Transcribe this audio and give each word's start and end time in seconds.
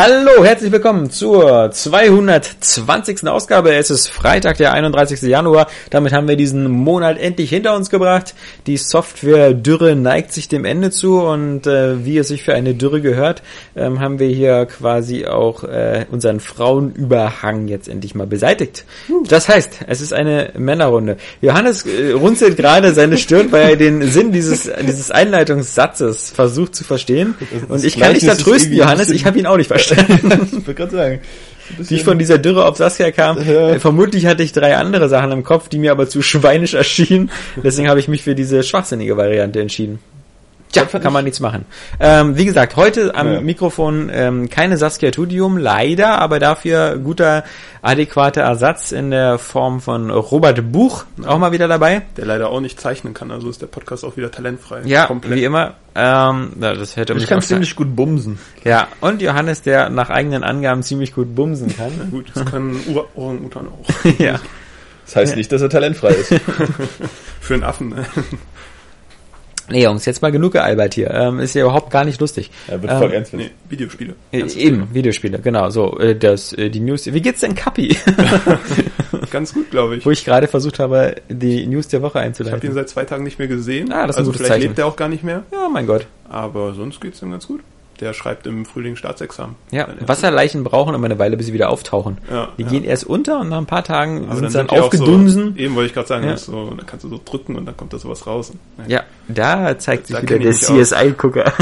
Hallo, 0.00 0.44
herzlich 0.44 0.70
willkommen 0.70 1.10
zur 1.10 1.72
220. 1.72 3.26
Ausgabe. 3.26 3.74
Es 3.74 3.90
ist 3.90 4.06
Freitag, 4.06 4.56
der 4.58 4.72
31. 4.72 5.22
Januar. 5.22 5.66
Damit 5.90 6.12
haben 6.12 6.28
wir 6.28 6.36
diesen 6.36 6.70
Monat 6.70 7.18
endlich 7.18 7.50
hinter 7.50 7.74
uns 7.74 7.90
gebracht. 7.90 8.36
Die 8.68 8.76
Software-Dürre 8.76 9.96
neigt 9.96 10.32
sich 10.32 10.46
dem 10.46 10.64
Ende 10.64 10.92
zu 10.92 11.20
und 11.22 11.66
äh, 11.66 12.04
wie 12.04 12.16
es 12.16 12.28
sich 12.28 12.44
für 12.44 12.54
eine 12.54 12.74
Dürre 12.74 13.00
gehört, 13.00 13.42
ähm, 13.74 13.98
haben 13.98 14.20
wir 14.20 14.28
hier 14.28 14.66
quasi 14.66 15.26
auch 15.26 15.64
äh, 15.64 16.06
unseren 16.12 16.38
Frauenüberhang 16.38 17.66
jetzt 17.66 17.88
endlich 17.88 18.14
mal 18.14 18.28
beseitigt. 18.28 18.84
Das 19.26 19.48
heißt, 19.48 19.80
es 19.88 20.00
ist 20.00 20.12
eine 20.12 20.52
Männerrunde. 20.56 21.16
Johannes 21.40 21.84
äh, 21.86 22.12
runzelt 22.12 22.56
gerade 22.56 22.94
seine 22.94 23.18
Stirn, 23.18 23.50
weil 23.50 23.70
er 23.70 23.76
den 23.76 24.08
Sinn 24.08 24.30
dieses, 24.30 24.70
dieses 24.80 25.10
Einleitungssatzes 25.10 26.30
versucht 26.30 26.76
zu 26.76 26.84
verstehen. 26.84 27.34
Und 27.68 27.84
ich 27.84 27.98
kann 27.98 28.14
dich 28.14 28.26
da 28.26 28.36
trösten, 28.36 28.74
Johannes, 28.74 29.10
ich 29.10 29.26
habe 29.26 29.36
ihn 29.40 29.46
auch 29.46 29.56
nicht 29.56 29.66
verstanden. 29.66 29.87
ich 29.96 30.52
wollte 30.52 30.74
gerade 30.74 30.90
sagen. 30.90 31.20
Die 31.78 31.94
ich 31.96 32.04
von 32.04 32.18
dieser 32.18 32.38
Dürre 32.38 32.64
auf 32.66 32.76
Saskia 32.76 33.10
kam. 33.10 33.38
Ja. 33.48 33.78
Vermutlich 33.78 34.26
hatte 34.26 34.42
ich 34.42 34.52
drei 34.52 34.76
andere 34.76 35.08
Sachen 35.08 35.32
im 35.32 35.44
Kopf, 35.44 35.68
die 35.68 35.78
mir 35.78 35.92
aber 35.92 36.08
zu 36.08 36.22
schweinisch 36.22 36.74
erschienen. 36.74 37.30
Deswegen 37.62 37.88
habe 37.88 38.00
ich 38.00 38.08
mich 38.08 38.22
für 38.22 38.34
diese 38.34 38.62
schwachsinnige 38.62 39.16
Variante 39.16 39.60
entschieden. 39.60 39.98
Tja, 40.72 40.84
kann 40.84 41.12
man 41.12 41.24
nichts 41.24 41.40
machen. 41.40 41.64
Ähm, 41.98 42.36
wie 42.36 42.44
gesagt, 42.44 42.76
heute 42.76 43.14
am 43.14 43.32
Ja. 43.32 43.40
Mikrofon 43.40 44.10
ähm, 44.12 44.50
keine 44.50 44.76
Saskia 44.76 45.10
Tudium, 45.10 45.56
leider, 45.56 46.18
aber 46.20 46.38
dafür 46.38 46.98
guter, 46.98 47.44
adäquater 47.80 48.42
Ersatz 48.42 48.92
in 48.92 49.10
der 49.10 49.38
Form 49.38 49.80
von 49.80 50.10
Robert 50.10 50.70
Buch, 50.70 51.04
auch 51.26 51.38
mal 51.38 51.52
wieder 51.52 51.68
dabei. 51.68 52.02
Der 52.18 52.26
leider 52.26 52.50
auch 52.50 52.60
nicht 52.60 52.78
zeichnen 52.80 53.14
kann, 53.14 53.30
also 53.30 53.48
ist 53.48 53.62
der 53.62 53.66
Podcast 53.66 54.04
auch 54.04 54.16
wieder 54.18 54.30
talentfrei. 54.30 54.82
Ja, 54.84 55.06
komplett. 55.06 55.36
wie 55.36 55.44
immer. 55.44 55.74
Ähm, 55.94 56.52
na, 56.56 56.74
das 56.74 56.96
hätte 56.96 57.14
Ich 57.14 57.26
kann 57.26 57.40
ziemlich 57.40 57.74
gut 57.74 57.96
bumsen. 57.96 58.38
Ja, 58.62 58.88
und 59.00 59.22
Johannes, 59.22 59.62
der 59.62 59.88
nach 59.90 60.10
eigenen 60.10 60.44
Angaben 60.44 60.82
ziemlich 60.82 61.14
gut 61.14 61.34
bumsen 61.34 61.74
kann. 61.76 61.92
Gut, 62.10 62.26
das 62.34 62.44
können 62.44 62.78
Ur- 62.88 63.08
Orang-Utan 63.16 63.68
auch. 63.68 64.04
ja. 64.18 64.38
Das 65.06 65.16
heißt 65.16 65.36
nicht, 65.36 65.50
dass 65.50 65.62
er 65.62 65.70
talentfrei 65.70 66.10
ist. 66.10 66.28
Für 67.40 67.54
einen 67.54 67.62
Affen. 67.64 67.88
Ne? 67.88 68.04
Nee, 69.70 69.84
Jungs, 69.84 70.04
jetzt 70.06 70.22
mal 70.22 70.32
genug 70.32 70.52
gealbert 70.52 70.94
hier. 70.94 71.10
Ähm, 71.10 71.40
ist 71.40 71.54
ja 71.54 71.62
überhaupt 71.62 71.90
gar 71.90 72.04
nicht 72.04 72.20
lustig. 72.20 72.50
Er 72.68 72.80
wird 72.82 72.92
Ähm, 72.92 72.98
voll 72.98 73.12
ernst. 73.12 73.34
Nee, 73.34 73.50
Videospiele. 73.68 74.14
Äh, 74.32 74.42
Eben, 74.56 74.88
Videospiele, 74.92 75.38
genau, 75.40 75.70
so, 75.70 75.98
äh, 75.98 76.16
das, 76.16 76.52
äh, 76.54 76.70
die 76.70 76.80
News, 76.80 77.06
wie 77.12 77.20
geht's 77.20 77.40
denn 77.40 77.54
Kapi? 77.54 77.96
Ganz 79.30 79.52
gut, 79.52 79.70
glaube 79.70 79.96
ich. 79.96 80.06
Wo 80.06 80.10
ich 80.10 80.24
gerade 80.24 80.48
versucht 80.48 80.78
habe, 80.78 81.16
die 81.28 81.66
News 81.66 81.88
der 81.88 82.00
Woche 82.02 82.12
Ich 82.12 82.14
habe 82.16 82.24
ihn 82.24 82.28
einzuleiten. 82.28 82.72
seit 82.72 82.88
zwei 82.88 83.04
Tagen 83.04 83.24
nicht 83.24 83.38
mehr 83.38 83.48
gesehen. 83.48 83.92
Ah, 83.92 84.06
das 84.06 84.16
ist 84.16 84.16
ein 84.16 84.20
also 84.20 84.30
gutes 84.32 84.36
vielleicht 84.46 84.52
Zeichen. 84.62 84.68
lebt 84.68 84.78
er 84.78 84.86
auch 84.86 84.96
gar 84.96 85.08
nicht 85.08 85.24
mehr. 85.24 85.42
Ja, 85.52 85.68
mein 85.68 85.86
Gott. 85.86 86.06
Aber 86.28 86.74
sonst 86.74 87.00
geht's 87.00 87.20
ihm 87.22 87.30
ganz 87.30 87.46
gut. 87.46 87.60
Der 88.00 88.12
schreibt 88.12 88.46
im 88.46 88.64
Frühling 88.64 88.94
Staatsexamen. 88.96 89.56
Ja, 89.72 89.88
Wasserleichen 90.06 90.62
brauchen 90.62 90.94
immer 90.94 91.06
eine 91.06 91.18
Weile, 91.18 91.36
bis 91.36 91.46
sie 91.46 91.52
wieder 91.52 91.68
auftauchen. 91.70 92.18
Ja, 92.30 92.48
die 92.56 92.62
ja. 92.62 92.68
gehen 92.68 92.84
erst 92.84 93.04
unter 93.04 93.40
und 93.40 93.48
nach 93.48 93.58
ein 93.58 93.66
paar 93.66 93.82
Tagen 93.82 94.26
Aber 94.26 94.36
sind 94.36 94.50
sie 94.50 94.58
dann 94.58 94.70
aufgedunsen. 94.70 95.54
So, 95.56 95.60
eben 95.60 95.74
wollte 95.74 95.88
ich 95.88 95.94
gerade 95.94 96.06
sagen, 96.08 96.26
Ja. 96.28 96.36
so, 96.36 96.70
dann 96.70 96.86
kannst 96.86 97.04
du 97.04 97.08
so 97.08 97.20
drücken 97.24 97.56
und 97.56 97.66
dann 97.66 97.76
kommt 97.76 97.92
da 97.92 97.98
sowas 97.98 98.26
raus. 98.26 98.52
ja, 98.86 99.02
da 99.26 99.78
zeigt 99.78 100.06
sich 100.06 100.16
Da 100.16 100.22
wieder 100.22 100.38
der. 100.38 100.52
CSI-Gucker. 100.52 101.52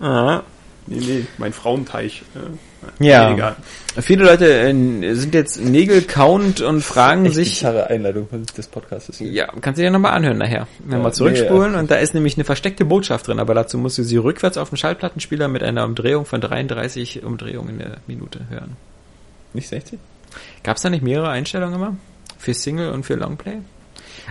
Nee, 0.86 0.96
nee, 1.00 1.26
mein 1.38 1.52
Frauenteich. 1.52 2.22
Äh, 2.34 3.04
Ja. 3.06 3.32
Egal. 3.32 3.56
Viele 4.00 4.24
Leute 4.24 4.46
äh, 4.60 5.14
sind 5.14 5.32
jetzt 5.34 5.58
Nägel 5.58 6.02
count 6.02 6.60
und 6.60 6.82
fragen 6.82 7.24
Echt 7.24 7.34
sich, 7.36 7.50
bizarre 7.60 7.86
Einleitung 7.88 8.28
des 8.56 8.66
Podcasts. 8.66 9.16
hier. 9.16 9.30
Ja, 9.30 9.46
kannst 9.62 9.78
du 9.78 9.82
dir 9.82 9.90
nochmal 9.90 10.12
anhören 10.12 10.36
nachher. 10.36 10.66
Wenn 10.80 10.98
Ja, 10.98 11.04
wir 11.04 11.12
zurückspulen 11.12 11.72
nee, 11.72 11.78
und 11.78 11.90
da 11.90 11.94
ist 11.96 12.12
nämlich 12.12 12.36
eine 12.36 12.44
versteckte 12.44 12.84
Botschaft 12.84 13.26
drin, 13.28 13.38
aber 13.38 13.54
dazu 13.54 13.78
musst 13.78 13.96
du 13.96 14.02
sie 14.02 14.18
rückwärts 14.18 14.58
auf 14.58 14.68
den 14.68 14.76
Schallplattenspieler 14.76 15.48
mit 15.48 15.62
einer 15.62 15.84
Umdrehung 15.84 16.26
von 16.26 16.42
33 16.42 17.24
Umdrehungen 17.24 17.70
in 17.70 17.78
der 17.78 17.96
Minute 18.06 18.40
hören. 18.50 18.76
Nicht 19.54 19.68
60? 19.68 19.98
Gab 20.62 20.76
es 20.76 20.82
da 20.82 20.90
nicht 20.90 21.02
mehrere 21.04 21.30
Einstellungen 21.30 21.74
immer? 21.76 21.96
Für 22.38 22.52
Single 22.52 22.90
und 22.90 23.04
für 23.06 23.14
Longplay? 23.14 23.58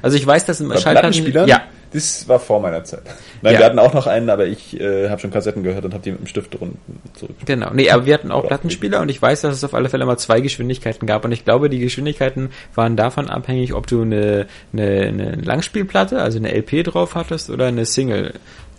Also 0.03 0.17
ich 0.17 0.27
weiß, 0.27 0.45
dass 0.45 0.59
im 0.61 0.69
Bei 0.69 0.75
Schallplatten... 0.77 1.11
Plattenspielern? 1.11 1.47
Ja, 1.47 1.63
Das 1.93 2.27
war 2.27 2.39
vor 2.39 2.59
meiner 2.59 2.83
Zeit. 2.83 3.03
Nein, 3.41 3.53
Ja. 3.53 3.59
wir 3.59 3.65
hatten 3.67 3.79
auch 3.79 3.93
noch 3.93 4.07
einen, 4.07 4.29
aber 4.29 4.47
ich 4.47 4.79
äh, 4.79 5.09
habe 5.09 5.21
schon 5.21 5.31
Kassetten 5.31 5.63
gehört 5.63 5.85
und 5.85 5.93
habe 5.93 6.03
die 6.03 6.11
mit 6.11 6.21
dem 6.21 6.27
Stift 6.27 6.53
drunten 6.59 6.79
zurück. 7.13 7.35
genau. 7.45 7.69
Nee, 7.73 7.89
aber 7.91 8.05
wir 8.05 8.13
hatten 8.15 8.31
auch 8.31 8.39
Oder 8.39 8.47
Plattenspieler 8.49 9.01
und 9.01 9.09
ich 9.09 9.21
weiß, 9.21 9.41
dass 9.41 9.55
es 9.55 9.63
auf 9.63 9.73
alle 9.73 9.89
Fälle 9.89 10.05
mal 10.05 10.17
zwei 10.17 10.41
Geschwindigkeiten 10.41 11.05
gab 11.05 11.23
und 11.25 11.31
ich 11.31 11.45
glaube, 11.45 11.69
die 11.69 11.79
Geschwindigkeiten 11.79 12.49
waren 12.75 12.95
davon 12.95 13.29
abhängig, 13.29 13.73
ob 13.73 13.87
du 13.87 14.01
eine, 14.01 14.47
eine, 14.73 15.01
eine 15.07 15.31
Langspielplatte, 15.35 16.19
also 16.21 16.37
eine 16.39 16.51
LP 16.53 16.83
drauf 16.83 17.15
hattest 17.15 17.49
oder 17.49 17.67
eine 17.67 17.85
Single. 17.85 18.33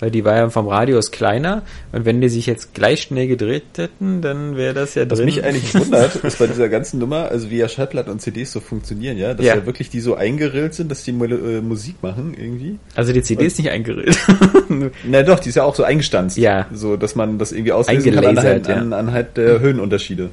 Weil 0.04 0.10
die 0.10 0.22
war 0.22 0.37
ja 0.37 0.50
vom 0.50 0.69
Radius 0.69 1.12
kleiner 1.12 1.62
und 1.92 2.04
wenn 2.04 2.20
die 2.20 2.28
sich 2.28 2.44
jetzt 2.44 2.75
gleich 2.75 3.00
schnell 3.00 3.26
gedreht 3.26 3.62
hätten, 3.78 4.20
dann 4.20 4.54
wäre 4.54 4.75
das 4.75 4.94
ja 4.97 5.09
Was 5.10 5.16
drin. 5.16 5.25
mich 5.25 5.42
eigentlich 5.42 5.75
wundert, 5.75 6.16
ist 6.16 6.38
bei 6.38 6.47
dieser 6.47 6.69
ganzen 6.69 6.98
Nummer, 6.98 7.31
also 7.31 7.48
wie 7.48 7.56
ja 7.56 7.69
Schallplatten 7.69 8.12
und 8.12 8.20
CDs 8.20 8.53
so 8.53 8.60
funktionieren, 8.60 9.16
ja, 9.16 9.32
dass 9.32 9.47
Ja. 9.47 9.54
ja, 9.54 9.64
wirklich 9.64 9.88
die 9.88 10.00
so 10.00 10.14
eingerillt 10.14 10.75
sind, 10.75 10.91
dass 10.91 11.04
die 11.04 11.12
äh, 11.12 11.62
Musik 11.62 12.03
machen 12.03 12.37
irgendwie. 12.38 12.78
also 12.94 13.14
die 13.14 13.22
CD 13.22 13.47
ist 13.47 13.56
nicht 13.56 13.70
eingerillt. 13.70 14.19
Na 15.04 15.22
doch, 15.22 15.41
die 15.41 15.48
ist 15.48 15.54
ja 15.54 15.64
auch 15.64 15.75
so 15.75 15.84
eingestanzt. 15.84 16.37
Ja. 16.37 16.66
So, 16.70 16.98
dass 16.98 17.14
man 17.14 17.38
das 17.38 17.53
irgendwie 17.53 17.72
auslesen 17.72 18.14
kann 18.14 18.26
anhand, 18.26 18.69
ja. 18.69 18.75
an, 18.75 18.93
anhand 18.93 19.38
der 19.38 19.60
Höhenunterschiede. 19.60 20.28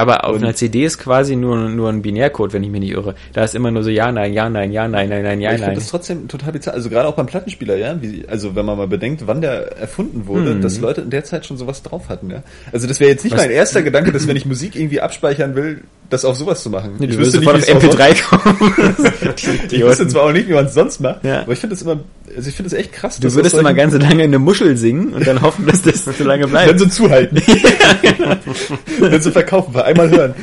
Aber 0.00 0.24
auf 0.24 0.36
Und- 0.36 0.42
einer 0.44 0.54
CD 0.54 0.84
ist 0.84 0.98
quasi 0.98 1.36
nur, 1.36 1.56
nur 1.68 1.88
ein 1.88 2.02
Binärcode, 2.02 2.52
wenn 2.52 2.62
ich 2.62 2.70
mich 2.70 2.80
nicht 2.80 2.92
irre. 2.92 3.14
Da 3.32 3.44
ist 3.44 3.54
immer 3.54 3.70
nur 3.70 3.82
so 3.82 3.90
ja, 3.90 4.10
nein, 4.10 4.32
ja, 4.32 4.48
nein, 4.48 4.72
ja, 4.72 4.88
nein, 4.88 5.08
nein, 5.08 5.22
nein, 5.22 5.40
ja, 5.40 5.50
ich 5.50 5.54
finde 5.56 5.66
nein. 5.68 5.74
das 5.76 5.88
trotzdem 5.88 6.28
total 6.28 6.52
bizarr. 6.52 6.74
Also 6.74 6.88
gerade 6.90 7.08
auch 7.08 7.14
beim 7.14 7.26
Plattenspieler, 7.26 7.76
ja, 7.76 8.00
wie, 8.00 8.24
also 8.28 8.54
wenn 8.56 8.64
man 8.66 8.76
mal 8.78 8.88
bedenkt, 8.88 9.26
wann 9.26 9.40
der 9.40 9.76
erfunden 9.78 10.26
wurde, 10.26 10.54
Mhm. 10.54 10.60
dass 10.62 10.80
Leute 10.80 11.02
in 11.02 11.10
der 11.10 11.24
Zeit 11.24 11.46
schon 11.46 11.56
sowas 11.56 11.82
drauf 11.82 12.08
hatten, 12.08 12.30
ja. 12.30 12.42
Also 12.72 12.86
das 12.86 13.00
wäre 13.00 13.10
jetzt 13.10 13.24
nicht 13.24 13.32
Was- 13.34 13.42
mein 13.42 13.50
erster 13.50 13.82
Gedanke, 13.82 14.12
dass 14.12 14.26
wenn 14.26 14.36
ich 14.36 14.46
Musik 14.46 14.76
irgendwie 14.76 15.00
abspeichern 15.00 15.54
will, 15.54 15.82
das 16.10 16.24
auf 16.24 16.36
sowas 16.36 16.62
zu 16.62 16.70
machen. 16.70 16.96
Nee, 16.98 17.06
ich 17.06 17.12
du 17.12 17.18
wirst 17.18 17.32
sofort 17.32 17.56
auf 17.56 17.66
wie 17.66 17.72
auch 17.72 17.82
MP3 17.82 18.22
kommen. 18.22 18.94
Ich 19.70 19.82
wüsste 19.84 20.08
zwar 20.08 20.24
auch 20.24 20.32
nicht, 20.32 20.48
wie 20.48 20.52
man 20.52 20.66
es 20.66 20.74
sonst 20.74 21.00
macht, 21.00 21.24
Ja. 21.24 21.42
aber 21.42 21.52
ich 21.52 21.58
finde 21.60 21.74
das 21.76 21.82
immer, 21.82 22.00
also 22.36 22.48
ich 22.48 22.54
finde 22.54 22.70
das 22.70 22.78
echt 22.78 22.92
krass. 22.92 23.16
Du 23.16 23.22
dass 23.22 23.34
würdest 23.36 23.54
immer 23.56 23.72
ganz 23.74 23.94
lange 23.94 24.24
eine 24.24 24.38
Muschel 24.38 24.76
singen 24.76 25.14
und 25.14 25.26
dann 25.26 25.40
hoffen, 25.40 25.66
dass 25.66 25.82
das 25.82 26.04
so 26.18 26.24
lange 26.24 26.42
dann 26.42 26.50
bleibt. 26.50 26.78
so 26.80 26.86
zuhalten. 26.86 27.40
dann 29.00 29.22
so 29.22 29.30
verkaufen, 29.30 29.74
wir 29.74 29.84
einmal 29.84 30.10
hören. 30.10 30.34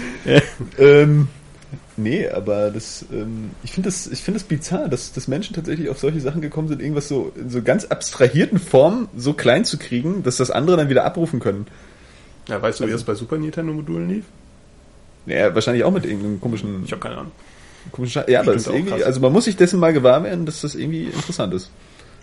Ähm, 0.80 1.28
nee, 1.96 2.28
aber 2.30 2.70
das, 2.72 3.06
ähm, 3.12 3.52
ich 3.64 3.72
finde 3.74 3.90
das, 3.90 4.08
ich 4.08 4.20
finde 4.22 4.40
das 4.40 4.48
bizarr, 4.48 4.88
dass, 4.88 5.12
dass 5.14 5.28
Menschen 5.28 5.54
tatsächlich 5.56 5.90
auf 5.90 6.00
solche 6.00 6.20
Sachen 6.22 6.42
gekommen 6.42 6.68
sind, 6.68 6.82
irgendwas 6.82 7.08
so 7.08 7.32
in 7.36 7.50
so 7.50 7.62
ganz 7.62 7.86
abstrahierten 7.86 8.60
Formen 8.60 9.08
so 9.18 9.34
klein 9.34 9.66
zu 9.66 9.78
kriegen, 9.78 10.24
dass 10.24 10.38
das 10.38 10.52
andere 10.52 10.78
dann 10.78 10.90
wieder 10.90 11.06
abrufen 11.06 11.40
können. 11.40 11.68
Ja, 12.48 12.62
weißt 12.62 12.80
du, 12.80 12.84
Also 12.86 12.88
wie 12.94 12.98
das 12.98 13.04
bei 13.04 13.14
Super 13.16 13.38
Nintendo 13.38 13.74
Modulen 13.74 14.08
lief? 14.10 14.24
Ja, 15.28 15.54
wahrscheinlich 15.54 15.84
auch 15.84 15.92
mit 15.92 16.06
irgendeinem 16.06 16.42
komischen, 16.42 16.84
Ich 16.86 16.92
habe 16.92 17.02
keine 17.02 17.18
Ahnung. 17.18 17.32
komischen 17.92 18.24
Ja, 18.28 18.42
aber 18.42 18.54
das 18.54 18.68
irgendwie, 18.68 19.04
also 19.04 19.20
man 19.20 19.32
muss 19.32 19.46
sich 19.46 19.56
dessen 19.56 19.80
mal 19.80 19.94
gewahr 19.94 20.24
werden, 20.24 20.46
dass 20.46 20.62
das 20.62 20.76
irgendwie 20.76 21.06
interessant 21.06 21.54
ist. 21.54 21.70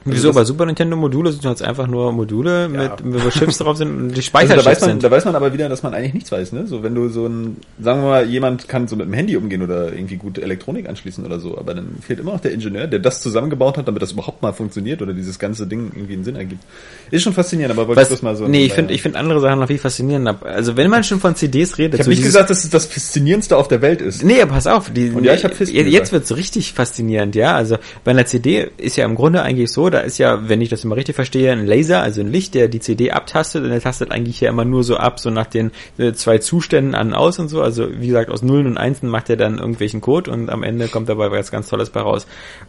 Wieso? 0.04 0.28
das- 0.28 0.36
Bei 0.36 0.44
Super 0.44 0.66
Nintendo 0.66 0.96
Module 0.96 1.32
sind 1.32 1.44
jetzt 1.44 1.62
einfach 1.62 1.86
nur 1.86 2.12
Module 2.12 2.68
mit, 2.68 2.90
wo 3.04 3.28
Chips 3.30 3.58
drauf 3.58 3.76
sind 3.76 3.88
und 3.96 4.08
die 4.16 4.22
Also 4.32 4.54
da 4.54 4.64
weiß 4.64 4.80
man, 4.82 4.90
sind. 4.90 5.02
da 5.04 5.10
weiß 5.10 5.24
man 5.24 5.34
aber 5.34 5.52
wieder, 5.52 5.68
dass 5.68 5.82
man 5.82 5.94
eigentlich 5.94 6.14
nichts 6.14 6.30
weiß, 6.32 6.52
ne? 6.52 6.66
So 6.66 6.82
wenn 6.82 6.94
du 6.94 7.08
so 7.08 7.26
ein, 7.26 7.56
sagen 7.80 8.02
wir 8.02 8.08
mal, 8.08 8.26
jemand 8.28 8.68
kann 8.68 8.86
so 8.88 8.96
mit 8.96 9.06
dem 9.06 9.12
Handy 9.14 9.36
umgehen 9.36 9.62
oder 9.62 9.92
irgendwie 9.92 10.16
gut 10.16 10.38
Elektronik 10.38 10.88
anschließen 10.88 11.24
oder 11.24 11.40
so, 11.40 11.56
aber 11.56 11.74
dann 11.74 11.96
fehlt 12.06 12.20
immer 12.20 12.32
noch 12.32 12.40
der 12.40 12.52
Ingenieur, 12.52 12.86
der 12.86 12.98
das 12.98 13.20
zusammengebaut 13.22 13.78
hat, 13.78 13.88
damit 13.88 14.02
das 14.02 14.12
überhaupt 14.12 14.42
mal 14.42 14.52
funktioniert 14.52 15.00
oder 15.02 15.12
dieses 15.12 15.38
ganze 15.38 15.66
Ding 15.66 15.90
irgendwie 15.94 16.14
einen 16.14 16.24
Sinn 16.24 16.36
ergibt. 16.36 16.62
Ist 17.10 17.22
schon 17.22 17.32
faszinierend, 17.32 17.72
aber 17.76 17.88
wollte 17.88 18.00
Was, 18.02 18.08
ich 18.08 18.14
das 18.14 18.22
mal 18.22 18.36
so. 18.36 18.46
nee, 18.46 18.64
ich 18.66 18.72
finde 18.74 18.92
ich 18.94 19.02
finde 19.02 19.18
andere 19.18 19.40
Sachen 19.40 19.58
noch 19.60 19.68
viel 19.68 19.78
faszinierender. 19.78 20.38
Also 20.44 20.76
wenn 20.76 20.90
man 20.90 21.02
schon 21.04 21.20
von 21.20 21.34
CDs 21.34 21.78
redet, 21.78 21.94
ich 21.94 22.00
habe 22.00 22.04
so 22.04 22.10
nicht 22.10 22.22
gesagt, 22.22 22.50
dass 22.50 22.64
es 22.64 22.70
das 22.70 22.86
faszinierendste 22.86 23.56
auf 23.56 23.68
der 23.68 23.80
Welt 23.82 24.00
ist. 24.00 24.22
Nee, 24.22 24.44
pass 24.46 24.66
auf. 24.66 24.90
Die, 24.90 25.10
Und 25.10 25.24
ja, 25.24 25.34
ich 25.34 25.44
hab 25.44 25.54
Fist 25.54 25.72
jetzt 25.72 25.86
gesagt. 25.90 26.12
wird's 26.12 26.36
richtig 26.36 26.72
faszinierend, 26.74 27.34
ja. 27.34 27.54
Also 27.54 27.76
bei 28.04 28.10
einer 28.10 28.26
CD 28.26 28.68
ist 28.76 28.96
ja 28.96 29.04
im 29.04 29.14
Grunde 29.14 29.42
eigentlich 29.42 29.70
so, 29.70 29.88
da 29.94 30.00
ist 30.00 30.18
ja, 30.18 30.48
wenn 30.48 30.60
ich 30.60 30.68
das 30.68 30.84
immer 30.84 30.96
richtig 30.96 31.14
verstehe, 31.14 31.52
ein 31.52 31.66
Laser, 31.66 32.02
also 32.02 32.20
ein 32.20 32.30
Licht, 32.30 32.54
der 32.54 32.68
die 32.68 32.80
CD 32.80 33.12
abtastet 33.12 33.62
und 33.62 33.70
der 33.70 33.80
tastet 33.80 34.10
eigentlich 34.10 34.40
ja 34.40 34.50
immer 34.50 34.64
nur 34.64 34.82
so 34.82 34.96
ab, 34.96 35.20
so 35.20 35.30
nach 35.30 35.46
den 35.46 35.70
äh, 35.98 36.12
zwei 36.12 36.38
Zuständen 36.38 36.94
an 36.94 37.08
und 37.08 37.14
aus 37.14 37.38
und 37.38 37.48
so. 37.48 37.62
Also 37.62 37.88
wie 38.00 38.08
gesagt, 38.08 38.30
aus 38.30 38.42
Nullen 38.42 38.66
und 38.66 38.76
Einsen 38.76 39.08
macht 39.08 39.30
er 39.30 39.36
dann 39.36 39.58
irgendwelchen 39.58 40.00
Code 40.00 40.30
und 40.30 40.50
am 40.50 40.62
Ende 40.62 40.88
kommt 40.88 41.08
dabei 41.08 41.30
was 41.30 41.50
ganz 41.50 41.68
Tolles 41.68 41.90
bei 41.90 42.00
raus. 42.00 42.26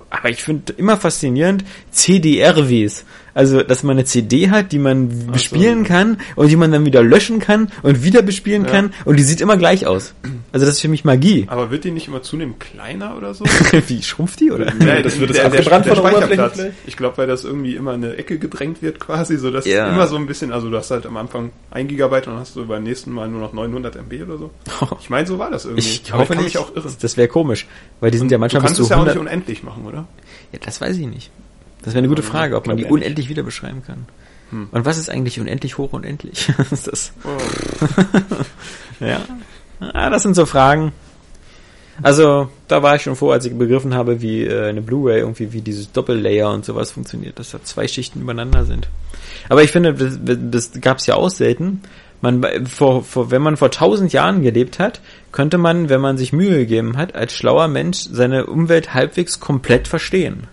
Aber 0.10 0.30
ich 0.30 0.44
finde 0.44 0.74
immer 0.74 0.98
faszinierend 0.98 1.66
CDRWs. 1.92 3.06
Also, 3.36 3.62
dass 3.62 3.84
man 3.84 3.98
eine 3.98 4.06
CD 4.06 4.50
hat, 4.50 4.72
die 4.72 4.80
man 4.80 5.28
bespielen 5.32 5.84
kann 5.84 6.18
und 6.36 6.48
die 6.50 6.56
man 6.56 6.72
dann 6.72 6.86
wieder 6.86 7.04
löschen 7.04 7.40
kann 7.40 7.70
und 7.84 8.02
wieder 8.02 8.22
bespielen 8.24 8.64
Ja. 8.66 8.72
kann 8.72 8.94
und 9.04 9.18
die 9.18 9.24
sieht 9.24 9.42
immer 9.42 9.58
gleich 9.58 9.86
aus. 9.86 10.14
Also 10.54 10.66
das 10.66 10.76
ist 10.76 10.82
für 10.82 10.88
mich 10.88 11.04
Magie. 11.04 11.46
Aber 11.50 11.70
wird 11.70 11.84
die 11.84 11.92
nicht 11.92 12.08
immer 12.08 12.22
zunehmend 12.24 12.62
kleiner 12.62 13.18
oder 13.18 13.34
so? 13.34 13.44
Wie 13.88 14.02
schrumpft 14.02 14.40
die 14.40 14.52
oder? 14.52 14.74
Ja, 14.80 15.02
das 15.02 15.20
wird 15.20 15.32
jetzt 15.32 15.42
abgebrannt 15.42 15.86
von 15.86 15.96
der 15.96 16.04
Oberfläche 16.06 16.34
Speicherplatz. 16.34 16.74
Ich 16.88 16.96
glaube, 16.96 17.18
weil 17.18 17.28
das 17.28 17.44
irgendwie 17.44 17.76
immer 17.76 17.94
in 17.94 18.06
eine 18.06 18.16
Ecke 18.16 18.40
gedrängt 18.40 18.82
wird 18.82 19.00
quasi, 19.02 19.38
so 19.38 19.52
dass 19.52 19.66
Ja. 19.66 19.90
immer 19.90 20.08
so 20.08 20.16
ein 20.16 20.26
bisschen, 20.28 20.54
also 20.54 20.70
du 20.70 20.78
hast 20.78 20.90
halt 20.92 21.06
am 21.06 21.18
Anfang 21.18 21.52
1 21.72 21.90
Gigabyte 21.90 22.28
und 22.28 22.34
dann 22.36 22.40
hast 22.42 22.56
du 22.56 22.66
beim 22.66 22.84
nächsten 22.84 23.12
Mal 23.12 23.28
nur 23.28 23.42
noch 23.42 23.52
900 23.52 23.98
MB 23.98 24.24
oder 24.24 24.38
so. 24.38 24.50
Ich 25.02 25.10
meine, 25.10 25.28
so 25.28 25.38
war 25.38 25.52
das 25.52 25.66
irgendwie. 25.66 25.82
Ich 25.86 26.04
Aber 26.14 26.22
hoffe 26.22 26.36
kann 26.36 26.44
nicht. 26.46 26.56
mich 26.56 26.58
auch 26.64 26.74
irren. 26.74 26.96
Das 27.02 27.18
wäre 27.18 27.28
komisch, 27.28 27.68
weil 28.00 28.12
die 28.12 28.18
sind 28.18 28.32
ja 28.32 28.38
Du 28.38 28.40
manchmal 28.40 28.62
kannst 28.62 28.78
bis 28.78 28.84
es 28.84 28.88
zu 28.88 28.94
ja 28.94 29.02
auch 29.02 29.04
nicht 29.04 29.12
100. 29.18 29.28
unendlich 29.34 29.62
machen, 29.64 29.86
oder? 29.86 30.08
Ja, 30.54 30.60
das 30.64 30.80
weiß 30.80 30.96
ich 30.96 31.08
nicht. 31.08 31.32
Das 31.86 31.94
wäre 31.94 32.00
eine 32.00 32.10
gute 32.10 32.24
Frage, 32.24 32.56
ob 32.56 32.68
man 32.68 32.78
die 32.78 32.86
unendlich 32.86 33.30
wieder 33.30 33.44
beschreiben 33.44 33.84
kann. 33.86 34.06
Und 34.72 34.86
was 34.86 34.98
ist 34.98 35.10
eigentlich 35.10 35.40
unendlich 35.40 35.78
hoch 35.78 35.94
unendlich? 35.94 36.52
ist 36.72 36.88
das? 36.88 37.14
ja. 39.00 39.22
Ah, 39.80 40.10
das 40.10 40.24
sind 40.24 40.36
so 40.36 40.46
Fragen. 40.46 40.94
Also, 42.04 42.50
da 42.68 42.84
war 42.84 42.96
ich 42.96 43.04
schon 43.04 43.16
froh, 43.16 43.32
als 43.32 43.46
ich 43.46 43.58
begriffen 43.58 43.94
habe, 43.94 44.22
wie 44.22 44.44
äh, 44.44 44.68
eine 44.68 44.82
Blu-ray 44.82 45.20
irgendwie, 45.20 45.54
wie 45.54 45.62
dieses 45.62 45.92
Doppellayer 45.92 46.52
und 46.52 46.66
sowas 46.66 46.92
funktioniert, 46.92 47.40
dass 47.40 47.52
da 47.52 47.64
zwei 47.64 47.88
Schichten 47.88 48.22
übereinander 48.22 48.66
sind. 48.66 48.90
Aber 49.48 49.64
ich 49.64 49.72
finde, 49.72 49.94
das, 49.94 50.20
das 50.22 50.82
gab 50.82 50.98
es 50.98 51.06
ja 51.06 51.16
auch 51.16 51.30
selten. 51.30 51.82
Man, 52.22 52.66
vor, 52.66 53.04
vor, 53.04 53.32
wenn 53.32 53.42
man 53.42 53.56
vor 53.56 53.72
tausend 53.72 54.12
Jahren 54.12 54.42
gelebt 54.42 54.80
hat, 54.80 55.02
könnte 55.32 55.58
man, 55.58 55.90
wenn 55.90 56.02
man 56.02 56.18
sich 56.18 56.34
Mühe 56.34 56.58
gegeben 56.58 56.98
hat, 56.98 57.16
als 57.16 57.34
schlauer 57.34 57.68
Mensch 57.68 58.00
seine 58.12 58.48
Umwelt 58.48 58.94
halbwegs 58.94 59.40
komplett 59.40 59.88
verstehen. 59.88 60.48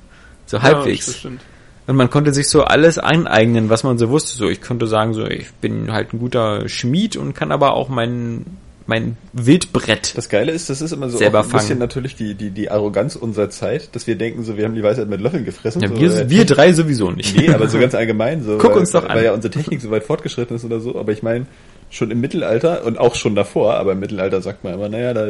So 0.53 0.63
halbwegs. 0.63 1.07
das 1.07 1.17
stimmt. 1.17 1.41
Und 1.87 1.97
man 1.97 2.11
konnte 2.11 2.33
sich 2.35 2.49
so 2.49 2.63
alles 2.63 2.99
aneignen, 2.99 3.71
was 3.71 3.85
man 3.85 3.97
so 3.97 4.11
wusste. 4.11 4.37
So, 4.37 4.51
ich 4.51 4.61
könnte 4.61 4.87
sagen, 4.87 5.15
so, 5.15 5.27
ich 5.27 5.51
bin 5.55 5.91
halt 5.91 6.13
ein 6.13 6.19
guter 6.19 6.69
Schmied 6.69 7.17
und 7.17 7.35
kann 7.35 7.51
aber 7.51 7.73
auch 7.73 7.89
mein, 7.89 8.45
mein 8.87 9.17
Wildbrett. 9.33 10.15
Das 10.15 10.29
Geile 10.29 10.53
ist, 10.53 10.69
das 10.69 10.83
ist 10.83 10.93
immer 10.93 11.09
so 11.09 11.19
ein 11.19 11.33
bisschen 11.33 11.49
fangen. 11.49 11.79
natürlich 11.79 12.17
die, 12.17 12.35
die, 12.35 12.51
die 12.51 12.71
Arroganz 12.71 13.17
unserer 13.17 13.49
Zeit, 13.49 13.97
dass 13.97 14.07
wir 14.07 14.17
denken, 14.17 14.45
so 14.45 14.59
wir 14.59 14.67
haben 14.67 14.75
die 14.75 14.83
Weisheit 14.83 15.09
mit 15.09 15.23
Löffeln 15.23 15.47
gefressen. 15.47 15.81
Ja, 15.81 15.89
so, 15.89 15.99
wir, 15.99 16.15
äh, 16.15 16.29
wir 16.29 16.45
drei 16.45 16.75
sowieso 16.75 17.11
nicht. 17.11 17.35
Nee, 17.35 17.49
aber 17.49 17.67
so 17.67 17.79
ganz 17.79 17.95
allgemein, 17.95 18.45
so, 18.45 18.59
Guck 18.59 18.73
weil, 18.73 18.81
uns 18.81 18.91
doch 18.91 19.09
an. 19.09 19.17
weil 19.17 19.25
ja 19.25 19.33
unsere 19.33 19.53
Technik 19.53 19.81
so 19.81 19.91
weit 19.91 20.05
fortgeschritten 20.05 20.55
ist 20.57 20.67
oder 20.67 20.81
so, 20.81 20.99
aber 20.99 21.13
ich 21.13 21.23
meine, 21.23 21.47
schon 21.89 22.11
im 22.11 22.21
Mittelalter 22.21 22.85
und 22.85 22.99
auch 22.99 23.15
schon 23.15 23.35
davor, 23.35 23.75
aber 23.75 23.93
im 23.93 24.01
Mittelalter 24.01 24.43
sagt 24.43 24.65
man 24.65 24.75
immer, 24.75 24.91
naja, 24.91 25.15
da 25.15 25.27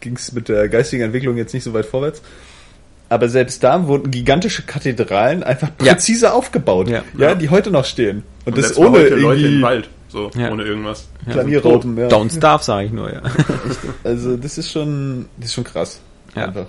ging 0.00 0.16
es 0.16 0.32
mit 0.32 0.48
der 0.48 0.68
geistigen 0.68 1.02
Entwicklung 1.02 1.38
jetzt 1.38 1.54
nicht 1.54 1.64
so 1.64 1.72
weit 1.72 1.86
vorwärts. 1.86 2.22
Aber 3.10 3.28
selbst 3.28 3.64
da 3.64 3.86
wurden 3.86 4.10
gigantische 4.10 4.62
Kathedralen 4.62 5.42
einfach 5.42 5.68
Ja. 5.82 5.94
präzise 5.94 6.32
aufgebaut, 6.32 6.88
Ja. 6.88 7.02
ja, 7.16 7.34
die 7.34 7.48
heute 7.48 7.70
noch 7.70 7.84
stehen. 7.84 8.22
Und, 8.44 8.54
Und 8.54 8.58
das 8.58 8.76
ohne 8.76 8.90
heute 8.98 9.14
Leute 9.16 9.40
irgendwie, 9.40 9.56
im 9.56 9.62
Wald, 9.62 9.88
so, 10.08 10.30
Ja. 10.36 10.50
ohne 10.50 10.62
irgendwas. 10.64 11.08
Ja, 11.26 11.32
Planierraupen, 11.32 11.96
ja. 11.96 12.08
Don't 12.08 12.34
starve, 12.36 12.62
sage 12.62 12.86
ich 12.86 12.92
nur, 12.92 13.12
ja. 13.12 13.22
Also 14.04 14.36
das 14.36 14.58
ist 14.58 14.70
schon, 14.70 15.26
das 15.38 15.46
ist 15.48 15.54
schon 15.54 15.64
krass. 15.64 16.00
Ja. 16.34 16.46
Einfach. 16.46 16.66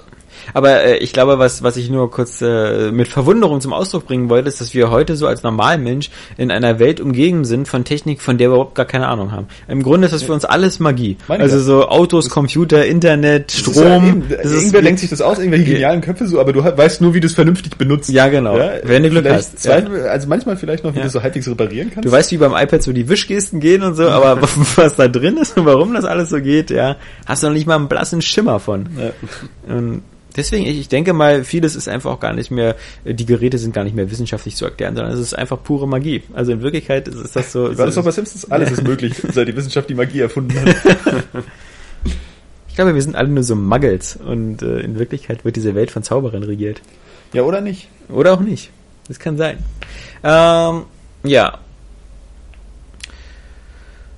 Aber 0.54 0.84
äh, 0.84 0.98
ich 0.98 1.14
glaube, 1.14 1.40
was, 1.40 1.64
was 1.64 1.78
ich 1.78 1.90
nur 1.90 2.10
kurz 2.12 2.42
äh, 2.42 2.92
mit 2.92 3.08
Verwunderung 3.08 3.62
zum 3.62 3.74
Ausdruck 3.74 4.06
bringen 4.08 4.30
wollte, 4.30 4.50
ist, 4.50 4.62
dass 4.62 4.74
wir 4.74 4.90
heute 4.92 5.16
so 5.16 5.28
als 5.28 5.44
Normalmensch 5.44 6.10
in 6.38 6.52
einer 6.52 6.80
Welt 6.80 7.00
umgeben 7.00 7.46
sind 7.46 7.68
von 7.68 7.84
Technik, 7.84 8.22
von 8.22 8.38
der 8.38 8.50
wir 8.50 8.56
überhaupt 8.56 8.76
gar 8.76 8.86
keine 8.86 9.08
Ahnung 9.08 9.32
haben. 9.32 9.48
Im 9.68 9.84
Grunde 9.84 10.06
ist 10.06 10.14
das 10.14 10.24
für 10.24 10.34
uns 10.34 10.46
alles 10.46 10.80
Magie. 10.80 11.18
Meine 11.28 11.44
also 11.44 11.60
so 11.60 11.88
Autos, 11.88 12.30
Computer, 12.30 12.86
Internet, 12.86 13.54
ist 13.54 13.66
ja 13.68 13.74
Strom. 13.74 14.08
eben, 14.08 14.24
das 14.30 14.46
ist 14.46 14.54
irgendwer 14.58 14.82
denkt 14.82 15.00
sich 15.00 15.10
das 15.10 15.22
aus, 15.22 15.38
irgendwelche 15.40 15.66
genialen 15.74 16.02
Köpfe 16.02 16.28
so, 16.28 16.40
aber 16.40 16.54
du 16.54 16.64
weißt 16.64 17.02
nur, 17.02 17.14
wie 17.14 17.20
du 17.20 17.28
es 17.28 17.34
vernünftig 17.34 17.78
benutzt. 17.78 18.10
Ja, 18.10 18.28
genau. 18.28 18.58
Wenn 18.84 19.04
du 19.04 19.10
Glück 19.10 19.30
hast. 19.30 19.60
Zweifel, 19.60 20.08
Also 20.08 20.28
manchmal 20.28 20.58
vielleicht 20.58 20.84
noch, 20.84 20.94
wie 20.94 21.00
Ja. 21.00 21.04
du 21.06 21.10
so 21.10 21.22
halbwegs 21.24 21.48
reparieren 21.48 21.92
kannst. 21.94 22.08
Du 22.08 22.12
weißt, 22.12 22.32
wie 22.32 22.38
beim 22.38 22.54
iPad 22.54 22.82
so 22.84 22.92
die 22.94 23.08
Wischgesten 23.10 23.60
gehen 23.60 23.84
und 23.84 23.96
so, 23.96 24.08
aber 24.10 24.42
was 24.76 24.96
da 24.96 25.08
drin 25.08 25.38
ist 25.38 25.58
und 25.58 25.66
warum 25.66 25.94
das 25.94 26.06
alles 26.06 26.30
so 26.30 26.40
geht, 26.42 26.70
ja, 26.72 26.96
hast 27.26 27.44
du 27.44 27.48
noch 27.48 27.54
nicht 27.54 27.68
mal 27.68 27.76
einen 27.76 27.88
blassen 27.88 28.22
Schimmer 28.22 28.60
von. 28.60 28.88
Ja. 28.98 29.76
Und 29.76 30.02
deswegen, 30.40 30.66
ich, 30.66 30.80
ich 30.80 30.90
denke 30.90 31.14
mal, 31.14 31.44
vieles 31.44 31.76
ist 31.76 31.88
einfach 31.88 32.12
auch 32.12 32.20
gar 32.20 32.34
nicht 32.34 32.50
mehr, 32.50 32.76
die 33.06 33.26
Geräte 33.26 33.58
sind 33.58 33.74
gar 33.74 33.84
nicht 33.84 33.96
mehr 33.96 34.10
wissenschaftlich 34.10 34.56
zu 34.56 34.66
erklären, 34.66 34.96
sondern 34.96 35.14
es 35.14 35.20
ist 35.20 35.34
einfach 35.34 35.62
pure 35.62 35.88
Magie. 35.88 36.24
Also 36.34 36.52
in 36.52 36.62
Wirklichkeit 36.62 37.08
ist, 37.08 37.18
ist 37.18 37.36
das 37.36 37.52
so. 37.52 37.78
War 37.78 37.86
das 37.86 37.96
so 37.96 38.04
bei 38.04 38.12
Simpsons? 38.12 38.46
Alles 38.52 38.72
ist 38.72 38.84
möglich, 38.84 39.14
seit 39.32 39.48
die 39.48 39.56
Wissenschaft 39.56 39.90
die 39.90 39.96
Magie 39.96 40.22
erfunden 40.22 40.60
hat. 40.60 40.76
ich 42.68 42.76
glaube, 42.76 42.96
wir 42.96 43.02
sind 43.02 43.16
alle 43.16 43.28
nur 43.28 43.44
so 43.44 43.56
Muggles 43.56 44.16
und 44.16 44.62
äh, 44.62 44.80
in 44.80 44.98
Wirklichkeit 44.98 45.46
wird 45.46 45.56
diese 45.56 45.76
Welt 45.76 45.92
von 45.92 46.04
Zauberern 46.04 46.44
regiert. 46.44 46.82
Ja, 47.34 47.44
oder 47.44 47.62
nicht? 47.62 47.90
Oder 48.10 48.34
auch 48.34 48.40
nicht. 48.40 48.72
Das 49.08 49.20
kann 49.20 49.38
sein. 49.38 49.58
Ähm, 50.24 50.84
ja. 51.24 51.60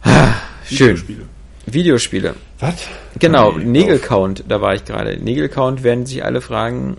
Ah, 0.03 0.33
Schön. 0.65 0.89
Videospiele. 0.89 1.30
Videospiele. 1.65 2.35
Was? 2.59 2.87
Genau, 3.19 3.53
Nee, 3.57 3.65
Nägelcount, 3.65 4.45
da 4.47 4.61
war 4.61 4.73
ich 4.75 4.85
gerade. 4.85 5.17
Nägelcount 5.17 5.83
werden 5.83 6.05
sich 6.05 6.23
alle 6.23 6.41
fragen, 6.41 6.97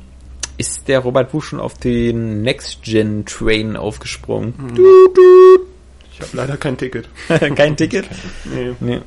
ist 0.59 0.89
der 0.89 1.01
Robert 1.01 1.33
Buch 1.33 1.43
schon 1.43 1.61
auf 1.61 1.75
den 1.75 2.43
Next-Gen-Train 2.43 3.77
aufgesprungen? 3.77 4.55
Ich 6.13 6.21
habe 6.21 6.37
leider 6.37 6.57
kein 6.57 6.77
Ticket. 6.77 7.09
Kein 7.57 7.77
Ticket? 7.77 8.07
Nee. 8.45 8.73
Nee. 8.81 9.01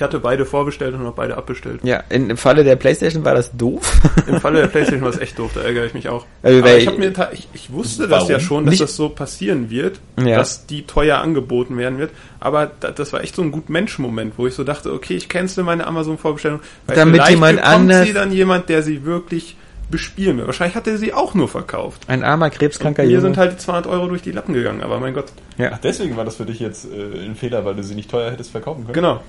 Ich 0.00 0.02
hatte 0.02 0.18
beide 0.18 0.46
vorbestellt 0.46 0.94
und 0.94 1.00
habe 1.00 1.12
beide 1.14 1.36
abbestellt. 1.36 1.80
Ja, 1.82 2.02
in, 2.08 2.30
im 2.30 2.38
Falle 2.38 2.64
der 2.64 2.76
Playstation 2.76 3.22
war 3.22 3.34
das 3.34 3.54
doof. 3.54 4.00
Im 4.26 4.40
Falle 4.40 4.62
der 4.62 4.68
Playstation 4.68 5.02
war 5.02 5.10
es 5.10 5.18
echt 5.18 5.38
doof, 5.38 5.50
da 5.54 5.60
ärgere 5.60 5.84
ich 5.84 5.92
mich 5.92 6.08
auch. 6.08 6.24
Also, 6.42 6.58
Aber 6.60 6.74
ich, 6.78 6.86
hab 6.86 6.96
mir, 6.96 7.12
ich, 7.32 7.48
ich 7.52 7.70
wusste 7.70 8.04
das 8.08 8.20
Warum? 8.22 8.30
ja 8.30 8.40
schon, 8.40 8.64
dass 8.64 8.72
Nicht- 8.72 8.82
das 8.82 8.96
so 8.96 9.10
passieren 9.10 9.68
wird, 9.68 10.00
Ja. 10.18 10.38
dass 10.38 10.64
die 10.64 10.86
teuer 10.86 11.18
angeboten 11.18 11.76
werden 11.76 11.98
wird. 11.98 12.12
Aber 12.40 12.70
da, 12.80 12.92
das 12.92 13.12
war 13.12 13.22
echt 13.22 13.34
so 13.36 13.42
ein 13.42 13.50
gut 13.50 13.68
Mensch-Moment, 13.68 14.38
wo 14.38 14.46
ich 14.46 14.54
so 14.54 14.64
dachte, 14.64 14.90
okay, 14.94 15.16
ich 15.16 15.28
cancel 15.28 15.64
meine 15.64 15.86
Amazon-Vorbestellung. 15.86 16.60
weil 16.86 16.96
Damit 16.96 17.16
vielleicht 17.16 17.30
jemand 17.32 17.56
bekommt 17.58 17.74
anders- 17.74 18.06
sie 18.06 18.14
dann 18.14 18.32
jemand, 18.32 18.70
der 18.70 18.82
sie 18.82 19.04
wirklich 19.04 19.58
bespielen 19.90 20.38
will. 20.38 20.46
Wahrscheinlich 20.46 20.76
hat 20.76 20.86
er 20.86 20.96
sie 20.96 21.12
auch 21.12 21.34
nur 21.34 21.48
verkauft. 21.48 22.04
Ein 22.06 22.24
armer, 22.24 22.48
krebskranker 22.48 23.02
Mir 23.02 23.10
Junge. 23.10 23.20
sind 23.20 23.36
halt 23.36 23.52
die 23.52 23.56
200 23.58 23.86
Euro 23.86 24.06
durch 24.08 24.22
die 24.22 24.32
Lappen 24.32 24.54
gegangen, 24.54 24.80
aber 24.82 24.98
mein 24.98 25.12
Gott. 25.12 25.26
ja. 25.58 25.72
Ach, 25.74 25.78
deswegen 25.78 26.16
war 26.16 26.24
das 26.24 26.36
für 26.36 26.46
dich 26.46 26.58
jetzt 26.58 26.86
äh, 26.90 27.22
ein 27.26 27.34
Fehler, 27.36 27.66
weil 27.66 27.74
du 27.74 27.82
sie 27.82 27.94
nicht 27.94 28.10
teuer 28.10 28.30
hättest 28.30 28.50
verkaufen 28.50 28.84
können? 28.84 28.94
Genau. 28.94 29.20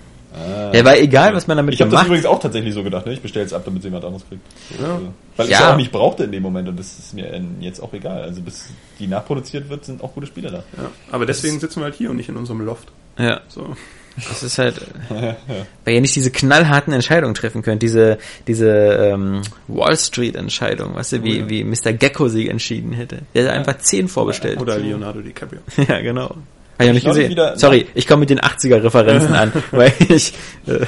Ja, 0.73 0.85
war 0.85 0.97
egal, 0.97 1.33
was 1.35 1.47
man 1.47 1.57
damit 1.57 1.73
Ich 1.73 1.81
habe 1.81 1.89
das 1.91 1.99
gemacht. 1.99 2.07
übrigens 2.07 2.25
auch 2.25 2.39
tatsächlich 2.39 2.73
so 2.73 2.83
gedacht, 2.83 3.05
ne? 3.05 3.13
ich 3.13 3.21
bestelle 3.21 3.45
es 3.45 3.53
ab, 3.53 3.63
damit 3.65 3.81
sie 3.81 3.89
jemand 3.89 4.05
anderes 4.05 4.25
kriegt. 4.27 4.41
Ja. 4.79 4.93
Also, 4.93 5.13
weil 5.37 5.45
ich 5.45 5.51
Ja. 5.51 5.59
es 5.59 5.65
auch 5.65 5.75
nicht 5.77 5.91
brauchte 5.91 6.23
in 6.23 6.31
dem 6.31 6.43
Moment 6.43 6.69
und 6.69 6.79
das 6.79 6.97
ist 6.99 7.13
mir 7.13 7.31
äh, 7.33 7.41
jetzt 7.59 7.81
auch 7.81 7.93
egal. 7.93 8.21
Also 8.23 8.41
bis 8.41 8.69
die 8.99 9.07
nachproduziert 9.07 9.69
wird, 9.69 9.83
sind 9.85 10.03
auch 10.03 10.13
gute 10.13 10.27
Spiele 10.27 10.49
da. 10.51 10.57
Ja. 10.77 10.89
Aber 11.11 11.25
deswegen 11.25 11.59
sitzen 11.59 11.79
wir 11.81 11.85
halt 11.85 11.95
hier 11.95 12.09
und 12.09 12.17
nicht 12.17 12.29
in 12.29 12.37
unserem 12.37 12.61
Loft. 12.61 12.89
Ja, 13.17 13.41
So. 13.49 13.75
das 14.29 14.41
ist 14.43 14.57
halt, 14.57 14.75
weil 15.09 15.93
ihr 15.93 16.01
nicht 16.01 16.15
diese 16.15 16.31
knallharten 16.31 16.93
Entscheidungen 16.93 17.33
treffen 17.33 17.61
könnt, 17.61 17.81
diese, 17.81 18.17
diese 18.47 18.67
ähm, 18.69 19.41
Wall 19.67 19.97
Street 19.97 20.35
Entscheidung, 20.35 20.95
weißt 20.95 21.13
du, 21.13 21.23
wie, 21.23 21.39
ja. 21.39 21.49
wie 21.49 21.63
Mr. 21.63 21.93
Gecko 21.93 22.27
sie 22.29 22.49
entschieden 22.49 22.93
hätte. 22.93 23.19
Der 23.35 23.45
hat 23.47 23.51
einfach 23.53 23.77
10 23.77 24.07
vorbestellt. 24.07 24.59
Oder 24.61 24.77
Leonardo 24.77 25.21
DiCaprio. 25.21 25.59
Ja, 25.87 25.99
genau. 26.01 26.35
Habe 26.87 26.97
ich 26.97 27.03
ja 27.03 27.09
nicht 27.09 27.15
gesehen. 27.17 27.31
wieder- 27.31 27.57
Sorry, 27.57 27.87
ich 27.93 28.07
komme 28.07 28.21
mit 28.21 28.29
den 28.29 28.39
80er-Referenzen 28.39 29.33
an, 29.33 29.51
weil 29.71 29.93
ich, 30.09 30.33
äh, 30.67 30.85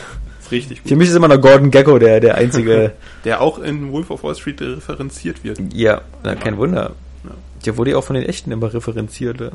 richtig 0.52 0.82
für 0.82 0.90
gut. 0.90 0.98
mich 0.98 1.10
ist 1.10 1.16
immer 1.16 1.28
noch 1.28 1.40
Gordon 1.42 1.72
Gecko 1.72 1.98
der, 2.00 2.20
der 2.20 2.36
einzige, 2.36 2.92
Der 3.26 3.42
auch 3.42 3.60
in 3.60 3.92
Wolf 3.92 4.10
of 4.12 4.24
Wall 4.24 4.36
Street 4.36 4.62
referenziert 4.62 5.44
wird. 5.44 5.60
ja, 5.74 6.02
na, 6.24 6.36
kein 6.36 6.58
Wunder. 6.58 6.92
Ja. 7.24 7.32
Der 7.66 7.78
wurde 7.78 7.92
ja 7.92 7.98
auch 7.98 8.04
von 8.04 8.16
den 8.16 8.26
Echten 8.26 8.52
immer 8.52 8.74
referenziert. 8.74 9.40
äh. 9.42 9.52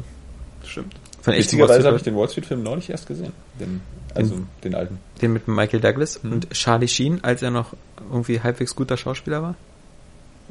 Stimmt. 0.67 0.95
Von 1.21 1.35
echten 1.35 1.53
Witzigerweise 1.59 1.87
habe 1.87 1.97
ich 1.99 2.03
den 2.03 2.17
Wall 2.17 2.29
Street 2.29 2.47
Film 2.47 2.63
neulich 2.63 2.89
erst 2.91 3.07
gesehen. 3.07 3.33
Den, 3.61 3.81
also 4.15 4.39
den 4.65 4.75
alten. 4.75 4.99
Street- 5.15 5.23
den 5.23 5.33
mit 5.35 5.49
Michael 5.49 5.81
Douglas 5.81 6.17
und 6.19 6.49
Charlie 6.51 6.89
Sheen, 6.89 7.23
als 7.23 7.43
er 7.43 7.51
noch 7.51 7.75
irgendwie 8.11 8.41
halbwegs 8.41 8.75
guter 8.75 8.97
Schauspieler 8.97 9.43
war. 9.43 9.55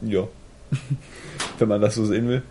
Ja. 0.01 0.23
Wenn 1.59 1.67
man 1.69 1.81
das 1.81 1.95
so 1.95 2.05
sehen 2.05 2.27
will. 2.27 2.41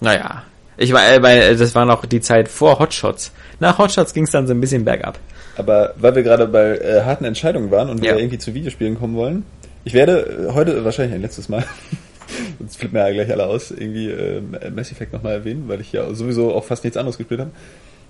Naja. 0.00 0.44
Ich 0.78 0.92
war, 0.92 1.02
äh, 1.12 1.22
weil 1.22 1.38
äh, 1.40 1.56
das 1.56 1.74
war 1.74 1.84
noch 1.84 2.06
die 2.06 2.20
Zeit 2.20 2.48
vor 2.48 2.78
Hotshots. 2.78 3.32
Nach 3.60 3.76
Hotshots 3.78 4.14
ging 4.14 4.24
es 4.24 4.30
dann 4.30 4.46
so 4.46 4.54
ein 4.54 4.60
bisschen 4.60 4.84
bergab. 4.84 5.18
Aber 5.56 5.92
weil 5.96 6.14
wir 6.14 6.22
gerade 6.22 6.46
bei 6.46 6.76
äh, 6.78 7.02
harten 7.04 7.24
Entscheidungen 7.24 7.70
waren 7.70 7.90
und 7.90 8.02
Ja. 8.04 8.12
wir 8.12 8.18
irgendwie 8.20 8.38
zu 8.38 8.54
Videospielen 8.54 8.98
kommen 8.98 9.16
wollen, 9.16 9.44
ich 9.84 9.92
werde 9.92 10.46
äh, 10.48 10.52
heute 10.52 10.84
wahrscheinlich 10.84 11.16
ein 11.16 11.22
letztes 11.22 11.48
Mal, 11.48 11.64
sonst 12.60 12.76
flippen 12.76 12.94
wir 12.94 13.08
ja 13.08 13.12
gleich 13.12 13.30
alle 13.32 13.46
aus, 13.46 13.70
irgendwie 13.72 14.08
äh, 14.10 14.40
Mass 14.74 14.92
Effect 14.92 15.12
nochmal 15.12 15.32
erwähnen, 15.34 15.64
weil 15.66 15.80
ich 15.80 15.92
ja 15.92 16.14
sowieso 16.14 16.54
auch 16.54 16.64
fast 16.64 16.84
nichts 16.84 16.96
anderes 16.96 17.18
gespielt 17.18 17.40
habe. 17.40 17.50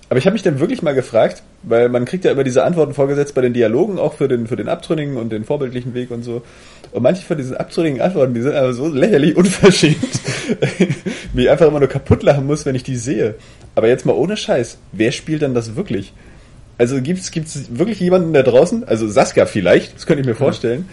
Aber 0.09 0.19
ich 0.19 0.27
habe 0.27 0.33
mich 0.33 0.43
dann 0.43 0.59
wirklich 0.59 0.81
mal 0.81 0.95
gefragt, 0.95 1.43
weil 1.63 1.89
man 1.91 2.07
kriegt 2.07 2.25
ja 2.25 2.31
immer 2.31 2.45
diese 2.45 2.65
Antworten 2.65 2.95
vorgesetzt 2.95 3.35
bei 3.35 3.43
den 3.43 3.53
Dialogen, 3.53 3.99
auch 3.99 4.15
für 4.15 4.27
den, 4.27 4.47
für 4.47 4.57
den 4.57 4.69
abtrünnigen 4.69 5.19
und 5.19 5.31
den 5.31 5.45
vorbildlichen 5.45 5.93
Weg 5.93 6.11
und 6.11 6.23
so. 6.23 6.43
Und 6.93 7.03
manche 7.03 7.23
von 7.23 7.37
diesen 7.37 7.57
abtrünnigen 7.57 8.01
Antworten, 8.01 8.33
die 8.33 8.41
sind 8.41 8.55
aber 8.55 8.73
so 8.73 8.89
lächerlich 8.89 9.37
unverschämt, 9.37 9.99
wie 11.35 11.43
ich 11.43 11.51
einfach 11.51 11.67
immer 11.67 11.81
nur 11.81 11.91
kaputt 11.91 12.23
lachen 12.23 12.47
muss, 12.47 12.65
wenn 12.65 12.75
ich 12.75 12.85
die 12.85 12.97
sehe. 12.97 13.35
Aber 13.75 13.89
jetzt 13.89 14.07
mal 14.07 14.15
ohne 14.15 14.39
Scheiß, 14.39 14.79
wer 14.93 15.13
spielt 15.13 15.43
dann 15.43 15.55
das 15.55 15.77
wirklich? 15.77 16.15
Also 16.79 17.03
gibt's 17.03 17.31
gibt's 17.31 17.67
wirklich 17.71 18.01
jemanden 18.01 18.33
da 18.33 18.43
draußen, 18.43 18.87
also 18.87 19.09
Saskia 19.09 19.47
vielleicht, 19.47 19.97
das 19.97 20.07
könnte 20.07 20.21
ich 20.23 20.27
mir 20.27 20.37
vorstellen, 20.37 20.89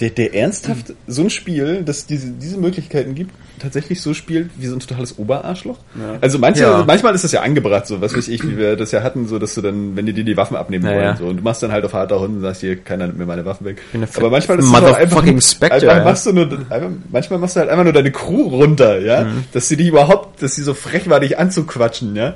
der, 0.00 0.10
der 0.10 0.34
ernsthaft 0.34 0.92
so 1.06 1.22
ein 1.22 1.30
Spiel, 1.30 1.82
das 1.84 2.06
diese, 2.06 2.32
diese 2.32 2.58
Möglichkeiten 2.58 3.14
gibt, 3.14 3.30
tatsächlich 3.60 4.02
so 4.02 4.12
spielt 4.12 4.50
wie 4.58 4.66
so 4.66 4.74
ein 4.74 4.80
totales 4.80 5.16
Oberarschloch? 5.20 5.78
Ja. 5.94 6.18
Also 6.20 6.40
manche, 6.40 6.62
Ja. 6.62 6.82
manchmal 6.84 7.14
ist 7.14 7.22
das 7.22 7.30
ja 7.30 7.42
angebracht, 7.42 7.86
so 7.86 8.00
was 8.00 8.16
weiß 8.16 8.26
ich, 8.26 8.42
wie 8.42 8.58
wir 8.58 8.74
das 8.74 8.90
ja 8.90 9.04
hatten, 9.04 9.28
so 9.28 9.38
dass 9.38 9.54
du 9.54 9.60
dann, 9.62 9.94
wenn 9.94 10.04
die 10.06 10.12
dir 10.12 10.24
die 10.24 10.36
Waffen 10.36 10.56
abnehmen 10.56 10.84
Ja, 10.84 10.92
wollen, 10.94 11.16
so 11.16 11.26
und 11.26 11.36
du 11.36 11.42
machst 11.44 11.62
dann 11.62 11.70
halt 11.70 11.84
auf 11.84 11.92
harter 11.92 12.18
Hund 12.18 12.34
und 12.36 12.40
sagst 12.40 12.62
hier, 12.62 12.74
keiner 12.76 13.06
nimmt 13.06 13.18
mir 13.20 13.26
meine 13.26 13.44
Waffen 13.44 13.66
weg. 13.66 13.82
Aber 14.16 14.30
manchmal 14.30 14.58
ist 14.58 14.64
es 14.66 14.74
auch 14.74 14.94
einfach, 14.94 15.24
Spectre, 15.40 15.74
einfach 15.76 15.96
ja. 15.98 16.04
machst 16.04 16.26
du 16.26 16.32
nur, 16.32 16.44
einfach, 16.70 16.88
manchmal 17.12 17.38
machst 17.38 17.54
du 17.54 17.60
halt 17.60 17.70
einfach 17.70 17.84
nur 17.84 17.92
deine 17.92 18.10
Crew 18.10 18.48
runter, 18.48 18.98
ja, 19.00 19.22
Mhm. 19.24 19.44
dass 19.52 19.68
sie 19.68 19.76
dich 19.76 19.86
überhaupt, 19.86 20.42
dass 20.42 20.56
sie 20.56 20.62
so 20.62 20.74
frech 20.74 21.08
war, 21.08 21.20
dich 21.20 21.38
anzuquatschen, 21.38 22.16
ja. 22.16 22.34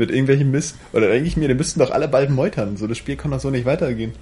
Mit 0.00 0.10
irgendwelchen 0.10 0.50
Mist. 0.50 0.74
Oder 0.92 1.06
denke 1.08 1.28
ich 1.28 1.36
mir, 1.36 1.46
die 1.46 1.54
müssten 1.54 1.78
doch 1.78 1.92
alle 1.92 2.08
bald 2.08 2.30
meutern. 2.30 2.76
So, 2.76 2.88
das 2.88 2.98
Spiel 2.98 3.14
kann 3.14 3.30
doch 3.30 3.38
so 3.38 3.50
nicht 3.50 3.66
weitergehen. 3.66 4.12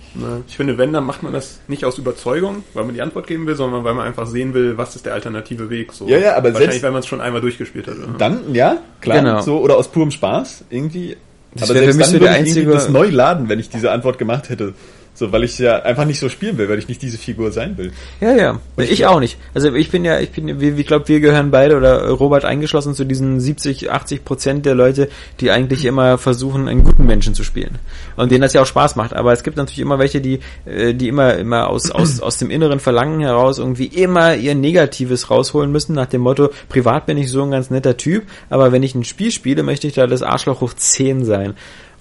Ich 0.47 0.56
finde, 0.56 0.76
wenn, 0.76 0.92
dann 0.92 1.04
macht 1.04 1.23
man 1.23 1.32
das 1.32 1.61
nicht 1.68 1.87
aus 1.87 1.97
Überzeugung, 1.97 2.64
weil 2.75 2.85
man 2.85 2.94
die 2.94 3.00
Antwort 3.00 3.26
geben 3.26 3.47
will, 3.47 3.54
sondern 3.56 3.85
weil 3.85 3.94
man 3.94 4.06
einfach 4.06 4.26
sehen 4.26 4.52
will, 4.52 4.76
was 4.76 4.94
ist 4.97 5.06
der 5.06 5.14
alternative 5.14 5.70
Weg. 5.70 5.92
So. 5.94 6.06
Ja, 6.08 6.18
ja, 6.18 6.30
aber 6.37 6.49
Wahrscheinlich, 6.52 6.70
selbst- 6.73 6.82
wenn 6.82 6.92
man 6.92 7.00
es 7.00 7.06
schon 7.06 7.20
einmal 7.23 7.40
durchgespielt 7.40 7.87
hat. 7.87 7.97
oder? 7.97 8.18
Dann, 8.18 8.54
ja, 8.54 8.78
klar, 9.00 9.18
Genau. 9.18 9.40
so, 9.40 9.58
oder 9.61 9.76
aus 9.78 9.88
purem 9.88 10.11
Spaß, 10.11 10.64
irgendwie. 10.68 11.16
Das 11.54 11.62
aber 11.70 11.76
wäre 11.80 11.87
für 11.87 11.92
selbst 11.92 11.97
mich 11.97 12.04
dann 12.06 12.08
so 12.08 12.12
würde 12.20 12.25
der 12.35 12.42
ich 12.42 12.49
einzige- 12.50 12.70
das 12.73 12.88
neu 12.90 13.08
laden, 13.08 13.49
wenn 13.49 13.58
ich 13.58 13.70
diese 13.70 13.90
Antwort 13.90 14.18
gemacht 14.18 14.50
hätte. 14.50 14.75
So, 15.18 15.32
weil 15.32 15.42
ich 15.42 15.58
ja 15.58 15.82
einfach 15.82 16.04
nicht 16.04 16.20
so 16.20 16.28
spielen 16.28 16.58
will, 16.58 16.68
weil 16.68 16.78
ich 16.78 16.87
nicht 16.87 17.02
diese 17.02 17.18
Figur 17.18 17.50
sein 17.50 17.76
will. 17.76 17.90
Ja, 18.20 18.37
ja. 18.37 18.60
Ich, 18.76 19.04
auch 19.04 19.18
nicht. 19.18 19.37
Also 19.52 19.75
ich 19.75 19.90
bin 19.90 20.04
ja, 20.04 20.20
ich 20.20 20.30
bin, 20.30 20.60
wie, 20.60 20.80
ich 20.80 20.87
glaube, 20.87 21.08
wir 21.08 21.18
gehören 21.18 21.50
beide 21.50 21.76
oder 21.76 22.08
Robert 22.10 22.44
eingeschlossen 22.44 22.94
zu 22.94 23.04
diesen 23.04 23.40
70, 23.40 23.90
80 23.90 24.25
Prozent 24.25 24.64
der 24.64 24.76
Leute, 24.76 25.08
die 25.40 25.50
eigentlich 25.50 25.84
immer 25.87 26.18
versuchen, 26.18 26.68
einen 26.68 26.84
guten 26.84 27.04
Menschen 27.04 27.34
zu 27.34 27.42
spielen. 27.42 27.78
Und 28.14 28.30
denen 28.30 28.42
das 28.42 28.52
ja 28.52 28.62
auch 28.62 28.66
Spaß 28.66 28.94
macht. 28.94 29.12
Aber 29.12 29.32
es 29.32 29.42
gibt 29.42 29.56
natürlich 29.56 29.80
immer 29.80 29.98
welche, 29.98 30.20
die, 30.20 30.38
äh, 30.66 30.94
die 30.94 31.08
immer, 31.08 31.34
immer 31.34 31.68
aus, 31.68 31.90
aus, 31.90 32.20
aus 32.20 32.38
dem 32.38 32.52
inneren 32.52 32.78
Verlangen 32.78 33.18
heraus 33.18 33.58
irgendwie 33.58 33.87
immer 33.87 34.37
ihr 34.37 34.54
Negatives 34.54 35.30
rausholen 35.30 35.72
müssen, 35.72 35.96
nach 35.96 36.06
dem 36.06 36.20
Motto, 36.20 36.50
privat 36.68 37.06
bin 37.06 37.18
ich 37.18 37.28
so 37.28 37.42
ein 37.42 37.50
ganz 37.50 37.70
netter 37.70 37.96
Typ, 37.96 38.22
aber 38.50 38.70
wenn 38.70 38.84
ich 38.84 38.94
ein 38.94 39.02
Spiel 39.02 39.32
spiele, 39.32 39.64
möchte 39.64 39.88
ich 39.88 39.94
da 39.94 40.06
das 40.06 40.22
Arschloch 40.22 40.60
hoch 40.60 40.75
10 40.75 41.25
sein. 41.25 41.54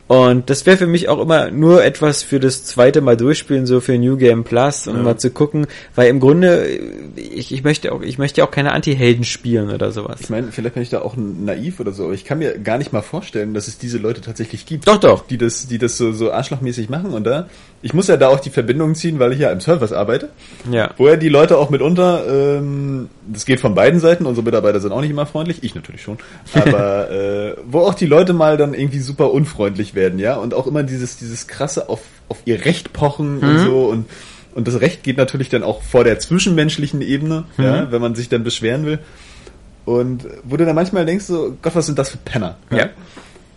Und 0.08 0.50
das 0.50 0.66
wäre 0.66 0.78
für 0.78 0.88
mich 0.88 1.10
auch 1.10 1.20
immer 1.22 1.52
nur 1.52 1.84
etwas 1.84 2.24
für 2.24 2.40
das 2.40 2.64
zweite 2.64 3.02
Mal 3.02 3.18
durchspielen, 3.18 3.66
so 3.66 3.82
für 3.82 3.98
New 3.98 4.16
Game 4.16 4.46
Plus, 4.46 4.88
um 4.88 4.96
Ja. 4.98 5.04
mal 5.04 5.18
zu 5.18 5.32
gucken, 5.32 5.68
weil 5.96 6.10
im 6.10 6.22
Grunde, 6.22 6.66
ich, 7.16 7.52
ich 7.52 7.64
möchte 7.66 7.92
auch, 7.92 8.02
ich 8.02 8.18
möchte 8.18 8.42
auch 8.44 8.52
keine 8.52 8.72
Anti-Helden 8.72 9.26
spielen 9.26 9.70
oder 9.70 9.92
sowas. 9.92 10.22
Ich 10.22 10.30
meine, 10.30 10.52
vielleicht 10.54 10.76
bin 10.76 10.84
ich 10.84 10.90
da 10.90 11.02
auch 11.02 11.16
naiv 11.18 11.82
oder 11.82 11.92
so, 11.92 12.06
aber 12.06 12.14
ich 12.14 12.24
kann 12.24 12.40
mir 12.40 12.58
gar 12.58 12.78
nicht 12.78 12.94
mal 12.94 13.02
vorstellen, 13.02 13.54
dass 13.54 13.68
es 13.68 13.78
diese 13.80 13.98
Leute 13.98 14.22
tatsächlich 14.22 14.66
gibt. 14.66 14.88
Doch, 14.88 14.98
doch. 14.98 15.28
Die 15.28 15.38
das, 15.38 15.68
die 15.68 15.78
das 15.78 15.98
so, 15.98 16.14
so 16.14 16.32
arschlochmäßig 16.32 16.88
machen 16.90 17.14
und 17.14 17.26
da, 17.26 17.50
ich 17.81 17.93
muss 17.93 18.07
ja 18.07 18.17
da 18.17 18.29
auch 18.29 18.39
die 18.39 18.50
Verbindung 18.50 18.96
ziehen, 18.96 19.19
weil 19.19 19.34
ich 19.34 19.39
ja 19.39 19.51
im 19.51 19.60
Service 19.60 19.91
arbeite. 19.91 20.29
Ja. 20.72 20.91
Wo 20.98 21.07
ja 21.07 21.15
die 21.15 21.29
Leute 21.29 21.57
auch 21.57 21.69
mitunter, 21.69 22.24
ähm, 22.27 23.10
das 23.27 23.46
geht 23.46 23.60
von 23.60 23.75
beiden 23.75 24.00
Seiten, 24.00 24.25
unsere 24.25 24.43
Mitarbeiter 24.43 24.79
sind 24.79 24.91
auch 24.91 25.01
nicht 25.01 25.12
immer 25.12 25.25
freundlich, 25.25 25.63
ich 25.63 25.75
natürlich 25.75 26.01
schon, 26.01 26.17
aber 26.53 27.12
äh, 27.12 27.55
wo 27.65 27.81
auch 27.81 27.93
die 27.93 28.07
Leute 28.07 28.34
mal 28.34 28.57
dann 28.57 28.74
irgendwie 28.74 29.00
super 29.00 29.31
unfreundlich 29.31 29.96
werden, 29.96 30.19
ja, 30.19 30.36
und 30.36 30.53
auch 30.53 30.67
immer 30.67 30.84
dieses, 30.84 31.17
dieses 31.17 31.48
krasse 31.48 31.89
auf, 31.89 32.01
auf 32.29 32.38
ihr 32.46 32.65
Recht 32.65 32.93
pochen 32.93 33.39
und 33.39 33.60
so 33.60 33.86
und 33.86 34.05
und 34.55 34.67
das 34.67 34.81
Recht 34.81 35.03
geht 35.03 35.17
natürlich 35.17 35.50
dann 35.50 35.62
auch 35.62 35.84
vor 35.84 36.03
der 36.03 36.17
zwischenmenschlichen 36.17 37.03
Ebene, 37.03 37.43
ja, 37.60 37.91
wenn 37.91 38.01
man 38.01 38.15
sich 38.15 38.27
dann 38.27 38.43
beschweren 38.43 38.88
will. 38.88 38.98
Und 39.86 40.25
wo 40.43 40.57
du 40.57 40.65
dann 40.65 40.74
manchmal 40.74 41.05
denkst, 41.05 41.25
so, 41.25 41.55
Gott, 41.62 41.75
was 41.75 41.86
sind 41.86 42.00
das 42.00 42.10
für 42.10 42.17
Penner? 42.17 42.57
Ja. 42.72 42.89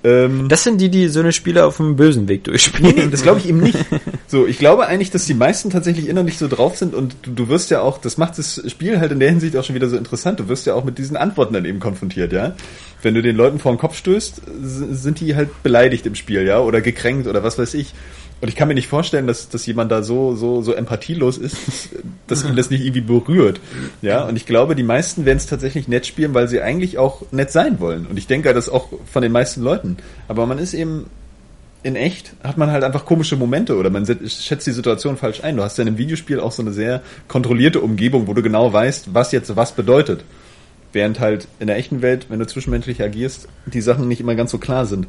Ähm, 0.02 0.48
Das 0.48 0.64
sind 0.64 0.80
die, 0.80 0.88
die 0.88 1.08
so 1.08 1.20
eine 1.20 1.32
Spiele 1.32 1.64
auf 1.64 1.76
dem 1.76 1.96
bösen 1.96 2.28
Weg 2.28 2.44
durchspielen. 2.44 2.94
Nee, 2.94 3.02
nee, 3.04 3.10
das 3.10 3.22
glaube 3.22 3.40
ich 3.40 3.48
eben 3.48 3.60
nicht. 3.60 3.78
So, 4.26 4.46
ich 4.46 4.58
glaube 4.58 4.86
eigentlich, 4.86 5.10
dass 5.10 5.26
die 5.26 5.34
meisten 5.34 5.70
tatsächlich 5.70 6.08
innerlich 6.08 6.38
so 6.38 6.46
drauf 6.46 6.76
sind 6.76 6.94
und 6.94 7.16
du, 7.22 7.32
du 7.32 7.48
wirst 7.48 7.68
ja 7.70 7.80
auch, 7.80 7.98
das 7.98 8.16
macht 8.16 8.38
das 8.38 8.62
Spiel 8.70 9.00
halt 9.00 9.10
in 9.10 9.18
der 9.18 9.28
Hinsicht 9.28 9.56
auch 9.56 9.64
schon 9.64 9.74
wieder 9.74 9.88
so 9.88 9.96
interessant. 9.96 10.38
Du 10.38 10.48
wirst 10.48 10.66
ja 10.66 10.74
auch 10.74 10.84
mit 10.84 10.98
diesen 10.98 11.16
Antworten 11.16 11.52
dann 11.52 11.64
eben 11.64 11.80
konfrontiert, 11.80 12.32
ja. 12.32 12.54
Wenn 13.02 13.14
du 13.14 13.22
den 13.22 13.34
Leuten 13.34 13.58
vor 13.58 13.72
den 13.72 13.78
Kopf 13.78 13.96
stößt, 13.96 14.42
sind 14.62 15.18
die 15.18 15.34
halt 15.34 15.64
beleidigt 15.64 16.06
im 16.06 16.14
Spiel, 16.14 16.46
ja, 16.46 16.60
oder 16.60 16.80
gekränkt 16.80 17.26
oder 17.26 17.42
was 17.42 17.58
weiß 17.58 17.74
ich. 17.74 17.92
Und 18.40 18.48
ich 18.48 18.56
kann 18.56 18.68
mir 18.68 18.74
nicht 18.74 18.88
vorstellen, 18.88 19.26
dass, 19.26 19.50
dass 19.50 19.66
jemand 19.66 19.92
da 19.92 20.02
so, 20.02 20.34
so, 20.34 20.62
so 20.62 20.72
empathielos 20.72 21.36
ist, 21.36 21.56
dass 22.26 22.44
ihn 22.44 22.56
das 22.56 22.70
nicht 22.70 22.80
irgendwie 22.80 23.02
berührt. 23.02 23.60
Ja, 24.00 24.24
und 24.24 24.36
ich 24.36 24.46
glaube, 24.46 24.74
die 24.74 24.82
meisten 24.82 25.26
werden 25.26 25.36
es 25.36 25.46
tatsächlich 25.46 25.88
nett 25.88 26.06
spielen, 26.06 26.32
weil 26.32 26.48
sie 26.48 26.62
eigentlich 26.62 26.96
auch 26.96 27.22
nett 27.32 27.50
sein 27.50 27.80
wollen. 27.80 28.06
Und 28.06 28.16
ich 28.16 28.26
denke 28.26 28.54
das 28.54 28.70
auch 28.70 28.88
von 29.12 29.22
den 29.22 29.32
meisten 29.32 29.62
Leuten. 29.62 29.98
Aber 30.26 30.46
man 30.46 30.58
ist 30.58 30.72
eben 30.72 31.06
in 31.82 31.96
echt 31.96 32.34
hat 32.42 32.58
man 32.58 32.70
halt 32.70 32.84
einfach 32.84 33.06
komische 33.06 33.36
Momente 33.36 33.76
oder 33.76 33.88
man 33.88 34.04
schätzt 34.06 34.66
die 34.66 34.72
Situation 34.72 35.16
falsch 35.16 35.42
ein. 35.42 35.56
Du 35.56 35.62
hast 35.62 35.78
ja 35.78 35.82
in 35.82 35.88
einem 35.88 35.98
Videospiel 35.98 36.40
auch 36.40 36.52
so 36.52 36.62
eine 36.62 36.72
sehr 36.72 37.02
kontrollierte 37.26 37.80
Umgebung, 37.80 38.26
wo 38.26 38.34
du 38.34 38.42
genau 38.42 38.72
weißt, 38.72 39.14
was 39.14 39.32
jetzt 39.32 39.56
was 39.56 39.72
bedeutet. 39.72 40.24
Während 40.92 41.20
halt 41.20 41.46
in 41.58 41.68
der 41.68 41.76
echten 41.76 42.02
Welt, 42.02 42.26
wenn 42.28 42.38
du 42.38 42.46
zwischenmenschlich 42.46 43.02
agierst, 43.02 43.48
die 43.66 43.80
Sachen 43.80 44.08
nicht 44.08 44.20
immer 44.20 44.34
ganz 44.34 44.50
so 44.50 44.58
klar 44.58 44.86
sind. 44.86 45.06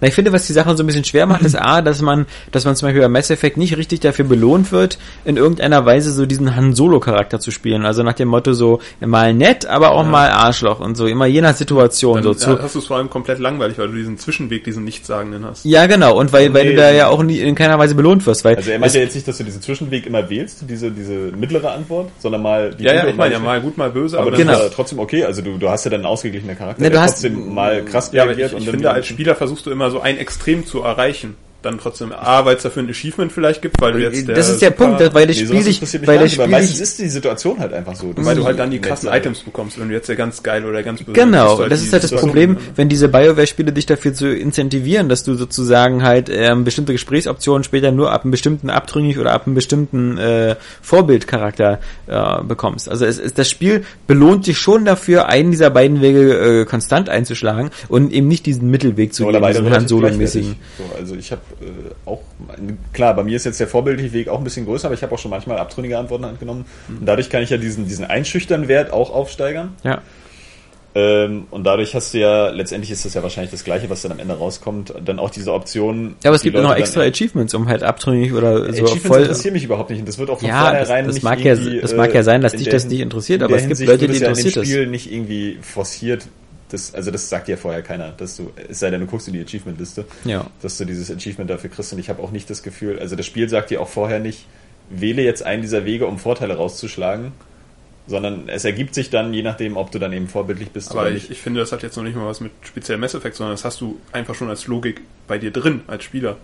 Na, 0.00 0.08
ich 0.08 0.14
finde, 0.14 0.32
was 0.32 0.46
die 0.46 0.52
Sache 0.52 0.76
so 0.76 0.82
ein 0.82 0.86
bisschen 0.86 1.04
schwer 1.04 1.26
macht, 1.26 1.42
ist 1.42 1.54
A, 1.56 1.82
dass 1.82 2.02
man, 2.02 2.26
dass 2.52 2.64
man 2.64 2.76
zum 2.76 2.86
Beispiel 2.88 3.02
bei 3.02 3.08
Mass 3.08 3.30
Effect 3.30 3.56
nicht 3.56 3.76
richtig 3.76 4.00
dafür 4.00 4.24
belohnt 4.24 4.72
wird, 4.72 4.98
in 5.24 5.36
irgendeiner 5.36 5.84
Weise 5.86 6.12
so 6.12 6.26
diesen 6.26 6.54
Han 6.56 6.74
Solo-Charakter 6.74 7.40
zu 7.40 7.50
spielen. 7.50 7.84
Also 7.86 8.02
nach 8.02 8.12
dem 8.14 8.28
Motto 8.28 8.52
so, 8.52 8.80
mal 9.00 9.32
nett, 9.34 9.66
aber 9.66 9.92
auch 9.92 10.04
mal 10.04 10.30
Arschloch 10.30 10.80
und 10.80 10.96
so, 10.96 11.06
immer 11.06 11.26
je 11.26 11.40
nach 11.40 11.54
Situation. 11.56 12.14
Dann 12.16 12.24
so 12.24 12.30
ja, 12.32 12.36
zu, 12.36 12.62
hast 12.62 12.74
du 12.74 12.78
es 12.80 12.86
vor 12.86 12.96
allem 12.96 13.10
komplett 13.10 13.38
langweilig, 13.38 13.78
weil 13.78 13.88
du 13.88 13.94
diesen 13.94 14.18
Zwischenweg, 14.18 14.64
diesen 14.64 14.84
Nichtssagenden 14.84 15.44
hast. 15.44 15.64
ja, 15.64 15.86
genau, 15.86 16.18
und 16.18 16.32
weil, 16.32 16.52
weil 16.54 16.64
Nee, 16.64 16.70
du 16.70 16.76
da 16.76 16.90
nee. 16.90 16.98
ja 16.98 17.08
auch 17.08 17.22
nie, 17.22 17.38
in 17.38 17.54
keiner 17.54 17.78
Weise 17.78 17.94
belohnt 17.94 18.24
wirst, 18.26 18.44
weil 18.44 18.56
Also 18.56 18.70
er 18.70 18.78
meint 18.78 18.92
ja 18.94 19.00
jetzt 19.00 19.14
nicht, 19.14 19.26
dass 19.28 19.38
du 19.38 19.44
diesen 19.44 19.62
Zwischenweg 19.62 20.06
immer 20.06 20.28
wählst, 20.28 20.64
diese, 20.68 20.90
diese 20.90 21.12
mittlere 21.36 21.72
Antwort, 21.72 22.10
sondern 22.18 22.42
mal 22.42 22.74
die 22.74 22.84
Ja, 22.84 22.94
ja, 22.94 23.06
ich 23.06 23.16
meine 23.16 23.34
ja 23.34 23.38
mal 23.40 23.60
gut, 23.60 23.76
mal 23.78 23.90
böse, 23.90 24.16
Aber 24.18 24.26
aber, 24.28 24.30
das 24.32 24.40
Genau. 24.40 24.52
ist 24.54 24.58
ja 24.62 24.68
trotzdem 24.68 24.98
okay. 24.98 25.24
Also 25.24 25.42
du, 25.42 25.56
du 25.58 25.68
hast 25.70 25.84
ja 25.84 25.90
dann 25.90 26.00
einen 26.00 26.06
ausgeglichenen 26.06 26.56
Charakter, 26.58 26.82
Ne, 26.82 26.88
du 26.88 26.92
der 26.94 27.02
hast- 27.02 27.12
trotzdem 27.22 27.54
mal 27.54 27.84
krass 27.84 28.10
Ja, 28.12 28.22
ich, 28.24 28.28
reagiert 28.30 28.50
ich 28.52 28.56
und 28.58 28.66
dann 28.66 28.74
finde, 28.74 28.90
als 28.90 29.06
Spieler 29.06 29.34
versuchst 29.34 29.64
du 29.66 29.70
immer 29.70 29.85
so 29.90 30.00
ein 30.00 30.18
Extrem 30.18 30.66
zu 30.66 30.82
erreichen. 30.82 31.36
Dann 31.66 31.78
trotzdem, 31.78 32.12
A, 32.12 32.44
weil 32.44 32.56
es 32.56 32.62
dafür 32.62 32.82
ein 32.84 32.88
Achievement 32.90 33.32
vielleicht 33.32 33.60
gibt, 33.60 33.80
weil 33.80 33.92
du 33.92 33.98
jetzt 33.98 34.28
das 34.28 34.48
ist 34.48 34.62
der 34.62 34.70
super- 34.70 34.84
Punkt, 34.96 35.14
weil 35.14 35.26
das 35.26 35.36
Nee, 35.36 35.42
Spiel 35.42 35.46
sowas 35.48 35.64
sich, 35.64 35.76
interessiert 35.76 36.00
mich 36.02 36.08
weil 36.08 36.16
gar 36.16 36.22
das 36.24 36.30
nicht, 36.32 36.40
aber 36.40 36.46
Spiel 36.48 36.58
meistens 36.60 36.80
ist 36.80 36.98
die 37.00 37.08
Situation 37.08 37.58
halt 37.58 37.72
einfach 37.72 37.94
so. 37.96 38.12
weil 38.16 38.36
du 38.36 38.44
halt 38.44 38.58
dann 38.58 38.70
die 38.70 38.78
krassen. 38.80 39.08
Items 39.12 39.40
bekommst, 39.40 39.80
wenn 39.80 39.88
du 39.88 39.94
jetzt 39.94 40.08
der 40.08 40.16
ganz 40.16 40.42
geil 40.42 40.62
oder 40.64 40.74
der 40.74 40.82
ganz 40.84 41.00
böse 41.02 41.12
Genau, 41.12 41.56
bist, 41.56 41.72
das 41.72 41.82
ist 41.82 41.92
halt 41.92 42.04
das 42.04 42.12
Problem, 42.12 42.56
wenn 42.76 42.88
diese 42.88 43.08
BioWare-Spiele 43.08 43.72
dich 43.72 43.86
dafür 43.86 44.14
zu 44.14 44.32
incentivieren, 44.32 45.08
dass 45.08 45.24
du 45.24 45.34
sozusagen 45.34 46.02
halt 46.02 46.28
ähm, 46.32 46.64
bestimmte 46.64 46.92
Gesprächsoptionen 46.92 47.64
später 47.64 47.90
nur 47.92 48.12
ab 48.12 48.22
einem 48.22 48.30
bestimmten 48.30 48.70
abtrünnig 48.70 49.18
oder 49.18 49.32
ab 49.32 49.46
einem 49.46 49.54
bestimmten 49.54 50.16
äh, 50.18 50.56
Vorbildcharakter 50.82 51.78
äh, 52.06 52.42
bekommst. 52.44 52.88
Also 52.88 53.04
es, 53.04 53.18
es, 53.18 53.34
das 53.34 53.50
Spiel 53.50 53.84
belohnt 54.06 54.46
dich 54.46 54.58
schon 54.58 54.84
dafür, 54.84 55.28
einen 55.28 55.50
dieser 55.50 55.70
beiden 55.70 56.00
Wege 56.00 56.60
äh, 56.62 56.64
konstant 56.64 57.08
einzuschlagen 57.08 57.70
und 57.88 58.12
eben 58.12 58.28
nicht 58.28 58.46
diesen 58.46 58.70
Mittelweg 58.70 59.12
zu 59.14 59.24
Oder 59.26 59.40
gehen, 59.40 59.48
diesen 59.64 59.70
Han 59.70 59.88
Solo-mäßigen. 59.88 60.56
gleichwertig. 60.76 60.94
So, 60.94 60.98
also 60.98 61.14
ich 61.16 61.32
habe 61.32 61.40
äh, 61.60 61.64
auch, 62.08 62.20
klar, 62.92 63.14
bei 63.14 63.24
mir 63.24 63.36
ist 63.36 63.44
jetzt 63.44 63.60
der 63.60 63.68
vorbildliche 63.68 64.12
Weg 64.12 64.28
auch 64.28 64.38
ein 64.38 64.44
bisschen 64.44 64.66
größer, 64.66 64.86
aber 64.86 64.94
ich 64.94 65.02
habe 65.02 65.14
auch 65.14 65.18
schon 65.18 65.30
manchmal 65.30 65.58
abtrünnige 65.58 65.98
Antworten 65.98 66.24
angenommen. 66.24 66.64
Mhm. 66.88 66.98
Und 66.98 67.06
dadurch 67.06 67.30
kann 67.30 67.42
ich 67.42 67.50
ja 67.50 67.56
diesen, 67.56 67.86
diesen 67.86 68.04
einschüchtern 68.04 68.68
Wert 68.68 68.92
auch 68.92 69.10
aufsteigern. 69.12 69.74
Ja. 69.84 70.02
Ähm, 70.94 71.46
und 71.50 71.64
dadurch 71.64 71.94
hast 71.94 72.14
du 72.14 72.18
ja, 72.18 72.48
letztendlich 72.48 72.90
ist 72.90 73.04
das 73.04 73.12
ja 73.12 73.22
wahrscheinlich 73.22 73.50
das 73.50 73.64
Gleiche, 73.64 73.90
was 73.90 74.00
dann 74.00 74.12
am 74.12 74.18
Ende 74.18 74.32
rauskommt, 74.32 74.94
dann 75.04 75.18
auch 75.18 75.28
diese 75.28 75.52
Option. 75.52 76.16
Ja, 76.24 76.30
aber 76.30 76.36
es 76.36 76.42
gibt 76.42 76.56
ja 76.56 76.62
noch 76.62 76.74
extra 76.74 77.00
dann- 77.02 77.10
Achievements, 77.12 77.52
um 77.52 77.68
halt 77.68 77.82
abtrünnig 77.82 78.32
oder 78.32 78.60
so 78.60 78.64
Achievements 78.84 79.06
voll 79.06 79.20
interessieren 79.20 79.52
mich 79.52 79.64
überhaupt 79.64 79.90
nicht 79.90 79.98
und 79.98 80.08
das 80.08 80.16
wird 80.16 80.30
auch 80.30 80.38
von 80.40 80.48
Ja, 80.48 80.72
das- 80.72 80.88
vornherein 80.88 81.04
das 81.06 81.14
nicht 81.16 81.22
mag 81.22 81.40
ja- 81.40 81.54
das 81.54 81.94
mag 81.94 82.14
ja 82.14 82.22
sein, 82.22 82.40
dass 82.40 82.52
dich 82.54 82.70
das 82.70 82.86
nicht 82.86 83.00
interessiert, 83.00 83.40
in 83.42 83.44
aber 83.44 83.56
es 83.56 83.62
gibt 83.68 83.76
Hinsicht 83.76 83.90
Leute, 83.90 84.06
die 84.08 84.14
es 84.14 84.20
ja 84.20 84.28
in 84.28 84.32
dem 84.32 84.38
interessiert 84.38 84.56
das. 84.56 84.68
Spiel 84.70 84.86
nicht 84.86 85.12
irgendwie 85.12 85.58
forciert. 85.60 86.28
Das, 86.68 86.94
also 86.94 87.10
das 87.12 87.28
sagt 87.28 87.46
dir 87.48 87.56
vorher 87.58 87.82
keiner, 87.82 88.10
dass 88.10 88.36
du, 88.36 88.50
es 88.68 88.80
sei 88.80 88.90
denn, 88.90 89.00
du 89.00 89.06
guckst 89.06 89.28
in 89.28 89.34
die 89.34 89.40
Achievement-Liste, 89.44 90.04
Ja. 90.24 90.50
dass 90.62 90.78
du 90.78 90.84
dieses 90.84 91.10
Achievement 91.10 91.48
dafür 91.48 91.70
kriegst 91.70 91.92
und 91.92 91.98
ich 92.00 92.08
habe 92.08 92.22
auch 92.22 92.32
nicht 92.32 92.50
das 92.50 92.62
Gefühl, 92.64 92.98
also 92.98 93.14
das 93.14 93.24
Spiel 93.26 93.48
sagt 93.48 93.70
dir 93.70 93.80
auch 93.80 93.88
vorher 93.88 94.18
nicht, 94.18 94.46
wähle 94.90 95.22
jetzt 95.22 95.42
einen 95.44 95.62
dieser 95.62 95.84
Wege, 95.84 96.06
um 96.06 96.18
Vorteile 96.18 96.56
rauszuschlagen, 96.56 97.32
sondern 98.08 98.48
es 98.48 98.64
ergibt 98.64 98.94
sich 98.94 99.10
dann, 99.10 99.32
je 99.34 99.42
nachdem, 99.42 99.76
ob 99.76 99.90
du 99.92 99.98
dann 99.98 100.12
eben 100.12 100.28
vorbildlich 100.28 100.70
bist 100.70 100.90
Aber 100.92 101.02
oder 101.02 101.10
ich, 101.10 101.14
nicht. 101.24 101.30
ich 101.32 101.40
finde, 101.40 101.60
das 101.60 101.72
hat 101.72 101.82
jetzt 101.82 101.96
noch 101.96 102.04
nicht 102.04 102.16
mal 102.16 102.26
was 102.26 102.40
mit 102.40 102.52
speziell 102.62 102.98
Mass 102.98 103.14
Effect, 103.14 103.36
sondern 103.36 103.54
das 103.54 103.64
hast 103.64 103.80
du 103.80 103.98
einfach 104.12 104.34
schon 104.34 104.48
als 104.48 104.66
Logik 104.66 105.00
bei 105.26 105.38
dir 105.38 105.50
drin, 105.52 105.82
als 105.86 106.04
Spieler. 106.04 106.36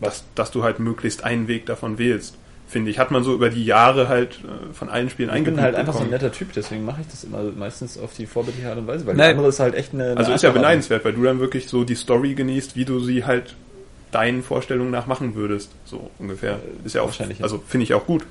Dass, 0.00 0.24
dass 0.34 0.50
du 0.50 0.62
halt 0.64 0.78
möglichst 0.78 1.24
einen 1.24 1.46
Weg 1.46 1.66
davon 1.66 1.98
wählst. 1.98 2.36
Finde 2.70 2.92
ich, 2.92 3.00
hat 3.00 3.10
man 3.10 3.24
so 3.24 3.34
über 3.34 3.50
die 3.50 3.64
Jahre 3.64 4.06
halt 4.06 4.38
äh, 4.44 4.72
von 4.72 4.88
allen 4.88 5.10
Spielen 5.10 5.34
Ich 5.34 5.42
bin 5.42 5.60
halt 5.60 5.74
einfach 5.74 5.92
so 5.92 5.98
ein 5.98 6.04
bekommen. 6.04 6.22
netter 6.22 6.32
Typ, 6.32 6.52
deswegen 6.52 6.84
mache 6.84 7.00
ich 7.00 7.08
das 7.08 7.24
immer 7.24 7.42
meistens 7.58 7.98
auf 7.98 8.14
die 8.14 8.26
vorbildliche 8.26 8.68
Art 8.68 8.78
und 8.78 8.86
Weise, 8.86 9.04
weil 9.06 9.16
Nein. 9.16 9.30
die 9.30 9.30
andere 9.32 9.48
ist 9.48 9.58
halt 9.58 9.74
echt 9.74 9.92
eine... 9.92 10.12
eine 10.12 10.16
Also 10.16 10.32
ist 10.32 10.42
ja 10.42 10.50
beneidenswert, 10.50 11.04
weil 11.04 11.12
du 11.12 11.24
dann 11.24 11.40
wirklich 11.40 11.68
so 11.68 11.82
die 11.82 11.96
Story 11.96 12.34
genießt, 12.34 12.76
wie 12.76 12.84
du 12.84 13.00
sie 13.00 13.24
halt 13.24 13.56
deinen 14.12 14.44
Vorstellungen 14.44 14.92
nach 14.92 15.06
machen 15.06 15.34
würdest. 15.34 15.72
So 15.84 16.10
ungefähr. 16.20 16.60
Ist 16.84 16.94
ja 16.94 17.02
auch, 17.02 17.12
also 17.40 17.62
finde 17.66 17.84
ich 17.84 17.94
auch 17.94 18.06
gut. 18.06 18.24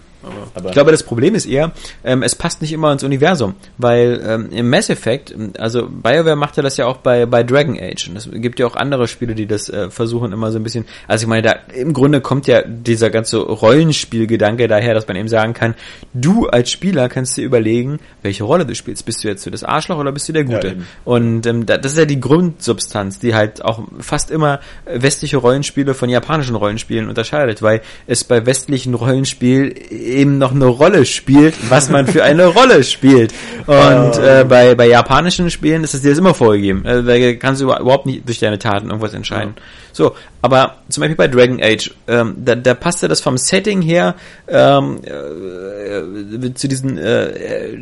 Aber 0.54 0.68
Ich 0.68 0.74
glaube, 0.74 0.92
das 0.92 1.04
Problem 1.04 1.36
ist 1.36 1.46
eher, 1.46 1.72
ähm, 2.04 2.24
es 2.24 2.36
passt 2.36 2.62
nicht 2.62 2.74
immer 2.74 2.92
ins 2.92 3.04
Universum, 3.04 3.56
weil 3.78 4.22
ähm, 4.26 4.50
im 4.52 4.70
Mass 4.70 4.90
Effect, 4.90 5.34
also 5.58 5.88
BioWare 5.88 6.36
macht 6.36 6.58
ja 6.58 6.64
das 6.64 6.78
ja 6.78 6.88
auch 6.88 6.98
bei, 6.98 7.26
bei 7.26 7.44
Dragon 7.44 7.78
Age 7.80 8.10
und 8.10 8.18
es 8.18 8.30
gibt 8.32 8.60
ja 8.60 8.68
auch 8.68 8.76
andere 8.76 9.08
Spiele, 9.08 9.34
die 9.36 9.46
das 9.46 9.70
äh, 9.70 9.90
versuchen 9.90 10.34
immer 10.34 10.52
so 10.52 10.60
ein 10.60 10.64
bisschen, 10.64 10.86
also 11.08 11.24
ich 11.24 11.28
meine, 11.30 11.42
da 11.42 11.56
im 11.74 11.94
Grunde 11.94 12.20
kommt 12.20 12.48
ja 12.48 12.62
dieser 12.64 13.10
ganze 13.10 13.38
Rollenspielgedanke 13.38 14.68
daher, 14.68 14.94
dass 14.94 15.08
man 15.08 15.16
eben 15.16 15.30
sagen 15.30 15.54
kann, 15.54 15.76
du 16.14 16.48
als 16.48 16.70
Spieler 16.70 17.08
kannst 17.08 17.38
dir 17.38 17.46
überlegen, 17.46 18.00
welche 18.22 18.44
Rolle 18.44 18.66
du 18.66 18.76
spielst. 18.76 19.06
Bist 19.06 19.24
du 19.24 19.28
jetzt 19.30 19.44
so 19.44 19.50
das 19.50 19.64
Arschloch 19.64 19.98
oder 19.98 20.12
bist 20.12 20.28
du 20.28 20.34
der 20.34 20.44
Gute? 20.44 20.70
eben. 20.70 20.88
und 21.06 21.46
ähm, 21.46 21.66
da, 21.66 21.78
das 21.78 21.94
ist 21.94 21.98
ja 21.98 22.06
die 22.06 22.20
Grundsubstanz, 22.20 23.20
die 23.20 23.36
halt 23.36 23.64
auch 23.64 23.84
fast 24.00 24.32
immer 24.32 24.60
westliche 24.86 25.38
Rollenspiele 25.38 25.94
von 25.94 26.10
japanischen 26.10 26.56
Rollenspielen 26.56 27.08
unterscheidet, 27.08 27.62
weil 27.62 27.82
es 28.08 28.24
bei 28.24 28.46
westlichen 28.46 28.94
Rollenspielen 28.94 29.74
eben 30.10 30.38
noch 30.38 30.52
eine 30.52 30.66
Rolle 30.66 31.06
spielt, 31.06 31.56
was 31.70 31.90
man 31.90 32.08
für 32.08 32.24
eine 32.24 32.48
Rolle 32.48 32.84
spielt. 32.84 33.34
Und 33.66 34.18
äh, 34.18 34.46
bei, 34.48 34.76
bei 34.76 34.88
japanischen 34.88 35.50
Spielen 35.50 35.84
ist 35.84 35.94
es 35.94 36.02
dir 36.02 36.10
das 36.10 36.18
immer 36.18 36.34
vorgegeben. 36.34 36.84
Also, 36.86 37.08
da 37.08 37.34
kannst 37.36 37.62
du 37.62 37.66
überhaupt 37.66 38.06
nicht 38.06 38.28
durch 38.28 38.40
deine 38.40 38.60
Taten 38.60 38.88
irgendwas 38.88 39.14
entscheiden. 39.14 39.54
Ja. 39.56 39.64
So, 39.92 40.16
aber 40.42 40.78
zum 40.88 41.02
Beispiel 41.02 41.18
bei 41.18 41.28
Dragon 41.28 41.62
Age, 41.62 41.92
ähm, 42.08 42.36
da, 42.38 42.56
da 42.56 42.74
passte 42.74 43.08
das 43.08 43.20
vom 43.20 43.38
Setting 43.38 43.82
her 43.82 44.16
ähm, 44.48 45.00
äh, 45.04 46.54
zu 46.54 46.68
diesen 46.68 46.98
äh, 46.98 47.76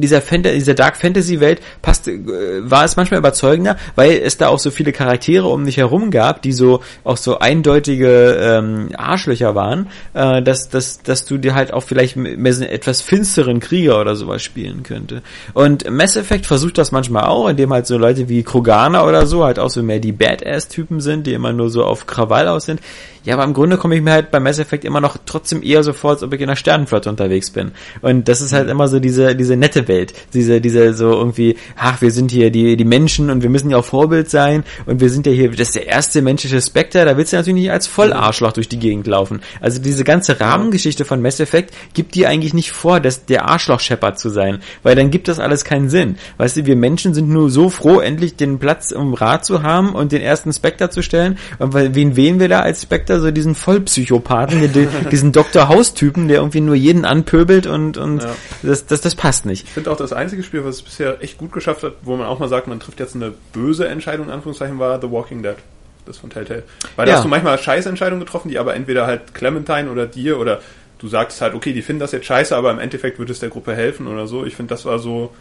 dieser, 0.00 0.20
Fanta 0.20 0.50
dieser 0.50 0.74
Dark 0.74 0.96
Fantasy 0.96 1.40
Welt 1.40 1.60
passte, 1.80 2.12
äh, 2.12 2.70
war 2.70 2.84
es 2.84 2.96
manchmal 2.96 3.18
überzeugender, 3.18 3.76
weil 3.94 4.12
es 4.18 4.36
da 4.36 4.48
auch 4.48 4.58
so 4.58 4.70
viele 4.70 4.92
Charaktere 4.92 5.48
um 5.48 5.64
dich 5.64 5.78
herum 5.78 6.10
gab, 6.10 6.42
die 6.42 6.52
so 6.52 6.80
auch 7.04 7.16
so 7.16 7.38
eindeutige 7.38 8.36
ähm, 8.40 8.90
Arschlöcher 8.96 9.54
waren, 9.54 9.86
äh, 10.12 10.42
dass, 10.42 10.68
dass, 10.68 11.02
dass 11.02 11.24
du 11.24 11.38
dir 11.38 11.54
halt 11.54 11.72
auch 11.72 11.82
vielleicht 11.82 12.16
mehr 12.16 12.52
so 12.52 12.62
einen 12.62 12.72
etwas 12.72 13.00
finsteren 13.00 13.60
Krieger 13.60 14.00
oder 14.00 14.16
sowas 14.16 14.42
spielen 14.42 14.82
könnte. 14.82 15.22
Und 15.54 15.90
Mass 15.90 16.16
Effect 16.16 16.46
versucht 16.46 16.78
das 16.78 16.92
manchmal 16.92 17.24
auch, 17.24 17.48
indem 17.48 17.72
halt 17.72 17.86
so 17.86 17.96
Leute 17.96 18.28
wie 18.28 18.42
Kroganer 18.42 19.06
oder 19.06 19.26
so 19.26 19.44
halt 19.44 19.58
auch 19.58 19.70
so 19.70 19.82
mehr 19.82 19.98
die 19.98 20.12
Badass-Typen 20.12 21.00
sind, 21.00 21.26
die 21.26 21.32
immer 21.32 21.51
nur 21.52 21.70
so 21.70 21.84
auf 21.84 22.06
Krawall 22.06 22.48
aus 22.48 22.64
sind. 22.64 22.80
Ja, 23.24 23.34
aber 23.34 23.44
im 23.44 23.54
Grunde 23.54 23.76
komme 23.76 23.94
ich 23.94 24.02
mir 24.02 24.10
halt 24.10 24.32
bei 24.32 24.40
Mass 24.40 24.58
Effect 24.58 24.84
immer 24.84 25.00
noch 25.00 25.16
trotzdem 25.24 25.62
eher 25.62 25.84
so 25.84 25.92
vor, 25.92 26.10
als 26.10 26.22
ob 26.24 26.32
ich 26.32 26.40
in 26.40 26.48
einer 26.48 26.56
Sternenflotte 26.56 27.08
unterwegs 27.08 27.50
bin. 27.50 27.70
Und 28.00 28.28
das 28.28 28.40
ist 28.40 28.52
halt 28.52 28.68
immer 28.68 28.88
so 28.88 28.98
diese, 28.98 29.36
diese 29.36 29.56
nette 29.56 29.86
Welt. 29.86 30.12
Diese, 30.34 30.60
diese 30.60 30.92
so 30.94 31.12
irgendwie, 31.12 31.56
ach, 31.76 32.00
wir 32.00 32.10
sind 32.10 32.32
hier 32.32 32.50
die, 32.50 32.76
die 32.76 32.84
Menschen 32.84 33.30
und 33.30 33.42
wir 33.42 33.50
müssen 33.50 33.70
ja 33.70 33.76
auch 33.76 33.84
Vorbild 33.84 34.28
sein 34.28 34.64
und 34.86 35.00
wir 35.00 35.08
sind 35.08 35.26
ja 35.26 35.32
hier, 35.32 35.50
das 35.50 35.68
ist 35.68 35.76
der 35.76 35.86
erste 35.86 36.20
menschliche 36.20 36.60
Spectre, 36.60 37.04
da 37.04 37.16
willst 37.16 37.32
du 37.32 37.36
natürlich 37.36 37.62
nicht 37.62 37.70
als 37.70 37.86
Vollarschloch 37.86 38.52
durch 38.52 38.68
die 38.68 38.80
Gegend 38.80 39.06
laufen. 39.06 39.40
Also 39.60 39.80
diese 39.80 40.02
ganze 40.02 40.40
Rahmengeschichte 40.40 41.04
von 41.04 41.22
Mass 41.22 41.38
Effect 41.38 41.72
gibt 41.94 42.16
dir 42.16 42.28
eigentlich 42.28 42.54
nicht 42.54 42.72
vor, 42.72 42.98
dass 42.98 43.24
der 43.24 43.48
Arschloch-Shepard 43.48 44.18
zu 44.18 44.30
sein, 44.30 44.58
weil 44.82 44.96
dann 44.96 45.12
gibt 45.12 45.28
das 45.28 45.38
alles 45.38 45.64
keinen 45.64 45.88
Sinn. 45.88 46.16
Weißt 46.38 46.56
du, 46.56 46.66
wir 46.66 46.76
Menschen 46.76 47.14
sind 47.14 47.28
nur 47.28 47.50
so 47.50 47.70
froh, 47.70 48.00
endlich 48.00 48.34
den 48.34 48.58
Platz 48.58 48.90
im 48.90 49.14
Rad 49.14 49.44
zu 49.44 49.62
haben 49.62 49.94
und 49.94 50.10
den 50.10 50.22
ersten 50.22 50.52
Spectre 50.52 50.90
zu 50.90 51.02
stellen. 51.02 51.38
Wen 51.58 52.16
wählen 52.16 52.40
wir 52.40 52.48
da 52.48 52.60
als 52.60 52.82
Spectre? 52.82 53.20
so 53.20 53.30
diesen 53.30 53.54
Vollpsychopathen, 53.54 54.70
diesen 55.10 55.32
Dr. 55.32 55.68
House-Typen, 55.68 56.28
der 56.28 56.38
irgendwie 56.38 56.60
nur 56.60 56.74
jeden 56.74 57.04
anpöbelt 57.04 57.66
und, 57.66 57.96
und 57.96 58.22
ja. 58.22 58.34
das, 58.62 58.86
das, 58.86 59.00
das 59.00 59.14
passt 59.14 59.46
nicht. 59.46 59.64
Ich 59.64 59.70
finde 59.70 59.90
auch 59.90 59.96
das 59.96 60.12
einzige 60.12 60.42
Spiel, 60.42 60.64
was 60.64 60.76
es 60.76 60.82
bisher 60.82 61.22
echt 61.22 61.38
gut 61.38 61.52
geschafft 61.52 61.82
hat, 61.82 61.94
wo 62.02 62.16
man 62.16 62.26
auch 62.26 62.38
mal 62.38 62.48
sagt, 62.48 62.66
man 62.66 62.80
trifft 62.80 63.00
jetzt 63.00 63.14
eine 63.14 63.32
böse 63.52 63.88
Entscheidung, 63.88 64.26
in 64.26 64.32
Anführungszeichen, 64.32 64.78
war 64.78 65.00
The 65.00 65.10
Walking 65.10 65.42
Dead. 65.42 65.56
Das 66.04 66.18
von 66.18 66.30
Telltale. 66.30 66.64
Weil 66.96 67.06
ja. 67.06 67.12
da 67.12 67.18
hast 67.18 67.24
du 67.24 67.28
manchmal 67.28 67.56
Scheißentscheidungen 67.58 68.24
getroffen, 68.24 68.48
die 68.48 68.58
aber 68.58 68.74
entweder 68.74 69.06
halt 69.06 69.34
Clementine 69.34 69.88
oder 69.88 70.06
dir 70.06 70.38
oder 70.40 70.60
du 70.98 71.06
sagst 71.06 71.40
halt, 71.40 71.54
okay, 71.54 71.72
die 71.72 71.82
finden 71.82 72.00
das 72.00 72.10
jetzt 72.10 72.26
scheiße, 72.26 72.56
aber 72.56 72.72
im 72.72 72.80
Endeffekt 72.80 73.20
würde 73.20 73.32
es 73.32 73.38
der 73.38 73.50
Gruppe 73.50 73.74
helfen 73.74 74.08
oder 74.08 74.26
so. 74.26 74.44
Ich 74.44 74.56
finde, 74.56 74.70
das 74.70 74.84
war 74.84 74.98
so 74.98 75.32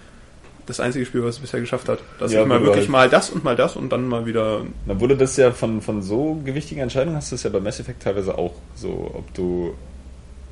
das 0.72 0.80
einzige 0.80 1.06
Spiel, 1.06 1.24
was 1.24 1.36
es 1.36 1.42
bisher 1.42 1.60
geschafft 1.60 1.90
hat. 1.90 2.00
Dass 2.20 2.32
ja, 2.32 2.42
ich 2.42 2.48
mal 2.48 2.62
wirklich 2.62 2.84
halt 2.84 2.90
mal 2.90 3.10
das 3.10 3.30
und 3.30 3.44
mal 3.44 3.56
das 3.56 3.76
und 3.76 3.92
dann 3.92 4.08
mal 4.08 4.26
wieder. 4.26 4.62
Dann 4.88 5.00
wurde 5.00 5.18
das 5.18 5.38
ja 5.38 5.52
von, 5.52 5.82
von 5.82 6.02
so 6.02 6.42
gewichtigen 6.44 6.82
Entscheidungen, 6.82 7.18
hast 7.18 7.32
du 7.32 7.36
es 7.36 7.44
ja 7.44 7.50
bei 7.50 7.60
Mass 7.60 7.80
Effect 7.80 8.04
teilweise 8.04 8.38
auch 8.38 8.54
so, 8.76 9.12
ob 9.14 9.34
du 9.34 9.74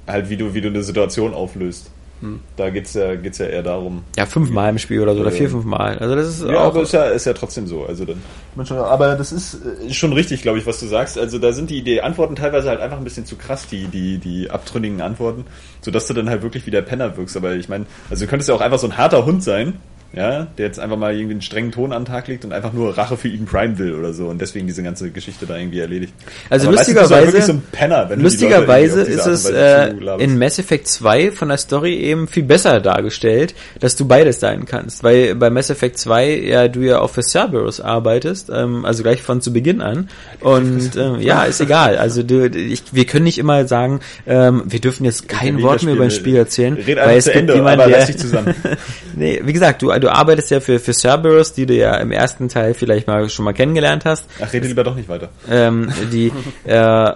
halt 0.07 0.29
wie 0.29 0.37
du, 0.37 0.53
wie 0.53 0.61
du 0.61 0.69
eine 0.69 0.83
Situation 0.83 1.33
auflöst. 1.33 1.91
Hm. 2.21 2.41
Da 2.57 2.69
geht's 2.69 2.93
ja, 2.95 3.15
geht's 3.15 3.37
ja 3.37 3.45
eher 3.45 3.63
darum. 3.63 4.03
Ja, 4.17 4.25
fünfmal 4.25 4.69
im 4.69 4.77
Spiel 4.77 4.99
oder 4.99 5.15
so, 5.15 5.21
oder 5.21 5.31
vier, 5.31 5.49
fünfmal. 5.49 5.97
Also 5.99 6.15
das 6.15 6.27
ist 6.27 6.43
ja, 6.43 6.57
auch. 6.59 6.65
Aber 6.65 6.81
ist 6.81 6.91
ja, 6.91 7.05
ist 7.05 7.25
ja 7.25 7.33
trotzdem 7.33 7.65
so. 7.65 7.85
Also 7.85 8.03
dann. 8.05 8.21
Aber 8.67 9.15
das 9.15 9.31
ist, 9.31 9.53
ist 9.53 9.95
schon 9.95 10.11
richtig, 10.11 10.41
glaube 10.41 10.57
ich, 10.59 10.65
was 10.65 10.81
du 10.81 10.87
sagst. 10.87 11.17
Also 11.17 11.39
da 11.39 11.53
sind 11.53 11.69
die, 11.69 11.81
die 11.81 12.01
Antworten 12.01 12.35
teilweise 12.35 12.67
halt 12.67 12.81
einfach 12.81 12.97
ein 12.97 13.05
bisschen 13.05 13.25
zu 13.25 13.37
krass, 13.37 13.67
die, 13.67 13.85
die, 13.85 14.17
die 14.17 14.51
abtrünnigen 14.51 14.99
Antworten, 14.99 15.45
sodass 15.81 16.07
du 16.07 16.13
dann 16.13 16.29
halt 16.29 16.41
wirklich 16.41 16.65
wie 16.65 16.71
der 16.71 16.81
Penner 16.81 17.15
wirkst. 17.15 17.37
Aber 17.37 17.53
ich 17.53 17.69
meine, 17.69 17.85
also 18.09 18.25
du 18.25 18.29
könntest 18.29 18.49
ja 18.49 18.55
auch 18.55 18.61
einfach 18.61 18.79
so 18.79 18.87
ein 18.87 18.97
harter 18.97 19.25
Hund 19.25 19.41
sein, 19.41 19.75
ja, 20.13 20.47
der 20.57 20.65
jetzt 20.65 20.79
einfach 20.79 20.97
mal 20.97 21.13
irgendwie 21.13 21.33
einen 21.33 21.41
strengen 21.41 21.71
Ton 21.71 21.93
an 21.93 22.03
den 22.03 22.11
Tag 22.11 22.27
legt 22.27 22.43
und 22.43 22.51
einfach 22.51 22.73
nur 22.73 22.97
Rache 22.97 23.15
für 23.15 23.27
Eden 23.27 23.45
Prime 23.45 23.77
will 23.77 23.93
oder 23.93 24.11
so 24.11 24.27
und 24.27 24.41
deswegen 24.41 24.65
diese 24.65 24.81
ganze 24.81 25.11
Geschichte 25.11 25.45
da 25.45 25.55
irgendwie 25.55 25.79
erledigt. 25.79 26.13
Also 26.49 26.67
Aber 26.67 26.77
lustigerweise, 26.77 27.37
weißt 27.37 27.49
du, 27.49 27.53
so 27.53 27.61
Penner, 27.71 28.09
lustigerweise 28.15 29.01
ist 29.01 29.27
es 29.27 29.49
äh, 29.49 29.93
in 30.17 30.39
Mass 30.39 30.57
Effect 30.57 30.87
2 30.87 31.31
von 31.31 31.49
der 31.49 31.57
Story 31.57 31.95
eben 31.97 32.27
viel 32.27 32.43
besser 32.43 32.79
dargestellt, 32.79 33.53
dass 33.79 33.95
du 33.95 34.07
beides 34.07 34.39
sein 34.39 34.65
kannst, 34.65 35.03
weil 35.03 35.35
bei 35.35 35.51
Mass 35.51 35.69
Effect 35.69 35.99
2 35.99 36.39
ja 36.39 36.67
du 36.67 36.79
ja 36.79 36.99
auch 36.99 37.11
für 37.11 37.21
Cerberus 37.21 37.79
arbeitest, 37.79 38.49
ähm, 38.49 38.85
also 38.85 39.03
gleich 39.03 39.21
von 39.21 39.41
zu 39.41 39.53
Beginn 39.53 39.81
an. 39.81 40.09
Und 40.39 40.95
ähm, 40.97 41.19
ja, 41.19 41.43
ist 41.45 41.61
egal, 41.61 41.97
also 41.97 42.23
du, 42.23 42.47
ich, 42.47 42.93
wir 42.93 43.05
können 43.05 43.25
nicht 43.25 43.37
immer 43.37 43.67
sagen, 43.67 43.99
ähm, 44.25 44.63
wir 44.65 44.79
dürfen 44.79 45.05
jetzt 45.05 45.29
kein 45.29 45.61
Wort 45.61 45.83
mehr 45.83 45.93
über 45.93 46.05
ein 46.05 46.11
Spiel 46.11 46.35
erzählen, 46.35 46.77
weil 46.77 47.17
es 47.17 47.25
gibt 47.25 47.37
Ende, 47.37 47.53
jemanden, 47.53 47.89
der, 47.89 48.07
nee, 49.15 49.41
wie 49.43 49.53
gesagt, 49.53 49.83
du 49.83 49.98
du 49.99 50.11
arbeitest 50.11 50.51
ja 50.51 50.59
für, 50.59 50.79
für 50.79 50.93
Cerberus, 50.93 51.53
die 51.53 51.65
du 51.65 51.73
ja 51.73 51.95
im 51.95 52.11
ersten 52.11 52.49
Teil 52.49 52.73
vielleicht 52.73 53.07
mal 53.07 53.29
schon 53.29 53.45
mal 53.45 53.53
kennengelernt 53.53 54.05
hast. 54.05 54.25
Ach, 54.41 54.51
rede 54.51 54.67
lieber 54.67 54.83
doch 54.83 54.95
nicht 54.95 55.09
weiter. 55.09 55.29
Ähm, 55.49 55.91
die, 56.11 56.31
äh, 56.65 57.11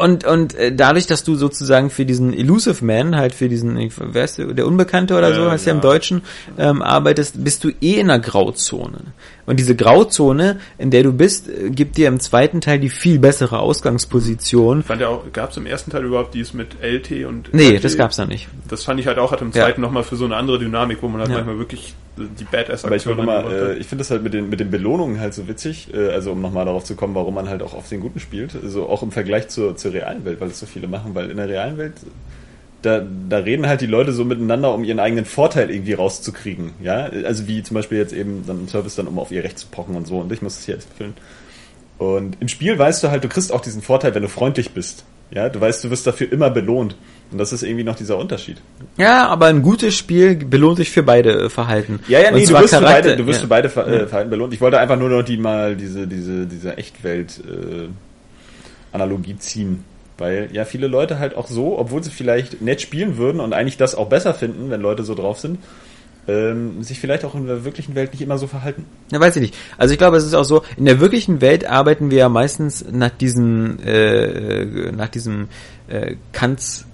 und, 0.00 0.24
und 0.24 0.54
äh, 0.54 0.74
dadurch, 0.74 1.06
dass 1.06 1.24
du 1.24 1.34
sozusagen 1.34 1.90
für 1.90 2.04
diesen 2.04 2.32
Elusive 2.32 2.84
Man, 2.84 3.16
halt 3.16 3.34
für 3.34 3.48
diesen, 3.48 3.90
wer 3.98 4.24
ist 4.24 4.38
der, 4.38 4.46
der 4.54 4.66
Unbekannte 4.66 5.16
oder 5.16 5.34
so, 5.34 5.46
äh, 5.46 5.50
heißt 5.50 5.66
ja 5.66 5.72
im 5.72 5.80
Deutschen, 5.80 6.22
ähm, 6.56 6.82
arbeitest, 6.82 7.42
bist 7.42 7.64
du 7.64 7.70
eh 7.80 8.00
in 8.00 8.10
einer 8.10 8.18
Grauzone. 8.18 8.98
Und 9.46 9.58
diese 9.58 9.74
Grauzone, 9.74 10.60
in 10.76 10.90
der 10.90 11.02
du 11.02 11.12
bist, 11.12 11.48
äh, 11.48 11.70
gibt 11.70 11.96
dir 11.96 12.08
im 12.08 12.20
zweiten 12.20 12.60
Teil 12.60 12.78
die 12.78 12.90
viel 12.90 13.18
bessere 13.18 13.58
Ausgangsposition. 13.58 14.82
Fand 14.82 15.00
ja 15.00 15.08
auch, 15.08 15.24
gab 15.32 15.50
es 15.50 15.56
im 15.56 15.66
ersten 15.66 15.90
Teil 15.90 16.04
überhaupt 16.04 16.34
dies 16.34 16.52
mit 16.52 16.76
LT 16.82 17.26
und 17.26 17.54
Nee, 17.54 17.76
LT? 17.76 17.84
das 17.84 17.96
gab's 17.96 18.18
noch 18.18 18.26
nicht. 18.26 18.48
Das 18.68 18.84
fand 18.84 19.00
ich 19.00 19.06
halt 19.06 19.18
auch, 19.18 19.32
hat 19.32 19.40
im 19.42 19.52
zweiten 19.52 19.80
ja. 19.80 19.86
nochmal 19.86 20.04
für 20.04 20.16
so 20.16 20.24
eine 20.24 20.36
andere 20.36 20.58
Dynamik, 20.58 20.98
wo 21.02 21.08
man 21.08 21.20
halt 21.20 21.30
ja. 21.30 21.36
manchmal 21.36 21.58
wirklich 21.58 21.94
die 22.24 22.44
badass 22.44 22.84
Aber 22.84 22.96
ich, 22.96 23.06
äh, 23.06 23.74
ich 23.74 23.86
finde 23.86 24.02
das 24.02 24.10
halt 24.10 24.22
mit 24.22 24.34
den, 24.34 24.48
mit 24.48 24.60
den 24.60 24.70
Belohnungen 24.70 25.20
halt 25.20 25.34
so 25.34 25.48
witzig, 25.48 25.92
äh, 25.94 26.08
also 26.10 26.32
um 26.32 26.40
nochmal 26.40 26.64
darauf 26.64 26.84
zu 26.84 26.94
kommen, 26.96 27.14
warum 27.14 27.34
man 27.34 27.48
halt 27.48 27.62
auch 27.62 27.74
auf 27.74 27.88
den 27.88 28.00
Guten 28.00 28.20
spielt, 28.20 28.56
also 28.62 28.88
auch 28.88 29.02
im 29.02 29.10
Vergleich 29.10 29.48
zur, 29.48 29.76
zur 29.76 29.92
realen 29.92 30.24
Welt, 30.24 30.40
weil 30.40 30.48
es 30.48 30.60
so 30.60 30.66
viele 30.66 30.88
machen, 30.88 31.14
weil 31.14 31.30
in 31.30 31.36
der 31.36 31.48
realen 31.48 31.78
Welt 31.78 31.94
da, 32.82 33.04
da 33.28 33.38
reden 33.38 33.66
halt 33.66 33.80
die 33.80 33.86
Leute 33.86 34.12
so 34.12 34.24
miteinander, 34.24 34.72
um 34.72 34.84
ihren 34.84 35.00
eigenen 35.00 35.24
Vorteil 35.24 35.70
irgendwie 35.70 35.94
rauszukriegen. 35.94 36.72
Ja, 36.82 37.10
also 37.24 37.48
wie 37.48 37.62
zum 37.62 37.74
Beispiel 37.74 37.98
jetzt 37.98 38.12
eben 38.12 38.44
dann 38.46 38.60
im 38.60 38.68
Service 38.68 38.94
dann, 38.94 39.08
um 39.08 39.18
auf 39.18 39.32
ihr 39.32 39.42
Recht 39.42 39.58
zu 39.58 39.66
pochen 39.66 39.96
und 39.96 40.06
so. 40.06 40.18
Und 40.18 40.32
ich 40.32 40.42
muss 40.42 40.56
das 40.56 40.64
hier 40.64 40.74
jetzt 40.74 40.88
erfüllen. 40.90 41.14
Und 41.98 42.36
im 42.40 42.46
Spiel 42.46 42.78
weißt 42.78 43.02
du 43.02 43.10
halt, 43.10 43.24
du 43.24 43.28
kriegst 43.28 43.52
auch 43.52 43.60
diesen 43.60 43.82
Vorteil, 43.82 44.14
wenn 44.14 44.22
du 44.22 44.28
freundlich 44.28 44.70
bist. 44.70 45.04
Ja, 45.30 45.48
du 45.48 45.60
weißt, 45.60 45.82
du 45.82 45.90
wirst 45.90 46.06
dafür 46.06 46.30
immer 46.32 46.50
belohnt. 46.50 46.96
Und 47.30 47.38
das 47.38 47.52
ist 47.52 47.62
irgendwie 47.62 47.84
noch 47.84 47.96
dieser 47.96 48.16
Unterschied. 48.16 48.56
Ja, 48.96 49.28
aber 49.28 49.46
ein 49.46 49.62
gutes 49.62 49.94
Spiel 49.94 50.36
belohnt 50.36 50.78
sich 50.78 50.90
für 50.90 51.02
beide 51.02 51.44
äh, 51.44 51.48
Verhalten. 51.50 52.00
Ja, 52.08 52.20
ja, 52.20 52.30
nee, 52.30 52.46
du 52.46 52.54
wirst, 52.54 52.74
für 52.74 52.80
beide, 52.80 53.16
du 53.16 53.26
wirst 53.26 53.40
ja. 53.40 53.42
für 53.42 53.48
beide 53.48 53.68
Ver 53.68 53.86
äh, 53.86 54.06
Verhalten 54.06 54.30
belohnt. 54.30 54.54
Ich 54.54 54.60
wollte 54.60 54.78
einfach 54.78 54.98
nur 54.98 55.10
noch 55.10 55.22
die 55.22 55.36
mal 55.36 55.76
diese, 55.76 56.06
diese, 56.06 56.46
diese 56.46 56.78
Echtwelt 56.78 57.40
äh, 57.46 57.88
Analogie 58.92 59.36
ziehen. 59.36 59.84
Weil 60.16 60.48
ja 60.52 60.64
viele 60.64 60.88
Leute 60.88 61.18
halt 61.18 61.36
auch 61.36 61.46
so, 61.46 61.78
obwohl 61.78 62.02
sie 62.02 62.10
vielleicht 62.10 62.60
nett 62.60 62.80
spielen 62.80 63.18
würden 63.18 63.40
und 63.40 63.52
eigentlich 63.52 63.76
das 63.76 63.94
auch 63.94 64.08
besser 64.08 64.34
finden, 64.34 64.70
wenn 64.70 64.80
Leute 64.80 65.04
so 65.04 65.14
drauf 65.14 65.38
sind, 65.38 65.58
ähm, 66.26 66.82
sich 66.82 66.98
vielleicht 66.98 67.24
auch 67.24 67.36
in 67.36 67.46
der 67.46 67.64
wirklichen 67.64 67.94
Welt 67.94 68.12
nicht 68.12 68.22
immer 68.22 68.36
so 68.36 68.48
verhalten. 68.48 68.84
Ja, 69.12 69.20
weiß 69.20 69.36
ich 69.36 69.42
nicht. 69.42 69.56
Also 69.76 69.92
ich 69.92 69.98
glaube, 69.98 70.16
es 70.16 70.24
ist 70.24 70.34
auch 70.34 70.44
so, 70.44 70.62
in 70.76 70.86
der 70.86 70.98
wirklichen 70.98 71.40
Welt 71.40 71.64
arbeiten 71.66 72.10
wir 72.10 72.18
ja 72.18 72.28
meistens 72.28 72.84
nach 72.90 73.10
diesem, 73.10 73.78
äh, 73.84 74.90
nach 74.90 75.08
diesem 75.08 75.48
äh, 75.86 76.16
Kants 76.32 76.87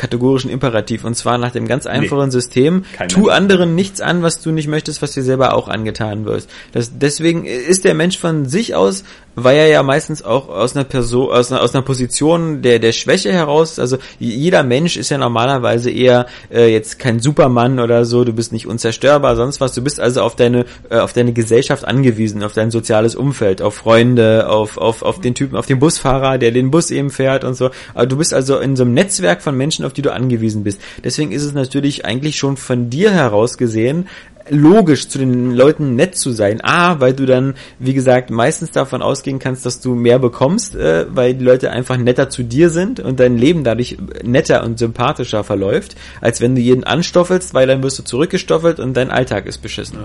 kategorischen 0.00 0.50
Imperativ 0.50 1.04
und 1.04 1.14
zwar 1.14 1.36
nach 1.36 1.52
dem 1.52 1.68
ganz 1.68 1.84
einfachen 1.84 2.28
nee, 2.28 2.30
System, 2.30 2.84
tu 3.08 3.20
Mensch. 3.20 3.32
anderen 3.32 3.74
nichts 3.74 4.00
an, 4.00 4.22
was 4.22 4.40
du 4.40 4.50
nicht 4.50 4.66
möchtest, 4.66 5.02
was 5.02 5.12
dir 5.12 5.22
selber 5.22 5.52
auch 5.52 5.68
angetan 5.68 6.24
wirst. 6.24 6.48
Das, 6.72 6.92
deswegen 6.98 7.44
ist 7.44 7.84
der 7.84 7.92
Mensch 7.92 8.16
von 8.16 8.46
sich 8.46 8.74
aus 8.74 9.04
weil 9.34 9.56
er 9.56 9.68
ja 9.68 9.82
meistens 9.82 10.22
auch 10.22 10.48
aus 10.48 10.74
einer 10.74 10.84
Person, 10.84 11.30
aus 11.30 11.50
einer, 11.50 11.62
aus 11.62 11.74
einer 11.74 11.82
Position 11.82 12.62
der, 12.62 12.78
der 12.78 12.92
Schwäche 12.92 13.32
heraus, 13.32 13.78
also 13.78 13.98
jeder 14.18 14.62
Mensch 14.62 14.96
ist 14.96 15.10
ja 15.10 15.18
normalerweise 15.18 15.90
eher 15.90 16.26
äh, 16.52 16.72
jetzt 16.72 16.98
kein 16.98 17.20
Supermann 17.20 17.78
oder 17.78 18.04
so, 18.04 18.24
du 18.24 18.32
bist 18.32 18.52
nicht 18.52 18.66
unzerstörbar, 18.66 19.36
sonst 19.36 19.60
was, 19.60 19.72
du 19.72 19.82
bist 19.82 20.00
also 20.00 20.22
auf 20.22 20.36
deine, 20.36 20.64
äh, 20.90 20.98
auf 20.98 21.12
deine 21.12 21.32
Gesellschaft 21.32 21.84
angewiesen, 21.84 22.42
auf 22.42 22.52
dein 22.52 22.70
soziales 22.70 23.14
Umfeld, 23.14 23.62
auf 23.62 23.74
Freunde, 23.74 24.48
auf, 24.48 24.78
auf, 24.78 25.02
auf 25.02 25.20
den 25.20 25.34
Typen, 25.34 25.56
auf 25.56 25.66
den 25.66 25.78
Busfahrer, 25.78 26.38
der 26.38 26.50
den 26.50 26.70
Bus 26.70 26.90
eben 26.90 27.10
fährt 27.10 27.44
und 27.44 27.54
so. 27.54 27.70
Aber 27.94 28.06
du 28.06 28.16
bist 28.16 28.34
also 28.34 28.58
in 28.58 28.76
so 28.76 28.82
einem 28.82 28.94
Netzwerk 28.94 29.42
von 29.42 29.56
Menschen, 29.56 29.84
auf 29.84 29.92
die 29.92 30.02
du 30.02 30.12
angewiesen 30.12 30.64
bist. 30.64 30.80
Deswegen 31.04 31.32
ist 31.32 31.44
es 31.44 31.52
natürlich 31.52 32.04
eigentlich 32.04 32.36
schon 32.36 32.56
von 32.56 32.90
dir 32.90 33.10
heraus 33.10 33.56
gesehen, 33.58 34.08
logisch, 34.50 35.08
zu 35.08 35.18
den 35.18 35.52
Leuten 35.52 35.94
nett 35.94 36.16
zu 36.16 36.32
sein. 36.32 36.60
A, 36.62 37.00
weil 37.00 37.14
du 37.14 37.24
dann, 37.24 37.54
wie 37.78 37.94
gesagt, 37.94 38.30
meistens 38.30 38.70
davon 38.70 39.02
ausgehen 39.02 39.38
kannst, 39.38 39.64
dass 39.64 39.80
du 39.80 39.94
mehr 39.94 40.18
bekommst, 40.18 40.74
äh, 40.74 41.06
weil 41.08 41.34
die 41.34 41.44
Leute 41.44 41.70
einfach 41.70 41.96
netter 41.96 42.28
zu 42.28 42.42
dir 42.42 42.70
sind 42.70 43.00
und 43.00 43.20
dein 43.20 43.38
Leben 43.38 43.64
dadurch 43.64 43.96
netter 44.22 44.64
und 44.64 44.78
sympathischer 44.78 45.44
verläuft, 45.44 45.96
als 46.20 46.40
wenn 46.40 46.54
du 46.54 46.60
jeden 46.60 46.84
anstoffelst, 46.84 47.54
weil 47.54 47.66
dann 47.66 47.82
wirst 47.82 47.98
du 47.98 48.02
zurückgestoffelt 48.02 48.80
und 48.80 48.94
dein 48.96 49.10
Alltag 49.10 49.46
ist 49.46 49.58
beschissen. 49.58 49.98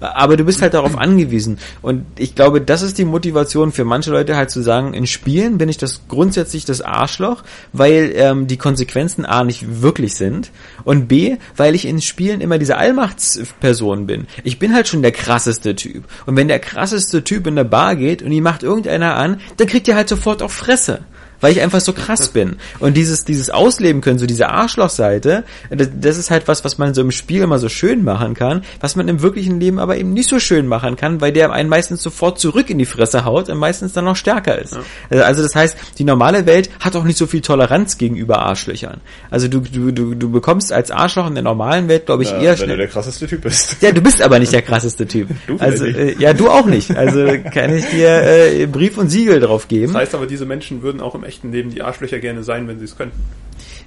Ja. 0.00 0.14
Aber 0.14 0.36
du 0.36 0.44
bist 0.44 0.62
halt 0.62 0.74
darauf 0.74 0.98
angewiesen. 0.98 1.58
Und 1.80 2.04
ich 2.18 2.34
glaube, 2.34 2.60
das 2.60 2.82
ist 2.82 2.98
die 2.98 3.04
Motivation 3.04 3.72
für 3.72 3.84
manche 3.84 4.10
Leute 4.10 4.36
halt 4.36 4.50
zu 4.50 4.62
sagen, 4.62 4.94
in 4.94 5.06
Spielen 5.06 5.58
bin 5.58 5.68
ich 5.68 5.78
das 5.78 6.02
grundsätzlich 6.08 6.64
das 6.64 6.82
Arschloch, 6.82 7.42
weil 7.72 8.12
ähm, 8.16 8.46
die 8.46 8.56
Konsequenzen 8.56 9.24
A 9.24 9.44
nicht 9.44 9.82
wirklich 9.82 10.14
sind 10.14 10.50
und 10.84 11.08
B, 11.08 11.36
weil 11.56 11.74
ich 11.74 11.86
in 11.86 12.00
Spielen 12.00 12.40
immer 12.40 12.58
diese 12.58 12.76
Allmachtsperson 12.76 13.91
bin. 14.00 14.26
Ich 14.44 14.58
bin 14.58 14.74
halt 14.74 14.88
schon 14.88 15.02
der 15.02 15.12
krasseste 15.12 15.76
Typ. 15.76 16.04
Und 16.26 16.36
wenn 16.36 16.48
der 16.48 16.58
krasseste 16.58 17.24
Typ 17.24 17.46
in 17.46 17.56
der 17.56 17.64
Bar 17.64 17.96
geht 17.96 18.22
und 18.22 18.30
die 18.30 18.40
macht 18.40 18.62
irgendeiner 18.62 19.16
an, 19.16 19.40
dann 19.56 19.66
kriegt 19.66 19.88
ihr 19.88 19.94
halt 19.94 20.08
sofort 20.08 20.42
auf 20.42 20.52
Fresse 20.52 21.04
weil 21.42 21.52
ich 21.52 21.60
einfach 21.60 21.80
so 21.80 21.92
krass 21.92 22.28
bin. 22.28 22.56
Und 22.78 22.96
dieses, 22.96 23.24
dieses 23.24 23.50
Ausleben 23.50 24.00
können, 24.00 24.18
so 24.18 24.26
diese 24.26 24.48
Arschlochseite, 24.48 25.44
das, 25.68 25.88
das 25.94 26.16
ist 26.16 26.30
halt 26.30 26.48
was, 26.48 26.64
was 26.64 26.78
man 26.78 26.94
so 26.94 27.02
im 27.02 27.10
Spiel 27.10 27.42
immer 27.42 27.58
so 27.58 27.68
schön 27.68 28.02
machen 28.02 28.32
kann, 28.32 28.62
was 28.80 28.96
man 28.96 29.08
im 29.08 29.20
wirklichen 29.20 29.60
Leben 29.60 29.78
aber 29.78 29.98
eben 29.98 30.14
nicht 30.14 30.28
so 30.28 30.38
schön 30.38 30.66
machen 30.66 30.96
kann, 30.96 31.20
weil 31.20 31.32
der 31.32 31.52
einen 31.52 31.68
meistens 31.68 32.02
sofort 32.02 32.38
zurück 32.38 32.70
in 32.70 32.78
die 32.78 32.86
Fresse 32.86 33.24
haut 33.24 33.50
und 33.50 33.58
meistens 33.58 33.92
dann 33.92 34.04
noch 34.04 34.16
stärker 34.16 34.58
ist. 34.58 34.76
Ja. 35.10 35.22
Also 35.22 35.42
das 35.42 35.54
heißt, 35.54 35.76
die 35.98 36.04
normale 36.04 36.46
Welt 36.46 36.70
hat 36.80 36.96
auch 36.96 37.04
nicht 37.04 37.18
so 37.18 37.26
viel 37.26 37.40
Toleranz 37.40 37.98
gegenüber 37.98 38.38
Arschlöchern. 38.38 39.00
Also 39.30 39.48
du, 39.48 39.60
du, 39.60 39.90
du, 39.90 40.14
du 40.14 40.30
bekommst 40.30 40.72
als 40.72 40.90
Arschloch 40.90 41.26
in 41.26 41.34
der 41.34 41.42
normalen 41.42 41.88
Welt, 41.88 42.06
glaube 42.06 42.22
ich, 42.22 42.30
ja, 42.30 42.38
eher 42.38 42.50
wenn 42.50 42.56
schnell. 42.56 42.68
Wenn 42.68 42.74
du 42.76 42.82
der 42.82 42.88
krasseste 42.88 43.26
Typ 43.26 43.42
bist. 43.42 43.76
Ja, 43.80 43.90
du 43.90 44.00
bist 44.00 44.22
aber 44.22 44.38
nicht 44.38 44.52
der 44.52 44.62
krasseste 44.62 45.06
Typ. 45.06 45.28
du 45.46 45.56
also 45.58 45.84
äh, 45.84 46.14
ja, 46.18 46.32
du 46.32 46.48
auch 46.48 46.66
nicht. 46.66 46.96
Also 46.96 47.26
kann 47.52 47.74
ich 47.76 47.86
dir 47.86 48.22
äh, 48.22 48.66
Brief 48.66 48.96
und 48.96 49.08
Siegel 49.08 49.40
drauf 49.40 49.68
geben. 49.68 49.92
Das 49.92 50.02
heißt 50.02 50.14
aber, 50.14 50.26
diese 50.26 50.46
Menschen 50.46 50.82
würden 50.82 51.00
auch 51.00 51.14
im 51.14 51.24
echten 51.32 51.52
Leben 51.52 51.70
die 51.70 51.82
Arschlöcher 51.82 52.18
gerne 52.18 52.42
sein, 52.42 52.68
wenn 52.68 52.78
sie 52.78 52.84
es 52.84 52.96
könnten. 52.96 53.18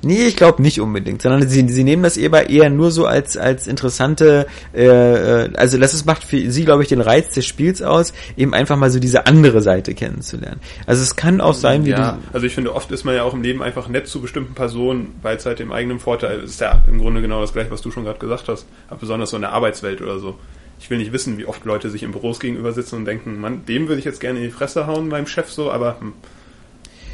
Nee, 0.01 0.27
ich 0.27 0.35
glaube 0.35 0.61
nicht 0.61 0.79
unbedingt, 0.79 1.21
sondern 1.21 1.47
sie, 1.47 1.67
sie 1.67 1.83
nehmen 1.83 2.03
das 2.03 2.17
eher, 2.17 2.49
eher 2.49 2.69
nur 2.69 2.91
so 2.91 3.05
als, 3.05 3.37
als 3.37 3.67
interessante, 3.67 4.45
äh, 4.73 4.85
äh 4.85 5.49
also 5.55 5.77
das 5.77 5.93
ist, 5.93 6.05
macht 6.05 6.23
für 6.23 6.51
sie, 6.51 6.65
glaube 6.65 6.83
ich, 6.83 6.89
den 6.89 7.01
Reiz 7.01 7.33
des 7.33 7.45
Spiels 7.45 7.81
aus, 7.81 8.13
eben 8.37 8.53
einfach 8.53 8.77
mal 8.77 8.89
so 8.89 8.99
diese 8.99 9.25
andere 9.25 9.61
Seite 9.61 9.95
kennenzulernen. 9.95 10.59
Also 10.85 11.01
es 11.01 11.15
kann 11.15 11.41
auch 11.41 11.53
sein, 11.53 11.85
wie 11.85 11.91
ja, 11.91 12.13
du... 12.13 12.33
Also 12.33 12.45
ich 12.45 12.53
finde, 12.53 12.73
oft 12.75 12.91
ist 12.91 13.03
man 13.03 13.15
ja 13.15 13.23
auch 13.23 13.33
im 13.33 13.41
Leben 13.41 13.63
einfach 13.63 13.87
nett 13.87 14.07
zu 14.07 14.21
bestimmten 14.21 14.53
Personen, 14.53 15.15
weil 15.21 15.37
es 15.37 15.45
halt 15.45 15.59
dem 15.59 15.71
eigenen 15.71 15.99
Vorteil 15.99 16.41
ist 16.41 16.61
ja 16.61 16.83
im 16.87 16.99
Grunde 16.99 17.21
genau 17.21 17.41
das 17.41 17.53
gleiche, 17.53 17.71
was 17.71 17.81
du 17.81 17.91
schon 17.91 18.03
gerade 18.03 18.19
gesagt 18.19 18.47
hast, 18.47 18.65
aber 18.87 18.99
besonders 18.99 19.31
so 19.31 19.37
in 19.37 19.41
der 19.41 19.53
Arbeitswelt 19.53 20.01
oder 20.01 20.19
so. 20.19 20.35
Ich 20.79 20.89
will 20.89 20.97
nicht 20.97 21.13
wissen, 21.13 21.37
wie 21.37 21.45
oft 21.45 21.63
Leute 21.65 21.89
sich 21.89 22.03
in 22.03 22.11
Büros 22.11 22.39
gegenüber 22.39 22.73
sitzen 22.73 22.97
und 22.97 23.05
denken, 23.05 23.39
Mann, 23.39 23.65
dem 23.65 23.87
würde 23.87 23.99
ich 23.99 24.05
jetzt 24.05 24.19
gerne 24.19 24.39
in 24.39 24.45
die 24.45 24.51
Fresse 24.51 24.87
hauen 24.87 25.09
beim 25.09 25.25
Chef 25.25 25.49
so, 25.49 25.71
aber 25.71 25.99
hm, 25.99 26.13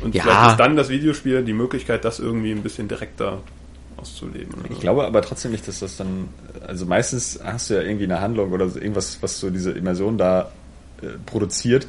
und 0.04 0.16
ja. 0.16 0.24
vielleicht 0.24 0.52
ist 0.52 0.60
dann 0.60 0.76
das 0.76 0.90
Videospiel 0.90 1.44
die 1.44 1.54
Möglichkeit, 1.54 2.06
das 2.06 2.20
irgendwie 2.20 2.52
ein 2.52 2.64
bisschen 2.64 2.88
direkter 2.88 3.40
auszuleben. 3.98 4.54
Ich 4.70 4.80
glaube 4.80 5.06
aber 5.06 5.22
trotzdem 5.22 5.52
nicht, 5.52 5.68
dass 5.68 5.80
das 5.80 5.98
dann, 5.98 6.30
also 6.66 6.86
meistens 6.86 7.40
hast 7.44 7.70
du 7.70 7.76
ja 7.76 7.82
irgendwie 7.82 8.06
eine 8.06 8.20
Handlung 8.20 8.52
oder 8.52 8.66
irgendwas, 8.66 9.18
was 9.22 9.40
so 9.40 9.50
diese 9.50 9.72
Immersion 9.72 10.18
da 10.18 10.52
äh, 11.02 11.08
produziert. 11.26 11.88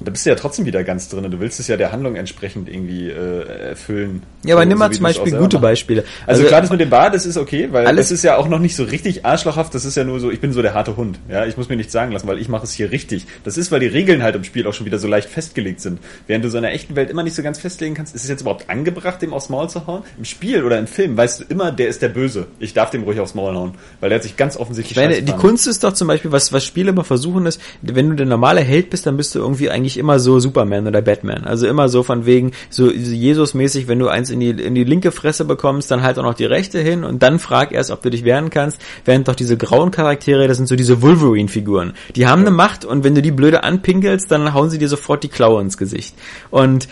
Und 0.00 0.08
da 0.08 0.10
bist 0.10 0.24
du 0.24 0.30
ja 0.30 0.36
trotzdem 0.36 0.64
wieder 0.64 0.82
ganz 0.82 1.08
drin. 1.08 1.30
Du 1.30 1.40
willst 1.40 1.60
es 1.60 1.68
ja 1.68 1.76
der 1.76 1.92
Handlung 1.92 2.16
entsprechend 2.16 2.68
irgendwie 2.68 3.08
äh, 3.08 3.68
erfüllen. 3.68 4.22
Ja, 4.44 4.54
aber 4.54 4.64
so, 4.64 4.68
nimm 4.68 4.78
mal 4.78 4.90
so 4.90 4.96
zum 4.96 5.02
Beispiel 5.04 5.36
gute 5.36 5.58
Beispiele. 5.58 6.04
Also, 6.26 6.40
also 6.40 6.48
klar, 6.48 6.62
das 6.62 6.70
mit 6.70 6.80
dem 6.80 6.88
Bart, 6.90 7.14
das 7.14 7.26
ist 7.26 7.36
okay, 7.36 7.68
weil 7.70 7.86
alles 7.86 8.08
das 8.08 8.12
ist 8.12 8.24
ja 8.24 8.38
auch 8.38 8.48
noch 8.48 8.58
nicht 8.58 8.74
so 8.76 8.84
richtig 8.84 9.26
arschlochhaft. 9.26 9.74
Das 9.74 9.84
ist 9.84 9.96
ja 9.96 10.04
nur 10.04 10.18
so, 10.18 10.30
ich 10.30 10.40
bin 10.40 10.52
so 10.54 10.62
der 10.62 10.72
harte 10.72 10.96
Hund. 10.96 11.18
Ja, 11.28 11.44
ich 11.44 11.58
muss 11.58 11.68
mir 11.68 11.76
nichts 11.76 11.92
sagen 11.92 12.12
lassen, 12.12 12.26
weil 12.26 12.38
ich 12.38 12.48
mache 12.48 12.64
es 12.64 12.72
hier 12.72 12.90
richtig. 12.90 13.26
Das 13.44 13.58
ist, 13.58 13.70
weil 13.70 13.80
die 13.80 13.88
Regeln 13.88 14.22
halt 14.22 14.34
im 14.34 14.44
Spiel 14.44 14.66
auch 14.66 14.72
schon 14.72 14.86
wieder 14.86 14.98
so 14.98 15.06
leicht 15.06 15.28
festgelegt 15.28 15.80
sind. 15.80 16.00
Während 16.26 16.44
du 16.44 16.50
so 16.50 16.56
in 16.56 16.62
der 16.62 16.72
echten 16.72 16.96
Welt 16.96 17.10
immer 17.10 17.22
nicht 17.22 17.36
so 17.36 17.42
ganz 17.42 17.58
festlegen 17.58 17.94
kannst, 17.94 18.14
ist 18.14 18.22
es 18.22 18.28
jetzt 18.30 18.40
überhaupt 18.40 18.70
angebracht, 18.70 19.20
dem 19.20 19.34
aufs 19.34 19.50
Maul 19.50 19.68
zu 19.68 19.86
hauen? 19.86 20.02
Im 20.16 20.24
Spiel 20.24 20.64
oder 20.64 20.78
im 20.78 20.86
Film 20.86 21.16
weißt 21.16 21.40
du 21.40 21.44
immer, 21.50 21.72
der 21.72 21.88
ist 21.88 22.00
der 22.00 22.08
Böse. 22.08 22.46
Ich 22.58 22.72
darf 22.72 22.90
dem 22.90 23.02
ruhig 23.02 23.20
aufs 23.20 23.34
Maul 23.34 23.54
hauen, 23.54 23.74
weil 24.00 24.08
der 24.08 24.16
hat 24.16 24.22
sich 24.22 24.38
ganz 24.38 24.56
offensichtlich 24.56 24.96
ich 24.96 24.96
meine, 24.96 25.22
Die 25.22 25.32
Kunst 25.32 25.66
ist 25.66 25.84
doch 25.84 25.92
zum 25.92 26.08
Beispiel, 26.08 26.32
was, 26.32 26.52
was 26.52 26.64
Spiele 26.64 26.90
immer 26.90 27.04
versuchen 27.04 27.44
ist, 27.44 27.60
wenn 27.82 28.08
du 28.08 28.16
der 28.16 28.26
normale 28.26 28.62
Held 28.62 28.88
bist, 28.88 29.06
dann 29.06 29.16
bist 29.16 29.34
du 29.34 29.38
irgendwie 29.38 29.68
eigentlich 29.70 29.89
immer 29.98 30.18
so 30.18 30.40
Superman 30.40 30.86
oder 30.86 31.02
Batman. 31.02 31.44
Also 31.44 31.66
immer 31.66 31.88
so 31.88 32.02
von 32.02 32.26
wegen, 32.26 32.52
so 32.68 32.90
Jesus-mäßig, 32.90 33.88
wenn 33.88 33.98
du 33.98 34.08
eins 34.08 34.30
in 34.30 34.40
die, 34.40 34.50
in 34.50 34.74
die 34.74 34.84
linke 34.84 35.12
Fresse 35.12 35.44
bekommst, 35.44 35.90
dann 35.90 36.02
halt 36.02 36.18
auch 36.18 36.24
noch 36.24 36.34
die 36.34 36.44
rechte 36.44 36.78
hin 36.78 37.04
und 37.04 37.22
dann 37.22 37.38
frag 37.38 37.72
erst, 37.72 37.90
ob 37.90 38.02
du 38.02 38.10
dich 38.10 38.24
wehren 38.24 38.50
kannst. 38.50 38.80
Während 39.04 39.28
doch 39.28 39.34
diese 39.34 39.56
grauen 39.56 39.90
Charaktere, 39.90 40.48
das 40.48 40.56
sind 40.56 40.66
so 40.66 40.76
diese 40.76 41.02
Wolverine-Figuren. 41.02 41.94
Die 42.16 42.26
haben 42.26 42.42
eine 42.42 42.50
Macht 42.50 42.84
und 42.84 43.04
wenn 43.04 43.14
du 43.14 43.22
die 43.22 43.32
blöde 43.32 43.64
anpinkelst, 43.64 44.30
dann 44.30 44.54
hauen 44.54 44.70
sie 44.70 44.78
dir 44.78 44.88
sofort 44.88 45.22
die 45.22 45.28
Klaue 45.28 45.60
ins 45.60 45.76
Gesicht. 45.76 46.14
Und 46.50 46.88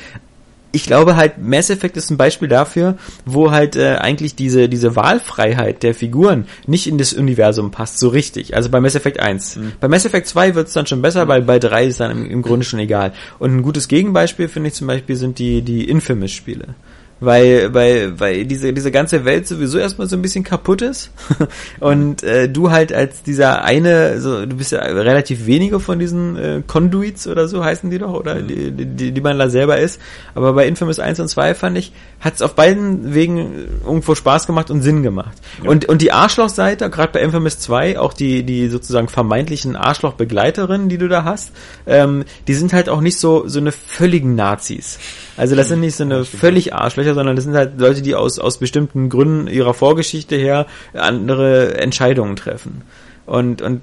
ich 0.70 0.84
glaube 0.84 1.16
halt, 1.16 1.38
Mass 1.38 1.70
Effect 1.70 1.96
ist 1.96 2.10
ein 2.10 2.16
Beispiel 2.16 2.48
dafür, 2.48 2.96
wo 3.24 3.50
halt 3.50 3.76
äh, 3.76 3.96
eigentlich 3.96 4.34
diese, 4.34 4.68
diese 4.68 4.96
Wahlfreiheit 4.96 5.82
der 5.82 5.94
Figuren 5.94 6.46
nicht 6.66 6.86
in 6.86 6.98
das 6.98 7.14
Universum 7.14 7.70
passt, 7.70 7.98
so 7.98 8.08
richtig. 8.08 8.54
Also 8.54 8.68
bei 8.68 8.80
Mass 8.80 8.94
Effect 8.94 9.18
1. 9.18 9.56
Mhm. 9.56 9.72
Bei 9.80 9.88
Mass 9.88 10.04
Effect 10.04 10.26
2 10.26 10.54
wird 10.54 10.68
es 10.68 10.74
dann 10.74 10.86
schon 10.86 11.00
besser, 11.00 11.26
weil 11.26 11.42
bei 11.42 11.58
3 11.58 11.86
ist 11.86 12.00
dann 12.00 12.10
im, 12.10 12.30
im 12.30 12.42
Grunde 12.42 12.66
schon 12.66 12.80
egal. 12.80 13.12
Und 13.38 13.56
ein 13.56 13.62
gutes 13.62 13.88
Gegenbeispiel, 13.88 14.48
finde 14.48 14.68
ich 14.68 14.74
zum 14.74 14.86
Beispiel, 14.86 15.16
sind 15.16 15.38
die, 15.38 15.62
die 15.62 15.88
Infamous-Spiele 15.88 16.74
weil 17.20 17.74
weil 17.74 18.18
weil 18.20 18.44
diese 18.44 18.72
diese 18.72 18.92
ganze 18.92 19.24
Welt 19.24 19.48
sowieso 19.48 19.78
erstmal 19.78 20.08
so 20.08 20.16
ein 20.16 20.22
bisschen 20.22 20.44
kaputt 20.44 20.82
ist 20.82 21.10
und 21.80 22.22
äh, 22.22 22.48
du 22.48 22.70
halt 22.70 22.92
als 22.92 23.22
dieser 23.22 23.64
eine 23.64 24.20
so 24.20 24.46
du 24.46 24.56
bist 24.56 24.72
ja 24.72 24.80
relativ 24.80 25.46
wenige 25.46 25.80
von 25.80 25.98
diesen 25.98 26.36
äh, 26.36 26.62
Conduits 26.66 27.26
oder 27.26 27.48
so 27.48 27.64
heißen 27.64 27.90
die 27.90 27.98
doch 27.98 28.12
oder 28.12 28.36
mhm. 28.36 28.46
die, 28.48 28.86
die 28.86 29.12
die 29.12 29.20
man 29.20 29.38
da 29.38 29.48
selber 29.48 29.78
ist 29.78 30.00
aber 30.34 30.52
bei 30.52 30.66
Infamous 30.68 31.00
1 31.00 31.18
und 31.18 31.28
2 31.28 31.54
fand 31.54 31.76
ich 31.76 31.92
hat 32.20 32.34
es 32.34 32.42
auf 32.42 32.54
beiden 32.54 33.14
Wegen 33.14 33.68
irgendwo 33.84 34.14
Spaß 34.14 34.46
gemacht 34.46 34.70
und 34.70 34.82
Sinn 34.82 35.02
gemacht 35.02 35.38
ja. 35.62 35.70
und 35.70 35.88
und 35.88 36.02
die 36.02 36.12
Arschlochseite 36.12 36.88
gerade 36.88 37.12
bei 37.12 37.20
Infamous 37.20 37.58
2 37.58 37.98
auch 37.98 38.12
die 38.12 38.44
die 38.44 38.68
sozusagen 38.68 39.08
vermeintlichen 39.08 39.74
Arschlochbegleiterinnen 39.74 40.88
die 40.88 40.98
du 40.98 41.08
da 41.08 41.24
hast 41.24 41.50
ähm, 41.86 42.24
die 42.46 42.54
sind 42.54 42.72
halt 42.72 42.88
auch 42.88 43.00
nicht 43.00 43.18
so 43.18 43.48
so 43.48 43.58
eine 43.58 43.72
völligen 43.72 44.36
Nazis 44.36 45.00
also 45.38 45.56
das 45.56 45.68
sind 45.68 45.80
nicht 45.80 45.96
so 45.96 46.04
eine 46.04 46.24
völlig 46.24 46.74
Arschlöcher, 46.74 47.14
sondern 47.14 47.36
das 47.36 47.44
sind 47.44 47.54
halt 47.54 47.78
Leute, 47.80 48.02
die 48.02 48.14
aus, 48.14 48.38
aus 48.38 48.58
bestimmten 48.58 49.08
Gründen 49.08 49.46
ihrer 49.46 49.72
Vorgeschichte 49.72 50.36
her 50.36 50.66
andere 50.92 51.78
Entscheidungen 51.78 52.36
treffen. 52.36 52.82
Und, 53.28 53.60
und 53.60 53.82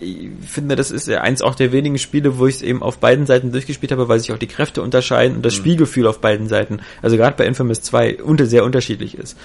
ich 0.00 0.28
finde, 0.44 0.74
das 0.74 0.90
ist 0.90 1.08
eins 1.08 1.40
auch 1.40 1.54
der 1.54 1.70
wenigen 1.70 1.98
Spiele, 1.98 2.38
wo 2.38 2.48
ich 2.48 2.56
es 2.56 2.62
eben 2.62 2.82
auf 2.82 2.98
beiden 2.98 3.26
Seiten 3.26 3.52
durchgespielt 3.52 3.92
habe, 3.92 4.08
weil 4.08 4.18
sich 4.18 4.32
auch 4.32 4.38
die 4.38 4.48
Kräfte 4.48 4.82
unterscheiden 4.82 5.36
und 5.36 5.46
das 5.46 5.54
mhm. 5.54 5.58
Spielgefühl 5.58 6.08
auf 6.08 6.20
beiden 6.20 6.48
Seiten, 6.48 6.80
also 7.00 7.16
gerade 7.16 7.36
bei 7.36 7.46
Infamous 7.46 7.80
2, 7.82 8.22
unter, 8.24 8.46
sehr 8.46 8.64
unterschiedlich 8.64 9.16
ist. 9.16 9.38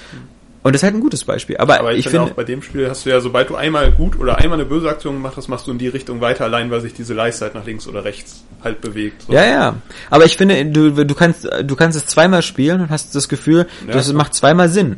Und 0.67 0.73
das 0.73 0.81
ist 0.81 0.83
halt 0.83 0.95
ein 0.95 0.99
gutes 0.99 1.23
Beispiel. 1.23 1.55
Aber, 1.57 1.79
aber 1.79 1.93
ich, 1.93 1.99
ich 1.99 2.09
finde 2.09 2.23
auch 2.23 2.31
bei 2.31 2.43
dem 2.43 2.61
Spiel 2.61 2.89
hast 2.89 3.05
du 3.05 3.09
ja, 3.09 3.21
sobald 3.21 3.49
du 3.49 3.55
einmal 3.55 3.89
gut 3.89 4.19
oder 4.19 4.37
einmal 4.37 4.59
eine 4.59 4.67
böse 4.67 4.89
Aktion 4.89 5.13
gemacht 5.13 5.37
hast, 5.37 5.47
machst 5.47 5.65
du 5.65 5.71
in 5.71 5.77
die 5.77 5.87
Richtung 5.87 6.19
weiter, 6.19 6.43
allein 6.43 6.69
weil 6.71 6.81
sich 6.81 6.93
diese 6.93 7.13
Leiste 7.13 7.45
halt 7.45 7.55
nach 7.55 7.65
links 7.65 7.87
oder 7.87 8.03
rechts 8.03 8.43
halt 8.61 8.81
bewegt. 8.81 9.21
So. 9.21 9.31
Ja, 9.31 9.45
ja. 9.45 9.75
Aber 10.09 10.25
ich 10.25 10.35
finde, 10.35 10.65
du, 10.65 10.91
du 10.91 11.15
kannst, 11.15 11.47
du 11.63 11.75
kannst 11.77 11.97
es 11.97 12.05
zweimal 12.05 12.41
spielen 12.41 12.81
und 12.81 12.89
hast 12.89 13.15
das 13.15 13.29
Gefühl, 13.29 13.65
ja, 13.87 13.93
das 13.93 14.11
macht 14.11 14.33
zweimal 14.33 14.67
Sinn. 14.67 14.97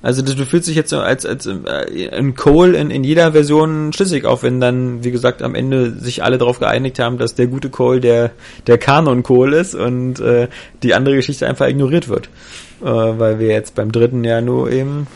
Also 0.00 0.22
du 0.22 0.46
fühlst 0.46 0.66
dich 0.66 0.76
jetzt 0.76 0.88
so 0.88 1.00
als, 1.00 1.26
als 1.26 1.44
äh, 1.44 2.08
ein 2.10 2.34
Cole 2.34 2.78
in, 2.78 2.90
in 2.90 3.04
jeder 3.04 3.32
Version 3.32 3.92
schlüssig 3.92 4.24
auf, 4.24 4.42
wenn 4.42 4.58
dann, 4.58 5.04
wie 5.04 5.10
gesagt, 5.10 5.42
am 5.42 5.54
Ende 5.54 5.90
sich 5.90 6.22
alle 6.22 6.38
darauf 6.38 6.60
geeinigt 6.60 6.98
haben, 6.98 7.18
dass 7.18 7.34
der 7.34 7.48
gute 7.48 7.68
Cole 7.68 8.00
der, 8.00 8.30
der 8.66 8.78
Kanon-Cole 8.78 9.58
ist 9.58 9.74
und 9.74 10.18
äh, 10.20 10.48
die 10.82 10.94
andere 10.94 11.16
Geschichte 11.16 11.46
einfach 11.46 11.68
ignoriert 11.68 12.08
wird 12.08 12.30
äh, 12.80 12.84
weil 12.84 13.38
wir 13.38 13.48
jetzt 13.48 13.74
beim 13.74 13.92
dritten 13.92 14.24
ja 14.24 14.40
nur 14.40 14.70
eben 14.70 15.06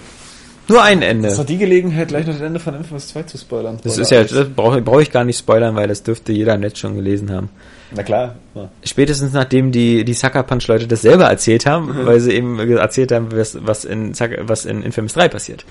nur 0.68 0.82
ein 0.82 1.02
Ende. 1.02 1.28
Das 1.28 1.36
doch 1.36 1.44
die 1.44 1.58
Gelegenheit, 1.58 2.08
gleich 2.08 2.26
noch 2.26 2.32
das 2.32 2.42
Ende 2.42 2.58
von 2.58 2.74
Infamous 2.74 3.08
2 3.08 3.24
zu 3.24 3.36
spoilern. 3.38 3.78
Das 3.84 3.98
ist 3.98 4.10
ja, 4.10 4.24
das 4.24 4.48
brauche 4.48 4.80
brauch 4.80 5.00
ich 5.00 5.10
gar 5.10 5.24
nicht 5.24 5.38
spoilern, 5.38 5.76
weil 5.76 5.88
das 5.88 6.02
dürfte 6.02 6.32
jeder 6.32 6.54
im 6.54 6.60
Netz 6.60 6.78
schon 6.78 6.94
gelesen 6.94 7.30
haben. 7.30 7.50
Na 7.94 8.02
klar. 8.02 8.36
Ja. 8.54 8.70
Spätestens 8.82 9.32
nachdem 9.32 9.72
die, 9.72 10.04
die 10.04 10.14
Sucker 10.14 10.42
Punch 10.42 10.66
Leute 10.66 10.86
das 10.86 11.02
selber 11.02 11.24
erzählt 11.24 11.66
haben, 11.66 11.86
mhm. 11.86 12.06
weil 12.06 12.20
sie 12.20 12.32
eben 12.32 12.58
erzählt 12.58 13.12
haben, 13.12 13.28
was, 13.30 13.58
was 13.60 13.84
in, 13.84 14.12
was 14.40 14.64
in 14.64 14.82
Infamous 14.82 15.12
3 15.12 15.28
passiert. 15.28 15.66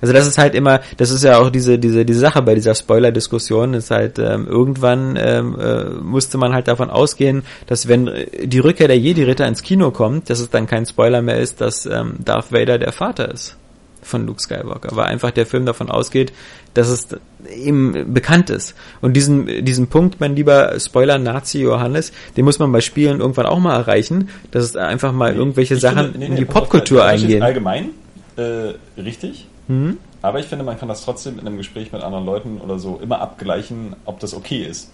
Also 0.00 0.12
das 0.12 0.26
ist 0.26 0.38
halt 0.38 0.54
immer, 0.54 0.80
das 0.96 1.10
ist 1.10 1.24
ja 1.24 1.38
auch 1.38 1.50
diese 1.50 1.78
diese 1.78 2.04
diese 2.04 2.20
Sache 2.20 2.42
bei 2.42 2.54
dieser 2.54 2.74
Spoiler-Diskussion, 2.74 3.74
ist 3.74 3.90
halt 3.90 4.18
ähm, 4.18 4.46
irgendwann 4.46 5.16
ähm, 5.16 5.58
äh, 5.58 5.84
musste 6.02 6.38
man 6.38 6.52
halt 6.52 6.68
davon 6.68 6.90
ausgehen, 6.90 7.42
dass 7.66 7.88
wenn 7.88 8.10
die 8.42 8.58
Rückkehr 8.58 8.88
der 8.88 8.98
Jedi-Ritter 8.98 9.46
ins 9.46 9.62
Kino 9.62 9.90
kommt, 9.90 10.30
dass 10.30 10.40
es 10.40 10.50
dann 10.50 10.66
kein 10.66 10.86
Spoiler 10.86 11.22
mehr 11.22 11.38
ist, 11.38 11.60
dass 11.60 11.86
ähm, 11.86 12.14
Darth 12.24 12.52
Vader 12.52 12.78
der 12.78 12.92
Vater 12.92 13.32
ist 13.32 13.56
von 14.02 14.26
Luke 14.26 14.40
Skywalker, 14.40 14.96
weil 14.96 15.06
einfach 15.06 15.30
der 15.30 15.46
Film 15.46 15.66
davon 15.66 15.90
ausgeht, 15.90 16.32
dass 16.74 16.88
es 16.88 17.08
eben 17.54 18.14
bekannt 18.14 18.50
ist. 18.50 18.74
Und 19.00 19.14
diesen, 19.14 19.64
diesen 19.64 19.88
Punkt, 19.88 20.20
mein 20.20 20.34
lieber 20.34 20.78
Spoiler-Nazi 20.78 21.60
Johannes, 21.60 22.12
den 22.36 22.44
muss 22.44 22.58
man 22.58 22.72
bei 22.72 22.80
Spielen 22.80 23.20
irgendwann 23.20 23.46
auch 23.46 23.58
mal 23.58 23.76
erreichen, 23.76 24.28
dass 24.50 24.64
es 24.64 24.76
einfach 24.76 25.12
mal 25.12 25.32
nee, 25.32 25.38
irgendwelche 25.38 25.76
Sachen 25.76 26.12
finde, 26.12 26.18
nee, 26.18 26.28
nee, 26.28 26.30
in 26.32 26.36
die 26.36 26.44
Popkultur 26.44 27.04
eingehen. 27.04 27.42
Allgemein 27.42 27.90
äh, 28.36 28.74
richtig, 29.00 29.46
Mhm. 29.68 29.98
Aber 30.20 30.40
ich 30.40 30.46
finde, 30.46 30.64
man 30.64 30.78
kann 30.78 30.88
das 30.88 31.04
trotzdem 31.04 31.38
in 31.38 31.46
einem 31.46 31.56
Gespräch 31.58 31.92
mit 31.92 32.02
anderen 32.02 32.26
Leuten 32.26 32.58
oder 32.60 32.78
so 32.78 32.98
immer 33.02 33.20
abgleichen, 33.20 33.94
ob 34.04 34.18
das 34.20 34.34
okay 34.34 34.64
ist. 34.64 34.90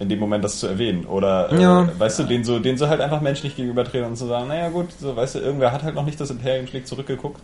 In 0.00 0.08
dem 0.08 0.18
Moment 0.18 0.42
das 0.42 0.58
zu 0.58 0.66
erwähnen. 0.66 1.04
Oder, 1.04 1.54
Ja. 1.60 1.84
äh, 1.84 1.88
weißt 2.00 2.20
du, 2.20 2.22
den 2.24 2.42
so, 2.42 2.58
den 2.58 2.76
so 2.78 2.88
halt 2.88 3.00
einfach 3.02 3.20
menschlich 3.20 3.54
gegenübertreten 3.54 4.08
und 4.08 4.16
zu 4.16 4.26
sagen, 4.26 4.48
naja 4.48 4.70
gut, 4.70 4.86
so, 4.98 5.14
weißt 5.14 5.34
du, 5.36 5.38
irgendwer 5.40 5.72
hat 5.72 5.82
halt 5.82 5.94
noch 5.94 6.04
nicht 6.06 6.18
das 6.18 6.30
Imperium 6.30 6.66
schlägt 6.66 6.88
zurückgeguckt. 6.88 7.40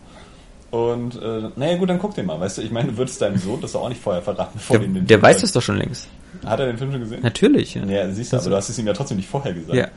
Und, 0.71 1.21
äh, 1.21 1.49
naja 1.55 1.77
gut, 1.77 1.89
dann 1.89 1.99
guck 1.99 2.15
den 2.15 2.25
mal, 2.25 2.39
weißt 2.39 2.57
du, 2.57 2.61
ich 2.63 2.71
meine, 2.71 2.89
du 2.91 2.97
würdest 2.97 3.21
deinem 3.21 3.37
Sohn 3.37 3.61
das 3.61 3.73
auch 3.75 3.87
nicht 3.87 4.01
vorher 4.01 4.21
verraten, 4.21 4.51
bevor 4.55 4.73
Der, 4.77 4.79
du 4.81 4.85
ihn 4.91 4.93
den 4.95 5.07
der 5.07 5.21
weiß 5.21 5.43
es 5.43 5.53
doch 5.53 5.61
schon 5.61 5.77
längst. 5.77 6.07
Hat 6.45 6.59
er 6.59 6.65
den 6.65 6.77
Film 6.77 6.91
schon 6.91 6.99
gesehen? 7.01 7.21
Natürlich. 7.21 7.75
Ja. 7.75 7.85
Ja, 7.85 8.09
siehst 8.11 8.33
du, 8.33 8.37
aber 8.37 8.49
du 8.49 8.55
hast 8.57 8.67
es 8.69 8.77
ihm 8.77 8.85
ja 8.87 8.93
trotzdem 8.93 9.17
nicht 9.17 9.29
vorher 9.29 9.53
gesagt. 9.53 9.75
Ja. 9.77 9.87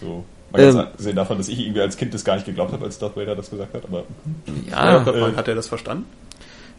So. 0.00 0.24
Mal 0.52 0.62
ganz 0.62 0.74
Ähm. 0.74 0.80
abgesehen 0.80 1.16
davon, 1.16 1.38
dass 1.38 1.48
ich 1.48 1.58
irgendwie 1.60 1.80
als 1.80 1.96
Kind 1.96 2.12
das 2.14 2.24
gar 2.24 2.34
nicht 2.34 2.46
geglaubt 2.46 2.72
habe, 2.72 2.84
als 2.84 2.98
Darth 2.98 3.16
Vader 3.16 3.36
das 3.36 3.50
gesagt 3.50 3.74
hat, 3.74 3.82
aber 3.84 4.04
Ja, 4.70 5.02
äh, 5.02 5.36
hat 5.36 5.48
er 5.48 5.54
das 5.54 5.68
verstanden? 5.68 6.06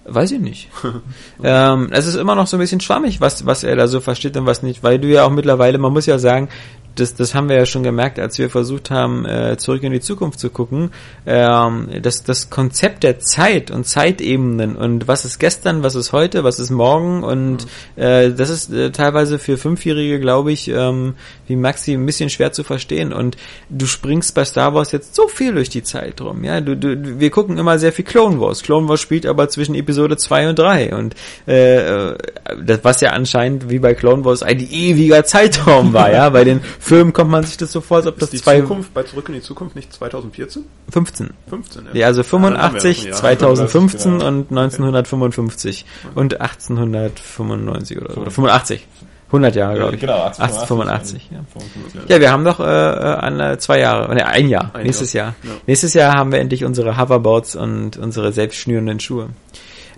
weiß 0.03 0.31
ich 0.31 0.39
nicht. 0.39 0.69
ähm, 1.43 1.89
es 1.91 2.07
ist 2.07 2.15
immer 2.15 2.33
noch 2.35 2.47
so 2.47 2.57
ein 2.57 2.59
bisschen 2.59 2.79
schwammig, 2.81 3.21
was, 3.21 3.45
was 3.45 3.63
er 3.63 3.75
da 3.75 3.87
so 3.87 3.99
versteht 4.01 4.35
und 4.35 4.45
was 4.47 4.63
nicht, 4.63 4.83
weil 4.83 4.97
du 4.99 5.07
ja 5.07 5.23
auch 5.25 5.29
mittlerweile, 5.29 5.77
man 5.77 5.93
muss 5.93 6.07
ja 6.07 6.17
sagen, 6.17 6.49
das, 6.95 7.15
das 7.15 7.33
haben 7.33 7.49
wir 7.49 7.55
ja 7.55 7.65
schon 7.65 7.83
gemerkt, 7.83 8.19
als 8.19 8.37
wir 8.37 8.49
versucht 8.49 8.91
haben, 8.91 9.25
äh, 9.25 9.57
zurück 9.57 9.83
in 9.83 9.91
die 9.91 9.99
Zukunft 9.99 10.39
zu 10.39 10.49
gucken, 10.49 10.91
ähm, 11.25 11.89
das, 12.01 12.23
das 12.23 12.49
Konzept 12.49 13.03
der 13.03 13.19
Zeit 13.19 13.71
und 13.71 13.85
Zeitebenen 13.85 14.75
und 14.75 15.07
was 15.07 15.25
ist 15.25 15.39
gestern, 15.39 15.83
was 15.83 15.95
ist 15.95 16.11
heute, 16.11 16.43
was 16.43 16.59
ist 16.59 16.69
morgen 16.69 17.23
und 17.23 17.67
äh, 17.95 18.31
das 18.31 18.49
ist 18.49 18.73
äh, 18.73 18.91
teilweise 18.91 19.39
für 19.39 19.57
Fünfjährige, 19.57 20.19
glaube 20.19 20.51
ich, 20.51 20.67
ähm, 20.67 21.13
wie 21.47 21.55
Maxi 21.55 21.93
ein 21.93 22.05
bisschen 22.05 22.29
schwer 22.29 22.51
zu 22.51 22.63
verstehen 22.63 23.13
und 23.13 23.37
du 23.69 23.85
springst 23.85 24.35
bei 24.35 24.45
Star 24.45 24.73
Wars 24.73 24.91
jetzt 24.91 25.15
so 25.15 25.27
viel 25.27 25.53
durch 25.53 25.69
die 25.69 25.83
Zeit 25.83 26.19
rum, 26.21 26.43
ja, 26.43 26.61
du, 26.61 26.75
du, 26.75 27.19
wir 27.19 27.29
gucken 27.29 27.57
immer 27.57 27.79
sehr 27.79 27.93
viel 27.93 28.05
Clone 28.05 28.39
Wars, 28.39 28.63
Clone 28.63 28.87
Wars 28.89 29.01
spielt 29.01 29.25
aber 29.25 29.47
zwischen 29.49 29.75
Episode 29.75 30.17
2 30.17 30.49
und 30.49 30.59
3 30.59 30.95
und 30.95 31.15
äh, 31.47 32.11
äh, 32.11 32.17
das, 32.63 32.79
was 32.83 33.01
ja 33.01 33.11
anscheinend 33.11 33.69
wie 33.69 33.79
bei 33.79 33.93
Clone 33.93 34.25
Wars 34.25 34.43
ein 34.43 34.59
ewiger 34.59 35.23
Zeitraum 35.23 35.93
war, 35.93 36.11
ja, 36.11 36.29
bei 36.29 36.43
den 36.43 36.61
Filmen 36.83 37.13
kommt 37.13 37.29
man 37.29 37.43
sich 37.43 37.57
das 37.57 37.71
so 37.71 37.79
vor, 37.79 37.97
als 37.97 38.07
ob 38.07 38.17
das 38.17 38.29
Ist 38.29 38.33
die 38.33 38.41
zwei 38.43 38.59
Zukunft 38.61 38.91
bei 38.95 39.03
Zurück 39.03 39.29
in 39.29 39.35
die 39.35 39.41
Zukunft 39.41 39.75
nicht 39.75 39.93
2014? 39.93 40.65
15 40.89 41.29
15, 41.47 41.85
ja, 41.93 42.07
also 42.07 42.23
haben 42.23 42.41
wir 42.41 42.49
85, 42.49 42.97
noch 42.97 43.03
ein 43.03 43.09
Jahr. 43.11 43.19
2015 43.19 44.11
genau. 44.13 44.27
und 44.27 44.49
1955 44.49 45.85
und 46.15 46.41
1895 46.41 47.97
oder 48.01 48.13
so. 48.13 48.21
Oder 48.21 48.31
85. 48.31 48.87
100 49.27 49.55
Jahre, 49.55 49.75
glaube 49.75 49.93
ich. 49.95 50.01
genau, 50.01 50.23
1885, 50.23 51.29
ja. 51.31 51.39
55, 51.53 52.09
Ja, 52.09 52.19
wir 52.19 52.31
haben 52.31 52.43
doch 52.43 52.59
äh, 52.59 52.63
an, 52.63 53.39
äh, 53.39 53.57
zwei 53.59 53.79
Jahre, 53.79 54.13
ne, 54.13 54.25
ein 54.25 54.49
Jahr, 54.49 54.71
Ein 54.73 54.83
nächstes 54.83 55.13
Jahr. 55.13 55.35
Jahr. 55.43 55.53
Ja. 55.53 55.59
Nächstes 55.67 55.93
Jahr 55.93 56.13
haben 56.15 56.31
wir 56.31 56.39
endlich 56.39 56.65
unsere 56.65 56.97
Hoverboards 56.97 57.55
und 57.55 57.95
unsere 57.97 58.33
selbstschnürenden 58.33 58.99
Schuhe. 58.99 59.29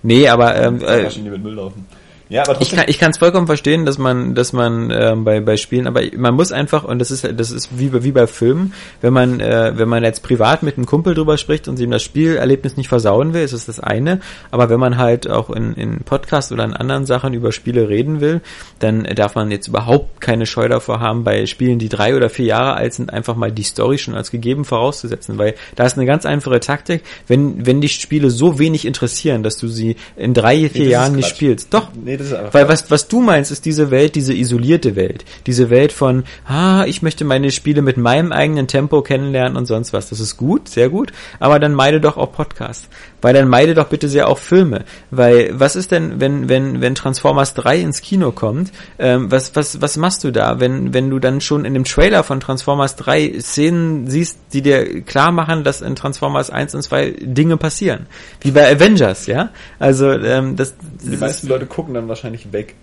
Nee, 0.02 0.28
aber 0.28 0.54
ähm, 0.56 0.80
Äh, 0.82 1.04
mit 1.04 1.42
Müll 1.42 1.54
laufen. 1.54 1.86
Ja, 2.28 2.42
aber 2.42 2.54
trotzdem, 2.54 2.78
kann 2.78 2.88
ich 2.88 2.98
kann 2.98 3.10
es 3.10 3.18
vollkommen 3.18 3.46
verstehen, 3.46 3.84
dass 3.84 3.98
man 3.98 4.34
dass 4.34 4.52
man 4.52 4.90
ähm, 4.90 5.24
bei 5.24 5.40
bei 5.40 5.58
Spielen, 5.58 5.86
aber 5.86 6.00
man 6.16 6.34
muss 6.34 6.52
einfach 6.52 6.84
und 6.84 6.98
das 6.98 7.10
ist 7.10 7.28
das 7.36 7.50
ist 7.50 7.78
wie 7.78 7.88
bei 7.88 8.02
wie 8.02 8.12
bei 8.12 8.26
Filmen, 8.26 8.72
wenn 9.02 9.12
man 9.12 9.40
äh, 9.40 9.72
wenn 9.76 9.88
man 9.88 10.02
jetzt 10.04 10.22
privat 10.22 10.62
mit 10.62 10.76
einem 10.76 10.86
Kumpel 10.86 11.14
drüber 11.14 11.36
spricht 11.36 11.68
und 11.68 11.78
ihm 11.78 11.90
das 11.90 12.02
Spielerlebnis 12.02 12.78
nicht 12.78 12.88
versauen 12.88 13.34
will, 13.34 13.42
ist 13.42 13.52
es 13.52 13.66
das 13.66 13.78
eine, 13.78 14.20
aber 14.50 14.70
wenn 14.70 14.80
man 14.80 14.96
halt 14.96 15.28
auch 15.28 15.50
in 15.50 15.74
in 15.74 15.98
Podcasts 15.98 16.50
oder 16.50 16.64
in 16.64 16.72
anderen 16.72 17.04
Sachen 17.04 17.34
über 17.34 17.52
Spiele 17.52 17.90
reden 17.90 18.22
will, 18.22 18.40
dann 18.78 19.04
darf 19.04 19.34
man 19.34 19.50
jetzt 19.50 19.68
überhaupt 19.68 20.22
keine 20.22 20.46
Scheu 20.46 20.68
davor 20.68 21.00
haben, 21.00 21.24
bei 21.24 21.44
Spielen, 21.44 21.78
die 21.78 21.90
drei 21.90 22.16
oder 22.16 22.30
vier 22.30 22.46
Jahre 22.46 22.74
alt 22.74 22.94
sind, 22.94 23.12
einfach 23.12 23.36
mal 23.36 23.52
die 23.52 23.62
Story 23.62 23.98
schon 23.98 24.14
als 24.14 24.30
gegeben 24.30 24.64
vorauszusetzen, 24.64 25.36
weil 25.36 25.54
da 25.76 25.84
ist 25.84 25.98
eine 25.98 26.06
ganz 26.06 26.24
einfache 26.24 26.60
Taktik, 26.60 27.02
wenn 27.26 27.66
wenn 27.66 27.82
die 27.82 27.88
Spiele 27.90 28.30
so 28.30 28.58
wenig 28.58 28.86
interessieren, 28.86 29.42
dass 29.42 29.58
du 29.58 29.68
sie 29.68 29.96
in 30.16 30.32
drei 30.32 30.56
vier 30.56 30.68
das 30.68 30.76
ist 30.76 30.88
Jahren 30.88 31.16
nicht 31.16 31.28
spielst, 31.28 31.74
doch. 31.74 31.88
Nee, 31.94 32.16
das 32.16 32.23
ist 32.24 32.34
einfach 32.34 32.54
weil 32.54 32.68
was, 32.68 32.90
was 32.90 33.08
du 33.08 33.20
meinst, 33.20 33.50
ist 33.50 33.64
diese 33.64 33.90
Welt, 33.90 34.14
diese 34.14 34.34
isolierte 34.34 34.96
Welt. 34.96 35.24
Diese 35.46 35.70
Welt 35.70 35.92
von, 35.92 36.24
ah, 36.46 36.84
ich 36.86 37.02
möchte 37.02 37.24
meine 37.24 37.50
Spiele 37.50 37.82
mit 37.82 37.96
meinem 37.96 38.32
eigenen 38.32 38.68
Tempo 38.68 39.02
kennenlernen 39.02 39.56
und 39.56 39.66
sonst 39.66 39.92
was. 39.92 40.08
Das 40.08 40.20
ist 40.20 40.36
gut, 40.36 40.68
sehr 40.68 40.88
gut. 40.88 41.12
Aber 41.38 41.58
dann 41.58 41.74
meide 41.74 42.00
doch 42.00 42.16
auch 42.16 42.32
Podcasts. 42.32 42.88
Weil 43.24 43.32
dann 43.32 43.48
meide 43.48 43.72
doch 43.72 43.88
bitte 43.88 44.06
sehr 44.06 44.28
auch 44.28 44.36
Filme. 44.36 44.84
Weil, 45.10 45.58
was 45.58 45.76
ist 45.76 45.92
denn, 45.92 46.20
wenn, 46.20 46.50
wenn, 46.50 46.82
wenn 46.82 46.94
Transformers 46.94 47.54
3 47.54 47.80
ins 47.80 48.02
Kino 48.02 48.32
kommt, 48.32 48.70
ähm, 48.98 49.30
was, 49.30 49.56
was, 49.56 49.80
was 49.80 49.96
machst 49.96 50.24
du 50.24 50.30
da? 50.30 50.60
Wenn, 50.60 50.92
wenn 50.92 51.08
du 51.08 51.18
dann 51.18 51.40
schon 51.40 51.64
in 51.64 51.72
dem 51.72 51.84
Trailer 51.84 52.22
von 52.22 52.38
Transformers 52.40 52.96
3 52.96 53.40
Szenen 53.40 54.08
siehst, 54.08 54.38
die 54.52 54.60
dir 54.60 55.00
klar 55.00 55.32
machen, 55.32 55.64
dass 55.64 55.80
in 55.80 55.96
Transformers 55.96 56.50
1 56.50 56.74
und 56.74 56.82
2 56.82 57.14
Dinge 57.22 57.56
passieren. 57.56 58.08
Wie 58.42 58.50
bei 58.50 58.70
Avengers, 58.70 59.24
ja? 59.24 59.48
Also, 59.78 60.12
ähm, 60.12 60.56
das, 60.56 60.74
Die 61.02 61.16
meisten 61.16 61.48
Leute 61.48 61.64
gucken 61.64 61.94
dann 61.94 62.08
wahrscheinlich 62.08 62.52
weg. 62.52 62.74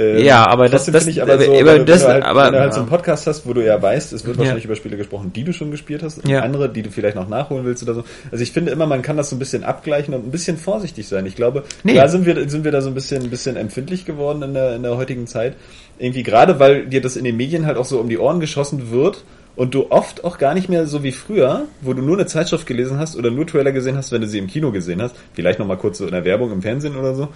Ähm, 0.00 0.18
Ja, 0.24 0.46
aber 0.46 0.68
das- 0.68 0.86
das- 0.86 1.04
finde 1.04 1.10
ich 1.10 1.22
aber 1.22 1.38
so, 1.38 1.52
aber 1.52 1.64
wenn, 1.66 1.78
du- 1.78 1.84
das- 1.86 2.02
wenn, 2.02 2.06
du 2.06 2.12
halt, 2.14 2.24
aber- 2.24 2.44
wenn 2.46 2.52
du 2.52 2.60
halt 2.60 2.72
so 2.74 2.80
einen 2.80 2.88
Podcast 2.88 3.26
hast, 3.26 3.46
wo 3.46 3.52
du 3.52 3.64
ja 3.66 3.82
weißt, 3.82 4.12
es 4.12 4.24
wird 4.24 4.36
Ja. 4.36 4.40
wahrscheinlich 4.40 4.64
über 4.64 4.76
Spiele 4.76 4.96
gesprochen, 4.96 5.32
die 5.34 5.42
du 5.42 5.52
schon 5.52 5.72
gespielt 5.72 6.04
hast, 6.04 6.18
und 6.22 6.28
Ja. 6.30 6.40
andere, 6.42 6.68
die 6.68 6.82
du 6.82 6.90
vielleicht 6.90 7.16
noch 7.16 7.28
nachholen 7.28 7.64
willst 7.64 7.82
oder 7.82 7.94
so. 7.94 8.04
Also 8.30 8.42
ich 8.42 8.52
finde 8.52 8.70
immer, 8.70 8.86
man 8.86 9.02
kann 9.02 9.16
das 9.16 9.28
so 9.30 9.34
ein 9.36 9.40
bisschen 9.40 9.64
abgleichen 9.64 10.14
und 10.14 10.24
ein 10.26 10.30
bisschen 10.30 10.56
vorsichtig 10.56 11.08
sein. 11.08 11.26
Ich 11.26 11.34
glaube, 11.34 11.64
Nee. 11.82 11.94
da 11.94 12.06
sind 12.06 12.26
wir, 12.26 12.48
sind 12.48 12.62
wir 12.62 12.70
da 12.70 12.80
so 12.80 12.88
ein 12.90 12.94
bisschen, 12.94 13.24
ein 13.24 13.30
bisschen 13.30 13.56
empfindlich 13.56 14.04
geworden 14.04 14.40
in 14.42 14.54
der, 14.54 14.76
in 14.76 14.84
der 14.84 14.96
heutigen 14.96 15.26
Zeit. 15.26 15.54
Irgendwie 15.98 16.22
gerade, 16.22 16.60
weil 16.60 16.86
dir 16.86 17.00
das 17.00 17.16
in 17.16 17.24
den 17.24 17.36
Medien 17.36 17.66
halt 17.66 17.76
auch 17.76 17.84
so 17.84 17.98
um 17.98 18.08
die 18.08 18.18
Ohren 18.18 18.38
geschossen 18.38 18.92
wird 18.92 19.24
und 19.56 19.74
du 19.74 19.90
oft 19.90 20.22
auch 20.22 20.38
gar 20.38 20.54
nicht 20.54 20.68
mehr 20.68 20.86
so 20.86 21.02
wie 21.02 21.10
früher, 21.10 21.62
wo 21.80 21.92
du 21.92 22.02
nur 22.02 22.16
eine 22.16 22.26
Zeitschrift 22.26 22.68
gelesen 22.68 23.00
hast 23.00 23.16
oder 23.16 23.32
nur 23.32 23.48
Trailer 23.48 23.72
gesehen 23.72 23.96
hast, 23.96 24.12
wenn 24.12 24.20
du 24.20 24.28
sie 24.28 24.38
im 24.38 24.46
Kino 24.46 24.70
gesehen 24.70 25.02
hast, 25.02 25.16
vielleicht 25.34 25.58
nochmal 25.58 25.76
kurz 25.76 25.98
so 25.98 26.04
in 26.04 26.12
der 26.12 26.24
Werbung 26.24 26.52
im 26.52 26.62
Fernsehen 26.62 26.94
oder 26.96 27.16
so, 27.16 27.28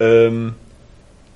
ähm, 0.00 0.52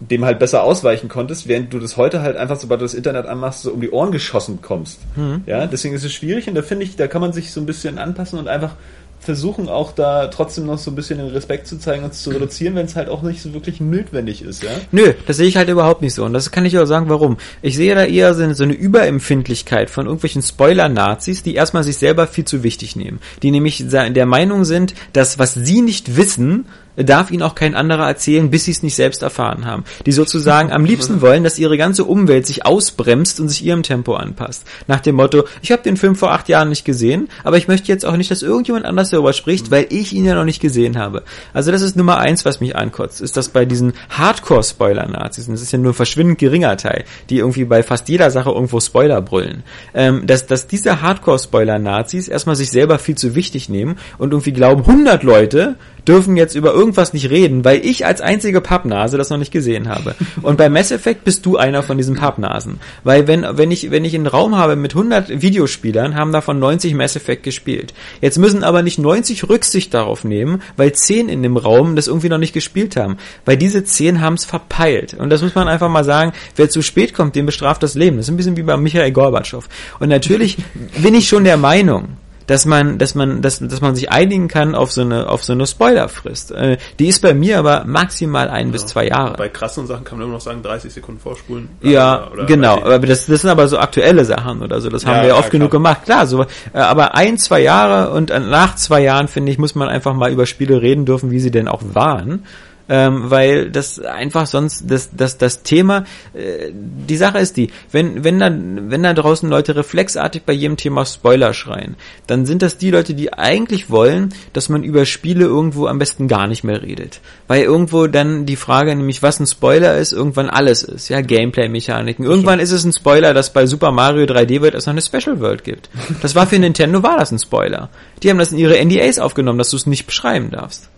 dem 0.00 0.24
halt 0.24 0.38
besser 0.38 0.62
ausweichen 0.62 1.08
konntest, 1.08 1.48
während 1.48 1.72
du 1.72 1.78
das 1.78 1.96
heute 1.96 2.22
halt 2.22 2.37
einfach, 2.37 2.58
sobald 2.58 2.80
du 2.80 2.84
das 2.84 2.94
Internet 2.94 3.26
anmachst, 3.26 3.62
so 3.62 3.72
um 3.72 3.80
die 3.80 3.90
Ohren 3.90 4.12
geschossen 4.12 4.61
kommst. 4.62 5.00
Ja, 5.46 5.66
deswegen 5.66 5.94
ist 5.94 6.04
es 6.04 6.12
schwierig 6.12 6.48
und 6.48 6.54
da 6.54 6.62
finde 6.62 6.84
ich, 6.84 6.96
da 6.96 7.08
kann 7.08 7.20
man 7.20 7.32
sich 7.32 7.52
so 7.52 7.61
ein 7.61 7.66
bisschen 7.66 7.98
anpassen 7.98 8.38
und 8.38 8.48
einfach 8.48 8.76
versuchen 9.20 9.68
auch 9.68 9.92
da 9.92 10.28
trotzdem 10.28 10.66
noch 10.66 10.78
so 10.78 10.90
ein 10.90 10.94
bisschen 10.94 11.18
den 11.18 11.28
Respekt 11.28 11.66
zu 11.66 11.78
zeigen 11.78 12.04
und 12.04 12.12
es 12.12 12.22
zu 12.22 12.30
reduzieren, 12.30 12.74
wenn 12.76 12.87
es 12.87 12.96
halt 12.96 13.08
auch 13.08 13.22
nicht 13.22 13.42
so 13.42 13.52
wirklich 13.52 13.80
notwendig 13.80 14.42
ist, 14.42 14.62
ja. 14.62 14.70
Nö, 14.92 15.12
das 15.26 15.37
sehe 15.37 15.48
ich 15.48 15.56
halt 15.56 15.68
überhaupt 15.68 16.02
nicht 16.02 16.14
so. 16.14 16.24
Und 16.24 16.32
das 16.32 16.50
kann 16.50 16.64
ich 16.64 16.78
auch 16.78 16.87
sagen, 16.87 17.08
warum. 17.08 17.37
Ich 17.61 17.76
sehe 17.76 17.94
da 17.94 18.04
eher 18.04 18.32
so 18.34 18.44
eine, 18.44 18.54
so 18.54 18.64
eine 18.64 18.74
Überempfindlichkeit 18.74 19.90
von 19.90 20.06
irgendwelchen 20.06 20.42
Spoiler-Nazis, 20.42 21.42
die 21.42 21.56
erstmal 21.56 21.82
sich 21.82 21.98
selber 21.98 22.26
viel 22.26 22.44
zu 22.44 22.62
wichtig 22.62 22.94
nehmen. 22.94 23.18
Die 23.42 23.50
nämlich 23.50 23.84
der 23.88 24.26
Meinung 24.26 24.64
sind, 24.64 24.94
dass 25.12 25.38
was 25.38 25.54
sie 25.54 25.82
nicht 25.82 26.16
wissen, 26.16 26.66
darf 27.04 27.30
ihnen 27.30 27.42
auch 27.42 27.54
kein 27.54 27.74
anderer 27.74 28.06
erzählen, 28.06 28.50
bis 28.50 28.64
sie 28.64 28.72
es 28.72 28.82
nicht 28.82 28.96
selbst 28.96 29.22
erfahren 29.22 29.66
haben. 29.66 29.84
Die 30.06 30.12
sozusagen 30.12 30.72
am 30.72 30.84
liebsten 30.84 31.20
wollen, 31.20 31.44
dass 31.44 31.58
ihre 31.58 31.78
ganze 31.78 32.04
Umwelt 32.04 32.46
sich 32.46 32.66
ausbremst 32.66 33.40
und 33.40 33.48
sich 33.48 33.64
ihrem 33.64 33.82
Tempo 33.82 34.14
anpasst. 34.14 34.64
Nach 34.87 35.00
dem 35.00 35.16
Motto, 35.16 35.44
ich 35.62 35.72
habe 35.72 35.82
den 35.82 35.96
Film 35.96 36.16
vor 36.16 36.32
acht 36.32 36.48
Jahren 36.48 36.68
nicht 36.68 36.84
gesehen, 36.84 37.28
aber 37.44 37.56
ich 37.56 37.68
möchte 37.68 37.88
jetzt 37.88 38.04
auch 38.04 38.16
nicht, 38.16 38.30
dass 38.30 38.42
irgendjemand 38.42 38.84
anders 38.84 39.11
darüber 39.11 39.32
spricht, 39.32 39.70
weil 39.70 39.87
ich 39.90 40.12
ihn 40.12 40.24
ja 40.24 40.34
noch 40.34 40.44
nicht 40.44 40.61
gesehen 40.61 40.98
habe. 40.98 41.22
Also 41.52 41.70
das 41.70 41.82
ist 41.82 41.96
Nummer 41.96 42.18
eins, 42.18 42.44
was 42.44 42.61
mich 42.61 42.76
ankotzt, 42.76 43.20
ist 43.20 43.37
das 43.37 43.48
bei 43.48 43.64
diesen 43.64 43.92
Hardcore-Spoiler-Nazis, 44.11 45.48
und 45.48 45.54
das 45.54 45.62
ist 45.62 45.72
ja 45.72 45.78
nur 45.78 45.92
ein 45.92 45.94
verschwindend 45.94 46.38
geringer 46.38 46.76
Teil, 46.76 47.04
die 47.30 47.38
irgendwie 47.38 47.64
bei 47.64 47.82
fast 47.82 48.08
jeder 48.08 48.30
Sache 48.30 48.50
irgendwo 48.50 48.80
Spoiler 48.80 49.22
brüllen, 49.22 49.62
ähm, 49.94 50.26
dass, 50.26 50.46
dass 50.46 50.66
diese 50.66 51.02
Hardcore-Spoiler-Nazis 51.02 52.28
erstmal 52.28 52.56
sich 52.56 52.70
selber 52.70 52.98
viel 52.98 53.16
zu 53.16 53.34
wichtig 53.34 53.68
nehmen 53.68 53.98
und 54.18 54.32
irgendwie 54.32 54.52
glauben, 54.52 54.82
100 54.82 55.22
Leute 55.22 55.76
dürfen 56.06 56.37
jetzt 56.37 56.54
über 56.54 56.72
irgendwas 56.88 57.12
nicht 57.12 57.29
reden, 57.29 57.66
weil 57.66 57.85
ich 57.85 58.07
als 58.07 58.22
einzige 58.22 58.62
Pappnase 58.62 59.18
das 59.18 59.29
noch 59.29 59.37
nicht 59.37 59.53
gesehen 59.53 59.88
habe. 59.88 60.14
Und 60.40 60.57
bei 60.57 60.70
Mass 60.70 60.90
Effect 60.90 61.22
bist 61.24 61.44
du 61.44 61.59
einer 61.59 61.83
von 61.83 61.98
diesen 61.98 62.16
Pappnasen. 62.16 62.81
Weil 63.05 63.27
wenn, 63.27 63.46
wenn 63.53 63.70
ich, 63.70 63.90
wenn 63.90 64.07
ich 64.07 64.14
einen 64.14 64.27
Raum 64.27 64.57
habe 64.57 64.74
mit 64.74 64.94
100 64.94 65.42
Videospielern, 65.42 66.14
haben 66.14 66.33
davon 66.33 66.59
90 66.59 66.94
Mass 66.94 67.14
Effect 67.14 67.42
gespielt. 67.42 67.92
Jetzt 68.22 68.38
müssen 68.38 68.64
aber 68.64 68.83
nicht 68.83 68.98
90 68.98 69.48
Rücksicht 69.51 69.92
darauf 69.92 70.24
nehmen, 70.24 70.62
weil 70.79 70.92
10 70.92 71.29
in 71.29 71.42
dem 71.42 71.59
Raum 71.59 71.94
das 71.94 72.09
irgendwie 72.09 72.31
noch 72.31 72.38
nicht 72.38 72.55
gespielt 72.55 72.96
haben. 72.96 73.18
Weil 73.44 73.59
diese 73.59 73.85
10 73.85 74.22
haben 74.22 74.35
es 74.35 74.46
verpeilt. 74.46 75.12
Und 75.12 75.29
das 75.29 75.42
muss 75.42 75.55
man 75.55 75.68
einfach 75.68 75.90
mal 75.90 76.05
sagen, 76.05 76.33
wer 76.57 76.70
zu 76.70 76.81
spät 76.81 77.12
kommt, 77.12 77.37
dem 77.37 77.44
bestraft 77.44 77.83
das 77.83 77.94
Leben. 77.94 78.16
Das 78.16 78.27
ist 78.27 78.31
ein 78.31 78.38
bisschen 78.38 78.57
wie 78.57 78.62
bei 78.62 78.79
Michael 78.79 79.12
Gorbatschow. 79.12 79.68
Und 80.01 80.09
natürlich 80.09 80.57
bin 81.03 81.14
ich 81.14 81.29
schon 81.29 81.44
der 81.44 81.59
Meinung, 81.59 82.16
dass 82.48 82.64
man, 82.64 82.98
dass 82.98 83.14
man, 83.14 83.42
dass, 83.42 83.61
dass 83.61 83.80
man 83.80 83.94
sich 83.94 84.11
einigen 84.11 84.48
kann 84.48 84.74
auf 84.74 84.90
so 84.90 85.02
eine, 85.02 85.28
auf 85.28 85.44
so 85.44 85.52
eine 85.52 85.66
Spoilerfrist. 85.66 86.50
Äh, 86.50 86.78
die 86.98 87.06
ist 87.06 87.20
bei 87.20 87.34
mir 87.34 87.58
aber 87.58 87.84
maximal 87.84 88.48
ein 88.48 88.72
bis 88.72 88.87
zwei 88.87 89.06
Jahre. 89.06 89.37
Bei 89.37 89.48
krassen 89.50 89.87
Sachen 89.87 90.04
kann 90.04 90.18
man 90.18 90.26
immer 90.26 90.34
noch 90.37 90.40
sagen, 90.42 90.62
30 90.62 90.92
Sekunden 90.92 91.20
vorspulen. 91.20 91.68
Ja, 91.82 92.28
Oder- 92.32 92.46
genau. 92.46 92.78
Aber 92.78 92.98
das, 93.00 93.26
das 93.26 93.42
sind 93.42 93.50
aber 93.50 93.68
so 93.68 93.78
aktuelle 93.78 94.24
Sachen 94.24 94.62
oder 94.62 94.80
so. 94.80 94.88
Das 94.88 95.04
haben 95.04 95.16
Ja, 95.16 95.22
wir 95.22 95.28
ja 95.28 95.34
ja, 95.34 95.38
oft 95.40 95.50
genug 95.50 95.70
klar. 95.70 95.78
gemacht. 95.80 96.04
Klar, 96.06 96.26
so. 96.26 96.42
Äh, 96.72 96.78
aber 96.78 97.14
ein, 97.14 97.37
zwei 97.37 97.61
Jahre 97.61 98.12
und 98.12 98.30
äh, 98.30 98.40
nach 98.40 98.74
zwei 98.76 99.02
Jahren 99.02 99.28
finde 99.28 99.52
ich, 99.52 99.58
muss 99.58 99.74
man 99.74 99.88
einfach 99.88 100.14
mal 100.14 100.32
über 100.32 100.46
Spiele 100.46 100.80
reden 100.80 101.04
dürfen, 101.04 101.30
wie 101.30 101.40
sie 101.40 101.50
denn 101.50 101.68
auch 101.68 101.82
waren. 101.92 102.44
Ähm, 102.88 103.31
weil 103.31 103.70
das 103.70 104.01
einfach 104.01 104.46
sonst 104.46 104.85
das 104.88 105.11
das 105.14 105.38
das 105.38 105.62
Thema 105.62 106.05
äh, 106.35 106.72
die 106.72 107.16
Sache 107.16 107.38
ist 107.38 107.57
die, 107.57 107.70
wenn 107.92 108.24
wenn 108.24 108.38
dann 108.38 108.90
wenn 108.90 109.03
da 109.03 109.14
draußen 109.14 109.48
Leute 109.48 109.77
reflexartig 109.77 110.42
bei 110.44 110.53
jedem 110.53 110.77
Thema 110.77 111.05
Spoiler 111.05 111.53
schreien, 111.55 111.96
dann 112.27 112.46
sind 112.46 112.62
das 112.62 112.79
die 112.79 112.90
Leute, 112.90 113.14
die 113.14 113.33
eigentlich 113.33 113.90
wollen, 113.90 114.35
dass 114.53 114.68
man 114.68 114.83
über 114.83 115.05
Spiele 115.05 115.44
irgendwo 115.44 115.87
am 115.87 115.98
besten 115.98 116.29
gar 116.29 116.46
nicht 116.46 116.64
mehr 116.64 116.83
redet, 116.83 117.20
weil 117.46 117.62
irgendwo 117.62 118.07
dann 118.07 118.46
die 118.46 118.57
Frage 118.57 118.94
nämlich 118.94 119.22
was 119.22 119.40
ein 119.40 119.46
Spoiler 119.46 119.96
ist, 119.96 120.12
irgendwann 120.12 120.51
alles 120.51 120.83
ist, 120.83 121.09
ja 121.09 121.20
Gameplay 121.20 121.68
Mechaniken. 121.68 122.24
Irgendwann 122.24 122.61
ist 122.61 122.72
es 122.72 122.85
ein 122.85 122.92
Spoiler, 122.92 123.35
dass 123.35 123.53
bei 123.53 123.66
Super 123.66 123.92
Mario 123.92 124.24
3D 124.24 124.61
World 124.61 124.74
es 124.74 124.87
noch 124.87 124.92
eine 124.92 125.03
Special 125.03 125.40
World 125.40 125.64
gibt. 125.64 125.90
Das 126.22 126.35
war 126.35 126.46
für 126.46 126.59
Nintendo 126.59 127.03
war 127.03 127.18
das 127.18 127.33
ein 127.33 127.38
Spoiler. 127.38 127.90
Die 128.22 128.31
haben 128.31 128.38
das 128.38 128.53
in 128.53 128.59
ihre 128.59 128.83
NDAs 128.85 129.18
aufgenommen, 129.18 129.59
dass 129.59 129.70
du 129.70 129.77
es 129.77 129.87
nicht 129.87 130.07
beschreiben 130.07 130.51
darfst. 130.51 130.88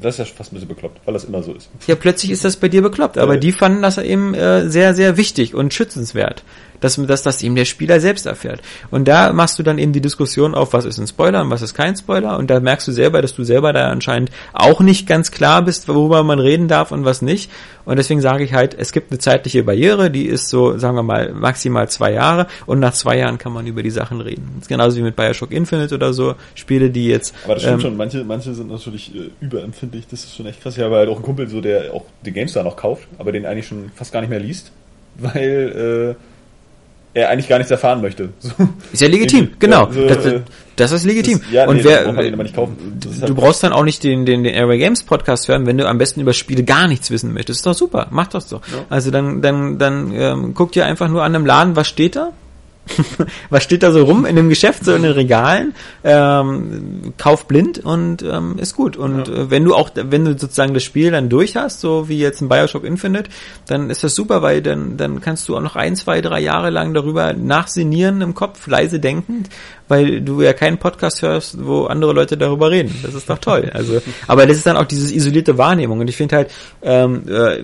Das 0.00 0.14
ist 0.14 0.18
ja 0.18 0.24
fast 0.24 0.52
ein 0.52 0.56
bisschen 0.56 0.68
bekloppt, 0.68 1.00
weil 1.04 1.14
das 1.14 1.24
immer 1.24 1.42
so 1.42 1.52
ist. 1.52 1.70
Ja, 1.86 1.94
plötzlich 1.94 2.32
ist 2.32 2.44
das 2.44 2.56
bei 2.56 2.68
dir 2.68 2.82
bekloppt, 2.82 3.18
aber 3.18 3.36
die 3.36 3.52
fanden 3.52 3.82
das 3.82 3.98
eben 3.98 4.34
äh, 4.34 4.68
sehr, 4.68 4.94
sehr 4.94 5.16
wichtig 5.16 5.54
und 5.54 5.72
schützenswert, 5.72 6.42
dass, 6.80 6.96
dass 6.96 7.22
das 7.22 7.42
eben 7.42 7.54
der 7.54 7.64
Spieler 7.64 8.00
selbst 8.00 8.26
erfährt. 8.26 8.60
Und 8.90 9.06
da 9.08 9.32
machst 9.32 9.58
du 9.58 9.62
dann 9.62 9.78
eben 9.78 9.92
die 9.92 10.00
Diskussion 10.00 10.54
auf, 10.54 10.72
was 10.72 10.84
ist 10.84 10.98
ein 10.98 11.06
Spoiler 11.06 11.42
und 11.42 11.50
was 11.50 11.62
ist 11.62 11.74
kein 11.74 11.96
Spoiler. 11.96 12.38
Und 12.38 12.50
da 12.50 12.60
merkst 12.60 12.88
du 12.88 12.92
selber, 12.92 13.22
dass 13.22 13.34
du 13.34 13.44
selber 13.44 13.72
da 13.72 13.88
anscheinend 13.88 14.30
auch 14.52 14.80
nicht 14.80 15.06
ganz 15.06 15.30
klar 15.30 15.62
bist, 15.62 15.88
worüber 15.88 16.22
man 16.22 16.38
reden 16.38 16.68
darf 16.68 16.92
und 16.92 17.04
was 17.04 17.22
nicht. 17.22 17.50
Und 17.84 17.96
deswegen 17.96 18.20
sage 18.20 18.44
ich 18.44 18.52
halt, 18.54 18.76
es 18.78 18.92
gibt 18.92 19.10
eine 19.10 19.18
zeitliche 19.18 19.62
Barriere, 19.64 20.10
die 20.10 20.26
ist 20.26 20.48
so, 20.48 20.78
sagen 20.78 20.96
wir 20.96 21.02
mal, 21.02 21.32
maximal 21.32 21.88
zwei 21.88 22.12
Jahre. 22.12 22.46
Und 22.66 22.80
nach 22.80 22.92
zwei 22.92 23.18
Jahren 23.18 23.38
kann 23.38 23.52
man 23.52 23.66
über 23.66 23.82
die 23.82 23.90
Sachen 23.90 24.20
reden. 24.20 24.48
Das 24.54 24.62
ist 24.62 24.68
genauso 24.68 24.96
wie 24.96 25.02
mit 25.02 25.16
Bioshock 25.16 25.50
Infinite 25.50 25.94
oder 25.94 26.12
so. 26.12 26.34
Spiele, 26.54 26.90
die 26.90 27.08
jetzt... 27.08 27.34
Aber 27.44 27.54
das 27.54 27.62
stimmt 27.62 27.76
ähm, 27.76 27.80
schon, 27.80 27.96
manche, 27.96 28.24
manche 28.24 28.54
sind 28.54 28.70
natürlich 28.70 29.14
äh, 29.14 29.30
überempfindlich, 29.40 30.06
das 30.08 30.24
ist 30.24 30.36
schon 30.36 30.46
echt 30.46 30.62
krass. 30.62 30.76
Ich 30.76 30.82
habe 30.82 30.96
halt 30.96 31.08
auch 31.08 31.16
einen 31.16 31.24
Kumpel, 31.24 31.48
so, 31.48 31.60
der 31.60 31.92
auch 31.92 32.04
die 32.24 32.32
GameStar 32.32 32.64
noch 32.64 32.76
kauft, 32.76 33.08
aber 33.18 33.32
den 33.32 33.46
eigentlich 33.46 33.66
schon 33.66 33.90
fast 33.94 34.12
gar 34.12 34.20
nicht 34.20 34.30
mehr 34.30 34.40
liest, 34.40 34.72
weil 35.16 36.16
äh, 36.16 36.29
er 37.14 37.28
eigentlich 37.30 37.48
gar 37.48 37.58
nichts 37.58 37.70
erfahren 37.70 38.00
möchte. 38.00 38.30
So. 38.40 38.50
Ist 38.92 39.00
ja 39.02 39.08
legitim, 39.08 39.50
genau. 39.58 39.86
Ja, 39.86 39.92
so, 39.92 40.06
das, 40.06 40.42
das 40.76 40.92
ist 40.92 41.04
legitim. 41.04 41.38
das- 41.40 41.50
ja, 41.52 41.66
und 41.68 41.76
nee, 41.76 41.84
wer, 41.84 42.04
braucht 42.12 42.24
ist 42.44 42.56
du 42.56 43.22
halt- 43.22 43.34
brauchst 43.34 43.62
dann 43.62 43.72
auch 43.72 43.84
nicht 43.84 44.02
den, 44.04 44.24
den, 44.26 44.44
den 44.44 44.54
Airway 44.54 44.78
Games 44.78 45.02
Podcast 45.02 45.48
hören, 45.48 45.66
wenn 45.66 45.76
du 45.76 45.86
am 45.86 45.98
besten 45.98 46.20
über 46.20 46.32
Spiele 46.32 46.62
gar 46.64 46.88
nichts 46.88 47.10
wissen 47.10 47.32
möchtest. 47.34 47.58
Ist 47.60 47.66
doch 47.66 47.74
super, 47.74 48.06
mach 48.10 48.28
das 48.28 48.48
doch. 48.48 48.62
Also 48.88 49.10
dann, 49.10 49.42
dann, 49.42 49.78
dann 49.78 50.12
ähm, 50.12 50.54
guck 50.54 50.72
dir 50.72 50.86
einfach 50.86 51.08
nur 51.08 51.22
an 51.22 51.34
einem 51.34 51.44
Laden, 51.46 51.76
was 51.76 51.88
steht 51.88 52.16
da? 52.16 52.30
was 53.50 53.62
steht 53.62 53.82
da 53.82 53.92
so 53.92 54.04
rum 54.04 54.24
in 54.26 54.36
dem 54.36 54.48
Geschäft, 54.48 54.84
so 54.84 54.94
in 54.94 55.02
den 55.02 55.12
Regalen? 55.12 55.74
Ähm, 56.04 57.12
kauf 57.18 57.46
blind 57.46 57.78
und 57.78 58.22
ähm, 58.22 58.56
ist 58.58 58.74
gut. 58.76 58.96
Und 58.96 59.28
Ja. 59.28 59.34
äh, 59.34 59.50
wenn 59.50 59.64
du 59.64 59.74
auch, 59.74 59.90
wenn 59.94 60.24
du 60.24 60.32
sozusagen 60.38 60.74
das 60.74 60.82
Spiel 60.82 61.10
dann 61.10 61.28
durch 61.28 61.56
hast, 61.56 61.80
so 61.80 62.08
wie 62.08 62.18
jetzt 62.18 62.40
ein 62.40 62.48
Bioshock 62.48 62.84
Infinite, 62.84 63.30
dann 63.66 63.90
ist 63.90 64.02
das 64.04 64.14
super, 64.14 64.42
weil 64.42 64.62
dann, 64.62 64.96
dann 64.96 65.20
kannst 65.20 65.48
du 65.48 65.56
auch 65.56 65.62
noch 65.62 65.76
ein, 65.76 65.96
zwei, 65.96 66.20
drei 66.20 66.40
Jahre 66.40 66.70
lang 66.70 66.94
darüber 66.94 67.32
nachsinieren 67.32 68.20
im 68.20 68.34
Kopf, 68.34 68.66
leise 68.66 69.00
denkend, 69.00 69.48
weil 69.90 70.20
du 70.20 70.40
ja 70.40 70.52
keinen 70.52 70.78
Podcast 70.78 71.22
hörst, 71.22 71.64
wo 71.64 71.84
andere 71.84 72.12
Leute 72.12 72.36
darüber 72.36 72.70
reden. 72.70 72.94
Das 73.02 73.14
ist 73.14 73.28
doch 73.28 73.38
toll. 73.38 73.70
Also, 73.80 74.02
aber 74.26 74.46
das 74.46 74.58
ist 74.58 74.66
dann 74.66 74.76
auch 74.76 74.84
dieses 74.84 75.10
isolierte 75.10 75.56
Wahrnehmung. 75.56 76.00
Und 76.00 76.08
ich 76.08 76.16
finde 76.16 76.36
halt, 76.36 76.50
ähm, 76.82 77.22
äh, 77.28 77.62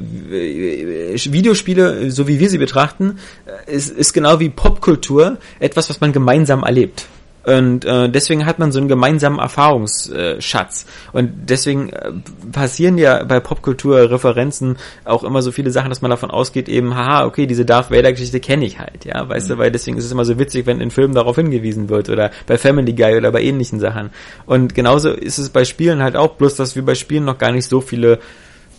Videospiele, 1.14 2.10
so 2.10 2.26
wie 2.26 2.38
wir 2.38 2.48
sie 2.48 2.58
betrachten, 2.58 3.18
äh, 3.44 3.74
ist, 3.74 3.90
ist 3.90 4.12
genau 4.12 4.40
wie 4.40 4.48
Popkultur 4.48 5.36
etwas, 5.58 5.90
was 5.90 6.00
man 6.00 6.12
gemeinsam 6.12 6.62
erlebt. 6.62 7.06
Und 7.46 7.84
äh, 7.84 8.08
deswegen 8.08 8.44
hat 8.44 8.58
man 8.58 8.72
so 8.72 8.80
einen 8.80 8.88
gemeinsamen 8.88 9.38
Erfahrungsschatz. 9.38 10.84
Und 11.12 11.48
deswegen 11.48 11.90
äh, 11.90 12.10
passieren 12.50 12.98
ja 12.98 13.22
bei 13.22 13.38
Popkultur-Referenzen 13.38 14.78
auch 15.04 15.22
immer 15.22 15.42
so 15.42 15.52
viele 15.52 15.70
Sachen, 15.70 15.88
dass 15.88 16.02
man 16.02 16.10
davon 16.10 16.32
ausgeht, 16.32 16.68
eben, 16.68 16.96
haha, 16.96 17.24
okay, 17.24 17.46
diese 17.46 17.64
Darth 17.64 17.92
Vader-Geschichte 17.92 18.40
kenne 18.40 18.64
ich 18.64 18.80
halt, 18.80 19.04
ja, 19.04 19.28
weißt 19.28 19.50
du, 19.50 19.58
weil 19.58 19.70
deswegen 19.70 19.96
ist 19.96 20.04
es 20.04 20.10
immer 20.10 20.24
so 20.24 20.40
witzig, 20.40 20.66
wenn 20.66 20.80
in 20.80 20.90
Filmen 20.90 21.14
darauf 21.14 21.36
hingewiesen 21.36 21.88
wird 21.88 22.10
oder 22.10 22.32
bei 22.48 22.58
Family 22.58 22.94
Guy 22.94 23.16
oder 23.16 23.30
bei 23.30 23.42
ähnlichen 23.42 23.78
Sachen. 23.78 24.10
Und 24.46 24.74
genauso 24.74 25.10
ist 25.10 25.38
es 25.38 25.50
bei 25.50 25.64
Spielen 25.64 26.02
halt 26.02 26.16
auch, 26.16 26.34
bloß 26.34 26.56
dass 26.56 26.74
wir 26.74 26.84
bei 26.84 26.96
Spielen 26.96 27.24
noch 27.24 27.38
gar 27.38 27.52
nicht 27.52 27.68
so 27.68 27.80
viele 27.80 28.18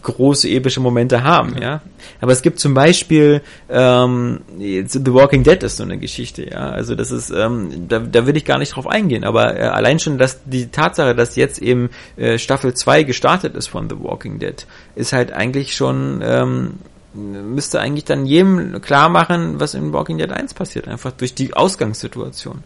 große 0.07 0.49
epische 0.49 0.79
Momente 0.79 1.23
haben, 1.23 1.57
ja. 1.61 1.81
Aber 2.21 2.31
es 2.31 2.41
gibt 2.41 2.59
zum 2.59 2.73
Beispiel 2.73 3.41
ähm, 3.69 4.39
The 4.57 5.13
Walking 5.13 5.43
Dead 5.43 5.61
ist 5.61 5.77
so 5.77 5.83
eine 5.83 5.97
Geschichte, 5.97 6.49
ja. 6.49 6.69
Also 6.69 6.95
das 6.95 7.11
ist, 7.11 7.29
ähm, 7.29 7.87
da, 7.87 7.99
da 7.99 8.25
will 8.25 8.37
ich 8.37 8.45
gar 8.45 8.57
nicht 8.57 8.75
drauf 8.75 8.87
eingehen, 8.87 9.23
aber 9.23 9.57
äh, 9.57 9.63
allein 9.63 9.99
schon, 9.99 10.17
dass 10.17 10.39
die 10.45 10.67
Tatsache, 10.67 11.13
dass 11.13 11.35
jetzt 11.35 11.61
eben 11.61 11.89
äh, 12.15 12.37
Staffel 12.37 12.73
2 12.73 13.03
gestartet 13.03 13.55
ist 13.55 13.67
von 13.67 13.89
The 13.89 13.97
Walking 13.99 14.39
Dead, 14.39 14.65
ist 14.95 15.13
halt 15.13 15.33
eigentlich 15.33 15.75
schon 15.75 16.21
ähm, 16.23 16.73
müsste 17.13 17.79
eigentlich 17.79 18.05
dann 18.05 18.25
jedem 18.25 18.79
klar 18.81 19.09
machen, 19.09 19.59
was 19.59 19.73
in 19.73 19.91
Walking 19.91 20.17
Dead 20.17 20.31
1 20.31 20.53
passiert, 20.53 20.87
einfach 20.87 21.11
durch 21.11 21.33
die 21.33 21.53
Ausgangssituation. 21.53 22.63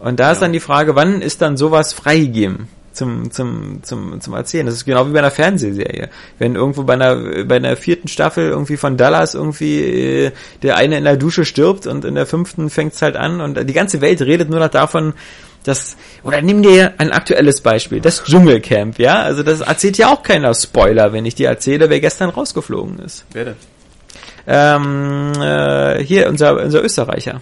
Und 0.00 0.20
da 0.20 0.32
ist 0.32 0.42
dann 0.42 0.52
die 0.52 0.60
Frage, 0.60 0.96
wann 0.96 1.20
ist 1.20 1.42
dann 1.42 1.56
sowas 1.56 1.92
freigegeben? 1.92 2.68
Zum, 2.92 3.30
zum, 3.30 3.82
zum, 3.82 4.20
zum 4.20 4.34
Erzählen. 4.34 4.66
Das 4.66 4.74
ist 4.74 4.84
genau 4.84 5.08
wie 5.08 5.12
bei 5.12 5.20
einer 5.20 5.30
Fernsehserie. 5.30 6.10
Wenn 6.38 6.56
irgendwo 6.56 6.82
bei 6.82 6.92
einer, 6.92 7.44
bei 7.44 7.56
einer 7.56 7.76
vierten 7.76 8.08
Staffel 8.08 8.48
irgendwie 8.50 8.76
von 8.76 8.96
Dallas 8.96 9.34
irgendwie 9.34 9.80
äh, 9.80 10.32
der 10.62 10.76
eine 10.76 10.98
in 10.98 11.04
der 11.04 11.16
Dusche 11.16 11.44
stirbt 11.44 11.86
und 11.86 12.04
in 12.04 12.14
der 12.14 12.26
fünften 12.26 12.68
fängt's 12.68 13.00
halt 13.00 13.16
an 13.16 13.40
und 13.40 13.66
die 13.68 13.72
ganze 13.72 14.00
Welt 14.00 14.20
redet 14.20 14.50
nur 14.50 14.60
noch 14.60 14.68
davon, 14.68 15.14
dass, 15.64 15.96
oder 16.22 16.42
nimm 16.42 16.62
dir 16.62 16.94
ein 16.98 17.12
aktuelles 17.12 17.60
Beispiel, 17.60 18.00
das 18.00 18.24
Dschungelcamp, 18.24 18.98
ja? 18.98 19.22
Also 19.22 19.42
das 19.42 19.60
erzählt 19.60 19.98
ja 19.98 20.12
auch 20.12 20.22
keiner 20.22 20.54
Spoiler, 20.54 21.12
wenn 21.12 21.24
ich 21.24 21.34
dir 21.34 21.48
erzähle, 21.48 21.88
wer 21.88 22.00
gestern 22.00 22.30
rausgeflogen 22.30 22.98
ist. 22.98 23.24
Wer 23.32 23.44
denn? 23.44 23.56
Ähm, 24.46 25.32
äh, 25.40 26.02
hier, 26.02 26.28
unser, 26.28 26.60
unser 26.60 26.82
Österreicher. 26.82 27.40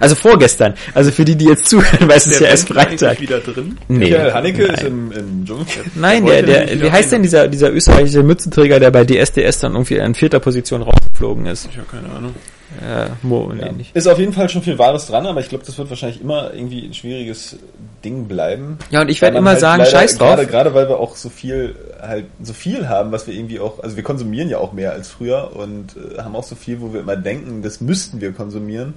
Also 0.00 0.14
vorgestern. 0.14 0.74
Also 0.94 1.10
für 1.10 1.24
die, 1.24 1.36
die 1.36 1.46
jetzt 1.46 1.66
zuhören, 1.68 2.08
weil 2.08 2.16
es 2.16 2.26
ist 2.26 2.40
ja 2.40 2.48
erst 2.48 2.68
Freitag. 2.68 3.20
wieder 3.20 3.40
drin? 3.40 3.78
Nee. 3.88 3.98
Michael 4.06 4.32
Haneke 4.32 4.62
ist 4.64 4.82
Nein, 4.82 4.86
im, 4.86 5.12
im 5.12 5.44
Dschungelcamp. 5.46 5.86
Nein 5.94 6.26
der, 6.26 6.42
der, 6.42 6.70
wieder 6.70 6.86
wie 6.86 6.90
heißt 6.90 7.12
denn 7.12 7.22
dieser, 7.22 7.48
dieser 7.48 7.72
österreichische 7.72 8.22
Mützenträger, 8.22 8.80
der 8.80 8.90
bei 8.90 9.04
DSDS 9.04 9.60
dann 9.60 9.72
irgendwie 9.72 9.96
in 9.96 10.14
vierter 10.14 10.40
Position 10.40 10.82
rausgeflogen 10.82 11.46
ist? 11.46 11.68
Ich 11.70 11.76
habe 11.78 11.86
keine 11.90 12.14
Ahnung. 12.14 12.34
Äh, 12.82 13.10
Mo, 13.22 13.52
nee, 13.54 13.62
Ja. 13.64 13.72
nicht. 13.72 13.94
Ist 13.94 14.08
auf 14.08 14.18
jeden 14.18 14.32
Fall 14.32 14.48
schon 14.48 14.62
viel 14.62 14.78
Wahres 14.78 15.06
dran, 15.06 15.26
aber 15.26 15.40
ich 15.40 15.48
glaube, 15.48 15.64
das 15.64 15.78
wird 15.78 15.90
wahrscheinlich 15.90 16.20
immer 16.20 16.52
irgendwie 16.52 16.86
ein 16.86 16.94
schwieriges 16.94 17.56
Ding 18.04 18.26
bleiben. 18.26 18.78
Ja, 18.90 19.02
und 19.02 19.08
ich 19.10 19.22
werde 19.22 19.38
immer 19.38 19.50
halt 19.50 19.60
sagen, 19.60 19.84
scheiß 19.84 20.18
drauf. 20.18 20.30
Gerade, 20.30 20.46
gerade 20.46 20.74
weil 20.74 20.88
wir 20.88 20.98
auch 20.98 21.14
so 21.14 21.28
viel 21.28 21.76
halt 22.00 22.26
so 22.42 22.52
viel 22.52 22.88
haben, 22.88 23.12
was 23.12 23.26
wir 23.26 23.34
irgendwie 23.34 23.60
auch, 23.60 23.82
also 23.82 23.96
wir 23.96 24.02
konsumieren 24.02 24.48
ja 24.48 24.58
auch 24.58 24.72
mehr 24.72 24.92
als 24.92 25.08
früher 25.08 25.52
und 25.54 25.94
äh, 25.96 26.20
haben 26.20 26.34
auch 26.34 26.44
so 26.44 26.54
viel, 26.54 26.80
wo 26.80 26.92
wir 26.92 27.00
immer 27.00 27.16
denken, 27.16 27.62
das 27.62 27.80
müssten 27.80 28.20
wir 28.20 28.32
konsumieren. 28.32 28.94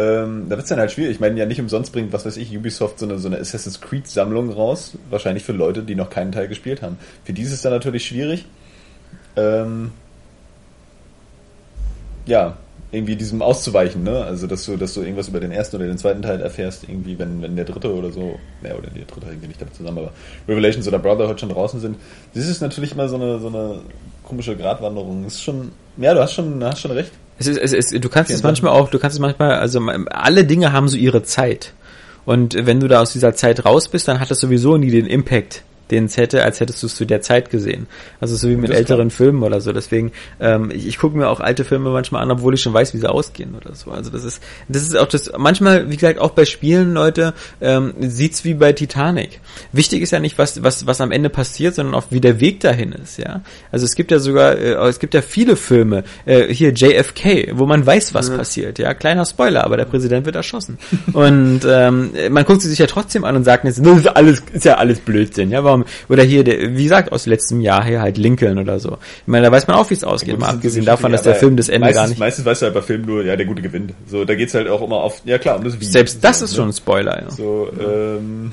Ähm, 0.00 0.46
da 0.48 0.56
wird 0.56 0.62
es 0.62 0.68
dann 0.68 0.78
halt 0.78 0.90
schwierig. 0.92 1.12
Ich 1.12 1.20
meine, 1.20 1.38
ja 1.38 1.44
nicht 1.44 1.60
umsonst 1.60 1.92
bringt, 1.92 2.12
was 2.12 2.24
weiß 2.24 2.38
ich, 2.38 2.56
Ubisoft 2.56 2.98
so 2.98 3.06
eine, 3.06 3.18
so 3.18 3.28
eine 3.28 3.38
Assassin's 3.38 3.80
Creed 3.80 4.06
Sammlung 4.06 4.50
raus. 4.50 4.96
Wahrscheinlich 5.10 5.44
für 5.44 5.52
Leute, 5.52 5.82
die 5.82 5.94
noch 5.94 6.08
keinen 6.08 6.32
Teil 6.32 6.48
gespielt 6.48 6.80
haben. 6.80 6.98
Für 7.24 7.34
die 7.34 7.42
ist 7.42 7.52
es 7.52 7.60
dann 7.60 7.72
natürlich 7.72 8.06
schwierig. 8.06 8.46
Ähm, 9.36 9.92
ja, 12.24 12.56
irgendwie 12.92 13.16
diesem 13.16 13.42
auszuweichen, 13.42 14.02
ne? 14.02 14.24
Also 14.24 14.46
dass 14.46 14.64
du, 14.64 14.78
dass 14.78 14.94
du 14.94 15.02
irgendwas 15.02 15.28
über 15.28 15.38
den 15.38 15.52
ersten 15.52 15.76
oder 15.76 15.86
den 15.86 15.98
zweiten 15.98 16.22
Teil 16.22 16.40
erfährst, 16.40 16.88
irgendwie, 16.88 17.18
wenn, 17.18 17.42
wenn 17.42 17.54
der 17.54 17.66
dritte 17.66 17.94
oder 17.94 18.10
so, 18.10 18.38
ja, 18.62 18.74
oder 18.74 18.88
der 18.88 19.04
dritte 19.04 19.26
hängt 19.26 19.46
nicht 19.46 19.60
damit 19.60 19.74
zusammen, 19.74 19.98
aber 19.98 20.12
Revelations 20.48 20.88
oder 20.88 20.98
Brotherhood 20.98 21.38
schon 21.38 21.50
draußen 21.50 21.78
sind. 21.78 21.98
Das 22.34 22.48
ist 22.48 22.62
natürlich 22.62 22.92
immer 22.92 23.08
so 23.08 23.16
eine, 23.16 23.38
so 23.38 23.48
eine 23.48 23.82
komische 24.24 24.56
Gratwanderung. 24.56 25.24
Das 25.24 25.34
ist 25.34 25.42
schon, 25.42 25.72
ja, 25.98 26.14
du 26.14 26.20
hast 26.20 26.32
schon, 26.32 26.64
hast 26.64 26.80
schon 26.80 26.92
recht. 26.92 27.12
Es 27.40 27.46
ist, 27.46 27.58
es 27.58 27.72
ist, 27.72 28.04
du 28.04 28.08
kannst 28.10 28.30
es 28.30 28.42
manchmal 28.42 28.72
auch, 28.72 28.90
du 28.90 28.98
kannst 28.98 29.14
es 29.14 29.20
manchmal, 29.20 29.54
also 29.54 29.80
alle 30.10 30.44
Dinge 30.44 30.72
haben 30.72 30.88
so 30.88 30.98
ihre 30.98 31.22
Zeit. 31.22 31.72
Und 32.26 32.54
wenn 32.66 32.80
du 32.80 32.86
da 32.86 33.00
aus 33.00 33.14
dieser 33.14 33.34
Zeit 33.34 33.64
raus 33.64 33.88
bist, 33.88 34.06
dann 34.08 34.20
hat 34.20 34.30
das 34.30 34.40
sowieso 34.40 34.76
nie 34.76 34.90
den 34.90 35.06
Impact, 35.06 35.62
den 35.90 36.06
es 36.06 36.16
hätte, 36.16 36.44
als 36.44 36.60
hättest 36.60 36.82
du 36.82 36.86
es 36.86 36.96
zu 36.96 37.04
der 37.04 37.20
Zeit 37.20 37.50
gesehen. 37.50 37.86
Also 38.20 38.36
so 38.36 38.48
wie 38.48 38.56
mit 38.56 38.70
älteren 38.70 39.08
klar. 39.08 39.16
Filmen 39.16 39.42
oder 39.42 39.60
so. 39.60 39.72
Deswegen, 39.72 40.12
ähm, 40.40 40.70
ich, 40.70 40.86
ich 40.86 40.98
gucke 40.98 41.16
mir 41.16 41.28
auch 41.28 41.40
alte 41.40 41.64
Filme 41.64 41.90
manchmal 41.90 42.22
an, 42.22 42.30
obwohl 42.30 42.54
ich 42.54 42.62
schon 42.62 42.72
weiß, 42.72 42.94
wie 42.94 42.98
sie 42.98 43.10
ausgehen 43.10 43.54
oder 43.54 43.74
so. 43.74 43.90
Also 43.90 44.10
das 44.10 44.24
ist, 44.24 44.42
das 44.68 44.82
ist 44.82 44.96
auch 44.96 45.06
das, 45.06 45.32
manchmal, 45.36 45.90
wie 45.90 45.96
gesagt, 45.96 46.18
auch 46.18 46.30
bei 46.30 46.44
Spielen, 46.44 46.94
Leute, 46.94 47.34
ähm, 47.60 47.94
sieht's 48.00 48.44
wie 48.44 48.54
bei 48.54 48.72
Titanic. 48.72 49.40
Wichtig 49.72 50.02
ist 50.02 50.12
ja 50.12 50.20
nicht, 50.20 50.38
was, 50.38 50.62
was, 50.62 50.86
was 50.86 51.00
am 51.00 51.12
Ende 51.12 51.30
passiert, 51.30 51.74
sondern 51.74 51.94
auch 51.94 52.04
wie 52.10 52.20
der 52.20 52.40
Weg 52.40 52.60
dahin 52.60 52.92
ist, 52.92 53.18
ja. 53.18 53.42
Also 53.72 53.84
es 53.84 53.94
gibt 53.94 54.10
ja 54.10 54.18
sogar, 54.18 54.56
äh, 54.56 54.74
es 54.88 54.98
gibt 54.98 55.14
ja 55.14 55.22
viele 55.22 55.56
Filme, 55.56 56.04
äh, 56.26 56.52
hier 56.52 56.72
JFK, 56.72 57.52
wo 57.52 57.66
man 57.66 57.84
weiß, 57.84 58.14
was 58.14 58.30
passiert, 58.30 58.78
ja. 58.78 58.94
Kleiner 58.94 59.24
Spoiler, 59.24 59.64
aber 59.64 59.76
der 59.76 59.84
Präsident 59.84 60.26
wird 60.26 60.36
erschossen. 60.36 60.78
Und 61.12 61.60
ähm, 61.66 62.10
man 62.30 62.44
guckt 62.44 62.62
sie 62.62 62.68
sich 62.68 62.78
ja 62.78 62.86
trotzdem 62.86 63.24
an 63.24 63.36
und 63.36 63.44
sagt 63.44 63.64
jetzt, 63.64 63.84
das 63.84 63.98
ist 63.98 64.06
alles, 64.06 64.42
ist 64.52 64.64
ja 64.64 64.74
alles 64.74 65.00
Blödsinn, 65.00 65.50
ja. 65.50 65.64
Warum? 65.64 65.79
Oder 66.08 66.22
hier, 66.22 66.44
der, 66.44 66.76
wie 66.76 66.82
gesagt, 66.82 67.12
aus 67.12 67.26
letztem 67.26 67.60
Jahr 67.60 67.84
hier 67.84 68.00
halt 68.00 68.18
Lincoln 68.18 68.58
oder 68.58 68.78
so. 68.78 68.98
Ich 69.22 69.26
meine, 69.26 69.46
da 69.46 69.52
weiß 69.52 69.66
man 69.66 69.76
auch, 69.76 69.90
wie 69.90 69.94
es 69.94 70.04
ausgeht, 70.04 70.38
mal 70.38 70.48
abgesehen 70.48 70.84
davon, 70.84 71.12
dass 71.12 71.22
der 71.22 71.34
Film 71.34 71.56
das 71.56 71.68
Ende 71.68 71.86
meistens, 71.86 71.96
gar 71.96 72.08
nicht. 72.08 72.18
Meistens 72.18 72.44
weißt 72.44 72.62
du 72.62 72.66
halt 72.66 72.74
bei 72.74 72.82
Filmen 72.82 73.06
nur, 73.06 73.24
ja, 73.24 73.36
der 73.36 73.46
Gute 73.46 73.62
gewinnt. 73.62 73.94
So, 74.06 74.24
da 74.24 74.34
geht's 74.34 74.54
halt 74.54 74.68
auch 74.68 74.82
immer 74.82 74.96
auf, 74.96 75.22
ja 75.24 75.38
klar, 75.38 75.56
um 75.56 75.64
das 75.64 75.80
Wie. 75.80 75.84
Selbst 75.84 76.22
das 76.22 76.40
so, 76.40 76.44
ist 76.44 76.52
ne? 76.52 76.56
schon 76.56 76.68
ein 76.68 76.72
Spoiler, 76.72 77.22
ja. 77.22 77.30
So, 77.30 77.68
ähm, 77.80 78.52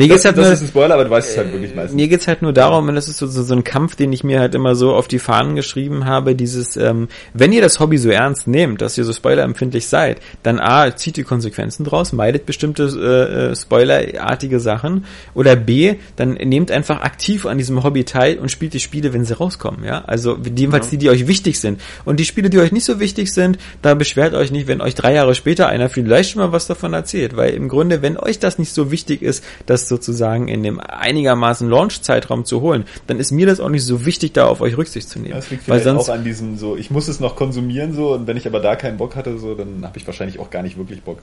Mir 0.00 0.08
geht's 0.08 0.22
das, 0.22 0.30
halt 0.30 0.38
das 0.38 0.44
nur- 0.46 0.52
ist 0.54 0.60
ein 0.62 0.68
Spoiler, 0.68 0.94
aber 0.94 1.04
du 1.04 1.10
weißt 1.10 1.30
es 1.30 1.36
halt 1.36 1.52
wirklich 1.52 1.74
meistens. 1.74 1.94
Mir 1.94 2.08
geht's 2.08 2.26
halt 2.26 2.42
nur 2.42 2.52
darum, 2.52 2.88
und 2.88 2.94
das 2.94 3.08
ist 3.08 3.18
so, 3.18 3.26
so, 3.26 3.42
so 3.42 3.54
ein 3.54 3.64
Kampf, 3.64 3.96
den 3.96 4.12
ich 4.12 4.24
mir 4.24 4.40
halt 4.40 4.54
immer 4.54 4.74
so 4.74 4.94
auf 4.94 5.08
die 5.08 5.18
Fahnen 5.18 5.56
geschrieben 5.56 6.06
habe, 6.06 6.34
dieses, 6.34 6.76
ähm, 6.76 7.08
wenn 7.34 7.52
ihr 7.52 7.60
das 7.60 7.80
Hobby 7.80 7.98
so 7.98 8.08
ernst 8.08 8.48
nehmt, 8.48 8.80
dass 8.80 8.96
ihr 8.96 9.04
so 9.04 9.12
spoilerempfindlich 9.12 9.86
seid, 9.88 10.20
dann 10.42 10.58
A, 10.58 10.96
zieht 10.96 11.16
die 11.16 11.22
Konsequenzen 11.24 11.84
draus, 11.84 12.12
meidet 12.12 12.46
bestimmte 12.46 12.84
äh, 12.84 13.50
äh, 13.50 13.56
spoilerartige 13.56 14.60
Sachen, 14.60 15.04
oder 15.34 15.56
B, 15.56 15.96
dann 16.16 16.32
nehmt 16.34 16.70
einfach 16.70 17.02
aktiv 17.02 17.44
an 17.44 17.58
diesem 17.58 17.82
Hobby 17.82 18.04
teil 18.04 18.38
und 18.38 18.50
spielt 18.50 18.72
die 18.72 18.80
Spiele, 18.80 19.12
wenn 19.12 19.24
sie 19.24 19.36
rauskommen, 19.36 19.84
ja, 19.84 20.04
also 20.06 20.38
jedenfalls 20.38 20.88
die, 20.88 20.96
die 20.98 21.10
euch 21.10 21.26
wichtig 21.26 21.60
sind. 21.60 21.80
Und 22.04 22.20
die 22.20 22.24
Spiele, 22.24 22.48
die 22.48 22.58
euch 22.58 22.72
nicht 22.72 22.84
so 22.84 23.00
wichtig 23.00 23.32
sind, 23.32 23.58
da 23.82 23.94
beschwert 23.94 24.34
euch 24.34 24.50
nicht, 24.50 24.66
wenn 24.66 24.80
euch 24.80 24.94
drei 24.94 25.12
Jahre 25.14 25.34
später 25.34 25.68
einer 25.68 25.90
vielleicht 25.90 26.30
schon 26.30 26.40
mal 26.40 26.52
was 26.52 26.66
davon 26.66 26.92
erzählt, 26.94 27.36
weil 27.36 27.52
im 27.54 27.68
Grunde, 27.68 28.00
wenn 28.02 28.16
euch 28.16 28.38
das 28.38 28.58
nicht 28.58 28.72
so 28.72 28.90
wichtig 28.90 29.20
ist, 29.20 29.44
das 29.66 29.89
sozusagen 29.90 30.48
in 30.48 30.62
dem 30.62 30.80
einigermaßen 30.80 31.68
Launch-Zeitraum 31.68 32.46
zu 32.46 32.62
holen, 32.62 32.84
dann 33.06 33.20
ist 33.20 33.30
mir 33.30 33.44
das 33.44 33.60
auch 33.60 33.68
nicht 33.68 33.84
so 33.84 34.06
wichtig, 34.06 34.32
da 34.32 34.46
auf 34.46 34.62
euch 34.62 34.78
Rücksicht 34.78 35.08
zu 35.08 35.18
nehmen. 35.18 35.34
Das 35.34 35.50
liegt 35.50 35.68
weil 35.68 35.80
vielleicht 35.80 35.96
sonst, 35.96 36.08
auch 36.08 36.14
an 36.14 36.24
diesem 36.24 36.56
so, 36.56 36.76
ich 36.76 36.90
muss 36.90 37.08
es 37.08 37.20
noch 37.20 37.36
konsumieren 37.36 37.92
so 37.92 38.14
und 38.14 38.26
wenn 38.26 38.38
ich 38.38 38.46
aber 38.46 38.60
da 38.60 38.76
keinen 38.76 38.96
Bock 38.96 39.16
hatte, 39.16 39.36
so, 39.38 39.54
dann 39.54 39.84
habe 39.84 39.98
ich 39.98 40.06
wahrscheinlich 40.06 40.38
auch 40.38 40.48
gar 40.48 40.62
nicht 40.62 40.78
wirklich 40.78 41.02
Bock. 41.02 41.18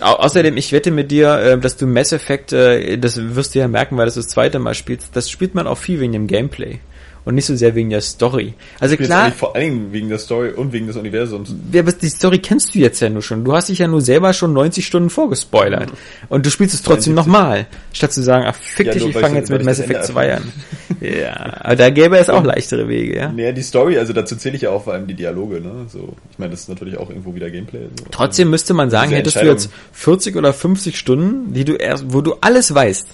Au 0.00 0.14
außerdem, 0.14 0.56
ich 0.56 0.72
wette 0.72 0.90
mit 0.90 1.10
dir, 1.10 1.34
äh, 1.38 1.58
dass 1.58 1.76
du 1.76 1.86
Mass 1.86 2.12
Effect, 2.12 2.52
äh, 2.52 2.96
das 2.96 3.18
wirst 3.18 3.54
du 3.54 3.58
ja 3.58 3.68
merken, 3.68 3.98
weil 3.98 4.06
das 4.06 4.14
das 4.14 4.28
zweite 4.28 4.58
Mal 4.58 4.74
spielst, 4.74 5.14
das 5.14 5.28
spielt 5.28 5.54
man 5.54 5.66
auch 5.66 5.78
viel 5.78 6.00
wegen 6.00 6.12
dem 6.12 6.26
Gameplay. 6.26 6.78
Und 7.24 7.36
nicht 7.36 7.46
so 7.46 7.56
sehr 7.56 7.74
wegen 7.74 7.88
der 7.88 8.02
Story. 8.02 8.52
Also 8.80 8.96
klar, 8.98 9.32
vor 9.32 9.54
Dingen 9.54 9.92
wegen 9.92 10.10
der 10.10 10.18
Story 10.18 10.50
und 10.50 10.72
wegen 10.74 10.86
des 10.86 10.96
Universums. 10.96 11.54
Ja, 11.72 11.80
aber 11.80 11.92
die 11.92 12.08
Story 12.10 12.38
kennst 12.38 12.74
du 12.74 12.80
jetzt 12.80 13.00
ja 13.00 13.08
nur 13.08 13.22
schon. 13.22 13.44
Du 13.44 13.54
hast 13.54 13.70
dich 13.70 13.78
ja 13.78 13.88
nur 13.88 14.02
selber 14.02 14.34
schon 14.34 14.52
90 14.52 14.86
Stunden 14.86 15.08
vorgespoilert. 15.08 15.90
Und 16.28 16.44
du 16.44 16.50
spielst 16.50 16.74
es 16.74 16.82
trotzdem 16.82 17.14
72. 17.14 17.16
nochmal. 17.16 17.66
Statt 17.94 18.12
zu 18.12 18.22
sagen, 18.22 18.44
ach 18.46 18.54
fick 18.54 18.88
Ja, 18.88 18.92
dich, 18.92 19.06
ich 19.06 19.16
fange 19.16 19.38
jetzt 19.38 19.50
mit 19.50 19.64
Mass 19.64 19.80
Effect 19.80 20.00
Ende 20.00 20.06
2 20.06 20.34
an. 20.34 20.52
ja, 21.00 21.60
aber 21.60 21.76
da 21.76 21.88
gäbe 21.88 22.18
es 22.18 22.28
auch 22.28 22.44
leichtere 22.44 22.88
Wege, 22.88 23.16
ja. 23.16 23.32
Naja, 23.32 23.52
die 23.52 23.62
Story, 23.62 23.96
also 23.98 24.12
dazu 24.12 24.36
zähle 24.36 24.56
ich 24.56 24.62
ja 24.62 24.70
auch 24.70 24.84
vor 24.84 24.92
allem 24.92 25.06
die 25.06 25.14
Dialoge, 25.14 25.62
ne? 25.62 25.86
So, 25.88 26.14
ich 26.30 26.38
meine, 26.38 26.50
das 26.50 26.60
ist 26.60 26.68
natürlich 26.68 26.98
auch 26.98 27.08
irgendwo 27.08 27.34
wieder 27.34 27.50
Gameplay. 27.50 27.88
So. 27.98 28.04
Trotzdem 28.10 28.50
müsste 28.50 28.74
man 28.74 28.90
sagen, 28.90 29.10
Diese 29.10 29.18
hättest 29.18 29.36
du 29.36 29.46
jetzt 29.46 29.70
40 29.92 30.36
oder 30.36 30.52
50 30.52 30.98
Stunden, 30.98 31.54
die 31.54 31.64
du 31.64 31.74
erst, 31.74 32.12
wo 32.12 32.20
du 32.20 32.34
alles 32.42 32.74
weißt. 32.74 33.06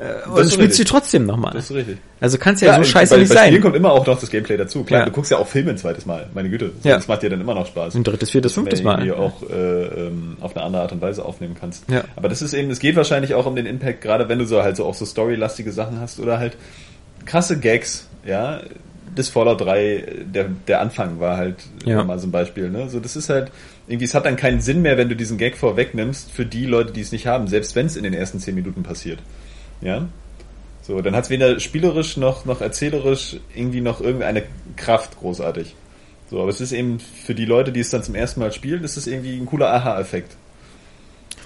Äh, 0.00 0.28
und 0.30 0.40
ist 0.40 0.54
spielst 0.54 0.58
richtig. 0.58 0.76
sie 0.76 0.84
trotzdem 0.84 1.26
nochmal. 1.26 1.52
Das 1.52 1.64
ist 1.70 1.76
richtig. 1.76 1.98
Also 2.20 2.38
kann 2.38 2.54
es 2.54 2.62
ja, 2.62 2.72
so 2.72 2.78
bei- 2.80 2.84
scheiße 2.84 3.14
bei, 3.14 3.20
nicht 3.20 3.28
bei 3.28 3.34
sein. 3.34 3.46
Spielen 3.48 3.62
kommt 3.62 3.76
immer 3.76 3.92
auch 3.92 4.06
noch 4.06 4.18
das 4.18 4.30
Gameplay 4.30 4.56
dazu. 4.56 4.82
Klar, 4.84 5.00
Ja. 5.00 5.06
du 5.06 5.12
guckst 5.12 5.30
ja 5.30 5.36
auch 5.36 5.46
Filme 5.46 5.70
ein 5.72 5.76
zweites 5.78 6.06
Mal, 6.06 6.26
meine 6.32 6.48
Güte. 6.48 6.72
Ja. 6.84 6.96
Das 6.96 7.06
macht 7.06 7.22
dir 7.22 7.28
dann 7.30 7.40
immer 7.40 7.54
noch 7.54 7.66
Spaß. 7.66 7.94
Ein 7.94 8.04
drittes, 8.04 8.30
viertes, 8.30 8.56
Wenn 8.56 8.64
du 8.64 8.70
fünftes 8.70 8.82
Mal. 8.84 9.06
irgendwie 9.06 9.12
auch 9.12 9.42
äh, 9.50 10.06
ähm, 10.06 10.36
auf 10.40 10.56
eine 10.56 10.64
andere 10.64 10.82
Art 10.82 10.92
und 10.92 11.02
Weise 11.02 11.24
aufnehmen 11.24 11.54
kannst. 11.60 11.84
Ja. 11.90 12.04
Aber 12.16 12.28
das 12.30 12.40
ist 12.40 12.54
eben, 12.54 12.70
es 12.70 12.78
geht 12.78 12.96
wahrscheinlich 12.96 13.34
auch 13.34 13.44
um 13.46 13.54
den 13.56 13.66
Impact, 13.66 14.00
gerade 14.00 14.28
wenn 14.30 14.38
du 14.38 14.46
so 14.46 14.62
halt 14.62 14.76
so 14.76 14.86
auch 14.86 14.94
so 14.94 15.04
storylastige 15.04 15.70
Sachen 15.72 16.00
hast 16.00 16.18
oder 16.18 16.38
halt 16.38 16.56
krasse 17.26 17.58
Gags, 17.58 18.08
ja. 18.26 18.60
Das 19.12 19.28
Fallout 19.28 19.60
3, 19.60 20.04
der, 20.32 20.46
der 20.68 20.80
Anfang 20.80 21.18
war 21.18 21.36
halt 21.36 21.56
Ja. 21.84 22.04
mal 22.04 22.18
so 22.20 22.28
ein 22.28 22.30
Beispiel, 22.30 22.70
ne? 22.70 22.88
So, 22.88 23.00
das 23.00 23.16
ist 23.16 23.28
halt, 23.28 23.50
irgendwie, 23.88 24.04
es 24.04 24.14
hat 24.14 24.24
dann 24.24 24.36
keinen 24.36 24.60
Sinn 24.60 24.82
mehr, 24.82 24.96
wenn 24.98 25.08
du 25.08 25.16
diesen 25.16 25.36
Gag 25.36 25.56
vorwegnimmst 25.56 26.30
für 26.30 26.46
die 26.46 26.64
Leute, 26.64 26.92
die 26.92 27.00
es 27.00 27.10
nicht 27.10 27.26
haben, 27.26 27.48
selbst 27.48 27.74
wenn 27.74 27.86
es 27.86 27.96
in 27.96 28.04
den 28.04 28.14
ersten 28.14 28.38
zehn 28.38 28.54
Minuten 28.54 28.84
passiert. 28.84 29.18
Ja? 29.80 30.08
So, 30.82 31.00
dann 31.00 31.14
hat 31.14 31.24
es 31.24 31.30
weder 31.30 31.60
spielerisch 31.60 32.16
noch, 32.16 32.44
noch 32.44 32.60
erzählerisch 32.60 33.36
irgendwie 33.54 33.80
noch 33.80 34.00
irgendeine 34.00 34.42
Kraft 34.76 35.18
großartig. 35.20 35.74
So, 36.30 36.40
aber 36.40 36.50
es 36.50 36.60
ist 36.60 36.72
eben 36.72 37.00
für 37.00 37.34
die 37.34 37.44
Leute, 37.44 37.72
die 37.72 37.80
es 37.80 37.90
dann 37.90 38.02
zum 38.02 38.14
ersten 38.14 38.40
Mal 38.40 38.52
spielen, 38.52 38.84
ist 38.84 38.96
es 38.96 39.06
irgendwie 39.06 39.36
ein 39.36 39.46
cooler 39.46 39.72
Aha-Effekt. 39.72 40.36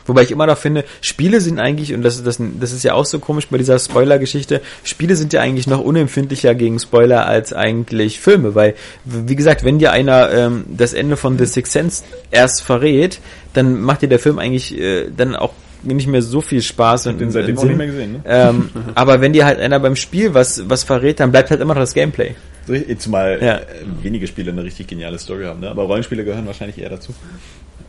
Wobei 0.07 0.22
ich 0.22 0.30
immer 0.30 0.47
noch 0.47 0.59
finde, 0.59 0.85
Spiele 1.01 1.41
sind 1.41 1.59
eigentlich, 1.59 1.95
und 1.95 2.03
das, 2.03 2.22
das, 2.22 2.39
das 2.61 2.72
ist 2.72 2.85
ja 2.85 2.93
auch 2.93 3.07
so 3.07 3.18
komisch 3.18 3.49
bei 3.49 3.57
dieser 3.57 3.78
Spoiler-Geschichte, 3.78 4.61
Spiele 4.82 5.16
sind 5.16 5.32
ja 5.32 5.41
eigentlich 5.41 5.66
noch 5.66 5.80
unempfindlicher 5.80 6.55
gegen 6.55 6.78
Spoiler 6.78 7.26
als 7.26 7.53
eigentlich 7.53 8.20
Filme, 8.20 8.55
weil, 8.55 8.74
wie 9.05 9.37
gesagt, 9.37 9.64
wenn 9.64 9.78
dir 9.78 9.93
einer 9.93 10.30
ähm, 10.30 10.64
das 10.68 10.93
Ende 10.93 11.16
von 11.16 11.39
The 11.39 11.47
Sixth 11.47 11.72
Sense 11.72 12.05
erst 12.30 12.62
verrät, 12.62 13.20
dann 13.55 13.80
macht 13.80 14.03
dir 14.03 14.09
der 14.09 14.18
Film 14.18 14.39
eigentlich 14.39 14.78
äh, 14.78 15.11
dann 15.16 15.35
auch 15.37 15.55
nicht 15.85 16.07
mehr 16.07 16.22
so 16.22 16.41
viel 16.41 16.62
Spaß 16.62 17.07
und 17.09 17.20
Den 17.20 17.30
seitdem 17.30 17.59
auch 17.59 17.64
nicht 17.64 17.76
mehr 17.76 17.87
gesehen, 17.87 18.12
ne? 18.12 18.20
Ähm, 18.26 18.70
aber 18.95 19.20
wenn 19.20 19.32
dir 19.32 19.45
halt 19.47 19.59
einer 19.61 19.78
beim 19.80 19.97
Spiel 19.97 20.35
was, 20.35 20.68
was 20.68 20.85
verrät, 20.85 21.20
dann 21.20 21.30
bleibt 21.30 21.51
halt 21.51 21.61
immer 21.61 21.74
noch 21.74 21.80
das 21.82 21.95
Gameplay. 21.95 22.35
So, 22.66 22.74
Zumal 22.99 23.39
Ja. 23.43 23.57
äh, 23.59 23.62
wenige 24.03 24.26
Spiele 24.26 24.51
eine 24.53 24.64
richtig 24.64 24.87
geniale 24.87 25.18
Story 25.18 25.45
haben, 25.45 25.61
ne? 25.61 25.70
Aber 25.70 25.82
Rollenspiele 25.85 26.24
gehören 26.24 26.47
wahrscheinlich 26.47 26.78
eher 26.78 26.91
dazu. 26.91 27.14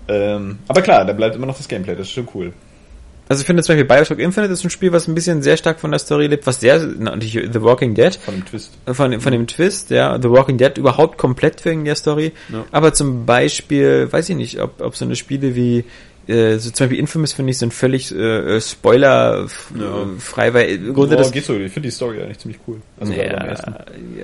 Ähm, 0.07 0.59
aber 0.67 0.81
klar, 0.81 1.05
da 1.05 1.13
bleibt 1.13 1.35
immer 1.35 1.47
noch 1.47 1.57
das 1.57 1.67
Gameplay, 1.67 1.95
das 1.95 2.07
ist 2.07 2.13
schon 2.13 2.27
cool. 2.33 2.53
Also 3.27 3.41
ich 3.41 3.47
finde 3.47 3.63
zum 3.63 3.75
Beispiel 3.75 3.85
Bioshock 3.87 4.19
Infinite 4.19 4.53
ist 4.53 4.63
ein 4.63 4.69
Spiel, 4.69 4.91
was 4.91 5.07
ein 5.07 5.15
bisschen 5.15 5.41
sehr 5.41 5.57
stark 5.57 5.79
von 5.79 5.89
der 5.89 5.99
Story 5.99 6.27
lebt, 6.27 6.45
was 6.45 6.59
sehr, 6.59 6.77
natürlich 6.79 7.51
The 7.51 7.61
Walking 7.63 7.95
Dead, 7.95 8.13
Von 8.15 8.35
dem 8.35 8.45
Twist. 8.45 8.71
von, 8.85 9.19
von 9.19 9.31
dem 9.31 9.47
Twist, 9.47 9.89
ja, 9.89 10.19
The 10.21 10.29
Walking 10.29 10.59
Dead 10.59 10.77
überhaupt 10.77 11.17
komplett 11.17 11.65
wegen 11.65 11.85
der 11.85 11.95
Story. 11.95 12.33
Ja. 12.53 12.65
Aber 12.71 12.93
zum 12.93 13.25
Beispiel, 13.25 14.07
weiß 14.11 14.29
ich 14.29 14.35
nicht, 14.35 14.61
ob, 14.61 14.79
ob 14.79 14.95
so 14.95 15.05
eine 15.05 15.15
Spiele 15.15 15.55
wie 15.55 15.85
äh, 16.27 16.57
so 16.57 16.71
zum 16.71 16.85
Beispiel 16.85 16.99
Infamous 16.99 17.33
finde 17.33 17.51
ich 17.51 17.57
sind 17.57 17.73
völlig 17.73 18.11
äh, 18.13 18.59
Spoiler 18.61 19.43
f- 19.45 19.71
Ja. 19.79 20.03
äh, 20.03 20.05
frei, 20.19 20.53
weil 20.53 20.69
im 20.69 20.93
Grunde 20.93 21.15
oh, 21.15 21.19
das 21.19 21.31
geht 21.31 21.45
so, 21.45 21.53
ich 21.55 21.71
finde 21.71 21.87
die 21.89 21.91
Story 21.95 22.21
eigentlich 22.21 22.39
ziemlich 22.39 22.59
cool. 22.67 22.81
Also 22.99 23.13
ja, 23.13 23.23
ja, 23.25 23.47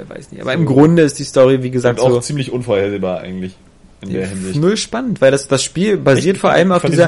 weiß 0.08 0.32
nicht. 0.32 0.42
Aber 0.42 0.54
im 0.54 0.66
Grunde 0.66 1.04
ist 1.04 1.20
die 1.20 1.24
Story, 1.24 1.62
wie 1.64 1.72
gesagt, 1.72 2.00
Und 2.00 2.06
auch 2.06 2.12
so 2.12 2.20
ziemlich 2.22 2.52
unvorhersehbar 2.52 3.20
eigentlich. 3.22 3.56
In 4.04 4.14
der 4.14 4.26
Hinsicht. 4.28 4.60
null 4.60 4.78
spannend, 4.78 5.22
weil 5.22 5.30
das, 5.30 5.48
das 5.48 5.64
Spiel 5.64 5.96
basiert 5.98 6.38
Ich- 6.38 6.42
vor 6.42 6.50
allem 6.50 6.72
auf 6.72 6.82
dieser, 6.84 7.08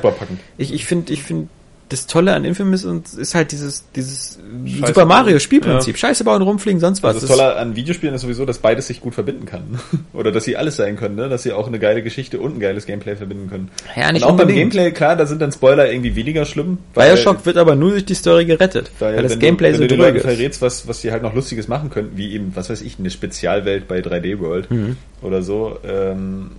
ich, 0.60 0.72
ich 0.74 0.86
finde, 0.86 1.12
ich 1.12 1.24
finde, 1.24 1.48
das 1.94 2.08
Tolle 2.08 2.34
an 2.34 2.44
Infamous 2.44 2.84
ist 2.84 3.36
halt 3.36 3.52
dieses, 3.52 3.84
dieses 3.96 4.40
Scheiße 4.66 4.88
Super 4.88 5.06
Mario. 5.06 5.40
Spielprinzip. 5.40 5.98
Scheiße 5.98 6.24
bauen, 6.24 6.42
rumfliegen, 6.42 6.80
sonst 6.80 7.04
was. 7.04 7.16
Also 7.16 7.28
das 7.28 7.38
Das- 7.38 7.46
Tolle 7.46 7.56
an 7.58 7.76
Videospielen 7.76 8.16
ist 8.16 8.22
sowieso, 8.22 8.46
dass 8.46 8.58
beides 8.58 8.88
sich 8.88 9.00
gut 9.00 9.14
verbinden 9.14 9.46
kann. 9.46 9.80
Oder 10.14 10.32
dass 10.32 10.44
sie 10.44 10.58
alles 10.58 10.76
sein 10.76 10.96
können, 10.98 11.16
ne? 11.16 11.30
Dass 11.30 11.44
sie 11.44 11.52
auch 11.54 11.68
eine 11.68 11.78
geile 11.80 12.02
Geschichte 12.04 12.40
und 12.40 12.58
ein 12.58 12.60
geiles 12.60 12.86
Gameplay 12.86 13.16
verbinden 13.16 13.50
können. 13.50 13.70
Ja, 13.96 14.12
nicht 14.12 14.24
und 14.24 14.30
auch 14.32 14.36
beim 14.36 14.48
unbedingt. 14.48 14.74
Gameplay, 14.74 14.92
klar, 14.92 15.16
da 15.16 15.26
sind 15.26 15.42
dann 15.42 15.52
Spoiler 15.52 15.92
irgendwie 15.92 16.16
weniger 16.16 16.46
schlimm. 16.46 16.80
Bioshock 16.96 17.46
wird 17.46 17.58
aber 17.58 17.76
nur 17.76 17.92
durch 17.92 18.06
die 18.06 18.16
Story 18.16 18.46
gerettet, 18.46 18.90
weil, 19.00 19.22
das 19.22 19.34
wenn 19.34 19.40
Gameplay 19.40 19.70
du, 19.72 19.76
so 19.78 19.82
wenn 19.82 19.88
du 19.90 19.96
den 19.96 20.00
dröge 20.02 20.18
Leuten 20.18 20.28
ist. 20.30 20.36
verrätst, 20.36 20.62
was, 20.62 20.88
was 20.88 21.02
sie 21.02 21.12
halt 21.12 21.22
noch 21.24 21.34
Lustiges 21.36 21.68
machen 21.68 21.90
könnten, 21.90 22.18
wie 22.18 22.34
eben, 22.34 22.52
was 22.56 22.70
weiß 22.70 22.82
ich, 22.82 22.98
eine 23.00 23.10
Spezialwelt 23.12 23.88
bei 23.88 24.00
3D 24.00 24.40
World 24.40 24.72
Mhm. 24.72 24.98
oder 25.22 25.42
so, 25.44 25.78
ähm, 25.88 26.52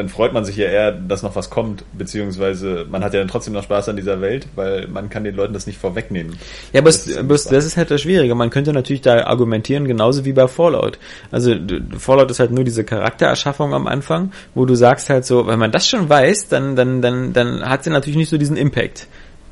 dann 0.00 0.08
freut 0.08 0.32
man 0.32 0.46
sich 0.46 0.56
ja 0.56 0.66
eher, 0.66 0.92
dass 0.92 1.22
noch 1.22 1.36
was 1.36 1.50
kommt, 1.50 1.84
beziehungsweise 1.92 2.86
man 2.90 3.04
hat 3.04 3.12
ja 3.12 3.20
dann 3.20 3.28
trotzdem 3.28 3.52
noch 3.52 3.62
Spaß 3.62 3.90
an 3.90 3.96
dieser 3.96 4.20
Welt, 4.22 4.46
weil 4.54 4.88
man 4.88 5.10
kann 5.10 5.24
den 5.24 5.34
Leuten 5.34 5.52
das 5.52 5.66
nicht 5.66 5.78
vorwegnehmen. 5.78 6.38
Ja, 6.72 6.80
aber 6.80 6.88
Das 6.88 7.00
es, 7.00 7.06
ist 7.08 7.18
aber 7.18 7.34
das 7.34 7.64
ist 7.64 7.76
halt 7.76 7.90
das 7.90 8.00
Schwierige. 8.00 8.34
Man 8.34 8.48
könnte 8.48 8.72
natürlich 8.72 9.02
da 9.02 9.26
argumentieren, 9.26 9.86
genauso 9.86 10.24
wie 10.24 10.32
bei 10.32 10.48
Fallout. 10.48 10.98
Also 11.30 11.54
Fallout 11.98 12.30
ist 12.30 12.40
halt 12.40 12.50
nur 12.50 12.64
diese 12.64 12.82
Charaktererschaffung 12.82 13.74
am 13.74 13.86
Anfang, 13.86 14.32
wo 14.54 14.64
du 14.64 14.74
sagst 14.74 15.10
halt 15.10 15.26
so, 15.26 15.46
wenn 15.46 15.58
man 15.58 15.70
das 15.70 15.86
schon 15.86 16.08
weiß, 16.08 16.48
dann 16.48 16.76
dann 16.76 17.02
dann 17.02 17.34
dann 17.34 17.68
hat 17.68 17.84
sie 17.84 17.90
natürlich 17.90 18.16
nicht 18.16 18.30
so 18.30 18.38
diesen 18.38 18.56
Impact 18.56 19.06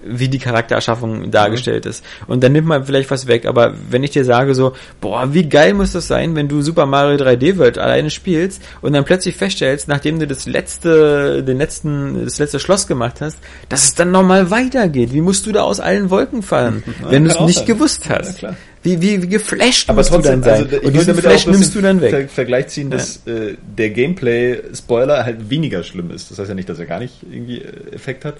wie 0.04 0.28
die 0.28 0.38
Charaktererschaffung 0.38 1.30
dargestellt 1.30 1.86
ist. 1.86 2.04
Und 2.26 2.42
dann 2.42 2.52
nimmt 2.52 2.66
man 2.66 2.84
vielleicht 2.84 3.10
was 3.10 3.26
weg. 3.26 3.46
Aber 3.46 3.74
wenn 3.90 4.04
ich 4.04 4.10
dir 4.10 4.24
sage 4.24 4.54
so, 4.54 4.72
boah, 5.00 5.32
wie 5.34 5.48
geil 5.48 5.74
muss 5.74 5.92
das 5.92 6.06
sein, 6.06 6.34
wenn 6.36 6.48
du 6.48 6.62
Super 6.62 6.86
Mario 6.86 7.16
3D 7.16 7.58
World 7.58 7.78
alleine 7.78 8.10
spielst 8.10 8.62
und 8.80 8.92
dann 8.92 9.04
plötzlich 9.04 9.36
feststellst, 9.36 9.88
nachdem 9.88 10.18
du 10.18 10.26
das 10.26 10.46
letzte, 10.46 11.42
den 11.42 11.58
letzten, 11.58 12.24
das 12.24 12.38
letzte 12.38 12.60
Schloss 12.60 12.86
gemacht 12.86 13.20
hast, 13.20 13.38
dass 13.68 13.84
es 13.84 13.94
dann 13.94 14.10
nochmal 14.10 14.50
weitergeht. 14.50 15.12
Wie 15.12 15.20
musst 15.20 15.46
du 15.46 15.52
da 15.52 15.62
aus 15.62 15.80
allen 15.80 16.10
Wolken 16.10 16.42
fallen, 16.42 16.82
wenn 17.08 17.24
du 17.24 17.30
es 17.30 17.40
nicht 17.40 17.58
sein. 17.58 17.66
gewusst 17.66 18.06
Ja, 18.06 18.18
hast? 18.18 18.38
klar. 18.38 18.56
Wie, 18.88 19.00
wie, 19.02 19.22
wie 19.22 19.28
geflasht 19.28 19.88
Aber 19.90 19.98
musst 19.98 20.10
trotzdem, 20.10 20.40
du 20.42 20.48
dann 20.48 20.56
sein? 20.58 20.64
also 20.64 20.76
ich 20.76 20.82
und 20.82 20.84
will 20.84 20.92
diesen 20.92 21.06
damit 21.08 21.24
Flash 21.24 21.46
nimmst 21.46 21.74
du 21.74 21.80
dann 21.80 22.00
Ver 22.00 22.12
weg. 22.12 22.30
Vergleich 22.30 22.68
ziehen, 22.68 22.90
dass 22.90 23.26
äh, 23.26 23.56
der 23.76 23.90
Gameplay-Spoiler 23.90 25.24
halt 25.24 25.50
weniger 25.50 25.82
schlimm 25.82 26.10
ist. 26.10 26.30
Das 26.30 26.38
heißt 26.38 26.48
ja 26.48 26.54
nicht, 26.54 26.68
dass 26.68 26.78
er 26.78 26.86
gar 26.86 26.98
nicht 27.00 27.14
irgendwie 27.30 27.58
äh, 27.58 27.94
Effekt 27.94 28.24
hat, 28.24 28.36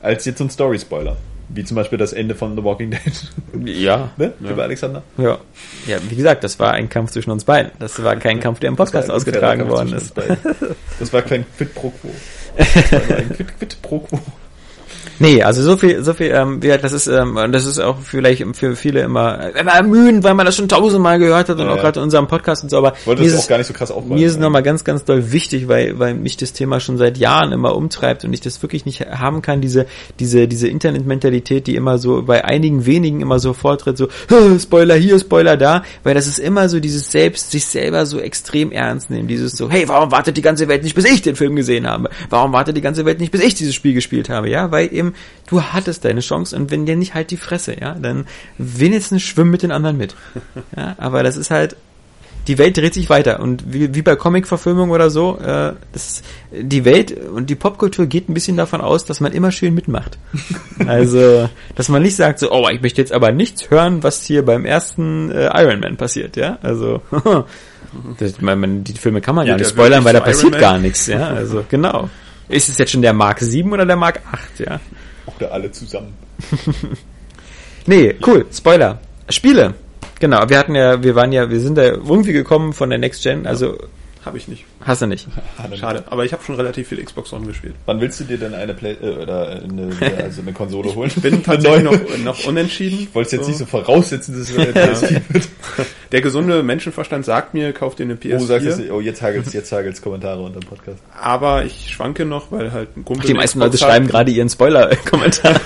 als 0.00 0.24
jetzt 0.24 0.38
so 0.38 0.44
ein 0.44 0.50
Story-Spoiler. 0.50 1.16
Wie 1.50 1.64
zum 1.64 1.76
Beispiel 1.76 1.96
das 1.98 2.12
Ende 2.12 2.34
von 2.34 2.54
The 2.56 2.62
Walking 2.62 2.90
Dead. 2.90 3.00
Ja, 3.64 4.10
ne? 4.18 4.32
Ja. 4.40 4.54
Alexander? 4.56 5.02
ja. 5.16 5.38
Ja, 5.86 5.96
wie 6.08 6.14
gesagt, 6.14 6.44
das 6.44 6.58
war 6.60 6.72
ein 6.72 6.88
Kampf 6.90 7.10
zwischen 7.12 7.30
uns 7.30 7.44
beiden. 7.44 7.72
Das 7.78 8.02
war 8.02 8.14
kein 8.16 8.38
Kampf, 8.38 8.60
der 8.60 8.68
im 8.68 8.76
Podcast 8.76 9.10
ausgetragen 9.10 9.68
worden 9.68 9.94
ist. 9.94 10.12
Das 11.00 11.12
war 11.12 11.22
kein 11.22 11.44
Quid 11.56 11.74
pro 11.74 11.90
Quo. 11.90 12.10
Das 12.58 12.92
war 12.92 13.16
ein 13.16 13.32
Quid, 13.32 13.58
Quid 13.58 13.82
pro 13.82 14.00
Quo. 14.00 14.20
Nee, 15.20 15.42
also 15.42 15.62
so 15.62 15.76
viel, 15.76 16.02
so 16.04 16.14
viel, 16.14 16.28
ähm, 16.32 16.62
wie, 16.62 16.68
das 16.68 16.92
ist, 16.92 17.06
ähm, 17.08 17.38
das 17.50 17.66
ist 17.66 17.78
auch 17.80 17.96
vielleicht 18.02 18.44
für 18.56 18.76
viele 18.76 19.00
immer, 19.00 19.54
immer 19.56 19.72
ermüdend, 19.72 20.22
weil 20.24 20.34
man 20.34 20.46
das 20.46 20.56
schon 20.56 20.68
tausendmal 20.68 21.18
gehört 21.18 21.48
hat 21.48 21.58
und 21.58 21.66
Ja, 21.66 21.72
auch 21.72 21.76
ja. 21.76 21.82
gerade 21.82 22.00
in 22.00 22.04
unserem 22.04 22.26
Podcast 22.28 22.62
und 22.62 22.70
so, 22.70 22.78
aber 22.78 22.94
Wollte 23.04 23.22
mir 23.22 23.28
ist 23.28 23.34
auch 23.34 23.40
es- 23.40 23.48
gar 23.48 23.58
nicht 23.58 23.66
so 23.66 23.72
krass 23.74 23.90
aufbauen. 23.90 24.16
Mir 24.18 24.26
ist 24.26 24.32
es 24.34 24.38
nochmal 24.38 24.62
ganz, 24.62 24.84
ganz 24.84 25.04
doll 25.04 25.32
wichtig, 25.32 25.66
weil, 25.68 25.98
weil 25.98 26.14
mich 26.14 26.36
das 26.36 26.52
Thema 26.52 26.80
schon 26.80 26.98
seit 26.98 27.18
Jahren 27.18 27.52
immer 27.52 27.74
umtreibt 27.74 28.24
und 28.24 28.32
ich 28.32 28.40
das 28.40 28.62
wirklich 28.62 28.86
nicht 28.86 29.00
haben 29.00 29.42
kann, 29.42 29.60
diese, 29.60 29.86
diese, 30.20 30.46
diese 30.48 30.68
Internetmentalität, 30.68 31.66
die 31.66 31.76
immer 31.76 31.98
so 31.98 32.22
bei 32.22 32.44
einigen 32.44 32.86
wenigen 32.86 33.20
immer 33.20 33.38
so 33.38 33.52
vortritt, 33.52 33.96
so, 33.98 34.08
"Hä, 34.28 34.58
Spoiler 34.60 34.94
hier, 34.94 35.18
Spoiler 35.18 35.56
da, 35.56 35.82
weil 36.04 36.14
das 36.14 36.26
ist 36.26 36.38
immer 36.38 36.68
so 36.68 36.80
dieses 36.80 37.10
selbst, 37.10 37.50
sich 37.50 37.64
selber 37.66 38.06
so 38.06 38.18
extrem 38.20 38.72
ernst 38.72 39.10
nehmen, 39.10 39.28
dieses 39.28 39.52
so, 39.52 39.70
hey, 39.70 39.88
warum 39.88 40.10
wartet 40.12 40.36
die 40.36 40.42
ganze 40.42 40.68
Welt 40.68 40.82
nicht, 40.82 40.94
bis 40.94 41.04
ich 41.04 41.22
den 41.22 41.36
Film 41.36 41.56
gesehen 41.56 41.86
habe? 41.86 42.10
Warum 42.30 42.52
wartet 42.52 42.76
die 42.76 42.80
ganze 42.80 43.04
Welt 43.04 43.20
nicht, 43.20 43.32
bis 43.32 43.42
ich 43.42 43.54
dieses 43.54 43.74
Spiel 43.74 43.94
gespielt 43.94 44.28
habe? 44.28 44.48
Ja, 44.48 44.70
weil 44.70 44.92
eben 44.92 45.07
Skyrim, 45.08 45.14
du 45.48 45.62
hattest 45.62 46.04
deine 46.04 46.20
Chance 46.20 46.56
und 46.56 46.70
wenn 46.70 46.86
dir 46.86 46.96
nicht 46.96 47.14
halt 47.14 47.30
die 47.30 47.36
Fresse, 47.36 47.78
ja, 47.80 47.94
dann 47.94 48.26
wenigstens 48.58 49.22
schwimm 49.22 49.50
mit 49.50 49.62
den 49.62 49.72
anderen 49.72 49.96
mit. 49.96 50.14
Ja, 50.76 50.94
aber 50.98 51.22
das 51.22 51.36
ist 51.36 51.50
halt, 51.50 51.76
die 52.46 52.58
Welt 52.58 52.76
dreht 52.76 52.94
sich 52.94 53.08
weiter 53.10 53.40
und 53.40 53.72
wie, 53.72 53.94
wie 53.94 54.02
bei 54.02 54.16
Comic-Verfilmung 54.16 54.90
oder 54.90 55.10
so, 55.10 55.38
äh, 55.38 55.72
das, 55.92 56.22
die 56.52 56.84
Welt 56.84 57.16
und 57.28 57.48
die 57.50 57.54
Popkultur 57.54 58.06
geht 58.06 58.28
ein 58.28 58.34
bisschen 58.34 58.56
davon 58.56 58.80
aus, 58.80 59.04
dass 59.04 59.20
man 59.20 59.32
immer 59.32 59.50
schön 59.50 59.74
mitmacht. 59.74 60.18
Also, 60.86 61.48
dass 61.74 61.88
man 61.88 62.02
nicht 62.02 62.16
sagt 62.16 62.38
so, 62.38 62.50
oh, 62.52 62.68
ich 62.70 62.80
möchte 62.80 63.00
jetzt 63.00 63.12
aber 63.12 63.32
nichts 63.32 63.70
hören, 63.70 64.02
was 64.02 64.22
hier 64.22 64.44
beim 64.44 64.64
ersten 64.64 65.30
äh, 65.30 65.50
Iron 65.62 65.80
Man 65.80 65.96
passiert, 65.96 66.36
ja, 66.36 66.58
also 66.62 67.02
das, 68.18 68.40
man, 68.40 68.84
die 68.84 68.92
Filme 68.94 69.20
kann 69.20 69.34
man 69.34 69.46
ja 69.46 69.54
Geht 69.54 69.66
nicht 69.66 69.70
spoilern, 69.70 70.04
weil 70.04 70.14
da 70.14 70.20
passiert 70.20 70.58
gar 70.58 70.78
nichts, 70.78 71.06
ja, 71.06 71.28
also 71.28 71.64
genau. 71.68 72.08
Ist 72.48 72.68
es 72.68 72.78
jetzt 72.78 72.92
schon 72.92 73.02
der 73.02 73.12
Mark 73.12 73.40
7 73.40 73.72
oder 73.72 73.84
der 73.84 73.96
Mark 73.96 74.20
8, 74.32 74.60
ja? 74.60 74.80
Oder 75.36 75.52
alle 75.52 75.70
zusammen. 75.70 76.14
Nee, 77.88 78.16
cool, 78.26 78.44
Spoiler. 78.52 79.00
Spiele. 79.30 79.72
Genau, 80.20 80.46
wir 80.46 80.58
hatten 80.58 80.74
ja, 80.74 81.02
wir 81.02 81.14
waren 81.14 81.32
ja, 81.32 81.48
wir 81.48 81.58
sind 81.58 81.78
da 81.78 81.84
irgendwie 81.84 82.34
gekommen 82.34 82.74
von 82.74 82.90
der 82.90 82.98
Next 82.98 83.22
Gen, 83.22 83.46
also 83.46 83.78
Habe 84.28 84.38
ich 84.38 84.46
nicht. 84.46 84.64
hast 84.84 85.02
du 85.02 85.06
nicht. 85.06 85.26
Schade. 85.80 86.04
Aber 86.10 86.24
ich 86.24 86.32
habe 86.32 86.44
schon 86.44 86.54
relativ 86.54 86.88
viel 86.88 87.02
Xbox 87.04 87.32
One 87.32 87.46
gespielt. 87.46 87.74
Wann 87.86 88.00
willst 88.00 88.20
du 88.20 88.24
dir 88.24 88.38
denn 88.38 88.54
eine 88.54 88.74
Play 88.74 88.92
äh, 89.02 89.10
oder 89.16 89.60
eine, 89.62 89.90
also 90.22 90.42
eine 90.42 90.52
Konsole 90.52 90.94
holen? 90.94 91.10
Ich 91.14 91.20
bin 91.22 91.42
tatsächlich 91.42 91.82
noch, 91.82 91.98
noch 92.24 92.44
unentschieden. 92.46 93.00
Ich 93.00 93.14
wollte 93.14 93.36
jetzt 93.36 93.48
nicht 93.48 93.58
so 93.58 93.66
voraussetzen, 93.66 94.38
dass 94.38 94.50
es 94.50 94.56
eine 94.56 94.70
PS4 94.72 95.20
wird. 95.30 95.48
Der 96.12 96.20
gesunde 96.20 96.62
Menschenverstand 96.62 97.24
sagt 97.24 97.54
mir, 97.54 97.72
kauf 97.72 97.94
dir 97.96 98.04
eine 98.04 98.14
PS4. 98.14 98.36
Oh, 98.36 98.38
sagst 98.44 98.66
du, 98.66 98.70
es- 98.70 98.90
oh, 98.90 99.00
jetzt 99.00 99.20
hagelt's, 99.22 99.52
jetzt 99.52 99.72
hagelt's 99.72 100.00
Kommentare 100.00 100.40
unter 100.42 100.60
dem 100.60 100.68
Podcast. 100.68 100.98
aber 101.20 101.64
ich 101.64 101.90
schwanke 101.92 102.24
noch, 102.24 102.52
weil 102.52 102.72
halt 102.72 102.96
ein 102.96 103.04
Kumpel 103.04 103.26
Die 103.26 103.32
eine 103.32 103.40
meisten 103.40 103.58
Leute 103.58 103.72
hat. 103.72 103.80
schreiben 103.80 104.06
gerade 104.06 104.30
ihren 104.30 104.48
Spoiler-Kommentar. 104.48 105.60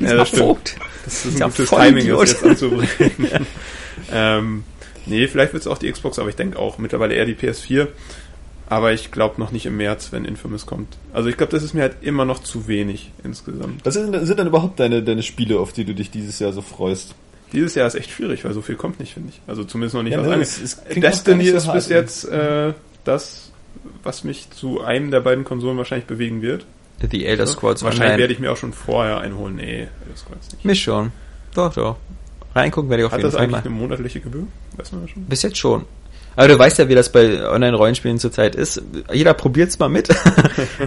Ja, 0.00 0.14
das 0.16 0.28
stimmt. 0.28 0.76
Das 1.04 1.26
ist 1.26 1.38
Ja, 1.38 1.46
ein 1.46 1.50
gutes 1.50 1.68
voll 1.68 1.80
Timing, 1.80 2.02
Idiot. 2.04 2.22
das 2.22 2.30
jetzt 2.32 2.44
anzubringen. 2.44 3.46
ähm, 4.12 4.64
nee, 5.06 5.26
vielleicht 5.28 5.52
wird 5.52 5.62
es 5.62 5.66
auch 5.66 5.78
die 5.78 5.90
Xbox, 5.90 6.18
aber 6.18 6.28
ich 6.28 6.36
denke 6.36 6.58
auch 6.58 6.78
mittlerweile 6.78 7.14
eher 7.14 7.26
die 7.26 7.34
PS4. 7.34 7.88
Aber 8.66 8.92
ich 8.92 9.10
glaube 9.10 9.38
noch 9.40 9.52
nicht 9.52 9.66
im 9.66 9.76
März, 9.76 10.08
wenn 10.10 10.24
Infamous 10.24 10.64
kommt. 10.64 10.96
Also 11.12 11.28
ich 11.28 11.36
glaube, 11.36 11.52
das 11.52 11.62
ist 11.62 11.74
mir 11.74 11.82
halt 11.82 11.96
immer 12.00 12.24
noch 12.24 12.38
zu 12.38 12.66
wenig 12.66 13.10
insgesamt. 13.22 13.84
Was 13.84 13.92
sind, 13.94 14.14
sind 14.26 14.38
dann 14.38 14.46
überhaupt 14.46 14.80
deine, 14.80 15.02
deine 15.02 15.22
Spiele, 15.22 15.60
auf 15.60 15.74
die 15.74 15.84
du 15.84 15.94
dich 15.94 16.10
dieses 16.10 16.38
Jahr 16.38 16.52
so 16.52 16.62
freust? 16.62 17.14
Dieses 17.52 17.74
Jahr 17.74 17.86
ist 17.86 17.94
echt 17.94 18.10
schwierig, 18.10 18.42
weil 18.44 18.54
so 18.54 18.62
viel 18.62 18.74
kommt 18.76 19.00
nicht, 19.00 19.12
finde 19.12 19.28
ich. 19.28 19.40
Also 19.46 19.64
zumindest 19.64 19.94
noch 19.94 20.02
nicht 20.02 20.14
Ja, 20.14 20.20
was 20.20 20.28
ne, 20.28 20.36
es- 20.42 20.62
es 20.62 20.80
Destiny 20.94 21.50
so 21.50 21.56
ist 21.58 21.72
bis 21.72 21.88
ne? 21.90 21.94
jetzt 21.94 22.24
äh, 22.24 22.72
das, 23.04 23.52
was 24.02 24.24
mich 24.24 24.50
zu 24.50 24.80
einem 24.80 25.10
der 25.10 25.20
beiden 25.20 25.44
Konsolen 25.44 25.76
wahrscheinlich 25.76 26.06
bewegen 26.06 26.40
wird. 26.40 26.64
The 27.10 27.26
Elder 27.26 27.46
Scrolls 27.46 27.82
Wahrscheinlich 27.82 28.04
Online. 28.06 28.18
werde 28.22 28.32
ich 28.32 28.38
mir 28.38 28.50
auch 28.50 28.56
schon 28.56 28.72
vorher 28.72 29.18
einholen. 29.18 29.56
Nee, 29.56 29.80
Elder 29.82 30.16
Scrolls 30.16 30.52
nicht. 30.52 30.64
Mich 30.64 30.82
schon. 30.82 31.12
Doch, 31.54 31.74
doch. 31.74 31.96
Reingucken 32.54 32.90
werde 32.90 33.02
ich 33.02 33.06
auf 33.06 33.12
Hat 33.12 33.18
jeden 33.18 33.26
das 33.28 33.34
Fall 33.34 33.44
eigentlich 33.44 33.52
mal. 33.64 33.68
eine 33.68 33.70
monatliche 33.70 34.20
Gebühr? 34.20 34.46
Weiß 34.76 34.92
man 34.92 35.02
das 35.02 35.10
schon? 35.10 35.24
Bis 35.24 35.42
jetzt 35.42 35.56
schon. 35.58 35.84
Aber 36.36 36.48
du 36.48 36.58
weißt 36.58 36.78
ja, 36.78 36.88
wie 36.88 36.96
das 36.96 37.12
bei 37.12 37.48
Online-Rollenspielen 37.48 38.18
zurzeit 38.18 38.56
ist. 38.56 38.82
Jeder 39.12 39.34
probiert's 39.34 39.78
mal 39.78 39.88
mit. 39.88 40.08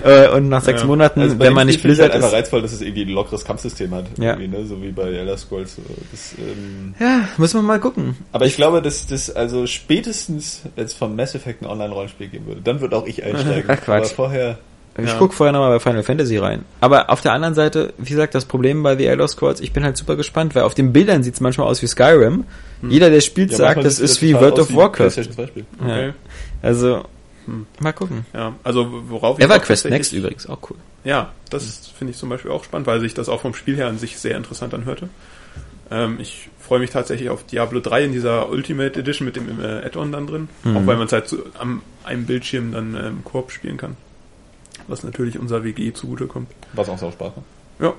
Äh, 0.04 0.30
Und 0.30 0.50
nach 0.50 0.62
sechs 0.64 0.82
Ja. 0.82 0.88
Monaten, 0.88 1.22
Also 1.22 1.40
wenn 1.40 1.54
man 1.54 1.68
nicht 1.68 1.80
finde 1.82 1.94
ich 1.94 1.98
Blizzard 2.00 2.14
halt 2.14 2.16
einfach 2.24 2.28
ist. 2.30 2.34
reizvoll, 2.44 2.62
dass 2.62 2.74
es 2.74 2.82
irgendwie 2.82 3.04
ein 3.04 3.10
lockeres 3.10 3.44
Kampfsystem 3.46 3.94
hat. 3.94 4.06
Ja. 4.18 4.36
Ne? 4.36 4.66
So 4.66 4.82
wie 4.82 4.92
bei 4.92 5.04
Elder 5.04 5.38
Scrolls. 5.38 5.78
Das, 6.12 6.34
ähm, 6.38 6.94
Ja, 7.00 7.28
müssen 7.38 7.58
wir 7.60 7.64
mal 7.64 7.80
gucken. 7.80 8.16
aber 8.34 8.46
ich 8.46 8.56
glaube, 8.58 8.82
dass 8.82 9.08
das 9.08 9.30
also 9.34 9.66
spätestens, 9.68 10.62
wenn 10.76 10.86
es 10.86 10.94
vom 10.94 11.16
Mass 11.16 11.34
Effect 11.36 11.62
ein 11.62 11.68
Online-Rollenspiel 11.68 12.28
geben 12.28 12.46
würde, 12.48 12.62
dann 12.62 12.82
wird 12.82 12.94
auch 12.94 13.06
ich 13.06 13.24
einsteigen. 13.24 13.66
Ach, 13.68 13.82
Quatsch. 13.82 14.06
Aber 14.06 14.16
vorher, 14.16 14.58
Ich 14.98 15.06
Ja. 15.06 15.16
guck 15.20 15.34
vorher 15.34 15.54
nochmal 15.54 15.70
bei 15.72 15.80
Final 15.80 16.02
Fantasy 16.04 16.38
rein. 16.38 16.66
Aber 16.82 17.10
auf 17.12 17.22
der 17.22 17.34
anderen 17.34 17.54
Seite, 17.54 17.94
wie 18.00 18.10
gesagt, 18.10 18.34
das 18.34 18.46
Problem 18.46 18.82
bei 18.82 18.96
The 18.98 19.06
Elder 19.06 19.28
Scrolls, 19.28 19.62
ich 19.62 19.72
bin 19.72 19.84
halt 19.84 19.96
super 19.96 20.16
gespannt, 20.16 20.56
weil 20.56 20.64
auf 20.64 20.74
den 20.74 20.92
Bildern 20.92 21.22
sieht's 21.22 21.40
manchmal 21.40 21.68
aus 21.68 21.82
wie 21.84 21.88
Skyrim. 21.88 22.46
Jeder, 22.82 23.10
der 23.12 23.22
spielt, 23.22 23.52
ja, 23.52 23.58
sagt, 23.58 23.84
das 23.84 24.00
ist 24.00 24.22
wie 24.22 24.32
total 24.32 24.44
World 24.52 24.60
of 24.60 24.70
wie 24.72 24.76
Warcraft. 24.76 24.98
PlayStation 24.98 25.34
2 25.34 25.48
Spiel. 25.48 25.66
Ja. 25.80 25.86
Okay. 25.86 26.14
Also, 26.64 27.04
Hm. 27.46 27.66
mal 27.80 27.94
gucken. 27.94 28.26
Ja, 28.34 28.54
also 28.64 28.88
worauf 29.10 29.38
ich 29.40 29.46
EverQuest 29.46 29.86
Next 29.90 30.14
übrigens, 30.14 30.48
auch 30.48 30.60
cool. 30.70 30.78
Ja, 31.04 31.32
das 31.52 31.92
finde 31.98 32.12
ich 32.12 32.18
zum 32.18 32.30
Beispiel 32.30 32.52
auch 32.52 32.64
spannend, 32.64 32.88
weil 32.88 33.00
sich 33.00 33.14
das 33.14 33.30
auch 33.30 33.42
vom 33.42 33.54
Spiel 33.54 33.76
her 33.78 33.88
an 33.88 33.98
sich 34.00 34.18
sehr 34.18 34.36
interessant 34.36 34.74
anhörte. 34.74 35.10
Ähm, 35.90 36.18
ich 36.20 36.50
freue 36.60 36.80
mich 36.80 36.90
tatsächlich 36.90 37.30
auf 37.30 37.46
Diablo 37.46 37.80
3 37.80 38.06
in 38.06 38.12
dieser 38.12 38.50
Ultimate 38.50 39.00
Edition 39.00 39.26
mit 39.26 39.36
dem 39.38 39.48
äh, 39.64 39.86
Add-on 39.86 40.12
dann 40.12 40.28
drin, 40.28 40.50
Mhm. 40.64 40.76
auch 40.78 40.86
weil 40.88 40.98
man 40.98 41.06
es 41.08 41.14
halt 41.14 41.30
so 41.30 41.38
am 41.58 41.82
einem 42.04 42.26
Bildschirm 42.26 42.74
dann 42.74 42.96
ähm, 42.96 43.24
Koop 43.24 43.52
spielen 43.52 43.78
kann. 43.78 43.96
Was 44.88 45.04
natürlich 45.04 45.38
unser 45.38 45.64
WG 45.64 45.94
zugutekommt. 45.94 46.50
Was 46.74 46.90
auch 46.90 46.98
so 46.98 47.12
Spaß 47.12 47.36
macht. 47.36 47.46
Ja. 47.80 47.94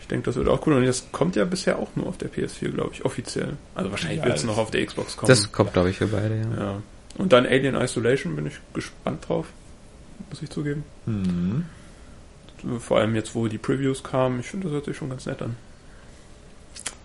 Ich 0.00 0.08
denke, 0.08 0.26
das 0.26 0.36
wird 0.36 0.48
auch 0.48 0.64
cool. 0.66 0.74
Und 0.74 0.86
das 0.86 1.06
kommt 1.12 1.36
ja 1.36 1.44
bisher 1.44 1.78
auch 1.78 1.88
nur 1.96 2.06
auf 2.06 2.16
der 2.16 2.30
PS4, 2.30 2.70
glaube 2.70 2.90
ich, 2.94 3.04
offiziell. 3.04 3.56
Also 3.74 3.90
wahrscheinlich 3.90 4.20
Ja, 4.20 4.26
wird 4.26 4.36
es 4.36 4.44
noch 4.44 4.56
auf 4.56 4.70
der 4.70 4.86
Xbox 4.86 5.16
kommen. 5.16 5.28
Das 5.28 5.50
kommt, 5.50 5.72
glaube 5.72 5.90
ich, 5.90 5.98
für 5.98 6.06
beide, 6.06 6.36
ja. 6.36 6.64
ja. 6.64 6.82
Und 7.18 7.32
dann 7.32 7.44
Alien 7.44 7.74
Isolation 7.74 8.36
bin 8.36 8.46
ich 8.46 8.54
gespannt 8.72 9.28
drauf, 9.28 9.46
muss 10.30 10.42
ich 10.42 10.50
zugeben. 10.50 10.84
Hm. 11.06 11.64
Vor 12.78 12.98
allem 12.98 13.14
jetzt, 13.14 13.34
wo 13.34 13.48
die 13.48 13.58
Previews 13.58 14.02
kamen. 14.02 14.40
Ich 14.40 14.46
finde, 14.46 14.66
das 14.66 14.74
hört 14.74 14.84
sich 14.84 14.96
schon 14.96 15.10
ganz 15.10 15.26
nett 15.26 15.42
an. 15.42 15.56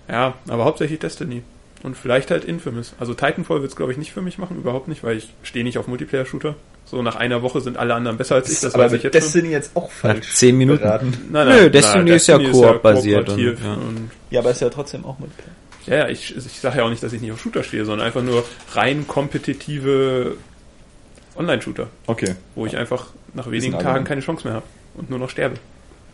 Ja, 0.08 0.36
aber 0.48 0.66
hauptsächlich 0.66 1.00
Destiny. 1.00 1.44
Und 1.84 1.98
vielleicht 1.98 2.30
halt 2.30 2.46
Infamous. 2.46 2.94
Also 3.00 3.14
Titanfall 3.16 3.62
wird 3.62 3.72
es, 3.72 3.76
glaube 3.76 3.92
ich, 3.92 3.98
nicht 3.98 4.12
für 4.14 4.22
mich 4.22 4.38
machen. 4.38 4.58
Überhaupt 4.58 4.88
nicht, 4.88 5.04
weil 5.04 5.18
ich 5.18 5.30
stehe 5.42 5.64
nicht 5.66 5.78
auf 5.80 5.88
Multiplayer-Shooter. 5.88 6.56
So 6.86 7.02
nach 7.02 7.16
einer 7.16 7.42
Woche 7.42 7.60
sind 7.62 7.78
alle 7.78 7.94
anderen 7.96 8.18
besser 8.18 8.36
als 8.36 8.52
ich. 8.52 8.60
Das 8.60 8.76
aber 8.76 8.84
weiß 8.86 8.94
ich 8.94 9.04
jetzt 9.04 9.14
schon. 9.16 9.22
Destiny 9.24 9.50
jetzt 9.50 9.72
auch 9.76 9.90
falsch. 9.92 10.28
Nach 10.28 10.34
zehn 10.36 10.58
Minuten. 10.58 10.82
beraten. 10.82 11.18
Nein, 11.32 11.48
Nö, 11.48 11.70
Destiny 11.72 12.12
ist 12.12 12.28
ja 12.28 12.38
Koop-basiert 12.38 13.26
kooperativ 13.28 13.60
und- 13.60 13.66
ja. 13.66 13.74
und 13.74 14.12
Ja, 14.30 14.40
aber 14.42 14.52
ist 14.52 14.62
ja 14.62 14.70
trotzdem 14.70 15.06
auch 15.06 15.18
mit. 15.20 15.32
Ja, 15.88 15.96
ja, 15.96 16.10
ich, 16.10 16.36
ich 16.36 16.60
sage 16.60 16.78
ja 16.78 16.84
auch 16.84 16.90
nicht, 16.92 17.02
dass 17.02 17.14
ich 17.14 17.22
nicht 17.22 17.32
auf 17.32 17.42
Shooter 17.42 17.64
stehe, 17.64 17.86
sondern 17.86 18.06
einfach 18.06 18.22
nur 18.22 18.44
rein 18.74 19.08
kompetitive 19.08 20.36
Online-Shooter, 21.36 21.88
Okay. 22.08 22.36
wo 22.56 22.66
ich 22.68 22.78
einfach 22.78 23.08
nach 23.34 23.50
wenigen 23.50 23.80
Tagen 23.80 24.04
keine 24.04 24.22
Chance 24.22 24.46
mehr 24.46 24.54
habe 24.56 24.66
und 24.96 25.10
nur 25.10 25.18
noch 25.18 25.30
sterbe. 25.30 25.56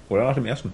Oder 0.09 0.23
nach 0.23 0.35
dem 0.35 0.45
ersten. 0.45 0.71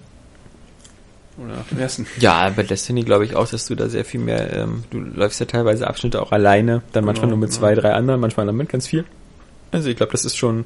Oder 1.36 1.56
nach 1.56 1.66
dem 1.66 1.78
ersten. 1.78 2.06
Ja, 2.20 2.48
bei 2.50 2.62
Destiny 2.62 3.02
glaube 3.02 3.24
ich 3.24 3.34
auch, 3.34 3.48
dass 3.48 3.66
du 3.66 3.74
da 3.74 3.88
sehr 3.88 4.04
viel 4.04 4.20
mehr, 4.20 4.52
ähm, 4.56 4.84
du 4.90 4.98
läufst 5.00 5.40
ja 5.40 5.46
teilweise 5.46 5.86
Abschnitte 5.86 6.22
auch 6.22 6.32
alleine, 6.32 6.82
dann 6.92 7.04
manchmal 7.04 7.26
Genau, 7.26 7.36
nur 7.36 7.46
mit 7.46 7.50
genau. 7.50 7.60
zwei, 7.60 7.74
drei 7.74 7.92
anderen, 7.92 8.20
manchmal 8.20 8.46
dann 8.46 8.56
mit 8.56 8.68
ganz 8.68 8.86
viel. 8.86 9.04
Also 9.72 9.88
ich 9.88 9.96
glaube, 9.96 10.12
das 10.12 10.24
ist 10.24 10.36
schon, 10.36 10.64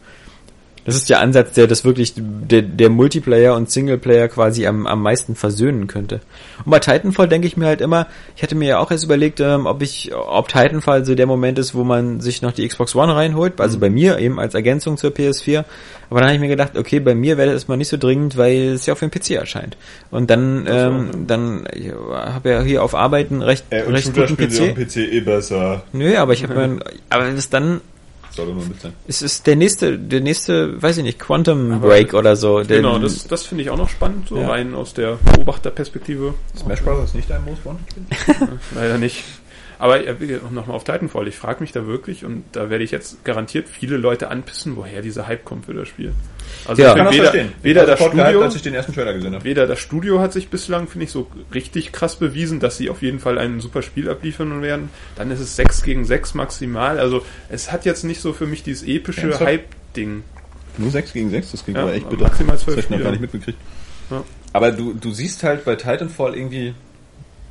das 0.89 0.97
ist 0.97 1.11
der 1.11 1.20
Ansatz, 1.20 1.53
der 1.53 1.66
das 1.66 1.84
wirklich, 1.84 2.14
der, 2.16 2.62
der 2.62 2.89
Multiplayer 2.89 3.55
und 3.55 3.70
Singleplayer 3.70 4.28
quasi 4.28 4.66
am, 4.66 4.86
am 4.86 5.03
meisten 5.03 5.34
versöhnen 5.34 5.86
könnte. 5.86 6.20
Und 6.64 6.70
bei 6.70 6.78
Titanfall 6.78 7.28
denke 7.28 7.47
ich 7.47 7.59
mir 7.59 7.66
halt 7.66 7.82
immer, 7.82 8.07
ich 8.34 8.43
hatte 8.43 8.55
mir 8.55 8.68
ja 8.68 8.78
auch 8.78 8.91
erst 8.91 9.05
überlegt, 9.05 9.39
ähm, 9.41 9.66
ob 9.66 9.82
ich, 9.82 10.12
ob 10.14 10.49
Titanfall 10.49 11.05
so 11.05 11.14
der 11.14 11.26
Moment 11.26 11.59
ist, 11.59 11.74
wo 11.74 11.84
man 11.84 12.22
sich 12.22 12.41
noch 12.41 12.53
die 12.53 12.66
Xbox 12.66 12.95
One 12.95 13.14
reinholt, 13.14 13.61
also 13.61 13.78
bei 13.78 13.91
mir 13.91 14.18
eben 14.18 14.41
als 14.41 14.55
Ergänzung 14.55 14.97
zur 14.97 15.11
PS4. 15.11 15.66
Aber 16.09 16.20
dann 16.20 16.28
habe 16.28 16.36
ich 16.36 16.41
mir 16.41 16.49
gedacht, 16.49 16.78
okay, 16.78 17.01
bei 17.01 17.14
mir 17.14 17.36
wäre 17.36 17.49
das 17.49 17.57
erstmal 17.57 17.76
nicht 17.76 17.89
so 17.89 17.99
dringend, 17.99 18.39
weil 18.39 18.68
es 18.68 18.86
ja 18.86 18.95
auf 18.95 19.01
dem 19.01 19.11
PC 19.11 19.32
erscheint. 19.32 19.76
Und 20.11 20.30
dann, 20.30 20.66
ähm, 20.66 21.26
dann 21.26 21.68
ich 21.74 21.93
habe 22.11 22.49
ja 22.49 22.62
hier 22.62 22.82
auf 22.82 22.95
Arbeiten 22.95 23.43
recht, 23.43 23.66
Äh, 23.68 23.82
und 23.82 23.93
recht 23.93 24.14
guten 24.14 24.39
PC. 24.39 24.74
PC 24.74 24.97
eh 24.97 25.20
besser. 25.20 25.82
Nö, 25.93 26.16
aber 26.16 26.32
ich 26.32 26.45
habe 26.45 26.55
mir, 26.55 26.80
aber 27.11 27.30
das 27.30 27.51
dann 27.51 27.82
Soll 28.39 28.55
nur 28.55 28.62
ein 28.62 28.68
bisschen. 28.70 28.93
es 29.07 29.20
ist 29.22 29.47
der 29.47 29.57
nächste, 29.57 29.99
der 29.99 30.20
nächste, 30.20 30.80
weiß 30.80 30.97
ich 30.99 31.03
nicht, 31.03 31.18
Quantum 31.18 31.72
Aber- 31.72 31.89
Break 31.89 32.14
oder 32.14 32.36
so. 32.36 32.62
Genau, 32.66 32.99
das, 32.99 33.26
das 33.26 33.45
finde 33.45 33.64
ich 33.64 33.70
auch 33.70 33.76
noch 33.76 33.89
spannend, 33.89 34.28
so 34.28 34.39
Ja. 34.39 34.49
rein 34.49 34.74
aus 34.74 34.95
der 34.95 35.18
Beobachterperspektive. 35.34 36.34
Smash 36.57 36.82
Bros. 36.82 37.05
ist 37.05 37.14
nicht 37.14 37.28
dein 37.28 37.45
Most 37.45 37.64
Wanted 37.64 37.84
Leider 38.74 38.97
nicht. 38.99 39.24
Aber 39.81 40.05
ja, 40.05 40.12
nochmal 40.51 40.74
auf 40.76 40.83
Titanfall. 40.85 41.29
Ich 41.29 41.37
frage 41.37 41.61
mich 41.61 41.70
da 41.70 41.87
wirklich, 41.87 42.24
und 42.24 42.43
da 42.53 42.68
werde 42.68 42.83
ich 42.83 42.91
jetzt 42.91 43.24
garantiert 43.24 43.68
viele 43.68 43.97
Leute 43.97 44.29
anpissen, 44.29 44.74
woher 44.76 45.03
dieser 45.03 45.29
Hype 45.29 45.45
kommt 45.45 45.66
für 45.66 45.74
das 45.74 45.87
Spiel. 45.87 46.12
Also 46.66 46.83
Ja. 46.83 46.97
ich 46.97 47.03
das 47.05 47.12
weder, 47.12 47.22
verstehen. 47.22 47.53
weder 47.62 47.87
das 47.87 47.99
gehypt, 48.01 48.14
Studio, 48.16 48.43
als 48.43 48.57
ich 48.57 48.62
den 48.62 48.74
ersten 48.74 48.93
Trailer 48.93 49.12
gesehen 49.14 49.35
habe. 49.35 49.45
weder 49.45 49.66
das 49.68 49.79
Studio 49.79 50.18
hat 50.20 50.33
sich 50.33 50.49
bislang, 50.49 50.89
finde 50.89 51.05
ich, 51.05 51.12
so 51.12 51.31
richtig 51.55 51.93
krass 51.93 52.16
bewiesen, 52.16 52.59
dass 52.59 52.76
sie 52.76 52.91
auf 52.91 53.03
jeden 53.03 53.20
Fall 53.20 53.39
ein 53.39 53.61
super 53.61 53.83
Spiel 53.83 54.11
abliefern 54.11 54.62
werden. 54.62 54.89
Dann 55.14 55.31
ist 55.31 55.39
es 55.41 55.55
6 55.55 55.85
gegen 55.85 56.05
6 56.05 56.35
maximal. 56.35 56.99
Also 56.99 57.24
es 57.49 57.70
hat 57.70 57.85
jetzt 57.85 58.03
nicht 58.03 58.20
so 58.20 58.33
für 58.33 58.47
mich 58.47 58.64
dieses 58.64 58.83
epische 58.87 59.22
Ernsthaft? 59.22 59.45
Hype-Ding. 59.47 60.22
Nur 60.79 60.91
6 60.91 61.12
gegen 61.12 61.31
6, 61.31 61.53
das 61.53 61.62
klingt 61.64 61.76
Ja, 61.76 61.85
aber 61.85 61.95
echt 61.95 62.09
bitter. 62.09 62.22
maximal 62.24 62.57
Das 62.57 62.64
zwölf 62.64 62.76
hab 62.79 62.85
ich 62.85 62.91
noch 62.91 63.01
gar 63.03 63.11
nicht 63.12 63.20
mitbekriegt. 63.20 63.59
Ja. 64.11 64.24
Aber 64.53 64.72
du, 64.72 64.93
du 64.95 65.12
siehst 65.12 65.43
halt 65.45 65.64
bei 65.64 65.76
Titanfall 65.76 66.35
irgendwie, 66.35 66.74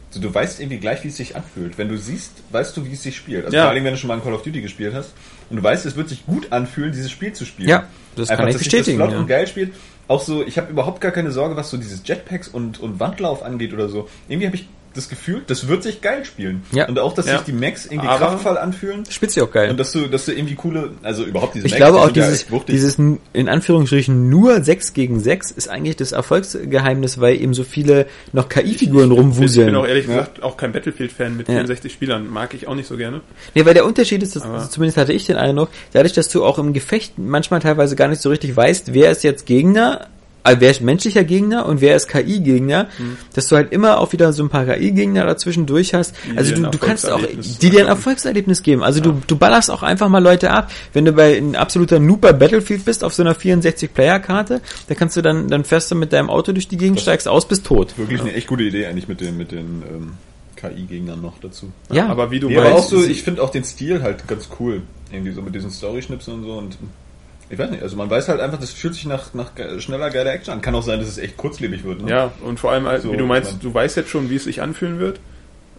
so, 0.09 0.21
du 0.21 0.33
weißt 0.33 0.59
irgendwie 0.61 0.77
gleich, 0.77 1.03
wie 1.03 1.09
es 1.09 1.17
sich 1.17 1.35
anfühlt. 1.35 1.77
Wenn 1.77 1.89
du 1.89 1.97
siehst, 1.97 2.31
weißt 2.51 2.75
du, 2.77 2.85
wie 2.85 2.93
es 2.93 3.03
sich 3.03 3.15
spielt. 3.17 3.45
Also 3.45 3.57
Ja. 3.57 3.63
vor 3.63 3.71
allem, 3.71 3.83
wenn 3.83 3.93
du 3.93 3.97
schon 3.99 4.07
mal 4.07 4.13
ein 4.15 4.23
Call 4.23 4.33
of 4.33 4.41
Duty 4.43 4.61
gespielt 4.61 4.93
hast 4.93 5.13
und 5.49 5.57
du 5.57 5.63
weißt, 5.63 5.85
es 5.85 5.95
wird 5.95 6.09
sich 6.09 6.25
gut 6.25 6.51
anfühlen, 6.51 6.91
dieses 6.91 7.11
Spiel 7.11 7.33
zu 7.33 7.45
spielen. 7.45 7.69
Ja, 7.69 7.87
das 8.15 8.29
kann 8.29 8.47
ich 8.47 8.53
dass 8.53 8.63
bestätigen, 8.63 8.97
Das 8.99 9.07
flott 9.07 9.15
ja. 9.15 9.19
und 9.21 9.27
geil 9.27 9.47
spielt. 9.47 9.73
Auch 10.07 10.21
so, 10.21 10.45
ich 10.45 10.57
habe 10.57 10.71
überhaupt 10.71 11.01
gar 11.01 11.11
keine 11.11 11.31
Sorge, 11.31 11.57
was 11.57 11.69
so 11.69 11.75
dieses 11.75 12.01
Jetpacks 12.05 12.47
und, 12.47 12.79
und 12.79 12.99
Wandlauf 13.01 13.43
angeht 13.43 13.73
oder 13.73 13.89
so. 13.89 14.07
Irgendwie 14.29 14.47
habe 14.47 14.55
ich 14.55 14.69
das 14.97 15.09
Gefühl, 15.09 15.41
das 15.47 15.67
wird 15.67 15.83
sich 15.83 16.01
geil 16.01 16.25
spielen. 16.25 16.63
Ja. 16.71 16.87
Und 16.89 16.97
auch, 16.99 17.13
dass 17.13 17.27
Ja. 17.27 17.37
sich 17.37 17.45
die 17.45 17.51
Max 17.53 17.85
irgendwie 17.85 18.07
Aber- 18.07 18.25
kraftvoll 18.27 18.57
anfühlen. 18.57 19.03
Spielt 19.09 19.31
sie 19.31 19.41
auch 19.41 19.51
geil. 19.51 19.69
Und 19.69 19.79
dass 19.79 19.91
du, 19.91 20.07
dass 20.07 20.25
du 20.25 20.33
irgendwie 20.33 20.55
coole, 20.55 20.91
also 21.03 21.23
überhaupt 21.23 21.55
diese 21.55 21.67
Ich 21.67 21.73
Max, 21.73 21.77
glaube 21.79 21.97
die 21.97 22.03
auch 22.03 22.11
dieses, 22.11 22.45
dieses 22.67 22.97
in 23.33 23.49
Anführungsstrichen 23.49 24.29
nur 24.29 24.61
6 24.63 24.93
gegen 24.93 25.19
6 25.19 25.51
ist 25.51 25.69
eigentlich 25.69 25.95
das 25.95 26.11
Erfolgsgeheimnis, 26.11 27.19
weil 27.19 27.39
eben 27.41 27.53
so 27.53 27.63
viele 27.63 28.07
noch 28.33 28.49
KI-Figuren 28.49 29.03
Ich 29.03 29.09
bin 29.09 29.17
rumwuseln. 29.25 29.75
auch 29.75 29.87
ehrlich 29.87 30.07
Ja. 30.07 30.13
gesagt 30.15 30.43
auch 30.43 30.57
kein 30.57 30.71
Battlefield-Fan 30.71 31.37
mit 31.37 31.47
Ja. 31.47 31.55
64 31.55 31.93
Spielern. 31.93 32.29
Mag 32.29 32.53
ich 32.53 32.67
auch 32.67 32.75
nicht 32.75 32.87
so 32.87 32.97
gerne. 32.97 33.21
Nee, 33.55 33.65
weil 33.65 33.73
der 33.73 33.85
Unterschied 33.85 34.23
ist, 34.23 34.35
dass, 34.35 34.71
zumindest 34.71 34.97
hatte 34.97 35.13
ich 35.13 35.25
den 35.25 35.35
Eindruck, 35.37 35.69
dadurch, 35.93 36.13
dass 36.13 36.29
du 36.29 36.43
auch 36.43 36.57
im 36.59 36.73
Gefecht 36.73 37.17
manchmal 37.17 37.59
teilweise 37.59 37.95
gar 37.95 38.07
nicht 38.07 38.21
so 38.21 38.29
richtig 38.29 38.55
weißt, 38.55 38.93
wer 38.93 39.11
ist 39.11 39.23
jetzt 39.23 39.45
Gegner, 39.45 40.07
wer 40.43 40.71
ist 40.71 40.81
menschlicher 40.81 41.23
Gegner 41.23 41.65
und 41.65 41.81
wer 41.81 41.95
ist 41.95 42.07
KI-Gegner, 42.07 42.87
dass 43.33 43.47
du 43.47 43.55
halt 43.55 43.71
immer 43.71 43.99
auch 43.99 44.13
wieder 44.13 44.33
so 44.33 44.43
ein 44.43 44.49
paar 44.49 44.65
KI-Gegner 44.65 45.25
dazwischen 45.25 45.65
durch 45.65 45.93
hast. 45.93 46.15
Hm. 46.23 46.31
Die 46.31 46.37
also 46.37 46.55
du, 46.55 46.61
du 46.69 46.77
kannst 46.77 47.09
auch, 47.09 47.21
die 47.21 47.69
dir 47.69 47.81
ein. 47.81 47.87
Erfolgserlebnis 47.87 48.63
geben. 48.63 48.83
Also 48.83 49.01
du, 49.01 49.21
du 49.27 49.37
ballerst 49.37 49.69
auch 49.71 49.83
einfach 49.83 50.09
mal 50.09 50.23
Leute 50.23 50.51
ab. 50.51 50.71
Wenn 50.93 51.05
du 51.05 51.11
bei 51.11 51.37
ein 51.37 51.55
absoluter 51.55 51.99
Noob 51.99 52.21
bei 52.21 52.33
Battlefield 52.33 52.85
bist 52.85 53.03
auf 53.03 53.13
so 53.13 53.23
einer 53.23 53.35
64-Player-Karte, 53.35 54.61
da 54.87 54.95
kannst 54.95 55.17
du 55.17 55.21
dann, 55.21 55.47
dann 55.47 55.63
fährst 55.63 55.91
du 55.91 55.95
mit 55.95 56.13
deinem 56.13 56.29
Auto 56.29 56.51
durch 56.51 56.67
die 56.67 56.77
Gegend, 56.77 56.99
steigst 57.01 57.27
aus, 57.27 57.47
bist 57.47 57.65
tot. 57.65 57.97
Wirklich 57.97 58.21
eine 58.21 58.33
echt 58.33 58.47
gute 58.47 58.63
Idee 58.63 58.85
eigentlich 58.85 59.07
mit 59.07 59.21
den, 59.21 59.37
mit 59.37 59.51
den 59.51 59.83
ähm, 59.89 60.13
KI-Gegnern 60.55 61.21
noch 61.21 61.39
dazu. 61.39 61.71
Ja, 61.91 62.07
Aber 62.07 62.31
wie 62.31 62.39
du 62.39 62.47
Nee, 62.49 62.57
aber 62.57 62.69
auch 62.69 62.73
meinst, 62.75 62.89
so, 62.89 63.03
ich 63.03 63.23
finde 63.23 63.41
auch 63.41 63.49
den 63.49 63.63
Stil 63.63 64.01
halt 64.01 64.27
ganz 64.27 64.49
cool. 64.59 64.81
Irgendwie 65.11 65.31
so 65.31 65.41
mit 65.41 65.55
diesen 65.55 65.71
Story-Schnipsen 65.71 66.33
und 66.33 66.43
so 66.43 66.53
und 66.53 66.77
ich 67.49 67.57
weiß 67.57 67.71
nicht, 67.71 67.81
also 67.81 67.95
man 67.95 68.09
weiß 68.09 68.27
halt 68.27 68.41
einfach, 68.41 68.59
das 68.59 68.71
fühlt 68.71 68.93
sich 68.93 69.05
nach, 69.05 69.33
nach 69.33 69.51
schneller, 69.79 70.09
geiler 70.09 70.33
Action 70.33 70.53
an. 70.53 70.61
Kann 70.61 70.75
auch 70.75 70.83
sein, 70.83 70.99
dass 70.99 71.07
es 71.07 71.17
echt 71.17 71.37
kurzlebig 71.37 71.83
wird. 71.83 72.01
Ne? 72.01 72.11
Ja, 72.11 72.31
und 72.43 72.59
vor 72.59 72.71
allem, 72.71 72.85
halt, 72.85 73.03
So, 73.03 73.13
wie 73.13 73.17
du 73.17 73.25
meinst, 73.25 73.63
du 73.63 73.73
weißt 73.73 73.95
jetzt 73.97 74.09
schon, 74.09 74.29
wie 74.29 74.35
es 74.35 74.43
sich 74.43 74.61
anfühlen 74.61 74.99
wird. 74.99 75.19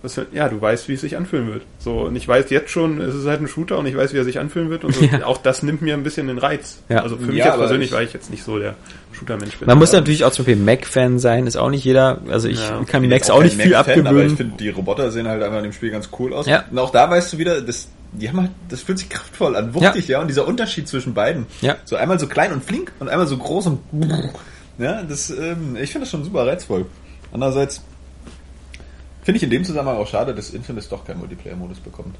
Das, 0.03 0.21
ja, 0.33 0.49
du 0.49 0.61
weißt, 0.61 0.89
wie 0.89 0.95
es 0.95 1.01
sich 1.01 1.17
anfühlen 1.17 1.49
wird. 1.49 1.63
So, 1.79 2.03
und 2.03 2.15
ich 2.15 2.29
weiß 2.29 2.51
jetzt 2.51 2.71
schon, 2.71 3.01
es 3.01 3.15
ist 3.15 3.27
halt 3.27 3.41
ein 3.41 3.49
Shooter 3.49 3.79
und 3.79 3.87
ich 3.87 3.97
weiß, 3.97 4.13
wie 4.15 4.19
er 4.19 4.25
sich 4.25 4.39
anfühlen 4.39 4.71
wird. 4.71 4.85
Und 4.85 4.95
so. 4.95 5.05
Ja. 5.11 5.25
auch 5.27 5.39
das 5.39 5.63
nimmt 5.63 5.83
mir 5.83 5.95
ein 5.95 6.03
bisschen 6.05 6.29
den 6.29 6.39
Reiz. 6.39 6.79
Ja. 6.89 7.03
Also 7.03 7.17
für 7.17 7.27
mich 7.27 7.37
Ja, 7.37 7.47
jetzt 7.47 7.57
persönlich, 7.59 7.89
ich- 7.91 7.97
weil 7.97 8.05
ich 8.05 8.13
jetzt 8.13 8.31
nicht 8.31 8.45
so 8.45 8.59
der 8.59 8.75
Shooter-Mensch 9.13 9.57
bin. 9.59 9.67
Man 9.67 9.79
muss 9.79 9.93
natürlich 9.93 10.25
auch 10.25 10.31
zum 10.31 10.45
Beispiel 10.45 10.63
Mac-Fan 10.63 11.19
sein, 11.19 11.47
ist 11.47 11.57
auch 11.57 11.71
nicht 11.71 11.85
jeder, 11.85 12.21
also 12.31 12.47
ich 12.49 12.61
Ja. 12.61 12.85
kann 12.87 13.01
bin 13.01 13.11
Macs 13.11 13.27
jetzt 13.29 13.31
auch 13.33 13.43
nicht 13.43 13.59
kein 13.59 13.67
viel 13.69 13.77
Mac-Fan, 13.77 13.93
Aber 13.93 14.01
ich 14.01 14.07
abgewöhnen. 14.07 14.37
finde, 14.37 14.57
die 14.59 14.69
Roboter 14.69 15.11
sehen 15.11 15.27
halt 15.27 15.43
einfach 15.43 15.59
in 15.59 15.65
dem 15.65 15.73
Spiel 15.73 15.91
ganz 15.91 16.09
cool 16.19 16.33
aus. 16.33 16.47
Ja. 16.47 16.65
Und 16.71 16.79
auch 16.79 16.91
da 16.91 17.11
weißt 17.11 17.33
du 17.33 17.39
wieder, 17.39 17.61
das, 17.61 17.89
die 18.13 18.29
haben 18.29 18.41
halt, 18.41 18.51
das 18.69 18.83
fühlt 18.83 18.99
sich 18.99 19.09
kraftvoll 19.09 19.57
an, 19.57 19.75
wuchtig, 19.75 20.07
ja. 20.09 20.21
Und 20.21 20.29
dieser 20.29 20.47
Unterschied 20.47 20.87
zwischen 20.87 21.15
beiden. 21.15 21.47
Ja. 21.61 21.77
So 21.85 21.97
einmal 21.97 22.19
so 22.21 22.27
klein 22.29 22.53
und 22.53 22.65
flink 22.65 22.93
und 23.01 23.09
einmal 23.09 23.27
so 23.27 23.37
groß 23.37 23.67
und 23.67 23.81
ja, 24.79 25.03
das, 25.03 25.31
ähm, 25.31 25.77
ich 25.81 25.91
finde 25.91 26.05
das 26.05 26.11
schon 26.11 26.23
super 26.25 26.47
reizvoll. 26.47 26.87
Andererseits 27.33 27.83
finde 29.29 29.37
ich 29.37 29.43
in 29.43 29.51
dem 29.51 29.63
Zusammenhang 29.63 29.99
auch 29.99 30.07
schade, 30.07 30.35
dass 30.35 30.49
Infamous 30.55 30.89
doch 30.89 31.05
keinen 31.05 31.19
Multiplayer-Modus 31.19 31.81
bekommt. 31.81 32.17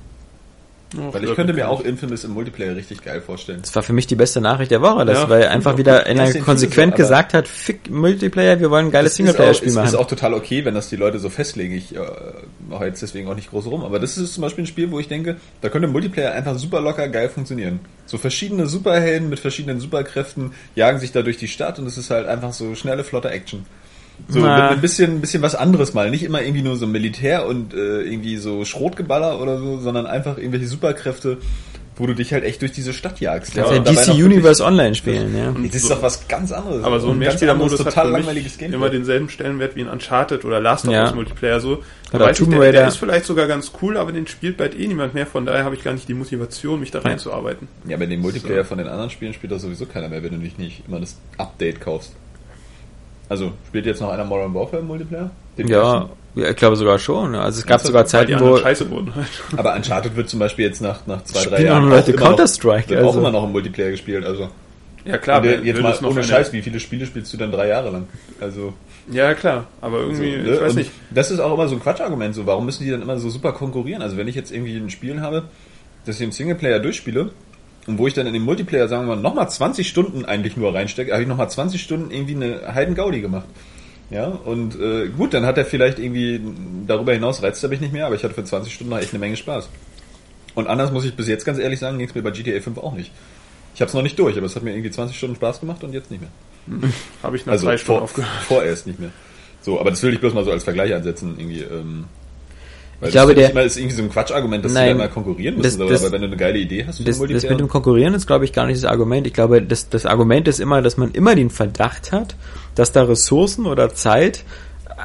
Oh, 0.95 1.11
Weil 1.11 1.25
ich 1.25 1.35
könnte 1.35 1.55
mir 1.55 1.71
auch 1.71 1.81
Infamous 1.81 2.25
im 2.25 2.33
Multiplayer 2.33 2.77
richtig 2.77 3.03
geil 3.03 3.23
vorstellen. 3.23 3.61
Das 3.63 3.75
war 3.75 3.83
für 3.83 3.95
mich 3.95 4.07
die 4.07 4.15
beste 4.15 4.43
Nachricht 4.43 4.71
der 4.71 4.83
Woche, 4.83 5.07
dass 5.07 5.21
Ja, 5.21 5.29
weil 5.31 5.47
einfach 5.47 5.79
wieder 5.79 6.05
einer 6.05 6.31
konsequent 6.35 6.93
so, 6.93 6.97
gesagt 6.99 7.33
hat, 7.33 7.49
fick 7.49 7.89
Multiplayer, 7.91 8.61
wir 8.61 8.71
wollen 8.71 8.89
ein 8.89 8.91
geiles 8.91 9.13
Das 9.13 9.21
ist 9.21 9.21
auch, 9.21 9.27
Singleplayer-Spiel 9.27 9.73
machen. 9.73 9.87
ist 9.87 9.95
auch 9.95 10.07
total 10.07 10.35
okay, 10.35 10.67
wenn 10.67 10.75
das 10.75 10.91
die 10.91 10.97
Leute 10.97 11.19
so 11.19 11.31
festlegen. 11.31 11.75
Ich 11.75 11.97
äh, 11.97 12.01
mache 12.69 12.85
jetzt 12.85 13.01
deswegen 13.01 13.27
auch 13.29 13.35
nicht 13.35 13.49
groß 13.49 13.69
rum. 13.69 13.85
Aber 13.85 13.99
das 13.99 14.19
ist 14.19 14.35
zum 14.35 14.43
Beispiel 14.43 14.65
ein 14.65 14.67
Spiel, 14.67 14.91
wo 14.91 14.99
ich 14.99 15.09
denke, 15.09 15.37
da 15.63 15.71
könnte 15.71 15.89
Multiplayer 15.89 16.33
einfach 16.33 16.59
super 16.59 16.83
locker 16.83 17.09
geil 17.09 17.31
funktionieren. 17.31 17.81
So 18.05 18.19
verschiedene 18.19 18.67
Superhelden 18.67 19.31
mit 19.31 19.41
verschiedenen 19.41 19.81
Superkräften 19.81 20.53
jagen 20.75 20.99
sich 20.99 21.11
da 21.11 21.23
durch 21.23 21.39
die 21.39 21.49
Stadt 21.49 21.79
und 21.79 21.87
es 21.87 21.97
ist 21.97 22.11
halt 22.11 22.27
einfach 22.29 22.53
so 22.53 22.75
schnelle, 22.75 23.03
flotte 23.03 23.31
Action. 23.31 23.65
So 24.27 24.41
Na. 24.41 24.71
ein 24.71 24.81
bisschen, 24.81 25.13
ein 25.17 25.21
bisschen 25.21 25.43
was 25.43 25.55
anderes 25.55 25.95
mal. 25.95 26.11
Nicht 26.11 26.23
immer 26.25 26.43
irgendwie 26.43 26.63
nur 26.63 26.77
so 26.77 26.87
Militär 26.87 27.47
und 27.47 27.73
äh, 27.73 28.03
irgendwie 28.03 28.37
so 28.37 28.65
Schrotgeballer 28.65 29.41
oder 29.41 29.59
so, 29.59 29.79
sondern 29.79 30.07
einfach 30.07 30.37
irgendwelche 30.39 30.67
Superkräfte, 30.67 31.39
wo 31.97 32.07
du 32.07 32.15
dich 32.15 32.33
halt 32.33 32.45
echt 32.45 32.61
durch 32.61 32.73
diese 32.73 32.93
Stadt 32.93 33.21
jagst. 33.21 33.55
Ja 33.55 33.65
dabei 33.65 33.79
DC 33.81 34.09
Universe 34.15 34.63
Online 34.65 34.95
spielen, 34.95 35.37
ja. 35.37 35.53
Das 35.67 35.75
ist 35.75 35.91
doch 35.91 36.03
was 36.03 36.29
ganz 36.29 36.53
anderes. 36.53 36.85
Aber 36.85 37.01
so 37.01 37.11
ein 37.11 37.19
Mehrspielermodus 37.19 37.81
hat 37.81 37.87
total 37.87 38.05
für 38.07 38.11
mich 38.13 38.19
langweiliges 38.27 38.59
Gameplay. 38.59 38.77
immer 38.77 38.91
denselben 38.91 39.29
Stellenwert 39.31 39.75
wie 39.77 39.81
ein 39.81 39.89
Uncharted 39.89 40.45
oder 40.45 40.61
Last 40.61 40.87
of 40.87 40.93
Ja. 40.93 41.05
Us 41.07 41.15
Multiplayer 41.15 41.61
so. 41.61 41.83
Da 42.11 42.19
Oder 42.19 42.27
weiß 42.27 42.39
ich, 42.39 42.45
Tomb 42.45 42.51
der, 42.53 42.61
der 42.73 42.81
Raider. 42.83 42.89
ist 42.89 42.97
vielleicht 42.99 43.25
sogar 43.25 43.47
ganz 43.47 43.73
cool, 43.83 43.97
aber 43.97 44.13
den 44.13 44.27
spielt 44.27 44.57
bald 44.59 44.79
eh 44.79 44.87
niemand 44.87 45.15
mehr. 45.15 45.27
Von 45.27 45.47
daher 45.47 45.65
habe 45.65 45.75
ich 45.75 45.83
gar 45.83 45.93
nicht 45.93 46.09
die 46.09 46.15
Motivation, 46.15 46.79
mich 46.81 46.91
da 46.91 47.01
reinzuarbeiten. 47.01 47.67
Ja, 47.89 47.97
aber 47.97 48.07
den 48.07 48.21
Multiplayer 48.21 48.65
von 48.65 48.79
den 48.79 48.89
anderen 48.89 49.11
Spielen 49.11 49.33
spielt 49.33 49.53
doch 49.53 49.59
sowieso 49.59 49.87
keiner 49.87 50.09
mehr, 50.09 50.23
wenn 50.23 50.33
du 50.33 50.39
dich 50.39 50.57
nicht 50.59 50.83
immer 50.87 51.01
das 51.01 51.17
Update 51.39 51.81
kaufst. 51.81 52.13
Also, 53.29 53.53
spielt 53.67 53.87
jetzt 53.87 54.01
noch 54.01 54.11
einer 54.11 54.25
Modern 54.25 54.55
Warfare 54.55 54.81
im 54.81 54.87
Multiplayer? 54.89 55.31
Den 55.57 55.69
Ja, 55.69 56.09
ja, 56.35 56.51
ich 56.51 56.57
glaube 56.57 56.77
sogar 56.77 56.99
schon. 56.99 57.35
Also 57.35 57.59
es 57.59 57.65
gab 57.67 57.73
Ernsthaft? 57.83 57.87
sogar 57.87 58.07
Zeiten, 58.07 58.41
wo 58.41 58.57
scheiße 58.57 58.89
wurden 58.91 59.15
halt. 59.15 59.29
Aber 59.57 59.75
Uncharted 59.75 60.17
wird 60.17 60.29
zum 60.29 60.39
Beispiel 60.39 60.67
jetzt 60.67 60.81
nach, 60.81 61.07
nach 61.07 61.23
zwei, 61.25 61.45
drei 61.45 61.63
Jahren 61.65 61.85
auch 61.93 61.97
immer 62.07 62.13
noch- 62.17 62.17
Counter-Strike, 62.17 62.89
wird 62.91 63.03
auch 63.03 63.07
also. 63.09 63.19
immer 63.19 63.31
noch 63.31 63.45
im 63.45 63.53
Multiplayer 63.53 63.91
gespielt. 63.91 64.25
Also, 64.25 64.49
Ja 65.05 65.19
klar, 65.19 65.41
der- 65.43 65.61
jetzt 65.65 65.81
mal 65.83 65.95
ohne 66.03 66.11
eine- 66.11 66.25
Scheiß, 66.25 66.53
wie 66.53 66.63
viele 66.63 66.81
Spiele 66.81 67.07
spielst 67.07 67.33
du 67.33 67.37
denn 67.37 67.51
drei 67.51 67.69
Jahre 67.69 67.91
lang? 67.91 68.07
Also, 68.41 68.73
Ja 69.11 69.35
klar, 69.35 69.67
aber 69.81 69.99
irgendwie, 70.01 70.33
so, 70.33 70.39
ne? 70.49 70.55
ich 70.55 70.61
weiß 70.61 70.71
Und 70.73 70.77
nicht. 70.79 70.91
Das 71.11 71.31
ist 71.31 71.41
auch 71.41 71.53
immer 71.55 71.67
so 71.69 71.75
ein 71.77 71.81
Quatschargument. 71.83 72.35
So, 72.35 72.47
warum 72.47 72.65
müssen 72.67 72.85
die 72.85 72.91
dann 72.91 73.03
immer 73.03 73.19
so 73.19 73.29
super 73.31 73.53
konkurrieren? 73.53 74.01
Also, 74.03 74.17
wenn 74.17 74.29
ich 74.29 74.35
jetzt 74.37 74.53
irgendwie 74.53 74.77
ein 74.77 74.91
Spiel 74.91 75.21
habe, 75.21 75.45
das 76.07 76.17
ich 76.17 76.23
im 76.23 76.33
Singleplayer 76.33 76.79
durchspiele, 76.79 77.31
und 77.89 77.99
wo 77.99 78.07
ich 78.07 78.15
dann 78.15 78.27
in 78.27 78.33
den 78.35 78.43
Multiplayer, 78.43 78.87
sagen 78.87 79.09
wir 79.09 79.17
mal, 79.17 79.21
nochmal 79.23 79.51
20 79.51 79.89
Stunden 79.89 80.25
eigentlich 80.25 80.57
nur 80.57 80.75
reinstecke, 80.75 81.13
habe 81.13 81.23
ich 81.23 81.29
nochmal 81.29 81.51
20 81.51 81.83
Stunden 81.83 82.11
irgendwie 82.11 82.37
eine 82.37 82.75
Heidengaudi 82.75 83.21
gemacht. 83.21 83.47
Ja, 84.11 84.27
und 84.29 84.79
äh, 84.81 85.09
gut, 85.09 85.35
dann 85.35 85.45
hat 85.45 85.59
er 85.59 85.67
vielleicht 85.67 85.99
irgendwie 85.99 86.41
darüber 86.87 87.13
hinaus 87.13 87.43
reizt 87.43 87.63
er 87.63 87.69
mich 87.69 87.81
nicht 87.81 87.93
mehr, 87.93 88.07
aber 88.07 88.15
ich 88.15 88.25
hatte 88.25 88.35
für 88.35 88.45
20 88.45 88.73
Stunden 88.73 88.91
noch 88.91 88.99
echt 88.99 89.11
eine 89.11 89.19
Menge 89.19 89.37
Spaß. 89.37 89.69
Und 90.55 90.67
anders 90.67 90.93
muss 90.93 91.05
ich 91.05 91.15
bis 91.15 91.29
jetzt 91.29 91.45
ganz 91.45 91.59
ehrlich 91.59 91.79
sagen, 91.79 91.99
ging 91.99 92.09
es 92.09 92.15
mir 92.15 92.23
bei 92.23 92.31
GTA 92.31 92.61
5 92.61 92.79
auch 92.79 92.95
nicht. 92.95 93.11
Ich 93.75 93.81
habe 93.81 93.89
es 93.89 93.95
noch 93.95 94.03
nicht 94.03 94.19
durch, 94.19 94.37
aber 94.37 94.47
es 94.47 94.57
hat 94.57 94.63
mir 94.63 94.73
irgendwie 94.73 94.91
20 94.91 95.17
Stunden 95.17 95.37
Spaß 95.37 95.61
gemacht 95.61 95.85
und 95.85 95.93
jetzt 95.93 96.11
nicht 96.11 96.21
mehr. 96.21 96.31
Habe 97.23 97.37
ich 97.37 97.47
nach 97.47 97.53
Also 97.53 97.67
drei 97.67 97.77
Stunden 97.77 97.99
vor, 97.99 98.05
aufgehört. 98.05 98.31
vorerst 98.47 98.87
nicht 98.87 98.99
mehr. 98.99 99.11
So, 99.61 99.79
aber 99.79 99.91
das 99.91 100.03
will 100.03 100.13
ich 100.15 100.21
bloß 100.21 100.35
mal 100.35 100.45
so 100.45 100.51
als 100.53 100.65
Vergleich 100.65 100.95
ansetzen, 100.95 101.35
irgendwie. 101.39 101.61
Ähm, 101.61 102.05
weil 103.01 103.09
Ich 103.09 103.13
glaube, 103.13 103.35
das 103.35 103.43
der- 103.43 103.51
immer 103.53 103.63
ist 103.63 103.77
irgendwie 103.77 103.95
so 103.97 104.03
ein 104.03 104.11
Quatschargument, 104.11 104.65
dass 104.65 104.73
Nein, 104.73 104.89
die 104.89 104.95
mal 104.95 105.09
konkurrieren 105.09 105.57
müssen. 105.57 105.79
das- 105.79 105.81
aber, 105.81 105.91
das- 105.91 106.03
aber 106.05 106.13
wenn 106.13 106.21
du 106.23 106.27
eine 106.29 106.37
geile 106.37 106.59
Idee 106.59 106.85
hast 106.87 106.99
Das, 107.07 107.19
das 107.19 107.43
mit 107.45 107.61
dem 107.61 107.69
Konkurrieren 107.69 108.15
ist, 108.15 108.27
glaube 108.27 108.45
ich, 108.45 108.53
gar 108.53 108.67
nicht 108.67 108.83
das 108.83 108.91
Argument. 108.91 109.27
Ich 109.27 109.33
glaube, 109.35 109.63
das, 109.63 109.89
das 109.89 110.05
Argument 110.07 110.49
ist 110.49 110.59
immer, 110.61 110.83
dass 110.83 110.97
man 110.97 111.13
immer 111.13 111.35
den 111.35 111.51
Verdacht 111.51 112.13
hat, 112.13 112.35
dass 112.75 112.93
da 112.93 113.03
Ressourcen 113.03 113.67
oder 113.67 113.95
Zeit 113.95 114.45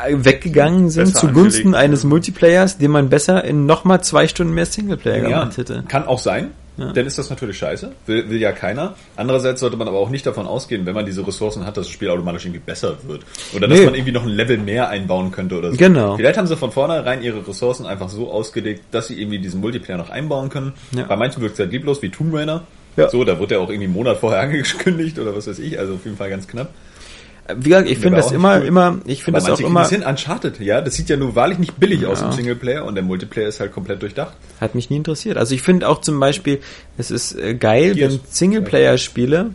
äh, 0.08 0.16
weggegangen 0.26 0.90
sind 0.90 1.06
Besser 1.14 1.20
zugunsten 1.20 1.68
angelegt, 1.68 1.84
eines. 1.84 2.04
Multiplayers, 2.04 2.78
den 2.80 2.90
man 2.90 3.10
besser 3.10 3.44
in 3.44 3.68
nochmal 3.68 4.04
zwei 4.04 4.28
Stunden 4.28 4.54
mehr 4.54 4.66
Singleplayer 4.66 5.30
ja, 5.30 5.40
gemacht 5.42 5.58
hätte. 5.58 5.84
kann 5.88 6.08
auch 6.08 6.18
sein. 6.18 6.50
Ja. 6.78 6.92
Dann 6.92 7.06
ist 7.06 7.18
das 7.20 7.30
natürlich 7.30 7.58
scheiße. 7.58 7.92
Will, 8.08 8.30
will 8.30 8.40
ja 8.42 8.52
keiner. 8.52 8.96
Andererseits 9.16 9.60
sollte 9.60 9.78
man 9.78 9.88
aber 9.88 10.00
auch 10.00 10.10
nicht 10.10 10.26
davon 10.26 10.48
ausgehen, 10.48 10.86
wenn 10.88 10.96
man 10.96 11.06
diese 11.06 11.26
Ressourcen 11.26 11.66
hat, 11.68 11.78
dass 11.78 11.86
das 11.86 11.94
Spiel 11.94 12.10
automatisch 12.10 12.46
irgendwie 12.46 12.62
besser 12.66 12.98
wird. 13.08 13.22
Oder 13.56 13.68
dass 13.68 13.78
Nee. 13.80 13.86
man 13.86 13.94
irgendwie 13.94 14.12
noch 14.12 14.24
ein 14.24 14.30
Level 14.30 14.58
mehr 14.58 14.90
einbauen 14.90 15.32
könnte 15.32 15.58
oder 15.58 15.72
so. 15.72 15.78
Genau. 15.78 16.16
Vielleicht 16.18 16.38
haben 16.38 16.48
sie 16.48 16.58
von 16.58 16.72
vornherein 16.72 17.22
ihre 17.22 17.48
Ressourcen 17.48 17.86
einfach 17.86 18.10
so 18.10 18.32
ausgelegt, 18.32 18.86
dass 18.92 19.08
sie 19.08 19.22
irgendwie 19.22 19.38
diesen 19.40 19.62
Multiplayer 19.62 19.98
noch 19.98 20.10
einbauen 20.10 20.50
können. 20.50 20.74
Ja. 20.96 21.04
Bei 21.04 21.16
manchen 21.16 21.42
wirkt 21.42 21.54
es 21.54 21.60
halt 21.60 21.72
lieblos, 21.72 22.02
wie 22.02 22.10
Tomb 22.10 22.34
Raider. 22.34 22.64
Ja. 22.96 23.10
So, 23.10 23.24
da 23.24 23.40
wird 23.40 23.52
ja 23.52 23.58
auch 23.60 23.70
irgendwie 23.70 23.86
einen 23.86 23.94
Monat 23.94 24.18
vorher 24.18 24.40
angekündigt 24.42 25.20
oder 25.20 25.36
was 25.36 25.46
weiß 25.48 25.60
ich. 25.60 25.78
Also 25.78 25.94
auf 25.96 26.06
jeden 26.06 26.18
Fall 26.18 26.30
ganz 26.32 26.48
knapp. 26.48 26.70
Wie 27.58 27.70
gesagt, 27.70 27.90
ich 27.90 27.98
finde 27.98 28.18
das 28.18 28.32
immer, 28.32 28.60
cool. 28.60 28.66
immer, 28.68 29.00
ich 29.06 29.24
finde 29.24 29.42
das 29.42 29.50
auch 29.50 29.60
immer, 29.60 29.86
hin, 29.88 30.02
Uncharted, 30.04 30.60
ja. 30.62 30.80
Das 30.80 30.96
sieht 30.96 31.10
ja 31.10 31.18
nur 31.18 31.36
wahrlich 31.36 31.58
nicht 31.60 31.78
billig 31.78 32.06
aus 32.06 32.22
Ja. 32.22 32.28
im 32.28 32.32
Singleplayer 32.32 32.86
und 32.86 32.96
der 32.96 33.04
Multiplayer 33.04 33.50
ist 33.50 33.60
halt 33.60 33.74
komplett 33.74 34.02
durchdacht. 34.02 34.34
hat 34.62 34.76
mich 34.76 34.90
nie 34.90 34.96
interessiert. 34.98 35.36
Also 35.38 35.54
ich 35.54 35.62
finde 35.62 35.90
auch 35.90 36.00
zum 36.00 36.20
Beispiel, 36.22 36.62
es 36.98 37.12
ist 37.12 37.34
äh, 37.38 37.54
geil, 37.54 37.96
Gears. 37.96 38.14
wenn 38.14 38.20
Singleplayer-Spiele, 38.30 39.52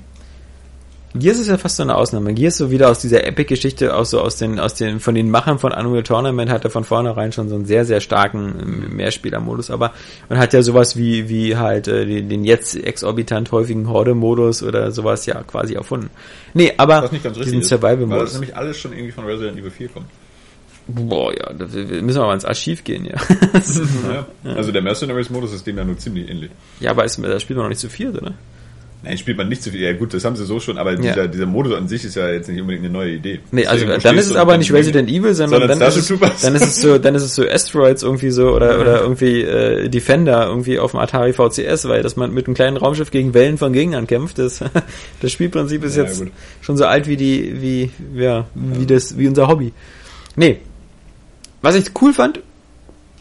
Gears 1.15 1.39
ist 1.39 1.49
ja 1.49 1.57
fast 1.57 1.77
so 1.77 1.83
eine 1.83 1.97
Ausnahme. 1.97 2.35
Gears 2.35 2.59
so 2.59 2.71
wieder 2.71 2.91
aus 2.91 2.99
dieser 2.99 3.27
Epic-Geschichte, 3.27 3.95
aus 3.95 4.11
so 4.11 4.21
aus 4.21 4.37
den, 4.37 4.61
aus 4.61 4.75
den, 4.75 5.01
von 5.01 5.15
den 5.15 5.31
Machern 5.31 5.59
von 5.59 5.73
Unreal 5.73 6.03
Tournament 6.03 6.51
hat 6.51 6.65
er 6.65 6.71
von 6.71 6.85
vornherein 6.85 7.33
schon 7.33 7.49
so 7.49 7.55
einen 7.55 7.65
sehr, 7.65 7.87
sehr 7.87 8.01
starken 8.01 8.55
ähm, 8.61 8.97
Mehrspieler-Modus, 8.97 9.71
aber 9.71 9.93
man 10.29 10.39
hat 10.39 10.53
ja 10.53 10.63
sowas 10.63 10.97
wie, 10.97 11.29
wie 11.31 11.57
halt 11.57 11.89
äh, 11.89 12.05
den, 12.05 12.29
den 12.29 12.45
jetzt 12.45 12.77
exorbitant 12.77 13.51
häufigen 13.53 13.89
Horde-Modus 13.89 14.63
oder 14.63 14.93
sowas 14.93 15.25
ja 15.25 15.43
quasi 15.45 15.75
erfunden. 15.75 16.11
Nee, 16.53 16.75
aber 16.77 17.03
Was 17.05 17.13
nicht 17.13 17.25
ganz 17.25 17.39
richtig 17.39 17.53
diesen 17.53 17.63
ist, 17.63 17.71
weil 17.83 17.97
das 17.97 18.01
Survival-Modus. 18.01 18.33
nämlich 18.35 18.57
alles 18.57 18.79
schon 18.79 18.93
irgendwie 18.93 19.13
von 19.13 19.25
Resident 19.25 19.59
Evil 19.59 19.71
4 19.71 19.89
kommt. 19.89 20.07
Boah, 20.89 21.33
ja, 21.33 21.53
da 21.53 21.67
müssen 21.67 22.21
wir 22.21 22.27
mal 22.27 22.35
ins 22.35 22.47
Archiv 22.47 22.85
gehen, 22.85 23.05
ja. 23.05 23.17
Ja. 24.45 24.55
Also 24.55 24.73
der 24.73 24.83
Mercenaries-Modus 24.83 25.53
ist 25.53 25.67
dem 25.67 25.77
ja 25.77 25.85
nur 25.85 25.99
ziemlich 25.99 26.29
ähnlich. 26.31 26.51
ja, 26.81 26.91
aber 26.91 27.05
ist, 27.05 27.23
da 27.23 27.39
spielt 27.41 27.57
man 27.57 27.65
noch 27.65 27.71
nicht 27.71 27.81
zu 27.81 27.91
viel, 27.91 28.11
oder? 28.11 28.35
Nein, 29.01 29.17
spielt 29.17 29.37
man 29.39 29.49
nicht 29.49 29.63
so 29.63 29.71
viel. 29.71 29.81
Ja 29.81 29.93
gut, 29.93 30.13
das 30.13 30.25
haben 30.25 30.35
sie 30.35 30.45
so 30.45 30.59
schon, 30.59 30.77
aber 30.77 30.93
Ja. 30.95 30.97
dieser, 30.99 31.29
dieser 31.29 31.47
Modus 31.47 31.73
an 31.75 31.87
sich 31.87 32.05
ist 32.05 32.17
ja 32.17 32.31
jetzt 32.31 32.49
nicht 32.49 32.61
unbedingt 32.61 32.85
eine 32.85 32.93
neue 32.93 33.13
Idee. 33.13 33.39
Nee, 33.53 33.65
also 33.65 33.87
Deswegen 33.87 34.03
dann 34.03 34.19
ist 34.19 34.27
es 34.27 34.33
du 34.33 34.39
aber 34.41 34.59
nicht 34.59 34.73
Resident 34.73 35.09
Evil, 35.09 35.35
sondern, 35.35 35.61
Sondern 35.61 35.79
dann, 35.79 35.89
ist 35.89 36.11
es, 36.11 36.41
dann 36.43 36.55
ist 36.57 36.63
es 36.67 36.81
so, 36.81 36.99
dann 36.99 37.15
ist 37.15 37.23
es 37.23 37.35
so 37.37 37.45
Asteroids 37.47 38.03
irgendwie 38.03 38.31
so 38.31 38.51
oder 38.51 38.81
oder 38.81 39.01
irgendwie 39.03 39.43
äh, 39.43 39.89
Defender 39.89 40.47
irgendwie 40.47 40.81
auf 40.81 40.91
dem 40.91 41.01
Atari 41.01 41.33
VCS, 41.33 41.87
weil 41.87 42.03
dass 42.03 42.17
man 42.17 42.35
mit 42.35 42.47
einem 42.47 42.55
kleinen 42.55 42.77
Raumschiff 42.77 43.13
gegen 43.13 43.35
Wellen 43.35 43.57
von 43.57 43.73
Gegnern 43.73 44.09
kämpft, 44.09 44.39
das 44.39 44.65
das 45.21 45.31
Spielprinzip 45.33 45.85
ist 45.85 45.97
Ja, 45.97 46.03
jetzt 46.03 46.19
gut. 46.19 46.33
schon 46.61 46.77
so 46.77 46.85
alt 46.85 47.07
wie 47.07 47.17
die 47.17 47.55
wie 47.63 47.91
ja 48.21 48.47
wie 48.55 48.85
das 48.87 49.17
wie 49.17 49.29
unser 49.29 49.47
Hobby. 49.47 49.73
Nee. 50.35 50.59
Was 51.63 51.77
ich 51.77 51.87
cool 52.03 52.13
fand, 52.13 52.41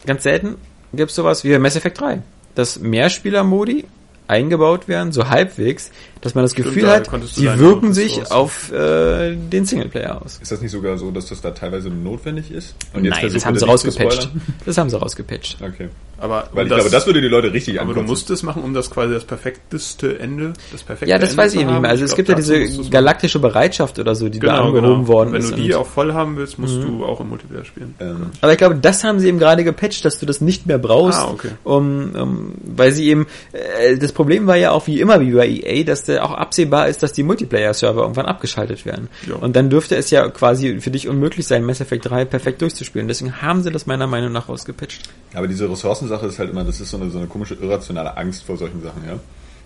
ganz 0.06 0.24
selten 0.24 0.56
gibt 0.92 1.10
es 1.10 1.16
sowas 1.16 1.44
wie 1.44 1.56
Mass 1.58 1.76
Effect 1.76 2.00
3. 2.00 2.22
Dass 2.56 2.80
Mehrspieler-Modi 2.80 3.84
eingebaut 4.28 4.88
werden, 4.88 5.12
so 5.12 5.28
halbwegs, 5.28 5.90
dass 6.20 6.34
man 6.34 6.44
das 6.44 6.52
Stimmt, 6.52 6.68
Gefühl 6.68 6.82
da 6.84 6.94
hat, 6.96 7.10
deine 7.12 7.58
wirken 7.58 7.92
sich 7.92 8.30
auf 8.30 8.72
äh, 8.72 9.34
den 9.36 9.64
Singleplayer 9.64 10.20
aus. 10.22 10.38
Ist 10.42 10.50
das 10.52 10.60
nicht 10.60 10.72
sogar 10.72 10.98
so, 10.98 11.10
dass 11.10 11.26
das 11.28 11.40
da 11.40 11.50
teilweise 11.50 11.88
notwendig 11.90 12.50
ist? 12.50 12.74
Und 12.92 13.04
Nein, 13.04 13.28
das 13.32 13.44
haben 13.46 13.58
sie 13.58 13.64
rausgepatcht. 13.66 14.30
Das 14.64 14.78
haben 14.78 14.90
sie 14.90 14.98
rausgepatcht. 14.98 15.58
Okay. 15.62 15.88
Aber 16.20 16.48
Weil 16.52 16.66
ich 16.66 16.72
glaube, 16.74 16.90
das 16.90 17.06
würde 17.06 17.20
die 17.20 17.28
Leute 17.28 17.52
richtig 17.52 17.80
aber 17.80 17.94
du 17.94 18.00
ankotzen. 18.00 18.08
musst 18.10 18.30
es 18.30 18.42
machen, 18.42 18.64
um 18.64 18.74
das 18.74 18.90
quasi 18.90 19.14
das 19.14 19.24
perfekteste 19.24 20.18
Ende, 20.18 20.52
das 20.72 20.82
perfekte 20.82 21.08
Ja, 21.08 21.16
das 21.18 21.30
Ende 21.30 21.42
weiß 21.44 21.54
ich 21.54 21.60
zu 21.60 21.66
nicht 21.66 21.80
mehr. 21.80 21.90
Also 21.90 22.04
es 22.04 22.10
glaub, 22.10 22.16
gibt 22.26 22.28
ja 22.30 22.34
diese 22.34 22.90
galaktische 22.90 23.38
Bereitschaft 23.38 24.00
oder 24.00 24.16
so, 24.16 24.28
die 24.28 24.40
da 24.40 24.48
genau, 24.56 24.66
angehoben 24.66 24.94
genau. 25.04 25.08
worden 25.08 25.32
Wenn 25.32 25.42
ist. 25.42 25.52
du 25.52 25.56
die 25.56 25.74
auch 25.76 25.86
voll 25.86 26.12
haben 26.14 26.36
willst, 26.36 26.58
musst 26.58 26.74
Mhm. 26.78 26.98
du 26.98 27.04
auch 27.04 27.20
im 27.20 27.28
Multiplayer 27.28 27.64
spielen. 27.64 27.94
Ähm, 28.00 28.26
Aber 28.40 28.50
ich 28.50 28.58
glaube, 28.58 28.74
das 28.74 29.04
haben 29.04 29.20
sie 29.20 29.28
eben 29.28 29.38
gerade 29.38 29.62
gepatcht, 29.62 30.04
dass 30.04 30.18
du 30.18 30.26
das 30.26 30.40
nicht 30.40 30.66
mehr 30.66 30.78
brauchst, 30.78 31.20
Ah, 31.20 31.30
okay. 31.32 31.50
um, 31.62 32.10
um, 32.16 32.54
weil 32.64 32.90
sie 32.90 33.06
eben, 33.08 33.26
äh, 33.52 33.96
das 33.96 34.10
Problem 34.10 34.48
war 34.48 34.56
ja 34.56 34.72
auch 34.72 34.88
wie 34.88 35.00
immer 35.00 35.20
wie 35.20 35.30
bei 35.30 35.46
EA, 35.48 35.84
dass 35.84 36.02
auch 36.16 36.32
absehbar 36.32 36.88
ist, 36.88 37.02
dass 37.02 37.12
die 37.12 37.22
Multiplayer-Server 37.22 38.02
irgendwann 38.02 38.26
abgeschaltet 38.26 38.84
werden. 38.86 39.08
Ja. 39.26 39.36
Und 39.36 39.56
dann 39.56 39.70
dürfte 39.70 39.96
es 39.96 40.10
ja 40.10 40.28
quasi 40.28 40.80
für 40.80 40.90
dich 40.90 41.08
unmöglich 41.08 41.46
sein, 41.46 41.64
Mass 41.64 41.80
Effect 41.80 42.08
3 42.08 42.24
perfekt 42.24 42.62
durchzuspielen. 42.62 43.08
Deswegen 43.08 43.42
haben 43.42 43.62
sie 43.62 43.70
das 43.70 43.86
meiner 43.86 44.06
Meinung 44.06 44.32
nach 44.32 44.48
rausgepatcht. 44.48 45.08
aber 45.34 45.46
diese 45.46 45.70
Ressourcensache 45.70 46.26
ist 46.26 46.38
halt 46.38 46.50
immer, 46.50 46.64
das 46.64 46.80
ist 46.80 46.90
so 46.90 46.96
eine, 46.96 47.10
so 47.10 47.18
eine 47.18 47.26
komische 47.26 47.54
irrationale 47.54 48.16
Angst 48.16 48.44
vor 48.44 48.56
solchen 48.56 48.82
Sachen, 48.82 49.02
ja. 49.06 49.18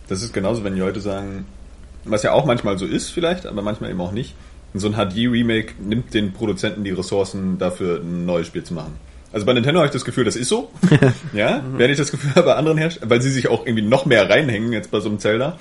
Das 0.09 0.23
ist 0.23 0.35
genauso, 0.35 0.65
wenn 0.65 0.75
die 0.75 0.81
Leute 0.81 1.01
sagen, 1.01 1.47
was 2.05 2.23
ja 2.23 2.33
auch 2.33 2.45
manchmal 2.45 2.79
so 2.79 2.87
ist 2.87 3.11
vielleicht, 3.11 3.47
aber 3.47 3.63
manchmal 3.63 3.91
eben 3.91 4.01
auch 4.01 4.13
nicht. 4.13 4.35
So 4.75 4.89
ein 4.89 4.95
HD-Remake 4.95 5.75
nimmt 5.81 6.15
den 6.15 6.33
Produzenten 6.33 6.83
die 6.83 6.91
Ressourcen 6.91 7.59
dafür, 7.59 8.01
ein 8.01 8.27
neues 8.27 8.47
Spiel 8.47 8.65
zu 8.65 8.75
machen. 8.75 8.95
Also 9.33 9.47
bei 9.47 9.53
Nintendo 9.55 9.81
habe 9.81 9.87
ich 9.87 9.93
das 9.93 10.05
Gefühl, 10.05 10.25
das 10.25 10.37
ist 10.37 10.49
so. 10.49 10.71
ja, 11.33 11.63
während 11.77 11.93
ich 11.93 11.99
das 11.99 12.11
Gefühl 12.11 12.43
bei 12.43 12.55
anderen 12.55 12.79
Herstellern, 12.79 13.11
weil 13.11 13.23
sie 13.23 13.31
sich 13.31 13.49
auch 13.49 13.67
irgendwie 13.67 13.85
noch 13.85 14.05
mehr 14.05 14.29
reinhängen 14.29 14.73
jetzt 14.73 14.91
bei 14.91 15.01
so 15.01 15.09
einem 15.09 15.19
Zelda. 15.19 15.59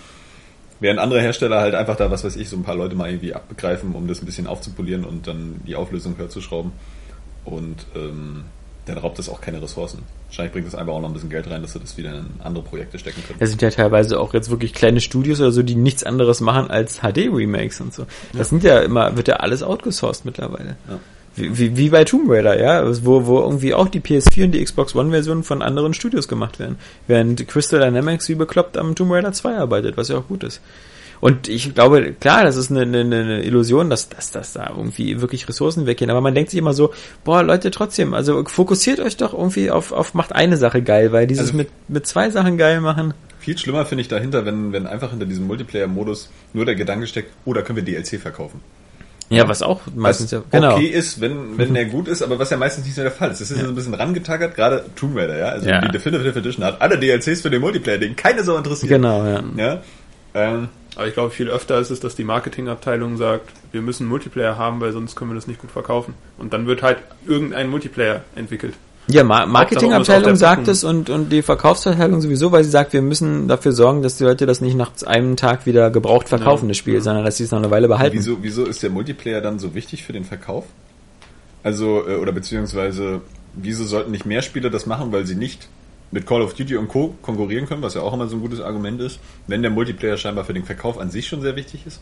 Während 0.81 0.99
andere 0.99 1.21
Hersteller 1.21 1.61
halt 1.61 1.75
einfach 1.75 1.95
da, 1.95 2.11
was 2.11 2.23
weiß 2.23 2.35
ich, 2.35 2.49
so 2.49 2.57
ein 2.57 2.63
paar 2.63 2.75
Leute 2.75 2.95
mal 2.95 3.07
irgendwie 3.09 3.33
abgreifen, 3.33 3.93
um 3.93 4.07
das 4.07 4.21
ein 4.21 4.25
bisschen 4.25 4.47
aufzupolieren 4.47 5.05
und 5.05 5.27
dann 5.27 5.61
die 5.65 5.75
Auflösung 5.75 6.17
höher 6.17 6.29
zu 6.29 6.41
schrauben. 6.41 6.73
Und 7.45 7.85
ähm, 7.95 8.45
dann 8.85 8.97
raubt 8.97 9.19
das 9.19 9.29
auch 9.29 9.41
keine 9.41 9.61
Ressourcen. 9.61 10.03
Wahrscheinlich 10.27 10.53
bringt 10.53 10.67
das 10.67 10.75
einfach 10.75 10.93
auch 10.93 11.01
noch 11.01 11.09
ein 11.09 11.13
bisschen 11.13 11.29
Geld 11.29 11.49
rein, 11.49 11.61
dass 11.61 11.73
sie 11.73 11.79
das 11.79 11.97
wieder 11.97 12.13
in 12.15 12.25
andere 12.43 12.63
Projekte 12.63 12.97
stecken 12.97 13.21
können. 13.25 13.37
Das 13.39 13.49
sind 13.49 13.61
ja 13.61 13.69
teilweise 13.69 14.19
auch 14.19 14.33
jetzt 14.33 14.49
wirklich 14.49 14.73
kleine 14.73 15.01
Studios 15.01 15.39
oder 15.39 15.51
so, 15.51 15.61
die 15.61 15.75
nichts 15.75 16.03
anderes 16.03 16.41
machen 16.41 16.71
als 16.71 17.01
HD-Remakes 17.01 17.79
und 17.81 17.93
so. 17.93 18.05
Das 18.33 18.49
sind 18.49 18.63
ja 18.63 18.79
immer, 18.79 19.15
wird 19.15 19.27
ja 19.27 19.35
alles 19.35 19.61
outgesourced 19.61 20.25
mittlerweile. 20.25 20.77
Ja. 20.89 20.99
Wie, 21.35 21.77
wie, 21.77 21.89
bei 21.89 22.03
Tomb 22.03 22.29
Raider, 22.29 22.59
ja, 22.61 22.83
wo, 23.05 23.25
wo 23.25 23.39
irgendwie 23.39 23.73
auch 23.73 23.87
die 23.87 24.01
PS4 24.01 24.45
und 24.45 24.51
die 24.51 24.63
Xbox 24.63 24.95
One-Version 24.95 25.43
von 25.43 25.61
anderen 25.61 25.93
Studios 25.93 26.27
gemacht 26.27 26.59
werden. 26.59 26.77
Während 27.07 27.47
Crystal 27.47 27.79
Dynamics 27.79 28.27
wie 28.27 28.35
bekloppt 28.35 28.77
am 28.77 28.95
Tomb 28.95 29.11
Raider 29.11 29.31
2 29.31 29.55
arbeitet, 29.57 29.95
was 29.95 30.09
ja 30.09 30.17
auch 30.17 30.27
gut 30.27 30.43
ist. 30.43 30.61
Und 31.21 31.47
ich 31.47 31.73
glaube, 31.75 32.13
klar, 32.19 32.43
das 32.43 32.57
ist 32.57 32.71
eine, 32.71 32.81
eine, 32.81 32.99
eine 33.01 33.43
Illusion, 33.43 33.89
dass, 33.91 34.09
dass, 34.09 34.31
dass 34.31 34.53
da 34.53 34.71
irgendwie 34.75 35.21
wirklich 35.21 35.47
Ressourcen 35.47 35.85
weggehen. 35.85 36.09
Aber 36.09 36.19
man 36.19 36.33
denkt 36.33 36.49
sich 36.49 36.57
immer 36.57 36.73
so, 36.73 36.91
boah, 37.23 37.43
Leute, 37.43 37.69
trotzdem, 37.69 38.15
also 38.15 38.43
fokussiert 38.45 38.99
euch 38.99 39.17
doch 39.17 39.33
irgendwie 39.33 39.69
auf, 39.69 39.91
auf 39.91 40.15
macht 40.15 40.33
eine 40.33 40.57
Sache 40.57 40.81
geil, 40.81 41.11
weil 41.11 41.27
dieses 41.27 41.47
Also- 41.47 41.57
mit, 41.57 41.69
mit 41.87 42.07
zwei 42.07 42.29
Sachen 42.31 42.57
geil 42.57 42.81
machen. 42.81 43.13
Viel 43.39 43.57
schlimmer 43.57 43.85
finde 43.85 44.01
ich 44.01 44.07
dahinter, 44.07 44.45
wenn, 44.45 44.71
wenn 44.71 44.85
einfach 44.85 45.11
hinter 45.11 45.25
diesem 45.25 45.47
Multiplayer-Modus 45.47 46.29
nur 46.53 46.65
der 46.65 46.75
Gedanke 46.75 47.07
steckt, 47.07 47.31
oh, 47.45 47.53
da 47.53 47.61
können 47.61 47.77
wir 47.77 47.83
DLC 47.83 48.19
verkaufen. 48.19 48.59
Ja, 49.37 49.47
was 49.47 49.61
auch 49.61 49.81
meistens 49.95 50.31
was 50.31 50.39
ja, 50.39 50.43
genau. 50.51 50.75
okay 50.75 50.87
ist, 50.87 51.21
wenn, 51.21 51.57
wenn 51.57 51.73
der 51.73 51.85
gut 51.85 52.07
ist, 52.07 52.21
aber 52.21 52.37
was 52.37 52.49
ja 52.49 52.57
meistens 52.57 52.85
nicht 52.85 52.95
so 52.95 53.01
der 53.01 53.11
Fall 53.11 53.31
ist. 53.31 53.41
Das 53.41 53.49
ist 53.51 53.57
ja. 53.57 53.63
so 53.63 53.69
ein 53.69 53.75
bisschen 53.75 53.93
rangetackert, 53.93 54.55
gerade 54.55 54.85
Tomb 54.95 55.15
Raider, 55.17 55.37
ja. 55.37 55.45
Also 55.49 55.69
Ja. 55.69 55.81
die 55.81 55.91
Definitive 55.91 56.37
Edition 56.37 56.65
hat 56.65 56.81
alle 56.81 56.97
DLCs 56.99 57.41
für 57.41 57.49
den 57.49 57.61
Multiplayer, 57.61 57.97
den 57.97 58.15
keine 58.15 58.43
so 58.43 58.55
interessiert. 58.57 58.89
Genau, 58.89 59.25
ja. 59.25 59.43
Ja. 59.55 59.81
Ähm, 60.33 60.69
Aber 60.95 61.07
ich 61.07 61.13
glaube, 61.13 61.31
viel 61.31 61.49
öfter 61.49 61.79
ist 61.79 61.89
es, 61.89 61.99
dass 61.99 62.15
die 62.15 62.23
Marketingabteilung 62.23 63.17
sagt, 63.17 63.49
wir 63.71 63.81
müssen 63.81 64.07
Multiplayer 64.07 64.57
haben, 64.57 64.81
weil 64.81 64.91
sonst 64.91 65.15
können 65.15 65.31
wir 65.31 65.35
das 65.35 65.47
nicht 65.47 65.59
gut 65.61 65.71
verkaufen. 65.71 66.13
Und 66.37 66.53
dann 66.53 66.67
wird 66.67 66.83
halt 66.83 66.97
irgendein 67.25 67.69
Multiplayer 67.69 68.21
entwickelt. 68.35 68.73
Ja, 69.07 69.23
Ma 69.23 69.45
Marketingabteilung 69.45 70.35
sagt 70.35 70.67
es 70.67 70.83
und, 70.83 71.09
und 71.09 71.31
die 71.31 71.41
Verkaufsabteilung 71.41 72.21
sowieso, 72.21 72.51
weil 72.51 72.63
sie 72.63 72.69
sagt, 72.69 72.93
wir 72.93 73.01
müssen 73.01 73.47
dafür 73.47 73.71
sorgen, 73.71 74.03
dass 74.03 74.17
die 74.17 74.23
Leute 74.23 74.45
das 74.45 74.61
nicht 74.61 74.75
nach 74.75 74.91
einem 75.05 75.35
Tag 75.35 75.65
wieder 75.65 75.89
gebraucht 75.89 76.29
verkaufen, 76.29 76.65
Ja, 76.65 76.69
das 76.69 76.77
Spiel, 76.77 76.95
ja. 76.95 77.01
sondern 77.01 77.25
dass 77.25 77.37
sie 77.37 77.43
es 77.43 77.51
noch 77.51 77.59
eine 77.59 77.71
Weile 77.71 77.87
behalten. 77.87 78.15
wieso, 78.15 78.37
wieso 78.41 78.65
ist 78.65 78.83
der 78.83 78.89
Multiplayer 78.89 79.41
dann 79.41 79.59
so 79.59 79.73
wichtig 79.73 80.03
für 80.03 80.13
den 80.13 80.23
Verkauf? 80.23 80.65
Also, 81.63 82.07
äh, 82.07 82.15
oder 82.15 82.31
beziehungsweise, 82.31 83.21
wieso 83.53 83.83
sollten 83.83 84.11
nicht 84.11 84.25
mehr 84.25 84.41
Spieler 84.41 84.69
das 84.69 84.85
machen, 84.85 85.11
weil 85.11 85.25
sie 85.25 85.35
nicht 85.35 85.67
mit 86.11 86.25
Call 86.27 86.41
of 86.41 86.53
Duty 86.53 86.77
und 86.77 86.87
Co. 86.87 87.15
konkurrieren 87.21 87.67
können, 87.67 87.81
was 87.81 87.93
ja 87.93 88.01
auch 88.01 88.13
immer 88.13 88.27
so 88.27 88.35
ein 88.35 88.41
gutes 88.41 88.61
Argument 88.61 89.01
ist, 89.01 89.19
wenn 89.47 89.61
der 89.61 89.71
Multiplayer 89.71 90.17
scheinbar 90.17 90.45
für 90.45 90.53
den 90.53 90.65
Verkauf 90.65 90.99
an 90.99 91.09
sich 91.09 91.27
schon 91.27 91.41
sehr 91.41 91.55
wichtig 91.55 91.85
ist? 91.85 92.01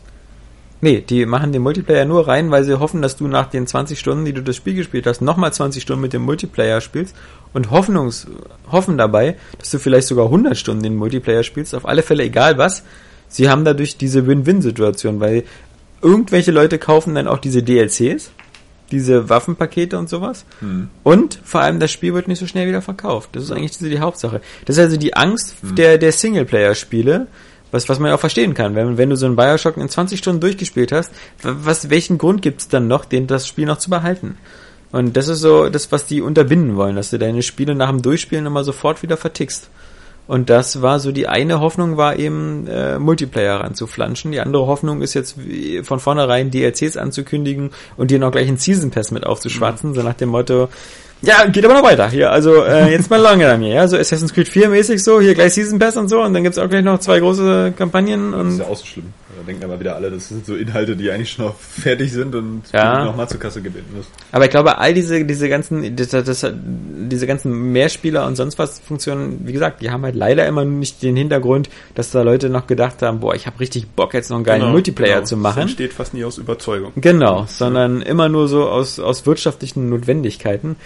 Nee, 0.82 1.02
die 1.02 1.26
machen 1.26 1.52
den 1.52 1.62
Multiplayer 1.62 2.06
nur 2.06 2.26
rein, 2.26 2.50
weil 2.50 2.64
sie 2.64 2.78
hoffen, 2.78 3.02
dass 3.02 3.16
du 3.16 3.28
nach 3.28 3.50
den 3.50 3.66
20 3.66 3.98
Stunden, 3.98 4.24
die 4.24 4.32
du 4.32 4.42
das 4.42 4.56
Spiel 4.56 4.74
gespielt 4.74 5.06
hast, 5.06 5.20
nochmal 5.20 5.52
20 5.52 5.82
Stunden 5.82 6.00
mit 6.00 6.12
dem 6.14 6.22
Multiplayer 6.22 6.80
spielst 6.80 7.14
und 7.52 7.70
Hoffnungs 7.70 8.26
hoffen 8.70 8.96
dabei, 8.96 9.36
dass 9.58 9.70
du 9.70 9.78
vielleicht 9.78 10.08
sogar 10.08 10.26
100 10.26 10.56
Stunden 10.56 10.82
den 10.82 10.96
Multiplayer 10.96 11.42
spielst, 11.42 11.74
auf 11.74 11.86
alle 11.86 12.02
Fälle 12.02 12.22
egal 12.22 12.56
was. 12.56 12.82
Sie 13.28 13.50
haben 13.50 13.64
dadurch 13.64 13.98
diese 13.98 14.26
Win-Win-Situation, 14.26 15.20
weil 15.20 15.44
irgendwelche 16.02 16.50
Leute 16.50 16.78
kaufen 16.78 17.14
dann 17.14 17.28
auch 17.28 17.38
diese 17.38 17.62
DLCs, 17.62 18.30
diese 18.90 19.28
Waffenpakete 19.28 19.98
und 19.98 20.08
sowas. 20.08 20.44
Und 21.04 21.38
vor 21.44 21.60
allem 21.60 21.78
das 21.78 21.92
Spiel 21.92 22.14
wird 22.14 22.26
nicht 22.26 22.40
so 22.40 22.46
schnell 22.46 22.66
wieder 22.66 22.82
verkauft. 22.82 23.30
Das 23.34 23.44
ist 23.44 23.52
eigentlich 23.52 23.76
die, 23.78 23.90
die 23.90 24.00
Hauptsache. 24.00 24.40
Das 24.64 24.76
ist 24.76 24.82
also 24.82 24.96
die 24.96 25.14
Angst 25.14 25.56
der, 25.76 25.98
der 25.98 26.10
Singleplayer-Spiele, 26.10 27.26
was, 27.70 27.88
was 27.88 27.98
man 27.98 28.08
ja 28.10 28.14
auch 28.16 28.20
verstehen 28.20 28.54
kann. 28.54 28.74
Wenn, 28.74 28.98
wenn 28.98 29.10
du 29.10 29.16
so 29.16 29.26
einen 29.26 29.36
Bioshock 29.36 29.76
in 29.76 29.88
20 29.88 30.18
Stunden 30.18 30.40
durchgespielt 30.40 30.92
hast, 30.92 31.12
wa- 31.42 31.56
was, 31.62 31.90
welchen 31.90 32.18
Grund 32.18 32.42
gibt's 32.42 32.68
dann 32.68 32.88
noch, 32.88 33.04
den, 33.04 33.26
das 33.26 33.46
Spiel 33.46 33.66
noch 33.66 33.78
zu 33.78 33.90
behalten? 33.90 34.36
Und 34.92 35.16
das 35.16 35.28
ist 35.28 35.40
so 35.40 35.68
das, 35.68 35.92
was 35.92 36.06
die 36.06 36.20
unterbinden 36.20 36.76
wollen, 36.76 36.96
dass 36.96 37.10
du 37.10 37.18
deine 37.18 37.42
Spiele 37.42 37.74
nach 37.74 37.90
dem 37.90 38.02
Durchspielen 38.02 38.46
immer 38.46 38.64
sofort 38.64 39.02
wieder 39.02 39.16
vertickst. 39.16 39.68
Und 40.26 40.48
das 40.48 40.80
war 40.82 41.00
so 41.00 41.10
die 41.10 41.26
eine 41.26 41.60
Hoffnung, 41.60 41.96
war 41.96 42.16
eben 42.16 42.66
äh, 42.68 42.98
Multiplayer 43.00 43.60
ranzuflanschen. 43.60 44.30
Die 44.30 44.38
andere 44.40 44.66
Hoffnung 44.66 45.02
ist 45.02 45.14
jetzt 45.14 45.36
von 45.82 45.98
vornherein 45.98 46.50
DLCs 46.52 46.96
anzukündigen 46.96 47.70
und 47.96 48.10
dir 48.12 48.18
noch 48.20 48.30
gleich 48.30 48.46
einen 48.46 48.56
Season 48.56 48.90
Pass 48.92 49.10
mit 49.10 49.26
aufzuschwatzen, 49.26 49.94
so 49.94 50.02
nach 50.02 50.14
dem 50.14 50.28
Motto, 50.28 50.68
ja, 51.22 51.46
geht 51.46 51.64
aber 51.64 51.74
noch 51.74 51.82
weiter 51.82 52.08
hier. 52.10 52.30
Also 52.30 52.64
äh, 52.64 52.90
jetzt 52.92 53.10
mal 53.10 53.16
lange 53.20 53.48
an 53.50 53.60
mir, 53.60 53.74
ja, 53.74 53.88
so 53.88 53.96
Assassin's 53.96 54.32
Creed 54.32 54.48
4 54.48 54.68
mäßig 54.68 55.02
so, 55.02 55.20
hier 55.20 55.34
gleich 55.34 55.52
Season 55.54 55.78
Pass 55.78 55.96
und 55.96 56.08
so 56.08 56.22
und 56.22 56.32
dann 56.34 56.42
gibt's 56.42 56.58
auch 56.58 56.68
gleich 56.68 56.82
noch 56.84 56.98
zwei 57.00 57.20
große 57.20 57.72
Kampagnen 57.76 58.32
Das 58.32 58.40
ist 58.40 58.52
und 58.54 58.58
ja 58.58 58.64
auch 58.66 58.76
so 58.76 58.86
schlimm. 58.86 59.06
Da 59.36 59.46
denken 59.46 59.64
aber 59.64 59.80
wieder 59.80 59.94
alle, 59.96 60.10
das 60.10 60.28
sind 60.28 60.44
so 60.44 60.54
Inhalte, 60.54 60.96
die 60.96 61.10
eigentlich 61.10 61.30
schon 61.30 61.46
noch 61.46 61.54
fertig 61.58 62.12
sind 62.12 62.34
und 62.34 62.62
Ja. 62.72 63.04
nochmal 63.04 63.28
zur 63.28 63.40
Kasse 63.40 63.62
gebeten 63.62 63.94
müssen. 63.96 64.08
Aber 64.32 64.44
ich 64.44 64.50
glaube, 64.50 64.76
all 64.78 64.92
diese, 64.92 65.24
diese 65.24 65.48
ganzen, 65.48 65.96
das, 65.96 66.08
das, 66.08 66.46
diese 66.54 67.26
ganzen 67.26 67.72
Mehrspieler 67.72 68.26
und 68.26 68.36
sonst 68.36 68.58
was 68.58 68.80
Funktionen, 68.80 69.40
wie 69.46 69.52
gesagt, 69.52 69.80
die 69.82 69.90
haben 69.90 70.02
halt 70.04 70.14
leider 70.16 70.46
immer 70.46 70.64
nicht 70.64 71.02
den 71.02 71.16
Hintergrund, 71.16 71.70
dass 71.94 72.10
da 72.10 72.20
Leute 72.22 72.50
noch 72.50 72.66
gedacht 72.66 73.00
haben, 73.02 73.20
boah, 73.20 73.34
ich 73.34 73.46
habe 73.46 73.60
richtig 73.60 73.88
Bock, 73.88 74.12
jetzt 74.14 74.28
noch 74.30 74.36
einen 74.36 74.44
geilen 74.44 74.60
Genau, 74.60 74.72
Multiplayer 74.72 75.14
genau. 75.16 75.26
zu 75.26 75.34
Das 75.36 75.42
machen. 75.42 75.62
entsteht 75.62 75.92
fast 75.94 76.12
nie 76.12 76.24
aus 76.24 76.36
Überzeugung. 76.36 76.92
Genau, 76.96 77.46
sondern 77.48 78.02
immer 78.02 78.28
nur 78.28 78.46
so 78.48 78.68
aus, 78.68 78.98
aus 79.00 79.24
wirtschaftlichen 79.26 79.88
Notwendigkeiten. 79.88 80.76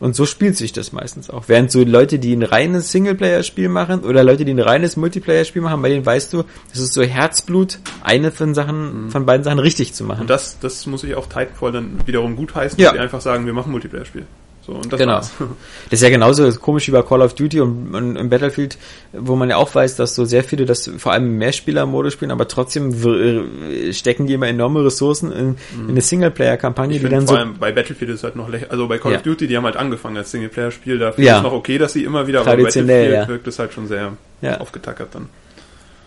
Und 0.00 0.14
so 0.14 0.26
spielt 0.26 0.56
sich 0.56 0.72
das 0.72 0.92
meistens 0.92 1.28
auch. 1.28 1.44
Während 1.48 1.72
so 1.72 1.82
Leute, 1.82 2.18
die 2.20 2.32
ein 2.34 2.42
reines 2.44 2.92
Singleplayer-Spiel 2.92 3.68
machen 3.68 4.00
oder 4.00 4.22
Leute, 4.22 4.44
die 4.44 4.52
ein 4.52 4.60
reines 4.60 4.96
Multiplayer-Spiel 4.96 5.60
machen, 5.62 5.82
bei 5.82 5.88
denen 5.88 6.06
weißt 6.06 6.32
du, 6.32 6.44
das 6.70 6.80
ist 6.80 6.92
so 6.92 7.02
Herzblut, 7.02 7.78
eine 8.02 8.30
von 8.30 8.54
Sachen, 8.54 9.10
von 9.10 9.26
beiden 9.26 9.42
Sachen 9.42 9.58
richtig 9.58 9.94
zu 9.94 10.04
machen. 10.04 10.22
Und 10.22 10.30
das, 10.30 10.58
das 10.60 10.86
muss 10.86 11.02
ich 11.02 11.14
auch 11.16 11.26
Titanfall 11.26 11.72
dann 11.72 11.98
wiederum 12.06 12.36
gut 12.36 12.54
heißen, 12.54 12.78
Ja. 12.78 12.86
dass 12.90 12.94
die 12.94 13.00
einfach 13.00 13.20
sagen, 13.20 13.44
wir 13.46 13.52
machen 13.52 13.72
Multiplayer-Spiel. 13.72 14.24
So, 14.68 14.74
und 14.74 14.92
das 14.92 14.98
Genau. 15.00 15.12
war's. 15.14 15.32
Das 15.90 16.00
ist 16.00 16.02
ja 16.02 16.10
genauso 16.10 16.50
komisch 16.60 16.86
wie 16.88 16.92
bei 16.92 17.00
Call 17.00 17.22
of 17.22 17.34
Duty 17.34 17.60
und, 17.62 17.94
und 17.94 18.16
im 18.16 18.28
Battlefield, 18.28 18.76
wo 19.14 19.34
man 19.34 19.48
ja 19.48 19.56
auch 19.56 19.74
weiß, 19.74 19.96
dass 19.96 20.14
so 20.14 20.26
sehr 20.26 20.44
viele 20.44 20.66
das 20.66 20.90
vor 20.98 21.12
allem 21.12 21.24
im 21.24 21.38
Mehrspieler-Modus 21.38 22.12
spielen, 22.12 22.30
aber 22.30 22.46
trotzdem 22.46 23.02
wir- 23.02 23.92
stecken 23.94 24.26
die 24.26 24.34
immer 24.34 24.46
enorme 24.48 24.84
Ressourcen 24.84 25.32
in, 25.32 25.56
in 25.74 25.88
eine 25.88 26.00
Singleplayer-Kampagne, 26.02 26.98
die 26.98 27.08
dann 27.08 27.26
vor 27.26 27.28
so 27.28 27.36
allem 27.36 27.54
bei 27.58 27.72
Battlefield 27.72 28.10
ist 28.10 28.22
halt 28.24 28.36
noch 28.36 28.48
lächerlich. 28.50 28.70
Also 28.70 28.86
bei 28.86 28.98
Call 28.98 29.12
Ja. 29.12 29.16
of 29.18 29.22
Duty, 29.24 29.46
die 29.46 29.56
haben 29.56 29.64
halt 29.64 29.76
angefangen 29.76 30.18
als 30.18 30.30
Singleplayer-Spiel, 30.32 30.98
da 30.98 31.12
finde 31.12 31.26
Ja. 31.28 31.32
ich 31.34 31.38
es 31.38 31.44
noch 31.44 31.52
okay, 31.54 31.78
dass 31.78 31.94
sie 31.94 32.04
immer 32.04 32.26
wieder, 32.26 32.40
aber 32.40 32.50
bei 32.50 32.56
Traditionell, 32.56 33.04
Battlefield 33.04 33.22
ja. 33.22 33.28
wirkt 33.32 33.46
es 33.48 33.58
halt 33.58 33.72
schon 33.72 33.88
sehr 33.88 34.12
Ja. 34.42 34.60
aufgetackert 34.60 35.14
dann. 35.14 35.30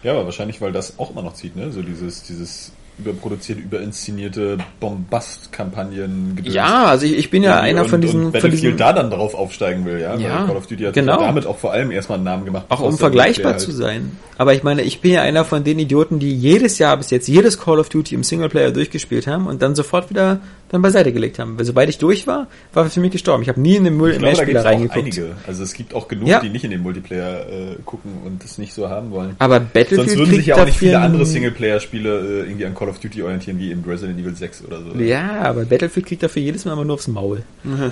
Ja, 0.03 0.12
aber 0.14 0.26
wahrscheinlich, 0.26 0.62
weil 0.62 0.72
das 0.72 0.99
auch 0.99 1.09
immer 1.12 1.24
noch 1.24 1.34
zieht, 1.34 1.55
ne? 1.55 1.72
So 1.72 1.82
dieses, 1.82 2.22
dieses 2.24 2.72
überproduzierte, 3.06 3.62
überinszenierte 3.62 4.58
Bombast-Kampagnen. 4.80 6.39
Ja, 6.43 6.86
also 6.86 7.06
ich, 7.06 7.18
ich 7.18 7.30
bin 7.30 7.43
ja 7.43 7.60
einer 7.60 7.82
und, 7.82 7.89
von 7.89 8.02
diesen, 8.02 8.20
und 8.20 8.24
von 8.26 8.32
Battlefield 8.34 8.64
diesen 8.64 8.78
da 8.78 8.93
dann 8.93 9.10
drauf 9.10 9.34
aufsteigen 9.34 9.86
will, 9.86 9.99
ja. 9.99 10.16
Ja, 10.16 10.45
Call 10.45 10.58
of 10.58 10.68
Duty 10.68 10.84
hat 10.84 10.93
genau. 10.93 11.20
damit 11.20 11.45
auch 11.45 11.58
vor 11.58 11.72
allem 11.72 11.91
erstmal 11.91 12.18
einen 12.18 12.26
Namen 12.26 12.45
gemacht. 12.45 12.66
auch 12.70 12.80
um 12.82 12.97
vergleichbar 12.97 13.54
Multiplayer 13.54 13.58
zu 13.58 13.84
halt- 13.86 13.95
sein. 13.95 14.18
Aber 14.38 14.54
ich 14.54 14.64
meine, 14.64 14.82
ich 14.82 15.02
bin 15.02 15.12
ja 15.12 15.22
einer 15.22 15.45
von 15.45 15.64
den 15.64 15.78
Idioten, 15.78 16.20
die 16.20 16.34
jedes 16.36 16.80
Jahr 16.80 16.97
bis 16.97 17.12
jetzt 17.12 17.28
jedes 17.28 17.60
Call 17.60 17.80
of 17.80 17.89
Duty 17.89 18.16
im 18.16 18.24
Singleplayer 18.24 18.72
durchgespielt 18.72 19.28
haben 19.28 19.47
und 19.47 19.62
dann 19.62 19.76
sofort 19.76 20.10
wieder 20.10 20.39
dann 20.72 20.82
beiseite 20.82 21.12
gelegt 21.12 21.38
haben. 21.40 21.58
Weil 21.58 21.66
sobald 21.66 21.90
ich 21.90 21.98
durch 21.98 22.28
war, 22.28 22.48
war 22.74 22.90
für 22.90 23.00
mich 23.00 23.12
gestorben. 23.12 23.44
Ich 23.44 23.50
habe 23.50 23.60
nie 23.60 23.76
in 23.76 23.84
den 23.84 23.94
Ich 23.94 24.00
glaube, 24.00 24.20
Mehrspieler 24.20 24.66
reingeguckt. 24.66 24.98
einige. 24.98 25.36
Also 25.46 25.64
es 25.64 25.74
gibt 25.74 25.94
auch 25.94 26.08
genug, 26.08 26.28
Ja. 26.28 26.40
die 26.40 26.50
nicht 26.50 26.64
in 26.64 26.72
den 26.72 26.82
Multiplayer 26.82 27.42
äh, 27.50 27.76
gucken 27.86 28.12
und 28.26 28.44
das 28.44 28.58
nicht 28.58 28.74
so 28.74 28.90
haben 28.90 29.12
wollen. 29.12 29.36
Aber 29.40 29.60
Battlefield 29.60 30.10
Sonst 30.10 30.18
würden 30.18 30.36
sich 30.36 30.46
ja 30.46 30.56
auch 30.56 30.66
nicht 30.66 30.78
viele 30.78 31.00
andere 31.00 31.26
Singleplayer-Spiele 31.26 32.20
äh, 32.20 32.48
irgendwie 32.48 32.66
an 32.66 32.74
Call 32.76 32.90
of 32.90 33.00
Duty 33.00 33.22
orientieren, 33.24 33.60
wie 33.60 33.72
im 33.72 33.84
Resident 33.84 34.20
Evil 34.20 34.36
6 34.36 34.64
oder 34.66 34.82
so. 34.82 34.98
Ja, 35.00 35.42
aber 35.42 35.66
Battlefield 35.66 36.06
kriegt 36.06 36.24
dafür 36.24 36.42
jedes 36.42 36.66
Mal 36.66 36.74
immer 36.74 36.86
nur 36.86 36.96
aufs 36.96 37.08
Maul. 37.08 37.44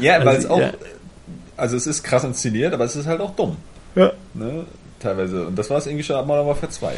Ja, 0.02 0.24
weil 0.26 0.38
es 0.38 0.46
Also, 0.46 0.50
auch, 0.50 0.60
ja. 0.60 0.72
also 1.58 1.76
es 1.76 1.86
ist 1.88 2.04
krass 2.04 2.24
inszeniert, 2.24 2.74
aber 2.74 2.86
es 2.86 2.96
ist 2.96 3.06
halt 3.08 3.20
auch 3.22 3.36
dumm. 3.36 3.58
Ja. 3.96 4.12
Ne? 4.34 4.66
Teilweise. 5.00 5.48
Und 5.48 5.58
das 5.58 5.70
war 5.70 5.78
es 5.78 5.88
irgendwie 5.88 6.04
schon 6.04 6.16
ab 6.16 6.28
Modern 6.28 6.46
Warfare 6.48 6.70
2. 6.72 6.92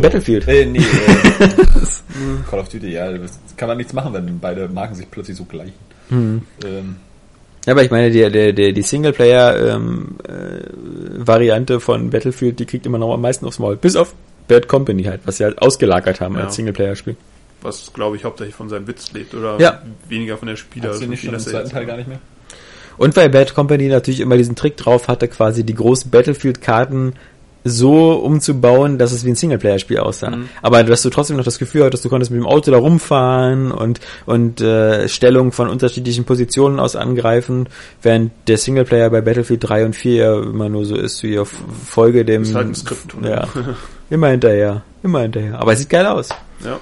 Battlefield. 0.00 0.46
Äh, 0.48 0.66
nee, 0.66 0.78
äh, 0.78 0.82
Call 2.50 2.60
of 2.60 2.68
Duty, 2.68 2.90
ja, 2.92 3.10
das 3.12 3.38
kann 3.56 3.68
man 3.68 3.76
nichts 3.78 3.92
machen, 3.92 4.12
wenn 4.12 4.38
beide 4.38 4.68
Marken 4.68 4.94
sich 4.94 5.10
plötzlich 5.10 5.36
so 5.36 5.44
gleichen. 5.44 5.72
Hm. 6.08 6.42
Ähm, 6.64 6.96
Ja, 7.66 7.72
aber 7.72 7.82
ich 7.82 7.90
meine, 7.90 8.10
die, 8.10 8.30
die, 8.30 8.52
die, 8.54 8.72
die 8.72 8.82
Singleplayer-Variante 8.82 11.80
von 11.80 12.10
Battlefield, 12.10 12.58
die 12.58 12.66
kriegt 12.66 12.86
immer 12.86 12.98
noch 12.98 13.12
am 13.12 13.20
meisten 13.20 13.46
aufs 13.46 13.58
Maul. 13.58 13.76
Bis 13.76 13.96
auf 13.96 14.14
Bad 14.46 14.68
Company 14.68 15.04
halt, 15.04 15.20
was 15.24 15.38
sie 15.38 15.44
halt 15.44 15.60
ausgelagert 15.60 16.20
haben 16.20 16.36
Ja. 16.36 16.44
als 16.44 16.54
Singleplayer-Spiel. 16.56 17.16
Was, 17.60 17.92
glaube 17.92 18.16
ich, 18.16 18.24
hauptsächlich 18.24 18.54
von 18.54 18.68
seinem 18.68 18.86
Witz 18.86 19.12
lebt 19.12 19.34
oder 19.34 19.58
Ja. 19.60 19.82
weniger 20.08 20.36
von 20.38 20.46
der 20.46 20.56
hast 20.56 21.02
du 21.02 21.06
nicht 21.06 21.24
schon 21.24 21.34
im 21.34 21.40
zweiten 21.40 21.70
Teil 21.70 21.86
gar 21.86 21.96
nicht 21.96 22.08
mehr? 22.08 22.20
Und 22.96 23.16
weil 23.16 23.28
Bad 23.30 23.54
Company 23.54 23.88
natürlich 23.88 24.20
immer 24.20 24.36
diesen 24.36 24.54
Trick 24.56 24.76
drauf 24.76 25.08
hatte, 25.08 25.28
quasi 25.28 25.64
die 25.64 25.74
großen 25.74 26.10
Battlefield-Karten 26.10 27.14
so 27.64 28.12
umzubauen, 28.14 28.98
dass 28.98 29.12
es 29.12 29.24
wie 29.24 29.30
ein 29.30 29.34
Singleplayer-Spiel 29.34 29.98
aussah. 29.98 30.30
Mhm. 30.30 30.48
Aber 30.62 30.82
dass 30.84 31.02
du 31.02 31.10
trotzdem 31.10 31.36
noch 31.36 31.44
das 31.44 31.58
Gefühl 31.58 31.84
hattest, 31.84 32.04
du 32.04 32.08
konntest 32.08 32.30
mit 32.30 32.40
dem 32.40 32.46
Auto 32.46 32.70
da 32.70 32.78
rumfahren 32.78 33.72
und, 33.72 34.00
und 34.26 34.60
äh, 34.60 35.08
Stellung 35.08 35.52
von 35.52 35.68
unterschiedlichen 35.68 36.24
Positionen 36.24 36.80
aus 36.80 36.96
angreifen, 36.96 37.68
während 38.02 38.32
der 38.46 38.58
Singleplayer 38.58 39.10
bei 39.10 39.20
Battlefield 39.20 39.68
3 39.68 39.86
und 39.86 39.96
4 39.96 40.14
ja 40.14 40.42
immer 40.42 40.68
nur 40.68 40.84
so 40.84 40.96
ist, 40.96 41.22
wie 41.22 41.38
auf 41.38 41.52
Folge 41.86 42.24
dem... 42.24 42.42
Ist 42.42 42.54
halt 42.54 42.68
ein 42.68 42.74
Skript. 42.74 43.14
Ja, 43.22 43.46
immer 44.10 44.28
hinterher, 44.28 44.82
immer 45.02 45.20
hinterher. 45.20 45.60
Aber 45.60 45.72
es 45.72 45.80
sieht 45.80 45.90
geil 45.90 46.06
aus. 46.06 46.28
ja. 46.64 46.78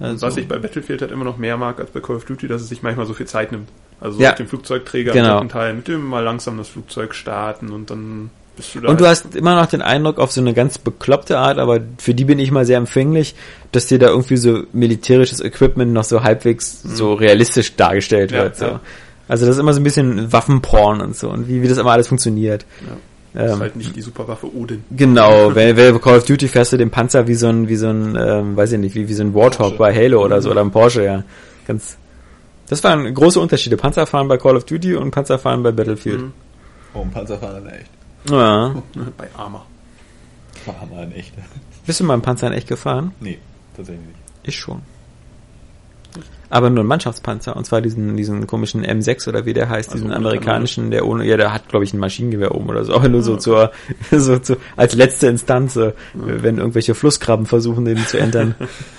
Also, 0.00 0.26
was 0.26 0.36
ich 0.36 0.48
bei 0.48 0.58
Battlefield 0.58 1.02
halt 1.02 1.12
immer 1.12 1.24
noch 1.24 1.36
mehr 1.36 1.56
mag 1.56 1.78
als 1.78 1.90
bei 1.90 2.00
Call 2.00 2.16
of 2.16 2.24
Duty, 2.24 2.48
dass 2.48 2.60
es 2.60 2.68
sich 2.68 2.82
manchmal 2.82 3.06
so 3.06 3.14
viel 3.14 3.26
Zeit 3.26 3.52
nimmt. 3.52 3.68
Also 4.00 4.16
so 4.16 4.22
Ja. 4.24 4.30
mit 4.30 4.40
dem 4.40 4.48
Flugzeugträger 4.48 5.12
Genau. 5.12 5.40
im 5.40 5.48
Teil, 5.48 5.72
mit 5.72 5.86
dem 5.86 6.04
mal 6.04 6.22
langsam 6.24 6.58
das 6.58 6.68
Flugzeug 6.68 7.14
starten 7.14 7.70
und 7.70 7.90
dann 7.90 8.30
bist 8.56 8.74
du 8.74 8.80
da. 8.80 8.88
Und 8.88 9.00
du 9.00 9.06
hast 9.06 9.34
immer 9.36 9.54
noch 9.56 9.66
den 9.66 9.82
Eindruck, 9.82 10.18
auf 10.18 10.32
so 10.32 10.40
eine 10.40 10.54
ganz 10.54 10.78
bekloppte 10.78 11.38
Art, 11.38 11.58
aber 11.58 11.80
für 11.98 12.14
die 12.14 12.24
bin 12.24 12.38
ich 12.38 12.50
mal 12.50 12.64
sehr 12.66 12.78
empfänglich, 12.78 13.34
dass 13.72 13.86
dir 13.86 13.98
da 13.98 14.08
irgendwie 14.08 14.36
so 14.36 14.62
militärisches 14.72 15.40
Equipment 15.40 15.92
noch 15.92 16.04
so 16.04 16.22
halbwegs 16.22 16.82
so 16.82 17.14
realistisch 17.14 17.74
dargestellt 17.76 18.30
Mhm. 18.30 18.36
Ja, 18.36 18.42
wird. 18.44 18.56
So. 18.56 18.64
ja. 18.66 18.80
Also 19.26 19.46
das 19.46 19.56
ist 19.56 19.60
immer 19.60 19.72
so 19.72 19.80
ein 19.80 19.84
bisschen 19.84 20.32
Waffenporn 20.32 21.00
und 21.00 21.16
so 21.16 21.30
und 21.30 21.48
wie, 21.48 21.62
wie 21.62 21.68
das 21.68 21.78
immer 21.78 21.92
alles 21.92 22.08
funktioniert. 22.08 22.64
ja. 22.82 22.96
Das 23.36 23.46
ist 23.50 23.54
Ähm, 23.56 23.60
halt 23.62 23.74
nicht 23.74 23.96
die 23.96 24.00
Superwaffe 24.02 24.46
Odin. 24.54 24.84
Genau, 24.92 25.52
wenn, 25.56 25.76
wenn 25.76 26.00
Call 26.00 26.18
of 26.18 26.24
Duty 26.24 26.46
fährst 26.46 26.72
du 26.72 26.76
den 26.76 26.90
Panzer 26.90 27.26
wie 27.26 27.34
so 27.34 27.48
ein, 27.48 27.68
wie 27.68 27.74
so 27.74 27.88
ein, 27.88 28.16
ähm, 28.16 28.56
weiß 28.56 28.70
ich 28.72 28.78
nicht, 28.78 28.94
wie, 28.94 29.08
wie 29.08 29.12
so 29.14 29.24
ein 29.24 29.34
Warthog 29.34 29.58
Porsche. 29.58 29.76
bei 29.78 29.92
Halo 29.92 30.24
oder 30.24 30.40
so, 30.40 30.52
oder 30.52 30.60
ein 30.60 30.70
Porsche, 30.70 31.04
ja. 31.04 31.24
Ganz, 31.66 31.96
das 32.68 32.84
waren 32.84 33.12
große 33.12 33.40
Unterschiede. 33.40 33.76
Panzerfahren 33.76 34.28
bei 34.28 34.36
Call 34.38 34.56
of 34.56 34.64
Duty 34.66 34.94
und 34.94 35.10
Panzerfahren 35.10 35.64
bei 35.64 35.72
Battlefield. 35.72 36.20
Mhm. 36.20 36.32
Oh, 36.94 37.00
ein 37.00 37.10
Panzerfahrer 37.10 37.58
in 37.58 37.66
echt. 37.66 37.90
Ja. 38.28 38.74
Bei 39.16 39.28
Arma. 39.36 39.64
War 40.66 40.86
mal 40.86 41.04
in 41.04 41.12
echt. 41.12 41.32
Bist 41.86 42.00
du 42.00 42.04
mal 42.04 42.14
im 42.14 42.22
Panzer 42.22 42.46
in 42.46 42.52
echt 42.54 42.68
gefahren? 42.68 43.12
Nee, 43.20 43.38
tatsächlich 43.76 44.06
nicht. 44.06 44.18
Ich 44.44 44.56
schon. 44.56 44.82
Aber 46.50 46.70
nur 46.70 46.84
ein 46.84 46.86
Mannschaftspanzer, 46.86 47.56
und 47.56 47.64
zwar 47.64 47.80
diesen, 47.80 48.16
diesen 48.16 48.46
komischen 48.46 48.84
M6 48.86 49.28
oder 49.28 49.44
wie 49.44 49.54
der 49.54 49.68
heißt, 49.68 49.90
Also 49.90 50.04
diesen 50.04 50.14
amerikanischen, 50.16 50.92
der 50.92 51.04
ohne, 51.04 51.26
ja, 51.26 51.36
der 51.36 51.52
hat, 51.52 51.68
glaube 51.68 51.84
ich, 51.84 51.92
ein 51.92 51.98
Maschinengewehr 51.98 52.54
oben 52.54 52.68
oder 52.68 52.84
so, 52.84 52.94
aber 52.94 53.08
nur 53.08 53.22
so 53.22 53.34
Ah, 53.34 53.38
zur, 53.38 53.72
so 54.12 54.38
zu, 54.38 54.56
als 54.76 54.94
letzte 54.94 55.26
Instanz, 55.26 55.74
äh, 55.74 55.92
wenn 56.12 56.58
irgendwelche 56.58 56.94
Flusskrabben 56.94 57.46
versuchen, 57.46 57.84
den 57.84 57.98
zu 58.06 58.18
entern. 58.18 58.54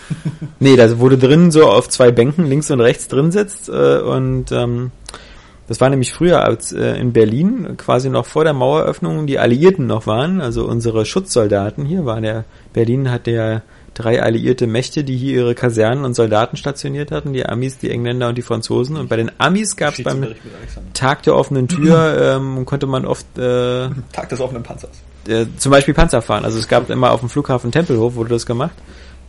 nee, 0.59 0.75
da 0.75 0.99
wurde 0.99 1.17
drin 1.17 1.51
so 1.51 1.69
auf 1.69 1.87
zwei 1.87 2.11
Bänken 2.11 2.45
links 2.45 2.69
und 2.71 2.81
rechts 2.81 3.07
drin 3.07 3.31
sitzt, 3.31 3.69
äh, 3.69 3.99
und, 3.99 4.51
ähm, 4.51 4.91
das 5.67 5.81
war 5.81 5.89
nämlich 5.89 6.13
früher, 6.13 6.43
als 6.43 6.71
äh, 6.71 6.97
in 6.97 7.13
Berlin, 7.13 7.75
quasi 7.77 8.09
noch 8.09 8.25
vor 8.25 8.43
der 8.43 8.53
Maueröffnung, 8.53 9.25
die 9.25 9.39
Alliierten 9.39 9.87
noch 9.87 10.05
waren, 10.07 10.41
also 10.41 10.65
unsere 10.65 11.05
Schutzsoldaten 11.05 11.85
hier 11.85 12.05
waren 12.05 12.23
ja, 12.23 12.43
Berlin 12.73 13.11
hat 13.11 13.27
ja 13.27 13.61
drei 13.95 14.21
alliierte 14.21 14.67
Mächte, 14.67 15.03
die 15.03 15.15
hier 15.17 15.35
ihre 15.35 15.55
Kasernen 15.55 16.05
und 16.05 16.13
Soldaten 16.13 16.57
stationiert 16.57 17.11
hatten, 17.11 17.33
die 17.33 17.45
Amis, 17.45 17.77
die 17.77 17.89
Engländer 17.89 18.29
und 18.29 18.37
die 18.37 18.41
Franzosen. 18.41 18.97
Und 18.97 19.09
bei 19.09 19.15
den 19.15 19.31
Amis 19.39 19.75
gab 19.75 19.93
es 19.97 20.03
beim. 20.03 20.27
Tag 20.93 21.23
der 21.23 21.35
offenen 21.35 21.67
Tür, 21.67 22.35
ähm, 22.37 22.65
konnte 22.65 22.85
man 22.85 23.05
oft 23.05 23.25
äh, 23.37 23.89
Tag 24.11 24.29
des 24.29 24.41
offenen 24.41 24.63
Panzers. 24.63 24.91
äh, 25.27 25.45
zum 25.57 25.71
Beispiel 25.71 25.93
Panzer 25.93 26.21
fahren. 26.21 26.45
Also 26.45 26.59
es 26.59 26.67
gab 26.67 26.89
immer 26.89 27.11
auf 27.11 27.21
dem 27.21 27.29
Flughafen 27.29 27.71
Tempelhof 27.71 28.15
wurde 28.15 28.29
das 28.29 28.45
gemacht. 28.45 28.75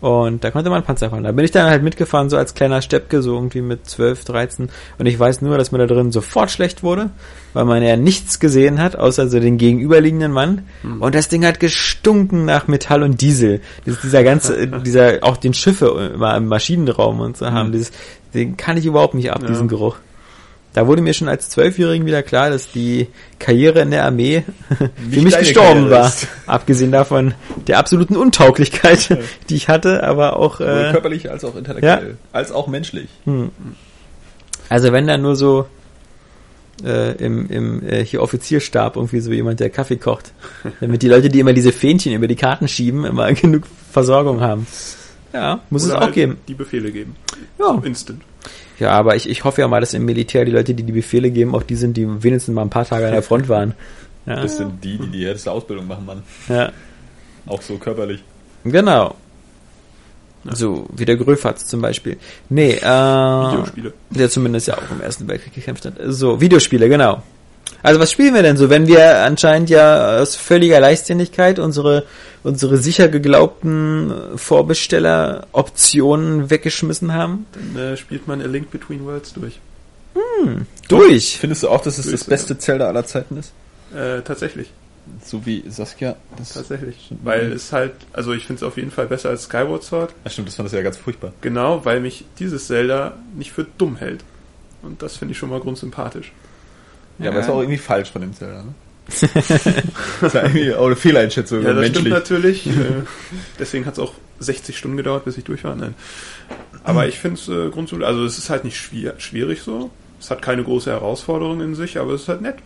Und 0.00 0.44
da 0.44 0.50
konnte 0.50 0.68
man 0.68 0.82
Panzer 0.84 1.08
fahren. 1.10 1.24
Da 1.24 1.32
bin 1.32 1.44
ich 1.44 1.50
dann 1.52 1.70
halt 1.70 1.82
mitgefahren, 1.82 2.28
so 2.28 2.36
als 2.36 2.54
kleiner 2.54 2.82
Steppke, 2.82 3.22
so 3.22 3.34
irgendwie 3.34 3.62
mit 3.62 3.86
12, 3.88 4.24
13. 4.24 4.68
Und 4.98 5.06
ich 5.06 5.18
weiß 5.18 5.40
nur, 5.42 5.56
dass 5.56 5.72
mir 5.72 5.78
da 5.78 5.86
drin 5.86 6.12
sofort 6.12 6.50
schlecht 6.50 6.82
wurde, 6.82 7.10
weil 7.54 7.64
man 7.64 7.82
ja 7.82 7.96
nichts 7.96 8.38
gesehen 8.38 8.80
hat, 8.80 8.94
außer 8.96 9.28
so 9.28 9.40
den 9.40 9.56
gegenüberliegenden 9.56 10.32
Mann. 10.32 10.64
Und 11.00 11.14
das 11.14 11.28
Ding 11.28 11.46
hat 11.46 11.60
gestunken 11.60 12.44
nach 12.44 12.68
Metall 12.68 13.02
und 13.02 13.20
Diesel. 13.22 13.60
Dieses, 13.86 14.02
dieser 14.02 14.22
ganze, 14.22 14.66
dieser, 14.84 15.18
auch 15.22 15.38
den 15.38 15.54
Schiffe 15.54 16.12
immer 16.14 16.36
im 16.36 16.46
Maschinenraum 16.46 17.20
und 17.20 17.36
so 17.38 17.46
haben. 17.50 17.72
Dieses, 17.72 17.90
den 18.34 18.56
kann 18.58 18.76
ich 18.76 18.84
überhaupt 18.84 19.14
nicht 19.14 19.32
ab, 19.32 19.40
Ja. 19.42 19.48
diesen 19.48 19.66
Geruch. 19.68 19.96
Da 20.76 20.86
wurde 20.86 21.00
mir 21.00 21.14
schon 21.14 21.30
als 21.30 21.48
Zwölfjährigen 21.48 22.06
wieder 22.06 22.22
klar, 22.22 22.50
dass 22.50 22.70
die 22.70 23.08
Karriere 23.38 23.80
in 23.80 23.90
der 23.90 24.04
Armee 24.04 24.44
für 25.10 25.20
mich 25.22 25.34
gestorben 25.38 25.88
Karriere 25.88 25.90
war. 25.90 26.08
ist. 26.08 26.28
Abgesehen 26.46 26.92
davon 26.92 27.32
der 27.66 27.78
absoluten 27.78 28.14
Untauglichkeit, 28.14 29.16
die 29.48 29.54
ich 29.54 29.70
hatte, 29.70 30.02
aber 30.02 30.36
auch, 30.36 30.58
Sowohl 30.58 30.88
äh, 30.88 30.92
körperlich 30.92 31.30
als 31.30 31.46
auch 31.46 31.56
intellektuell. 31.56 32.18
Als 32.30 32.52
auch 32.52 32.66
menschlich. 32.66 33.08
hm. 33.24 33.50
also 34.68 34.92
wenn 34.92 35.06
da 35.06 35.16
nur 35.16 35.34
so 35.34 35.64
äh, 36.84 37.12
im, 37.24 37.48
im 37.48 37.82
äh, 37.88 38.04
hier 38.04 38.20
Offizierstab 38.20 38.96
irgendwie 38.96 39.20
so 39.20 39.32
jemand, 39.32 39.60
der 39.60 39.70
Kaffee 39.70 39.96
kocht, 39.96 40.34
damit 40.80 41.00
die 41.00 41.08
Leute, 41.08 41.30
die 41.30 41.40
immer 41.40 41.54
diese 41.54 41.72
Fähnchen 41.72 42.12
über 42.12 42.28
die 42.28 42.36
Karten 42.36 42.68
schieben, 42.68 43.06
immer 43.06 43.32
genug 43.32 43.62
Versorgung 43.92 44.42
haben. 44.42 44.66
Ja, 45.32 45.60
muss 45.70 45.84
es 45.84 45.88
Oder 45.88 45.98
auch 46.00 46.02
halt 46.02 46.14
geben. 46.14 46.36
Die 46.46 46.54
Befehle 46.54 46.92
geben. 46.92 47.16
Ja. 47.58 47.80
Instant. 47.82 48.20
Ja, 48.78 48.90
aber 48.90 49.16
ich, 49.16 49.28
ich 49.28 49.44
hoffe 49.44 49.60
ja 49.62 49.68
mal, 49.68 49.80
dass 49.80 49.94
im 49.94 50.04
Militär 50.04 50.44
die 50.44 50.52
Leute, 50.52 50.74
die 50.74 50.82
die 50.82 50.92
Befehle 50.92 51.30
geben, 51.30 51.54
auch 51.54 51.62
die 51.62 51.76
sind, 51.76 51.96
die 51.96 52.06
wenigstens 52.22 52.54
mal 52.54 52.62
ein 52.62 52.70
paar 52.70 52.84
Tage 52.84 53.06
an 53.06 53.12
der 53.12 53.22
Front 53.22 53.48
waren. 53.48 53.74
Ja, 54.26 54.42
Das 54.42 54.56
sind 54.56 54.82
die, 54.84 54.98
die 54.98 55.06
die 55.08 55.24
härteste 55.26 55.50
Ausbildung 55.52 55.86
machen, 55.86 56.04
Mann. 56.04 56.22
ja. 56.48 56.72
Auch 57.46 57.62
so 57.62 57.76
körperlich. 57.78 58.22
Genau. 58.64 59.14
So, 60.50 60.86
wie 60.94 61.04
der 61.04 61.16
Gröfatz 61.16 61.66
zum 61.66 61.80
Beispiel. 61.80 62.16
Nee, 62.48 62.72
äh, 62.72 62.80
Videospiele. 62.82 63.92
der 64.10 64.30
zumindest 64.30 64.68
ja 64.68 64.74
auch 64.74 64.90
im 64.90 65.00
Ersten 65.00 65.26
Weltkrieg 65.28 65.54
gekämpft 65.54 65.84
hat. 65.86 65.94
So, 66.06 66.40
Videospiele, 66.40 66.88
genau. 66.88 67.22
Also 67.82 68.00
was 68.00 68.10
spielen 68.10 68.34
wir 68.34 68.42
denn 68.42 68.56
so, 68.56 68.70
wenn 68.70 68.86
wir 68.86 69.20
anscheinend 69.20 69.70
ja 69.70 70.18
aus 70.18 70.36
völliger 70.36 70.80
Leichtsinnigkeit 70.80 71.58
unsere, 71.58 72.04
unsere 72.42 72.78
sicher 72.78 73.08
geglaubten 73.08 74.12
Vorbestelleroptionen 74.36 76.50
weggeschmissen 76.50 77.14
haben? 77.14 77.46
Dann 77.52 77.92
äh, 77.92 77.96
spielt 77.96 78.26
man 78.26 78.40
A 78.40 78.46
Link 78.46 78.70
Between 78.70 79.04
Worlds 79.04 79.34
durch. 79.34 79.60
Durch! 80.88 81.38
Findest 81.38 81.62
du 81.62 81.68
auch, 81.68 81.80
dass 81.80 81.98
es 81.98 82.04
das 82.04 82.12
Grüße, 82.12 82.30
beste 82.30 82.58
Zelda 82.58 82.88
aller 82.88 83.04
Zeiten 83.04 83.38
ist? 83.38 83.52
Äh, 83.94 84.22
tatsächlich. 84.22 84.70
So 85.24 85.46
wie 85.46 85.62
Saskia. 85.68 86.16
Das 86.36 86.54
Tatsächlich. 86.54 87.10
Weil 87.22 87.52
es 87.52 87.72
halt, 87.72 87.92
also 88.12 88.32
ich 88.32 88.46
finde 88.46 88.60
es 88.60 88.62
auf 88.64 88.76
jeden 88.76 88.90
Fall 88.90 89.06
besser 89.06 89.28
als 89.28 89.44
Skyward 89.44 89.84
Sword. 89.84 90.14
Ja, 90.24 90.30
stimmt, 90.30 90.48
das 90.48 90.56
fand 90.56 90.66
das 90.66 90.72
ja 90.72 90.82
ganz 90.82 90.96
furchtbar. 90.96 91.32
Genau, 91.40 91.84
weil 91.84 92.00
mich 92.00 92.24
dieses 92.38 92.66
Zelda 92.66 93.14
nicht 93.36 93.52
für 93.52 93.66
dumm 93.78 93.96
hält. 93.96 94.24
Und 94.82 95.02
das 95.02 95.16
finde 95.16 95.32
ich 95.32 95.38
schon 95.38 95.50
mal 95.50 95.60
grundsympathisch. 95.60 96.32
Ja, 97.18 97.30
aber 97.30 97.40
ist 97.40 97.48
auch 97.48 97.60
irgendwie 97.60 97.78
falsch 97.78 98.10
von 98.10 98.20
dem 98.22 98.34
Zelda, 98.34 98.62
ne? 98.62 98.74
das 99.08 99.22
ist 99.22 100.34
ja 100.34 100.42
irgendwie 100.42 100.74
auch 100.74 100.86
eine 100.86 100.96
Fehleinschätzung 100.96 101.62
Ja, 101.62 101.72
das 101.72 101.76
menschlich. 101.76 102.00
stimmt 102.00 102.14
natürlich. 102.14 102.66
äh, 102.66 102.72
deswegen 103.58 103.86
hat 103.86 103.94
es 103.94 103.98
auch 104.00 104.14
60 104.40 104.76
Stunden 104.76 104.96
gedauert, 104.96 105.24
bis 105.24 105.38
ich 105.38 105.44
durch 105.44 105.64
war. 105.64 105.76
Nein. 105.76 105.94
Aber 106.84 107.06
ich 107.06 107.18
finde 107.18 107.40
es 107.40 107.48
äh, 107.48 107.70
grundsätzlich, 107.70 108.06
also 108.06 108.24
es 108.24 108.38
ist 108.38 108.50
halt 108.50 108.64
nicht 108.64 108.76
schwier 108.76 109.14
schwierig 109.18 109.62
so. 109.62 109.90
Es 110.20 110.30
hat 110.30 110.42
keine 110.42 110.64
große 110.64 110.90
Herausforderung 110.90 111.60
in 111.60 111.74
sich, 111.74 111.98
aber 111.98 112.14
es 112.14 112.22
ist 112.22 112.28
halt 112.28 112.42
nett. 112.42 112.56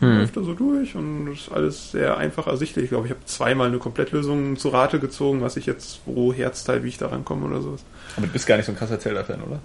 Hm. 0.00 0.18
läuft 0.18 0.36
da 0.36 0.42
so 0.42 0.54
durch 0.54 0.94
und 0.94 1.26
es 1.32 1.40
ist 1.40 1.52
alles 1.52 1.90
sehr 1.90 2.16
einfach 2.16 2.46
ersichtlich. 2.46 2.84
Ich 2.84 2.90
glaube, 2.90 3.06
ich 3.06 3.10
habe 3.10 3.24
zweimal 3.24 3.66
eine 3.66 3.78
Komplettlösung 3.78 4.56
zu 4.56 4.68
Rate 4.68 5.00
gezogen, 5.00 5.40
was 5.40 5.56
ich 5.56 5.66
jetzt, 5.66 6.00
wo 6.06 6.32
Herzteil, 6.32 6.84
wie 6.84 6.88
ich 6.88 6.98
da 6.98 7.08
rankomme 7.08 7.46
oder 7.46 7.60
sowas. 7.60 7.82
Aber 8.16 8.26
du 8.26 8.32
bist 8.32 8.46
gar 8.46 8.56
nicht 8.56 8.66
so 8.66 8.72
ein 8.72 8.78
krasser 8.78 9.00
Zelda-Fan, 9.00 9.42
oder? 9.42 9.58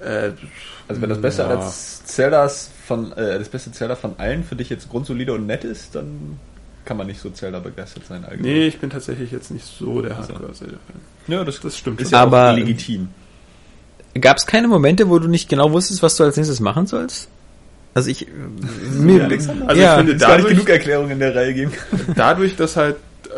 Äh, 0.00 0.30
Also 0.88 1.02
wenn 1.02 1.08
das 1.08 1.20
Beste 1.20 1.42
ja. 1.42 1.48
als 1.48 2.04
Zeldas 2.04 2.70
von, 2.86 3.12
äh, 3.12 3.38
das 3.38 3.48
beste 3.48 3.72
Zelda 3.72 3.96
von 3.96 4.14
allen 4.18 4.44
für 4.44 4.54
dich 4.56 4.70
jetzt 4.70 4.88
grundsolide 4.88 5.32
und 5.32 5.46
nett 5.46 5.64
ist, 5.64 5.94
dann 5.94 6.38
kann 6.84 6.96
man 6.96 7.08
nicht 7.08 7.20
so 7.20 7.30
Zelda 7.30 7.58
begeistert 7.58 8.06
sein 8.06 8.24
allgemein. 8.24 8.52
Nee, 8.52 8.66
ich 8.68 8.78
bin 8.78 8.90
tatsächlich 8.90 9.32
jetzt 9.32 9.50
nicht 9.50 9.64
so 9.64 10.00
der 10.02 10.16
Also. 10.16 10.34
Hardcore-Zelda-Fan. 10.34 10.96
Ja, 11.26 11.42
das, 11.44 11.58
Das 11.60 11.76
stimmt 11.76 12.00
ist 12.00 12.10
schon. 12.10 12.18
ja 12.18 12.22
Aber- 12.22 12.52
auch 12.52 12.56
legitim. 12.56 13.08
gab 14.20 14.36
es 14.36 14.46
keine 14.46 14.68
Momente, 14.68 15.08
wo 15.08 15.18
du 15.18 15.26
nicht 15.28 15.48
genau 15.48 15.72
wusstest, 15.72 16.02
was 16.02 16.16
du 16.16 16.24
als 16.24 16.36
nächstes 16.36 16.60
machen 16.60 16.86
sollst? 16.86 17.28
Also 17.94 18.10
ich, 18.10 18.26
mir, 18.92 19.24
Alexander, 19.24 19.68
also 19.68 19.80
ja, 19.80 19.92
ich 19.94 19.98
finde, 20.06 20.16
dadurch, 20.16 20.28
gar 20.28 20.36
nicht 20.38 20.48
genug 20.50 20.68
Erklärungen 20.68 21.10
in 21.12 21.18
der 21.18 21.34
Reihe 21.34 21.54
geben 21.54 21.72
Dadurch, 22.14 22.54
dass 22.54 22.76
halt 22.76 22.96
äh, 23.24 23.28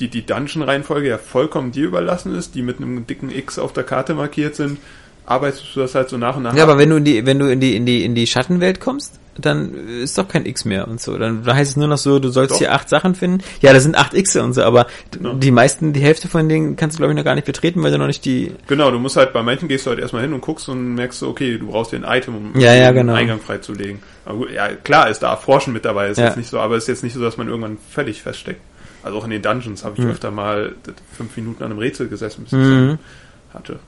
die, 0.00 0.08
die 0.08 0.24
Dungeon-Reihenfolge 0.26 1.08
ja 1.08 1.18
vollkommen 1.18 1.72
dir 1.72 1.86
überlassen 1.86 2.34
ist, 2.36 2.54
die 2.54 2.62
mit 2.62 2.76
einem 2.76 3.06
dicken 3.06 3.30
X 3.30 3.58
auf 3.58 3.72
der 3.72 3.84
Karte 3.84 4.14
markiert 4.14 4.54
sind, 4.54 4.78
arbeitest 5.26 5.64
du 5.74 5.80
das 5.80 5.94
halt 5.94 6.08
so 6.08 6.18
nach 6.18 6.36
und 6.36 6.42
nach. 6.42 6.54
Ja, 6.54 6.64
aber 6.64 6.78
wenn 6.78 6.90
du 6.90 6.96
in 6.96 7.04
die, 7.04 7.26
wenn 7.26 7.38
du 7.38 7.50
in 7.50 7.60
die, 7.60 7.76
in 7.76 7.86
die, 7.86 8.04
in 8.04 8.14
die 8.14 8.26
Schattenwelt 8.26 8.80
kommst, 8.80 9.18
dann 9.36 9.74
ist 9.74 10.16
doch 10.16 10.28
kein 10.28 10.46
X 10.46 10.64
mehr 10.64 10.86
und 10.86 11.00
so. 11.00 11.18
Dann 11.18 11.44
heißt 11.44 11.72
es 11.72 11.76
nur 11.76 11.88
noch 11.88 11.98
so, 11.98 12.18
du 12.18 12.28
sollst 12.28 12.52
doch. 12.52 12.58
hier 12.58 12.72
acht 12.72 12.88
Sachen 12.88 13.14
finden. 13.14 13.42
Ja, 13.60 13.72
da 13.72 13.80
sind 13.80 13.96
acht 13.96 14.14
X 14.14 14.36
und 14.36 14.52
so, 14.52 14.62
aber 14.62 14.86
genau. 15.10 15.34
die 15.34 15.50
meisten, 15.50 15.92
die 15.92 16.00
Hälfte 16.00 16.28
von 16.28 16.48
denen 16.48 16.76
kannst 16.76 16.96
du 16.96 16.98
glaube 16.98 17.12
ich 17.12 17.16
noch 17.16 17.24
gar 17.24 17.34
nicht 17.34 17.46
betreten, 17.46 17.82
weil 17.82 17.90
du 17.90 17.98
noch 17.98 18.06
nicht 18.06 18.24
die. 18.24 18.52
Genau, 18.66 18.90
du 18.90 18.98
musst 18.98 19.16
halt 19.16 19.32
bei 19.32 19.42
manchen 19.42 19.68
gehst 19.68 19.86
du 19.86 19.90
halt 19.90 19.98
erstmal 19.98 20.22
hin 20.22 20.32
und 20.32 20.40
guckst 20.40 20.68
und 20.68 20.94
merkst 20.94 21.18
so, 21.18 21.28
okay, 21.28 21.58
du 21.58 21.66
brauchst 21.66 21.92
dir 21.92 21.96
ein 21.96 22.18
Item, 22.18 22.36
um 22.36 22.60
ja, 22.60 22.74
ja, 22.74 22.92
den 22.92 23.06
genau. 23.06 23.14
Eingang 23.14 23.40
freizulegen. 23.40 24.00
Aber 24.24 24.50
ja, 24.50 24.68
klar 24.68 25.10
ist 25.10 25.20
da 25.20 25.30
Erforschen 25.30 25.72
mit 25.72 25.84
dabei, 25.84 26.08
ist 26.10 26.18
ja. 26.18 26.26
jetzt 26.26 26.36
nicht 26.36 26.48
so, 26.48 26.60
aber 26.60 26.76
ist 26.76 26.88
jetzt 26.88 27.02
nicht 27.02 27.14
so, 27.14 27.20
dass 27.20 27.36
man 27.36 27.48
irgendwann 27.48 27.78
völlig 27.90 28.22
feststeckt. 28.22 28.60
Also 29.02 29.18
auch 29.18 29.24
in 29.24 29.30
den 29.30 29.42
Dungeons 29.42 29.84
habe 29.84 29.96
ich 29.98 30.04
mhm. 30.04 30.12
öfter 30.12 30.30
mal 30.30 30.74
fünf 31.14 31.36
Minuten 31.36 31.62
an 31.62 31.70
einem 31.70 31.78
Rätsel 31.78 32.08
gesessen, 32.08 32.44
bis 32.44 32.52
ich 32.52 32.58
mhm. 32.58 32.98
hatte. 33.52 33.80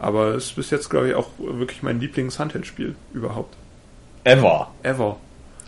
Aber 0.00 0.34
es 0.34 0.46
ist 0.46 0.56
bis 0.56 0.70
jetzt, 0.70 0.88
glaube 0.90 1.08
ich, 1.08 1.14
auch 1.14 1.28
wirklich 1.38 1.82
mein 1.82 2.00
Lieblings-Handheld-Spiel 2.00 2.94
überhaupt. 3.12 3.56
Ever. 4.24 4.70
Ever. 4.82 5.16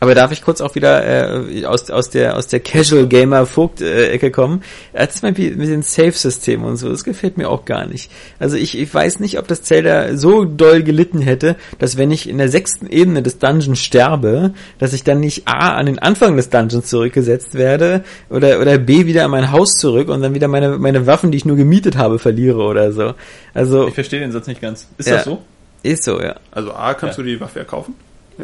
Aber 0.00 0.14
darf 0.14 0.32
ich 0.32 0.42
kurz 0.42 0.62
auch 0.62 0.74
wieder 0.74 1.50
äh, 1.50 1.64
aus, 1.66 1.90
aus 1.90 2.08
der 2.08 2.36
aus 2.36 2.46
der 2.46 2.60
Casual 2.60 3.06
Gamer 3.06 3.44
Vogt 3.44 3.82
äh, 3.82 4.08
Ecke 4.08 4.30
kommen? 4.30 4.62
Beispiel 4.92 5.56
mit 5.56 5.68
dem 5.68 5.82
Safe 5.82 6.12
System 6.12 6.64
und 6.64 6.76
so, 6.76 6.88
das 6.88 7.04
gefällt 7.04 7.36
mir 7.36 7.50
auch 7.50 7.66
gar 7.66 7.86
nicht. 7.86 8.10
Also 8.38 8.56
ich, 8.56 8.78
ich 8.78 8.92
weiß 8.92 9.20
nicht, 9.20 9.38
ob 9.38 9.46
das 9.46 9.62
Zelda 9.62 10.16
so 10.16 10.44
doll 10.44 10.82
gelitten 10.82 11.20
hätte, 11.20 11.56
dass 11.78 11.98
wenn 11.98 12.10
ich 12.10 12.28
in 12.28 12.38
der 12.38 12.48
sechsten 12.48 12.86
Ebene 12.86 13.22
des 13.22 13.38
Dungeons 13.38 13.78
sterbe, 13.78 14.54
dass 14.78 14.94
ich 14.94 15.04
dann 15.04 15.20
nicht 15.20 15.46
A 15.46 15.74
an 15.74 15.86
den 15.86 15.98
Anfang 15.98 16.36
des 16.36 16.48
Dungeons 16.48 16.86
zurückgesetzt 16.86 17.54
werde 17.54 18.02
oder 18.30 18.60
oder 18.60 18.78
B 18.78 19.04
wieder 19.04 19.26
an 19.26 19.30
mein 19.30 19.52
Haus 19.52 19.72
zurück 19.78 20.08
und 20.08 20.22
dann 20.22 20.34
wieder 20.34 20.48
meine 20.48 20.78
meine 20.78 21.06
Waffen, 21.06 21.30
die 21.30 21.36
ich 21.36 21.44
nur 21.44 21.56
gemietet 21.56 21.98
habe, 21.98 22.18
verliere 22.18 22.62
oder 22.62 22.92
so. 22.92 23.12
Also 23.52 23.88
ich 23.88 23.94
verstehe 23.94 24.20
den 24.20 24.32
Satz 24.32 24.46
nicht 24.46 24.62
ganz. 24.62 24.88
Ist 24.96 25.08
ja, 25.08 25.16
das 25.16 25.24
so? 25.24 25.42
Ist 25.82 26.04
so, 26.04 26.20
ja. 26.20 26.36
Also 26.50 26.72
A 26.72 26.94
kannst 26.94 27.18
ja. 27.18 27.24
du 27.24 27.30
die 27.30 27.40
Waffe 27.40 27.60
ja 27.60 27.64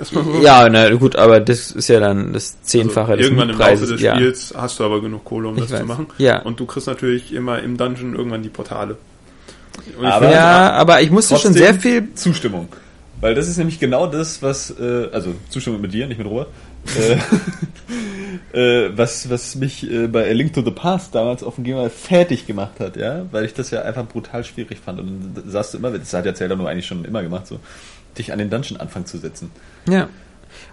So. 0.02 0.40
Ja, 0.42 0.68
na 0.68 0.90
gut, 0.94 1.16
aber 1.16 1.40
das 1.40 1.70
ist 1.70 1.88
ja 1.88 2.00
dann 2.00 2.32
das 2.32 2.60
Zehnfache 2.62 3.12
also 3.12 3.16
des 3.16 3.26
Irgendwann 3.26 3.50
im 3.50 3.58
Laufe 3.58 3.86
des 3.86 4.00
ja. 4.00 4.14
Spiels 4.14 4.54
hast 4.56 4.80
du 4.80 4.84
aber 4.84 5.00
genug 5.00 5.24
Kohle, 5.24 5.48
um 5.48 5.56
ich 5.56 5.62
das 5.62 5.72
weiß. 5.72 5.80
zu 5.80 5.86
machen. 5.86 6.06
Ja. 6.18 6.42
Und 6.42 6.60
du 6.60 6.66
kriegst 6.66 6.86
natürlich 6.86 7.32
immer 7.32 7.60
im 7.62 7.76
Dungeon 7.76 8.14
irgendwann 8.14 8.42
die 8.42 8.48
Portale. 8.48 8.96
Aber, 10.02 10.30
ja, 10.30 10.72
aber 10.72 11.02
ich 11.02 11.10
musste 11.10 11.36
schon 11.36 11.52
sehr 11.52 11.74
viel 11.74 12.14
Zustimmung. 12.14 12.68
Weil 13.20 13.34
das 13.34 13.48
ist 13.48 13.56
nämlich 13.56 13.80
genau 13.80 14.06
das, 14.06 14.42
was, 14.42 14.70
äh, 14.78 15.08
also 15.12 15.34
Zustimmung 15.48 15.80
mit 15.80 15.92
dir, 15.94 16.06
nicht 16.06 16.18
mit 16.18 16.26
Ruhe, 16.26 16.46
äh, 18.52 18.86
äh, 18.86 18.90
was, 18.96 19.30
was 19.30 19.54
mich 19.54 19.90
äh, 19.90 20.06
bei 20.06 20.28
A 20.28 20.32
Link 20.32 20.52
to 20.52 20.62
the 20.62 20.70
Past 20.70 21.14
damals 21.14 21.42
auf 21.42 21.54
dem 21.54 21.64
Game 21.64 21.90
fertig 21.90 22.46
gemacht 22.46 22.78
hat, 22.78 22.96
ja, 22.96 23.24
weil 23.32 23.46
ich 23.46 23.54
das 23.54 23.70
ja 23.70 23.82
einfach 23.82 24.06
brutal 24.06 24.44
schwierig 24.44 24.78
fand. 24.84 25.00
Und 25.00 25.32
dann 25.34 25.50
saßt 25.50 25.74
du 25.74 25.78
immer, 25.78 25.90
das 25.90 26.12
hat 26.12 26.26
ja 26.26 26.34
Zelda 26.34 26.56
nur 26.56 26.68
eigentlich 26.68 26.86
schon 26.86 27.04
immer 27.04 27.22
gemacht, 27.22 27.46
so, 27.46 27.58
dich 28.18 28.32
an 28.32 28.38
den 28.38 28.50
Dungeon 28.50 28.78
anfangen 28.78 29.06
zu 29.06 29.18
setzen. 29.18 29.50
Ja. 29.88 30.08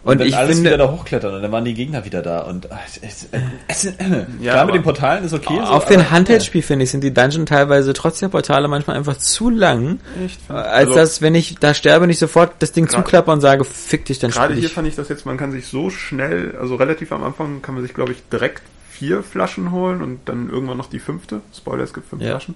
Und, 0.04 0.20
und 0.20 0.28
ich 0.28 0.36
alles 0.36 0.56
finde, 0.56 0.72
wieder 0.72 0.78
da 0.78 0.92
hochklettern 0.92 1.34
und 1.36 1.42
dann 1.42 1.52
waren 1.52 1.64
die 1.64 1.74
Gegner 1.74 2.04
wieder 2.06 2.22
da 2.22 2.42
und 2.42 2.68
es, 3.02 3.28
es, 3.68 3.86
äh, 3.86 4.26
ja, 4.42 4.54
klar 4.54 4.66
mit 4.66 4.76
den 4.76 4.84
Portalen 4.84 5.24
ist 5.24 5.34
okay. 5.34 5.60
Auf 5.60 5.84
so, 5.84 5.90
den 5.90 6.12
Handheld-Spiel 6.12 6.62
finde 6.62 6.84
ich 6.84 6.92
sind 6.92 7.04
die 7.04 7.14
Dungeon 7.14 7.46
teilweise 7.46 7.94
trotz 7.94 8.20
der 8.20 8.28
Portale 8.30 8.68
manchmal 8.68 8.98
einfach 8.98 9.18
zu 9.18 9.50
lang, 9.50 10.00
Echt? 10.24 10.40
als 10.50 10.90
also, 10.90 10.96
dass 10.96 11.22
wenn 11.22 11.36
ich 11.36 11.56
da 11.56 11.74
sterbe 11.74 12.08
nicht 12.08 12.20
sofort 12.20 12.54
das 12.60 12.72
Ding 12.74 12.90
zuklappe 12.90 13.32
und 13.32 13.42
sage 13.42 13.64
fick 13.64 14.06
dich 14.06 14.20
dann 14.20 14.32
Gerade 14.32 14.54
hier 14.54 14.70
fand 14.70 14.88
ich 14.88 14.96
das 14.96 15.10
jetzt, 15.10 15.26
man 15.26 15.38
kann 15.38 15.52
sich 15.52 15.68
so 15.68 15.90
schnell, 15.90 16.58
also 16.60 16.76
relativ 16.76 17.12
am 17.12 17.24
Anfang 17.24 17.62
kann 17.62 17.76
man 17.76 17.84
sich 17.84 17.94
glaube 17.94 18.12
ich 18.12 18.18
direkt 18.32 18.62
vier 18.90 19.24
Flaschen 19.24 19.72
holen 19.72 20.02
und 20.02 20.30
dann 20.30 20.50
irgendwann 20.50 20.78
noch 20.78 20.90
die 20.90 21.00
fünfte. 21.00 21.42
Spoiler, 21.56 21.84
es 21.84 21.94
gibt 21.94 22.08
fünf 22.08 22.22
ja. 22.22 22.32
Flaschen. 22.32 22.56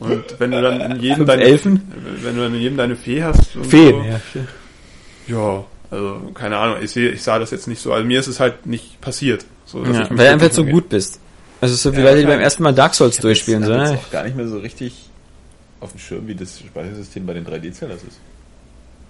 Und 0.00 0.24
wenn 0.38 0.50
du 0.50 0.62
dann 0.62 0.80
in 0.80 1.00
jedem 1.00 1.26
deine 1.26 1.42
Elfen? 1.42 1.82
wenn 2.22 2.34
du 2.34 2.42
dann 2.42 2.54
in 2.54 2.60
jedem 2.60 2.76
deine 2.78 2.96
Fee 2.96 3.22
hast. 3.22 3.50
Feen, 3.50 4.02
so, 4.02 4.02
ja. 4.02 4.20
Ja, 5.26 5.64
also 5.90 6.30
keine 6.34 6.56
Ahnung, 6.56 6.76
ich 6.82 6.90
sehe, 6.90 7.10
ich 7.10 7.22
sah 7.22 7.38
das 7.38 7.50
jetzt 7.50 7.68
nicht 7.68 7.80
so. 7.80 7.92
Also 7.92 8.06
mir 8.06 8.18
ist 8.18 8.26
es 8.26 8.40
halt 8.40 8.66
nicht 8.66 9.00
passiert. 9.00 9.44
So, 9.66 9.84
ja, 9.84 10.08
weil 10.10 10.16
du 10.16 10.30
einfach 10.30 10.52
so 10.52 10.64
gut 10.64 10.88
bist. 10.88 11.20
Also 11.60 11.74
so 11.74 11.92
wie 11.92 12.00
ja, 12.00 12.04
Leute, 12.04 12.20
die 12.20 12.26
beim 12.26 12.40
ersten 12.40 12.62
Mal 12.62 12.72
Dark 12.72 12.94
Souls 12.94 13.16
ich 13.16 13.20
durchspielen, 13.20 13.62
so, 13.64 13.72
ne? 13.72 13.98
auch 13.98 14.10
gar 14.10 14.24
nicht 14.24 14.36
mehr 14.36 14.48
so 14.48 14.58
richtig 14.58 15.10
auf 15.80 15.92
dem 15.92 15.98
Schirm, 15.98 16.26
wie 16.26 16.34
das 16.34 16.58
Speichersystem 16.58 17.26
bei 17.26 17.34
den 17.34 17.46
3D-Zellers 17.46 18.02
ist. 18.02 18.18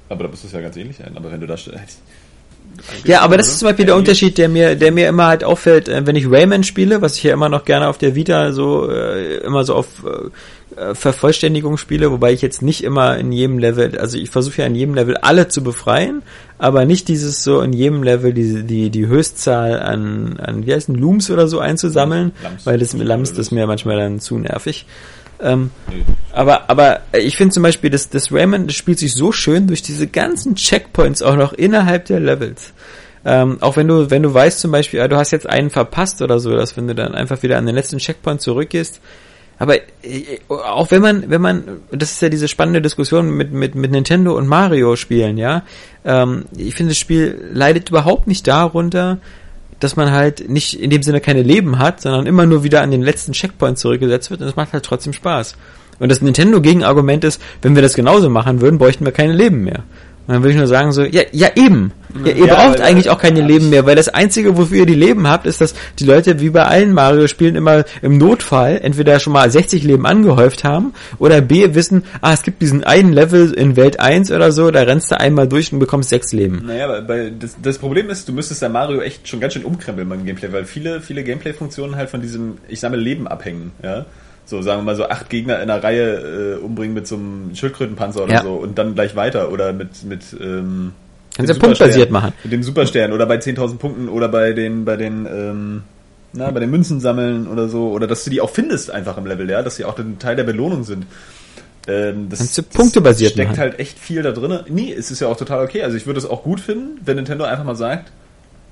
Aber 0.08 0.24
da 0.24 0.30
müsste 0.30 0.48
es 0.48 0.52
ja 0.52 0.60
ganz 0.60 0.76
ähnlich 0.76 0.96
sein. 0.96 1.12
Aber 1.16 1.30
wenn 1.30 1.40
du 1.40 1.46
da 1.46 1.56
ja, 3.04 3.22
aber 3.22 3.36
das 3.36 3.48
ist 3.48 3.58
zum 3.58 3.68
Beispiel 3.68 3.86
der 3.86 3.96
Unterschied, 3.96 4.38
der 4.38 4.48
mir, 4.48 4.76
der 4.76 4.92
mir 4.92 5.08
immer 5.08 5.26
halt 5.26 5.44
auffällt, 5.44 5.88
äh, 5.88 6.06
wenn 6.06 6.16
ich 6.16 6.30
Rayman 6.30 6.62
spiele, 6.62 7.02
was 7.02 7.16
ich 7.16 7.22
ja 7.24 7.32
immer 7.32 7.48
noch 7.48 7.64
gerne 7.64 7.88
auf 7.88 7.98
der 7.98 8.14
Vita 8.14 8.52
so 8.52 8.88
äh, 8.88 9.38
immer 9.38 9.64
so 9.64 9.74
auf 9.74 10.04
äh, 10.04 10.30
Vervollständigung 10.94 11.76
spiele, 11.76 12.10
wobei 12.10 12.32
ich 12.32 12.42
jetzt 12.42 12.62
nicht 12.62 12.84
immer 12.84 13.18
in 13.18 13.32
jedem 13.32 13.58
Level, 13.58 13.98
also 13.98 14.16
ich 14.16 14.30
versuche 14.30 14.58
ja 14.62 14.66
in 14.66 14.74
jedem 14.74 14.94
Level 14.94 15.16
alle 15.16 15.48
zu 15.48 15.62
befreien, 15.62 16.22
aber 16.58 16.84
nicht 16.84 17.08
dieses 17.08 17.42
so 17.42 17.60
in 17.60 17.72
jedem 17.72 18.02
Level 18.02 18.32
die 18.32 18.62
die 18.62 18.90
die 18.90 19.06
Höchstzahl 19.06 19.80
an 19.80 20.38
an 20.38 20.66
wie 20.66 20.74
heißen 20.74 20.94
Looms 20.94 21.30
oder 21.30 21.48
so 21.48 21.58
einzusammeln, 21.58 22.32
Lams. 22.42 22.66
weil 22.66 22.78
das 22.78 22.94
mit 22.94 23.06
Lams 23.06 23.32
das 23.32 23.50
mir 23.50 23.66
manchmal 23.66 23.96
dann 23.96 24.20
zu 24.20 24.38
nervig. 24.38 24.86
Ähm, 25.42 25.70
nee. 25.88 26.04
Aber, 26.32 26.68
aber 26.68 27.00
ich 27.12 27.36
finde 27.36 27.54
zum 27.54 27.62
Beispiel, 27.62 27.90
das, 27.90 28.10
das 28.10 28.30
Rayman, 28.30 28.66
das 28.66 28.76
spielt 28.76 28.98
sich 28.98 29.14
so 29.14 29.32
schön 29.32 29.66
durch 29.66 29.82
diese 29.82 30.06
ganzen 30.06 30.54
Checkpoints 30.54 31.22
auch 31.22 31.36
noch 31.36 31.52
innerhalb 31.52 32.04
der 32.06 32.20
Levels. 32.20 32.72
Ähm, 33.24 33.58
auch 33.60 33.76
wenn 33.76 33.88
du, 33.88 34.10
wenn 34.10 34.22
du 34.22 34.32
weißt 34.32 34.60
zum 34.60 34.70
Beispiel, 34.70 35.06
du 35.08 35.16
hast 35.16 35.30
jetzt 35.30 35.48
einen 35.48 35.70
verpasst 35.70 36.22
oder 36.22 36.38
so, 36.38 36.54
dass 36.54 36.76
wenn 36.76 36.88
du 36.88 36.94
dann 36.94 37.14
einfach 37.14 37.42
wieder 37.42 37.58
an 37.58 37.66
den 37.66 37.74
letzten 37.74 37.98
Checkpoint 37.98 38.40
zurückgehst, 38.40 39.00
aber 39.60 39.76
äh, 39.76 40.38
auch 40.48 40.90
wenn 40.90 41.02
man, 41.02 41.28
wenn 41.28 41.42
man, 41.42 41.64
das 41.92 42.12
ist 42.12 42.22
ja 42.22 42.30
diese 42.30 42.48
spannende 42.48 42.80
Diskussion 42.80 43.30
mit, 43.30 43.52
mit, 43.52 43.74
mit 43.74 43.90
Nintendo 43.90 44.34
und 44.36 44.48
Mario 44.48 44.96
spielen, 44.96 45.36
ja. 45.36 45.64
Ähm, 46.02 46.46
ich 46.56 46.74
finde, 46.74 46.92
das 46.92 46.98
Spiel 46.98 47.50
leidet 47.52 47.90
überhaupt 47.90 48.26
nicht 48.26 48.48
darunter, 48.48 49.18
dass 49.78 49.96
man 49.96 50.12
halt 50.12 50.48
nicht 50.48 50.80
in 50.80 50.88
dem 50.88 51.02
Sinne 51.02 51.20
keine 51.20 51.42
Leben 51.42 51.78
hat, 51.78 52.00
sondern 52.00 52.26
immer 52.26 52.46
nur 52.46 52.64
wieder 52.64 52.80
an 52.80 52.90
den 52.90 53.02
letzten 53.02 53.32
Checkpoint 53.32 53.78
zurückgesetzt 53.78 54.30
wird 54.30 54.40
und 54.40 54.48
es 54.48 54.56
macht 54.56 54.72
halt 54.72 54.84
trotzdem 54.84 55.12
Spaß. 55.12 55.56
Und 55.98 56.10
das 56.10 56.22
Nintendo-Gegenargument 56.22 57.24
ist, 57.24 57.42
wenn 57.60 57.74
wir 57.74 57.82
das 57.82 57.92
genauso 57.92 58.30
machen 58.30 58.62
würden, 58.62 58.78
bräuchten 58.78 59.04
wir 59.04 59.12
keine 59.12 59.34
Leben 59.34 59.62
mehr. 59.62 59.84
Und 60.26 60.34
dann 60.34 60.42
würde 60.42 60.52
ich 60.52 60.58
nur 60.58 60.66
sagen 60.66 60.92
so, 60.92 61.02
ja, 61.02 61.22
ja 61.32 61.48
eben. 61.56 61.92
Ja, 62.24 62.32
ihr 62.32 62.46
ja, 62.46 62.54
braucht 62.54 62.80
eigentlich 62.80 63.10
auch 63.10 63.18
keine 63.18 63.40
Leben 63.40 63.70
mehr, 63.70 63.86
weil 63.86 63.96
das 63.96 64.08
Einzige, 64.08 64.56
wofür 64.56 64.78
ihr 64.78 64.86
die 64.86 64.94
Leben 64.94 65.28
habt, 65.28 65.46
ist, 65.46 65.60
dass 65.60 65.74
die 65.98 66.04
Leute 66.04 66.40
wie 66.40 66.50
bei 66.50 66.64
allen 66.64 66.92
Mario-Spielen 66.92 67.56
immer 67.56 67.84
im 68.02 68.18
Notfall 68.18 68.80
entweder 68.82 69.18
schon 69.20 69.32
mal 69.32 69.50
60 69.50 69.82
Leben 69.84 70.06
angehäuft 70.06 70.64
haben 70.64 70.92
oder 71.18 71.40
B 71.40 71.74
wissen, 71.74 72.04
ah, 72.20 72.32
es 72.32 72.42
gibt 72.42 72.62
diesen 72.62 72.84
einen 72.84 73.12
Level 73.12 73.52
in 73.52 73.76
Welt 73.76 74.00
1 74.00 74.30
oder 74.32 74.52
so, 74.52 74.70
da 74.70 74.82
rennst 74.82 75.10
du 75.10 75.18
einmal 75.18 75.48
durch 75.48 75.72
und 75.72 75.78
bekommst 75.78 76.10
sechs 76.10 76.32
Leben. 76.32 76.62
Naja, 76.66 76.84
aber 76.84 77.02
bei, 77.02 77.32
das, 77.38 77.56
das 77.62 77.78
Problem 77.78 78.10
ist, 78.10 78.28
du 78.28 78.32
müsstest 78.32 78.62
da 78.62 78.68
Mario 78.68 79.00
echt 79.00 79.28
schon 79.28 79.40
ganz 79.40 79.54
schön 79.54 79.64
umkrempeln 79.64 80.08
beim 80.08 80.24
Gameplay, 80.24 80.52
weil 80.52 80.64
viele, 80.64 81.00
viele 81.00 81.22
Gameplay-Funktionen 81.22 81.96
halt 81.96 82.10
von 82.10 82.20
diesem, 82.20 82.58
ich 82.68 82.80
sammle 82.80 83.00
Leben 83.00 83.26
abhängen, 83.26 83.72
ja. 83.82 84.06
So, 84.50 84.62
sagen 84.62 84.80
wir 84.80 84.84
mal 84.84 84.96
so 84.96 85.04
acht 85.08 85.30
Gegner 85.30 85.62
in 85.62 85.70
einer 85.70 85.80
Reihe 85.80 86.56
äh, 86.58 86.64
umbringen 86.64 86.92
mit 86.92 87.06
so 87.06 87.14
einem 87.14 87.54
Schildkrötenpanzer 87.54 88.24
oder 88.24 88.32
ja. 88.32 88.42
so 88.42 88.54
und 88.54 88.76
dann 88.78 88.96
gleich 88.96 89.14
weiter 89.14 89.52
oder 89.52 89.72
mit, 89.72 90.02
mit, 90.02 90.22
ähm, 90.40 90.90
Kannst 91.36 91.54
du 91.54 91.58
punktbasiert 91.58 92.10
machen. 92.10 92.32
Mit 92.42 92.52
dem 92.52 92.64
Superstern 92.64 93.12
oder 93.12 93.26
bei 93.26 93.36
10.000 93.36 93.78
Punkten 93.78 94.08
oder 94.08 94.28
bei 94.28 94.52
den, 94.52 94.84
bei 94.84 94.96
den, 94.96 95.24
ähm, 95.26 95.82
na, 96.32 96.50
bei 96.50 96.58
den 96.58 96.68
Münzen 96.68 96.98
sammeln 96.98 97.46
oder 97.46 97.68
so. 97.68 97.90
Oder 97.90 98.08
dass 98.08 98.24
du 98.24 98.30
die 98.30 98.40
auch 98.40 98.50
findest 98.50 98.90
einfach 98.90 99.16
im 99.18 99.26
Level, 99.26 99.48
ja, 99.48 99.62
dass 99.62 99.76
sie 99.76 99.84
auch 99.84 99.96
ein 99.96 100.18
Teil 100.18 100.34
der 100.34 100.42
Belohnung 100.42 100.82
sind. 100.82 101.06
Ähm, 101.86 102.28
das, 102.28 102.40
Kannst 102.40 102.58
du 102.58 102.62
punktebasiert 102.64 103.34
steckt 103.34 103.50
machen. 103.50 103.60
halt 103.60 103.78
echt 103.78 104.00
viel 104.00 104.22
da 104.22 104.32
drin. 104.32 104.58
Nee, 104.68 104.92
es 104.92 105.12
ist 105.12 105.20
ja 105.20 105.28
auch 105.28 105.36
total 105.36 105.64
okay. 105.64 105.84
Also 105.84 105.96
ich 105.96 106.06
würde 106.06 106.18
es 106.18 106.26
auch 106.26 106.42
gut 106.42 106.58
finden, 106.58 107.00
wenn 107.04 107.14
Nintendo 107.14 107.44
einfach 107.44 107.64
mal 107.64 107.76
sagt, 107.76 108.10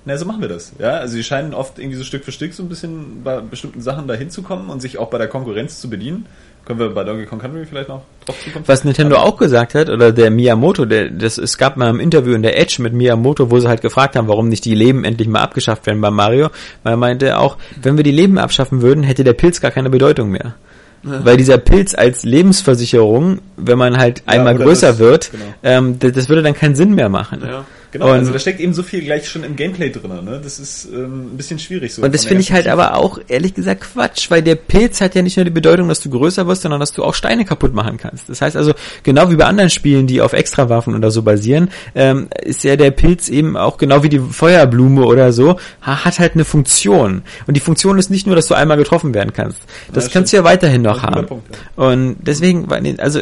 na, 0.09 0.17
so 0.17 0.25
machen 0.25 0.41
wir 0.41 0.49
das. 0.49 0.73
Ja, 0.79 0.93
also 0.93 1.13
sie 1.13 1.23
scheinen 1.23 1.53
oft 1.53 1.79
irgendwie 1.79 1.99
so 1.99 2.03
Stück 2.03 2.25
für 2.25 2.33
Stück 2.33 2.55
so 2.55 2.63
ein 2.63 2.69
bisschen 2.71 3.23
bei 3.23 3.41
bestimmten 3.41 3.83
Sachen 3.83 4.09
da 4.09 4.15
hinzukommen 4.15 4.71
und 4.71 4.81
sich 4.81 4.97
auch 4.97 5.11
bei 5.11 5.19
der 5.19 5.29
Konkurrenz 5.29 5.81
zu 5.81 5.91
bedienen. 5.91 6.25
Können 6.65 6.81
wir 6.81 6.89
bei 6.89 7.05
Donkey 7.05 7.27
Kong 7.27 7.39
Country 7.39 7.67
vielleicht 7.67 7.91
noch 7.91 8.03
drauf 8.25 8.37
zukommen? 8.43 8.65
Was 8.67 8.85
Nintendo 8.85 9.17
Aber 9.17 9.27
auch 9.27 9.37
gesagt 9.37 9.75
hat, 9.75 9.91
oder 9.91 10.13
der 10.13 10.31
Miyamoto, 10.31 10.87
der, 10.87 11.11
das, 11.11 11.37
es 11.37 11.59
gab 11.59 11.77
mal 11.77 11.91
ein 11.91 12.01
Interview 12.01 12.35
in 12.35 12.43
der 12.43 12.59
Edge 12.59 12.81
mit 12.81 12.95
Miyamoto, 12.95 13.51
wo 13.51 13.61
sie 13.61 13.69
halt 13.69 13.83
gefragt 13.83 14.17
haben, 14.17 14.29
warum 14.29 14.49
nicht 14.49 14.65
die 14.65 14.75
Leben 14.75 15.05
endlich 15.05 15.29
mal 15.29 15.41
abgeschafft 15.43 15.85
werden 15.87 16.01
bei 16.01 16.11
Mario, 16.11 16.49
weil 16.85 16.95
er 16.95 16.97
meinte 16.97 17.39
auch, 17.39 17.59
wenn 17.83 17.99
wir 17.99 18.05
die 18.05 18.11
Leben 18.11 18.39
abschaffen 18.39 18.81
würden, 18.81 19.03
hätte 19.03 19.25
der 19.25 19.35
Pilz 19.35 19.61
gar 19.61 19.71
keine 19.71 19.91
Bedeutung 19.91 20.31
mehr. 20.31 20.55
Ja. 21.03 21.25
Weil 21.25 21.37
dieser 21.37 21.59
Pilz 21.59 21.95
als 21.95 22.25
Lebensversicherung, 22.25 23.41
wenn 23.59 23.77
man 23.77 23.99
halt 23.99 24.23
einmal 24.25 24.57
größer 24.57 24.89
das, 24.89 24.99
wird, 24.99 25.31
genau. 25.33 25.45
ähm, 25.63 25.99
das, 25.99 26.13
das, 26.13 26.29
würde 26.31 26.43
dann 26.43 26.55
keinen 26.55 26.75
Sinn 26.75 26.95
mehr 26.95 27.09
machen. 27.09 27.43
Ja. 27.47 27.67
Genau, 27.91 28.07
Und- 28.07 28.13
also 28.19 28.33
da 28.33 28.39
steckt 28.39 28.61
eben 28.61 28.75
so 28.75 28.83
viel 28.83 29.01
gleich 29.03 29.29
schon 29.29 29.45
im 29.45 29.57
Gameplay 29.57 29.91
drin, 29.91 30.11
ne? 30.25 30.41
Das 30.43 30.59
ist 30.59 30.87
ähm, 30.93 31.33
ein 31.33 31.37
bisschen 31.39 31.59
schwierig 31.59 31.95
so. 31.95 32.03
Und 32.03 32.13
das 32.15 32.27
finde 32.27 32.43
ich 32.43 32.53
halt 32.53 32.69
aber 32.69 32.95
auch 32.97 33.19
ehrlich 33.29 33.55
gesagt 33.55 33.81
Quatsch, 33.81 34.31
weil 34.31 34.43
der 34.43 34.57
Pilz 34.57 35.01
hat 35.01 35.15
ja 35.15 35.23
nicht 35.23 35.37
nur 35.39 35.45
die 35.45 35.51
Bedeutung, 35.51 35.89
dass 35.89 36.01
du 36.01 36.11
größer 36.11 36.47
wirst, 36.47 36.63
sondern 36.63 36.81
dass 36.81 36.93
du 36.93 37.03
auch 37.03 37.15
Steine 37.15 37.47
kaputt 37.47 37.73
machen 37.73 37.97
kannst. 37.97 38.29
Das 38.29 38.43
heißt 38.43 38.57
also, 38.57 38.75
genau 39.05 39.31
wie 39.31 39.37
bei 39.37 39.47
anderen 39.47 39.71
Spielen, 39.71 40.07
die 40.07 40.21
auf 40.21 40.35
Extrawaffen 40.35 40.95
oder 40.95 41.11
so 41.11 41.23
basieren, 41.23 41.71
ähm, 41.95 42.29
ist 42.43 42.63
ja 42.63 42.77
der 42.77 42.91
Pilz 42.91 43.29
eben 43.31 43.57
auch 43.57 43.79
genau 43.79 44.03
wie 44.03 44.11
die 44.11 44.19
Feuerblume 44.21 45.07
oder 45.07 45.33
so, 45.33 45.57
ha- 45.81 46.05
hat 46.05 46.19
halt 46.19 46.35
eine 46.35 46.45
Funktion. 46.45 47.23
Und 47.47 47.57
die 47.57 47.61
Funktion 47.61 47.99
ist 47.99 48.11
nicht 48.11 48.27
nur, 48.27 48.37
dass 48.37 48.49
du 48.49 48.55
einmal 48.55 48.77
getroffen 48.77 49.15
werden 49.15 49.33
kannst. 49.33 49.59
Das 49.95 50.05
Ja, 50.05 50.11
kannst 50.13 50.33
du 50.33 50.37
ja 50.37 50.45
weiterhin 50.45 50.83
noch 50.83 51.03
haben. 51.03 51.27
Punkt, 51.27 51.59
Und 51.77 52.17
deswegen, 52.21 52.69
also 52.99 53.21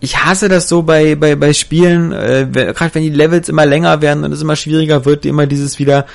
ich 0.00 0.24
hasse 0.24 0.48
das 0.48 0.68
so 0.68 0.82
bei 0.82 1.14
bei 1.14 1.36
bei 1.36 1.52
Spielen, 1.52 2.12
äh, 2.12 2.46
gerade 2.50 2.94
wenn 2.94 3.02
die 3.02 3.10
Levels 3.10 3.48
immer 3.48 3.66
länger 3.66 4.00
werden 4.02 4.24
und 4.24 4.32
es 4.32 4.42
immer 4.42 4.56
schwieriger 4.56 5.04
wird, 5.04 5.26
immer 5.26 5.46
dieses 5.46 5.78
wieder 5.78 6.06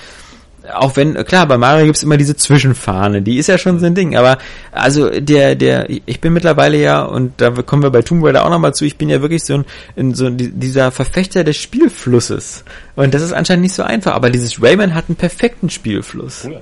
auch 0.73 0.95
wenn, 0.95 1.13
klar, 1.25 1.45
bei 1.47 1.57
Mario 1.59 1.85
gibt's 1.85 2.01
immer 2.01 2.17
diese 2.17 2.35
Zwischenfahne, 2.35 3.21
die 3.21 3.37
ist 3.37 3.45
ja 3.45 3.57
schon 3.59 3.79
so 3.79 3.85
ein 3.85 3.93
Ding, 3.93 4.15
aber 4.15 4.39
also 4.71 5.09
der, 5.11 5.53
der, 5.55 5.87
ich 5.89 6.19
bin 6.21 6.33
mittlerweile 6.33 6.77
ja, 6.81 7.03
und 7.03 7.33
da 7.39 7.51
kommen 7.51 7.83
wir 7.83 7.91
bei 7.91 8.01
Tomb 8.01 8.23
Raider 8.23 8.43
auch 8.45 8.49
nochmal 8.49 8.73
zu, 8.73 8.83
ich 8.83 8.97
bin 8.97 9.09
ja 9.09 9.21
wirklich 9.21 9.43
so 9.43 9.53
ein, 9.55 9.65
in 9.95 10.15
so 10.15 10.25
ein- 10.25 10.37
dieser 10.59 10.89
Verfechter 10.91 11.43
des 11.43 11.57
Spielflusses. 11.57 12.63
Und 12.95 13.13
das 13.13 13.21
ist 13.21 13.31
anscheinend 13.31 13.61
nicht 13.63 13.75
so 13.75 13.83
einfach, 13.83 14.15
aber 14.15 14.31
dieses 14.31 14.59
Rayman 14.61 14.95
hat 14.95 15.05
einen 15.07 15.17
perfekten 15.17 15.69
Spielfluss. 15.69 16.41
Cooler. 16.41 16.61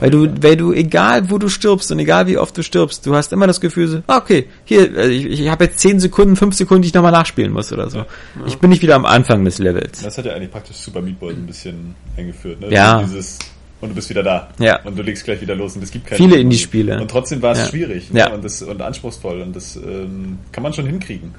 Weil 0.00 0.10
du, 0.10 0.28
weil 0.42 0.56
du, 0.56 0.72
egal 0.72 1.30
wo 1.30 1.38
du 1.38 1.48
stirbst 1.48 1.90
und 1.92 1.98
egal 1.98 2.26
wie 2.26 2.38
oft 2.38 2.56
du 2.56 2.62
stirbst, 2.62 3.06
du 3.06 3.14
hast 3.14 3.32
immer 3.32 3.46
das 3.46 3.60
Gefühl, 3.60 3.88
so, 3.88 4.02
ah, 4.06 4.18
okay, 4.18 4.46
hier, 4.64 4.90
also 4.96 5.10
ich, 5.10 5.26
ich 5.26 5.48
habe 5.48 5.64
jetzt 5.64 5.80
10 5.80 6.00
Sekunden, 6.00 6.36
5 6.36 6.54
Sekunden, 6.54 6.82
die 6.82 6.88
ich 6.88 6.94
nochmal 6.94 7.12
nachspielen 7.12 7.52
muss 7.52 7.72
oder 7.72 7.90
so. 7.90 8.04
Ich 8.46 8.58
bin 8.58 8.70
nicht 8.70 8.82
wieder 8.82 8.96
am 8.96 9.04
Anfang 9.04 9.44
des 9.44 9.58
Levels. 9.58 10.02
Das 10.02 10.16
hat 10.18 10.24
ja 10.24 10.34
eigentlich 10.34 10.50
praktisch 10.50 10.76
Super 10.76 11.00
Meat 11.00 11.18
Boy 11.18 11.34
ein 11.34 11.46
bisschen 11.46 11.94
eingeführt, 12.16 12.60
ne? 12.60 12.70
Ja. 12.70 13.02
Dieses, 13.02 13.38
und 13.80 13.90
du 13.90 13.94
bist 13.94 14.10
wieder 14.10 14.22
da. 14.22 14.48
Ja. 14.58 14.80
Und 14.82 14.98
du 14.98 15.02
legst 15.02 15.24
gleich 15.24 15.40
wieder 15.40 15.54
los 15.54 15.76
und 15.76 15.82
es 15.82 15.90
gibt 15.90 16.06
keine 16.06 16.16
Viele 16.16 16.36
Indie-Spiele. 16.36 17.00
Und 17.00 17.10
trotzdem 17.10 17.40
war 17.42 17.52
es 17.52 17.58
Ja. 17.58 17.66
schwierig 17.66 18.12
ne? 18.12 18.20
Ja. 18.20 18.32
und, 18.32 18.44
das, 18.44 18.62
und 18.62 18.82
anspruchsvoll 18.82 19.40
und 19.40 19.54
das 19.54 19.76
ähm, 19.76 20.38
kann 20.52 20.62
man 20.62 20.72
schon 20.72 20.86
hinkriegen. 20.86 21.34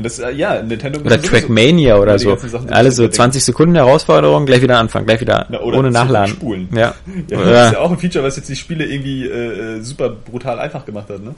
Und 0.00 0.04
das, 0.06 0.18
äh, 0.18 0.30
ja, 0.32 0.62
Nintendo 0.62 0.98
Oder 1.00 1.20
Trackmania 1.20 1.98
oder 1.98 2.18
so. 2.18 2.34
Sachen, 2.36 2.70
Alle 2.70 2.90
so 2.90 3.02
überdenke. 3.02 3.16
20 3.16 3.44
Sekunden 3.44 3.74
Herausforderung, 3.74 4.46
gleich 4.46 4.62
wieder 4.62 4.78
anfangen, 4.78 5.04
gleich 5.04 5.20
wieder 5.20 5.44
Na, 5.50 5.60
ohne 5.60 5.90
Nachladen. 5.90 6.28
zurückspulen. 6.38 6.68
Ja. 6.74 6.94
Ja, 7.30 7.36
das 7.44 7.66
ist 7.66 7.72
ja 7.74 7.78
auch 7.80 7.90
ein 7.90 7.98
Feature, 7.98 8.24
was 8.24 8.36
jetzt 8.36 8.48
die 8.48 8.56
Spiele 8.56 8.86
irgendwie 8.86 9.26
äh, 9.26 9.76
äh, 9.76 9.80
super 9.82 10.08
brutal 10.08 10.58
einfach 10.58 10.86
gemacht 10.86 11.10
hat. 11.10 11.22
Ne? 11.22 11.34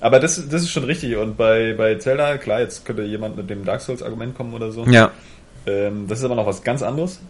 Aber 0.00 0.20
das, 0.20 0.36
das 0.48 0.62
ist 0.62 0.70
schon 0.70 0.84
richtig. 0.84 1.16
Und 1.16 1.36
bei, 1.36 1.74
bei 1.76 1.96
Zelda, 1.96 2.38
klar, 2.38 2.60
jetzt 2.60 2.84
könnte 2.84 3.02
jemand 3.02 3.36
mit 3.36 3.50
dem 3.50 3.64
Dark 3.64 3.80
Souls-Argument 3.80 4.36
kommen 4.36 4.54
oder 4.54 4.70
so. 4.70 4.84
ja. 4.84 5.10
Ähm, 5.66 6.06
das 6.08 6.18
ist 6.18 6.24
aber 6.26 6.34
noch 6.34 6.46
was 6.46 6.62
ganz 6.62 6.82
anderes, 6.82 7.20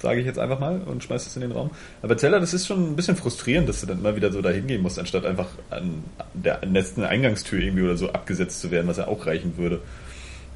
sage 0.00 0.20
ich 0.20 0.26
jetzt 0.26 0.38
einfach 0.38 0.58
mal 0.58 0.80
und 0.86 1.04
schmeiß 1.04 1.26
es 1.26 1.36
in 1.36 1.42
den 1.42 1.52
Raum. 1.52 1.70
Aber 2.00 2.16
Zelda, 2.16 2.40
das 2.40 2.54
ist 2.54 2.66
schon 2.66 2.92
ein 2.92 2.96
bisschen 2.96 3.14
frustrierend, 3.14 3.68
dass 3.68 3.82
du 3.82 3.86
dann 3.86 3.98
immer 3.98 4.16
wieder 4.16 4.32
so 4.32 4.40
dahin 4.40 4.66
gehen 4.66 4.80
musst, 4.80 4.98
anstatt 4.98 5.26
einfach 5.26 5.48
an 5.68 6.02
der 6.32 6.60
letzten 6.64 7.04
Eingangstür 7.04 7.60
irgendwie 7.60 7.82
oder 7.84 7.98
so 7.98 8.08
abgesetzt 8.10 8.62
zu 8.62 8.70
werden, 8.70 8.86
was 8.88 8.96
ja 8.96 9.06
auch 9.06 9.26
reichen 9.26 9.58
würde. 9.58 9.80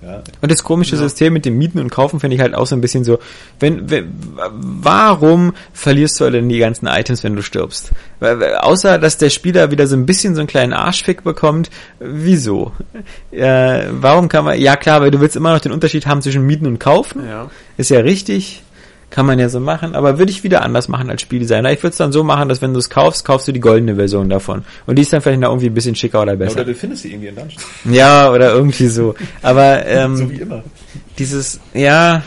Ja, 0.03 0.23
Und 0.41 0.51
das 0.51 0.65
komische 0.65 0.97
System 0.97 1.33
mit 1.33 1.45
dem 1.45 1.57
Mieten 1.59 1.79
und 1.79 1.91
Kaufen 1.91 2.19
finde 2.19 2.35
ich 2.35 2.43
halt 2.43 2.55
auch 2.55 2.67
so 2.67 2.75
ein 2.75 2.81
bisschen 2.81 3.05
so, 3.05 3.21
wenn, 3.61 3.89
wenn 3.89 4.13
warum 4.61 5.53
verlierst 5.73 6.19
du 6.21 6.29
denn 6.31 6.49
die 6.49 6.59
ganzen 6.59 6.87
Items, 6.87 7.23
wenn 7.23 7.37
du 7.37 7.43
stirbst? 7.43 7.93
Weil- 8.21 8.57
Außer, 8.57 8.99
dass 8.99 9.19
der 9.19 9.31
Spieler 9.31 9.71
wieder 9.71 9.87
so 9.87 9.95
ein 9.97 10.05
bisschen 10.07 10.35
so 10.35 10.41
einen 10.41 10.49
kleinen 10.49 10.73
Arschfick 10.73 11.23
bekommt, 11.23 11.71
wieso? 12.01 12.73
Äh, 13.31 13.85
warum 13.93 14.29
kann 14.29 14.45
man, 14.45 14.61
ja 14.61 14.77
klar, 14.77 15.01
weil 15.01 15.11
du 15.11 15.21
willst 15.21 15.37
immer 15.37 15.53
noch 15.53 15.61
den 15.61 15.73
Unterschied 15.73 16.07
haben 16.07 16.21
zwischen 16.23 16.45
Mieten 16.47 16.67
und 16.67 16.79
Kaufen. 16.81 17.25
Ja. 17.27 17.51
Ist 17.77 17.91
ja 17.91 18.01
richtig. 18.01 18.63
Kann 19.13 19.27
man 19.27 19.39
ja 19.39 19.49
so 19.49 19.61
machen, 19.61 19.95
aber 19.95 20.19
würde 20.19 20.33
ich 20.33 20.43
wieder 20.43 20.63
anders 20.63 20.89
machen 20.89 21.09
als 21.09 21.23
Spieldesigner. 21.23 21.71
Ich 21.71 21.83
würde 21.85 21.93
es 21.93 21.99
dann 21.99 22.11
so 22.11 22.25
machen, 22.25 22.49
dass 22.49 22.63
wenn 22.63 22.73
du 22.73 22.81
es 22.81 22.91
kaufst, 22.91 23.25
kaufst 23.25 23.47
du 23.47 23.53
die 23.53 23.61
goldene 23.61 23.95
Version 23.95 24.29
davon. 24.29 24.65
Und 24.87 24.97
die 24.97 25.03
ist 25.03 25.13
dann 25.13 25.21
vielleicht 25.21 25.41
noch 25.41 25.51
irgendwie 25.51 25.67
ein 25.67 25.75
bisschen 25.75 25.95
schicker 25.95 26.23
oder 26.23 26.33
oder 26.33 26.47
besser. 26.47 26.65
du 26.65 26.75
findest 26.75 27.03
sie 27.03 27.13
irgendwie 27.13 27.29
in 27.29 27.37
Dungeons. 27.37 27.63
Ja, 27.85 28.33
oder 28.33 28.53
irgendwie 28.55 28.87
so. 28.87 29.15
Aber 29.43 29.87
ähm, 29.87 30.17
so 30.17 30.31
wie 30.31 30.37
immer. 30.37 30.65
dieses, 31.19 31.61
ja, 31.75 32.23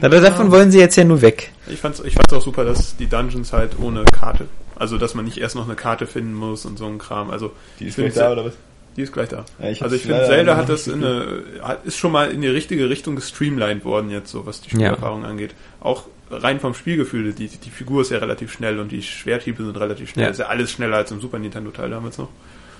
na, 0.00 0.08
davon 0.08 0.50
wollen 0.50 0.70
sie 0.70 0.78
jetzt 0.78 0.96
ja 0.96 1.04
nur 1.04 1.22
weg. 1.22 1.50
Ich 1.66 1.80
fand's, 1.80 2.00
ich 2.04 2.14
fand's 2.14 2.32
auch 2.32 2.42
super, 2.42 2.64
dass 2.64 2.96
die 2.96 3.06
Dungeons 3.06 3.52
halt 3.52 3.78
ohne 3.80 4.04
Karte. 4.04 4.46
Also, 4.76 4.96
dass 4.96 5.14
man 5.14 5.24
nicht 5.24 5.38
erst 5.38 5.56
noch 5.56 5.64
eine 5.64 5.74
Karte 5.74 6.06
finden 6.06 6.34
muss 6.34 6.64
und 6.64 6.78
so 6.78 6.86
ein 6.86 6.98
Kram. 6.98 7.30
Also, 7.30 7.52
Die 7.80 7.86
ist 7.86 7.96
gleich 7.96 8.14
da, 8.14 8.30
oder 8.30 8.44
was? 8.44 8.52
Die 8.98 9.02
ist 9.04 9.12
gleich 9.12 9.28
da. 9.28 9.44
Ja, 9.62 9.70
ich 9.70 9.80
also 9.82 9.94
ich 9.96 10.02
finde, 10.02 10.26
Zelda 10.26 10.56
hat 10.56 10.68
das 10.68 10.88
in 10.88 11.02
eine, 11.04 11.42
ist 11.84 11.96
schon 11.96 12.10
mal 12.12 12.30
in 12.32 12.40
die 12.42 12.48
richtige 12.48 12.90
Richtung 12.90 13.14
gestreamlined 13.16 13.84
worden 13.84 14.10
jetzt, 14.10 14.30
so 14.30 14.44
was 14.44 14.60
die 14.60 14.70
Spielerfahrung 14.70 15.24
angeht. 15.24 15.54
Auch 15.80 16.02
rein 16.30 16.58
vom 16.60 16.74
Spielgefühl, 16.74 17.32
die, 17.32 17.46
die 17.48 17.70
Figur 17.70 18.02
ist 18.02 18.10
ja 18.10 18.18
relativ 18.18 18.52
schnell 18.52 18.80
und 18.80 18.90
die 18.92 19.00
Schwerthiebe 19.02 19.64
sind 19.64 19.78
relativ 19.78 20.10
schnell. 20.10 20.24
Ja. 20.26 20.30
Ist 20.32 20.38
ja 20.40 20.46
alles 20.46 20.70
schneller 20.72 20.96
als 20.96 21.10
im 21.12 21.20
Super 21.20 21.38
Nintendo 21.38 21.70
Teil 21.70 21.88
damals 21.90 22.18
noch. 22.18 22.28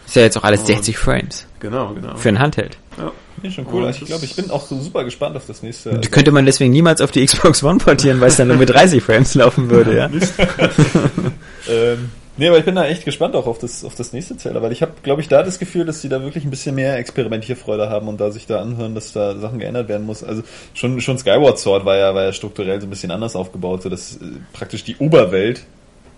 Ist 0.06 0.16
ja 0.16 0.22
jetzt 0.22 0.36
auch 0.36 0.42
alles 0.44 0.60
Und- 0.60 0.66
60 0.66 0.98
Frames 0.98 1.46
Genau, 1.60 1.94
genau. 1.94 2.16
für 2.16 2.28
ein 2.30 2.38
Handheld. 2.40 2.78
ja. 2.98 3.12
Ja, 3.40 3.50
schon 3.52 3.66
cool. 3.72 3.82
Und 3.82 3.86
Also 3.86 4.00
ich 4.02 4.06
glaube, 4.06 4.24
ich 4.24 4.34
bin 4.34 4.50
auch 4.50 4.66
so 4.66 4.76
super 4.80 5.04
gespannt 5.04 5.36
auf 5.36 5.46
das 5.46 5.62
nächste. 5.62 5.96
Die 6.00 6.08
könnte 6.08 6.32
man 6.32 6.44
deswegen 6.44 6.72
niemals 6.72 7.00
auf 7.00 7.12
die 7.12 7.24
Xbox 7.24 7.62
One 7.62 7.78
portieren, 7.78 8.20
weil 8.20 8.30
es 8.30 8.36
dann 8.36 8.48
nur 8.48 8.56
mit 8.56 8.68
30 8.70 9.00
Frames 9.00 9.36
laufen 9.36 9.70
würde, 9.70 9.96
ja. 9.96 10.10
Ähm, 11.70 12.10
nee, 12.38 12.48
aber 12.48 12.58
ich 12.58 12.64
bin 12.64 12.74
da 12.74 12.86
echt 12.86 13.04
gespannt 13.04 13.36
auch 13.36 13.46
auf 13.46 13.58
das, 13.58 13.84
auf 13.84 13.94
das 13.94 14.12
nächste 14.12 14.36
Zelda, 14.36 14.62
weil 14.62 14.72
ich 14.72 14.82
habe, 14.82 14.92
glaube 15.02 15.20
ich, 15.20 15.28
da 15.28 15.42
das 15.42 15.58
Gefühl, 15.58 15.84
dass 15.84 16.00
die 16.00 16.08
da 16.08 16.22
wirklich 16.22 16.44
ein 16.44 16.50
bisschen 16.50 16.74
mehr 16.74 16.96
Experimentierfreude 16.96 17.90
haben 17.90 18.08
und 18.08 18.20
da 18.20 18.30
sich 18.30 18.46
da 18.46 18.60
anhören, 18.60 18.94
dass 18.94 19.12
da 19.12 19.36
Sachen 19.36 19.58
geändert 19.58 19.88
werden 19.88 20.06
muss. 20.06 20.24
Also 20.24 20.42
schon, 20.74 21.00
schon 21.00 21.18
Skyward 21.18 21.58
Sword 21.58 21.84
war 21.84 21.96
ja, 21.96 22.14
war 22.14 22.24
ja 22.24 22.32
strukturell 22.32 22.80
so 22.80 22.86
ein 22.86 22.90
bisschen 22.90 23.10
anders 23.10 23.36
aufgebaut, 23.36 23.82
so 23.82 23.88
dass 23.88 24.16
äh, 24.16 24.24
praktisch 24.52 24.84
die 24.84 24.96
Oberwelt 24.96 25.64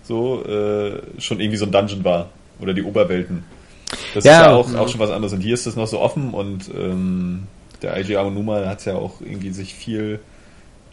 so 0.03 0.45
äh, 0.45 1.01
schon 1.19 1.41
irgendwie 1.41 1.57
so 1.57 1.67
ein 1.67 1.73
Dungeon 1.73 2.05
war. 2.05 2.29
Oder 2.61 2.75
die 2.75 2.83
Oberwelten. 2.83 3.45
Das 4.15 4.25
Ja, 4.25 4.33
ist 4.33 4.47
ja 4.47 4.53
auch, 4.53 4.73
ja. 4.73 4.81
auch 4.81 4.89
schon 4.89 5.01
was 5.01 5.11
anderes. 5.11 5.33
Und 5.33 5.41
hier 5.41 5.55
ist 5.55 5.67
das 5.67 5.77
noch 5.77 5.87
so 5.87 5.99
offen 5.99 6.35
und 6.35 6.71
ähm, 6.75 7.45
der 7.83 7.99
IG 7.99 8.17
Aonuma 8.17 8.67
hat 8.67 8.85
ja 8.85 8.97
auch 8.97 9.21
irgendwie 9.21 9.51
sich 9.51 9.75
viel 9.75 10.21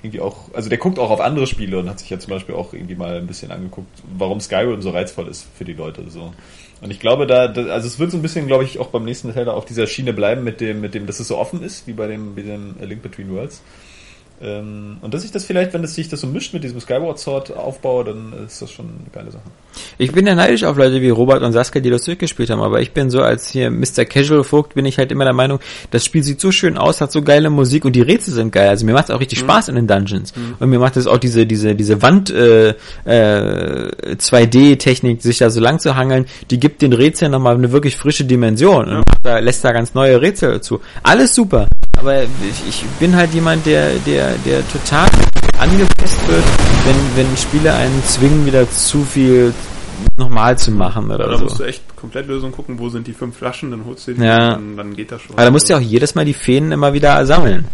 irgendwie 0.03 0.21
auch, 0.21 0.53
also 0.53 0.69
der 0.69 0.77
guckt 0.77 0.99
auch 0.99 1.09
auf 1.09 1.21
andere 1.21 1.47
Spiele 1.47 1.79
und 1.79 1.89
hat 1.89 1.99
sich 1.99 2.09
ja 2.09 2.19
zum 2.19 2.29
Beispiel 2.29 2.55
auch 2.55 2.73
irgendwie 2.73 2.95
mal 2.95 3.17
ein 3.17 3.27
bisschen 3.27 3.51
angeguckt, 3.51 4.03
warum 4.17 4.39
Skyrim 4.39 4.81
so 4.81 4.91
reizvoll 4.91 5.27
ist 5.27 5.47
für 5.57 5.65
die 5.65 5.73
Leute. 5.73 6.09
So. 6.09 6.33
Und 6.81 6.91
ich 6.91 6.99
glaube, 6.99 7.25
da, 7.25 7.45
also 7.45 7.87
es 7.87 7.97
wird 7.97 8.11
so 8.11 8.17
ein 8.17 8.21
bisschen, 8.21 8.47
glaube 8.47 8.63
ich, 8.63 8.79
auch 8.79 8.87
beim 8.87 9.05
nächsten 9.05 9.33
Teil 9.33 9.49
auf 9.49 9.65
dieser 9.65 9.87
Schiene 9.87 10.13
bleiben 10.13 10.43
mit 10.43 10.61
dem, 10.61 10.81
mit 10.81 10.93
dem, 10.93 11.07
dass 11.07 11.19
es 11.19 11.27
so 11.27 11.37
offen 11.37 11.63
ist, 11.63 11.87
wie 11.87 11.93
bei 11.93 12.07
dem, 12.07 12.35
wie 12.35 12.43
dem 12.43 12.75
Link 12.79 13.01
Between 13.01 13.33
Worlds. 13.33 13.63
Ähm, 14.39 14.97
und 15.01 15.13
dass 15.13 15.23
ich 15.23 15.31
das 15.31 15.45
vielleicht, 15.45 15.73
wenn 15.73 15.83
es 15.83 15.95
sich 15.95 16.09
das 16.09 16.21
so 16.21 16.27
mischt 16.27 16.53
mit 16.53 16.63
diesem 16.63 16.79
Skyward 16.79 17.17
Sword 17.17 17.55
Aufbau, 17.55 18.03
dann 18.03 18.33
ist 18.45 18.61
das 18.61 18.69
schon 18.71 18.85
eine 18.85 19.09
geile 19.11 19.31
Sache. 19.31 19.43
Ich 19.97 20.11
bin 20.11 20.27
ja 20.27 20.35
neidisch 20.35 20.63
auf 20.63 20.77
Leute 20.77 21.01
wie 21.01 21.09
Robert 21.09 21.41
und 21.41 21.53
Saskia, 21.53 21.81
die 21.81 21.89
das 21.89 22.03
durchgespielt 22.03 22.51
haben, 22.51 22.61
aber 22.61 22.81
ich 22.81 22.91
bin 22.91 23.09
so 23.09 23.21
als 23.21 23.49
hier 23.49 23.71
Mr. 23.71 24.05
Casual 24.05 24.43
Vogt, 24.43 24.75
bin 24.75 24.85
ich 24.85 24.99
halt 24.99 25.11
immer 25.11 25.23
der 25.23 25.33
Meinung, 25.33 25.59
das 25.89 26.05
Spiel 26.05 26.21
sieht 26.21 26.39
so 26.39 26.51
schön 26.51 26.77
aus, 26.77 27.01
hat 27.01 27.11
so 27.11 27.23
geile 27.23 27.49
Musik 27.49 27.83
und 27.85 27.95
die 27.95 28.01
Rätsel 28.01 28.33
sind 28.33 28.51
geil. 28.51 28.69
Also 28.69 28.85
mir 28.85 28.93
macht 28.93 29.05
es 29.05 29.11
auch 29.11 29.19
richtig 29.19 29.39
Spaß 29.39 29.69
in 29.69 29.75
den 29.75 29.87
Dungeons. 29.87 30.33
Und 30.59 30.69
mir 30.69 30.79
macht 30.79 30.97
es 30.97 31.07
auch 31.07 31.17
diese, 31.17 31.47
diese, 31.47 31.73
diese 31.73 32.01
Wand 32.03 32.29
äh, 32.29 32.75
äh, 33.05 34.15
2D-Technik, 34.15 35.21
sich 35.21 35.39
da 35.39 35.49
so 35.49 35.59
lang 35.59 35.79
zu 35.79 35.95
hangeln, 35.95 36.25
die 36.51 36.59
gibt 36.59 36.83
den 36.83 36.93
Rätseln 36.93 37.31
nochmal 37.31 37.55
eine 37.55 37.71
wirklich 37.71 37.95
frische 37.97 38.25
Dimension 38.25 38.87
und 38.87 38.97
macht 38.97 39.23
da, 39.23 39.39
lässt 39.39 39.63
da 39.63 39.71
ganz 39.71 39.95
neue 39.95 40.21
Rätsel 40.21 40.51
dazu. 40.51 40.79
Alles 41.01 41.33
super. 41.33 41.67
Aber 41.97 42.23
ich, 42.23 42.67
ich 42.67 42.85
bin 42.99 43.15
halt 43.15 43.33
jemand, 43.33 43.65
der, 43.65 43.93
der, 44.05 44.35
der 44.45 44.67
total 44.69 45.07
angepisst 45.57 46.27
wird, 46.27 46.43
wenn, 46.85 47.25
wenn 47.25 47.37
Spiele 47.37 47.73
einen 47.73 48.03
zwingen, 48.05 48.45
wieder 48.45 48.69
zu 48.69 49.03
viel 49.03 49.53
nochmal 50.17 50.57
zu 50.57 50.71
machen 50.71 51.09
oder 51.11 51.27
Da 51.27 51.37
musst 51.37 51.55
du 51.55 51.57
so. 51.59 51.63
echt 51.63 51.95
komplett 51.95 52.27
Lösung 52.27 52.51
gucken, 52.51 52.79
wo 52.79 52.89
sind 52.89 53.07
die 53.07 53.13
fünf 53.13 53.37
Flaschen, 53.37 53.71
dann 53.71 53.85
holst 53.85 54.07
du 54.07 54.13
die 54.13 54.23
Ja. 54.23 54.55
und 54.55 54.77
dann 54.77 54.95
geht 54.95 55.11
das 55.11 55.21
schon. 55.21 55.35
Aber 55.35 55.45
da 55.45 55.51
musst 55.51 55.67
du 55.69 55.73
ja 55.73 55.79
auch 55.79 55.83
jedes 55.83 56.15
Mal 56.15 56.25
die 56.25 56.33
Fäden 56.33 56.71
immer 56.71 56.93
wieder 56.93 57.25
sammeln. 57.25 57.67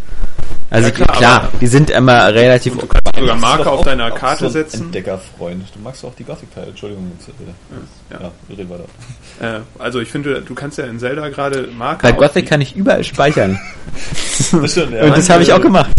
Also 0.69 0.87
Ja, 0.89 0.93
klar, 0.95 1.15
klar, 1.17 1.49
die 1.61 1.67
sind 1.67 1.89
immer 1.91 2.33
relativ. 2.33 2.73
du 2.77 2.87
kannst 2.87 3.19
sogar 3.19 3.35
Marker 3.35 3.63
doch 3.65 3.71
auf 3.73 3.83
deiner 3.83 4.11
auch 4.11 4.15
Karte 4.15 4.45
so 4.45 4.49
setzen. 4.49 4.85
Entdeckerfreund. 4.85 5.63
Du 5.75 5.79
magst 5.83 6.03
auch 6.03 6.15
die 6.15 6.23
Gothic-Teile. 6.23 6.67
Entschuldigung. 6.67 7.11
äh, 7.27 8.13
Ja. 8.13 8.19
Ja, 8.21 8.31
red 8.49 8.69
weiter. 8.69 9.57
Äh, 9.57 9.59
also 9.77 9.99
ich 9.99 10.09
finde, 10.09 10.41
du 10.41 10.55
kannst 10.55 10.79
ja 10.79 10.85
in 10.85 10.97
Zelda 10.97 11.29
gerade 11.29 11.67
Marker 11.77 12.07
Bei 12.11 12.11
Gothic 12.17 12.47
kann 12.49 12.61
ich 12.61 12.75
überall 12.75 13.03
speichern. 13.03 13.59
Das 14.51 14.71
stimmt, 14.71 14.93
ja. 14.93 15.03
Und 15.03 15.15
das 15.15 15.29
habe 15.29 15.43
ich 15.43 15.53
auch 15.53 15.61
gemacht. 15.61 15.91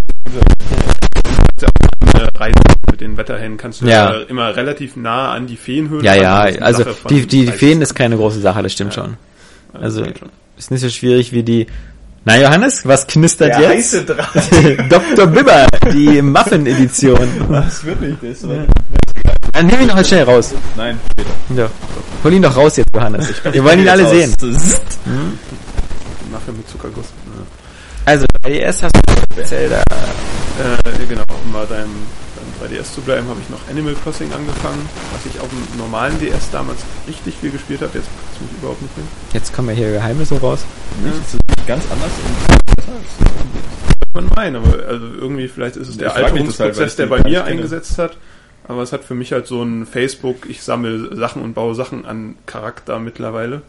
Reisen 2.36 2.55
mit 2.90 3.01
den 3.01 3.16
Wetterhänden 3.16 3.59
kannst 3.59 3.80
du 3.80 3.86
Ja. 3.86 4.12
ja. 4.12 4.20
immer 4.22 4.55
relativ 4.57 4.96
nah 4.96 5.33
an 5.33 5.46
die 5.46 5.57
Feenhöhle. 5.57 6.04
Ja, 6.04 6.14
ja, 6.14 6.41
also 6.62 6.84
die, 7.08 7.22
die, 7.22 7.26
die 7.26 7.45
30 7.46 7.58
Feen 7.61 7.83
ist 7.83 7.95
keine 7.95 8.16
große 8.16 8.41
Sache, 8.41 8.62
das 8.62 8.72
stimmt 8.72 8.95
schon. 8.95 9.16
Ja, 9.72 9.80
Also 9.80 10.00
das 10.00 10.08
geht 10.08 10.18
schon. 10.21 10.29
ist 10.57 10.71
nicht 10.71 10.80
so 10.80 10.88
schwierig 10.91 11.33
wie 11.33 11.42
die. 11.42 11.66
Na 12.26 12.38
Johannes, 12.41 12.87
was 12.87 13.07
knistert 13.07 13.50
Der 13.50 13.61
jetzt? 13.61 13.71
heiße 13.95 14.04
Draht. 14.04 14.29
Dr. 14.91 15.26
Bibber, 15.26 15.66
die 15.92 16.22
Muffin-Edition. 16.22 17.29
Das 17.50 17.84
wird 17.84 18.00
nicht 18.00 18.16
das. 18.22 18.45
oder? 18.45 18.64
Dann 19.53 19.66
nimm 19.66 19.83
ihn 19.83 19.88
doch 19.88 19.95
halt 19.96 20.07
schnell 20.07 20.22
raus. 20.25 20.54
Nein, 20.76 20.99
später. 21.12 21.30
Ja. 21.62 21.71
Hol 22.25 22.33
ihn 22.33 22.41
doch 22.42 22.57
raus 22.57 22.76
jetzt, 22.79 22.88
Johannes. 22.95 23.29
Wir 23.53 23.62
wollen 23.62 23.80
ihn 23.80 23.88
alle 23.88 24.08
sehen. 24.08 24.33
Zzzt. 24.38 24.80
Mache 26.33 26.53
mit 26.53 26.68
Zuckerguss. 26.68 27.07
Also 28.07 28.26
3DS 28.43 28.83
hast 28.83 28.95
du 28.95 29.43
Zelda. 29.45 29.79
Äh, 29.79 31.07
genau, 31.09 31.25
um 31.45 31.53
bei 31.53 31.64
deinem, 31.64 31.91
beim 32.61 32.68
3DS 32.68 32.93
zu 32.93 33.01
bleiben, 33.01 33.26
habe 33.29 33.41
ich 33.41 33.49
noch 33.49 33.61
Animal 33.71 33.95
Crossing 33.95 34.31
angefangen, 34.31 34.87
was 35.13 35.25
ich 35.25 35.41
auf 35.41 35.49
dem 35.49 35.79
normalen 35.79 36.18
DS 36.21 36.51
damals 36.51 36.81
richtig 37.09 37.35
viel 37.41 37.51
gespielt 37.51 37.81
habe. 37.81 37.93
Jetzt 37.95 38.09
mich 38.41 38.51
überhaupt 38.59 38.83
nicht 38.83 38.95
mehr. 38.97 39.07
Jetzt 39.33 39.55
kommen 39.55 39.71
ja 39.71 39.75
hier 39.75 39.93
Geheimnisse 39.93 40.39
raus. 40.39 40.64
Das 41.03 41.33
nicht 41.33 41.67
ganz 41.67 41.85
anders 41.91 42.11
und 42.26 42.76
besser? 42.76 42.93
Man 44.13 44.29
meinen, 44.37 44.57
aber 44.57 44.87
also 44.87 45.07
irgendwie 45.07 45.49
vielleicht 45.49 45.76
ist 45.76 45.89
es 45.89 45.97
der 45.97 46.14
halt, 46.14 46.26
Alterungsprozess, 46.26 46.97
der 46.97 47.07
bei 47.07 47.22
mir 47.22 47.45
eingesetzt 47.45 47.99
hat. 47.99 48.18
Aber 48.68 48.83
es 48.83 48.93
hat 48.93 49.05
für 49.05 49.14
mich 49.14 49.33
halt 49.33 49.47
so 49.47 49.63
ein 49.63 49.87
Facebook, 49.87 50.49
ich 50.49 50.63
sammle 50.63 51.17
Sachen 51.17 51.43
und 51.43 51.55
baue 51.55 51.75
Sachen 51.75 52.05
an 52.05 52.37
Charakter 52.47 52.99
mittlerweile. 52.99 53.63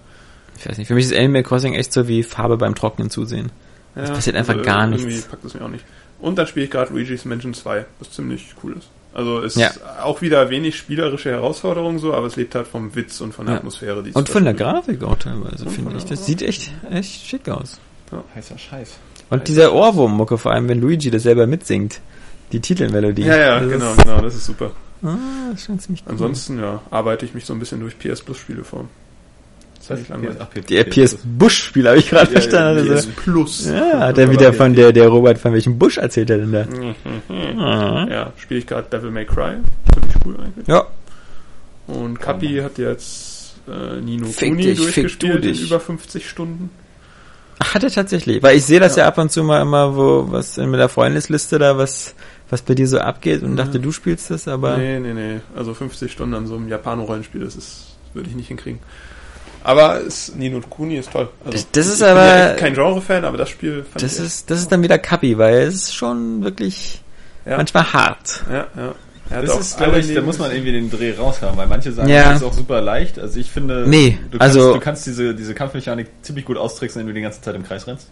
Ich 0.58 0.68
weiß 0.68 0.78
nicht, 0.78 0.88
für 0.88 0.94
mich 0.94 1.06
ist 1.06 1.16
Animal 1.16 1.44
Crossing 1.44 1.74
echt 1.74 1.92
so 1.92 2.08
wie 2.08 2.24
Farbe 2.24 2.58
beim 2.58 2.76
Trocknen 2.76 3.10
zusehen. 3.10 3.52
Ja, 3.96 4.04
passiert 4.12 4.36
einfach 4.36 4.62
gar 4.62 4.88
nichts. 4.88 5.04
Irgendwie 5.04 5.22
packt 5.22 5.46
es 5.46 5.54
mir 5.54 5.62
auch 5.64 5.70
nicht. 5.70 5.86
Und 6.20 6.38
dann 6.38 6.48
spiele 6.48 6.66
ich 6.66 6.72
gerade 6.72 6.92
Luigi's 6.94 7.26
Mansion 7.26 7.54
2, 7.54 7.86
was 8.00 8.12
ziemlich 8.12 8.54
cool 8.64 8.74
ist. 8.78 8.88
Also 9.14 9.40
ist 9.40 9.56
Ja. 9.56 9.72
auch 10.04 10.22
wieder 10.22 10.50
wenig 10.50 10.76
spielerische 10.78 11.30
Herausforderung 11.32 12.00
so, 12.00 12.14
aber 12.14 12.28
es 12.28 12.36
lebt 12.36 12.54
halt 12.56 12.68
vom 12.68 12.94
Witz 12.96 13.22
und 13.22 13.34
von 13.34 13.46
der 13.46 13.56
Ja. 13.56 13.60
Atmosphäre. 13.60 14.04
Die 14.04 14.10
es 14.10 14.16
Und 14.16 14.28
von 14.28 14.44
der. 14.44 14.54
Grafik 14.54 15.04
auch 15.04 15.18
teilweise, 15.18 15.64
Und 15.66 15.72
finde 15.72 15.92
von 15.92 15.98
ich. 15.98 16.04
der- 16.06 16.18
Das 16.18 16.26
sieht 16.26 16.42
echt, 16.42 16.72
echt 16.92 17.26
schick 17.26 17.48
aus. 17.48 17.80
Heißer 18.36 18.58
Scheiß. 18.58 18.98
Und 19.30 19.48
dieser 19.48 19.74
Ohrwurm-Mucke, 19.74 20.38
vor 20.38 20.52
allem 20.52 20.68
wenn 20.68 20.80
Luigi 20.82 21.10
das 21.12 21.24
selber 21.24 21.48
mitsingt. 21.48 22.02
Die 22.52 22.60
Titelmelodie. 22.60 23.24
Ja, 23.24 23.38
ja, 23.38 23.60
Das 23.60 23.70
genau, 23.72 23.96
genau, 23.96 24.22
das 24.22 24.36
ist 24.36 24.46
super. 24.46 24.72
ah, 25.04 25.16
das 25.52 25.62
ist 25.62 25.66
schon 25.66 25.80
ziemlich 25.80 26.04
cool. 26.06 26.12
Ansonsten, 26.12 26.60
ja, 26.60 26.82
arbeite 26.92 27.26
ich 27.26 27.34
mich 27.34 27.44
so 27.46 27.54
ein 27.54 27.60
bisschen 27.60 27.80
durch 27.80 27.98
PS 27.98 28.22
Plus 28.22 28.38
Spiele 28.38 28.64
Der 30.70 30.84
PS 30.84 31.18
Bush-Spiel 31.24 31.88
habe 31.88 31.98
ich 31.98 32.10
gerade 32.10 32.32
verstanden. 32.32 32.86
PS 32.86 32.90
Also, 32.92 33.10
Plus. 33.16 33.66
ja, 33.68 34.00
hat 34.00 34.18
er 34.18 34.32
wieder 34.32 34.54
von 34.54 34.74
der, 34.74 34.92
der 34.92 35.08
Robert, 35.08 35.38
von 35.38 35.54
welchem 35.54 35.78
Busch 35.78 35.98
erzählt 35.98 36.30
er 36.30 36.38
denn 36.40 36.52
da? 36.52 36.66
Ah. 37.60 38.08
Ja, 38.10 38.34
spiele 38.38 38.60
ich 38.60 38.68
gerade 38.68 38.88
Devil 38.90 39.12
May 39.12 39.26
Cry. 39.26 39.58
Ziemlich 39.94 40.16
cool 40.26 40.38
eigentlich. 40.40 40.68
Ja, 40.68 40.86
Und 41.88 42.20
Kapi 42.20 42.58
hat 42.64 42.78
jetzt 42.78 43.56
äh, 43.68 44.02
Nino 44.02 44.28
Fick 44.28 44.50
Kuni 44.50 44.64
dich, 44.64 44.78
durchgespielt 44.78 45.44
du 45.44 45.50
in 45.50 45.56
über 45.56 45.80
50 45.80 46.30
Stunden. 46.30 46.70
Ach, 47.60 47.74
hat 47.76 47.84
er 47.84 47.92
tatsächlich. 47.92 48.44
Weil 48.44 48.58
ich 48.58 48.66
sehe 48.66 48.80
das 48.80 48.96
ja. 48.96 49.04
Ja. 49.04 49.08
ab 49.10 49.18
und 49.18 49.32
zu 49.32 49.44
mal 49.44 49.62
immer, 49.62 49.96
wo, 49.96 50.26
was 50.30 50.58
in 50.58 50.72
der 50.74 50.90
Freundesliste 50.90 51.58
da, 51.58 51.78
was, 51.78 52.14
was 52.50 52.62
bei 52.62 52.76
dir 52.76 52.88
so 52.88 53.00
abgeht 53.00 53.44
und 53.44 53.56
dachte, 53.56 53.80
du 53.80 53.92
spielst 53.92 54.30
das, 54.30 54.48
aber. 54.48 54.78
Nee, 54.78 55.00
nee, 55.00 55.14
nee. 55.14 55.40
Also 55.56 55.74
50 55.74 56.12
Stunden 56.12 56.34
an 56.36 56.48
so 56.48 56.56
einem 56.56 56.68
Japano-Rollenspiel, 56.68 57.42
das 57.42 57.56
ist, 57.56 57.96
das 58.06 58.16
würde 58.16 58.30
ich 58.30 58.36
nicht 58.36 58.50
hinkriegen. 58.50 58.80
Aber 59.66 60.00
es, 60.02 60.34
Nino 60.36 60.62
Kuni 60.70 60.96
ist 60.98 61.12
toll. 61.12 61.28
Also, 61.44 61.52
Das- 61.58 61.72
das 61.72 61.88
ist 61.88 61.94
ich 61.96 62.00
bin 62.00 62.08
aber- 62.10 62.26
ja 62.38 62.54
kein 62.54 62.74
Genre-Fan, 62.76 63.26
aber 63.26 63.38
das 63.38 63.50
Spiel 63.50 63.84
fand 63.84 64.04
Das 64.04 64.20
ich 64.20 64.26
ist, 64.26 64.50
das 64.52 64.60
ist 64.60 64.72
dann 64.72 64.82
wieder 64.84 64.98
Kapi, 65.00 65.38
weil 65.38 65.56
es 65.64 65.74
ist 65.76 65.96
schon 65.96 66.44
wirklich 66.44 67.02
Ja. 67.46 67.58
manchmal 67.58 67.92
hart. 67.92 68.44
Ja, 68.52 68.68
ja. 68.78 68.96
Hat 69.36 69.44
Das 69.48 69.60
ist, 69.60 69.78
glaube 69.78 69.98
ich, 70.00 70.14
da 70.14 70.22
muss 70.22 70.38
man 70.38 70.52
irgendwie 70.52 70.72
den 70.72 70.92
Dreh 70.92 71.16
raushaben, 71.18 71.58
weil 71.58 71.66
manche 71.66 71.92
sagen, 71.92 72.08
Ja. 72.10 72.30
das 72.30 72.42
ist 72.42 72.44
auch 72.48 72.54
super 72.54 72.80
leicht. 72.80 73.18
Also 73.18 73.40
ich 73.40 73.50
finde, 73.50 73.86
Nee, 73.88 74.20
du, 74.30 74.38
kannst, 74.38 74.56
also- 74.56 74.74
du 74.76 74.80
kannst 74.80 75.08
diese, 75.08 75.34
diese 75.34 75.56
Kampfmechanik 75.56 76.08
ziemlich 76.22 76.46
gut 76.46 76.58
austricksen, 76.58 77.00
wenn 77.00 77.08
du 77.08 77.14
die 77.14 77.22
ganze 77.22 77.42
Zeit 77.42 77.56
im 77.56 77.64
Kreis 77.64 77.88
rennst. 77.88 78.08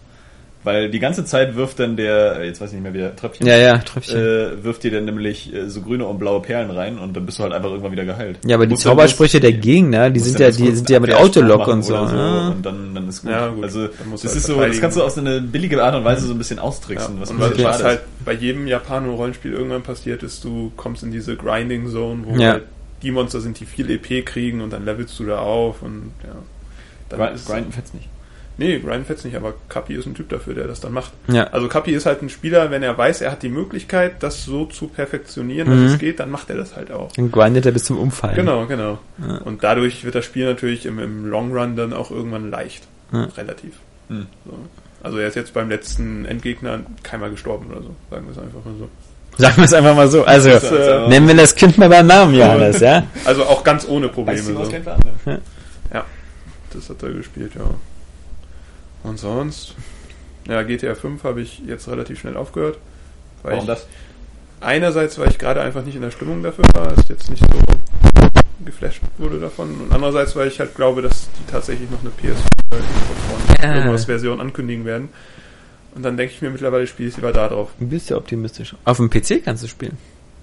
Weil 0.64 0.88
die 0.90 0.98
ganze 0.98 1.26
Zeit 1.26 1.56
wirft 1.56 1.78
dann 1.78 1.94
der, 1.96 2.42
jetzt 2.44 2.58
weiß 2.60 2.70
ich 2.70 2.74
nicht 2.74 2.82
mehr, 2.82 2.94
wie 2.94 2.98
der 2.98 3.14
Tröpfchen, 3.14 3.46
Ja, 3.46 3.56
ja, 3.58 3.76
Tröpfchen. 3.78 4.18
äh, 4.18 4.64
wirft 4.64 4.82
dir 4.82 4.90
dann 4.92 5.04
nämlich 5.04 5.52
äh, 5.54 5.68
so 5.68 5.82
grüne 5.82 6.06
und 6.06 6.18
blaue 6.18 6.40
Perlen 6.40 6.70
rein 6.70 6.98
und 6.98 7.14
dann 7.14 7.26
bist 7.26 7.38
du 7.38 7.42
halt 7.42 7.52
einfach 7.52 7.68
irgendwann 7.68 7.92
wieder 7.92 8.06
geheilt. 8.06 8.38
ja, 8.46 8.56
aber 8.56 8.66
die 8.66 8.74
Zaubersprüche 8.74 9.40
der 9.40 9.52
Gegner, 9.52 10.08
die 10.08 10.20
sind 10.20 10.40
ja, 10.40 10.50
die 10.50 10.70
sind 10.74 10.88
ja 10.88 11.00
mit 11.00 11.12
Autolock 11.12 11.68
und 11.68 11.82
so. 11.82 11.94
oder 11.98 12.14
ja. 12.16 12.48
Und 12.48 12.64
dann, 12.64 12.94
dann 12.94 13.08
ist 13.10 13.20
gut. 13.22 13.30
Ja, 13.30 13.48
gut. 13.48 13.62
Also 13.64 13.88
das 13.88 13.96
halt 14.24 14.24
ist 14.36 14.46
so, 14.46 14.58
das 14.58 14.80
kannst 14.80 14.96
du 14.96 15.02
auf 15.02 15.18
eine 15.18 15.42
billige 15.42 15.82
Art 15.84 15.94
und 15.96 16.04
Weise 16.04 16.26
so 16.26 16.32
ein 16.32 16.38
bisschen 16.38 16.56
Ja. 16.56 16.62
austricksen, 16.62 17.20
was 17.20 17.30
und 17.30 17.40
was, 17.40 17.62
was 17.62 17.82
halt 17.84 18.00
bei 18.24 18.32
jedem 18.32 18.66
Japano-Rollenspiel 18.66 19.52
irgendwann 19.52 19.82
passiert 19.82 20.22
ist, 20.22 20.42
du 20.44 20.72
kommst 20.76 21.02
in 21.02 21.10
diese 21.12 21.36
Grinding-Zone, 21.36 22.22
wo 22.26 22.36
Ja. 22.40 22.52
halt 22.52 22.62
die 23.02 23.10
Monster 23.10 23.40
sind, 23.42 23.60
die 23.60 23.66
viel 23.66 23.90
EP 23.90 24.22
kriegen 24.24 24.62
und 24.62 24.72
dann 24.72 24.86
levelst 24.86 25.18
du 25.20 25.24
da 25.26 25.40
auf 25.40 25.82
und 25.82 26.12
ja. 26.22 26.30
Dann 27.10 27.18
Grind- 27.20 27.34
ist- 27.34 27.46
Grinden 27.46 27.72
fetzt 27.72 27.94
nicht. 27.94 28.08
Nee, 28.56 28.78
Grind 28.78 29.06
fetzt 29.06 29.24
nicht, 29.24 29.36
aber 29.36 29.54
Kapi 29.68 29.94
ist 29.94 30.06
ein 30.06 30.14
Typ 30.14 30.28
dafür, 30.28 30.54
der 30.54 30.68
das 30.68 30.80
dann 30.80 30.92
macht. 30.92 31.12
Ja. 31.26 31.44
Also 31.48 31.66
Kapi 31.66 31.92
ist 31.92 32.06
halt 32.06 32.22
ein 32.22 32.28
Spieler, 32.28 32.70
wenn 32.70 32.82
er 32.84 32.96
weiß, 32.96 33.20
er 33.20 33.32
hat 33.32 33.42
die 33.42 33.48
Möglichkeit, 33.48 34.22
das 34.22 34.44
so 34.44 34.64
zu 34.66 34.86
perfektionieren, 34.86 35.68
dass 35.68 35.78
Mhm. 35.80 35.86
es 35.86 35.98
geht, 35.98 36.20
dann 36.20 36.30
macht 36.30 36.50
er 36.50 36.56
das 36.56 36.76
halt 36.76 36.92
auch. 36.92 37.10
Dann 37.12 37.32
grindet 37.32 37.66
er 37.66 37.72
bis 37.72 37.84
zum 37.84 37.98
Umfallen. 37.98 38.36
Genau, 38.36 38.66
genau. 38.66 38.98
Ja. 39.26 39.38
Und 39.38 39.64
dadurch 39.64 40.04
wird 40.04 40.14
das 40.14 40.24
Spiel 40.24 40.44
natürlich 40.46 40.86
im, 40.86 40.98
im 41.00 41.26
Long 41.26 41.52
Run 41.52 41.74
dann 41.74 41.92
auch 41.92 42.10
irgendwann 42.12 42.50
leicht. 42.50 42.86
Ja. 43.12 43.24
Relativ. 43.36 43.74
Hm. 44.08 44.26
So. 44.46 44.52
Also 45.02 45.18
er 45.18 45.28
ist 45.28 45.34
jetzt 45.34 45.52
beim 45.52 45.68
letzten 45.68 46.24
Endgegner 46.24 46.80
keinmal 47.02 47.30
gestorben 47.30 47.66
oder 47.70 47.82
so, 47.82 47.94
sagen 48.10 48.24
wir 48.26 48.32
es 48.32 48.38
einfach 48.38 48.64
mal 48.64 48.74
so. 48.78 48.88
Sagen 49.36 49.56
wir 49.56 49.64
es 49.64 49.72
einfach 49.74 49.96
mal 49.96 50.06
so. 50.08 50.24
Also, 50.24 50.48
Das 50.50 50.70
äh, 50.70 51.08
nennen 51.08 51.26
wir 51.26 51.34
das 51.34 51.56
Kind 51.56 51.76
mal 51.76 51.88
beim 51.88 52.06
Namen, 52.06 52.34
Johannes, 52.34 52.78
ja? 52.78 53.02
Also 53.24 53.44
auch 53.44 53.64
ganz 53.64 53.84
ohne 53.88 54.08
Probleme. 54.08 54.38
Weißt 54.38 54.48
du, 54.48 54.54
was 54.58 54.66
So. 54.66 54.72
kein 54.72 54.82
Veranlagung? 54.84 55.40
Das 56.72 56.88
hat 56.90 57.02
er 57.02 57.10
gespielt, 57.10 57.52
ja. 57.54 57.62
Und 59.04 59.18
sonst? 59.18 59.74
Ja, 60.48 60.62
GTA 60.62 60.94
5 60.94 61.22
habe 61.22 61.40
ich 61.40 61.60
jetzt 61.60 61.86
relativ 61.88 62.18
schnell 62.20 62.36
aufgehört. 62.36 62.78
Weil 63.42 63.52
Warum 63.52 63.64
ich, 63.64 63.68
das? 63.68 63.86
Einerseits, 64.60 65.18
weil 65.18 65.28
ich 65.28 65.38
gerade 65.38 65.60
einfach 65.60 65.84
nicht 65.84 65.94
in 65.94 66.02
der 66.02 66.10
Stimmung 66.10 66.42
dafür 66.42 66.64
war, 66.74 66.92
ist 66.98 67.08
jetzt 67.08 67.30
nicht 67.30 67.44
so 67.44 67.58
geflasht 68.64 69.02
wurde 69.18 69.38
davon. 69.38 69.78
Und 69.80 69.92
andererseits, 69.92 70.34
weil 70.36 70.48
ich 70.48 70.58
halt 70.58 70.74
glaube, 70.74 71.02
dass 71.02 71.28
die 71.38 71.50
tatsächlich 71.50 71.90
noch 71.90 72.00
eine 72.00 72.10
PS4 72.10 73.62
Ja. 73.62 73.74
irgendwas 73.76 74.06
Version 74.06 74.40
ankündigen 74.40 74.84
werden. 74.84 75.10
Und 75.94 76.02
dann 76.02 76.16
denke 76.16 76.34
ich 76.34 76.42
mir 76.42 76.50
mittlerweile, 76.50 76.86
spiele 76.86 77.08
ich 77.10 77.16
lieber 77.16 77.32
da 77.32 77.48
drauf. 77.48 77.70
Du 77.78 77.86
bist 77.86 78.10
ja 78.10 78.16
optimistisch. 78.16 78.74
Auf 78.84 78.96
dem 78.96 79.10
PC 79.10 79.44
kannst 79.44 79.62
du 79.62 79.68
spielen. 79.68 79.96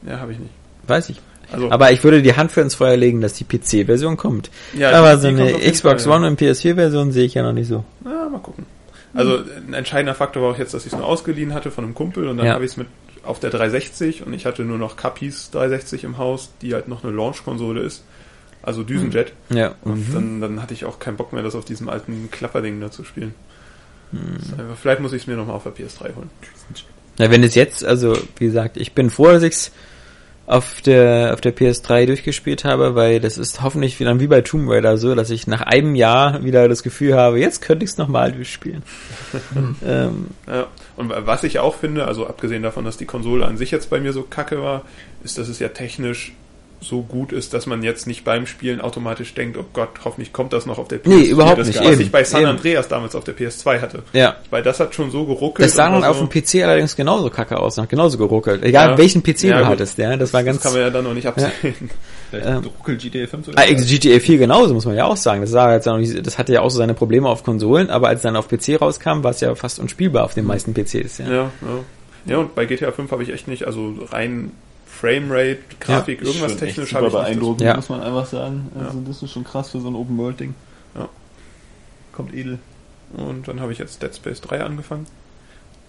Ja, 0.06 0.20
habe 0.20 0.32
ich 0.32 0.40
nicht. 0.40 0.52
Weiß 0.88 1.10
ich. 1.10 1.20
Also, 1.52 1.70
Aber 1.72 1.92
ich 1.92 2.04
würde 2.04 2.22
die 2.22 2.36
Hand 2.36 2.52
für 2.52 2.62
ins 2.62 2.76
Feuer 2.76 2.96
legen, 2.98 3.22
dass 3.22 3.34
die 3.34 3.44
PC-Version 3.44 4.18
kommt. 4.18 4.50
ja, 4.78 4.92
Aber 4.92 5.18
so 5.18 5.28
eine 5.28 5.52
Xbox 5.54 6.06
Fall. 6.06 6.18
One 6.18 6.28
und 6.28 6.40
PS4-Version 6.42 7.12
sehe 7.12 7.26
ich 7.26 7.34
ja 7.34 7.44
noch 7.44 7.54
nicht 7.54 7.68
so. 7.68 7.84
Ja, 8.06 8.30
mal 8.30 8.40
gucken. 8.40 8.66
Also 9.14 9.40
ein 9.68 9.74
entscheidender 9.74 10.16
Faktor 10.16 10.44
war 10.44 10.52
auch 10.52 10.58
jetzt, 10.58 10.74
dass 10.74 10.86
ich 10.86 10.94
es 10.94 10.98
nur 10.98 11.06
ausgeliehen 11.06 11.54
hatte 11.54 11.70
von 11.72 11.84
einem 11.84 11.94
Kumpel 11.94 12.28
und 12.30 12.38
dann 12.38 12.46
Ja. 12.46 12.54
habe 12.54 12.64
ich 12.64 12.72
es 12.72 12.78
mit 12.78 12.88
auf 13.24 13.40
der 13.40 13.50
360 13.50 14.26
und 14.26 14.34
ich 14.34 14.46
hatte 14.46 14.64
nur 14.64 14.78
noch 14.78 14.96
Capis 14.96 15.52
360 15.52 16.06
im 16.06 16.18
Haus, 16.18 16.52
die 16.62 16.74
halt 16.74 16.88
noch 16.88 17.04
eine 17.04 17.12
Launch-Konsole 17.14 17.82
ist. 17.82 18.04
Also 18.64 18.84
Düsenjet. 18.84 19.34
Ja. 19.50 19.74
Und 19.84 20.10
Mhm. 20.10 20.14
dann, 20.14 20.42
dann 20.42 20.62
hatte 20.62 20.74
ich 20.74 20.86
auch 20.86 21.00
keinen 21.00 21.18
Bock 21.18 21.34
mehr, 21.34 21.44
das 21.44 21.56
auf 21.56 21.66
diesem 21.66 21.90
alten 21.90 22.30
Klapperding 22.32 22.80
da 22.80 22.90
zu 22.92 23.04
spielen. 23.04 23.34
Mhm. 24.12 24.20
Einfach, 24.58 24.78
vielleicht 24.82 25.02
muss 25.02 25.14
ich 25.14 25.24
es 25.24 25.28
mir 25.28 25.36
nochmal 25.36 25.56
auf 25.56 25.64
der 25.64 25.74
PS3 25.74 26.16
holen. 26.16 26.30
Ja, 27.18 27.30
wenn 27.30 27.44
es 27.44 27.56
jetzt, 27.56 27.84
also 27.84 28.18
wie 28.38 28.46
gesagt, 28.46 28.78
ich 28.78 28.94
bin 28.94 29.10
froh, 29.10 29.28
dass 29.32 29.44
ich's 29.44 29.72
auf 30.52 30.82
der 30.82 31.32
auf 31.34 31.40
der 31.40 31.56
PS3 31.56 32.08
durchgespielt 32.08 32.66
habe, 32.66 32.94
weil 32.94 33.22
das 33.22 33.38
ist 33.38 33.62
hoffentlich 33.62 34.00
wieder 34.02 34.20
wie 34.20 34.28
bei 34.28 34.42
Tomb 34.42 34.70
Raider 34.70 34.98
so, 34.98 35.16
dass 35.16 35.30
ich 35.30 35.48
nach 35.48 35.62
einem 35.62 35.96
Jahr 35.96 36.44
wieder 36.44 36.68
das 36.68 36.84
Gefühl 36.84 37.16
habe, 37.16 37.40
jetzt 37.40 37.62
könnte 37.62 37.86
ich 37.86 37.92
es 37.92 37.98
nochmal 37.98 38.34
durchspielen. 38.34 38.84
ähm, 39.86 40.28
Ja. 40.48 40.68
Und 40.98 41.10
was 41.10 41.46
ich 41.46 41.60
auch 41.60 41.76
finde, 41.76 42.06
also 42.06 42.28
abgesehen 42.28 42.64
davon, 42.64 42.84
dass 42.84 42.98
die 42.98 43.06
Konsole 43.06 43.46
an 43.46 43.56
sich 43.56 43.72
jetzt 43.72 43.90
bei 43.90 44.02
mir 44.02 44.12
so 44.12 44.24
kacke 44.24 44.62
war, 44.62 44.82
ist, 45.24 45.38
dass 45.38 45.48
es 45.48 45.60
ja 45.60 45.70
technisch 45.70 46.34
so 46.84 47.04
gut 47.04 47.32
ist, 47.32 47.54
dass 47.54 47.68
man 47.68 47.84
jetzt 47.84 48.08
nicht 48.08 48.24
beim 48.24 48.48
Spielen 48.48 48.82
automatisch 48.82 49.34
denkt, 49.36 49.56
oh 49.56 49.66
Gott, 49.72 49.90
hoffentlich 50.04 50.34
kommt 50.34 50.52
das 50.52 50.66
noch 50.66 50.80
auf 50.80 50.88
der 50.88 51.00
PS4. 51.00 51.08
Nee, 51.10 51.24
überhaupt 51.26 51.60
das, 51.60 51.68
nicht, 51.68 51.80
Was 51.80 51.92
eben, 51.92 52.02
ich 52.02 52.12
bei 52.12 52.24
San 52.24 52.42
eben. 52.42 52.50
Andreas 52.50 52.88
damals 52.88 53.16
auf 53.16 53.24
der 53.24 53.36
PS2 53.38 53.80
hatte. 53.82 54.04
ja. 54.14 54.36
Weil 54.50 54.64
das 54.64 54.80
hat 54.80 54.96
schon 54.96 55.12
so 55.12 55.26
geruckelt. 55.26 55.68
Das 55.68 55.76
sah 55.76 55.90
dann 55.90 56.02
war 56.02 56.10
auf 56.10 56.18
so, 56.18 56.26
dem 56.26 56.30
PC 56.44 56.64
allerdings 56.64 56.96
genauso 56.96 57.30
kacke 57.30 57.58
aus, 57.60 57.78
hat 57.78 57.88
genauso 57.88 58.18
geruckelt. 58.18 58.64
Egal 58.64 58.92
Ja. 58.92 58.98
welchen 58.98 59.22
PC 59.22 59.44
Ja, 59.44 59.58
du 59.58 59.64
gut. 59.64 59.72
hattest, 59.74 59.98
ja. 60.00 60.18
Das 60.18 60.34
war 60.34 60.44
ganz. 60.44 60.58
Das 60.58 60.64
kann 60.64 60.74
man 60.74 60.82
ja 60.82 60.90
dann 60.90 61.04
noch 61.04 61.14
nicht 61.14 61.28
absehen. 61.28 61.52
Vielleicht 62.32 62.48
Ähm, 62.48 62.64
ruckelt 62.64 63.00
GTA 63.02 63.28
5 63.28 63.46
so 63.46 63.52
Ah, 63.56 63.66
GTA 63.66 64.20
4 64.20 64.38
genauso, 64.40 64.74
muss 64.74 64.86
man 64.86 64.96
ja 64.96 65.06
auch 65.06 65.18
sagen. 65.18 65.42
Das, 65.42 65.52
sah 65.52 65.72
jetzt 65.74 65.88
auch 65.88 65.98
nicht, 65.98 66.26
das 66.26 66.38
hatte 66.40 66.54
ja 66.54 66.62
auch 66.62 66.70
so 66.72 66.78
seine 66.78 66.94
Probleme 66.96 67.30
auf 67.30 67.44
Konsolen, 67.44 67.90
aber 67.92 68.08
als 68.08 68.20
es 68.20 68.24
dann 68.24 68.36
auf 68.36 68.48
PC 68.48 68.82
rauskam, 68.82 69.24
war 69.24 69.32
es 69.32 69.42
ja 69.42 69.54
fast 69.54 69.80
unspielbar 69.80 70.24
auf 70.24 70.34
den 70.34 70.46
meisten 70.46 70.74
PCs. 70.74 71.20
Ja. 71.20 71.26
Ja, 71.28 71.34
ja. 71.36 71.52
Ja, 72.26 72.38
und 72.38 72.56
bei 72.56 72.66
GTA 72.66 72.92
5 72.92 73.12
habe 73.12 73.24
ich 73.24 73.32
echt 73.34 73.48
nicht, 73.48 73.66
also 73.66 73.94
rein 74.12 74.52
Framerate, 75.02 75.58
Grafik, 75.80 76.22
irgendwas 76.22 76.56
technisch 76.58 76.94
habe 76.94 77.08
ich 77.08 77.14
nicht. 77.14 77.22
beeindruckend, 77.24 77.62
Ja. 77.62 77.76
muss 77.76 77.90
man 77.90 78.02
einfach 78.02 78.28
sagen. 78.28 78.72
Also 78.80 79.02
das 79.08 79.24
ist 79.24 79.32
schon 79.32 79.44
krass 79.44 79.72
für 79.72 79.80
so 79.82 79.88
ein 79.90 79.96
Open 79.96 80.16
World 80.18 80.40
Ding. 80.40 80.54
Ja. 80.96 81.10
Kommt 82.14 82.34
edel. 82.36 82.60
Und 83.18 83.48
dann 83.48 83.60
habe 83.60 83.72
ich 83.74 83.80
jetzt 83.80 84.02
Dead 84.04 84.16
Space 84.16 84.42
3 84.42 84.62
angefangen. 84.64 85.08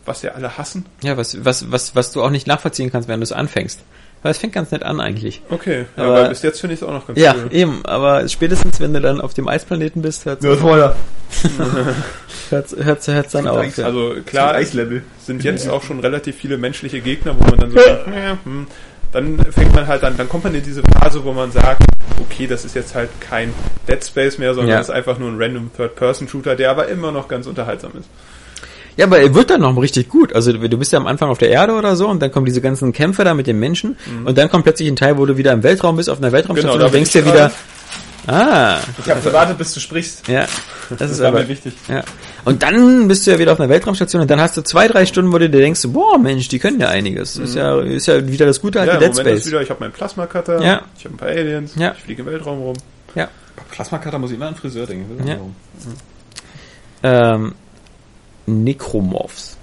Was 0.07 0.23
ja 0.23 0.33
alle 0.33 0.57
hassen. 0.59 0.87
Ja, 1.03 1.17
was, 1.17 1.45
was, 1.45 1.71
was, 1.71 1.95
was 1.95 2.11
du 2.13 2.23
auch 2.23 2.31
nicht 2.31 2.47
nachvollziehen 2.47 2.91
kannst, 2.91 3.07
wenn 3.09 3.21
du 3.21 3.25
es 3.25 3.33
anfängst. 3.33 3.81
Weil 4.23 4.31
es 4.33 4.39
fängt 4.39 4.53
ganz 4.53 4.71
nett 4.71 4.83
an 4.85 5.01
eigentlich. 5.01 5.43
Okay, 5.51 5.85
ja, 5.97 6.03
Aber- 6.05 6.19
aber, 6.21 6.29
bis 6.31 6.43
jetzt 6.43 6.61
finde 6.61 6.75
ich 6.75 6.81
es 6.81 6.87
auch 6.89 6.93
noch 6.93 7.07
ganz 7.07 7.19
Ja, 7.19 7.35
cool. 7.37 7.49
eben, 7.53 7.85
aber 7.85 8.27
spätestens 8.29 8.81
wenn 8.81 8.93
du 8.95 9.01
dann 9.01 9.21
auf 9.21 9.35
dem 9.35 9.47
Eisplaneten 9.49 10.01
bist, 10.01 10.25
hört 10.25 10.43
es 10.43 10.61
Feuer. 10.61 10.95
hört's, 12.51 12.77
hört's, 12.77 13.09
hört's 13.09 13.33
dann 13.33 13.49
auf. 13.49 13.77
Ja. 13.77 13.85
Also 13.87 14.15
klar, 14.25 14.55
Eislevel. 14.55 15.03
sind 15.25 15.43
jetzt 15.45 15.69
auch 15.69 15.83
schon 15.83 16.01
relativ 16.01 16.37
viele 16.37 16.57
menschliche 16.59 17.01
Gegner, 17.01 17.35
wo 17.39 17.45
man 17.45 17.59
dann 17.59 17.71
so 17.71 17.77
denkt, 17.85 18.07
ja, 18.09 18.39
hm, 18.45 18.67
dann 19.13 19.39
fängt 19.53 19.75
man 19.75 19.87
halt 19.87 20.03
an, 20.05 20.17
dann 20.17 20.29
kommt 20.29 20.45
man 20.45 20.55
in 20.55 20.63
diese 20.63 20.83
Phase, 20.83 21.23
wo 21.25 21.33
man 21.33 21.53
sagt, 21.53 21.83
okay, 22.21 22.47
das 22.47 22.65
ist 22.65 22.75
jetzt 22.75 22.95
halt 22.95 23.11
kein 23.21 23.53
Dead 23.89 24.03
Space 24.05 24.39
mehr, 24.39 24.55
sondern 24.55 24.71
Ja. 24.73 24.79
das 24.79 24.89
ist 24.89 24.95
einfach 24.95 25.19
nur 25.19 25.29
ein 25.31 25.37
random 25.41 25.71
Third-Person-Shooter, 25.77 26.57
der 26.57 26.71
aber 26.71 26.89
immer 26.89 27.13
noch 27.13 27.29
ganz 27.29 27.47
unterhaltsam 27.47 27.93
ist. 27.99 28.09
Ja, 28.97 29.07
aber 29.07 29.21
er 29.21 29.35
wird 29.35 29.49
dann 29.51 29.63
noch 29.63 29.75
richtig 29.81 30.11
gut. 30.11 30.35
Also 30.35 30.53
du 30.53 30.77
bist 30.79 30.93
ja 30.93 30.99
am 30.99 31.07
Anfang 31.07 31.31
auf 31.31 31.39
der 31.39 31.49
Erde 31.49 31.73
oder 31.75 31.97
so 31.97 32.09
und 32.09 32.21
dann 32.21 32.31
kommen 32.31 32.45
diese 32.45 32.61
ganzen 32.61 32.93
Kämpfe 32.93 33.25
da 33.25 33.33
mit 33.33 33.47
den 33.47 33.59
Menschen 33.59 33.97
und 34.27 34.37
dann 34.37 34.51
kommt 34.51 34.65
plötzlich 34.65 34.87
ein 34.89 34.97
Teil, 34.97 35.17
wo 35.17 35.25
du 35.25 35.39
wieder 35.39 35.53
im 35.53 35.63
Weltraum 35.63 35.97
bist, 35.97 36.11
auf 36.11 36.19
einer 36.19 36.31
Weltraumstation 36.33 36.75
Genau, 36.79 36.87
und 36.87 36.95
denkst 36.95 37.13
dir 37.13 37.25
wieder, 37.25 37.51
ah, 38.27 38.79
Ich 39.03 39.11
habe 39.11 39.21
gewartet, 39.21 39.59
bis 39.59 39.75
du 39.75 39.81
sprichst. 39.81 40.27
ja, 40.29 40.47
das 40.99 41.11
ist 41.11 41.21
war 41.21 41.29
aber 41.29 41.41
mir 41.41 41.49
wichtig. 41.49 41.75
Ja. 41.89 42.03
Und 42.45 42.63
dann 42.63 43.09
bist 43.09 43.27
du 43.27 43.31
ja 43.33 43.39
wieder 43.39 43.53
auf 43.53 43.61
einer 43.61 43.69
Weltraumstation 43.69 44.23
und 44.23 44.31
dann 44.31 44.41
hast 44.41 44.57
du 44.57 44.63
zwei, 44.63 44.89
drei 44.89 45.07
Stunden, 45.07 45.33
wo 45.33 45.39
du 45.39 45.49
dir 45.49 45.61
denkst, 45.61 45.83
boah, 45.89 46.19
Mensch, 46.19 46.49
die 46.49 46.59
können 46.59 46.81
ja 46.81 46.89
einiges. 46.89 47.37
Ist 47.37 47.55
ja, 47.55 47.81
ist 47.81 48.07
ja 48.07 48.27
wieder 48.27 48.47
das 48.47 48.61
gute 48.61 48.81
alte 48.81 48.95
Ja, 48.95 48.99
Dead 48.99 49.11
ist 49.11 49.21
Space. 49.21 49.47
wieder, 49.47 49.63
ich 49.63 49.71
habe 49.71 49.81
meinen 49.81 49.93
Plasma-Cutter, 49.93 50.63
Ja. 50.63 50.83
ich 50.99 51.05
habe 51.05 51.15
ein 51.15 51.19
paar 51.19 51.29
Aliens, 51.29 51.73
Ja. 51.77 51.93
ich 51.97 52.03
fliege 52.05 52.23
im 52.23 52.29
Weltraum 52.29 52.59
rum. 52.61 52.77
Ja. 53.15 53.29
Plasma-Cutter 53.71 54.19
muss 54.19 54.31
ich 54.31 54.37
immer 54.37 54.49
an 54.49 54.55
Friseur 54.57 54.87
denken. 54.87 55.27
Ja. 55.27 55.37
Ähm, 57.35 57.55
Necromorphs. 58.47 59.57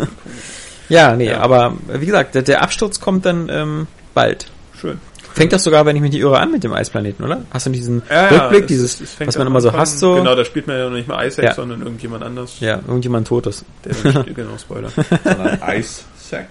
ja, 0.88 1.14
nee, 1.16 1.28
Ja. 1.30 1.40
aber 1.40 1.76
wie 1.88 2.06
gesagt, 2.06 2.34
der, 2.34 2.42
der 2.42 2.62
Absturz 2.62 3.00
kommt 3.00 3.26
dann 3.26 3.48
ähm, 3.50 3.86
bald. 4.14 4.46
Schön. 4.78 5.00
Fängt 5.34 5.52
das 5.52 5.64
sogar, 5.64 5.86
wenn 5.86 5.96
ich 5.96 6.02
mich 6.02 6.12
nicht 6.12 6.20
irre, 6.20 6.38
an 6.38 6.50
mit 6.52 6.62
dem 6.64 6.72
Eisplaneten, 6.72 7.24
oder? 7.24 7.42
Hast 7.50 7.66
du 7.66 7.70
nicht 7.70 7.80
diesen 7.80 8.02
Ja, 8.10 8.32
ja, 8.32 8.40
Rückblick, 8.42 8.62
es- 8.62 8.66
dieses, 8.68 9.00
es 9.00 9.20
was 9.26 9.38
man 9.38 9.46
immer 9.46 9.60
so 9.60 9.68
Anfang- 9.68 9.80
hasst, 9.80 9.98
so? 9.98 10.14
Genau, 10.16 10.34
da 10.34 10.44
spielt 10.44 10.66
man 10.66 10.76
ja 10.76 10.84
noch 10.88 10.96
nicht 10.96 11.08
mal 11.08 11.26
Isaac, 11.26 11.44
Ja. 11.44 11.54
sondern 11.54 11.80
irgendjemand 11.82 12.22
anders. 12.22 12.60
Ja, 12.60 12.76
irgendjemand 12.86 13.26
Totes. 13.28 13.64
Der 13.84 13.94
spielt, 13.94 14.34
genau, 14.34 14.58
Spoiler. 14.58 14.90
Sondern 14.90 15.58
Ice 15.76 16.02
Sack. 16.18 16.46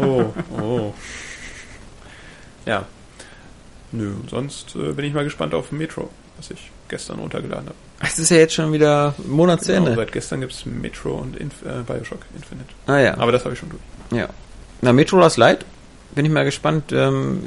Oh, 0.00 0.24
oh. 0.60 0.94
Ja. 2.66 2.84
Nö, 3.92 4.12
sonst 4.30 4.74
äh, 4.76 4.92
bin 4.92 5.04
ich 5.04 5.12
mal 5.12 5.24
gespannt 5.24 5.52
auf 5.54 5.70
Metro, 5.72 6.08
was 6.38 6.50
ich 6.50 6.70
gestern 6.88 7.18
runtergeladen 7.18 7.66
habe. 7.66 7.76
Es 8.04 8.18
ist 8.18 8.30
ja 8.30 8.38
jetzt 8.38 8.54
schon 8.54 8.72
wieder 8.72 9.14
ein 9.18 9.30
Monat 9.30 9.60
zu 9.62 9.72
Genau, 9.72 9.86
Ende. 9.86 9.96
seit 9.96 10.12
gestern 10.12 10.40
gibt's 10.40 10.64
Metro 10.66 11.14
und 11.16 11.36
Inf 11.36 11.54
äh, 11.62 11.82
Bioshock 11.86 12.20
Infinite. 12.34 12.68
Ah 12.86 12.98
ja. 12.98 13.18
Aber 13.18 13.32
das 13.32 13.44
habe 13.44 13.54
ich 13.54 13.60
schon 13.60 13.68
durch. 13.70 13.82
Ja. 14.18 14.28
Na, 14.80 14.92
Metro 14.92 15.18
Last 15.18 15.36
Light, 15.36 15.64
bin 16.14 16.24
ich 16.24 16.30
mal 16.32 16.44
gespannt, 16.44 16.92
ähm, 16.92 17.42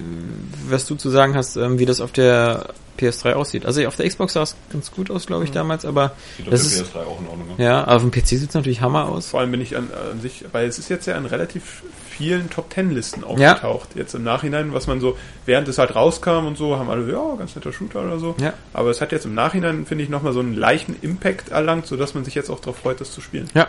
was 0.70 0.86
du 0.86 0.96
zu 0.96 1.10
sagen 1.10 1.36
hast, 1.36 1.56
ähm, 1.58 1.80
wie 1.80 1.86
das 1.86 2.02
auf 2.02 2.12
der 2.12 2.68
PS3 3.00 3.34
aussieht. 3.34 3.66
Also 3.66 3.86
auf 3.88 3.96
der 3.98 4.08
Xbox 4.08 4.34
sah 4.34 4.44
es 4.44 4.56
ganz 4.72 4.90
gut 4.92 5.12
aus, 5.12 5.26
glaube 5.26 5.44
ich, 5.44 5.52
damals, 5.52 5.84
aber 5.86 6.14
Sieht 6.38 6.52
Das 6.52 6.62
auf 6.66 6.72
der 6.72 6.82
ist- 6.82 6.94
PS3 6.94 7.00
auch 7.06 7.20
in 7.22 7.28
Ordnung 7.28 7.50
aus. 7.52 7.56
ja, 7.58 7.84
auf 7.86 8.02
dem 8.02 8.12
PC 8.12 8.26
sieht 8.38 8.50
es 8.50 8.56
natürlich 8.56 8.82
Hammer 8.82 9.10
aus. 9.10 9.30
Vor 9.30 9.42
allem 9.42 9.52
bin 9.52 9.60
ich 9.62 9.76
an, 9.76 9.90
an 10.12 10.22
sich, 10.22 10.46
weil 10.54 10.68
es 10.68 10.80
ist 10.80 10.90
jetzt 10.90 11.06
ja 11.06 11.18
in 11.18 11.26
relativ 11.26 11.84
vielen 12.10 12.50
Top 12.50 12.70
Ten 12.70 12.92
Listen 12.92 13.26
aufgetaucht. 13.26 13.90
Jetzt 13.96 14.16
im 14.16 14.24
Nachhinein, 14.24 14.74
was 14.74 14.88
man 14.88 15.02
so, 15.02 15.18
während 15.46 15.68
es 15.68 15.78
halt 15.78 15.94
rauskam 15.96 16.48
und 16.48 16.58
so, 16.58 16.78
haben 16.78 16.90
alle, 16.90 17.12
ja, 17.12 17.36
ganz 17.38 17.54
netter 17.56 17.74
Shooter 17.74 18.02
oder 18.04 18.18
so. 18.20 18.36
Ja. 18.40 18.54
Aber 18.72 18.90
es 18.90 19.02
hat 19.02 19.12
jetzt 19.12 19.26
im 19.26 19.34
Nachhinein, 19.36 19.86
finde 19.86 20.06
ich, 20.06 20.10
nochmal 20.10 20.32
so 20.32 20.40
einen 20.40 20.56
leichten 20.56 20.96
Impact 21.02 21.50
erlangt, 21.50 21.88
sodass 21.88 22.14
man 22.14 22.24
sich 22.24 22.34
jetzt 22.34 22.50
auch 22.50 22.62
darauf 22.62 22.78
freut, 22.78 23.02
das 23.02 23.12
zu 23.12 23.20
spielen. 23.20 23.50
Ja. 23.54 23.68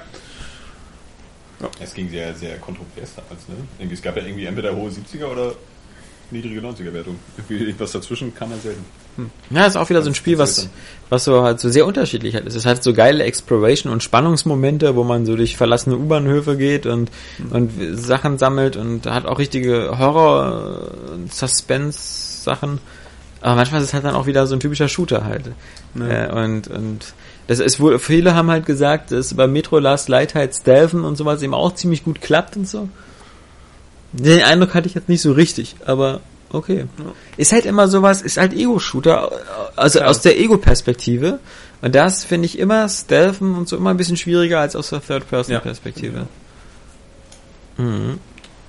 Es 1.81 1.95
ging 1.95 2.11
sehr, 2.11 2.35
sehr 2.35 2.59
kontrovers 2.59 3.15
damals, 3.15 3.49
ne? 3.49 3.57
Irgendwie, 3.79 3.95
es 3.95 4.03
gab 4.03 4.17
ja 4.17 4.25
irgendwie 4.25 4.45
entweder 4.45 4.75
hohe 4.77 4.91
70er 4.91 5.27
oder 5.27 5.55
niedrige 6.31 6.61
90er 6.61 6.93
Wertung. 6.93 7.19
Irgendwie 7.49 7.75
was 7.79 7.93
dazwischen 7.93 8.35
kam 8.35 8.51
ja 8.51 8.59
selten. 8.59 8.85
Ja, 9.49 9.65
ist 9.65 9.77
auch 9.77 9.89
wieder 9.89 10.03
so 10.03 10.11
ein 10.11 10.15
Spiel, 10.15 10.37
was, 10.37 10.69
was 11.09 11.25
so 11.25 11.43
halt 11.43 11.59
so 11.61 11.71
sehr 11.71 11.87
unterschiedlich 11.87 12.35
halt 12.35 12.47
ist. 12.47 12.55
Es 12.55 12.67
hat 12.67 12.83
so 12.83 12.93
geile 12.93 13.25
Exploration 13.25 13.91
und 13.91 14.03
Spannungsmomente, 14.03 14.95
wo 14.95 15.05
man 15.05 15.25
so 15.25 15.37
durch 15.37 15.57
verlassene 15.57 15.97
U-Bahnhöfe 15.97 16.57
geht 16.57 16.85
und, 16.85 17.11
und 17.51 17.73
Sachen 17.93 18.37
sammelt 18.39 18.77
und 18.77 19.07
hat 19.07 19.25
auch 19.25 19.39
richtige 19.39 19.99
Horror- 19.99 20.91
und 21.15 21.33
Suspense-Sachen. 21.33 22.79
Aber 23.41 23.55
manchmal 23.55 23.81
ist 23.81 23.89
es 23.89 23.95
halt 23.95 24.05
dann 24.05 24.15
auch 24.15 24.27
wieder 24.27 24.47
so 24.47 24.55
ein 24.57 24.61
typischer 24.61 24.89
Shooter 24.89 25.25
halt. 25.25 25.51
Ja. 25.95 26.25
Äh, 26.25 26.45
und, 26.45 26.69
und 26.69 27.15
das 27.47 27.61
ist 27.61 27.79
wohl, 27.79 27.99
viele 27.99 28.35
haben 28.35 28.51
halt 28.51 28.67
gesagt, 28.67 29.13
dass 29.13 29.35
bei 29.35 29.47
Metro 29.47 29.79
Last 29.79 30.09
Light 30.09 30.35
halt 30.35 30.55
Stealthen 30.55 31.05
und 31.05 31.17
sowas 31.17 31.43
eben 31.43 31.55
auch 31.55 31.75
ziemlich 31.75 32.05
gut 32.05 32.21
klappt 32.21 32.57
und 32.57 32.69
so. 32.69 32.89
Den 34.13 34.43
Eindruck 34.43 34.75
hatte 34.75 34.89
ich 34.89 34.95
jetzt 34.95 35.09
nicht 35.09 35.23
so 35.23 35.33
richtig, 35.33 35.77
aber 35.85 36.21
okay. 36.51 36.87
Ja. 36.99 37.05
Ist 37.37 37.53
halt 37.53 37.67
immer 37.67 37.89
sowas, 37.89 38.23
ist 38.23 38.37
halt 38.37 38.53
Ego-Shooter, 38.53 39.31
also 39.77 39.99
Klar. 39.99 40.11
aus 40.11 40.21
der 40.23 40.39
Ego-Perspektive. 40.39 41.39
Und 41.83 41.95
das 41.95 42.25
finde 42.25 42.47
ich 42.47 42.59
immer 42.59 42.89
Stealthen 42.89 43.55
und 43.55 43.69
so 43.69 43.77
immer 43.77 43.91
ein 43.91 43.97
bisschen 43.97 44.17
schwieriger 44.17 44.61
als 44.61 44.75
aus 44.75 44.91
der 44.91 45.03
Third-Person-Perspektive. 45.03 46.27
Mhm. 47.77 48.19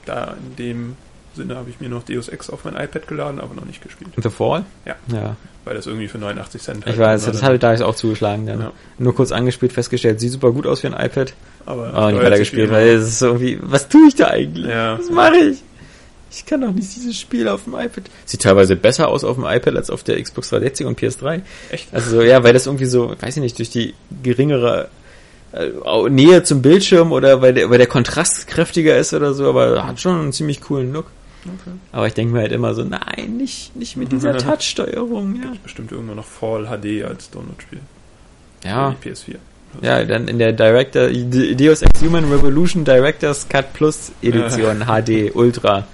Da 0.06 0.36
in 0.40 0.56
dem 0.56 0.96
Sinne 1.38 1.56
habe 1.56 1.70
ich 1.70 1.80
mir 1.80 1.90
noch 1.90 2.04
Deus 2.04 2.28
Ex 2.28 2.50
auf 2.50 2.66
mein 2.66 2.76
iPad 2.76 3.08
geladen, 3.08 3.40
aber 3.40 3.56
noch 3.56 3.66
nicht 3.66 3.82
gespielt. 3.82 4.12
The 4.22 4.30
Fall? 4.30 4.66
Ja. 4.86 4.96
Ja, 5.14 5.36
Weil 5.64 5.76
das 5.76 5.88
irgendwie 5.88 6.08
für 6.08 6.18
89 6.18 6.62
Cent 6.62 6.80
ich 6.80 6.86
halt 6.88 6.98
weiß, 6.98 7.26
war 7.26 7.34
das 7.34 7.44
habe 7.44 7.56
ich 7.56 7.62
da 7.62 7.86
auch 7.86 7.96
zugeschlagen. 7.96 8.46
Dann. 8.46 8.60
Ja. 8.60 8.72
Nur 8.98 9.16
kurz 9.16 9.32
angespielt, 9.32 9.74
festgestellt, 9.74 10.20
sieht 10.20 10.32
super 10.32 10.52
gut 10.52 10.68
aus 10.68 10.82
für 10.82 10.88
ein 10.88 11.06
iPad. 11.06 11.34
aber 11.66 11.94
Aber 11.94 12.12
nicht 12.12 12.22
weiter 12.22 12.40
gespielt, 12.40 12.72
weil 12.72 12.90
es 12.90 13.08
ist 13.08 13.20
so 13.20 13.28
irgendwie, 13.28 13.60
was 13.62 13.88
tue 13.88 14.08
ich 14.08 14.16
da 14.16 14.28
eigentlich? 14.28 14.68
Ja. 14.68 15.00
Was 15.00 15.10
mache 15.10 15.38
ich? 15.38 15.64
Ich 16.30 16.46
kann 16.46 16.62
doch 16.62 16.72
nicht 16.72 16.94
dieses 16.96 17.18
Spiel 17.18 17.48
auf 17.48 17.64
dem 17.64 17.74
iPad. 17.74 18.04
Sieht 18.26 18.42
teilweise 18.42 18.76
besser 18.76 19.08
aus 19.08 19.24
auf 19.24 19.38
dem 19.38 19.46
iPad 19.46 19.76
als 19.76 19.90
auf 19.90 20.04
der 20.04 20.22
Xbox 20.22 20.50
360 20.50 20.86
und 20.86 21.00
PS3. 21.00 21.42
Echt? 21.72 21.88
Also 21.94 22.18
so, 22.18 22.22
ja, 22.22 22.44
weil 22.44 22.54
das 22.54 22.66
irgendwie 22.66 22.86
so, 22.86 23.16
weiß 23.20 23.38
ich 23.38 23.42
nicht, 23.42 23.58
durch 23.58 23.70
die 23.70 23.94
geringere 24.24 24.90
äh, 25.54 26.10
Nähe 26.10 26.44
zum 26.44 26.62
Bildschirm 26.62 27.12
oder 27.12 27.42
weil 27.42 27.54
der, 27.54 27.70
weil 27.70 27.78
der 27.78 27.88
Kontrast 27.88 28.48
kräftiger 28.48 28.98
ist 28.98 29.14
oder 29.14 29.34
so, 29.34 29.50
aber 29.50 29.88
hat 29.88 30.00
schon 30.00 30.20
einen 30.20 30.34
ziemlich 30.34 30.62
coolen 30.62 30.92
Look. 30.94 31.06
Okay. 31.48 31.72
Aber 31.92 32.08
ich 32.08 32.14
denke 32.14 32.34
mir 32.34 32.42
halt 32.42 32.52
immer 32.52 32.74
so, 32.74 32.84
nein, 32.84 33.38
nicht, 33.38 33.76
nicht 33.76 33.98
mit 33.98 34.12
dieser 34.12 34.38
Touch-Steuerung, 34.38 35.36
ja. 35.42 35.52
Bestimmt 35.64 35.92
irgendwann 35.92 36.18
noch 36.18 36.26
Fall 36.26 36.66
HD 36.66 37.04
als 37.04 37.30
Download-Spiel. 37.32 37.80
Ja, 38.64 38.96
Für 39.02 39.10
die 39.10 39.16
PS4. 39.16 39.36
ja, 39.82 40.04
dann 40.04 40.28
in 40.28 40.40
der 40.40 40.52
Director, 40.54 41.08
Deus 41.10 41.82
Ex 41.84 42.02
Human 42.02 42.26
Revolution 42.32 42.84
Director's 42.84 43.48
Cut 43.48 43.74
Plus 43.74 44.12
Edition 44.22 44.86
HD 44.88 45.34
Ultra 45.36 45.86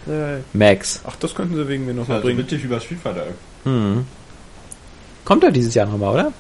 Max. 0.53 1.01
Ach, 1.05 1.15
das 1.17 1.35
könnten 1.35 1.55
sie 1.55 1.67
wegen 1.67 1.85
mir 1.85 1.93
noch 1.93 2.07
mal 2.07 2.15
Also 2.15 2.27
bringen. 2.27 2.39
witzig 2.39 2.63
über 2.63 2.79
Street 2.79 2.99
Fighter. 2.99 3.27
Hm. 3.63 4.05
Kommt 5.25 5.43
er 5.43 5.51
dieses 5.51 5.73
Jahr 5.73 5.85
nochmal, 5.87 6.13
oder? 6.13 6.33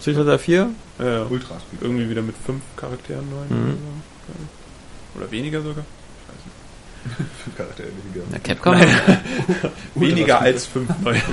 Street 0.00 0.16
Fighter 0.16 0.38
4? 0.38 0.70
Ja, 0.98 1.04
ja. 1.08 1.26
Ultra 1.30 1.56
Irgendwie 1.80 2.08
wieder 2.10 2.22
mit 2.22 2.34
fünf 2.44 2.60
Charakteren 2.76 3.24
neu. 3.30 3.36
Oder, 3.56 3.72
so. 3.72 5.18
oder 5.20 5.30
weniger 5.30 5.62
sogar. 5.62 5.84
Fighter. 7.02 7.56
Charaktere 7.56 7.88
weniger. 7.88 8.26
Na, 8.30 8.38
Capcom, 8.38 8.74
Weniger 9.94 10.40
als 10.40 10.66
fünf 10.66 10.88
neu. 11.02 11.16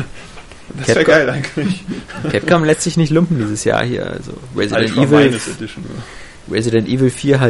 Das 0.77 0.89
wäre 0.89 1.03
geil 1.03 1.27
eigentlich. 1.27 1.83
Capcom 2.31 2.63
lässt 2.63 2.81
sich 2.81 2.95
nicht 2.95 3.09
lumpen 3.09 3.39
dieses 3.39 3.63
Jahr 3.63 3.83
hier. 3.83 4.05
Also 4.05 4.33
Resident 4.55 4.95
Ultra 4.95 5.19
Evil, 5.21 5.27
Edition. 5.33 5.83
Resident 6.51 6.87
Evil 6.87 7.09
4 7.09 7.37
HD, 7.39 7.49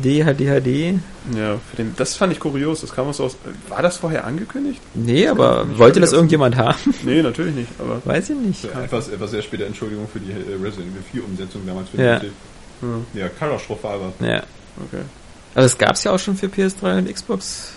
HD, 0.00 0.24
HD, 0.24 0.40
HD. 0.48 1.36
Ja, 1.36 1.58
für 1.68 1.76
den, 1.76 1.94
das 1.98 2.16
fand 2.16 2.32
ich 2.32 2.40
kurios. 2.40 2.80
Das 2.80 2.92
kam 2.94 3.08
aus, 3.08 3.20
aus. 3.20 3.36
War 3.68 3.82
das 3.82 3.98
vorher 3.98 4.24
angekündigt? 4.24 4.80
Nee, 4.94 5.28
aber 5.28 5.66
nicht 5.66 5.78
wollte 5.78 6.00
das 6.00 6.12
irgendjemand 6.12 6.56
haben? 6.56 6.78
Nee, 7.04 7.20
natürlich 7.22 7.54
nicht. 7.54 7.68
Aber 7.78 8.00
Weiß 8.06 8.30
ich 8.30 8.36
nicht. 8.36 8.64
Ja, 8.64 8.84
etwas, 8.84 9.08
etwas 9.10 9.30
sehr 9.32 9.42
später 9.42 9.66
Entschuldigung 9.66 10.08
für 10.10 10.18
die 10.20 10.30
äh, 10.32 10.54
Resident 10.62 10.92
Evil 10.92 11.02
4 11.12 11.24
Umsetzung 11.26 11.60
damals 11.66 11.90
für 11.90 12.02
Ja. 12.02 12.20
die 12.20 13.18
Ja, 13.18 13.28
katastrophal 13.28 14.00
war. 14.00 14.12
Ja. 14.26 14.42
okay. 14.82 15.02
Aber 15.54 15.62
das 15.62 15.76
gab's 15.78 16.04
ja 16.04 16.12
auch 16.12 16.18
schon 16.18 16.36
für 16.36 16.46
PS3 16.46 16.98
und 16.98 17.12
Xbox. 17.12 17.72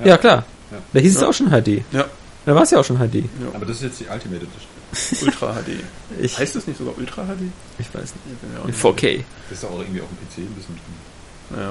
Ja, 0.00 0.06
Ja. 0.06 0.18
klar. 0.18 0.44
Ja. 0.70 0.78
Da 0.92 1.00
hieß 1.00 1.14
es 1.16 1.22
Ja. 1.22 1.28
auch 1.28 1.32
schon 1.32 1.48
HD. 1.50 1.82
Ja, 1.92 2.04
Da 2.44 2.54
war 2.54 2.62
es 2.62 2.70
ja 2.70 2.78
auch 2.80 2.84
schon 2.84 2.98
HD. 2.98 3.16
ja. 3.16 3.24
Aber 3.54 3.64
das 3.66 3.76
ist 3.76 3.82
jetzt 3.82 4.00
die 4.00 4.04
Ultimate 4.06 4.42
Edition. 4.44 4.68
Ultra 5.26 5.52
HD. 5.62 5.80
Ich, 6.20 6.38
Heißt 6.38 6.56
das 6.56 6.66
nicht 6.66 6.78
sogar 6.78 6.96
Ultra 6.96 7.22
HD? 7.24 7.42
ich 7.78 7.92
weiß 7.94 8.02
nicht. 8.14 8.62
In 8.62 8.66
nicht 8.66 8.78
4K. 8.78 9.24
Das 9.50 9.58
ist 9.58 9.64
auch 9.64 9.78
irgendwie 9.80 10.00
auf 10.00 10.08
dem 10.08 10.16
PC 10.44 10.48
ein 10.48 10.54
bisschen 10.54 10.78
Naja. 11.50 11.68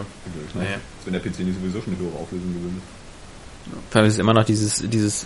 Ne? 0.56 0.62
Als 0.62 1.06
wenn 1.06 1.14
der 1.14 1.22
PC 1.22 1.40
nicht 1.40 1.60
sowieso 1.60 1.82
schon 1.82 1.94
eine 1.94 2.04
höhere 2.04 2.16
Auflösung 2.18 2.54
gewöhnt 2.54 2.82
Vor 3.90 4.02
allem 4.02 4.08
ist 4.10 4.20
immer 4.20 4.34
noch 4.34 4.46
dieses, 4.46 4.84
dieses, 4.88 5.26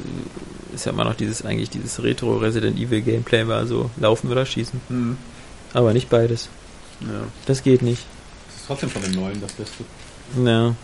ist 0.73 0.85
ja 0.85 0.91
immer 0.93 1.03
noch 1.03 1.15
dieses, 1.15 1.43
eigentlich 1.45 1.69
dieses 1.69 2.01
Retro 2.01 2.37
Resident 2.37 2.77
Evil 2.79 3.01
Gameplay 3.01 3.45
war 3.47 3.65
so 3.67 3.89
laufen 3.97 4.29
oder 4.31 4.45
schießen. 4.45 4.79
Mhm. 4.89 5.17
Aber 5.73 5.93
nicht 5.93 6.09
beides. 6.09 6.49
ja. 7.01 7.07
Das 7.45 7.61
geht 7.63 7.81
nicht. 7.81 8.05
Das 8.71 8.83
ist 8.83 8.93
trotzdem 8.93 9.01
von 9.01 9.11
den 9.11 9.21
neuen 9.21 9.41
das 9.41 9.53
Beste. 9.53 9.83
Ja. 10.43 10.75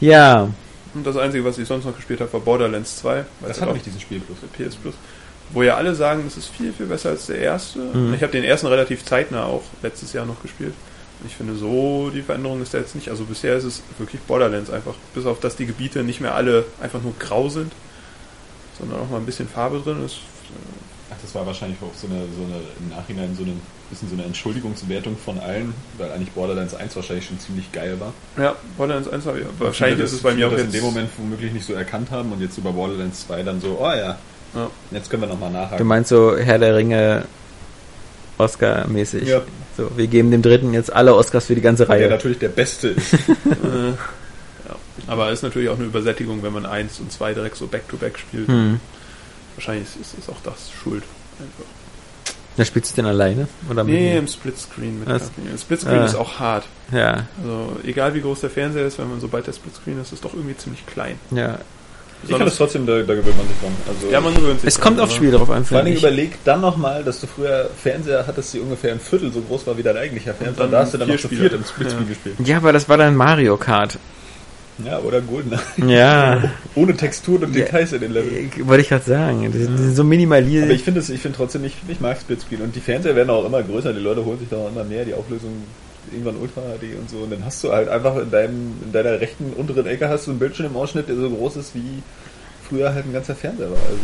Ja. 0.00 0.48
Und 0.94 1.06
das 1.06 1.16
Einzige, 1.16 1.44
was 1.44 1.58
ich 1.58 1.66
sonst 1.68 1.84
noch 1.84 1.94
gespielt 1.94 2.20
habe, 2.20 2.32
war 2.32 2.40
Borderlands 2.40 2.96
2. 2.98 3.24
weil 3.40 3.48
Das 3.48 3.60
hat 3.60 3.68
auch 3.68 3.74
nicht 3.74 3.86
diesen 3.86 4.00
Spielplus. 4.00 4.38
PS 4.52 4.76
Plus. 4.76 4.94
Wo 5.50 5.62
ja 5.62 5.76
alle 5.76 5.94
sagen, 5.94 6.22
das 6.24 6.36
ist 6.36 6.48
viel, 6.48 6.72
viel 6.72 6.86
besser 6.86 7.10
als 7.10 7.26
der 7.26 7.38
erste. 7.38 7.78
Mhm. 7.78 8.14
Ich 8.14 8.22
habe 8.22 8.32
den 8.32 8.44
ersten 8.44 8.66
relativ 8.66 9.04
zeitnah 9.04 9.44
auch 9.44 9.62
letztes 9.82 10.12
Jahr 10.12 10.24
noch 10.24 10.40
gespielt. 10.40 10.74
Und 11.20 11.26
Ich 11.26 11.36
finde, 11.36 11.56
so 11.56 12.10
die 12.10 12.22
Veränderung 12.22 12.62
ist 12.62 12.74
da 12.74 12.78
jetzt 12.78 12.94
nicht. 12.94 13.08
Also 13.08 13.24
bisher 13.24 13.56
ist 13.56 13.64
es 13.64 13.82
wirklich 13.98 14.20
Borderlands 14.22 14.70
einfach. 14.70 14.94
Bis 15.14 15.26
auf, 15.26 15.40
dass 15.40 15.56
die 15.56 15.66
Gebiete 15.66 16.02
nicht 16.02 16.20
mehr 16.20 16.34
alle 16.34 16.64
einfach 16.80 17.02
nur 17.02 17.14
grau 17.18 17.48
sind, 17.48 17.72
sondern 18.78 19.00
auch 19.00 19.10
mal 19.10 19.18
ein 19.18 19.26
bisschen 19.26 19.48
Farbe 19.48 19.80
drin 19.80 20.04
ist. 20.04 20.18
Ach, 21.12 21.16
das 21.20 21.34
war 21.34 21.44
wahrscheinlich 21.46 21.78
auch 21.82 21.92
so 21.94 22.06
eine, 22.06 22.20
so 22.36 22.42
eine 22.44 22.60
im 22.80 22.88
Nachhinein 22.88 23.34
so 23.36 23.42
eine 23.42 23.52
bisschen 23.90 24.08
so 24.08 24.14
eine 24.14 24.24
Entschuldigungswertung 24.24 25.16
von 25.18 25.38
allen, 25.38 25.74
weil 25.98 26.10
eigentlich 26.12 26.30
Borderlands 26.30 26.74
1 26.74 26.96
wahrscheinlich 26.96 27.26
schon 27.26 27.38
ziemlich 27.38 27.70
geil 27.72 27.98
war. 28.00 28.12
Ja, 28.42 28.54
Borderlands 28.78 29.08
1 29.10 29.26
habe 29.26 29.40
ich. 29.40 29.46
Wahrscheinlich 29.58 29.96
Viele 29.96 30.04
ist 30.06 30.12
es 30.12 30.22
das- 30.22 30.30
bei 30.30 30.34
mir 30.34 30.46
auch 30.46 30.52
das 30.52 30.60
jetzt. 30.62 30.74
in 30.74 30.80
dem 30.80 30.84
Moment 30.84 31.10
womöglich 31.18 31.52
nicht 31.52 31.66
so 31.66 31.74
erkannt 31.74 32.10
haben 32.10 32.32
und 32.32 32.40
jetzt 32.40 32.56
über 32.56 32.72
Borderlands 32.72 33.26
2 33.26 33.42
dann 33.42 33.60
so, 33.60 33.76
oh 33.80 33.84
ja, 33.90 34.16
Ja. 34.54 34.70
jetzt 34.90 35.10
können 35.10 35.22
wir 35.22 35.28
nochmal 35.28 35.50
Du 35.50 35.58
nachhaken. 35.58 35.86
meinst 35.86 36.08
so 36.10 36.36
Herr 36.36 36.58
der 36.58 36.76
Ringe 36.76 37.24
Oscar-mäßig. 38.38 39.28
Ja. 39.28 39.42
So, 39.76 39.90
wir 39.96 40.06
geben 40.06 40.30
dem 40.30 40.42
dritten 40.42 40.72
jetzt 40.74 40.92
alle 40.92 41.14
Oscars 41.14 41.46
für 41.46 41.54
die 41.54 41.60
ganze 41.60 41.86
Der 41.86 41.94
Reihe. 41.94 42.08
natürlich 42.08 42.38
der 42.38 42.48
Beste 42.48 42.88
ist. 42.88 43.14
Ja. 44.68 44.76
Aber 45.08 45.30
ist 45.32 45.42
natürlich 45.42 45.68
auch 45.68 45.76
eine 45.76 45.86
Übersättigung, 45.86 46.42
wenn 46.44 46.52
man 46.52 46.64
eins 46.64 47.00
und 47.00 47.10
zwei 47.10 47.34
direkt 47.34 47.56
so 47.56 47.66
back-to-back 47.66 48.18
spielt. 48.18 48.46
Hm. 48.46 48.78
Wahrscheinlich 49.64 49.88
ist, 50.00 50.18
ist 50.18 50.28
auch 50.28 50.40
das 50.42 50.70
schuld. 50.72 51.04
Einfach. 51.38 51.70
Da 52.56 52.64
spielst 52.64 52.90
du 52.92 52.96
denn 52.96 53.06
alleine? 53.06 53.46
Oder 53.70 53.84
mit 53.84 53.94
Nee, 53.94 54.12
mir? 54.14 54.18
im 54.18 54.26
Splitscreen 54.26 54.98
mit. 55.04 55.08
Splitscreen 55.60 56.00
Ah. 56.00 56.04
ist 56.04 56.16
auch 56.16 56.40
hart. 56.40 56.64
Ja, 56.90 57.26
Also 57.42 57.76
egal 57.84 58.12
wie 58.14 58.20
groß 58.22 58.40
der 58.40 58.50
Fernseher 58.50 58.84
ist, 58.86 58.98
wenn 58.98 59.08
man 59.08 59.20
sobald 59.20 59.46
der 59.46 59.52
Splitscreen 59.52 60.00
ist, 60.00 60.08
ist 60.08 60.12
es 60.14 60.20
doch 60.20 60.34
irgendwie 60.34 60.56
ziemlich 60.56 60.84
klein. 60.86 61.16
ja. 61.30 61.58
Ich 62.24 62.30
kann 62.30 62.44
das 62.46 62.56
trotzdem, 62.56 62.86
da, 62.86 62.98
da 63.02 63.14
gewöhnt 63.16 63.36
man 63.36 63.48
sich 63.48 63.56
dran. 63.60 63.72
Also, 63.88 64.08
ja, 64.08 64.20
man 64.20 64.32
gewöhnt 64.32 64.60
sich 64.60 64.68
Es 64.68 64.74
dran, 64.74 64.84
kommt 64.84 65.00
aufs 65.00 65.14
Spiel 65.14 65.32
drauf 65.32 65.50
an, 65.50 65.64
vor 65.64 65.78
finde 65.78 65.90
ich. 65.92 65.98
überleg 65.98 66.38
dann 66.44 66.60
nochmal, 66.60 67.02
dass 67.02 67.20
du 67.20 67.26
früher 67.26 67.68
Fernseher 67.82 68.24
hattest, 68.28 68.54
die 68.54 68.60
ungefähr 68.60 68.92
ein 68.92 69.00
Viertel 69.00 69.32
so 69.32 69.40
groß 69.40 69.66
war 69.66 69.76
wie 69.76 69.82
dein 69.82 69.96
eigentlicher 69.96 70.32
Fernseher. 70.32 70.62
dann 70.62 70.70
da 70.70 70.78
hast 70.82 70.94
du 70.94 70.98
dann 70.98 71.08
noch 71.08 71.16
zu 71.18 71.28
viert 71.28 71.52
im 71.52 71.64
Splitscreen 71.64 72.02
Ja. 72.04 72.08
gespielt. 72.08 72.36
Ja, 72.44 72.56
aber 72.58 72.72
das 72.72 72.88
war 72.88 72.96
dann 72.96 73.16
Mario 73.16 73.56
Kart. 73.56 73.98
Ja, 74.84 74.98
oder 75.00 75.20
Golden. 75.20 75.58
Ja, 75.86 76.42
Ohne 76.74 76.96
Texturen 76.96 77.44
und 77.44 77.54
Ja. 77.56 77.64
Details 77.64 77.92
in 77.92 78.00
den 78.00 78.12
Leveln. 78.12 78.50
wollte 78.66 78.82
ich 78.82 78.88
gerade 78.88 79.04
sagen. 79.04 79.52
Die 79.52 79.58
sind, 79.58 79.94
so 79.94 80.02
minimal. 80.02 80.38
Aber 80.42 80.70
ich 80.72 80.82
finde 80.82 81.00
es, 81.00 81.10
ich 81.10 81.20
finde 81.20 81.36
trotzdem 81.36 81.62
nicht, 81.62 81.76
ich 81.88 82.00
mag 82.00 82.18
Splitscreen 82.18 82.62
und 82.62 82.74
die 82.74 82.80
Fernseher 82.80 83.14
werden 83.14 83.30
auch 83.30 83.44
immer 83.44 83.62
größer, 83.62 83.92
die 83.92 84.00
Leute 84.00 84.24
holen 84.24 84.38
sich 84.38 84.48
da 84.48 84.56
auch 84.56 84.68
immer 84.68 84.84
mehr, 84.84 85.04
die 85.04 85.14
Auflösung 85.14 85.50
irgendwann 86.10 86.36
Ultra 86.36 86.60
HD 86.62 86.98
und 86.98 87.08
so 87.08 87.18
und 87.18 87.30
dann 87.32 87.44
hast 87.44 87.62
du 87.62 87.70
halt 87.72 87.88
einfach 87.88 88.16
in 88.16 88.30
deinem, 88.30 88.72
in 88.84 88.92
deiner 88.92 89.20
rechten 89.20 89.52
unteren 89.56 89.86
Ecke 89.86 90.08
hast 90.08 90.26
du 90.26 90.30
einen 90.32 90.40
Bildschirm 90.40 90.66
im 90.66 90.76
Ausschnitt, 90.76 91.08
der 91.08 91.16
so 91.16 91.30
groß 91.30 91.56
ist 91.56 91.74
wie 91.74 92.02
früher 92.72 92.94
halt 92.94 93.04
ein 93.04 93.12
ganzer 93.12 93.34
Fernseher 93.34 93.70
war. 93.70 93.76
Also 93.76 94.00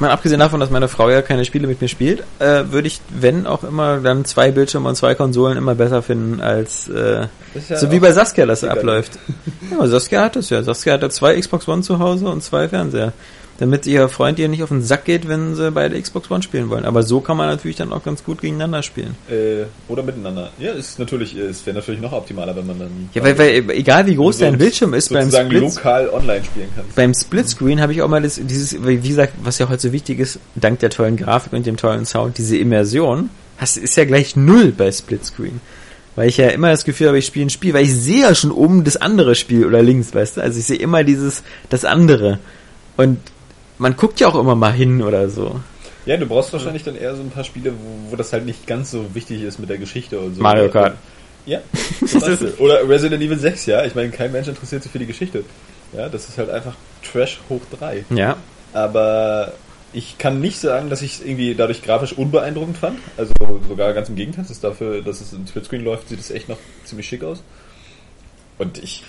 Mal 0.00 0.10
abgesehen 0.10 0.40
davon, 0.40 0.60
dass 0.60 0.70
meine 0.70 0.88
Frau 0.88 1.10
ja 1.10 1.20
keine 1.20 1.44
Spiele 1.44 1.66
mit 1.66 1.82
mir 1.82 1.88
spielt, 1.88 2.24
äh, 2.38 2.64
würde 2.70 2.88
ich, 2.88 3.02
wenn 3.10 3.46
auch 3.46 3.64
immer, 3.64 3.98
dann 3.98 4.24
zwei 4.24 4.50
Bildschirme 4.50 4.88
und 4.88 4.96
zwei 4.96 5.14
Konsolen 5.14 5.58
immer 5.58 5.74
besser 5.74 6.02
finden 6.02 6.40
als 6.40 6.88
äh, 6.88 7.26
ja 7.68 7.76
so 7.76 7.90
wie 7.90 8.00
bei 8.00 8.10
Saskia 8.12 8.46
das 8.46 8.64
abläuft. 8.64 9.18
Ja, 9.70 9.86
Saskia 9.86 10.22
hat 10.22 10.34
das 10.34 10.50
ja. 10.50 10.62
Saskia 10.62 10.94
hat 10.94 11.02
ja 11.02 11.10
zwei 11.10 11.38
Xbox 11.38 11.68
One 11.68 11.82
zu 11.82 12.00
Hause 12.00 12.26
und 12.26 12.42
zwei 12.42 12.68
Fernseher. 12.68 13.12
Damit 13.60 13.86
ihr 13.86 14.08
Freund 14.08 14.38
ihr 14.38 14.48
nicht 14.48 14.62
auf 14.62 14.70
den 14.70 14.80
Sack 14.80 15.04
geht, 15.04 15.28
wenn 15.28 15.54
sie 15.54 15.70
beide 15.70 16.00
Xbox 16.00 16.30
One 16.30 16.42
spielen 16.42 16.70
wollen. 16.70 16.86
Aber 16.86 17.02
so 17.02 17.20
kann 17.20 17.36
man 17.36 17.46
natürlich 17.46 17.76
dann 17.76 17.92
auch 17.92 18.02
ganz 18.02 18.24
gut 18.24 18.40
gegeneinander 18.40 18.82
spielen. 18.82 19.14
äh, 19.30 19.64
oder 19.86 20.02
miteinander. 20.02 20.50
Ja, 20.58 20.72
ist 20.72 20.98
natürlich, 20.98 21.36
es 21.36 21.64
wäre 21.66 21.76
natürlich 21.76 22.00
noch 22.00 22.12
optimaler, 22.12 22.56
wenn 22.56 22.66
man 22.66 22.78
dann 22.78 23.10
Ja, 23.12 23.22
weil, 23.22 23.38
weil 23.38 23.70
egal 23.72 24.06
wie 24.06 24.16
groß 24.16 24.38
so 24.38 24.44
dein 24.46 24.56
Bildschirm 24.56 24.94
ist, 24.94 25.12
beim 25.12 25.30
Split, 25.30 25.60
lokal 25.60 26.08
online 26.08 26.42
spielen 26.42 26.68
kannst. 26.74 26.96
beim 26.96 27.12
Splitscreen 27.12 27.82
habe 27.82 27.92
ich 27.92 28.00
auch 28.00 28.08
mal 28.08 28.22
das, 28.22 28.40
dieses, 28.42 28.82
wie 28.84 28.96
gesagt, 28.96 29.34
was 29.42 29.58
ja 29.58 29.68
heute 29.68 29.82
so 29.82 29.92
wichtig 29.92 30.20
ist, 30.20 30.38
dank 30.54 30.78
der 30.78 30.88
tollen 30.88 31.18
Grafik 31.18 31.52
und 31.52 31.66
dem 31.66 31.76
tollen 31.76 32.06
Sound, 32.06 32.38
diese 32.38 32.56
Immersion, 32.56 33.28
hast, 33.58 33.76
ist 33.76 33.94
ja 33.96 34.06
gleich 34.06 34.36
null 34.36 34.72
bei 34.72 34.90
Splitscreen. 34.90 35.60
Weil 36.16 36.28
ich 36.28 36.38
ja 36.38 36.48
immer 36.48 36.70
das 36.70 36.84
Gefühl 36.86 37.08
habe, 37.08 37.18
ich 37.18 37.26
spiele 37.26 37.46
ein 37.46 37.50
Spiel, 37.50 37.74
weil 37.74 37.84
ich 37.84 37.94
sehe 37.94 38.22
ja 38.22 38.34
schon 38.34 38.50
oben 38.52 38.84
das 38.84 38.96
andere 38.96 39.34
Spiel 39.34 39.66
oder 39.66 39.82
links, 39.82 40.14
weißt 40.14 40.38
du? 40.38 40.40
Also 40.40 40.58
ich 40.58 40.64
sehe 40.64 40.78
immer 40.78 41.04
dieses, 41.04 41.42
das 41.68 41.84
andere. 41.84 42.38
Und 42.96 43.18
man 43.80 43.96
guckt 43.96 44.20
ja 44.20 44.28
auch 44.28 44.36
immer 44.36 44.54
mal 44.54 44.72
hin 44.72 45.02
oder 45.02 45.28
so. 45.28 45.60
Ja, 46.06 46.16
du 46.16 46.26
brauchst 46.26 46.52
wahrscheinlich 46.52 46.84
dann 46.84 46.96
eher 46.96 47.14
so 47.16 47.22
ein 47.22 47.30
paar 47.30 47.44
Spiele, 47.44 47.72
wo, 47.72 48.12
wo 48.12 48.16
das 48.16 48.32
halt 48.32 48.46
nicht 48.46 48.66
ganz 48.66 48.90
so 48.90 49.14
wichtig 49.14 49.42
ist 49.42 49.58
mit 49.58 49.68
der 49.68 49.78
Geschichte 49.78 50.18
und 50.18 50.34
so. 50.34 50.42
Mario 50.42 50.68
Kart. 50.68 50.96
Ja. 51.46 51.60
Oder 52.58 52.86
Resident 52.86 53.22
Evil 53.22 53.38
6, 53.38 53.66
ja. 53.66 53.84
Ich 53.84 53.94
meine, 53.94 54.10
kein 54.10 54.30
Mensch 54.30 54.46
interessiert 54.46 54.82
sich 54.82 54.92
für 54.92 54.98
die 54.98 55.06
Geschichte. 55.06 55.44
Ja, 55.92 56.08
das 56.08 56.28
ist 56.28 56.36
halt 56.36 56.50
einfach 56.50 56.74
Trash 57.02 57.40
hoch 57.48 57.62
3. 57.78 58.04
Ja. 58.10 58.36
Aber 58.72 59.54
ich 59.92 60.18
kann 60.18 60.40
nicht 60.40 60.58
sagen, 60.58 60.90
dass 60.90 61.00
ich 61.00 61.14
es 61.14 61.20
irgendwie 61.20 61.54
dadurch 61.54 61.82
grafisch 61.82 62.12
unbeeindruckend 62.12 62.76
fand. 62.76 62.98
Also 63.16 63.32
sogar 63.66 63.92
ganz 63.94 64.10
im 64.10 64.16
Gegenteil. 64.16 64.44
Das 64.44 64.50
ist 64.50 64.62
dafür, 64.62 65.02
dass 65.02 65.20
es 65.20 65.32
im 65.32 65.46
Splitscreen 65.46 65.82
läuft, 65.82 66.10
sieht 66.10 66.20
es 66.20 66.30
echt 66.30 66.48
noch 66.48 66.58
ziemlich 66.84 67.08
schick 67.08 67.24
aus. 67.24 67.42
Und 68.58 68.82
ich 68.82 69.04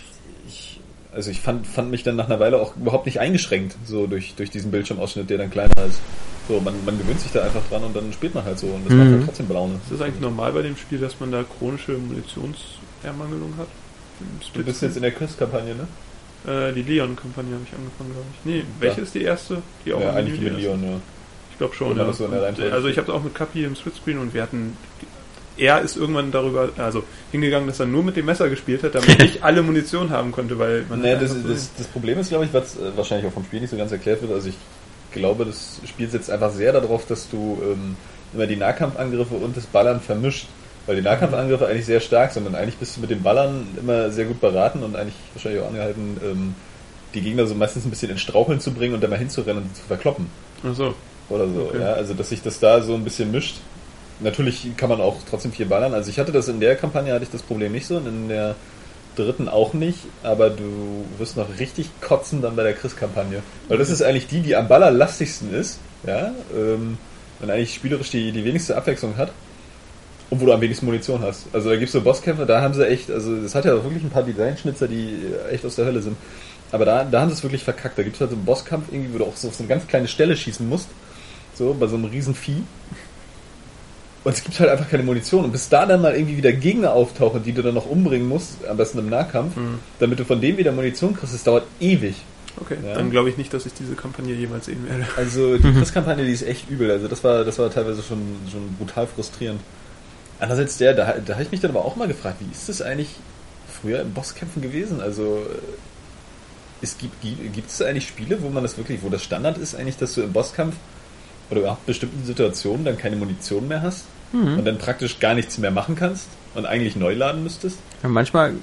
also 1.13 1.29
ich 1.31 1.41
fand, 1.41 1.67
fand 1.67 1.91
mich 1.91 2.03
dann 2.03 2.15
nach 2.15 2.25
einer 2.27 2.39
Weile 2.39 2.59
auch 2.61 2.75
überhaupt 2.77 3.05
nicht 3.05 3.19
eingeschränkt, 3.19 3.75
so 3.85 4.07
durch, 4.07 4.33
durch 4.35 4.49
diesen 4.49 4.71
Bildschirmausschnitt, 4.71 5.29
der 5.29 5.37
dann 5.39 5.49
kleiner 5.51 5.71
ist. 5.87 5.99
So, 6.47 6.59
man, 6.59 6.73
man 6.85 6.97
gewöhnt 6.97 7.19
sich 7.19 7.31
da 7.31 7.43
einfach 7.43 7.61
dran 7.69 7.83
und 7.83 7.95
dann 7.95 8.11
spielt 8.13 8.33
man 8.33 8.43
halt 8.43 8.59
so 8.59 8.67
und 8.67 8.85
das 8.85 8.93
Mhm. 8.93 8.99
macht 8.99 9.11
halt 9.11 9.25
trotzdem 9.25 9.49
Laune. 9.49 9.75
Ist 9.75 9.91
das 9.91 10.01
eigentlich 10.01 10.21
normal 10.21 10.51
bei 10.53 10.61
dem 10.61 10.75
Spiel, 10.77 10.97
dass 10.99 11.19
man 11.19 11.31
da 11.31 11.43
chronische 11.43 11.93
Munitionsermangelung 11.93 13.53
hat? 13.57 13.67
Du 14.53 14.63
bist 14.63 14.81
jetzt 14.81 14.95
in 14.95 15.01
der 15.01 15.11
Quiz-Kampagne, 15.11 15.75
ne? 15.75 15.87
Äh, 16.51 16.73
die 16.73 16.81
Leon-Kampagne 16.83 17.53
habe 17.53 17.63
ich 17.65 17.73
angefangen, 17.77 18.11
glaube 18.11 18.25
ich. 18.33 18.45
Nee, 18.45 18.63
welche 18.79 18.97
Ja. 18.97 19.03
ist 19.03 19.15
die 19.15 19.21
erste? 19.23 19.61
Die 19.85 19.93
auch 19.93 20.01
Ja, 20.01 20.13
eigentlich 20.13 20.39
mit? 20.41 20.57
Leon, 20.57 20.83
ja. 20.83 20.97
Ich 21.51 21.57
glaube 21.57 21.75
schon. 21.75 21.97
Ja. 21.97 22.11
so 22.13 22.25
äh, 22.25 22.71
also 22.71 22.87
ich 22.87 22.97
habe 22.97 23.07
es 23.11 23.13
auch 23.13 23.23
mit 23.23 23.35
Kapi 23.35 23.63
im 23.63 23.75
Splitscreen 23.75 24.17
und 24.17 24.33
wir 24.33 24.41
hatten. 24.43 24.75
Er 25.61 25.81
ist 25.81 25.95
irgendwann 25.95 26.31
darüber, 26.31 26.69
also 26.77 27.03
hingegangen, 27.31 27.67
dass 27.67 27.79
er 27.79 27.85
nur 27.85 28.03
mit 28.03 28.15
dem 28.15 28.25
Messer 28.25 28.49
gespielt 28.49 28.81
hat, 28.83 28.95
damit 28.95 29.21
ich 29.21 29.43
alle 29.43 29.61
Munition 29.61 30.09
haben 30.09 30.31
konnte, 30.31 30.57
weil 30.57 30.85
man. 30.89 31.03
Hat 31.05 31.21
das, 31.21 31.35
das, 31.47 31.69
das 31.77 31.87
Problem 31.87 32.17
ist, 32.17 32.29
glaube 32.29 32.45
ich, 32.45 32.53
was 32.53 32.77
äh, 32.77 32.91
wahrscheinlich 32.95 33.27
auch 33.27 33.33
vom 33.33 33.43
Spiel 33.45 33.61
nicht 33.61 33.69
so 33.69 33.77
ganz 33.77 33.91
erklärt 33.91 34.21
wird. 34.21 34.31
Also 34.33 34.49
ich 34.49 34.57
glaube, 35.13 35.45
das 35.45 35.79
Spiel 35.87 36.09
setzt 36.09 36.31
einfach 36.31 36.51
sehr 36.51 36.73
darauf, 36.73 37.05
dass 37.05 37.29
du 37.29 37.61
ähm, 37.63 37.95
immer 38.33 38.47
die 38.47 38.55
Nahkampfangriffe 38.55 39.35
und 39.35 39.55
das 39.55 39.65
Ballern 39.67 40.01
vermischt. 40.01 40.47
Weil 40.87 40.95
die 40.95 41.03
Nahkampfangriffe 41.03 41.67
eigentlich 41.67 41.85
sehr 41.85 41.99
stark 41.99 42.31
sind 42.31 42.47
und 42.47 42.55
eigentlich 42.55 42.77
bist 42.77 42.97
du 42.97 43.01
mit 43.01 43.11
dem 43.11 43.21
Ballern 43.21 43.67
immer 43.79 44.09
sehr 44.09 44.25
gut 44.25 44.41
beraten 44.41 44.81
und 44.81 44.95
eigentlich 44.95 45.13
wahrscheinlich 45.35 45.61
auch 45.61 45.67
angehalten, 45.67 46.17
ähm, 46.23 46.55
die 47.13 47.21
Gegner 47.21 47.45
so 47.45 47.53
meistens 47.53 47.85
ein 47.85 47.91
bisschen 47.91 48.09
in 48.09 48.17
Straucheln 48.17 48.59
zu 48.59 48.71
bringen 48.71 48.95
und 48.95 49.01
dann 49.03 49.11
mal 49.11 49.19
hinzurennen 49.19 49.61
und 49.61 49.75
zu 49.75 49.83
verkloppen. 49.83 50.25
Ach 50.67 50.73
so. 50.73 50.95
Oder 51.29 51.47
so, 51.49 51.67
Okay. 51.69 51.81
ja. 51.81 51.93
Also 51.93 52.15
dass 52.15 52.29
sich 52.29 52.41
das 52.41 52.59
da 52.59 52.81
so 52.81 52.95
ein 52.95 53.03
bisschen 53.03 53.29
mischt. 53.31 53.57
Natürlich 54.23 54.75
kann 54.77 54.89
man 54.89 55.01
auch 55.01 55.17
trotzdem 55.29 55.51
viel 55.51 55.65
ballern. 55.65 55.93
Also 55.93 56.09
ich 56.09 56.19
hatte 56.19 56.31
das 56.31 56.47
in 56.47 56.59
der 56.59 56.75
Kampagne 56.75 57.13
hatte 57.13 57.23
ich 57.23 57.31
das 57.31 57.41
Problem 57.41 57.71
nicht 57.71 57.87
so 57.87 57.97
und 57.97 58.07
in 58.07 58.29
der 58.29 58.55
dritten 59.15 59.49
auch 59.49 59.73
nicht, 59.73 59.99
aber 60.23 60.49
du 60.49 61.05
wirst 61.17 61.37
noch 61.37 61.59
richtig 61.59 61.89
kotzen 62.01 62.41
dann 62.41 62.55
bei 62.55 62.63
der 62.63 62.73
Chris-Kampagne. 62.73 63.41
Weil 63.67 63.77
das 63.77 63.89
ist 63.89 64.01
eigentlich 64.01 64.27
die, 64.27 64.41
die 64.41 64.55
am 64.55 64.67
ballerlastigsten 64.67 65.53
ist, 65.53 65.79
ja, 66.05 66.31
ähm, 66.55 66.97
und 67.41 67.49
eigentlich 67.49 67.73
spielerisch 67.73 68.11
die, 68.11 68.31
die 68.31 68.45
wenigste 68.45 68.77
Abwechslung 68.77 69.17
hat. 69.17 69.31
Und 70.29 70.39
wo 70.39 70.45
du 70.45 70.53
am 70.53 70.61
wenigsten 70.61 70.85
Munition 70.85 71.21
hast. 71.21 71.47
Also 71.51 71.69
da 71.69 71.75
gibt's 71.75 71.91
so 71.91 71.99
Bosskämpfe, 71.99 72.45
da 72.45 72.61
haben 72.61 72.73
sie 72.73 72.87
echt, 72.87 73.11
also 73.11 73.35
es 73.35 73.53
hat 73.53 73.65
ja 73.65 73.73
wirklich 73.83 74.01
ein 74.01 74.09
paar 74.09 74.23
Designschnitzer, 74.23 74.87
die 74.87 75.17
echt 75.51 75.65
aus 75.65 75.75
der 75.75 75.85
Hölle 75.85 76.01
sind. 76.01 76.15
Aber 76.71 76.85
da, 76.85 77.03
da 77.03 77.19
haben 77.19 77.27
sie 77.27 77.35
es 77.35 77.43
wirklich 77.43 77.65
verkackt. 77.65 77.97
Da 77.97 78.03
gibt's 78.03 78.21
halt 78.21 78.29
so 78.29 78.37
einen 78.37 78.45
Bosskampf 78.45 78.85
irgendwie, 78.91 79.13
wo 79.13 79.17
du 79.17 79.25
auch 79.25 79.35
so 79.35 79.49
auf 79.49 79.55
so 79.55 79.63
eine 79.63 79.67
ganz 79.67 79.85
kleine 79.87 80.07
Stelle 80.07 80.37
schießen 80.37 80.67
musst. 80.69 80.87
So, 81.53 81.73
bei 81.73 81.87
so 81.87 81.95
einem 81.95 82.05
riesen 82.05 82.33
Vieh. 82.33 82.63
Und 84.23 84.33
es 84.35 84.43
gibt 84.43 84.59
halt 84.59 84.69
einfach 84.69 84.87
keine 84.89 85.01
Munition. 85.03 85.45
Und 85.45 85.51
bis 85.51 85.67
da 85.69 85.85
dann 85.85 86.01
mal 86.01 86.13
irgendwie 86.15 86.37
wieder 86.37 86.51
Gegner 86.51 86.93
auftauchen, 86.93 87.41
die 87.43 87.53
du 87.53 87.63
dann 87.63 87.73
noch 87.73 87.87
umbringen 87.87 88.27
musst, 88.27 88.63
am 88.67 88.77
besten 88.77 88.99
im 88.99 89.09
Nahkampf, 89.09 89.55
Mhm. 89.55 89.79
damit 89.99 90.19
du 90.19 90.25
von 90.25 90.39
denen 90.39 90.57
wieder 90.57 90.71
Munition 90.71 91.15
kriegst, 91.15 91.33
das 91.33 91.43
dauert 91.43 91.63
ewig. 91.79 92.15
Okay, 92.59 92.77
Ja. 92.85 92.93
dann 92.95 93.09
glaube 93.09 93.29
ich 93.29 93.37
nicht, 93.37 93.51
dass 93.53 93.65
ich 93.65 93.73
diese 93.73 93.95
Kampagne 93.95 94.33
jemals 94.35 94.65
sehen 94.65 94.85
werde. 94.87 95.05
Also 95.17 95.57
die 95.57 95.71
Chris-Kampagne, 95.73 96.23
die 96.25 96.31
ist 96.33 96.43
echt 96.43 96.69
übel. 96.69 96.91
Also 96.91 97.07
das 97.07 97.23
war, 97.23 97.43
das 97.45 97.57
war 97.57 97.69
teilweise 97.71 98.03
schon, 98.03 98.19
schon 98.51 98.73
brutal 98.77 99.07
frustrierend. 99.07 99.61
Andererseits 100.39 100.77
der, 100.77 100.93
da, 100.93 101.15
da 101.25 101.33
habe 101.33 101.43
ich 101.43 101.51
mich 101.51 101.61
dann 101.61 101.71
aber 101.71 101.85
auch 101.85 101.95
mal 101.95 102.07
gefragt, 102.07 102.37
wie 102.41 102.51
ist 102.51 102.67
das 102.69 102.81
eigentlich 102.81 103.09
früher 103.81 104.01
in 104.01 104.13
Bosskämpfen 104.13 104.61
gewesen? 104.61 105.01
Also 105.01 105.37
äh, 105.49 106.83
es 106.83 106.97
gibt, 106.97 107.21
gibt, 107.21 107.53
gibt 107.53 107.69
es 107.69 107.81
eigentlich 107.81 108.07
Spiele, 108.07 108.41
wo 108.41 108.49
man 108.49 108.63
das 108.63 108.77
wirklich, 108.77 109.01
wo 109.01 109.09
das 109.09 109.23
Standard 109.23 109.57
ist 109.57 109.73
eigentlich, 109.75 109.97
dass 109.97 110.13
du 110.15 110.21
im 110.21 110.33
Bosskampf 110.33 110.75
oder 111.51 111.59
überhaupt 111.61 111.85
bestimmten 111.85 112.25
Situationen 112.25 112.83
dann 112.85 112.97
keine 112.97 113.15
Munition 113.17 113.67
mehr 113.67 113.81
hast 113.81 114.05
und 114.57 114.65
dann 114.65 114.77
praktisch 114.77 115.19
gar 115.19 115.33
nichts 115.35 115.57
mehr 115.57 115.71
machen 115.71 115.95
kannst 115.95 116.27
und 116.55 116.65
eigentlich 116.65 116.95
neu 116.95 117.13
laden 117.13 117.43
müsstest? 117.43 117.77
Ja, 118.01 118.09
manchmal, 118.09 118.53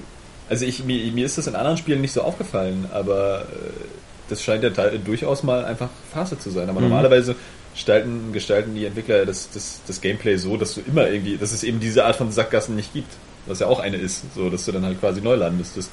Also 0.49 0.65
ich, 0.65 0.83
mir, 0.83 1.11
mir 1.11 1.25
ist 1.25 1.37
das 1.37 1.45
in 1.45 1.55
anderen 1.55 1.77
Spielen 1.77 2.01
nicht 2.01 2.11
so 2.11 2.23
aufgefallen, 2.23 2.87
aber 2.91 3.41
äh, 3.41 3.69
das 4.29 4.43
scheint 4.43 4.63
ja 4.63 4.69
durchaus 5.05 5.43
mal 5.43 5.63
einfach 5.63 5.89
Phase 6.11 6.39
zu 6.39 6.49
sein. 6.49 6.69
Aber 6.69 6.81
Mhm. 6.81 6.87
normalerweise 6.89 7.35
gestalten, 7.75 8.33
gestalten 8.33 8.73
die 8.73 8.85
Entwickler 8.85 9.25
das, 9.27 9.49
das, 9.53 9.81
das 9.85 10.01
Gameplay 10.01 10.37
so, 10.37 10.57
dass 10.57 10.73
du 10.73 10.81
immer 10.81 11.07
irgendwie, 11.07 11.37
dass 11.37 11.51
es 11.51 11.63
eben 11.63 11.79
diese 11.79 12.03
Art 12.05 12.15
von 12.15 12.31
Sackgassen 12.31 12.75
nicht 12.75 12.93
gibt. 12.93 13.13
Was 13.45 13.59
ja 13.59 13.67
auch 13.67 13.79
eine 13.79 13.97
ist, 13.97 14.23
so 14.35 14.49
dass 14.49 14.65
du 14.65 14.71
dann 14.71 14.83
halt 14.85 14.99
quasi 14.99 15.21
neu 15.21 15.35
laden 15.35 15.57
müsstest. 15.59 15.91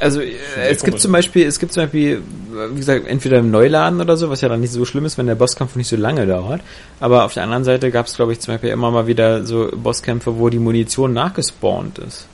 Also 0.00 0.20
äh, 0.20 0.34
es 0.70 0.82
gibt 0.82 1.00
zum 1.00 1.12
Beispiel, 1.12 1.46
es 1.46 1.58
gibt 1.58 1.72
zum 1.72 1.84
Beispiel, 1.84 2.22
wie 2.70 2.76
gesagt, 2.76 3.06
entweder 3.06 3.38
im 3.38 3.50
Neuladen 3.50 4.00
oder 4.00 4.16
so, 4.16 4.30
was 4.30 4.40
ja 4.40 4.48
dann 4.48 4.60
nicht 4.60 4.72
so 4.72 4.84
schlimm 4.84 5.04
ist, 5.04 5.18
wenn 5.18 5.26
der 5.26 5.34
Bosskampf 5.34 5.76
nicht 5.76 5.88
so 5.88 5.96
lange 5.96 6.26
dauert. 6.26 6.60
Aber 7.00 7.24
auf 7.24 7.34
der 7.34 7.42
anderen 7.42 7.64
Seite 7.64 7.90
gab 7.90 8.06
es, 8.06 8.16
glaube 8.16 8.32
ich, 8.32 8.40
zum 8.40 8.54
Beispiel 8.54 8.70
immer 8.70 8.90
mal 8.90 9.06
wieder 9.06 9.44
so 9.44 9.70
Bosskämpfe, 9.74 10.38
wo 10.38 10.48
die 10.48 10.58
Munition 10.58 11.12
nachgespawnt 11.12 11.98
ist. 11.98 12.26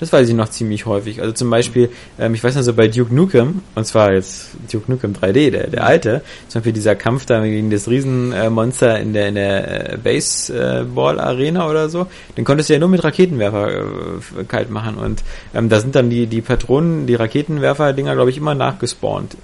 Das 0.00 0.12
weiß 0.12 0.28
ich 0.28 0.34
noch 0.34 0.48
ziemlich 0.48 0.86
häufig. 0.86 1.20
Also 1.20 1.32
zum 1.32 1.50
Beispiel, 1.50 1.90
ähm, 2.18 2.32
ich 2.34 2.42
weiß 2.42 2.56
noch 2.56 2.62
so 2.62 2.72
bei 2.72 2.88
Duke 2.88 3.14
Nukem, 3.14 3.60
und 3.74 3.84
zwar 3.86 4.12
jetzt 4.14 4.48
Duke 4.72 4.90
Nukem 4.90 5.12
3D, 5.12 5.50
der, 5.50 5.66
der 5.68 5.84
alte, 5.86 6.22
zum 6.48 6.60
Beispiel 6.60 6.72
dieser 6.72 6.94
Kampf 6.96 7.26
da 7.26 7.44
gegen 7.44 7.70
das 7.70 7.86
Riesenmonster 7.86 8.98
in 8.98 9.12
der, 9.12 9.28
in 9.28 9.34
der 9.34 9.92
äh, 9.92 9.96
Baseball-Arena 9.98 11.68
oder 11.68 11.88
so, 11.88 12.06
den 12.36 12.44
konntest 12.44 12.68
du 12.70 12.74
ja 12.74 12.78
nur 12.78 12.88
mit 12.88 13.04
Raketenwerfer 13.04 13.68
äh, 13.78 14.44
kalt 14.48 14.70
machen. 14.70 14.96
Und 14.96 15.22
ähm, 15.54 15.68
da 15.68 15.80
sind 15.80 15.94
dann 15.94 16.10
die, 16.10 16.26
die 16.26 16.40
Patronen, 16.40 17.06
die 17.06 17.14
Raketenwerfer-Dinger, 17.14 18.14
glaube 18.14 18.30
ich, 18.30 18.36
immer 18.36 18.54
nachgespawnt. 18.54 19.36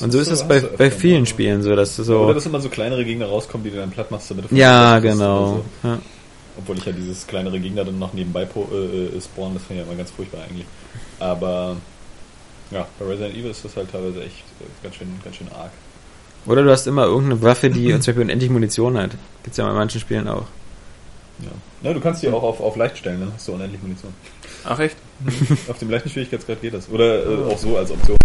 Und 0.00 0.10
so 0.10 0.18
ist 0.18 0.30
es 0.30 0.46
bei, 0.48 0.60
bei 0.60 0.90
vielen 0.90 1.26
Spielen 1.26 1.62
so, 1.62 1.76
dass 1.76 1.96
du 1.96 2.02
so. 2.02 2.20
Oder 2.20 2.34
dass 2.34 2.46
immer 2.46 2.60
so 2.60 2.70
kleinere 2.70 3.04
Gegner 3.04 3.26
rauskommen, 3.26 3.64
die 3.64 3.70
du 3.70 3.76
dann 3.76 3.90
platt 3.90 4.10
machst, 4.10 4.30
damit 4.30 4.50
du 4.50 4.54
ja, 4.56 4.94
von- 4.94 5.02
genau. 5.02 5.64
so. 5.82 5.88
Ja. 5.88 5.98
Obwohl 6.58 6.78
ich 6.78 6.84
ja 6.86 6.92
dieses 6.92 7.26
kleinere 7.26 7.60
Gegner 7.60 7.84
dann 7.84 7.98
noch 7.98 8.12
nebenbei 8.12 8.42
äh, 8.42 8.46
äh, 8.46 9.20
spawnen, 9.20 9.54
das 9.54 9.64
finde 9.64 9.82
ich 9.82 9.86
ja 9.86 9.92
immer 9.92 9.96
ganz 9.96 10.10
furchtbar 10.10 10.42
eigentlich. 10.48 10.66
Aber 11.18 11.76
ja, 12.70 12.86
bei 12.98 13.06
Resident 13.06 13.36
Evil 13.36 13.50
ist 13.50 13.64
das 13.64 13.76
halt 13.76 13.90
teilweise 13.90 14.22
echt 14.22 14.44
äh, 14.60 14.64
ganz 14.82 14.96
schön, 14.96 15.08
ganz 15.22 15.36
schön 15.36 15.48
arg. 15.52 15.70
Oder 16.46 16.62
du 16.62 16.70
hast 16.70 16.86
immer 16.86 17.04
irgendeine 17.04 17.42
Waffe, 17.42 17.70
die 17.70 17.88
zum 17.90 17.98
Beispiel 17.98 18.22
unendlich 18.22 18.50
Munition 18.50 18.96
hat. 18.96 19.10
Gibt's 19.42 19.58
ja 19.58 19.68
in 19.68 19.74
manchen 19.74 20.00
Spielen 20.00 20.28
auch. 20.28 20.46
Ja. 21.40 21.50
Na, 21.82 21.92
du 21.92 22.00
kannst 22.00 22.22
die 22.22 22.28
auch 22.28 22.42
auf, 22.42 22.60
auf 22.60 22.76
leicht 22.76 22.98
stellen, 22.98 23.20
dann 23.20 23.32
hast 23.34 23.46
du 23.48 23.52
unendlich 23.52 23.82
Munition. 23.82 24.14
Ach 24.64 24.78
echt? 24.78 24.96
auf 25.68 25.78
dem 25.78 25.90
leichten 25.90 26.08
Schwierigkeitsgrad 26.10 26.62
geht 26.62 26.74
das. 26.74 26.88
Oder 26.88 27.26
äh, 27.26 27.52
auch 27.52 27.58
so 27.58 27.76
als 27.76 27.90
Option. 27.90 28.16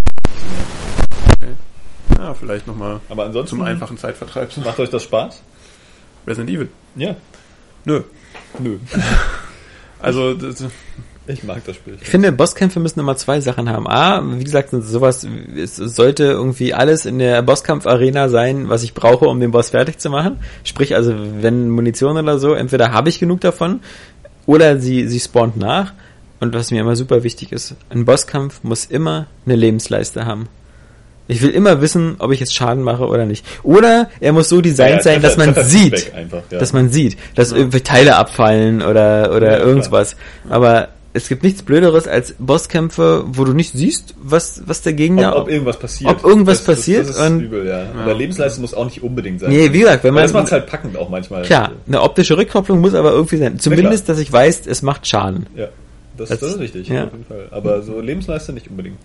Ja, 2.17 2.33
vielleicht 2.35 2.67
nochmal 2.67 2.99
Aber 3.09 3.25
ansonsten 3.25 3.57
zum 3.57 3.65
einfachen 3.65 3.97
Zeitvertreib. 3.97 4.55
macht 4.57 4.79
euch 4.79 4.89
das 4.89 5.03
Spaß? 5.03 5.41
Resident 6.27 6.49
Evil. 6.51 6.69
Ja. 6.95 7.15
Nö. 7.85 8.03
Nö. 8.59 8.77
Also, 10.03 10.33
das, 10.33 10.63
Ich 11.27 11.43
mag 11.43 11.63
das 11.65 11.75
Spiel. 11.75 11.97
Ich 12.01 12.07
finde, 12.07 12.31
Bosskämpfe 12.31 12.79
müssen 12.79 12.99
immer 12.99 13.15
zwei 13.15 13.39
Sachen 13.39 13.69
haben. 13.69 13.87
A, 13.87 14.21
wie 14.39 14.43
gesagt, 14.43 14.69
sowas, 14.71 15.27
es 15.55 15.75
sollte 15.75 16.23
irgendwie 16.23 16.73
alles 16.73 17.05
in 17.05 17.19
der 17.19 17.41
Bosskampf-Arena 17.43 18.29
sein, 18.29 18.69
was 18.69 18.83
ich 18.83 18.93
brauche, 18.93 19.25
um 19.27 19.39
den 19.39 19.51
Boss 19.51 19.69
fertig 19.69 19.99
zu 19.99 20.09
machen. 20.09 20.39
Sprich, 20.63 20.95
also, 20.95 21.13
wenn 21.15 21.69
Munition 21.69 22.17
oder 22.17 22.39
so, 22.39 22.53
entweder 22.53 22.91
habe 22.91 23.09
ich 23.09 23.19
genug 23.19 23.41
davon, 23.41 23.81
oder 24.45 24.79
sie, 24.79 25.07
sie 25.07 25.19
spawnt 25.19 25.57
nach. 25.57 25.93
Und 26.39 26.55
was 26.55 26.71
mir 26.71 26.81
immer 26.81 26.95
super 26.95 27.23
wichtig 27.23 27.51
ist, 27.51 27.75
ein 27.91 28.05
Bosskampf 28.05 28.63
muss 28.63 28.85
immer 28.85 29.27
eine 29.45 29.55
Lebensleiste 29.55 30.25
haben. 30.25 30.47
Ich 31.31 31.41
will 31.41 31.49
immer 31.51 31.81
wissen, 31.81 32.15
ob 32.19 32.31
ich 32.31 32.39
jetzt 32.39 32.53
Schaden 32.55 32.83
mache 32.83 33.07
oder 33.07 33.25
nicht. 33.25 33.45
Oder 33.63 34.09
er 34.19 34.33
muss 34.33 34.49
so 34.49 34.59
designt 34.61 34.97
Ja, 34.97 35.01
sein, 35.03 35.21
dass 35.21 35.37
man 35.37 35.55
sieht, 35.63 36.13
Einfach, 36.13 36.41
ja. 36.51 36.59
dass 36.59 36.73
man 36.73 36.89
sieht, 36.89 37.17
dass 37.35 37.51
irgendwie 37.51 37.81
Teile 37.81 38.15
abfallen 38.17 38.81
oder 38.81 39.33
oder 39.35 39.59
Ja, 39.59 39.65
irgendwas. 39.65 40.15
Aber 40.49 40.89
es 41.13 41.27
gibt 41.27 41.43
nichts 41.43 41.61
Blöderes 41.63 42.07
als 42.07 42.35
Bosskämpfe, 42.39 43.23
wo 43.27 43.43
du 43.43 43.53
nicht 43.53 43.73
siehst, 43.73 44.13
was 44.21 44.63
was 44.65 44.81
der 44.81 44.93
Gegner. 44.93 45.35
ob, 45.35 45.43
ob 45.43 45.49
irgendwas 45.49 45.77
passiert. 45.79 46.09
ob 46.11 46.23
irgendwas 46.23 46.59
das, 46.59 46.65
das, 46.65 46.75
passiert 46.77 47.09
Das, 47.09 47.17
ist 47.17 47.21
und- 47.25 47.41
übel, 47.41 47.65
ja. 47.67 47.81
Und 47.97 48.05
der 48.05 48.15
Lebensleiste 48.15 48.61
muss 48.61 48.73
auch 48.73 48.85
nicht 48.85 49.01
unbedingt 49.03 49.39
sein. 49.41 49.49
nee, 49.49 49.71
wie 49.73 49.79
gesagt, 49.79 50.03
wenn 50.03 50.13
man 50.13 50.23
das 50.23 50.33
macht 50.33 50.51
halt 50.51 50.67
packend 50.67 50.97
auch 50.97 51.09
manchmal. 51.09 51.41
klar, 51.43 51.71
eine 51.87 52.01
optische 52.01 52.37
Rückkopplung 52.37 52.79
muss 52.81 52.93
aber 52.93 53.11
irgendwie 53.11 53.37
sein. 53.37 53.59
Zumindest, 53.59 54.07
dass 54.09 54.19
ich 54.19 54.31
weiß, 54.31 54.67
es 54.67 54.81
macht 54.81 55.07
Schaden. 55.07 55.47
Ja, 55.55 55.67
das, 56.17 56.29
Das- 56.29 56.39
das 56.39 56.49
ist 56.51 56.59
richtig, 56.59 56.87
ja. 56.89 57.05
auf 57.05 57.11
jeden 57.13 57.25
Fall. 57.25 57.45
Aber 57.51 57.81
so 57.81 57.99
Lebensleiste 57.99 58.53
nicht 58.53 58.69
unbedingt. 58.69 58.97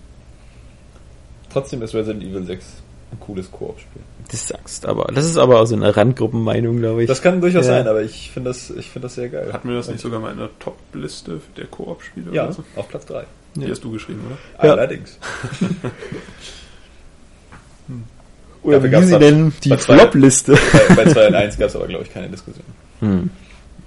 Trotzdem 1.56 1.80
ist 1.80 1.94
Resident 1.94 2.22
Evil 2.22 2.44
6 2.44 2.64
ein 3.12 3.20
cooles 3.20 3.50
Koop-Spiel. 3.50 4.02
Das 4.30 4.46
sagst 4.48 4.84
aber. 4.84 5.10
Das 5.14 5.24
ist 5.24 5.38
aber 5.38 5.60
auch 5.60 5.64
so 5.64 5.74
eine 5.74 5.96
Randgruppenmeinung, 5.96 6.76
glaube 6.80 7.02
ich. 7.04 7.08
Das 7.08 7.22
kann 7.22 7.40
durchaus 7.40 7.64
Ja. 7.66 7.72
sein, 7.78 7.88
aber 7.88 8.02
ich 8.02 8.30
finde 8.30 8.50
das, 8.50 8.68
ich 8.68 8.90
finde 8.90 9.06
das 9.06 9.14
sehr 9.14 9.30
geil. 9.30 9.50
hatten 9.54 9.68
wir 9.70 9.76
das 9.76 9.88
nicht 9.88 10.00
sogar 10.00 10.20
mal 10.20 10.32
in 10.32 10.38
der 10.38 10.50
Top-Liste 10.58 11.40
der 11.56 11.64
Koop-Spiele 11.66 12.30
Ja, 12.32 12.44
oder 12.44 12.52
so? 12.52 12.64
auf 12.76 12.88
Platz 12.88 13.06
3. 13.06 13.24
Die 13.54 13.70
hast 13.70 13.82
du 13.82 13.90
geschrieben, 13.90 14.20
oder? 14.26 14.66
Ja. 14.66 14.72
Allerdings. 14.74 15.18
Oder 18.62 18.80
Dafür 18.80 19.00
wie 19.00 19.06
sie 19.06 19.18
nennen, 19.18 19.54
die 19.62 19.68
bei 19.68 19.76
zwei- 19.76 19.96
Flop-Liste. 19.98 20.58
bei, 20.88 20.94
bei 20.96 21.12
2 21.12 21.28
und 21.28 21.34
1 21.36 21.56
gab 21.58 21.68
es 21.68 21.76
aber, 21.76 21.86
glaube 21.86 22.04
ich, 22.04 22.12
keine 22.12 22.28
Diskussion. 22.28 22.64
Hm. 23.00 23.30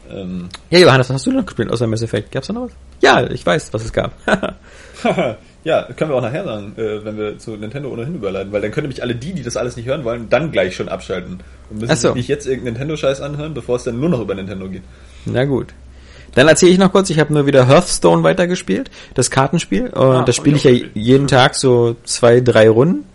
Ähm, 0.10 0.50
Ja, 0.70 0.80
Johannes, 0.80 1.10
was 1.10 1.16
hast 1.16 1.28
du 1.28 1.32
noch 1.34 1.46
gespielt 1.46 1.70
außer 1.70 1.86
Mass 1.86 2.02
Effect? 2.02 2.32
Gab's 2.32 2.48
da 2.48 2.54
noch 2.54 2.62
was? 2.68 2.72
Ja, 3.02 3.30
ich 3.30 3.46
weiß, 3.46 3.74
was 3.74 3.84
es 3.84 3.92
gab. 3.92 4.14
ja, 5.70 5.84
können 5.96 6.10
wir 6.12 6.16
auch 6.16 6.22
nachher 6.22 6.44
sagen, 6.44 6.74
äh, 6.78 7.06
wenn 7.06 7.18
wir 7.18 7.38
zu 7.38 7.52
Nintendo 7.52 7.90
ohnehin 7.90 8.16
überleiten, 8.16 8.52
weil 8.52 8.62
dann 8.62 8.72
können 8.72 8.86
nämlich 8.88 9.04
alle 9.04 9.16
die, 9.16 9.34
die 9.34 9.44
das 9.44 9.56
alles 9.56 9.78
nicht 9.78 9.88
hören 9.88 10.04
wollen, 10.04 10.28
dann 10.30 10.52
gleich 10.52 10.76
schon 10.76 10.90
abschalten. 10.90 11.40
Und 11.70 11.80
müssen 11.80 11.92
Ach 11.92 11.96
so. 11.98 12.08
sich 12.10 12.16
nicht 12.16 12.28
jetzt 12.28 12.48
irgendeinen 12.48 12.74
Nintendo-Scheiß 12.74 13.22
anhören, 13.22 13.54
bevor 13.54 13.76
es 13.76 13.84
dann 13.84 14.00
nur 14.00 14.10
noch 14.10 14.20
über 14.20 14.34
Nintendo 14.36 14.68
geht. 14.68 14.82
Na 15.26 15.46
gut. 15.46 15.68
Dann 16.36 16.48
erzähle 16.48 16.72
ich 16.72 16.78
noch 16.78 16.92
kurz, 16.92 17.10
ich 17.10 17.20
habe 17.20 17.34
nur 17.34 17.46
wieder 17.46 17.68
Hearthstone 17.68 18.24
weitergespielt, 18.24 18.90
das 19.14 19.32
Kartenspiel. 19.32 19.88
Und 19.88 20.16
Ah, 20.16 20.24
das 20.24 20.36
spiele 20.36 20.58
ich 20.58 20.64
ja 20.64 20.72
jeden 20.94 21.28
Tag 21.28 21.56
so 21.56 21.96
zwei, 22.04 22.40
drei 22.42 22.70
Runden. 22.70 23.06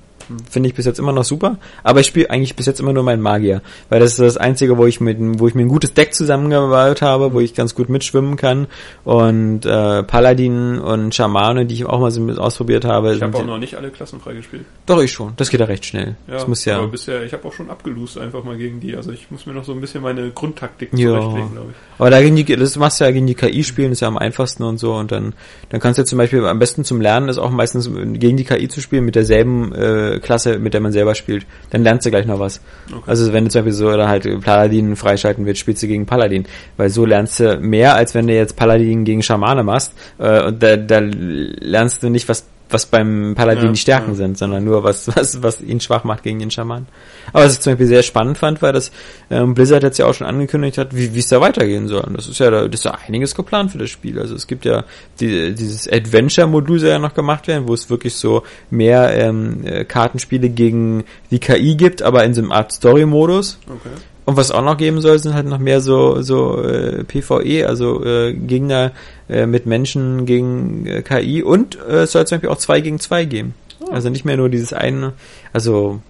Finde 0.51 0.69
ich 0.69 0.75
bis 0.75 0.87
jetzt 0.87 0.99
immer 0.99 1.13
noch 1.13 1.25
super. 1.25 1.59
Aber 1.83 2.01
ich 2.01 2.07
spiele 2.07 2.31
eigentlich 2.31 2.57
bis 2.57 2.67
jetzt 2.67 2.81
immer 2.81 2.93
nur 2.93 3.03
meinen 3.03 3.23
Magier. 3.23 3.63
Weil 3.89 4.01
das 4.01 4.13
ist 4.13 4.21
das 4.21 4.37
Einzige, 4.37 4.79
wo 4.79 4.87
ich 4.87 5.01
mit, 5.01 5.19
wo 5.21 5.49
ich 5.49 5.55
mir 5.55 5.63
ein 5.63 5.69
gutes 5.69 5.95
Deck 5.95 6.15
zusammengebaut 6.15 7.03
habe, 7.03 7.33
wo 7.33 7.41
ich 7.41 7.55
ganz 7.55 7.75
gut 7.75 7.89
mitschwimmen 7.89 8.37
kann. 8.37 8.67
Und 9.05 9.67
äh, 9.67 10.03
Paladin 10.03 10.79
und 10.79 11.15
Schamane, 11.15 11.67
die 11.67 11.75
ich 11.75 11.87
auch 11.87 12.01
mal 12.01 12.11
so 12.11 12.23
ausprobiert 12.33 12.85
habe. 12.85 13.15
Ich 13.15 13.23
habe 13.23 13.37
auch 13.37 13.45
noch 13.45 13.59
nicht 13.59 13.77
alle 13.77 13.91
Klassen 13.91 14.21
freigespielt. 14.21 14.65
Doch, 14.87 15.03
ich 15.03 15.13
schon. 15.13 15.33
Das 15.37 15.51
geht 15.51 15.61
ja 15.61 15.67
recht 15.67 15.85
schnell. 15.85 16.17
Ja, 16.27 16.35
das 16.35 16.49
muss 16.49 16.65
ja. 16.65 16.79
aber 16.79 16.89
bisher, 16.89 17.23
ich 17.25 17.33
habe 17.33 17.47
auch 17.47 17.53
schon 17.53 17.71
abgelost 17.71 18.19
einfach 18.19 18.45
mal 18.45 18.57
gegen 18.57 18.81
die. 18.81 18.97
Also 18.97 19.13
ich 19.13 19.31
muss 19.31 19.47
mir 19.47 19.53
noch 19.53 19.65
so 19.65 19.73
ein 19.73 19.81
bisschen 19.81 20.03
meine 20.03 20.31
Grundtaktik 20.31 20.91
Ja. 20.93 21.11
zurechtlegen, 21.11 21.53
glaube 21.53 21.71
ich. 21.71 22.01
Aber 22.01 22.11
da 22.11 22.21
gegen 22.21 22.37
die, 22.37 22.45
das 22.45 22.77
machst 22.77 23.01
du 23.01 23.05
ja 23.05 23.11
gegen 23.11 23.27
die 23.27 23.35
KI 23.35 23.65
spielen, 23.65 23.93
ist 23.93 24.01
ja 24.01 24.09
am 24.09 24.19
einfachsten 24.19 24.63
und 24.63 24.79
so. 24.79 24.95
Und 24.95 25.13
dann, 25.13 25.35
dann 25.69 25.81
kannst 25.81 25.99
du 25.99 26.03
ja 26.03 26.07
zum 26.07 26.19
Beispiel 26.19 26.45
am 26.45 26.59
besten 26.59 26.85
zum 26.85 27.01
Lernen 27.01 27.29
ist 27.29 27.39
auch 27.39 27.51
meistens 27.51 27.91
gegen 27.93 28.37
die 28.37 28.45
KI 28.45 28.69
zu 28.69 28.81
spielen 28.81 29.05
mit 29.05 29.15
derselben 29.15 29.73
äh, 29.73 30.14
Klasse, 30.21 30.59
mit 30.59 30.75
der 30.75 30.81
man 30.81 30.93
selber 30.93 31.15
spielt. 31.15 31.47
Dann 31.71 31.83
lernst 31.83 32.07
du 32.07 32.11
gleich 32.11 32.27
noch 32.27 32.39
was. 32.39 32.61
Okay. 32.91 33.03
Also 33.07 33.33
wenn 33.33 33.45
du 33.45 33.51
zum 33.51 33.61
Beispiel 33.61 33.73
so 33.73 33.89
oder 33.89 34.09
halt 34.09 34.29
Paladin 34.43 34.97
freischalten 34.97 35.47
willst, 35.47 35.61
spielst 35.61 35.83
du 35.83 35.87
gegen 35.87 36.07
Paladin. 36.07 36.47
Weil 36.77 36.91
so 36.91 37.05
lernst 37.05 37.41
du 37.41 37.59
mehr, 37.59 37.95
als 37.95 38.15
wenn 38.15 38.27
du 38.27 38.35
jetzt 38.35 38.57
Paladin 38.57 39.05
gegen 39.05 39.23
Schamane 39.23 39.63
machst. 39.63 39.95
Äh, 40.19 40.45
und 40.45 40.63
da, 40.63 40.77
da 40.77 41.01
lernst 41.01 42.03
du 42.03 42.11
nicht, 42.11 42.29
was 42.29 42.47
was 42.71 42.87
beim 42.87 43.35
Paladin 43.37 43.67
Ja, 43.67 43.71
die 43.73 43.79
Stärken 43.79 44.11
ja. 44.11 44.15
sind, 44.17 44.39
sondern 44.39 44.65
nur 44.65 44.85
was, 44.85 45.09
was, 45.17 45.43
was 45.43 45.61
ihn 45.61 45.81
schwach 45.81 46.05
macht 46.05 46.23
gegen 46.23 46.39
den 46.39 46.51
Schaman. 46.51 46.87
Aber 47.33 47.45
was 47.45 47.55
ich 47.55 47.61
zum 47.61 47.73
Beispiel 47.73 47.87
sehr 47.87 48.03
spannend 48.03 48.39
fand, 48.39 48.63
war, 48.63 48.73
dass 48.73 48.91
ähm, 49.31 49.55
Blizzard 49.55 49.83
jetzt 49.83 49.99
ja 49.99 50.07
auch 50.07 50.15
schon 50.15 50.27
angekündigt 50.27 50.79
hat, 50.79 50.95
wie 50.95 51.15
wie 51.15 51.19
es 51.19 51.29
da 51.29 51.41
weitergehen 51.41 51.89
soll. 51.89 52.01
Und 52.01 52.17
Das 52.17 52.29
ist 52.29 52.39
ja, 52.39 52.51
da, 52.51 52.67
das 52.67 52.81
ist 52.81 52.85
ja 52.85 52.97
einiges 53.07 53.35
geplant 53.35 53.73
für 53.73 53.79
das 53.79 53.91
Spiel. 53.91 54.19
Also 54.19 54.35
es 54.35 54.47
gibt 54.47 54.65
ja 54.65 54.85
die, 55.21 55.55
dieses 55.55 55.89
Adventure-Modul 55.89 56.79
soll 56.79 56.91
ja 56.91 56.99
noch 56.99 57.15
gemacht 57.15 57.47
werden, 57.49 57.69
wo 57.69 57.75
es 57.75 57.91
wirklich 57.91 58.15
so 58.15 58.43
mehr 58.71 59.15
ähm, 59.15 59.61
äh, 59.65 59.85
Kartenspiele 59.85 60.49
gegen 60.49 61.05
die 61.31 61.39
KI 61.39 61.77
gibt, 61.77 62.03
aber 62.03 62.25
in 62.25 62.35
so 62.35 62.43
einem 62.43 62.53
Art 62.53 62.73
Story-Modus. 62.73 63.59
Okay. 63.69 63.91
Und 64.27 64.37
was 64.39 64.51
auch 64.51 64.63
noch 64.63 64.79
geben 64.79 65.01
soll, 65.03 65.19
sind 65.19 65.35
halt 65.35 65.47
noch 65.47 65.59
mehr 65.59 65.81
so 65.83 66.23
so 66.23 66.63
äh, 66.63 67.05
PvE, 67.05 67.67
also 67.69 68.03
äh, 68.05 68.33
Gegner 68.33 68.93
äh, 69.29 69.45
mit 69.47 69.67
Menschen 69.67 70.25
gegen 70.25 70.87
äh, 70.87 71.03
KI 71.03 71.43
und 71.43 71.79
äh, 71.87 72.03
es 72.05 72.13
soll 72.13 72.27
zum 72.27 72.37
Beispiel 72.37 72.49
auch 72.51 72.57
zwei 72.59 72.81
gegen 72.81 72.99
zwei 73.01 73.25
geben. 73.27 73.55
Also 73.91 74.09
nicht 74.09 74.25
mehr 74.25 74.39
nur 74.39 74.49
dieses 74.49 74.73
eine, 74.73 75.13
also 75.53 76.01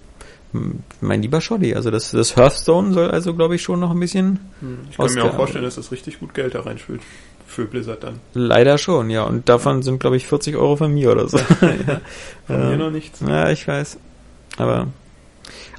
mein 1.00 1.22
lieber 1.22 1.40
Shoddy, 1.40 1.74
also 1.74 1.90
das, 1.90 2.12
das 2.12 2.36
Hearthstone 2.36 2.94
soll 2.94 3.10
also 3.10 3.34
glaube 3.34 3.56
ich 3.56 3.62
schon 3.62 3.80
noch 3.80 3.90
ein 3.90 3.98
bisschen 3.98 4.38
Hm. 4.60 4.78
Ich 4.90 4.96
kann 4.96 5.12
mir 5.12 5.24
auch 5.24 5.34
vorstellen, 5.34 5.64
dass 5.64 5.74
das 5.74 5.90
richtig 5.90 6.20
gut 6.20 6.34
Geld 6.34 6.54
da 6.54 6.60
reinspült. 6.60 7.00
Für 7.46 7.66
Blizzard 7.66 8.02
dann. 8.02 8.20
leider 8.32 8.78
schon, 8.78 9.10
ja. 9.10 9.24
Und 9.24 9.48
davon 9.48 9.82
sind 9.82 9.98
glaube 10.00 10.16
ich 10.16 10.26
40 10.26 10.56
Euro 10.56 10.76
von 10.76 10.92
mir 10.94 11.10
oder 11.12 11.28
so. 11.28 11.36
ja. 11.60 12.00
Von 12.46 12.60
Ja. 12.60 12.68
mir 12.70 12.76
noch 12.76 12.90
nichts. 12.90 13.20
Ja, 13.20 13.50
ich 13.50 13.66
weiß. 13.68 13.98
Aber 14.56 14.86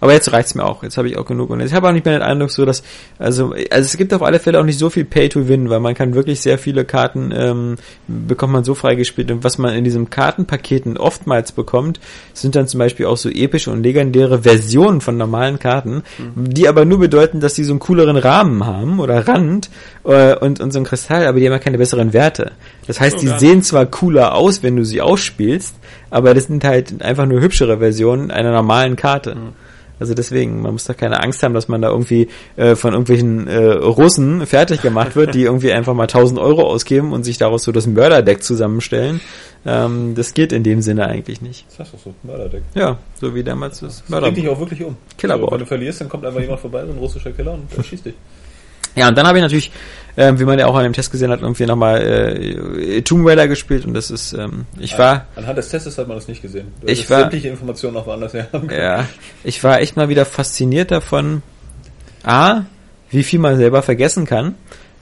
aber 0.05 0.13
jetzt 0.13 0.31
reicht's 0.31 0.53
mir 0.53 0.63
auch. 0.63 0.83
Jetzt 0.83 0.97
habe 0.97 1.07
ich 1.07 1.17
auch 1.17 1.25
genug. 1.25 1.49
Und 1.49 1.61
ich 1.61 1.73
habe 1.73 1.87
auch 1.87 1.91
nicht 1.91 2.05
mehr 2.05 2.19
den 2.19 2.21
Eindruck, 2.21 2.51
so 2.51 2.63
dass 2.63 2.83
also 3.17 3.53
also 3.71 3.85
es 3.85 3.97
gibt 3.97 4.13
auf 4.13 4.21
alle 4.21 4.37
Fälle 4.39 4.59
auch 4.59 4.63
nicht 4.63 4.77
so 4.77 4.91
viel 4.91 5.03
Pay 5.03 5.29
to 5.29 5.47
Win, 5.47 5.71
weil 5.71 5.79
man 5.79 5.95
kann 5.95 6.13
wirklich 6.13 6.41
sehr 6.41 6.59
viele 6.59 6.85
Karten 6.85 7.33
ähm, 7.35 7.75
bekommt 8.07 8.53
man 8.53 8.63
so 8.63 8.75
freigespielt. 8.75 9.31
Und 9.31 9.43
was 9.43 9.57
man 9.57 9.73
in 9.73 9.83
diesen 9.83 10.11
Kartenpaketen 10.11 10.97
oftmals 10.97 11.53
bekommt, 11.53 11.99
sind 12.33 12.55
dann 12.55 12.67
zum 12.67 12.77
Beispiel 12.77 13.07
auch 13.07 13.17
so 13.17 13.29
epische 13.29 13.71
und 13.71 13.81
legendäre 13.81 14.43
Versionen 14.43 15.01
von 15.01 15.17
normalen 15.17 15.57
Karten, 15.57 16.03
die 16.35 16.67
aber 16.67 16.85
nur 16.85 16.99
bedeuten, 16.99 17.39
dass 17.39 17.55
die 17.55 17.63
so 17.63 17.73
einen 17.73 17.79
cooleren 17.79 18.17
Rahmen 18.17 18.63
haben 18.63 18.99
oder 18.99 19.27
Rand 19.27 19.71
äh, 20.03 20.35
und 20.35 20.59
und 20.59 20.71
so 20.71 20.77
einen 20.77 20.85
Kristall, 20.85 21.25
aber 21.25 21.39
die 21.39 21.47
haben 21.47 21.53
ja 21.53 21.59
keine 21.59 21.79
besseren 21.79 22.13
Werte. 22.13 22.51
Das 22.85 22.99
heißt, 22.99 23.23
die 23.23 23.27
sehen 23.27 23.63
zwar 23.63 23.87
cooler 23.87 24.35
aus, 24.35 24.61
wenn 24.61 24.75
du 24.75 24.85
sie 24.85 25.01
ausspielst, 25.01 25.75
aber 26.11 26.35
das 26.35 26.45
sind 26.45 26.63
halt 26.63 27.01
einfach 27.01 27.25
nur 27.25 27.41
hübschere 27.41 27.79
Versionen 27.79 28.29
einer 28.29 28.51
normalen 28.51 28.95
Karte. 28.95 29.35
Also 29.99 30.13
deswegen, 30.13 30.61
man 30.61 30.73
muss 30.73 30.85
da 30.85 30.93
keine 30.93 31.21
Angst 31.23 31.41
haben, 31.43 31.53
dass 31.53 31.67
man 31.67 31.81
da 31.81 31.89
irgendwie 31.89 32.27
äh, 32.57 32.75
von 32.75 32.91
irgendwelchen 32.91 33.47
äh, 33.47 33.57
Russen 33.71 34.45
fertig 34.45 34.81
gemacht 34.81 35.15
wird, 35.15 35.33
die 35.35 35.43
irgendwie 35.43 35.71
einfach 35.71 35.93
mal 35.93 36.03
1000 36.03 36.39
Euro 36.39 36.63
ausgeben 36.63 37.13
und 37.13 37.23
sich 37.23 37.37
daraus 37.37 37.63
so 37.63 37.71
das 37.71 37.87
Mörderdeck 37.87 38.43
zusammenstellen. 38.43 39.21
Ähm, 39.65 40.13
das 40.15 40.33
geht 40.33 40.51
in 40.51 40.63
dem 40.63 40.81
Sinne 40.81 41.07
eigentlich 41.07 41.41
nicht. 41.41 41.65
Das 41.69 41.79
heißt 41.79 41.93
doch 41.93 41.99
so, 41.99 42.13
Mörderdeck. 42.23 42.63
Ja, 42.75 42.97
so 43.19 43.33
wie 43.33 43.43
damals 43.43 43.79
das 43.79 44.01
Das 44.01 44.21
bringt 44.21 44.37
dich 44.37 44.43
Mörderdeck. 44.43 44.49
auch 44.49 44.59
wirklich 44.59 44.83
um. 44.83 44.97
Killerboard. 45.17 45.51
Also, 45.53 45.59
wenn 45.59 45.59
du 45.61 45.65
verlierst, 45.67 46.01
dann 46.01 46.09
kommt 46.09 46.25
einfach 46.25 46.41
jemand 46.41 46.59
vorbei, 46.59 46.85
so 46.85 46.91
ein 46.91 46.97
russischer 46.97 47.31
Killer 47.31 47.53
und 47.53 47.75
der 47.75 47.83
schießt 47.83 48.05
dich. 48.05 48.15
Ja, 48.95 49.07
und 49.09 49.17
dann 49.17 49.27
habe 49.27 49.37
ich 49.37 49.41
natürlich, 49.43 49.71
ähm, 50.17 50.39
wie 50.39 50.45
man 50.45 50.57
ja 50.57 50.67
auch 50.67 50.75
an 50.75 50.83
dem 50.83 50.93
Test 50.93 51.11
gesehen 51.11 51.31
hat, 51.31 51.41
irgendwie 51.41 51.65
nochmal 51.65 52.01
äh, 52.01 53.01
Tomb 53.01 53.27
Raider 53.27 53.47
gespielt 53.47 53.85
und 53.85 53.93
das 53.93 54.09
ist, 54.11 54.33
ähm, 54.33 54.65
ich 54.79 54.97
war, 54.97 55.25
Anhand 55.35 55.57
des 55.57 55.69
Tests 55.69 55.97
hat 55.97 56.07
man 56.07 56.17
das 56.17 56.27
nicht 56.27 56.41
gesehen. 56.41 56.67
Du 56.81 56.87
Ich 56.87 57.09
war- 57.09 57.21
sämtliche 57.21 57.49
Informationen 57.49 57.95
noch 57.95 58.07
woanders 58.07 58.33
her 58.33 58.47
haben 58.53 58.67
können. 58.67 58.81
Ja, 58.81 59.05
ich 59.43 59.63
war 59.63 59.79
echt 59.81 59.97
mal 59.97 60.07
wieder 60.09 60.25
fasziniert 60.25 60.91
davon, 60.91 61.41
A, 62.23 62.61
wie 63.09 63.23
viel 63.23 63.39
man 63.39 63.57
selber 63.57 63.81
vergessen 63.81 64.25
kann. 64.25 64.55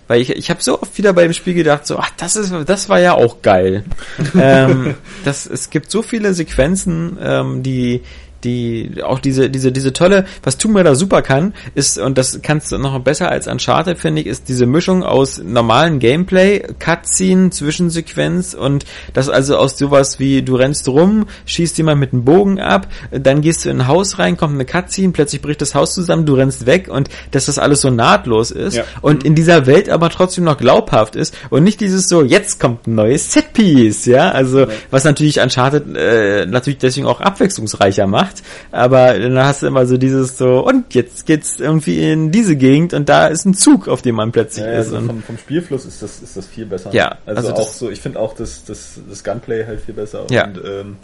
Weil 0.10 0.20
ich, 0.20 0.32
ich 0.32 0.50
habe 0.50 0.62
so 0.62 0.82
oft 0.82 0.98
wieder 0.98 1.14
bei 1.14 1.24
dem 1.24 1.32
Spiel 1.32 1.54
gedacht, 1.54 1.88
so, 1.88 1.98
ach, 1.98 2.10
das 2.18 2.36
ist, 2.36 2.54
das 2.66 2.90
war 2.90 3.00
ja 3.00 3.14
auch 3.14 3.42
geil. 3.42 3.86
ähm, 4.40 4.96
das, 5.24 5.46
es 5.46 5.70
gibt 5.70 5.90
so 5.90 6.02
viele 6.02 6.34
Sequenzen, 6.34 7.18
ähm, 7.22 7.64
die, 7.64 8.02
die, 8.44 9.02
auch 9.04 9.20
diese, 9.20 9.50
diese, 9.50 9.72
diese 9.72 9.94
tolle, 9.94 10.26
was 10.44 10.58
Tomb 10.58 10.76
Raider 10.78 10.96
super 10.96 11.22
kann, 11.22 11.54
ist, 11.76 11.98
und 11.98 12.18
das 12.18 12.42
kannst 12.42 12.72
du 12.72 12.78
noch 12.78 12.98
besser 13.00 13.30
als 13.30 13.48
Uncharted, 13.48 13.98
finde 13.98 14.22
ich, 14.22 14.28
ist 14.28 14.50
diese 14.50 14.66
Mischung 14.66 15.04
aus 15.04 15.42
normalen 15.44 16.00
Gameplay, 16.00 16.64
Cutscene, 16.80 17.50
Zwischensequenz 17.50 18.54
und 18.54 18.86
das 19.14 19.30
also 19.30 19.58
aus 19.58 19.78
sowas 19.78 20.20
wie, 20.20 20.42
du 20.42 20.56
rennst 20.56 20.88
rum, 20.88 21.26
schießt 21.46 21.78
jemand 21.78 22.00
mit 22.00 22.14
einem 22.14 22.24
Bogen 22.26 22.60
ab, 22.60 22.88
dann 23.12 23.42
gehst 23.42 23.66
du 23.66 23.70
in 23.70 23.82
ein 23.82 23.88
Haus 23.88 24.20
rein, 24.20 24.38
kommt 24.38 24.54
eine 24.54 24.66
Cutscene, 24.66 25.12
plötzlich 25.14 25.42
bricht 25.42 25.62
das 25.62 25.76
Haus 25.76 25.94
zusammen, 25.94 26.26
du 26.26 26.36
rennst 26.36 26.66
weg 26.66 26.88
und 26.90 27.10
dass 27.32 27.46
das 27.46 27.58
alles 27.60 27.82
so 27.82 27.90
nahtlos 27.90 28.52
ist 28.52 28.76
Ja. 28.76 28.84
und 29.02 29.24
in 29.24 29.36
dieser 29.36 29.66
Welt 29.66 29.90
aber 29.90 30.10
trotzdem 30.10 30.44
noch 30.44 30.58
glaubhaft 30.58 31.16
ist 31.16 31.36
und 31.50 31.64
nicht 31.64 31.80
dieses 31.80 32.08
so, 32.08 32.24
jetzt 32.24 32.60
kommt 32.60 32.88
ein 32.88 32.96
neues 32.96 33.32
Setpiece, 33.34 34.06
ja, 34.06 34.32
also 34.32 34.68
was 34.92 35.04
natürlich 35.04 35.40
Uncharted 35.40 35.96
äh, 35.96 36.46
natürlich 36.46 36.80
deswegen 36.80 37.08
auch 37.08 37.22
abwechslungsreicher 37.22 38.08
macht, 38.08 38.33
aber 38.72 39.20
dann 39.20 39.38
hast 39.38 39.62
du 39.62 39.68
immer 39.68 39.86
so 39.86 39.98
dieses 39.98 40.38
so, 40.38 40.66
und 40.66 40.94
jetzt 40.96 41.26
geht's 41.26 41.60
irgendwie 41.60 42.10
in 42.12 42.32
diese 42.32 42.56
Gegend 42.56 42.94
und 42.94 43.10
da 43.10 43.28
ist 43.28 43.46
ein 43.46 43.54
Zug, 43.54 43.88
auf 43.88 44.02
dem 44.02 44.16
man 44.16 44.32
plötzlich 44.32 44.66
Ja, 44.66 44.72
ist. 44.72 44.88
also 44.88 44.98
Und, 44.98 45.08
vom, 45.08 45.24
vom 45.24 45.38
Spielfluss 45.38 45.86
ist 45.86 46.02
das, 46.02 46.22
ist 46.22 46.36
das 46.38 46.48
viel 46.48 46.66
besser. 46.66 46.92
Ja, 46.94 47.18
also, 47.26 47.50
also 47.50 47.62
auch 47.62 47.74
so, 47.74 47.90
ich 47.90 48.02
finde 48.02 48.20
auch 48.20 48.34
das, 48.36 48.64
das, 48.66 49.00
das 49.10 49.24
Gunplay 49.24 49.66
halt 49.66 49.82
viel 49.82 49.94
besser. 49.94 50.26
Ja. 50.30 50.46
Und 50.46 50.60
ähm, 50.66 50.96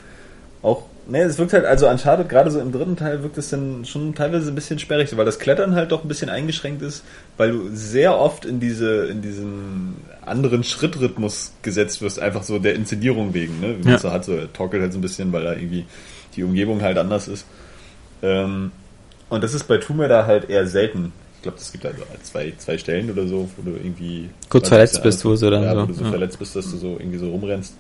auch, 0.62 0.84
ne, 1.08 1.22
es 1.22 1.38
wirkt 1.38 1.54
halt, 1.54 1.64
also 1.66 1.88
Uncharted, 1.88 2.28
gerade 2.28 2.52
so 2.52 2.60
im 2.60 2.72
dritten 2.74 2.98
Teil 2.98 3.24
wirkt 3.24 3.38
es 3.38 3.50
dann 3.50 3.86
schon 3.86 4.14
teilweise 4.14 4.50
ein 4.52 4.56
bisschen 4.56 4.78
sperrig, 4.78 5.16
weil 5.16 5.26
das 5.26 5.40
Klettern 5.40 5.74
halt 5.76 5.92
doch 5.94 6.04
ein 6.04 6.08
bisschen 6.10 6.30
eingeschränkt 6.30 6.82
ist, 6.82 7.04
weil 7.38 7.52
du 7.52 7.70
sehr 7.74 8.18
oft 8.18 8.44
in 8.46 8.60
diese, 8.60 9.06
in 9.06 9.22
diesen 9.22 9.96
anderen 10.26 10.64
Schrittrhythmus 10.66 11.54
gesetzt 11.62 12.02
wirst, 12.02 12.20
einfach 12.20 12.44
so 12.44 12.60
der 12.60 12.76
Inszenierung 12.76 13.34
wegen, 13.34 13.60
ne? 13.62 13.76
Wie 13.80 13.84
man 13.84 13.94
Ja. 13.94 14.00
so 14.00 14.12
hat, 14.12 14.26
so 14.26 14.34
er 14.36 14.52
torkelt 14.52 14.82
halt 14.84 14.92
so 14.94 15.00
ein 15.00 15.02
bisschen, 15.02 15.32
weil 15.32 15.46
da 15.46 15.54
irgendwie 15.54 15.86
die 16.36 16.44
Umgebung 16.44 16.82
halt 16.82 16.98
anders 16.98 17.28
ist. 17.28 17.46
Ähm, 18.22 18.72
und 19.30 19.44
das 19.44 19.54
ist 19.54 19.66
bei 19.68 19.78
Tomb 19.78 20.00
Raider 20.02 20.26
halt 20.26 20.50
eher 20.50 20.66
selten. 20.68 21.14
Ich 21.38 21.44
glaube, 21.44 21.58
es 21.58 21.72
gibt 21.72 21.86
halt 21.86 21.96
zwei, 22.24 22.54
zwei 22.58 22.78
Stellen 22.78 23.10
oder 23.10 23.26
so, 23.28 23.50
wo 23.56 23.62
du 23.62 23.78
irgendwie 23.78 24.30
Kurz 24.50 24.68
verletzt 24.68 25.02
bist, 25.04 25.24
wo 25.24 25.36
sie 25.36 25.50
dann 25.50 25.64
ja, 25.64 25.74
so- 25.74 25.82
wo 25.84 25.86
du 25.86 25.94
so 25.94 26.04
ja. 26.04 26.10
verletzt 26.10 26.38
bist, 26.40 26.56
dass 26.56 26.70
du 26.70 26.78
so 26.78 26.98
irgendwie 27.00 27.18
so 27.18 27.30
rumrennst. 27.30 27.76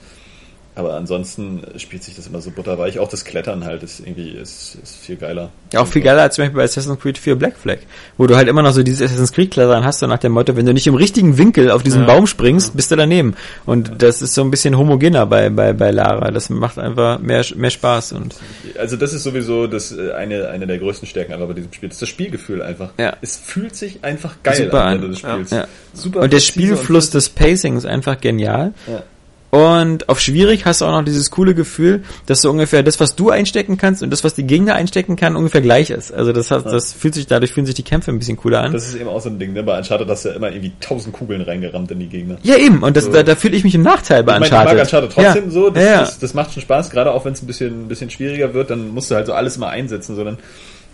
Aber 0.80 0.94
ansonsten 0.96 1.62
spielt 1.76 2.04
sich 2.04 2.16
das 2.16 2.28
immer 2.28 2.40
so 2.40 2.52
butterweich. 2.52 3.00
Auch 3.00 3.10
das 3.10 3.26
Klettern 3.26 3.66
halt 3.66 3.84
ist 3.84 4.00
irgendwie 4.00 4.30
ist, 4.30 4.78
ist 4.82 4.96
viel 4.96 5.18
geiler. 5.18 5.50
Ja, 5.74 5.82
auch 5.82 5.88
viel 5.88 6.02
geiler 6.02 6.22
als 6.22 6.36
zum 6.36 6.44
Beispiel 6.46 6.56
bei 6.58 6.64
Assassin's 6.64 7.00
Creed 7.02 7.18
4 7.18 7.36
Black 7.36 7.58
Flag, 7.58 7.80
wo 8.18 8.28
du 8.28 8.38
halt 8.38 8.48
immer 8.48 8.62
noch 8.62 8.72
so 8.72 8.82
dieses 8.82 9.02
Assassin's 9.02 9.34
Creed 9.34 9.52
Klettern 9.52 9.84
hast, 9.84 10.00
so 10.00 10.08
nach 10.08 10.20
dem 10.20 10.32
Motto, 10.32 10.56
wenn 10.56 10.66
du 10.66 10.74
nicht 10.74 10.88
im 10.88 10.96
richtigen 10.96 11.38
Winkel 11.38 11.70
auf 11.70 11.84
diesen 11.84 12.02
Ja. 12.02 12.08
Baum 12.08 12.28
springst, 12.28 12.76
bist 12.78 12.92
du 12.92 12.96
daneben. 12.96 13.36
Und 13.66 14.02
das 14.02 14.22
ist 14.22 14.34
so 14.36 14.42
ein 14.42 14.52
bisschen 14.52 14.78
homogener 14.78 15.26
bei, 15.26 15.50
bei, 15.50 15.74
bei 15.74 15.92
Lara. 15.92 16.32
Das 16.32 16.50
macht 16.50 16.80
einfach 16.80 17.20
mehr, 17.20 17.44
mehr 17.58 17.70
Spaß 17.72 18.14
und, 18.14 18.36
Also 18.78 18.96
das 18.96 19.14
ist 19.14 19.24
sowieso 19.24 19.68
das 19.68 19.92
äh, 19.92 20.14
eine, 20.14 20.48
eine 20.48 20.66
der 20.66 20.78
größten 20.78 21.08
Stärken 21.10 21.34
einfach 21.34 21.48
bei 21.48 21.54
diesem 21.56 21.74
Spiel. 21.74 21.90
Das 21.90 21.98
ist 21.98 22.02
das 22.04 22.10
Spielgefühl 22.10 22.62
einfach. 22.62 22.92
Ja. 22.98 23.18
Es 23.22 23.36
fühlt 23.36 23.76
sich 23.76 24.04
einfach 24.06 24.36
geil 24.44 24.56
Super 24.56 24.82
an, 24.86 24.88
an. 24.88 24.94
wenn 24.96 25.02
du 25.02 25.08
das 25.10 25.22
Ja. 25.24 25.34
spielst. 25.34 25.52
ja. 25.52 25.68
Super 25.94 26.22
Und 26.22 26.32
der 26.32 26.40
Spielfluss 26.40 27.08
und- 27.08 27.14
des 27.16 27.30
Pacings 27.30 27.84
ist 27.84 27.86
einfach 27.90 28.22
genial. 28.22 28.74
Ja. 28.88 29.04
Und 29.52 30.10
auf 30.10 30.20
schwierig 30.20 30.66
hast 30.66 30.82
du 30.82 30.86
auch 30.86 30.92
noch 30.92 31.04
dieses 31.04 31.32
coole 31.32 31.56
Gefühl, 31.56 32.04
dass 32.28 32.42
so 32.42 32.52
ungefähr 32.52 32.84
das, 32.84 33.00
was 33.00 33.16
du 33.16 33.32
einstecken 33.32 33.78
kannst 33.78 34.04
und 34.04 34.12
das, 34.12 34.24
was 34.24 34.36
die 34.36 34.44
Gegner 34.44 34.76
einstecken 34.76 35.16
kann, 35.16 35.36
ungefähr 35.36 35.62
gleich 35.62 35.90
ist. 35.90 36.14
Also 36.14 36.32
das 36.34 36.52
hat, 36.52 36.68
das 36.68 36.94
fühlt 36.94 37.16
sich, 37.16 37.26
dadurch 37.26 37.52
fühlen 37.54 37.66
sich 37.66 37.74
die 37.74 37.84
Kämpfe 37.84 38.12
ein 38.12 38.20
bisschen 38.20 38.38
cooler 38.38 38.62
an. 38.62 38.74
Das 38.74 38.88
ist 38.88 38.96
eben 38.96 39.10
auch 39.10 39.22
so 39.22 39.30
ein 39.30 39.40
Ding, 39.40 39.54
ne? 39.54 39.64
Bei 39.64 39.78
Uncharted 39.78 40.08
hast 40.08 40.26
du 40.26 40.30
ja 40.30 40.36
immer 40.36 40.52
irgendwie 40.52 40.74
tausend 40.80 41.14
Kugeln 41.16 41.42
reingerammt 41.42 41.90
in 41.90 42.00
die 42.00 42.08
Gegner. 42.08 42.38
ja, 42.44 42.58
eben. 42.58 42.84
Und 42.84 42.96
das, 42.96 43.06
So. 43.06 43.12
da, 43.12 43.24
da 43.24 43.36
fühle 43.36 43.56
ich 43.58 43.64
mich 43.64 43.74
im 43.74 43.82
Nachteil 43.82 44.24
bei 44.24 44.34
Ich 44.34 44.40
meine, 44.40 44.46
ich 44.46 44.52
mag 44.52 44.68
Uncharted. 44.70 44.86
Uncharted 44.86 45.12
trotzdem 45.14 45.46
ja. 45.46 45.50
so, 45.52 45.70
das, 45.72 45.84
ja, 45.84 45.90
ja. 45.92 46.00
Das, 46.02 46.20
das 46.20 46.34
macht 46.36 46.54
schon 46.54 46.62
Spaß, 46.62 46.90
gerade 46.92 47.12
auch 47.12 47.26
wenn 47.26 47.34
es 47.34 47.42
ein 47.42 47.48
bisschen, 47.48 47.86
ein 47.86 47.88
bisschen 47.88 48.12
schwieriger 48.12 48.54
wird, 48.54 48.70
dann 48.70 48.90
musst 48.90 49.10
du 49.10 49.16
halt 49.16 49.26
so 49.26 49.34
alles 49.34 49.58
mal 49.58 49.70
einsetzen, 49.70 50.16
sondern 50.16 50.38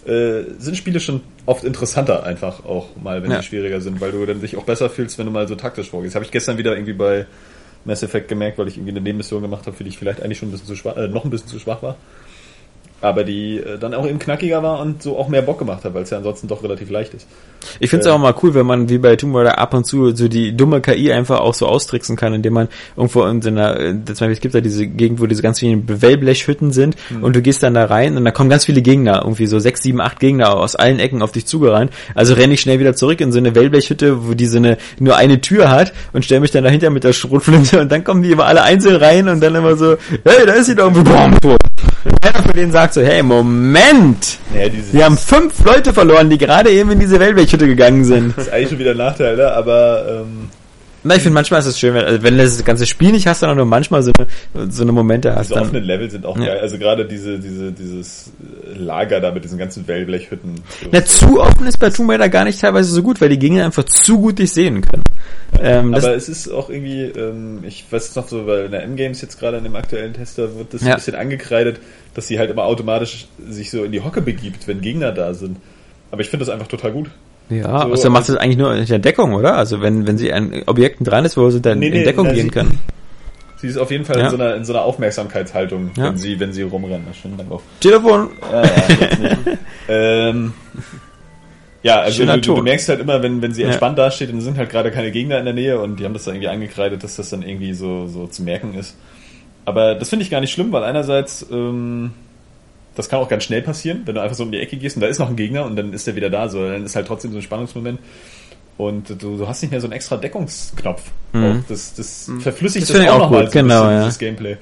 äh, 0.07 0.43
sind 0.59 0.77
Spiele 0.77 0.99
schon 0.99 1.21
oft 1.45 1.63
interessanter 1.63 2.23
einfach 2.23 2.63
auch 2.63 2.87
mal, 3.01 3.21
wenn 3.23 3.31
Ja. 3.31 3.39
die 3.39 3.43
schwieriger 3.45 3.81
sind, 3.81 3.99
weil 3.99 4.11
du 4.11 4.25
dann 4.25 4.39
dich 4.39 4.55
auch 4.55 4.63
besser 4.63 4.89
fühlst, 4.89 5.17
wenn 5.17 5.25
du 5.25 5.31
mal 5.31 5.47
so 5.47 5.55
taktisch 5.55 5.89
vorgehst. 5.89 6.15
Habe 6.15 6.23
ich 6.23 6.31
gestern 6.31 6.57
wieder 6.57 6.73
irgendwie 6.73 6.93
bei 6.93 7.25
Mass 7.85 8.03
Effect 8.03 8.27
gemerkt, 8.27 8.57
weil 8.57 8.67
ich 8.67 8.77
irgendwie 8.77 8.91
eine 8.91 9.01
Nebenmission 9.01 9.41
gemacht 9.41 9.65
habe, 9.67 9.75
für 9.75 9.83
die 9.83 9.89
ich 9.89 9.97
vielleicht 9.97 10.21
eigentlich 10.21 10.39
schon 10.39 10.49
ein 10.49 10.51
bisschen 10.51 10.67
zu 10.67 10.75
schwach, 10.75 10.97
äh, 10.97 11.07
noch 11.07 11.23
ein 11.23 11.29
bisschen 11.29 11.47
zu 11.47 11.59
schwach 11.59 11.81
war. 11.81 11.95
Aber 13.01 13.23
die 13.23 13.57
äh, 13.57 13.77
dann 13.77 13.93
auch 13.93 14.07
eben 14.07 14.17
knackiger 14.19 14.63
war 14.63 14.79
und 14.79 15.03
so 15.03 15.17
auch 15.17 15.27
mehr 15.27 15.41
Bock 15.41 15.59
gemacht 15.59 15.83
hat, 15.83 15.93
weil 15.93 16.03
es 16.03 16.09
ja 16.09 16.17
ansonsten 16.17 16.47
doch 16.47 16.63
relativ 16.63 16.89
leicht 16.89 17.13
ist. 17.13 17.27
Ich 17.79 17.89
finde 17.89 18.01
es 18.01 18.07
Äh, 18.07 18.11
auch 18.13 18.17
mal 18.19 18.33
cool, 18.41 18.53
wenn 18.53 18.65
man 18.65 18.89
wie 18.89 18.97
bei 18.97 19.15
Tomb 19.15 19.35
Raider 19.35 19.59
ab 19.59 19.73
und 19.73 19.85
zu 19.85 20.15
so 20.15 20.27
die 20.27 20.55
dumme 20.55 20.81
KI 20.81 21.11
einfach 21.11 21.39
auch 21.41 21.53
so 21.53 21.67
austricksen 21.67 22.15
kann, 22.15 22.33
indem 22.33 22.53
man 22.53 22.67
irgendwo 22.95 23.23
in 23.25 23.41
so 23.41 23.49
einer, 23.49 23.79
äh, 23.79 23.91
zum 23.91 24.05
Beispiel 24.05 24.31
es 24.31 24.39
gibt 24.39 24.55
da 24.55 24.61
diese 24.61 24.87
Gegend, 24.87 25.19
wo 25.19 25.25
diese 25.27 25.41
ganz 25.41 25.59
vielen 25.59 26.01
Wellblechhütten 26.01 26.71
sind 26.71 26.95
Hm. 27.09 27.23
und 27.23 27.35
du 27.35 27.41
gehst 27.41 27.61
dann 27.63 27.73
da 27.73 27.85
rein 27.85 28.17
und 28.17 28.25
da 28.25 28.31
kommen 28.31 28.49
ganz 28.49 28.65
viele 28.65 28.81
Gegner, 28.81 29.21
irgendwie 29.23 29.45
so 29.47 29.59
sechs, 29.59 29.83
sieben, 29.83 29.99
acht 30.01 30.19
Gegner 30.19 30.55
aus 30.55 30.75
allen 30.75 30.99
Ecken 30.99 31.21
auf 31.21 31.31
dich 31.31 31.45
zugerannt. 31.45 31.91
Also 32.15 32.33
renne 32.33 32.53
ich 32.53 32.61
schnell 32.61 32.79
wieder 32.79 32.95
zurück 32.95 33.19
in 33.21 33.31
so 33.31 33.37
eine 33.37 33.53
Wellblechhütte, 33.55 34.27
wo 34.27 34.33
die 34.33 34.45
so 34.47 34.57
eine, 34.57 34.77
nur 34.99 35.15
eine 35.17 35.41
Tür 35.41 35.69
hat 35.69 35.93
und 36.13 36.23
stelle 36.25 36.41
mich 36.41 36.51
dann 36.51 36.63
dahinter 36.63 36.89
mit 36.89 37.03
der 37.03 37.13
Schrotflinte 37.13 37.81
und 37.81 37.91
dann 37.91 38.03
kommen 38.03 38.23
die 38.23 38.31
immer 38.31 38.45
alle 38.45 38.63
einzeln 38.63 38.95
rein 38.95 39.27
und 39.27 39.41
dann 39.41 39.53
immer 39.53 39.75
so, 39.75 39.95
hey, 40.23 40.45
da 40.45 40.53
ist 40.53 40.67
sie 40.67 40.75
doch 40.75 40.85
irgendwie, 40.85 41.03
boom, 41.11 41.39
tot. 41.41 41.57
Einer 42.21 42.43
von 42.43 42.53
denen 42.53 42.71
sagt 42.71 42.93
so, 42.93 43.01
hey, 43.01 43.23
Moment! 43.23 44.37
Dieses, 44.53 44.93
Wir 44.93 45.05
haben 45.05 45.17
fünf 45.17 45.63
Leute 45.63 45.93
verloren, 45.93 46.29
die 46.29 46.37
gerade 46.37 46.69
eben 46.69 46.91
in 46.91 46.99
diese 46.99 47.19
Wellblechhütte 47.19 47.67
gegangen 47.67 48.03
sind. 48.05 48.37
das 48.37 48.47
ist 48.47 48.53
eigentlich 48.53 48.69
schon 48.69 48.79
wieder 48.79 48.91
ein 48.91 48.97
Nachteil, 48.97 49.35
ne? 49.35 49.51
aber 49.51 50.05
ähm, 50.25 50.49
Na, 51.07 51.15
ich 51.15 51.21
finde 51.21 51.35
manchmal 51.35 51.59
ist 51.59 51.67
es 51.67 51.77
schön, 51.79 51.93
wenn, 51.93 52.03
also 52.03 52.23
wenn 52.23 52.35
du 52.35 52.43
das 52.43 52.65
ganze 52.65 52.87
Spiel 52.87 53.11
nicht 53.11 53.27
hast, 53.27 53.41
sondern 53.41 53.57
nur 53.57 53.67
manchmal 53.67 54.01
so 54.01 54.11
eine, 54.17 54.71
so 54.71 54.81
eine 54.81 54.91
Momente 54.91 55.35
hast. 55.35 55.51
diese 55.51 55.61
offenen 55.61 55.83
Level 55.83 56.09
sind 56.09 56.25
auch 56.25 56.35
Ja. 56.39 56.45
geil. 56.47 56.59
Also 56.61 56.79
gerade 56.79 57.05
diese, 57.05 57.37
diese, 57.37 57.71
dieses 57.71 58.31
Lager 58.75 59.19
da 59.21 59.31
mit 59.31 59.43
diesen 59.43 59.59
ganzen 59.59 59.87
Wellblechhütten. 59.87 60.61
Na, 60.91 61.05
zu 61.05 61.39
offen 61.39 61.67
ist 61.67 61.77
bei 61.79 61.91
Tomb 61.91 62.09
Raider 62.09 62.27
gar 62.27 62.43
nicht 62.43 62.59
teilweise 62.59 62.91
so 62.91 63.03
gut, 63.03 63.21
weil 63.21 63.29
die 63.29 63.37
Gegner 63.37 63.65
einfach 63.65 63.83
zu 63.83 64.19
gut 64.19 64.39
dich 64.39 64.51
sehen 64.51 64.81
können. 64.81 65.03
Ähm, 65.61 65.93
Aber 65.93 66.15
es 66.15 66.27
ist 66.27 66.49
auch 66.49 66.71
irgendwie, 66.71 67.03
ähm, 67.03 67.59
ich 67.67 67.85
weiß 67.91 68.09
es 68.09 68.15
noch 68.15 68.27
so, 68.27 68.47
weil 68.47 68.65
in 68.65 68.71
der 68.71 68.81
M-Games 68.83 69.21
jetzt 69.21 69.39
gerade 69.39 69.57
in 69.57 69.63
dem 69.63 69.75
aktuellen 69.75 70.13
Tester 70.13 70.57
wird 70.57 70.73
das 70.73 70.81
Ja. 70.81 70.89
ein 70.89 70.95
bisschen 70.95 71.15
angekreidet, 71.15 71.79
dass 72.15 72.27
sie 72.27 72.39
halt 72.39 72.49
immer 72.49 72.63
automatisch 72.63 73.27
sich 73.47 73.69
so 73.69 73.83
in 73.83 73.91
die 73.91 74.01
Hocke 74.01 74.21
begibt, 74.21 74.67
wenn 74.67 74.81
Gegner 74.81 75.11
da 75.11 75.35
sind. 75.35 75.57
Aber 76.09 76.21
ich 76.21 76.29
finde 76.29 76.45
das 76.45 76.53
einfach 76.53 76.67
total 76.67 76.91
gut. 76.93 77.11
Ja, 77.49 77.81
so, 77.81 77.93
außer 77.93 78.09
macht 78.09 78.29
es 78.29 78.35
eigentlich 78.35 78.57
nur 78.57 78.73
in 78.75 78.85
der 78.85 78.99
Deckung, 78.99 79.33
oder? 79.33 79.55
Also 79.55 79.81
wenn, 79.81 80.07
wenn 80.07 80.17
sie 80.17 80.31
an 80.33 80.63
Objekten 80.65 81.05
dran 81.05 81.25
ist, 81.25 81.37
wo 81.37 81.49
sie 81.49 81.61
dann 81.61 81.79
Nee, 81.79 81.89
nee, 81.89 81.99
in 81.99 82.03
Deckung 82.05 82.27
na, 82.27 82.33
gehen 82.33 82.45
sie- 82.45 82.49
können. 82.51 82.79
Sie 83.57 83.67
ist 83.67 83.77
auf 83.77 83.89
jeden 83.89 84.03
Fall 84.05 84.17
Ja. 84.19 84.25
in, 84.25 84.29
so 84.31 84.35
einer, 84.35 84.55
in 84.55 84.65
so 84.65 84.73
einer 84.73 84.83
Aufmerksamkeitshaltung, 84.83 85.91
Ja. 85.95 86.05
wenn 86.09 86.17
sie, 86.17 86.39
wenn 86.39 86.51
sie 86.53 86.63
rumrennen. 86.63 87.05
Schönen 87.19 87.37
Dank 87.37 87.51
auch. 87.51 87.61
Telefon. 87.79 88.29
Ja, 88.51 88.63
ja, 88.63 88.69
ähm, 89.89 90.53
ja, 91.81 91.99
also 92.01 92.25
du, 92.25 92.33
du, 92.41 92.55
du 92.55 92.61
merkst 92.63 92.89
halt 92.89 92.99
immer, 92.99 93.21
wenn, 93.23 93.41
wenn 93.41 93.53
sie 93.53 93.61
Ja. 93.61 93.67
entspannt 93.69 93.97
dasteht 93.97 94.31
und 94.33 94.41
sind 94.41 94.57
halt 94.57 94.69
gerade 94.69 94.91
keine 94.91 95.11
Gegner 95.11 95.39
in 95.39 95.45
der 95.45 95.53
Nähe 95.53 95.79
und 95.79 95.99
die 95.99 96.05
haben 96.05 96.13
das 96.13 96.25
da 96.25 96.31
irgendwie 96.31 96.47
angekreidet, 96.49 97.03
dass 97.03 97.15
das 97.15 97.29
dann 97.29 97.43
irgendwie 97.43 97.73
so, 97.73 98.07
so 98.07 98.27
zu 98.27 98.43
merken 98.43 98.73
ist. 98.73 98.97
Aber 99.65 99.95
das 99.95 100.09
finde 100.09 100.23
ich 100.23 100.29
gar 100.31 100.41
nicht 100.41 100.51
schlimm, 100.51 100.71
weil 100.71 100.83
einerseits, 100.83 101.45
ähm, 101.51 102.11
das 102.95 103.09
kann 103.09 103.19
auch 103.19 103.29
ganz 103.29 103.43
schnell 103.43 103.61
passieren, 103.61 104.01
wenn 104.05 104.15
du 104.15 104.21
einfach 104.21 104.35
so 104.35 104.43
um 104.43 104.51
die 104.51 104.59
Ecke 104.59 104.77
gehst 104.77 104.95
und 104.95 105.01
da 105.01 105.07
ist 105.07 105.19
noch 105.19 105.29
ein 105.29 105.35
Gegner 105.35 105.65
und 105.65 105.75
dann 105.75 105.93
ist 105.93 106.07
der 106.07 106.15
wieder 106.15 106.29
da, 106.29 106.49
so, 106.49 106.67
dann 106.67 106.85
ist 106.85 106.95
halt 106.95 107.07
trotzdem 107.07 107.31
so 107.31 107.37
ein 107.37 107.41
Spannungsmoment. 107.41 107.99
Und 108.77 109.09
du, 109.09 109.37
du 109.37 109.47
hast 109.47 109.61
nicht 109.61 109.71
mehr 109.71 109.79
so 109.79 109.87
einen 109.87 109.93
extra 109.93 110.17
Deckungsknopf. 110.17 111.01
Mhm. 111.31 111.63
Das, 111.69 111.93
das 111.93 112.29
verflüssigt 112.39 112.83
Das 112.83 112.89
das, 112.89 112.97
finde 112.97 113.05
ich 113.05 113.09
auch 113.09 113.15
auch 113.15 113.31
nochmal 113.31 113.43
so 113.43 113.57
ein 113.57 113.63
genau, 113.63 113.81
bisschen, 113.81 113.91
ja. 113.91 114.03
dieses 114.03 114.19
Gameplay. 114.19 114.57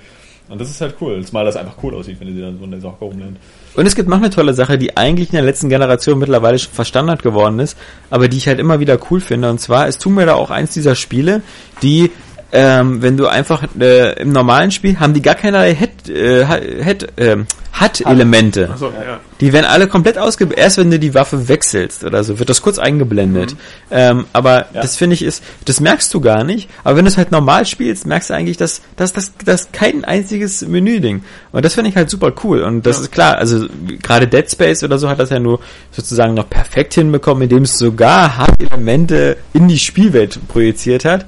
Und 0.49 0.60
das 0.60 0.69
ist 0.69 0.81
halt 0.81 0.95
cool, 1.01 1.23
zumal 1.23 1.45
das 1.45 1.55
einfach 1.55 1.76
cool 1.81 1.95
aussieht, 1.95 2.19
wenn 2.19 2.27
du 2.27 2.34
sie 2.34 2.41
dann 2.41 2.60
so 2.60 2.65
in 2.65 2.72
der 2.72 2.81
Socke 2.81 3.05
rumlernst. 3.05 3.39
Und 3.76 3.85
es 3.88 3.95
gibt 3.95 4.10
noch 4.10 4.18
eine 4.18 4.30
tolle 4.30 4.53
Sache, 4.53 4.77
die 4.77 4.95
eigentlich 4.97 5.30
in 5.30 5.35
der 5.35 5.41
letzten 5.41 5.69
Generation 5.69 6.19
mittlerweile 6.19 6.60
schon 6.60 6.73
fast 6.73 6.89
Standard 6.89 7.23
geworden 7.23 7.60
ist, 7.60 7.77
aber 8.10 8.27
die 8.27 8.38
ich 8.38 8.47
halt 8.47 8.60
immer 8.60 8.80
wieder 8.80 8.99
cool 9.10 9.19
finde. 9.19 9.49
Und 9.49 9.60
zwar 9.60 9.88
ist 9.88 10.01
Tomb 10.01 10.19
Raider 10.19 10.35
auch 10.35 10.51
eins 10.51 10.73
dieser 10.73 10.95
Spiele, 10.95 11.41
die, 11.81 12.11
ähm, 12.55 13.01
wenn 13.01 13.17
du 13.17 13.27
einfach 13.27 13.63
äh, 13.80 14.13
im 14.21 14.31
normalen 14.31 14.69
Spiel 14.69 14.99
haben 14.99 15.13
die 15.15 15.23
gar 15.23 15.34
keinerlei 15.34 15.73
Head, 15.75 16.07
äh, 16.09 16.45
Head, 16.84 17.07
ähm, 17.17 17.47
HUD-Elemente. 17.81 18.69
Achso, 18.71 18.85
ja. 18.89 19.19
Die 19.41 19.51
werden 19.51 19.65
alle 19.65 19.88
komplett 19.88 20.19
ausgeblendet. 20.19 20.63
Erst 20.63 20.77
wenn 20.77 20.91
du 20.91 20.99
die 20.99 21.15
Waffe 21.15 21.47
wechselst 21.49 22.03
oder 22.03 22.23
so, 22.23 22.38
wird 22.38 22.47
das 22.49 22.61
kurz 22.61 22.77
eingeblendet. 22.77 23.55
Ähm, 23.89 24.25
aber 24.31 24.67
Ja. 24.71 24.81
das 24.84 24.95
finde 24.95 25.15
ich 25.15 25.23
ist, 25.23 25.43
das 25.65 25.80
merkst 25.80 26.13
du 26.13 26.21
gar 26.21 26.43
nicht. 26.43 26.69
Aber 26.84 26.95
wenn 26.95 27.05
du 27.05 27.09
es 27.09 27.17
halt 27.17 27.31
normal 27.31 27.65
spielst, 27.65 28.05
merkst 28.05 28.30
du 28.30 28.35
eigentlich, 28.35 28.57
dass 28.57 28.81
das 28.95 29.11
das 29.13 29.31
das 29.43 29.71
kein 29.71 30.05
einziges 30.05 30.61
Menü-Ding. 30.61 31.23
Und 31.51 31.65
das 31.65 31.73
finde 31.73 31.89
ich 31.89 31.95
halt 31.95 32.11
super 32.11 32.31
cool. 32.43 32.61
Und 32.61 32.85
das 32.85 32.97
Ja. 32.97 33.01
ist 33.03 33.11
klar. 33.11 33.38
Also 33.39 33.65
gerade 34.03 34.27
Dead 34.27 34.49
Space 34.49 34.84
oder 34.84 34.99
so 34.99 35.09
hat 35.09 35.17
das 35.17 35.31
ja 35.31 35.39
nur 35.39 35.59
sozusagen 35.91 36.35
noch 36.35 36.47
perfekt 36.51 36.93
hinbekommen, 36.93 37.41
indem 37.43 37.63
es 37.63 37.80
sogar 37.80 38.38
HUD-Elemente 38.38 39.38
in 39.53 39.67
die 39.67 39.80
Spielwelt 39.80 40.39
projiziert 40.47 41.03
hat. 41.05 41.25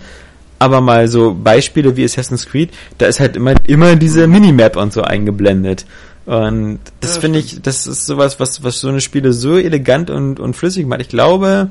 Aber 0.66 0.82
mal 0.82 1.08
so 1.08 1.34
Beispiele 1.34 1.96
wie 1.96 2.04
Assassin's 2.04 2.48
Creed, 2.48 2.72
da 2.98 3.06
ist 3.06 3.20
halt 3.20 3.36
immer 3.36 3.54
immer 3.68 3.96
diese 3.96 4.26
Minimap 4.28 4.76
und 4.78 4.92
so 4.92 5.02
eingeblendet. 5.04 5.86
Und 6.26 6.80
das 7.02 7.16
Ja, 7.16 7.22
finde 7.22 7.38
ich, 7.40 7.62
das 7.62 7.86
ist 7.86 8.08
sowas, 8.08 8.40
was, 8.40 8.64
was 8.64 8.80
so 8.80 8.88
eine 8.90 9.00
Spiele 9.00 9.32
so 9.32 9.58
elegant 9.58 10.10
und, 10.10 10.40
und 10.40 10.56
flüssig 10.56 10.88
macht. 10.88 11.02
Ich 11.02 11.10
glaube, 11.10 11.70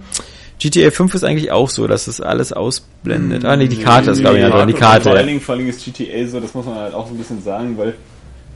GTA 0.61 0.93
5 0.93 1.13
ist 1.15 1.25
eigentlich 1.25 1.51
auch 1.51 1.69
so, 1.69 1.89
dass 1.89 2.07
es 2.07 2.21
alles 2.21 2.53
ausblendet. 2.53 3.45
Ah, 3.45 3.57
nee, 3.57 3.67
die 3.67 3.79
Karte 3.79 4.13
ist, 4.13 4.21
glaube 4.21 4.37
ich, 4.37 4.43
ja 4.43 4.51
dran, 4.51 4.69
die 4.69 4.75
Vor 4.75 4.87
allen, 4.89 5.03
Karte. 5.03 5.27
Dingen, 5.27 5.41
vor 5.41 5.55
allen 5.55 5.67
Dingen 5.67 5.77
ist 5.77 5.85
GTA 5.85 6.27
so, 6.29 6.39
das 6.39 6.55
muss 6.55 6.67
man 6.67 6.77
halt 6.77 6.95
auch 6.95 7.09
so 7.09 7.15
ein 7.15 7.19
bisschen 7.19 7.43
sagen, 7.43 7.77
weil 7.77 7.95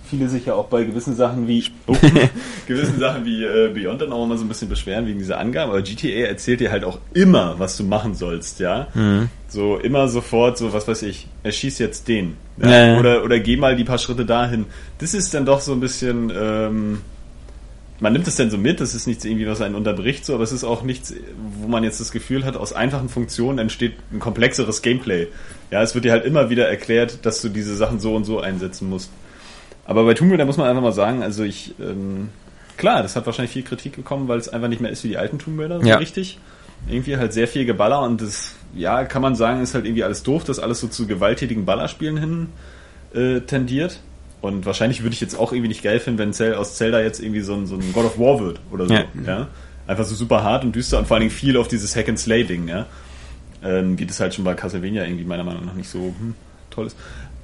viele 0.08 0.28
sich 0.28 0.46
ja 0.46 0.54
auch 0.54 0.66
bei 0.66 0.84
gewissen 0.84 1.14
Sachen 1.14 1.46
wie 1.46 1.64
gewissen 2.66 2.98
Sachen 2.98 3.24
wie 3.24 3.44
äh, 3.44 3.70
Beyond 3.72 4.02
dann 4.02 4.12
auch 4.12 4.24
immer 4.24 4.36
so 4.36 4.44
ein 4.44 4.48
bisschen 4.48 4.68
beschweren 4.68 5.06
wegen 5.06 5.18
dieser 5.18 5.38
Angaben, 5.38 5.70
aber 5.70 5.82
GTA 5.82 6.26
erzählt 6.26 6.60
dir 6.60 6.70
halt 6.70 6.84
auch 6.84 6.98
immer, 7.14 7.58
was 7.58 7.76
du 7.76 7.84
machen 7.84 8.14
sollst, 8.14 8.60
ja. 8.60 8.88
Mhm. 8.94 9.28
So 9.48 9.76
immer 9.78 10.08
sofort, 10.08 10.58
so 10.58 10.72
was 10.72 10.86
weiß 10.88 11.02
ich, 11.02 11.26
erschieß 11.42 11.78
jetzt 11.78 12.08
den. 12.08 12.36
Ja? 12.58 12.70
Ja, 12.70 12.86
ja. 12.86 12.98
Oder, 12.98 13.24
oder 13.24 13.38
geh 13.38 13.56
mal 13.56 13.76
die 13.76 13.84
paar 13.84 13.98
Schritte 13.98 14.24
dahin. 14.24 14.66
Das 14.98 15.14
ist 15.14 15.32
dann 15.34 15.46
doch 15.46 15.60
so 15.60 15.72
ein 15.72 15.80
bisschen, 15.80 16.32
ähm, 16.36 17.00
man 18.00 18.12
nimmt 18.12 18.26
es 18.28 18.36
dann 18.36 18.50
so 18.50 18.58
mit, 18.58 18.80
das 18.80 18.94
ist 18.94 19.06
nichts 19.06 19.24
irgendwie, 19.24 19.46
was 19.46 19.60
einen 19.60 19.74
unterbricht, 19.74 20.24
so, 20.24 20.34
aber 20.34 20.44
es 20.44 20.52
ist 20.52 20.64
auch 20.64 20.82
nichts, 20.82 21.14
wo 21.60 21.68
man 21.68 21.82
jetzt 21.84 22.00
das 22.00 22.12
Gefühl 22.12 22.44
hat, 22.44 22.56
aus 22.56 22.72
einfachen 22.72 23.08
Funktionen 23.08 23.58
entsteht 23.58 23.94
ein 24.12 24.20
komplexeres 24.20 24.82
Gameplay. 24.82 25.28
Ja, 25.70 25.82
es 25.82 25.94
wird 25.94 26.04
dir 26.04 26.12
halt 26.12 26.24
immer 26.24 26.50
wieder 26.50 26.68
erklärt, 26.68 27.26
dass 27.26 27.42
du 27.42 27.48
diese 27.48 27.76
Sachen 27.76 28.00
so 28.00 28.14
und 28.14 28.24
so 28.24 28.40
einsetzen 28.40 28.88
musst. 28.88 29.10
Aber 29.88 30.04
bei 30.04 30.12
Tomb 30.12 30.30
Raider 30.30 30.44
muss 30.44 30.58
man 30.58 30.68
einfach 30.68 30.82
mal 30.82 30.92
sagen, 30.92 31.22
also 31.22 31.44
ich, 31.44 31.74
ähm, 31.80 32.28
klar, 32.76 33.02
das 33.02 33.16
hat 33.16 33.24
wahrscheinlich 33.24 33.52
viel 33.52 33.62
Kritik 33.62 33.96
bekommen, 33.96 34.28
weil 34.28 34.38
es 34.38 34.50
einfach 34.50 34.68
nicht 34.68 34.82
mehr 34.82 34.90
ist 34.90 35.02
wie 35.02 35.08
die 35.08 35.16
alten 35.16 35.38
Tomb 35.38 35.58
Raider, 35.58 35.80
so 35.80 35.86
ja. 35.86 35.96
richtig. 35.96 36.38
Irgendwie 36.90 37.16
halt 37.16 37.32
sehr 37.32 37.48
viel 37.48 37.64
Geballer 37.64 38.02
und 38.02 38.20
das, 38.20 38.54
ja, 38.74 39.04
kann 39.04 39.22
man 39.22 39.34
sagen, 39.34 39.62
ist 39.62 39.74
halt 39.74 39.86
irgendwie 39.86 40.04
alles 40.04 40.22
doof, 40.22 40.44
dass 40.44 40.58
alles 40.58 40.80
so 40.80 40.88
zu 40.88 41.06
gewalttätigen 41.06 41.64
Ballerspielen 41.64 42.18
hin 42.18 42.46
äh, 43.14 43.40
tendiert. 43.40 44.00
Und 44.42 44.66
wahrscheinlich 44.66 45.02
würde 45.02 45.14
ich 45.14 45.22
jetzt 45.22 45.38
auch 45.38 45.52
irgendwie 45.52 45.68
nicht 45.68 45.82
geil 45.82 46.00
finden, 46.00 46.18
wenn 46.18 46.32
Zell, 46.34 46.54
aus 46.54 46.76
Zelda 46.76 47.00
jetzt 47.00 47.20
irgendwie 47.20 47.40
so 47.40 47.54
ein, 47.54 47.66
so 47.66 47.76
ein 47.76 47.92
God 47.94 48.04
of 48.04 48.18
War 48.18 48.40
wird 48.40 48.60
oder 48.70 48.86
so. 48.86 48.92
Ja. 48.92 49.04
ja. 49.26 49.48
Einfach 49.86 50.04
so 50.04 50.14
super 50.14 50.42
hart 50.42 50.64
und 50.64 50.76
düster 50.76 50.98
und 50.98 51.08
vor 51.08 51.14
allen 51.14 51.22
Dingen 51.22 51.34
viel 51.34 51.56
auf 51.56 51.66
dieses 51.66 51.96
Hack 51.96 52.10
and 52.10 52.18
Slay 52.18 52.44
Ding, 52.44 52.68
ja. 52.68 52.84
Ähm, 53.64 53.98
wie 53.98 54.04
das 54.04 54.20
halt 54.20 54.34
schon 54.34 54.44
bei 54.44 54.52
Castlevania 54.52 55.04
irgendwie 55.04 55.24
meiner 55.24 55.44
Meinung 55.44 55.64
nach 55.64 55.72
nicht 55.72 55.88
so 55.88 55.98
hm, 55.98 56.34
toll 56.68 56.88
ist. 56.88 56.96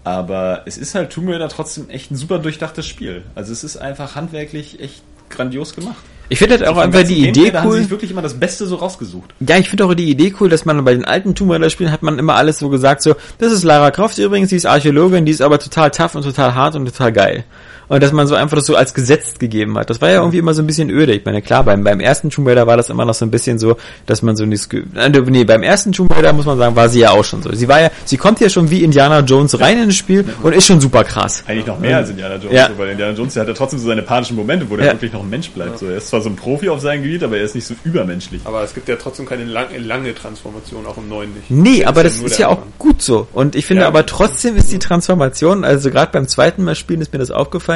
Aber 0.05 0.63
es 0.67 0.77
ist 0.77 0.95
halt 0.95 1.11
Tomb 1.11 1.29
Raider 1.31 1.49
trotzdem 1.49 1.89
echt 1.89 2.11
ein 2.11 2.17
super 2.17 2.39
durchdachtes 2.39 2.87
Spiel. 2.87 3.23
Also 3.35 3.53
es 3.53 3.65
ist 3.65 3.79
einfach 3.79 4.15
handwerklich 4.15 4.81
echt 4.81 5.03
grandios 5.31 5.75
gemacht. 5.75 5.97
Ich 6.29 6.39
finde 6.39 6.57
halt 6.57 6.67
auch 6.67 6.79
einfach 6.79 7.03
die 7.03 7.29
Idee 7.29 7.33
Gameplay, 7.33 7.47
cool. 7.47 7.53
Da 7.53 7.63
haben 7.63 7.73
sich 7.73 7.91
wirklich 7.91 8.11
immer 8.11 8.23
das 8.23 8.39
Beste 8.39 8.67
so 8.67 8.77
rausgesucht. 8.77 9.35
Ja, 9.41 9.57
ich 9.59 9.69
finde 9.69 9.85
auch 9.85 9.95
die 9.95 10.09
Idee 10.11 10.35
cool, 10.41 10.49
dass 10.49 10.65
man 10.65 10.83
bei 10.85 10.95
den 10.95 11.05
alten 11.05 11.35
Tomb 11.35 11.53
Raider 11.53 11.69
Spielen 11.69 11.93
hat 11.93 12.03
man 12.03 12.19
immer 12.19 12.35
alles 12.35 12.59
so 12.59 12.71
gesagt, 12.71 13.03
so, 13.03 13.15
das 13.39 13.53
ist 13.53 13.63
Lara 13.63 13.91
Croft 13.91 14.19
übrigens, 14.19 14.49
die 14.49 14.57
ist 14.57 14.67
Archäologin, 14.67 15.27
die 15.27 15.33
ist 15.33 15.43
aber 15.43 15.59
total 15.59 15.91
tough 15.91 16.15
und 16.15 16.23
total 16.23 16.55
hart 16.55 16.77
und 16.77 16.87
total 16.87 17.13
geil 17.13 17.45
und 17.89 18.03
dass 18.03 18.13
man 18.13 18.27
so 18.27 18.35
einfach 18.35 18.57
das 18.57 18.67
so 18.67 18.77
als 18.77 18.95
gesetzt 18.95 19.39
gegeben 19.41 19.77
hat. 19.79 19.91
Das 19.91 20.01
war 20.01 20.11
ja 20.11 20.17
irgendwie 20.17 20.39
immer 20.39 20.55
so 20.55 20.63
ein 20.63 20.67
bisschen 20.67 20.91
öde. 20.91 21.13
Ich 21.15 21.25
meine, 21.25 21.43
klar, 21.43 21.65
beim, 21.65 21.85
beim 21.85 22.01
ersten 22.01 22.31
Tomb 22.31 22.49
Raider 22.49 22.67
war 22.67 22.77
das 22.77 22.91
immer 22.91 23.05
noch 23.05 23.15
so 23.15 23.25
ein 23.25 23.31
bisschen 23.31 23.59
so, 23.59 23.77
dass 24.07 24.23
man 24.23 24.37
so 24.37 24.47
nicht, 24.47 24.73
äh, 24.73 25.11
nee, 25.27 25.45
beim 25.45 25.63
ersten 25.63 25.93
Tomb 25.93 26.15
Raider 26.15 26.33
muss 26.33 26.47
man 26.47 26.59
sagen, 26.59 26.77
war 26.77 26.89
sie 26.89 27.01
ja 27.01 27.11
auch 27.11 27.25
schon 27.25 27.43
so. 27.43 27.53
Sie 27.53 27.69
war 27.69 27.81
ja, 27.81 27.91
sie 28.05 28.17
kommt 28.17 28.41
ja 28.41 28.49
schon 28.49 28.71
wie 28.71 28.83
Indiana 28.83 29.21
Jones 29.21 29.59
rein 29.61 29.79
in 29.81 29.89
das 29.89 29.97
Spiel 29.97 30.25
und 30.43 30.55
ist 30.55 30.67
schon 30.67 30.81
super 30.81 31.05
krass. 31.05 31.45
Eigentlich 31.47 31.67
noch 31.67 31.79
mehr 31.79 31.99
als 31.99 32.11
Indiana 32.11 32.37
Jones, 32.37 32.53
ja. 32.53 32.69
so, 32.69 32.79
weil 32.79 32.91
Indiana 32.91 33.17
Jones, 33.17 33.35
der 33.35 33.43
hat 33.43 33.49
ja 33.49 33.55
trotzdem 33.55 33.79
so 33.79 33.87
seine 33.87 34.03
panischen 34.03 34.37
Momente, 34.37 34.69
wo 34.69 34.77
der 34.77 34.87
ja. 34.87 34.93
wirklich 34.93 35.13
noch 35.13 35.23
ein 35.23 35.31
Mensch 35.31 35.51
bleibt. 35.51 35.79
So, 35.79 35.87
er 35.87 35.97
ist 35.97 36.09
zwar 36.09 36.21
so 36.21 36.29
ein 36.29 36.37
Profi 36.37 36.69
auf 36.69 36.81
seinem 36.81 37.03
Gebiet, 37.03 37.23
aber 37.23 37.37
er 37.37 37.45
ist 37.45 37.55
nicht 37.55 37.67
so 37.67 37.75
übermenschlich. 37.85 38.43
Aber 38.45 38.63
es 38.63 38.75
gibt 38.75 38.89
ja 38.89 38.97
trotzdem 38.97 39.27
keine 39.27 39.45
lang, 39.45 39.67
lange 39.79 40.15
Transformation, 40.15 40.87
auch 40.87 40.97
im 40.97 41.09
neuen 41.09 41.35
nicht. 41.35 41.51
Nee, 41.51 41.81
das 41.81 41.89
aber 41.89 42.03
das 42.03 42.21
ist 42.21 42.39
ja 42.39 42.49
auch 42.49 42.63
gut 42.79 43.03
so. 43.03 43.27
Und 43.33 43.57
ich 43.57 43.67
finde 43.67 43.83
ja, 43.83 43.89
aber 43.89 44.07
trotzdem 44.07 44.57
ist 44.57 44.73
die 44.73 44.79
Transformation, 44.79 45.65
also 45.65 45.91
gerade 45.91 46.13
beim 46.13 46.29
zweiten 46.29 46.65
Mal 46.65 46.75
spielen 46.75 47.01
ist 47.01 47.13
mir 47.13 47.19
das 47.19 47.31
aufgefallen, 47.31 47.74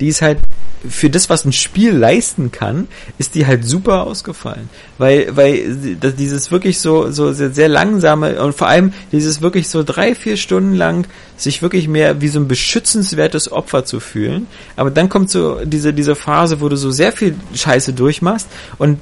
die 0.00 0.08
ist 0.08 0.22
halt 0.22 0.30
halt 0.30 0.40
für 0.88 1.10
das, 1.10 1.28
was 1.28 1.44
ein 1.44 1.52
Spiel 1.52 1.92
leisten 1.92 2.52
kann, 2.52 2.88
ist 3.18 3.34
die 3.34 3.46
halt 3.46 3.66
super 3.66 4.04
ausgefallen. 4.04 4.70
Weil, 4.96 5.36
weil 5.36 5.76
dieses 5.76 6.50
wirklich 6.50 6.80
so, 6.80 7.10
so 7.10 7.34
sehr, 7.34 7.50
sehr 7.50 7.68
langsame 7.68 8.40
und 8.42 8.54
vor 8.54 8.68
allem 8.68 8.94
dieses 9.12 9.42
wirklich 9.42 9.68
so 9.68 9.82
drei, 9.82 10.14
vier 10.14 10.38
Stunden 10.38 10.74
lang 10.74 11.06
sich 11.36 11.60
wirklich 11.60 11.86
mehr 11.86 12.22
wie 12.22 12.28
so 12.28 12.40
ein 12.40 12.48
beschützenswertes 12.48 13.52
Opfer 13.52 13.84
zu 13.84 14.00
fühlen. 14.00 14.46
Aber 14.76 14.90
dann 14.90 15.10
kommt 15.10 15.28
so 15.28 15.60
diese, 15.64 15.92
diese 15.92 16.14
Phase, 16.14 16.62
wo 16.62 16.68
du 16.70 16.76
so 16.76 16.90
sehr 16.90 17.12
viel 17.12 17.34
Scheiße 17.54 17.92
durchmachst 17.92 18.48
und 18.78 19.00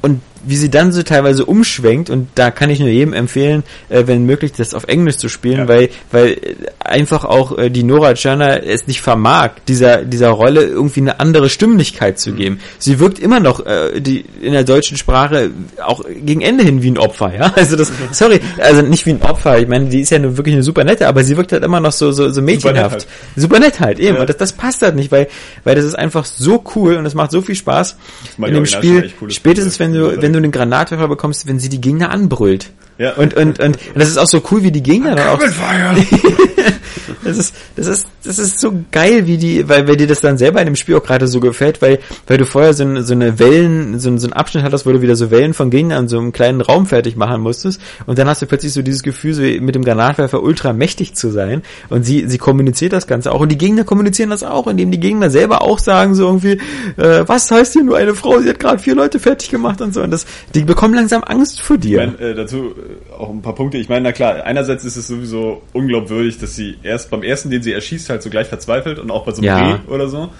und 0.00 0.20
wie 0.44 0.56
sie 0.56 0.70
dann 0.70 0.92
so 0.92 1.02
teilweise 1.02 1.44
umschwenkt 1.44 2.10
und 2.10 2.28
da 2.34 2.50
kann 2.50 2.70
ich 2.70 2.80
nur 2.80 2.88
jedem 2.88 3.12
empfehlen, 3.12 3.62
äh, 3.88 4.04
wenn 4.06 4.24
möglich, 4.24 4.52
das 4.52 4.74
auf 4.74 4.84
Englisch 4.84 5.16
zu 5.16 5.28
spielen, 5.28 5.58
ja. 5.58 5.68
weil 5.68 5.88
weil 6.10 6.38
einfach 6.80 7.24
auch 7.24 7.56
äh, 7.58 7.70
die 7.70 7.82
Nora 7.82 8.14
Tschirner 8.14 8.64
es 8.64 8.86
nicht 8.86 9.00
vermag, 9.00 9.50
dieser 9.68 10.04
dieser 10.04 10.30
Rolle 10.30 10.62
irgendwie 10.62 11.00
eine 11.00 11.20
andere 11.20 11.48
Stimmlichkeit 11.48 12.18
zu 12.18 12.30
mhm. 12.30 12.36
geben. 12.36 12.58
Sie 12.78 12.98
wirkt 12.98 13.18
immer 13.18 13.40
noch 13.40 13.64
äh, 13.64 14.00
die 14.00 14.24
in 14.40 14.52
der 14.52 14.64
deutschen 14.64 14.96
Sprache 14.96 15.50
auch 15.84 16.02
gegen 16.24 16.40
Ende 16.40 16.64
hin 16.64 16.82
wie 16.82 16.90
ein 16.90 16.98
Opfer, 16.98 17.32
ja? 17.34 17.52
Also 17.62 17.76
das 17.76 17.92
sorry, 18.10 18.40
also 18.58 18.82
nicht 18.82 19.06
wie 19.06 19.10
ein 19.10 19.22
Opfer, 19.22 19.60
ich 19.60 19.68
meine, 19.68 19.86
die 19.86 20.00
ist 20.00 20.10
ja 20.10 20.18
nur 20.18 20.36
wirklich 20.36 20.54
eine 20.54 20.64
super 20.64 20.84
nette, 20.84 21.06
aber 21.06 21.22
sie 21.22 21.36
wirkt 21.36 21.52
halt 21.52 21.62
immer 21.62 21.80
noch 21.80 21.92
so 21.92 22.10
so, 22.10 22.30
so 22.30 22.42
mädchenhaft. 22.42 23.06
Super 23.36 23.60
nett 23.60 23.78
halt, 23.78 24.00
eben, 24.00 24.16
ja. 24.16 24.20
und 24.20 24.28
das, 24.28 24.36
das 24.36 24.52
passt 24.52 24.82
halt 24.82 24.96
nicht, 24.96 25.12
weil 25.12 25.28
weil 25.64 25.76
das 25.76 25.84
ist 25.84 25.94
einfach 25.94 26.24
so 26.24 26.64
cool 26.74 26.96
und 26.96 27.06
es 27.06 27.14
macht 27.14 27.30
so 27.30 27.40
viel 27.40 27.54
Spaß 27.54 27.96
in 28.38 28.54
dem 28.54 28.66
Spiel. 28.66 29.12
Spätestens 29.28 29.78
wenn 29.78 29.92
du 29.92 30.20
wenn 30.20 30.31
wenn 30.34 30.42
du 30.42 30.46
einen 30.46 30.52
Granatwerfer 30.52 31.08
bekommst, 31.08 31.46
wenn 31.46 31.60
sie 31.60 31.68
die 31.68 31.80
Gegner 31.80 32.10
anbrüllt. 32.10 32.70
Ja. 32.98 33.14
Und, 33.14 33.34
und, 33.34 33.58
und, 33.58 33.76
und 33.76 33.78
das 33.94 34.08
ist 34.08 34.18
auch 34.18 34.26
so 34.26 34.42
cool, 34.50 34.62
wie 34.62 34.72
die 34.72 34.82
Gegner 34.82 35.14
dann 35.16 35.28
auch. 35.28 35.40
das 37.24 37.38
ist, 37.38 37.54
das 37.76 37.86
ist, 37.86 38.06
das 38.24 38.38
ist 38.38 38.60
so 38.60 38.72
geil, 38.90 39.26
wie 39.26 39.36
die, 39.36 39.68
weil, 39.68 39.88
weil 39.88 39.96
dir 39.96 40.06
das 40.06 40.20
dann 40.20 40.38
selber 40.38 40.60
in 40.60 40.66
dem 40.66 40.76
Spiel 40.76 40.96
auch 40.96 41.02
gerade 41.02 41.26
so 41.26 41.40
gefällt, 41.40 41.82
weil, 41.82 41.98
weil 42.26 42.38
du 42.38 42.46
vorher 42.46 42.74
so, 42.74 42.84
eine, 42.84 43.02
so 43.02 43.14
eine 43.14 43.38
Wellen, 43.38 43.98
so, 43.98 44.16
so 44.16 44.26
einen 44.26 44.32
Abschnitt 44.32 44.64
hattest, 44.64 44.86
wo 44.86 44.92
du 44.92 45.02
wieder 45.02 45.16
so 45.16 45.30
Wellen 45.30 45.54
von 45.54 45.70
Gegnern 45.70 46.08
so 46.08 46.18
einem 46.18 46.32
kleinen 46.32 46.60
Raum 46.60 46.86
fertig 46.86 47.16
machen 47.16 47.42
musstest. 47.42 47.80
Und 48.06 48.18
dann 48.18 48.28
hast 48.28 48.42
du 48.42 48.46
plötzlich 48.46 48.72
so 48.72 48.82
dieses 48.82 49.02
Gefühl, 49.02 49.34
so 49.34 49.42
mit 49.42 49.74
dem 49.74 49.84
Granatwerfer 49.84 50.42
ultra 50.42 50.72
mächtig 50.72 51.14
zu 51.14 51.30
sein. 51.30 51.62
Und 51.88 52.04
sie, 52.04 52.26
sie 52.28 52.38
kommuniziert 52.38 52.92
das 52.92 53.06
Ganze 53.06 53.32
auch. 53.32 53.40
Und 53.40 53.50
die 53.50 53.58
Gegner 53.58 53.84
kommunizieren 53.84 54.30
das 54.30 54.42
auch, 54.42 54.66
indem 54.66 54.90
die 54.90 55.00
Gegner 55.00 55.30
selber 55.30 55.62
auch 55.62 55.78
sagen 55.78 56.14
so 56.14 56.26
irgendwie, 56.26 56.58
äh, 56.96 57.24
was 57.26 57.50
heißt 57.50 57.72
hier 57.72 57.84
nur 57.84 57.96
eine 57.96 58.14
Frau, 58.14 58.40
sie 58.40 58.48
hat 58.48 58.58
gerade 58.58 58.78
vier 58.78 58.94
Leute 58.94 59.18
fertig 59.18 59.50
gemacht 59.50 59.80
und 59.80 59.94
so. 59.94 60.02
Und 60.02 60.10
das, 60.10 60.26
die 60.54 60.64
bekommen 60.64 60.94
langsam 60.94 61.22
Angst 61.24 61.60
vor 61.60 61.78
dir. 61.78 62.02
Ich 62.02 62.06
mein, 62.06 62.18
äh, 62.18 62.34
dazu 62.34 62.74
auch 63.16 63.30
ein 63.30 63.42
paar 63.42 63.54
Punkte. 63.54 63.78
Ich 63.78 63.88
meine, 63.88 64.02
na 64.02 64.12
klar, 64.12 64.44
einerseits 64.44 64.84
ist 64.84 64.96
es 64.96 65.06
sowieso 65.06 65.62
unglaubwürdig, 65.72 66.38
dass 66.38 66.54
sie 66.54 66.76
erst 66.82 67.10
beim 67.10 67.22
ersten, 67.22 67.50
den 67.50 67.62
sie 67.62 67.72
erschießt, 67.72 68.10
halt 68.10 68.22
so 68.22 68.30
gleich 68.30 68.48
verzweifelt 68.48 68.98
und 68.98 69.10
auch 69.10 69.24
bei 69.24 69.32
so 69.32 69.42
einem 69.42 69.46
ja. 69.46 69.74
Reh 69.74 69.78
oder 69.88 70.08
so. 70.08 70.30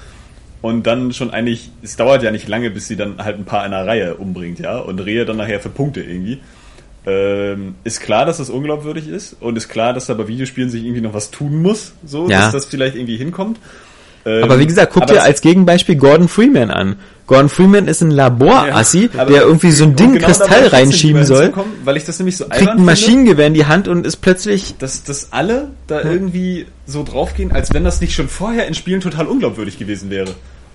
Und 0.61 0.87
dann 0.87 1.13
schon 1.13 1.31
eigentlich, 1.31 1.71
es 1.83 1.97
dauert 1.97 2.23
ja 2.23 2.31
nicht 2.31 2.47
lange, 2.47 2.71
bis 2.71 2.87
sie 2.87 2.97
dann 2.97 3.23
halt 3.23 3.37
ein 3.37 3.45
paar 3.45 3.67
in 3.67 3.73
einer 3.73 3.87
Reihe 3.87 4.15
umbringt, 4.15 4.61
ja, 4.61 4.79
und 4.79 5.01
Rehe 5.01 5.25
dann 5.25 5.37
nachher 5.37 5.61
für 5.61 5.71
Punkte 5.71 6.01
irgendwie. 6.01 6.41
Ähm, 7.05 7.75
ist 7.83 8.01
klar, 8.01 8.27
dass 8.27 8.37
das 8.37 8.49
unglaubwürdig 8.49 9.09
ist 9.09 9.37
und 9.41 9.57
ist 9.57 9.69
klar, 9.69 9.93
dass 9.93 10.07
da 10.07 10.15
bei 10.15 10.29
Videospielen 10.29 10.71
sich 10.71 10.85
irgendwie 10.85 11.01
noch 11.01 11.15
was 11.15 11.33
tun 11.33 11.61
muss, 11.61 11.95
so, 12.05 12.29
ja. 12.29 12.43
dass 12.43 12.53
das 12.53 12.67
vielleicht 12.67 12.95
irgendwie 12.95 13.17
hinkommt. 13.17 13.59
Ähm, 14.25 14.45
aber 14.45 14.59
wie 14.59 14.67
gesagt, 14.67 14.93
guck 14.93 15.07
dir 15.07 15.23
als 15.23 15.41
Gegenbeispiel 15.41 15.97
Gordon 15.97 16.29
Freeman 16.29 16.71
an. 16.71 16.97
Gordon 17.27 17.49
Freeman 17.49 17.89
ist 17.89 18.03
ein 18.03 18.11
Laborassi, 18.11 19.09
ja, 19.13 19.25
der 19.25 19.43
irgendwie 19.43 19.71
so 19.71 19.85
ein 19.85 19.97
Ding 19.97 20.15
genau 20.15 20.27
Kristall 20.27 20.67
reinschieben 20.67 21.25
soll. 21.25 21.53
Weil 21.85 21.97
ich 21.97 22.05
das 22.05 22.19
nämlich 22.19 22.37
so 22.37 22.47
kriegt 22.47 22.69
ein 22.69 22.85
Maschinengewehr 22.85 23.47
in 23.47 23.55
die 23.55 23.67
Hand 23.67 23.89
und 23.89 24.07
ist 24.07 24.17
plötzlich... 24.17 24.75
Dass, 24.79 25.03
dass 25.05 25.33
alle 25.33 25.71
da 25.87 26.01
ja. 26.03 26.11
irgendwie 26.11 26.67
so 26.87 27.05
draufgehen, 27.05 27.53
als 27.53 27.73
wenn 27.73 27.85
das 27.85 28.01
nicht 28.01 28.15
schon 28.15 28.29
vorher 28.29 28.67
in 28.67 28.75
Spielen 28.75 29.01
total 29.01 29.27
unglaubwürdig 29.27 29.79
gewesen 29.79 30.11
wäre. 30.11 30.35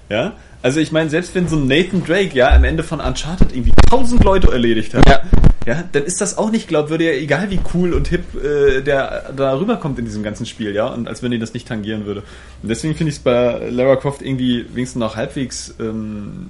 Ja? 0.09 0.33
Also 0.61 0.79
ich 0.79 0.91
meine, 0.91 1.09
selbst 1.09 1.35
wenn 1.35 1.47
so 1.47 1.55
ein 1.55 1.67
Nathan 1.67 2.03
Drake 2.03 2.35
ja 2.35 2.51
am 2.51 2.63
Ende 2.63 2.83
von 2.83 2.99
Uncharted 2.99 3.51
irgendwie 3.51 3.73
tausend 3.89 4.23
Leute 4.23 4.51
erledigt 4.51 4.93
hat, 4.93 5.07
ja. 5.07 5.21
ja, 5.65 5.83
dann 5.91 6.03
ist 6.03 6.19
das 6.19 6.37
auch 6.37 6.51
nicht 6.51 6.67
glaubwürdig, 6.67 7.09
egal 7.09 7.51
wie 7.51 7.59
cool 7.73 7.93
und 7.93 8.07
hip 8.07 8.23
äh, 8.35 8.81
der 8.81 9.33
da 9.35 9.57
rüberkommt 9.57 9.99
in 9.99 10.05
diesem 10.05 10.23
ganzen 10.23 10.45
Spiel, 10.45 10.73
ja, 10.73 10.87
und 10.87 11.07
als 11.07 11.21
wenn 11.21 11.31
die 11.31 11.39
das 11.39 11.53
nicht 11.53 11.67
tangieren 11.67 12.05
würde. 12.05 12.23
Und 12.63 12.69
deswegen 12.69 12.95
finde 12.95 13.11
ich 13.11 13.17
es 13.17 13.23
bei 13.23 13.69
Lara 13.69 13.95
Croft 13.95 14.21
irgendwie 14.21 14.65
wenigstens 14.73 14.99
noch 14.99 15.15
halbwegs 15.15 15.75
ähm, 15.79 16.49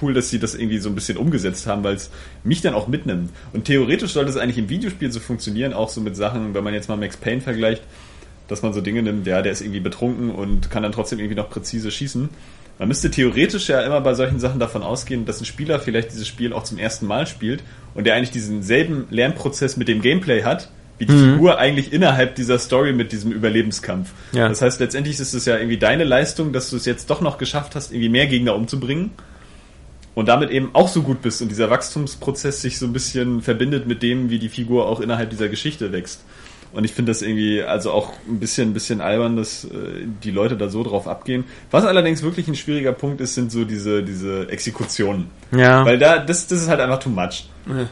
cool, 0.00 0.14
dass 0.14 0.30
sie 0.30 0.38
das 0.38 0.54
irgendwie 0.54 0.78
so 0.78 0.88
ein 0.88 0.94
bisschen 0.94 1.16
umgesetzt 1.16 1.66
haben, 1.66 1.84
weil 1.84 1.94
es 1.94 2.10
mich 2.44 2.60
dann 2.60 2.74
auch 2.74 2.88
mitnimmt. 2.88 3.30
Und 3.52 3.64
theoretisch 3.64 4.12
sollte 4.12 4.30
es 4.30 4.36
eigentlich 4.36 4.58
im 4.58 4.68
Videospiel 4.68 5.10
so 5.10 5.20
funktionieren, 5.20 5.72
auch 5.72 5.88
so 5.88 6.00
mit 6.00 6.16
Sachen, 6.16 6.54
wenn 6.54 6.64
man 6.64 6.74
jetzt 6.74 6.88
mal 6.88 6.96
Max 6.96 7.16
Payne 7.16 7.40
vergleicht, 7.40 7.82
dass 8.48 8.62
man 8.62 8.72
so 8.72 8.80
Dinge 8.80 9.02
nimmt, 9.02 9.26
ja, 9.26 9.42
der 9.42 9.52
ist 9.52 9.62
irgendwie 9.62 9.80
betrunken 9.80 10.30
und 10.30 10.70
kann 10.70 10.82
dann 10.82 10.92
trotzdem 10.92 11.18
irgendwie 11.18 11.36
noch 11.36 11.50
präzise 11.50 11.90
schießen. 11.90 12.28
Man 12.78 12.88
müsste 12.88 13.10
theoretisch 13.10 13.68
ja 13.68 13.80
immer 13.82 14.00
bei 14.00 14.14
solchen 14.14 14.40
Sachen 14.40 14.58
davon 14.58 14.82
ausgehen, 14.82 15.24
dass 15.24 15.40
ein 15.40 15.44
Spieler 15.44 15.78
vielleicht 15.78 16.12
dieses 16.12 16.26
Spiel 16.26 16.52
auch 16.52 16.64
zum 16.64 16.78
ersten 16.78 17.06
Mal 17.06 17.26
spielt 17.26 17.62
und 17.94 18.04
der 18.06 18.14
eigentlich 18.14 18.30
diesen 18.30 18.62
selben 18.62 19.06
Lernprozess 19.10 19.76
mit 19.76 19.88
dem 19.88 20.02
Gameplay 20.02 20.42
hat, 20.42 20.68
wie 20.98 21.06
die 21.06 21.12
mhm. 21.12 21.34
Figur 21.34 21.58
eigentlich 21.58 21.92
innerhalb 21.92 22.34
dieser 22.34 22.58
Story 22.58 22.92
mit 22.92 23.12
diesem 23.12 23.32
Überlebenskampf. 23.32 24.10
Ja. 24.32 24.48
Das 24.48 24.62
heißt, 24.62 24.80
letztendlich 24.80 25.20
ist 25.20 25.34
es 25.34 25.44
ja 25.44 25.56
irgendwie 25.56 25.78
deine 25.78 26.04
Leistung, 26.04 26.52
dass 26.52 26.70
du 26.70 26.76
es 26.76 26.84
jetzt 26.84 27.10
doch 27.10 27.20
noch 27.20 27.38
geschafft 27.38 27.74
hast, 27.74 27.92
irgendwie 27.92 28.08
mehr 28.08 28.26
Gegner 28.26 28.54
umzubringen 28.54 29.10
und 30.14 30.28
damit 30.28 30.50
eben 30.50 30.70
auch 30.74 30.88
so 30.88 31.02
gut 31.02 31.22
bist 31.22 31.42
und 31.42 31.48
dieser 31.48 31.70
Wachstumsprozess 31.70 32.62
sich 32.62 32.78
so 32.78 32.86
ein 32.86 32.92
bisschen 32.92 33.42
verbindet 33.42 33.86
mit 33.86 34.02
dem, 34.02 34.30
wie 34.30 34.38
die 34.38 34.48
Figur 34.48 34.86
auch 34.86 35.00
innerhalb 35.00 35.30
dieser 35.30 35.48
Geschichte 35.48 35.92
wächst. 35.92 36.24
Und 36.72 36.84
ich 36.84 36.92
finde 36.92 37.10
das 37.10 37.20
irgendwie 37.20 37.62
also 37.62 37.90
auch 37.90 38.12
ein 38.26 38.40
bisschen, 38.40 38.70
ein 38.70 38.74
bisschen 38.74 39.00
albern, 39.02 39.36
dass 39.36 39.64
äh, 39.64 39.68
die 40.24 40.30
Leute 40.30 40.56
da 40.56 40.68
so 40.70 40.82
drauf 40.82 41.06
abgehen. 41.06 41.44
Was 41.70 41.84
allerdings 41.84 42.22
wirklich 42.22 42.48
ein 42.48 42.54
schwieriger 42.54 42.92
Punkt 42.92 43.20
ist, 43.20 43.34
sind 43.34 43.52
so 43.52 43.64
diese, 43.64 44.02
diese 44.02 44.48
Exekutionen. 44.48 45.26
Ja. 45.54 45.84
Weil 45.84 45.98
da, 45.98 46.18
das, 46.18 46.46
das 46.46 46.62
ist 46.62 46.68
halt 46.68 46.80
einfach 46.80 46.98
too 46.98 47.10
much. 47.10 47.48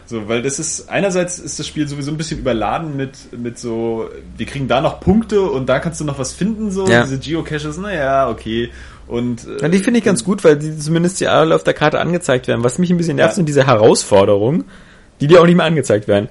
So, 0.06 0.26
weil 0.28 0.42
das 0.42 0.58
ist, 0.58 0.88
einerseits 0.88 1.38
ist 1.38 1.58
das 1.58 1.66
Spiel 1.66 1.86
sowieso 1.86 2.10
ein 2.10 2.16
bisschen 2.16 2.40
überladen 2.40 2.96
mit, 2.96 3.12
mit 3.38 3.56
so, 3.58 4.08
wir 4.36 4.46
kriegen 4.46 4.66
da 4.66 4.80
noch 4.80 4.98
Punkte 4.98 5.42
und 5.42 5.68
da 5.68 5.78
kannst 5.78 6.00
du 6.00 6.04
noch 6.04 6.18
was 6.18 6.32
finden, 6.32 6.72
so, 6.72 6.88
Ja. 6.88 7.02
diese 7.02 7.18
Geocaches, 7.18 7.76
naja, 7.78 8.28
okay. 8.28 8.70
Und, 9.06 9.46
äh, 9.46 9.62
Ja, 9.62 9.68
die 9.68 9.78
finde 9.78 9.98
ich 9.98 10.04
ganz 10.04 10.24
gut, 10.24 10.42
weil 10.42 10.56
die 10.56 10.76
zumindest 10.76 11.20
die 11.20 11.28
alle 11.28 11.54
auf 11.54 11.62
der 11.64 11.74
Karte 11.74 12.00
angezeigt 12.00 12.48
werden. 12.48 12.64
Was 12.64 12.78
mich 12.78 12.90
ein 12.90 12.96
bisschen 12.96 13.16
nervt, 13.16 13.34
sind 13.34 13.48
diese 13.48 13.66
Herausforderungen, 13.66 14.64
die 15.20 15.26
dir 15.26 15.40
auch 15.40 15.46
nicht 15.46 15.56
mehr 15.56 15.66
angezeigt 15.66 16.08
werden. 16.08 16.28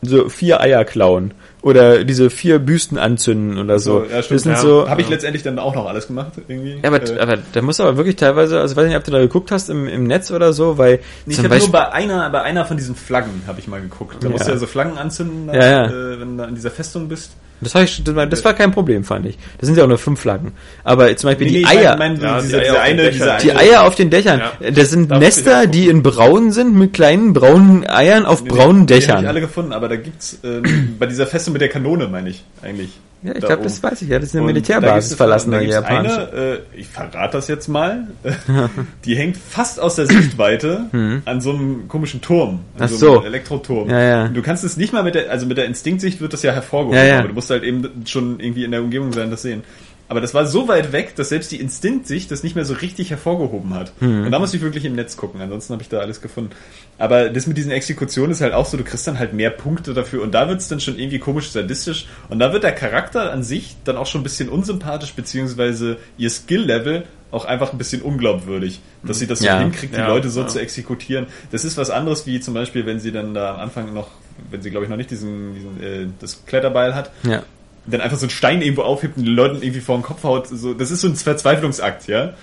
So 0.00 0.28
vier 0.28 0.60
Eier 0.60 0.84
klauen 0.84 1.32
oder 1.60 2.04
diese 2.04 2.30
vier 2.30 2.60
Büsten 2.60 2.98
anzünden 2.98 3.58
oder 3.58 3.80
so. 3.80 4.04
ja, 4.04 4.22
stimmt. 4.22 4.30
das 4.36 4.42
sind 4.44 4.52
ja. 4.52 4.58
so. 4.58 4.88
Habe 4.88 5.00
ich 5.00 5.08
letztendlich 5.08 5.42
dann 5.42 5.58
auch 5.58 5.74
noch 5.74 5.86
alles 5.86 6.06
gemacht, 6.06 6.32
irgendwie. 6.46 6.78
ja, 6.80 6.88
aber, 6.88 7.02
Äh, 7.02 7.18
aber 7.18 7.38
da 7.52 7.62
muss 7.62 7.80
aber 7.80 7.96
wirklich 7.96 8.14
teilweise, 8.14 8.60
also 8.60 8.72
ich 8.72 8.76
weiß 8.76 8.86
nicht, 8.86 8.96
ob 8.96 9.02
du 9.04 9.10
da 9.10 9.18
geguckt 9.18 9.50
hast 9.50 9.68
im, 9.68 9.88
im 9.88 10.04
Netz 10.04 10.30
oder 10.30 10.52
so, 10.52 10.78
weil 10.78 11.00
Ich 11.26 11.34
zum 11.34 11.44
habe 11.46 11.58
nur 11.58 11.72
bei 11.72 11.90
einer, 11.92 12.30
bei 12.30 12.42
einer 12.42 12.64
von 12.64 12.76
diesen 12.76 12.94
Flaggen 12.94 13.42
habe 13.48 13.58
ich 13.58 13.66
mal 13.66 13.80
geguckt. 13.80 14.16
Da 14.20 14.28
Ja. 14.28 14.32
musst 14.32 14.46
du 14.46 14.52
ja 14.52 14.56
so 14.56 14.66
Flaggen 14.66 14.96
anzünden, 14.98 15.48
da, 15.48 15.54
Ja, 15.54 15.64
ja. 15.66 15.84
Äh, 15.86 16.20
wenn 16.20 16.38
du 16.38 16.44
in 16.44 16.54
dieser 16.54 16.70
Festung 16.70 17.08
bist. 17.08 17.32
Das, 17.60 17.74
hab 17.74 17.82
ich, 17.84 18.02
das, 18.04 18.14
war, 18.14 18.26
das 18.26 18.44
war 18.44 18.54
kein 18.54 18.70
Problem, 18.72 19.04
fand 19.04 19.26
ich. 19.26 19.38
Das 19.58 19.66
sind 19.66 19.76
ja 19.76 19.84
auch 19.84 19.88
nur 19.88 19.98
fünf 19.98 20.20
Flaggen. 20.20 20.52
Aber 20.84 21.14
zum 21.16 21.30
Beispiel 21.30 21.48
die 21.48 21.66
Eier. 21.66 21.96
mein, 21.96 22.12
mein, 22.14 22.20
Ja, 22.20 22.40
diese, 22.40 22.58
die 22.60 22.68
Eier 22.68 22.70
diese 22.70 22.78
auf 22.78 22.84
den 22.84 22.92
eine, 22.92 23.02
Dächern. 23.02 23.38
diese 23.40 23.52
Die 23.52 23.56
Eier 23.56 23.82
auf 23.86 23.94
den 23.94 24.10
Dächern. 24.10 24.42
Ja. 24.60 24.70
Das 24.70 24.90
sind 24.90 25.10
Da 25.10 25.18
Nester, 25.18 25.66
die 25.66 25.88
in 25.88 26.02
braun 26.02 26.52
sind, 26.52 26.74
mit 26.74 26.92
kleinen 26.92 27.32
braunen 27.32 27.88
Eiern 27.88 28.26
auf 28.26 28.42
Nee, 28.42 28.48
braunen 28.50 28.86
Die 28.86 28.94
habe 28.94 29.00
Dächern. 29.00 29.22
ich 29.22 29.28
alle 29.28 29.40
gefunden, 29.40 29.72
aber 29.72 29.88
da 29.88 29.96
gibt's 29.96 30.38
ähm, 30.44 30.96
bei 30.98 31.06
dieser 31.06 31.26
Festung 31.26 31.52
mit 31.52 31.62
der 31.62 31.68
Kanone, 31.68 32.08
meine 32.08 32.30
ich 32.30 32.44
eigentlich. 32.62 32.90
Ja, 33.22 33.34
ich 33.34 33.40
Da 33.40 33.48
glaube, 33.48 33.64
das 33.64 33.82
weiß 33.82 34.02
ich. 34.02 34.08
Ja, 34.08 34.18
das 34.18 34.28
ist 34.28 34.34
eine 34.34 34.42
Und 34.42 34.48
Militärbasis 34.48 35.14
verlassen, 35.14 35.52
eine 35.52 35.64
japanische. 35.64 36.32
eine, 36.32 36.40
äh, 36.40 36.58
ich 36.76 36.86
verrate 36.86 37.32
das 37.32 37.48
jetzt 37.48 37.66
mal, 37.68 38.06
die 39.04 39.16
hängt 39.16 39.36
fast 39.36 39.80
aus 39.80 39.96
der 39.96 40.06
Sichtweite 40.06 40.86
an 41.24 41.40
so 41.40 41.50
einem 41.50 41.88
komischen 41.88 42.20
Turm, 42.20 42.60
an 42.78 42.80
Hm. 42.80 42.84
Ach 42.84 42.88
so 42.88 43.06
einem 43.06 43.20
so. 43.20 43.24
Elektroturm. 43.24 43.90
Ja, 43.90 44.00
ja. 44.00 44.28
Du 44.28 44.40
kannst 44.42 44.62
es 44.62 44.76
nicht 44.76 44.92
mal 44.92 45.02
mit 45.02 45.14
der, 45.16 45.30
also 45.30 45.46
mit 45.46 45.58
der 45.58 45.66
Instinktsicht 45.66 46.20
wird 46.20 46.32
das 46.32 46.42
ja 46.42 46.52
hervorgehoben, 46.52 47.06
ja. 47.06 47.18
aber 47.18 47.28
du 47.28 47.34
musst 47.34 47.50
halt 47.50 47.64
eben 47.64 47.88
schon 48.06 48.38
irgendwie 48.38 48.64
in 48.64 48.70
der 48.70 48.82
Umgebung 48.82 49.12
sein, 49.12 49.30
das 49.30 49.42
sehen. 49.42 49.62
Aber 50.08 50.20
das 50.22 50.32
war 50.32 50.46
so 50.46 50.68
weit 50.68 50.92
weg, 50.92 51.14
dass 51.16 51.28
selbst 51.28 51.52
die 51.52 51.60
Instinktsicht 51.60 52.30
das 52.30 52.42
nicht 52.42 52.54
mehr 52.56 52.64
so 52.64 52.72
richtig 52.74 53.10
hervorgehoben 53.10 53.74
hat. 53.74 53.92
Hm. 54.00 54.24
Und 54.24 54.30
da 54.32 54.38
musste 54.38 54.56
ich 54.56 54.62
wirklich 54.62 54.84
im 54.86 54.94
Netz 54.94 55.16
gucken, 55.18 55.40
ansonsten 55.40 55.74
habe 55.74 55.82
ich 55.82 55.88
da 55.90 55.98
alles 55.98 56.20
gefunden. 56.22 56.50
Aber 56.96 57.28
das 57.28 57.46
mit 57.46 57.58
diesen 57.58 57.70
Exekutionen 57.72 58.32
ist 58.32 58.40
halt 58.40 58.54
auch 58.54 58.64
so, 58.66 58.76
du 58.78 58.84
kriegst 58.84 59.06
dann 59.06 59.18
halt 59.18 59.34
mehr 59.34 59.50
Punkte 59.50 59.92
dafür 59.94 60.22
und 60.22 60.32
da 60.32 60.48
wird's 60.48 60.66
dann 60.68 60.80
schon 60.80 60.98
irgendwie 60.98 61.18
komisch 61.18 61.50
sadistisch 61.50 62.06
und 62.30 62.38
da 62.38 62.52
wird 62.54 62.64
der 62.64 62.72
Charakter 62.72 63.32
an 63.32 63.42
sich 63.42 63.76
dann 63.84 63.96
auch 63.98 64.06
schon 64.06 64.22
ein 64.22 64.24
bisschen 64.24 64.48
unsympathisch, 64.48 65.12
beziehungsweise 65.12 65.98
ihr 66.16 66.30
Skill-Level 66.30 67.04
auch 67.30 67.44
einfach 67.44 67.72
ein 67.72 67.78
bisschen 67.78 68.00
unglaubwürdig, 68.00 68.80
dass 69.02 69.18
sie 69.18 69.26
das 69.26 69.40
so 69.40 69.44
Ja. 69.46 69.58
hinkriegt, 69.60 69.94
die 69.94 69.98
Ja, 69.98 70.08
Leute 70.08 70.30
so 70.30 70.40
ja. 70.40 70.46
zu 70.48 70.58
exekutieren. 70.60 71.26
Das 71.52 71.64
ist 71.66 71.76
was 71.76 71.90
anderes, 71.90 72.26
wie 72.26 72.40
zum 72.40 72.54
Beispiel, 72.54 72.86
wenn 72.86 72.98
sie 73.00 73.12
dann 73.12 73.34
da 73.34 73.54
am 73.56 73.60
Anfang 73.60 73.92
noch, 73.92 74.08
wenn 74.50 74.62
sie 74.62 74.70
glaube 74.70 74.84
ich 74.86 74.90
noch 74.90 74.96
nicht 74.96 75.10
diesen, 75.10 75.54
diesen 75.54 75.82
äh, 75.82 76.06
das 76.18 76.46
Kletterbeil 76.46 76.94
hat, 76.94 77.10
Ja. 77.24 77.42
Dann 77.90 78.00
einfach 78.00 78.18
so 78.18 78.24
einen 78.24 78.30
Stein 78.30 78.62
irgendwo 78.62 78.82
aufhebt 78.82 79.16
und 79.16 79.24
den 79.24 79.34
Leuten 79.34 79.62
irgendwie 79.62 79.80
vor 79.80 79.96
den 79.96 80.02
Kopf 80.02 80.22
haut. 80.24 80.48
So, 80.48 80.74
das 80.74 80.90
ist 80.90 81.00
so 81.00 81.08
ein 81.08 81.16
Verzweiflungsakt, 81.16 82.08
ja. 82.08 82.34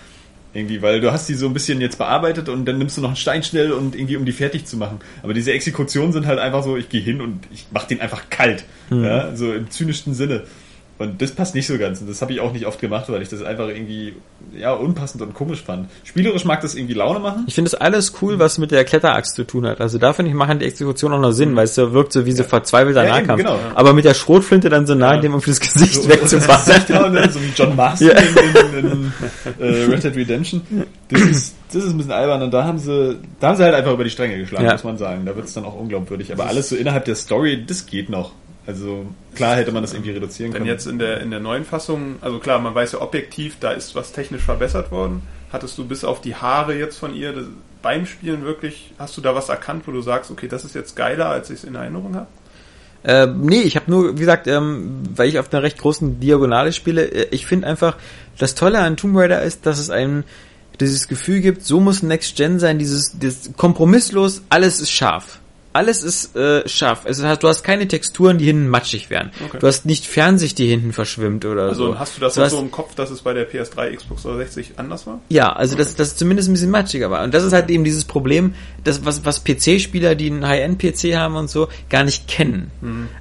Irgendwie, 0.53 0.81
weil 0.81 1.01
du 1.01 1.11
hast 1.11 1.27
die 1.27 1.33
so 1.33 1.47
ein 1.47 1.53
bisschen 1.53 1.81
jetzt 1.81 1.97
bearbeitet 1.97 2.47
und 2.47 2.63
dann 2.65 2.77
nimmst 2.77 2.95
du 2.95 3.01
noch 3.01 3.09
einen 3.09 3.17
Stein 3.17 3.43
schnell 3.43 3.73
und 3.73 3.93
irgendwie 3.93 4.15
um 4.15 4.25
die 4.25 4.31
fertig 4.31 4.65
zu 4.65 4.77
machen. 4.77 4.99
Aber 5.21 5.33
diese 5.33 5.51
Exekutionen 5.51 6.13
sind 6.13 6.25
halt 6.25 6.39
einfach 6.39 6.63
so, 6.63 6.77
ich 6.77 6.87
gehe 6.87 7.01
hin 7.01 7.19
und 7.19 7.41
ich 7.53 7.65
mach 7.71 7.83
den 7.83 7.99
einfach 7.99 8.29
kalt. 8.29 8.63
Ja, 8.89 9.35
so 9.35 9.51
im 9.51 9.69
zynischsten 9.69 10.13
Sinne. 10.13 10.43
Und 10.97 11.21
das 11.21 11.31
passt 11.31 11.55
nicht 11.55 11.67
so 11.67 11.77
ganz. 11.77 11.99
Und 11.99 12.09
das 12.09 12.21
habe 12.21 12.31
ich 12.31 12.39
auch 12.39 12.53
nicht 12.53 12.65
oft 12.65 12.79
gemacht, 12.79 13.05
weil 13.09 13.21
ich 13.21 13.27
das 13.27 13.43
einfach 13.43 13.67
irgendwie 13.67 14.13
ja 14.57 14.71
unpassend 14.73 15.21
und 15.21 15.33
komisch 15.33 15.61
fand. 15.61 15.89
Spielerisch 16.05 16.45
mag 16.45 16.61
das 16.61 16.73
irgendwie 16.73 16.93
Laune 16.93 17.19
machen. 17.19 17.43
Ich 17.47 17.55
finde 17.55 17.69
das 17.69 17.81
alles 17.81 18.13
cool, 18.21 18.39
was 18.39 18.57
mit 18.59 18.71
der 18.71 18.85
Kletteraxt 18.85 19.35
zu 19.35 19.43
tun 19.43 19.65
hat. 19.67 19.81
Also 19.81 19.97
da 19.97 20.13
finde 20.13 20.29
ich, 20.31 20.35
machen 20.37 20.59
die 20.59 20.65
Exekution 20.65 21.11
auch 21.11 21.19
noch 21.19 21.31
Sinn, 21.33 21.53
weil 21.57 21.65
es 21.65 21.75
so 21.75 21.91
wirkt 21.91 22.13
so 22.13 22.25
wie 22.25 22.31
so 22.31 22.43
verzweifelter 22.45 23.03
Ja, 23.03 23.17
eben, 23.17 23.27
Nahkampf. 23.27 23.43
genau. 23.43 23.59
Aber 23.75 23.91
mit 23.91 24.05
der 24.05 24.13
Schrotflinte 24.13 24.69
dann 24.69 24.87
so 24.87 24.95
nah, 24.95 25.15
Ja. 25.15 25.19
dem 25.19 25.33
irgendwie 25.33 25.49
das 25.49 25.59
Gesicht 25.59 26.03
So- 26.03 26.07
wegzufassen. 26.09 26.73
Ja, 26.87 27.09
ne, 27.09 27.29
so 27.29 27.41
wie 27.41 27.51
John 27.53 27.75
Marston 27.75 28.07
Ja. 28.07 28.13
in, 28.17 28.75
in, 28.77 28.85
in 28.85 29.13
äh, 29.59 29.83
Red 29.91 30.01
Dead 30.03 30.15
Redemption. 30.15 30.61
Das 31.09 31.21
ist, 31.21 31.55
das 31.73 31.83
ist 31.83 31.89
ein 31.91 31.97
bisschen 31.97 32.13
albern 32.13 32.41
und 32.41 32.53
da 32.53 32.63
haben 32.63 32.77
sie, 32.79 33.17
da 33.41 33.49
haben 33.49 33.57
sie 33.57 33.63
halt 33.63 33.75
einfach 33.75 33.91
über 33.91 34.05
die 34.05 34.09
Stränge 34.11 34.37
geschlagen, 34.37 34.63
Ja. 34.65 34.71
muss 34.71 34.85
man 34.85 34.97
sagen. 34.97 35.25
Da 35.25 35.35
wird 35.35 35.45
es 35.47 35.53
dann 35.53 35.65
auch 35.65 35.75
unglaubwürdig. 35.75 36.31
Aber 36.31 36.45
alles 36.47 36.69
so 36.69 36.77
innerhalb 36.77 37.03
der 37.03 37.15
Story, 37.15 37.65
das 37.67 37.85
geht 37.85 38.09
noch. 38.09 38.31
Also 38.67 39.05
klar 39.35 39.55
hätte 39.55 39.71
man 39.71 39.83
das 39.83 39.93
irgendwie 39.93 40.11
reduzieren 40.11 40.51
Denn 40.51 40.63
können. 40.63 40.71
jetzt 40.71 40.87
in 40.87 40.97
der, 40.97 41.21
in 41.21 41.29
der 41.29 41.39
neuen 41.39 41.65
Fassung, 41.65 42.15
also 42.21 42.39
klar, 42.39 42.59
man 42.59 42.73
weiß 42.73 42.93
ja 42.93 43.01
objektiv, 43.01 43.57
da 43.59 43.71
ist 43.71 43.95
was 43.95 44.11
technisch 44.11 44.41
verbessert 44.41 44.91
worden. 44.91 45.21
Hattest 45.51 45.77
du 45.77 45.85
bis 45.85 46.03
auf 46.03 46.21
die 46.21 46.35
Haare 46.35 46.75
jetzt 46.75 46.97
von 46.97 47.13
ihr 47.13 47.33
das, 47.33 47.45
beim 47.81 48.07
Spielen 48.07 48.43
wirklich, 48.43 48.93
hast 48.97 49.15
du 49.15 49.21
da 49.21 49.35
was 49.35 49.49
erkannt, 49.49 49.83
wo 49.85 49.91
du 49.91 50.01
sagst, 50.01 50.31
okay, 50.31 50.47
das 50.47 50.65
ist 50.65 50.73
jetzt 50.73 50.95
geiler, 50.95 51.27
als 51.27 51.51
ich 51.51 51.59
es 51.59 51.63
in 51.63 51.75
Erinnerung 51.75 52.15
habe? 52.15 52.27
Äh, 53.03 53.27
nee, 53.27 53.61
ich 53.61 53.75
habe 53.75 53.91
nur, 53.91 54.13
wie 54.13 54.19
gesagt, 54.19 54.47
ähm, 54.47 55.03
weil 55.15 55.29
ich 55.29 55.37
auf 55.37 55.53
einer 55.53 55.61
recht 55.61 55.77
großen 55.77 56.19
Diagonale 56.19 56.73
spiele, 56.73 57.03
äh, 57.05 57.27
ich 57.29 57.45
finde 57.45 57.67
einfach, 57.67 57.97
das 58.39 58.55
Tolle 58.55 58.79
an 58.79 58.97
Tomb 58.97 59.15
Raider 59.15 59.43
ist, 59.43 59.67
dass 59.67 59.77
es 59.77 59.91
einem 59.91 60.23
dieses 60.79 61.07
Gefühl 61.07 61.41
gibt, 61.41 61.63
so 61.63 61.79
muss 61.79 62.01
Next 62.01 62.35
Gen 62.35 62.57
sein, 62.57 62.79
dieses, 62.79 63.11
dieses 63.19 63.51
kompromisslos, 63.55 64.41
alles 64.49 64.79
ist 64.79 64.91
scharf. 64.91 65.39
Alles 65.75 66.03
ist 66.03 66.37
äh, 66.37 66.65
scharf. 66.69 67.01
Es 67.03 67.21
heißt, 67.21 67.43
du 67.43 67.49
hast 67.49 67.63
keine 67.63 67.85
Texturen, 67.85 68.37
die 68.37 68.45
hinten 68.45 68.69
matschig 68.69 69.09
werden. 69.09 69.31
Okay. 69.45 69.57
Du 69.59 69.67
hast 69.67 69.85
nicht 69.85 70.05
Fernsicht, 70.05 70.57
die 70.57 70.67
hinten 70.67 70.93
verschwimmt 70.93 71.43
oder 71.43 71.63
Also 71.63 71.87
so. 71.87 71.99
hast 71.99 72.15
du 72.15 72.21
das 72.21 72.35
du 72.35 72.41
hast, 72.43 72.51
so 72.53 72.59
im 72.59 72.71
Kopf, 72.71 72.95
dass 72.95 73.09
es 73.11 73.21
bei 73.21 73.33
der 73.33 73.45
PS3, 73.51 73.93
Xbox 73.93 74.23
360 74.23 74.79
anders 74.79 75.05
war? 75.05 75.19
Ja, 75.27 75.51
also 75.51 75.75
das, 75.75 75.93
das 75.95 76.07
ist 76.09 76.19
zumindest 76.19 76.47
ein 76.47 76.53
bisschen 76.53 76.71
matschiger 76.71 77.11
war. 77.11 77.25
Und 77.25 77.33
das 77.33 77.43
ist 77.43 77.51
halt 77.51 77.69
eben 77.69 77.83
dieses 77.83 78.05
Problem, 78.05 78.53
das, 78.85 79.03
was, 79.03 79.25
was 79.25 79.43
PC-Spieler, 79.43 80.15
die 80.15 80.27
einen 80.31 80.47
High-End-PC 80.47 81.17
haben 81.17 81.35
und 81.35 81.49
so, 81.49 81.67
gar 81.89 82.05
nicht 82.05 82.29
kennen. 82.29 82.71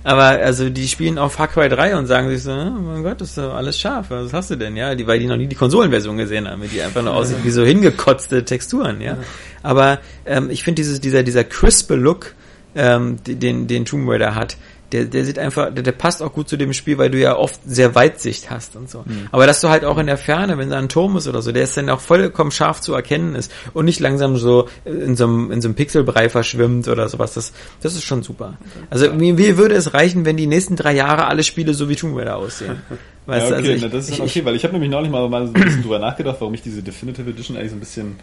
Aber 0.05 0.23
also 0.23 0.71
die 0.71 0.87
spielen 0.87 1.19
auf 1.19 1.33
Far 1.33 1.49
Cry 1.49 1.69
3 1.69 1.97
und 1.97 2.07
sagen 2.07 2.29
sich 2.29 2.45
so, 2.45 2.53
oh 2.53 2.71
mein 2.71 3.03
Gott, 3.03 3.21
das 3.21 3.31
ist 3.31 3.39
doch 3.39 3.55
alles 3.55 3.81
scharf. 3.81 4.07
Was 4.11 4.33
hast 4.33 4.51
du 4.53 4.57
denn? 4.57 4.77
Ja, 4.77 4.95
die, 4.95 5.09
weil 5.09 5.19
die 5.19 5.27
noch 5.27 5.37
nie 5.37 5.49
die 5.49 5.57
Konsolenversion 5.57 6.17
gesehen 6.17 6.49
haben, 6.49 6.63
die 6.73 6.81
einfach 6.81 7.03
nur 7.03 7.15
aussieht 7.15 7.39
wie 7.43 7.51
so 7.51 7.65
hingekotzte 7.65 8.45
Texturen, 8.45 9.01
ja. 9.01 9.17
Aber 9.65 9.99
ähm, 10.25 10.51
ich 10.51 10.63
finde 10.63 10.83
dieses, 10.83 11.01
dieser, 11.01 11.25
dieser 11.25 11.43
crispe 11.43 11.97
Look, 11.97 12.35
ähm, 12.75 13.17
den, 13.25 13.67
den 13.67 13.85
Tomb 13.85 14.09
Raider 14.09 14.35
hat, 14.35 14.57
der, 14.95 15.07
der 15.07 15.25
sieht 15.25 15.41
einfach, 15.41 15.75
der, 15.75 15.83
der 15.83 15.93
passt 15.93 16.23
auch 16.23 16.33
gut 16.33 16.49
zu 16.49 16.57
dem 16.57 16.73
Spiel, 16.73 16.99
weil 16.99 17.11
du 17.11 17.19
ja 17.19 17.37
oft 17.37 17.61
sehr 17.67 17.97
Weitsicht 17.97 18.51
hast 18.51 18.77
und 18.77 18.89
so. 18.89 19.05
Aber 19.33 19.45
dass 19.45 19.61
du 19.61 19.69
halt 19.69 19.85
auch 19.85 19.99
in 19.99 20.07
der 20.07 20.17
Ferne, 20.17 20.57
wenn 20.57 20.71
da 20.71 20.79
ein 20.79 20.89
Turm 20.89 21.17
ist 21.17 21.27
oder 21.27 21.43
so, 21.43 21.51
der 21.51 21.65
ist 21.65 21.77
dann 21.77 21.91
auch 21.91 22.01
vollkommen 22.01 22.53
scharf 22.53 22.81
zu 22.81 22.95
erkennen 22.95 23.35
ist 23.35 23.51
und 23.73 23.87
nicht 23.87 23.99
langsam 23.99 24.37
so 24.37 24.69
in 24.85 25.17
so 25.17 25.25
einem, 25.25 25.51
in 25.51 25.61
so 25.61 25.69
einem 25.69 25.75
Pixelbrei 25.75 26.29
verschwimmt 26.29 26.87
oder 26.87 27.09
sowas, 27.09 27.35
das, 27.35 27.53
das 27.83 27.95
ist 27.95 28.05
schon 28.05 28.23
super. 28.23 28.57
Also 28.89 29.13
mir, 29.13 29.35
mir 29.35 29.59
würde 29.59 29.75
es 29.75 29.95
reichen, 29.95 30.25
wenn 30.25 30.37
die 30.37 30.47
nächsten 30.47 30.77
drei 30.77 30.95
Jahre 30.95 31.27
alle 31.27 31.43
Spiele 31.43 31.75
so 31.75 31.89
wie 31.89 31.97
Tomb 31.97 32.17
Raider 32.17 32.37
aussehen. 32.37 32.77
Weißt 33.27 33.51
ja, 33.51 33.57
du, 33.57 33.63
okay, 33.63 33.73
also 33.73 33.73
ich, 33.73 33.83
na, 33.83 33.89
das 33.89 34.09
ist 34.09 34.15
ich, 34.15 34.21
okay, 34.21 34.45
weil 34.45 34.55
ich 34.55 34.65
habe 34.65 34.75
nämlich 34.75 34.91
neulich 34.91 35.11
mal, 35.11 35.27
mal 35.29 35.47
so 35.47 35.55
ein 35.55 35.61
bisschen 35.61 35.83
drüber 35.83 35.99
nachgedacht, 35.99 36.37
warum 36.41 36.53
mich 36.53 36.63
diese 36.63 36.83
Definitive 36.83 37.29
Edition 37.29 37.57
eigentlich 37.57 37.71
so 37.71 37.77
ein 37.77 37.81
bisschen, 37.81 38.17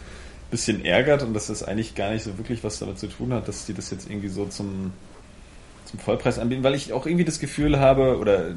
bisschen 0.51 0.85
ärgert 0.85 1.23
und 1.23 1.33
dass 1.33 1.47
das 1.47 1.63
eigentlich 1.63 1.95
gar 1.95 2.11
nicht 2.11 2.23
so 2.23 2.37
wirklich 2.37 2.63
was 2.63 2.77
damit 2.77 2.99
zu 2.99 3.07
tun 3.07 3.33
hat, 3.33 3.47
dass 3.47 3.65
die 3.65 3.73
das 3.73 3.89
jetzt 3.89 4.09
irgendwie 4.09 4.27
so 4.27 4.45
zum, 4.45 4.93
zum 5.85 5.99
Vollpreis 5.99 6.37
anbieten, 6.37 6.63
weil 6.63 6.75
ich 6.75 6.93
auch 6.93 7.05
irgendwie 7.05 7.25
das 7.25 7.39
Gefühl 7.39 7.79
habe, 7.79 8.17
oder 8.19 8.49
äh, 8.49 8.53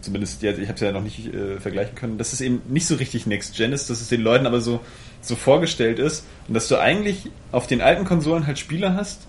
zumindest 0.00 0.42
jetzt, 0.42 0.58
ich 0.58 0.68
habe 0.68 0.74
es 0.74 0.80
ja 0.80 0.90
noch 0.90 1.02
nicht 1.02 1.32
äh, 1.32 1.60
vergleichen 1.60 1.94
können, 1.94 2.18
dass 2.18 2.32
es 2.32 2.40
eben 2.40 2.62
nicht 2.68 2.86
so 2.86 2.96
richtig 2.96 3.26
Next 3.26 3.56
Gen 3.56 3.72
ist, 3.72 3.90
dass 3.90 4.00
es 4.00 4.08
den 4.08 4.22
Leuten 4.22 4.46
aber 4.46 4.60
so, 4.60 4.80
so 5.20 5.36
vorgestellt 5.36 5.98
ist 5.98 6.24
und 6.48 6.54
dass 6.54 6.66
du 6.66 6.80
eigentlich 6.80 7.30
auf 7.52 7.66
den 7.66 7.80
alten 7.80 8.04
Konsolen 8.04 8.46
halt 8.46 8.58
Spiele 8.58 8.94
hast, 8.94 9.26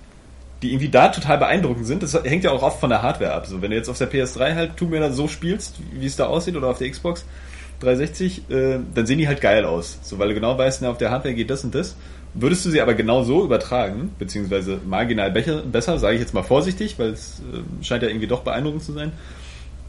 die 0.62 0.72
irgendwie 0.72 0.90
da 0.90 1.10
total 1.10 1.38
beeindruckend 1.38 1.86
sind. 1.86 2.02
Das 2.02 2.14
hängt 2.24 2.44
ja 2.44 2.52
auch 2.52 2.64
oft 2.64 2.80
von 2.80 2.90
der 2.90 3.02
Hardware 3.02 3.34
ab. 3.34 3.46
So, 3.46 3.62
wenn 3.62 3.72
du 3.72 3.78
jetzt 3.78 3.90
auf 3.90 3.98
der 3.98 4.12
PS3 4.12 4.56
halt 4.56 4.78
Tomb 4.78 4.94
Raider 4.94 5.12
so 5.12 5.28
spielst, 5.28 5.76
wie 5.92 6.06
es 6.06 6.16
da 6.16 6.28
aussieht, 6.28 6.56
oder 6.56 6.70
auf 6.70 6.78
der 6.78 6.90
Xbox 6.90 7.26
360, 7.80 8.50
äh, 8.50 8.80
dann 8.94 9.06
sehen 9.06 9.18
die 9.18 9.28
halt 9.28 9.42
geil 9.42 9.66
aus. 9.66 10.00
So, 10.02 10.20
weil 10.20 10.30
du 10.30 10.34
genau 10.34 10.58
weißt, 10.58 10.82
na, 10.82 10.90
auf 10.90 10.98
der 10.98 11.12
Hardware 11.12 11.34
geht 11.34 11.50
das 11.50 11.64
und 11.64 11.76
das. 11.76 11.96
Würdest 12.34 12.66
du 12.66 12.70
sie 12.70 12.82
aber 12.82 12.96
genau 12.96 13.24
so 13.24 13.46
übertragen, 13.46 14.14
beziehungsweise 14.20 14.80
marginal 14.86 15.32
becher, 15.32 15.62
besser, 15.62 15.98
sage 16.00 16.16
ich 16.16 16.22
jetzt 16.22 16.34
mal 16.34 16.44
vorsichtig, 16.44 17.00
weil 17.00 17.12
es 17.12 17.42
äh, 17.54 17.84
scheint 17.84 18.04
ja 18.04 18.10
irgendwie 18.10 18.28
doch 18.28 18.42
beeindruckend 18.42 18.84
zu 18.84 18.92
sein, 18.92 19.14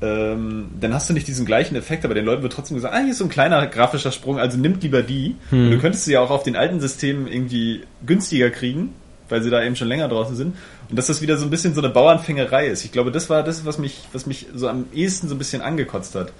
ähm, 0.02 0.68
dann 0.78 0.92
hast 0.92 1.08
du 1.08 1.14
nicht 1.14 1.26
diesen 1.26 1.46
gleichen 1.46 1.74
Effekt, 1.74 2.04
aber 2.04 2.14
den 2.14 2.24
Leuten 2.24 2.42
wird 2.42 2.52
trotzdem 2.52 2.76
gesagt, 2.76 2.94
ah, 2.94 2.98
hier 2.98 3.12
ist 3.12 3.18
so 3.18 3.24
ein 3.24 3.30
kleiner 3.30 3.66
grafischer 3.66 4.12
Sprung, 4.12 4.38
also 4.38 4.58
nimmt 4.58 4.82
lieber 4.82 5.02
die. 5.02 5.36
Und 5.64 5.70
du 5.70 5.78
könntest 5.78 6.04
sie 6.04 6.12
ja 6.12 6.20
auch 6.20 6.30
auf 6.30 6.42
den 6.42 6.54
alten 6.54 6.80
Systemen 6.80 7.26
irgendwie 7.26 7.82
günstiger 8.04 8.50
kriegen, 8.50 8.92
weil 9.28 9.42
sie 9.42 9.50
da 9.50 9.64
eben 9.64 9.74
schon 9.74 9.88
länger 9.88 10.08
draußen 10.08 10.36
sind. 10.36 10.54
Und 10.90 10.98
dass 10.98 11.06
das 11.06 11.22
wieder 11.22 11.38
so 11.38 11.46
ein 11.46 11.50
bisschen 11.50 11.74
so 11.74 11.80
eine 11.80 11.88
Bauernfängerei 11.88 12.66
ist. 12.66 12.84
Ich 12.84 12.92
glaube, 12.92 13.10
das 13.10 13.30
war 13.30 13.42
das, 13.42 13.64
was 13.64 13.78
mich, 13.78 14.02
was 14.12 14.26
mich 14.26 14.46
so 14.54 14.68
am 14.68 14.84
ehesten 14.94 15.28
so 15.28 15.34
ein 15.34 15.38
bisschen 15.38 15.62
angekotzt 15.62 16.14
hat. 16.14 16.32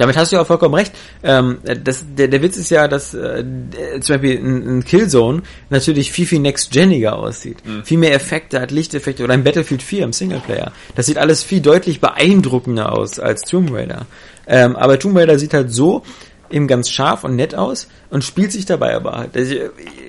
Damit 0.00 0.16
hast 0.16 0.32
du 0.32 0.36
ja 0.36 0.42
auch 0.42 0.46
vollkommen 0.46 0.74
recht. 0.74 0.94
Ähm, 1.22 1.58
das, 1.84 2.06
der, 2.16 2.28
der 2.28 2.40
Witz 2.40 2.56
ist 2.56 2.70
ja, 2.70 2.88
dass 2.88 3.12
äh, 3.12 3.44
zum 4.00 4.14
Beispiel 4.14 4.38
ein, 4.38 4.78
ein 4.78 4.84
Killzone 4.84 5.42
natürlich 5.68 6.10
viel, 6.10 6.24
viel 6.24 6.38
next-geniger 6.38 7.16
aussieht. 7.16 7.58
Mhm. 7.66 7.84
Viel 7.84 7.98
mehr 7.98 8.14
Effekte 8.14 8.62
hat, 8.62 8.70
Lichteffekte 8.70 9.22
oder 9.22 9.34
ein 9.34 9.44
Battlefield 9.44 9.82
4 9.82 10.04
im 10.04 10.14
Singleplayer. 10.14 10.72
Das 10.94 11.04
sieht 11.04 11.18
alles 11.18 11.42
viel 11.42 11.60
deutlich 11.60 12.00
beeindruckender 12.00 12.96
aus 12.96 13.18
als 13.18 13.42
Tomb 13.42 13.74
Raider. 13.74 14.06
Ähm, 14.46 14.74
aber 14.74 14.98
Tomb 14.98 15.18
Raider 15.18 15.38
sieht 15.38 15.52
halt 15.52 15.70
so 15.70 16.02
eben 16.50 16.66
ganz 16.66 16.88
scharf 16.88 17.22
und 17.22 17.36
nett 17.36 17.54
aus 17.54 17.86
und 18.08 18.24
spielt 18.24 18.52
sich 18.52 18.64
dabei 18.64 18.94
aber 18.96 19.12
halt. 19.18 19.36
Also 19.36 19.54
ich, 19.54 19.60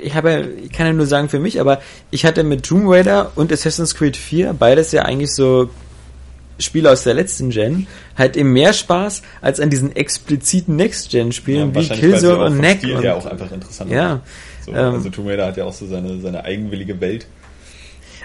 ich 0.04 0.16
habe 0.16 0.52
ich 0.64 0.72
kann 0.72 0.88
ja 0.88 0.94
nur 0.94 1.06
sagen 1.06 1.28
für 1.28 1.40
mich, 1.40 1.60
aber 1.60 1.82
ich 2.12 2.26
hatte 2.26 2.46
mit 2.46 2.66
Tomb 2.66 2.86
Raider 2.88 3.34
und 3.36 3.52
Assassin's 3.52 3.94
Creed 3.94 4.16
4 4.16 4.54
beides 4.54 4.94
ja 4.94 5.02
eigentlich 5.02 5.36
so 5.36 5.70
Spiele 6.62 6.92
aus 6.92 7.04
der 7.04 7.14
letzten 7.14 7.50
Gen 7.50 7.88
halt 8.18 8.38
eben 8.38 8.54
mehr 8.54 8.74
Spaß 8.74 9.22
als 9.42 9.60
an 9.60 9.70
diesen 9.70 9.96
expliziten 9.96 10.76
Next-Gen-Spielen 10.76 11.74
Ja, 11.74 11.82
wie 11.82 11.90
Killzone 11.90 12.46
und 12.46 12.58
Neck. 12.60 12.80
Stil 12.80 12.96
Und, 12.96 13.04
her 13.04 13.16
auch 13.16 13.26
einfach 13.26 13.52
interessant 13.52 13.92
ja, 13.92 14.22
So, 14.66 14.72
ähm, 14.72 14.96
also 14.96 15.10
Tomb 15.10 15.28
Raider 15.28 15.48
hat 15.48 15.58
ja 15.58 15.66
auch 15.66 15.74
so 15.74 15.86
seine, 15.88 16.20
seine 16.20 16.44
eigenwillige 16.44 17.00
Welt. 17.02 17.26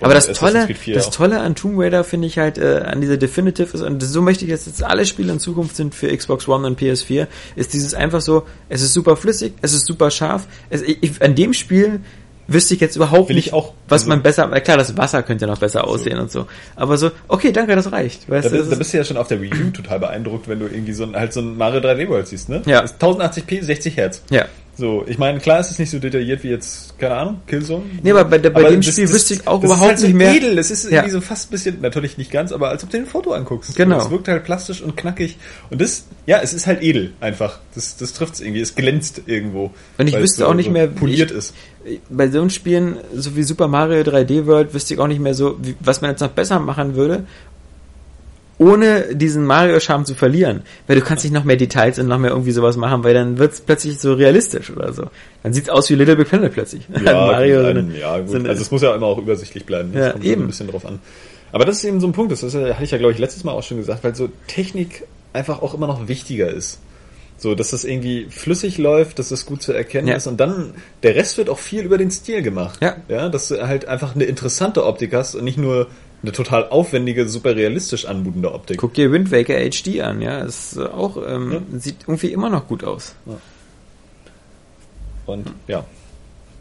aber 0.00 0.14
das 0.14 0.30
Tolle, 0.32 0.66
Creed 0.66 0.78
4 0.78 0.94
das. 0.94 1.10
Tolle 1.10 1.40
an 1.40 1.54
Tomb 1.54 1.78
Raider 1.78 2.04
finde 2.04 2.26
ich 2.26 2.38
halt 2.38 2.58
äh, 2.58 2.82
an 2.86 3.00
dieser 3.00 3.16
Definitive 3.16 3.72
ist 3.72 3.82
und 3.82 4.02
so 4.02 4.20
möchte 4.22 4.44
ich, 4.44 4.50
dass 4.50 4.66
jetzt 4.66 4.82
alle 4.82 5.06
Spiele 5.06 5.32
in 5.32 5.40
Zukunft 5.40 5.76
sind 5.76 5.94
für 5.94 6.14
Xbox 6.14 6.46
One 6.48 6.66
und 6.66 6.78
PS4, 6.78 7.26
ist 7.56 7.72
dieses 7.72 7.94
einfach 7.94 8.20
so, 8.20 8.46
es 8.68 8.82
ist 8.82 8.92
super 8.92 9.16
flüssig, 9.16 9.54
es 9.62 9.72
ist 9.72 9.86
super 9.86 10.10
scharf. 10.10 10.46
Es, 10.70 10.82
ich, 10.82 11.22
an 11.22 11.34
dem 11.34 11.54
Spiel 11.54 12.00
wüsste 12.48 12.74
ich 12.74 12.80
jetzt 12.80 12.96
überhaupt 12.96 13.28
Will 13.28 13.38
ich 13.38 13.46
nicht, 13.46 13.54
auch. 13.54 13.72
was 13.88 14.02
Also- 14.02 14.08
man 14.10 14.22
besser, 14.22 14.48
klar, 14.60 14.76
das 14.76 14.96
Wasser 14.96 15.22
könnte 15.22 15.46
noch 15.46 15.58
besser 15.58 15.86
aussehen 15.86 16.18
und 16.18 16.30
so, 16.30 16.46
aber 16.76 16.96
so, 16.96 17.10
okay, 17.28 17.52
danke, 17.52 17.74
das 17.76 17.90
reicht. 17.90 18.28
Weißt 18.30 18.46
Da, 18.52 18.56
es 18.56 18.66
da 18.66 18.72
ist- 18.72 18.78
bist 18.78 18.92
du 18.92 18.98
ja 18.98 19.04
schon 19.04 19.16
auf 19.16 19.28
der 19.28 19.40
Wii 19.42 19.50
U 19.52 19.70
total 19.70 19.98
beeindruckt, 20.00 20.46
wenn 20.48 20.58
du 20.60 20.66
irgendwie 20.66 20.92
so 20.92 21.04
ein, 21.04 21.16
halt 21.16 21.32
so 21.32 21.40
ein 21.40 21.56
Mario 21.56 21.80
3D 21.80 22.08
World 22.08 22.28
siehst, 22.28 22.48
ne? 22.48 22.62
Ja. 22.66 22.82
Das 22.82 22.92
ist 22.92 23.02
1080p, 23.02 23.62
60 23.62 23.96
Hertz. 23.96 24.22
ja. 24.30 24.44
So, 24.78 25.04
ich 25.08 25.16
meine, 25.16 25.38
klar 25.40 25.58
ist 25.60 25.70
es 25.70 25.78
nicht 25.78 25.90
so 25.90 25.98
detailliert 25.98 26.42
wie 26.44 26.48
jetzt, 26.50 26.98
keine 26.98 27.14
Ahnung, 27.14 27.40
Killzone. 27.46 27.82
Nee, 28.02 28.10
aber 28.10 28.26
bei, 28.26 28.36
der- 28.36 28.50
bei 28.50 28.68
dem 28.68 28.82
Spiel 28.82 29.08
wüsste 29.08 29.32
ich 29.32 29.46
auch 29.48 29.62
das 29.62 29.70
überhaupt 29.70 29.88
halt 29.92 30.00
nicht 30.02 30.10
so 30.10 30.16
mehr. 30.16 30.34
edel, 30.34 30.54
das 30.56 30.70
ist 30.70 30.84
Ja. 30.84 30.98
irgendwie 30.98 31.10
so 31.12 31.20
fast 31.22 31.48
ein 31.48 31.50
bisschen, 31.52 31.80
natürlich 31.80 32.18
nicht 32.18 32.30
ganz, 32.30 32.52
aber 32.52 32.68
als 32.68 32.84
ob 32.84 32.90
du 32.90 32.98
ein 32.98 33.06
Foto 33.06 33.32
anguckst. 33.32 33.74
Genau. 33.74 33.98
Es 33.98 34.10
wirkt 34.10 34.28
halt 34.28 34.44
plastisch 34.44 34.82
und 34.82 34.94
knackig. 34.94 35.38
Und 35.70 35.80
das, 35.80 36.04
ja, 36.26 36.40
es 36.42 36.52
ist 36.52 36.66
halt 36.66 36.82
edel, 36.82 37.14
einfach. 37.20 37.58
Das, 37.74 37.96
das 37.96 38.12
trifft's 38.12 38.40
irgendwie, 38.40 38.60
es 38.60 38.74
glänzt 38.74 39.22
irgendwo. 39.24 39.70
Und 39.96 40.08
ich 40.08 40.14
es 40.14 40.20
wüsste 40.20 40.38
so, 40.40 40.46
auch 40.48 40.54
nicht 40.54 40.66
so 40.66 40.72
mehr, 40.72 40.88
poliert 40.88 41.30
ich- 41.30 41.36
ist. 41.38 41.54
bei 42.10 42.28
so 42.28 42.40
einem 42.40 42.50
Spielen, 42.50 42.98
so 43.14 43.34
wie 43.34 43.44
Super 43.44 43.68
Mario 43.68 44.02
3D 44.02 44.44
World, 44.46 44.74
wüsste 44.74 44.92
ich 44.92 45.00
auch 45.00 45.06
nicht 45.08 45.20
mehr 45.22 45.32
so, 45.34 45.56
wie, 45.62 45.74
was 45.80 46.02
man 46.02 46.10
jetzt 46.10 46.20
noch 46.20 46.28
besser 46.32 46.60
machen 46.60 46.96
würde, 46.96 47.24
ohne 48.58 49.14
diesen 49.14 49.44
Mario-Charme 49.44 50.04
zu 50.06 50.14
verlieren. 50.14 50.62
Weil 50.86 50.96
du 50.96 51.02
kannst 51.02 51.24
nicht 51.24 51.32
noch 51.34 51.44
mehr 51.44 51.56
Details 51.56 51.98
und 51.98 52.06
noch 52.08 52.18
mehr 52.18 52.30
irgendwie 52.30 52.52
sowas 52.52 52.76
machen, 52.76 53.04
weil 53.04 53.12
dann 53.14 53.38
wird's 53.38 53.60
plötzlich 53.60 53.98
so 53.98 54.14
realistisch 54.14 54.70
oder 54.70 54.92
so. 54.92 55.04
Dann 55.42 55.52
sieht's 55.52 55.68
aus 55.68 55.90
wie 55.90 55.94
Little 55.94 56.16
Big 56.16 56.28
Planet 56.28 56.52
plötzlich. 56.52 56.82
Ja, 57.04 57.12
Mario 57.26 57.60
so 57.62 57.66
eine- 57.68 57.98
ja 57.98 58.18
gut. 58.18 58.28
so 58.30 58.36
eine- 58.36 58.48
also 58.48 58.62
es 58.62 58.70
muss 58.70 58.82
ja 58.82 58.94
immer 58.94 59.06
auch 59.06 59.18
übersichtlich 59.18 59.66
bleiben. 59.66 59.90
Das 59.92 60.06
Ja, 60.06 60.12
kommt 60.12 60.24
eben. 60.24 60.42
ein 60.44 60.46
bisschen 60.46 60.68
drauf 60.68 60.86
an. 60.86 61.00
Aber 61.52 61.64
das 61.64 61.76
ist 61.78 61.84
eben 61.84 62.00
so 62.00 62.06
ein 62.06 62.12
Punkt, 62.12 62.32
das 62.32 62.42
ist, 62.42 62.54
ja- 62.54 62.72
hatte 62.74 62.84
ich 62.84 62.90
ja, 62.90 62.98
glaube 62.98 63.12
ich, 63.12 63.18
letztes 63.18 63.44
Mal 63.44 63.52
auch 63.52 63.62
schon 63.62 63.76
gesagt, 63.76 64.02
weil 64.04 64.14
so 64.14 64.28
Technik 64.46 65.04
einfach 65.32 65.60
auch 65.62 65.74
immer 65.74 65.86
noch 65.86 66.08
wichtiger 66.08 66.48
ist. 66.48 66.80
So, 67.38 67.54
dass 67.54 67.70
das 67.72 67.84
irgendwie 67.84 68.26
flüssig 68.30 68.78
läuft, 68.78 69.18
dass 69.18 69.28
das 69.28 69.44
gut 69.44 69.60
zu 69.62 69.74
erkennen 69.74 70.08
Ja. 70.08 70.16
ist 70.16 70.26
und 70.26 70.40
dann, 70.40 70.72
der 71.02 71.14
Rest 71.16 71.36
wird 71.36 71.50
auch 71.50 71.58
viel 71.58 71.82
über 71.84 71.98
den 71.98 72.10
Stil 72.10 72.40
gemacht. 72.40 72.78
Ja. 72.82 72.96
Ja, 73.08 73.28
dass 73.28 73.48
du 73.48 73.68
halt 73.68 73.86
einfach 73.86 74.14
eine 74.14 74.24
interessante 74.24 74.86
Optik 74.86 75.12
hast 75.12 75.34
und 75.34 75.44
nicht 75.44 75.58
nur 75.58 75.88
eine 76.26 76.32
total 76.32 76.68
aufwendige, 76.68 77.28
super 77.28 77.54
realistisch 77.56 78.04
anmutende 78.04 78.52
Optik. 78.52 78.78
Guck 78.78 78.94
dir 78.94 79.12
Wind 79.12 79.30
Waker 79.30 79.54
HD 79.70 80.00
an, 80.00 80.20
ja. 80.20 80.40
Ist 80.40 80.76
äh, 80.76 80.82
auch, 80.84 81.16
ähm, 81.26 81.62
sieht 81.78 81.96
irgendwie 82.06 82.32
immer 82.32 82.50
noch 82.50 82.66
gut 82.68 82.84
aus. 82.84 83.14
Und 85.26 85.46
ja. 85.68 85.84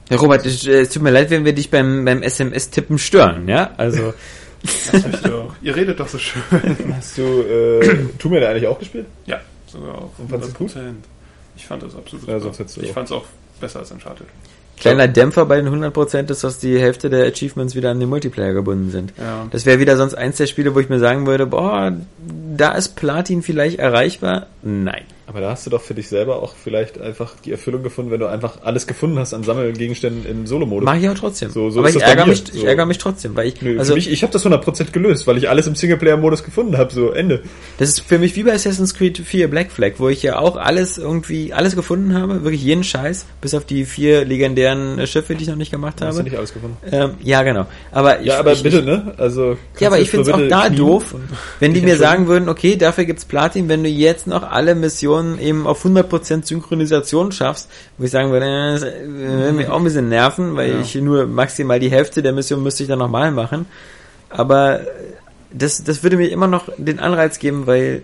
Ja, 0.10 0.18
Robert, 0.18 0.46
es, 0.46 0.66
äh, 0.68 0.82
es 0.82 0.90
tut 0.90 1.02
mir 1.02 1.10
leid, 1.12 1.30
wenn 1.32 1.46
wir 1.46 1.54
dich 1.54 1.70
beim, 1.72 2.06
beim 2.06 2.22
SMS-Tippen 2.22 2.98
stören, 3.00 3.48
ja? 3.48 3.72
Also, 3.78 4.14
Das 4.92 5.04
hab 5.04 5.14
ich 5.14 5.20
doch. 5.22 5.54
Ihr 5.62 5.76
redet 5.76 6.00
doch 6.00 6.08
so 6.08 6.18
schön. 6.18 6.42
Hast 6.96 7.18
du 7.20 7.22
äh, 7.22 8.06
Tomb 8.18 8.34
Raider 8.36 8.50
eigentlich 8.50 8.66
auch 8.68 8.80
gespielt? 8.80 9.06
Ja, 9.28 9.40
sogar 9.68 9.96
auf 9.96 10.12
Und 10.18 10.30
fandst 10.30 10.50
du 10.50 10.54
gut? 10.54 10.72
100%. 10.72 10.80
Ich 11.56 11.66
fand 11.68 11.84
das 11.84 11.96
absolut 11.96 12.28
Ja, 12.28 12.40
super. 12.40 12.66
Ich 12.82 12.90
auch- 12.90 12.94
fand 12.94 13.08
es 13.08 13.12
auch 13.12 13.26
besser 13.60 13.80
als 13.80 13.92
Uncharted. 13.92 14.26
Kleiner 14.78 15.08
Dämpfer 15.08 15.46
bei 15.46 15.62
den 15.62 15.68
100% 15.68 16.30
ist, 16.32 16.44
dass 16.44 16.60
die 16.60 16.80
Hälfte 16.80 17.10
der 17.10 17.26
Achievements 17.26 17.76
wieder 17.76 17.92
an 17.92 18.00
den 18.00 18.10
Multiplayer 18.10 18.54
gebunden 18.54 18.92
sind. 18.92 19.14
Ja. 19.18 19.48
Das 19.52 19.66
wäre 19.66 19.80
wieder 19.80 19.98
sonst 19.98 20.16
eins 20.16 20.38
der 20.38 20.48
Spiele, 20.48 20.76
wo 20.76 20.80
ich 20.80 20.90
mir 20.90 21.00
sagen 21.00 21.26
würde, 21.28 21.46
boah, 21.46 21.94
da 22.56 22.72
ist 22.74 22.96
Platin 22.96 23.42
vielleicht 23.42 23.80
erreichbar. 23.80 24.48
Nein. 24.62 25.04
Aber 25.28 25.42
da 25.42 25.50
hast 25.50 25.66
du 25.66 25.72
doch 25.72 25.82
für 25.82 25.96
dich 25.96 26.08
selber 26.08 26.44
auch 26.44 26.54
vielleicht 26.56 27.02
einfach 27.02 27.34
die 27.44 27.52
Erfüllung 27.52 27.82
gefunden, 27.82 28.12
wenn 28.12 28.20
du 28.20 28.28
einfach 28.28 28.60
alles 28.64 28.86
gefunden 28.86 29.18
hast 29.18 29.34
an 29.34 29.44
Sammelgegenständen 29.44 30.24
im 30.30 30.46
Solo-Modus. 30.46 30.86
Mache 30.86 31.00
ich 31.00 31.10
auch 31.10 31.16
trotzdem. 31.16 31.50
So- 31.50 31.72
so 31.72 31.80
Aber 31.80 31.90
ich 31.90 32.00
ärgere, 32.00 32.28
mich, 32.28 32.44
ich 32.54 32.62
So. 32.62 32.66
ärgere 32.68 32.86
mich 32.86 33.00
trotzdem, 33.00 33.36
weil 33.36 33.48
ich, 33.48 33.60
Nö, 33.62 33.80
also 33.80 33.96
mich, 33.96 34.10
ich 34.12 34.22
habe 34.22 34.32
das 34.32 34.46
100% 34.46 34.92
gelöst, 34.92 35.26
weil 35.26 35.38
ich 35.40 35.50
alles 35.50 35.66
im 35.66 35.74
Singleplayer-Modus 35.74 36.44
gefunden 36.44 36.78
habe, 36.78 36.94
so 36.94 37.10
Ende. 37.10 37.42
das 37.80 37.90
ist 37.90 38.02
für 38.02 38.20
mich 38.20 38.36
wie 38.36 38.44
bei 38.44 38.54
Assassin's 38.54 38.94
Creed 38.94 39.18
4 39.18 39.50
Black 39.50 39.72
Flag, 39.72 39.94
wo 39.98 40.10
ich 40.10 40.22
ja 40.22 40.38
auch 40.38 40.58
alles 40.58 41.00
irgendwie, 41.00 41.54
alles 41.54 41.76
gefunden 41.76 42.14
habe, 42.14 42.44
wirklich 42.44 42.64
jeden 42.64 42.84
Scheiß, 42.84 43.26
bis 43.42 43.56
auf 43.56 43.66
die 43.66 43.86
vier 43.86 44.26
legendären 44.26 45.00
äh, 45.00 45.08
Schiffe, 45.08 45.34
die 45.34 45.42
ich 45.44 45.50
noch 45.50 45.56
nicht 45.56 45.72
gemacht 45.72 45.96
Hast 46.02 46.14
du 46.14 46.20
habe. 46.20 46.24
nicht 46.30 46.38
alles 46.38 46.54
gefunden? 46.54 46.78
Ähm, 46.92 47.12
ja, 47.24 47.42
genau. 47.42 47.66
Aber 47.92 48.20
ich, 48.20 48.28
Ja, 48.28 48.38
aber 48.40 48.52
ich, 48.54 48.62
bitte, 48.62 48.84
ne? 48.84 49.16
Also 49.18 49.58
Ja, 49.80 49.88
aber 49.88 50.00
ich 50.00 50.10
finde 50.12 50.30
es 50.30 50.36
auch 50.36 50.48
da 50.48 50.70
doof, 50.70 51.16
wenn 51.60 51.74
die 51.74 51.82
mir 51.82 51.98
sagen 51.98 52.28
würden, 52.28 52.48
okay, 52.48 52.76
dafür 52.76 53.06
gibt's 53.06 53.26
Platin, 53.26 53.70
wenn 53.70 53.82
du 53.84 53.90
jetzt 53.90 54.28
noch 54.28 54.44
alle 54.44 54.76
Missionen 54.76 55.15
eben 55.40 55.68
auf 55.68 55.86
100% 55.86 56.46
Synchronisation 56.46 57.32
schaffst, 57.32 57.70
wo 57.98 58.04
ich 58.06 58.12
sagen 58.12 58.32
würde, 58.32 58.46
äh, 58.46 58.74
das 58.74 58.84
äh, 58.84 59.08
würde 59.08 59.52
mich 59.54 59.68
auch 59.70 59.78
ein 59.78 59.84
bisschen 59.84 60.10
nerven, 60.10 60.56
weil 60.56 60.72
Ja. 60.72 60.80
ich 60.82 60.96
nur 60.96 61.26
maximal 61.28 61.80
die 61.80 61.92
Hälfte 61.92 62.22
der 62.22 62.34
Mission 62.34 62.62
müsste 62.64 62.84
ich 62.84 62.90
dann 62.90 63.00
nochmal 63.00 63.32
machen. 63.32 63.66
Aber 64.30 64.82
äh, 64.82 64.86
das, 65.52 65.84
das 65.84 66.04
würde 66.04 66.18
mir 66.18 66.28
immer 66.30 66.48
noch 66.48 66.70
den 66.78 67.00
Anreiz 67.00 67.40
geben, 67.40 67.66
weil 67.68 68.04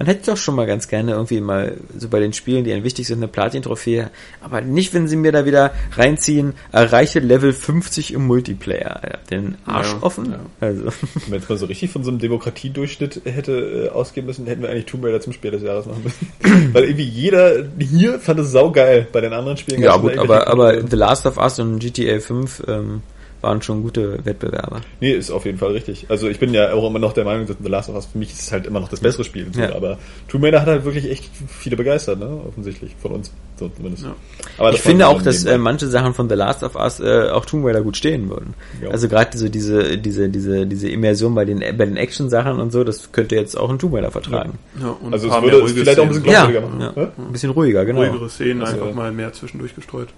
man 0.00 0.06
hätte 0.06 0.30
doch 0.30 0.38
schon 0.38 0.54
mal 0.54 0.66
ganz 0.66 0.88
gerne 0.88 1.12
irgendwie 1.12 1.42
mal 1.42 1.76
so 1.98 2.08
bei 2.08 2.20
den 2.20 2.32
Spielen, 2.32 2.64
die 2.64 2.72
einem 2.72 2.84
wichtig 2.84 3.06
sind, 3.06 3.18
eine 3.18 3.28
Platin-Trophäe. 3.28 4.10
Aber 4.40 4.62
nicht, 4.62 4.94
wenn 4.94 5.06
sie 5.06 5.16
mir 5.16 5.30
da 5.30 5.44
wieder 5.44 5.72
reinziehen, 5.94 6.54
erreiche 6.72 7.18
Level 7.18 7.52
50 7.52 8.14
im 8.14 8.26
Multiplayer. 8.26 9.18
Den 9.30 9.58
Arsch 9.66 9.92
Ja, 9.92 9.98
offen. 10.02 10.30
ja. 10.30 10.38
Also. 10.58 10.84
Wenn 11.28 11.40
man 11.40 11.48
mal 11.50 11.58
so 11.58 11.66
richtig 11.66 11.90
von 11.90 12.02
so 12.02 12.10
einem 12.10 12.18
Demokratiedurchschnitt 12.18 13.20
hätte 13.26 13.52
äh, 13.52 13.88
ausgehen 13.90 14.24
müssen, 14.24 14.46
hätten 14.46 14.62
wir 14.62 14.70
eigentlich 14.70 14.86
Tomb 14.86 15.04
Raider 15.04 15.20
zum 15.20 15.34
Spiel 15.34 15.50
des 15.50 15.62
Jahres 15.62 15.84
machen 15.84 16.02
müssen. 16.02 16.72
Weil 16.72 16.84
irgendwie 16.84 17.04
jeder 17.04 17.66
hier 17.78 18.18
fand 18.20 18.40
es 18.40 18.52
saugeil. 18.52 19.06
Bei 19.12 19.20
den 19.20 19.34
anderen 19.34 19.58
Spielen 19.58 19.82
Ja 19.82 19.98
gut, 19.98 20.16
aber, 20.16 20.46
aber. 20.48 20.80
The 20.80 20.96
Last 20.96 21.26
of 21.26 21.36
Us 21.36 21.58
und 21.58 21.78
GTA 21.78 22.20
5 22.20 22.62
ähm, 22.68 23.02
waren 23.40 23.62
schon 23.62 23.82
gute 23.82 24.24
Wettbewerber. 24.24 24.80
Nee, 25.00 25.12
ist 25.12 25.30
auf 25.30 25.44
jeden 25.46 25.58
Fall 25.58 25.72
richtig. 25.72 26.06
Also 26.08 26.28
ich 26.28 26.38
bin 26.38 26.52
ja 26.54 26.72
auch 26.72 26.86
immer 26.88 26.98
noch 26.98 27.12
der 27.12 27.24
Meinung, 27.24 27.46
dass 27.46 27.56
The 27.62 27.68
Last 27.68 27.88
of 27.88 27.94
Us 27.96 28.06
für 28.06 28.18
mich 28.18 28.30
ist 28.32 28.40
es 28.42 28.52
halt 28.52 28.66
immer 28.66 28.80
noch 28.80 28.88
das 28.88 29.00
bessere 29.00 29.24
Spiel. 29.24 29.46
So, 29.52 29.60
Ja. 29.60 29.74
Aber 29.74 29.98
Tomb 30.28 30.44
Raider 30.44 30.60
hat 30.60 30.68
halt 30.68 30.84
wirklich 30.84 31.10
echt 31.10 31.30
viele 31.48 31.76
begeistert, 31.76 32.18
ne? 32.18 32.28
Offensichtlich. 32.48 32.94
Von 33.00 33.12
uns. 33.12 33.32
So 33.56 33.68
zumindest. 33.68 34.04
Ja. 34.04 34.14
Aber 34.58 34.72
ich 34.72 34.80
finde 34.80 35.06
auch, 35.06 35.20
dass 35.20 35.44
äh, 35.44 35.58
manche 35.58 35.86
Sachen 35.86 36.14
von 36.14 36.28
The 36.28 36.34
Last 36.34 36.62
of 36.62 36.76
Us 36.76 37.00
äh, 37.00 37.28
auch 37.30 37.44
Tomb 37.44 37.66
Raider 37.66 37.82
gut 37.82 37.96
stehen 37.96 38.30
würden. 38.30 38.54
Ja. 38.82 38.88
Also 38.90 39.08
gerade 39.08 39.36
so 39.36 39.48
diese, 39.48 39.98
diese, 39.98 40.28
diese, 40.28 40.66
diese 40.66 40.88
Immersion 40.88 41.34
bei 41.34 41.44
den, 41.44 41.58
bei 41.76 41.84
den 41.84 41.96
Action-Sachen 41.96 42.58
und 42.58 42.72
so, 42.72 42.84
das 42.84 43.12
könnte 43.12 43.36
jetzt 43.36 43.56
auch 43.58 43.68
ein 43.70 43.78
Tomb 43.78 43.94
Raider 43.94 44.10
vertragen. 44.10 44.58
Ja, 44.80 44.96
und 45.02 45.12
Also 45.12 45.28
es 45.28 45.42
würde 45.42 45.68
vielleicht 45.68 45.98
auch 45.98 46.04
ein 46.04 46.08
bisschen 46.08 46.24
Ja, 46.26 46.46
glaubwürdiger 46.46 46.92
machen. 46.96 47.12
ein 47.26 47.32
bisschen 47.32 47.50
ruhiger, 47.50 47.84
genau. 47.84 48.00
Ruhigere 48.02 48.28
Szenen 48.30 48.62
Also, 48.62 48.74
einfach 48.80 48.94
mal 48.94 49.12
mehr 49.12 49.32
zwischendurch 49.32 49.74
gestreut. 49.74 50.08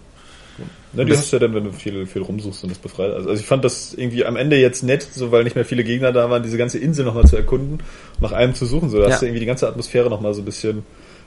Ne, 0.95 1.07
die 1.07 1.13
hast 1.13 1.33
du 1.33 1.37
ja 1.37 1.41
dann, 1.41 1.55
wenn 1.55 1.65
du 1.65 1.73
viel, 1.73 2.05
viel 2.07 2.21
rumsuchst 2.23 2.63
und 2.65 2.71
das 2.71 2.79
befreit. 2.79 3.13
Also, 3.13 3.31
also 3.31 3.41
ich 3.41 3.47
fand 3.47 3.65
das 3.65 3.95
irgendwie 3.95 4.27
am 4.27 4.37
Ende 4.37 4.57
jetzt 4.57 4.83
nett, 4.83 5.07
so 5.11 5.33
weil 5.33 5.45
nicht 5.45 5.57
mehr 5.57 5.65
viele 5.65 5.85
Gegner 5.85 6.13
da 6.13 6.29
waren, 6.29 6.43
diese 6.43 6.59
ganze 6.59 6.79
Insel 6.79 7.05
nochmal 7.07 7.27
zu 7.27 7.37
erkunden, 7.37 7.79
nach 8.21 8.33
einem 8.33 8.55
zu 8.55 8.67
suchen. 8.67 8.91
So, 8.91 8.99
da 8.99 9.05
Ja. 9.07 9.11
hast 9.13 9.23
du 9.23 9.27
irgendwie 9.27 9.41
die 9.41 9.47
ganze 9.47 9.67
Atmosphäre 9.69 10.11
nochmal 10.11 10.35
so 10.35 10.43
ein 10.43 10.45
bisschen 10.45 10.85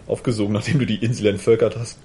aufgesogen, 0.07 0.53
nachdem 0.53 0.77
du 0.77 0.85
die 0.85 1.03
Insel 1.03 1.25
entvölkert 1.27 1.75
hast. 1.79 1.97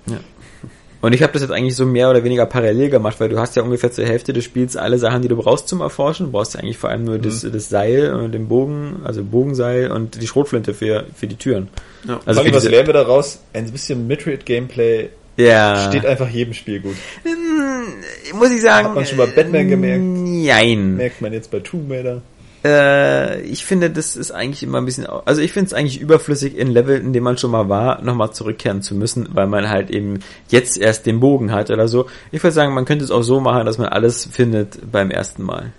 Und 1.03 1.15
ich 1.15 1.23
habe 1.23 1.33
das 1.33 1.41
jetzt 1.43 1.51
eigentlich 1.51 1.77
so 1.77 1.87
mehr 1.87 2.11
oder 2.11 2.25
weniger 2.25 2.45
parallel 2.45 2.91
gemacht, 2.91 3.21
weil 3.21 3.31
du 3.31 3.39
hast 3.39 3.57
ja 3.57 3.63
ungefähr 3.63 3.91
zur 3.91 4.05
Hälfte 4.05 4.35
des 4.35 4.45
Spiels 4.45 4.77
alle 4.77 4.99
Sachen, 4.99 5.23
die 5.23 5.29
du 5.29 5.37
brauchst 5.37 5.67
zum 5.69 5.81
Erforschen. 5.81 6.27
Du 6.27 6.33
brauchst 6.33 6.53
ja 6.55 6.61
eigentlich 6.61 6.77
vor 6.77 6.91
allem 6.91 7.05
nur 7.05 7.19
das, 7.19 7.43
Mhm. 7.43 7.53
das 7.53 7.69
Seil 7.71 8.13
und 8.15 8.33
den 8.33 8.49
Bogen, 8.49 9.01
also 9.05 9.23
Bogenseil 9.25 9.91
und 9.91 10.21
die 10.21 10.27
Schrotflinte 10.27 10.75
für, 10.75 11.05
für 11.15 11.27
die 11.27 11.37
Türen. 11.37 11.69
Ja. 12.07 12.21
Also 12.27 12.43
für 12.43 12.53
was 12.55 12.69
lernen 12.69 12.87
wir 12.87 12.95
daraus? 12.95 13.41
Ein 13.55 13.71
bisschen 13.71 14.07
Midrid-Gameplay 14.09 15.09
Ja. 15.37 15.89
steht 15.89 16.05
einfach 16.05 16.29
jedem 16.29 16.55
Spiel 16.55 16.81
gut. 16.81 16.97
Hm, 17.23 18.39
muss 18.39 18.51
ich 18.51 18.61
sagen. 18.63 18.89
Hat 18.89 18.95
man 18.95 19.07
schon 19.07 19.19
bei 19.19 19.27
Batman 19.27 19.69
gemerkt? 19.69 20.03
Nein. 20.05 20.97
Merkt 20.97 21.21
man 21.21 21.33
jetzt 21.33 21.51
bei 21.51 21.61
Tomb 21.61 21.91
Raider. 21.91 22.23
Äh, 22.63 23.41
ich 23.43 23.65
finde, 23.65 23.91
das 23.91 24.17
ist 24.17 24.33
eigentlich 24.33 24.63
immer 24.63 24.79
ein 24.79 24.85
bisschen, 24.85 25.07
also 25.07 25.41
ich 25.41 25.53
finde 25.53 25.69
es 25.69 25.73
eigentlich 25.73 26.01
überflüssig, 26.01 26.59
in 26.59 26.69
Level, 26.69 27.01
in 27.01 27.15
dem 27.15 27.25
man 27.25 27.39
schon 27.39 27.51
mal 27.51 27.71
war, 27.71 28.03
nochmal 28.03 28.33
zurückkehren 28.33 28.83
zu 28.83 28.95
müssen, 28.95 29.31
weil 29.33 29.47
man 29.47 29.71
halt 29.71 29.91
eben 29.91 30.21
jetzt 30.49 30.77
erst 30.77 31.07
den 31.07 31.21
Bogen 31.21 31.53
hat 31.53 31.71
oder 31.71 31.89
so. 31.89 32.07
Ich 32.33 32.43
würde 32.43 32.53
sagen, 32.53 32.75
man 32.75 32.85
könnte 32.85 33.05
es 33.05 33.11
auch 33.11 33.23
so 33.23 33.41
machen, 33.41 33.65
dass 33.65 33.79
man 33.79 33.89
alles 33.89 34.27
findet 34.27 34.79
beim 34.93 35.11
ersten 35.11 35.43
Mal. 35.43 35.73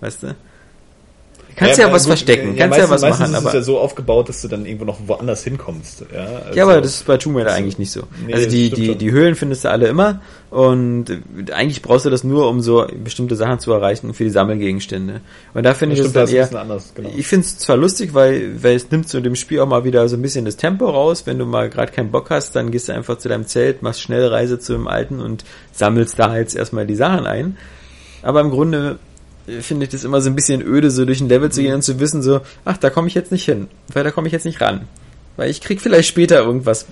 Weißt 0.00 0.22
du? 0.22 0.34
Kannst 1.56 1.78
ja, 1.78 1.86
ja 1.86 1.92
was 1.92 2.02
gut, 2.02 2.08
verstecken, 2.08 2.54
ja, 2.54 2.66
kannst 2.66 2.78
ja 2.78 2.90
was 2.90 3.02
machen. 3.02 3.26
Ist 3.26 3.34
aber 3.34 3.48
ist 3.48 3.54
ja 3.54 3.62
so 3.62 3.78
aufgebaut, 3.78 4.28
dass 4.28 4.42
du 4.42 4.48
dann 4.48 4.64
irgendwo 4.64 4.84
noch 4.84 4.98
woanders 5.06 5.44
hinkommst. 5.44 6.04
Ja, 6.12 6.24
also 6.46 6.58
ja 6.58 6.62
aber 6.64 6.80
das 6.80 6.96
ist 6.96 7.06
bei 7.06 7.18
Tomb 7.18 7.36
Raider 7.36 7.52
eigentlich 7.52 7.78
nicht 7.78 7.92
so. 7.92 8.02
Nee, 8.26 8.34
also 8.34 8.48
die, 8.48 8.70
die, 8.70 8.96
die 8.96 9.10
Höhlen 9.12 9.34
findest 9.34 9.64
du 9.64 9.70
alle 9.70 9.86
immer 9.88 10.20
und 10.50 11.06
eigentlich 11.52 11.80
brauchst 11.80 12.04
du 12.04 12.10
das 12.10 12.24
nur, 12.24 12.48
um 12.48 12.60
so 12.60 12.86
bestimmte 13.02 13.36
Sachen 13.36 13.58
zu 13.58 13.72
erreichen 13.72 14.12
für 14.12 14.24
die 14.24 14.30
Sammelgegenstände. 14.30 15.20
Und 15.54 15.62
da 15.62 15.74
finde 15.74 15.96
ich 15.96 16.02
das 16.02 16.12
dann 16.12 16.28
eher, 16.28 16.60
anders, 16.60 16.92
genau. 16.94 17.10
ich 17.16 17.26
finde 17.26 17.46
es 17.46 17.58
zwar 17.58 17.76
lustig, 17.76 18.12
weil, 18.12 18.62
weil 18.62 18.76
es 18.76 18.90
nimmt 18.90 19.08
so 19.08 19.20
dem 19.20 19.34
Spiel 19.34 19.60
auch 19.60 19.66
mal 19.66 19.84
wieder 19.84 20.06
so 20.08 20.16
ein 20.16 20.22
bisschen 20.22 20.44
das 20.44 20.56
Tempo 20.56 20.88
raus. 20.88 21.22
Wenn 21.26 21.38
du 21.38 21.46
mal 21.46 21.70
gerade 21.70 21.92
keinen 21.92 22.10
Bock 22.10 22.28
hast, 22.30 22.54
dann 22.54 22.70
gehst 22.70 22.88
du 22.88 22.92
einfach 22.92 23.18
zu 23.18 23.28
deinem 23.28 23.46
Zelt, 23.46 23.82
machst 23.82 24.02
Schnellreise 24.02 24.58
zu 24.58 24.74
dem 24.74 24.88
Alten 24.88 25.20
und 25.20 25.44
sammelst 25.72 26.18
da 26.18 26.36
jetzt 26.36 26.54
erstmal 26.54 26.86
die 26.86 26.96
Sachen 26.96 27.26
ein. 27.26 27.56
Aber 28.22 28.40
im 28.40 28.50
Grunde 28.50 28.98
finde 29.60 29.84
ich 29.84 29.90
das 29.90 30.04
immer 30.04 30.20
so 30.20 30.30
ein 30.30 30.36
bisschen 30.36 30.62
öde, 30.62 30.90
so 30.90 31.04
durch 31.04 31.20
ein 31.20 31.28
Level 31.28 31.50
zu 31.50 31.62
gehen 31.62 31.74
und 31.74 31.82
zu 31.82 31.98
wissen, 32.00 32.22
so, 32.22 32.40
ach, 32.64 32.76
da 32.76 32.90
komme 32.90 33.08
ich 33.08 33.14
jetzt 33.14 33.32
nicht 33.32 33.44
hin, 33.44 33.68
weil 33.92 34.04
da 34.04 34.10
komme 34.10 34.26
ich 34.26 34.32
jetzt 34.32 34.44
nicht 34.44 34.60
ran. 34.60 34.82
Weil 35.36 35.48
ich 35.48 35.62
krieg 35.62 35.80
vielleicht 35.80 36.08
später 36.08 36.44
irgendwas. 36.44 36.86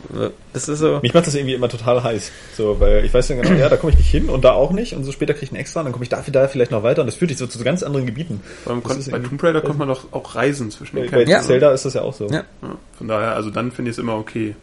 Das 0.55 0.66
ist 0.66 0.78
so. 0.78 0.98
Mich 1.02 1.12
macht 1.12 1.27
das 1.27 1.35
irgendwie 1.35 1.52
immer 1.52 1.68
total 1.68 2.02
heiß. 2.02 2.32
So, 2.56 2.81
weil 2.81 3.05
ich 3.05 3.12
weiß 3.12 3.28
ja 3.28 3.36
genau, 3.36 3.55
ja, 3.55 3.68
da 3.68 3.77
komme 3.77 3.93
ich 3.93 3.98
nicht 3.98 4.10
hin 4.10 4.31
und 4.31 4.44
da 4.44 4.52
auch 4.52 4.70
nicht 4.70 4.94
und 4.94 5.05
so 5.05 5.12
später 5.12 5.35
kriege 5.35 5.47
ich 5.47 5.51
einen 5.51 5.60
extra 5.60 5.81
und 5.81 5.85
dann 5.85 5.93
komme 5.93 6.05
ich 6.05 6.09
dafür 6.09 6.32
da 6.32 6.48
vielleicht 6.48 6.70
noch 6.70 6.82
weiter 6.82 7.02
und 7.02 7.06
das 7.06 7.16
führt 7.16 7.31
dich 7.31 7.36
so 7.36 7.47
zu 7.47 7.62
ganz 7.62 7.82
anderen 7.82 8.06
Gebieten. 8.06 8.40
Beim 8.64 8.81
bei 8.81 9.18
Tomb 9.18 9.43
Raider 9.43 9.60
kommt 9.60 9.78
man 9.78 9.89
doch 9.89 10.12
auch 10.12 10.35
reisen 10.35 10.70
zwischen 10.70 10.97
den 10.97 11.10
Bei, 11.10 11.24
bei 11.24 11.31
ja. 11.31 11.43
Zelda 11.43 11.72
ist 11.72 11.85
das 11.85 11.94
ja 11.94 12.01
auch 12.01 12.14
so. 12.14 12.28
Ja. 12.28 12.44
ja. 12.62 12.77
Von 12.97 13.09
daher, 13.09 13.35
also 13.35 13.51
dann 13.51 13.72
finde 13.72 13.90
ich 13.90 13.97
es 13.97 13.98
immer 13.98 14.16
okay. 14.16 14.55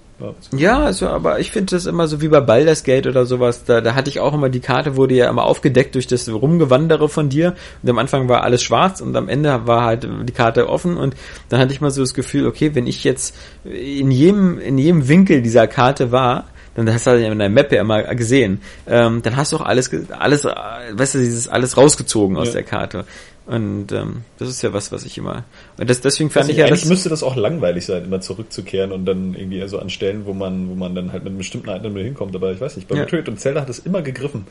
Ja, 0.52 0.80
also, 0.80 1.07
aber 1.07 1.39
ich 1.39 1.52
finde 1.52 1.76
das 1.76 1.85
immer 1.85 2.07
so 2.07 2.22
wie 2.22 2.27
bei 2.27 2.41
Baldur's 2.41 2.84
Gate 2.84 3.06
oder 3.06 3.26
sowas. 3.26 3.65
Da, 3.65 3.81
da 3.81 3.94
hatte 3.94 4.10
ich 4.10 4.19
auch 4.19 4.34
immer 4.34 4.49
die 4.49 4.60
Karte, 4.60 4.95
wurde 4.95 5.14
ja 5.14 5.30
immer 5.30 5.44
aufgedeckt 5.44 5.94
durch 5.94 6.07
das 6.07 6.27
Rumgewandere 6.27 7.07
von 7.07 7.30
dir. 7.30 7.53
Und 7.84 7.89
am 7.89 7.99
Anfang 7.99 8.27
war 8.27 8.44
alles 8.44 8.64
schwarz 8.64 8.99
und 8.99 9.15
am 9.15 9.30
Ende 9.30 9.68
war 9.68 9.84
halt 9.84 10.07
die 10.23 10.34
Karte 10.34 10.69
offen. 10.69 10.98
Und 10.98 11.15
dann 11.49 11.60
hatte 11.60 11.72
ich 11.72 11.81
mal 11.81 11.91
so 11.91 12.02
das 12.02 12.15
Gefühl, 12.15 12.48
okay, 12.48 12.73
wenn 12.73 12.88
ich 12.88 13.03
jetzt 13.03 13.35
in 13.64 14.10
jedem, 14.10 14.60
in 14.60 14.77
jedem 14.77 15.07
Winkel 15.07 15.41
dieser 15.41 15.68
Karte 15.68 16.11
war, 16.11 16.45
dann 16.73 16.91
hast 16.94 17.07
du 17.07 17.19
ja 17.19 17.31
in 17.31 17.39
der 17.39 17.49
Map 17.49 17.72
ja 17.72 17.81
immer 17.81 18.03
gesehen, 18.14 18.61
ähm, 18.85 19.23
dann 19.23 19.35
hast 19.35 19.52
du 19.52 19.57
auch 19.57 19.61
alles, 19.61 19.89
alles, 20.11 20.45
weißt 20.45 21.15
du, 21.15 21.19
dieses 21.19 21.48
alles 21.48 21.76
rausgezogen 21.76 22.38
aus 22.38 22.49
ja. 22.49 22.53
der 22.53 22.64
Karte. 22.64 23.06
Und 23.48 23.94
ähm, 23.94 24.24
das 24.40 24.49
ist 24.49 24.61
ja 24.61 24.74
was, 24.74 24.91
was 24.91 25.06
ich 25.06 25.18
immer. 25.18 25.45
Und 25.78 25.90
das, 25.90 26.02
deswegen 26.02 26.30
fand 26.30 26.44
also 26.44 26.52
ich 26.52 26.57
ja. 26.57 26.65
Eigentlich 26.65 26.86
müsste 26.86 27.07
das 27.07 27.24
auch 27.24 27.38
langweilig 27.38 27.86
sein, 27.86 28.03
immer 28.03 28.19
zurückzukehren 28.19 28.91
und 28.91 29.06
dann 29.06 29.36
irgendwie 29.36 29.65
so 29.69 29.80
an 29.80 29.90
Stellen, 29.90 30.26
wo 30.26 30.34
man, 30.34 30.69
wo 30.69 30.76
man 30.76 30.94
dann 30.94 31.14
halt 31.14 31.24
mit 31.24 31.32
einem 31.32 31.38
bestimmten 31.38 31.69
Item 31.69 31.95
hinkommt. 31.95 32.36
Aber 32.36 32.52
ich 32.52 32.60
weiß 32.60 32.76
nicht, 32.76 32.90
bei 32.90 32.95
ja. 32.95 33.03
Metroid 33.03 33.30
und 33.30 33.40
Zelda 33.40 33.61
hat 33.61 33.69
es 33.69 33.80
immer 33.80 34.02
gegriffen. 34.02 34.45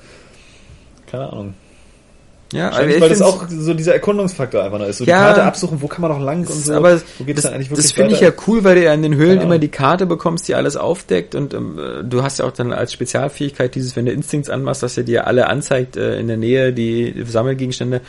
Keine 1.06 1.30
Ahnung. 1.30 1.54
Ja, 2.52 2.70
aber 2.70 2.88
weil 3.00 3.08
das 3.08 3.22
auch 3.22 3.48
so 3.48 3.74
dieser 3.74 3.92
Erkundungsfaktor 3.92 4.62
einfach 4.62 4.78
noch 4.78 4.86
ist. 4.86 4.98
So 4.98 5.04
ja, 5.04 5.18
die 5.18 5.24
Karte 5.24 5.42
absuchen, 5.42 5.82
wo 5.82 5.88
kann 5.88 6.02
man 6.02 6.12
noch 6.12 6.20
lang 6.20 6.38
und 6.38 6.46
so. 6.46 6.74
Aber 6.74 7.00
wo 7.18 7.24
geht's 7.24 7.42
das, 7.42 7.50
dann 7.50 7.54
eigentlich 7.54 7.70
wirklich 7.70 7.86
Das 7.86 7.92
finde 7.92 8.14
ich 8.14 8.20
ja 8.20 8.30
cool, 8.46 8.62
weil 8.62 8.76
du 8.76 8.84
ja 8.84 8.94
in 8.94 9.02
den 9.02 9.16
Höhlen 9.16 9.40
immer 9.40 9.58
die 9.58 9.68
Karte 9.68 10.06
bekommst, 10.06 10.46
die 10.46 10.54
alles 10.54 10.76
aufdeckt 10.76 11.34
und 11.34 11.54
ähm, 11.54 12.06
du 12.08 12.22
hast 12.22 12.38
ja 12.38 12.44
auch 12.44 12.52
dann 12.52 12.72
als 12.72 12.92
Spezialfähigkeit 12.92 13.74
dieses, 13.74 13.96
wenn 13.96 14.06
du 14.06 14.12
Instincts 14.12 14.48
anmachst, 14.48 14.84
dass 14.84 14.96
er 14.96 15.02
dir 15.02 15.26
alle 15.26 15.48
anzeigt 15.48 15.96
äh, 15.96 16.20
in 16.20 16.28
der 16.28 16.36
Nähe, 16.36 16.72
die 16.72 17.24
Sammelgegenstände. 17.26 18.00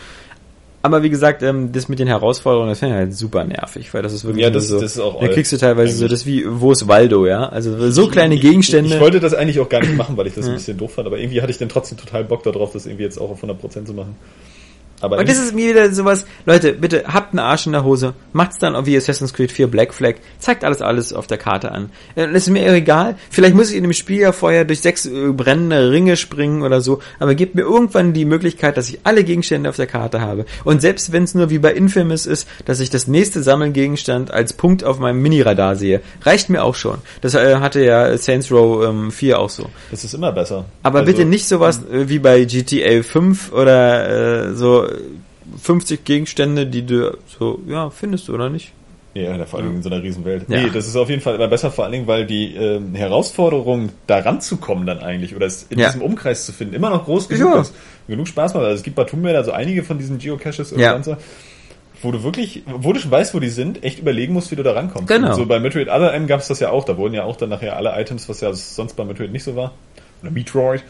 Aber 0.87 1.03
wie 1.03 1.09
gesagt, 1.09 1.43
ähm, 1.43 1.73
das 1.73 1.89
mit 1.89 1.99
den 1.99 2.07
Herausforderungen, 2.07 2.69
das 2.69 2.79
finde 2.79 2.95
ich 2.95 2.99
halt 2.99 3.13
super 3.13 3.43
nervig, 3.43 3.93
weil 3.93 4.01
das 4.01 4.13
ist 4.13 4.23
wirklich 4.23 4.43
ja, 4.43 4.49
das, 4.49 4.69
so, 4.69 4.79
das 4.79 4.95
ist 4.95 4.99
auch 4.99 5.19
da 5.19 5.27
kriegst 5.27 5.51
du 5.51 5.57
teilweise 5.57 5.89
eigentlich. 5.89 5.97
so 5.97 6.07
das 6.07 6.25
wie, 6.25 6.45
wo 6.47 6.71
ist 6.71 6.87
Waldo, 6.87 7.25
ja? 7.25 7.49
Also 7.49 7.91
so 7.91 8.07
kleine 8.07 8.37
Gegenstände. 8.37 8.87
Ich, 8.87 8.95
ich, 8.95 9.01
wollte 9.01 9.19
das 9.19 9.33
eigentlich 9.33 9.59
auch 9.59 9.67
gar 9.67 9.81
nicht 9.81 9.95
machen, 9.97 10.15
weil 10.15 10.27
ich 10.27 10.33
das 10.33 10.47
ein 10.47 10.53
bisschen 10.53 10.77
doof 10.77 10.93
fand, 10.93 11.07
aber 11.07 11.19
irgendwie 11.19 11.41
hatte 11.41 11.51
ich 11.51 11.57
dann 11.57 11.67
trotzdem 11.67 11.97
total 11.97 12.23
Bock 12.23 12.43
darauf, 12.43 12.71
das 12.71 12.85
irgendwie 12.85 13.03
jetzt 13.03 13.19
auch 13.19 13.29
auf 13.29 13.43
100% 13.43 13.85
zu 13.85 13.93
machen. 13.93 14.15
Aber 15.01 15.17
und 15.17 15.29
das 15.29 15.37
ist 15.37 15.53
mir 15.53 15.69
wieder 15.69 15.93
sowas, 15.93 16.25
Leute, 16.45 16.73
bitte 16.73 17.05
habt 17.07 17.31
einen 17.31 17.39
Arsch 17.39 17.67
in 17.67 17.71
der 17.71 17.83
Hose, 17.83 18.13
macht's 18.33 18.57
dann 18.57 18.85
wie 18.85 18.97
Assassin's 18.97 19.33
Creed 19.33 19.51
4 19.51 19.67
Black 19.67 19.93
Flag, 19.93 20.15
zeigt 20.39 20.63
alles 20.63 20.81
alles 20.81 21.13
auf 21.13 21.27
der 21.27 21.37
Karte 21.37 21.71
an. 21.71 21.91
Das 22.15 22.31
ist 22.31 22.49
mir 22.49 22.67
egal, 22.73 23.15
vielleicht 23.29 23.55
muss 23.55 23.69
ich 23.69 23.77
in 23.77 23.83
dem 23.83 23.93
Spiel 23.93 24.21
ja 24.21 24.31
vorher 24.31 24.65
durch 24.65 24.81
sechs 24.81 25.05
äh, 25.05 25.31
brennende 25.31 25.91
Ringe 25.91 26.17
springen 26.17 26.63
oder 26.63 26.81
so, 26.81 26.99
aber 27.19 27.35
gebt 27.35 27.53
mir 27.53 27.61
irgendwann 27.61 28.13
die 28.13 28.25
Möglichkeit, 28.25 28.77
dass 28.77 28.89
ich 28.89 28.99
alle 29.03 29.23
Gegenstände 29.23 29.69
auf 29.69 29.75
der 29.75 29.87
Karte 29.87 30.21
habe. 30.21 30.45
Und 30.63 30.81
selbst 30.81 31.11
wenn 31.11 31.23
es 31.23 31.35
nur 31.35 31.49
wie 31.49 31.59
bei 31.59 31.73
Infamous 31.73 32.25
ist, 32.25 32.47
dass 32.65 32.79
ich 32.79 32.89
das 32.89 33.07
nächste 33.07 33.43
Sammelgegenstand 33.43 34.31
als 34.31 34.53
Punkt 34.53 34.83
auf 34.83 34.99
meinem 34.99 35.21
Mini-Radar 35.21 35.75
sehe, 35.75 36.01
reicht 36.23 36.49
mir 36.49 36.63
auch 36.63 36.75
schon. 36.75 36.97
Das 37.21 37.35
äh, 37.35 37.57
hatte 37.57 37.83
ja 37.83 38.17
Saints 38.17 38.51
Row 38.51 38.83
ähm, 38.83 39.11
4 39.11 39.39
auch 39.39 39.49
so. 39.49 39.69
Das 39.91 40.03
ist 40.03 40.13
immer 40.13 40.31
besser. 40.31 40.65
Aber 40.81 40.99
also, 40.99 41.11
bitte 41.11 41.25
nicht 41.25 41.47
sowas 41.47 41.81
äh, 41.91 42.09
wie 42.09 42.19
bei 42.19 42.45
GTA 42.45 43.03
5 43.03 43.51
oder 43.51 44.47
äh, 44.47 44.53
so 44.55 44.86
50 45.61 46.03
Gegenstände, 46.03 46.67
die 46.67 46.85
du 46.85 47.17
so, 47.27 47.59
ja, 47.67 47.89
findest 47.89 48.29
oder 48.29 48.49
nicht? 48.49 48.73
Ja, 49.13 49.45
vor 49.45 49.59
allem 49.59 49.77
in 49.77 49.83
so 49.83 49.89
einer 49.89 50.03
Riesenwelt. 50.03 50.45
Ja. 50.47 50.61
Nee, 50.61 50.69
das 50.71 50.87
ist 50.87 50.95
auf 50.95 51.09
jeden 51.09 51.21
Fall 51.21 51.35
immer 51.35 51.47
besser, 51.47 51.71
vor 51.71 51.85
allen 51.85 51.93
Dingen, 51.93 52.07
weil 52.07 52.25
die 52.25 52.53
ähm, 52.55 52.93
Herausforderung, 52.93 53.89
da 54.05 54.19
ranzukommen 54.19 54.85
dann 54.85 54.99
eigentlich, 54.99 55.35
oder 55.35 55.47
es 55.47 55.63
in 55.69 55.79
ja. 55.79 55.87
diesem 55.87 56.01
Umkreis 56.03 56.45
zu 56.45 56.51
finden, 56.51 56.75
immer 56.75 56.91
noch 56.91 57.05
groß 57.05 57.27
genug 57.27 57.55
ja. 57.55 57.61
ist. 57.61 57.73
Genug 58.07 58.27
Spaß 58.27 58.53
macht. 58.53 58.63
Also 58.63 58.75
es 58.75 58.83
gibt 58.83 58.95
bei 58.95 59.05
Tomb 59.05 59.25
Raider 59.25 59.43
so 59.43 59.51
einige 59.51 59.83
von 59.83 59.97
diesen 59.97 60.19
Geocaches 60.19 60.71
und 60.71 60.79
ja. 60.79 61.01
so, 61.01 61.17
wo 62.01 62.11
du 62.11 62.23
wirklich, 62.23 62.63
wo 62.67 62.93
du 62.93 62.99
schon 62.99 63.09
weißt, 63.09 63.33
wo 63.33 63.39
die 63.39 63.49
sind, 63.49 63.83
echt 63.83 63.99
überlegen 63.99 64.33
musst, 64.33 64.51
wie 64.51 64.55
du 64.55 64.63
da 64.63 64.73
rankommst. 64.73 65.07
Genau. 65.07 65.29
Und 65.29 65.35
so 65.35 65.45
bei 65.47 65.59
Metroid 65.59 65.87
Other 65.87 66.13
M 66.13 66.27
gab 66.27 66.41
es 66.41 66.47
das 66.47 66.59
ja 66.59 66.69
auch. 66.69 66.85
Da 66.85 66.97
wurden 66.97 67.15
ja 67.15 67.23
auch 67.23 67.37
dann 67.37 67.49
nachher 67.49 67.75
alle 67.75 67.99
Items, 67.99 68.29
was 68.29 68.41
ja 68.41 68.53
sonst 68.53 68.93
bei 68.95 69.03
Metroid 69.03 69.31
nicht 69.31 69.43
so 69.43 69.55
war. 69.55 69.73
Oder 70.21 70.31
Metroid. 70.31 70.83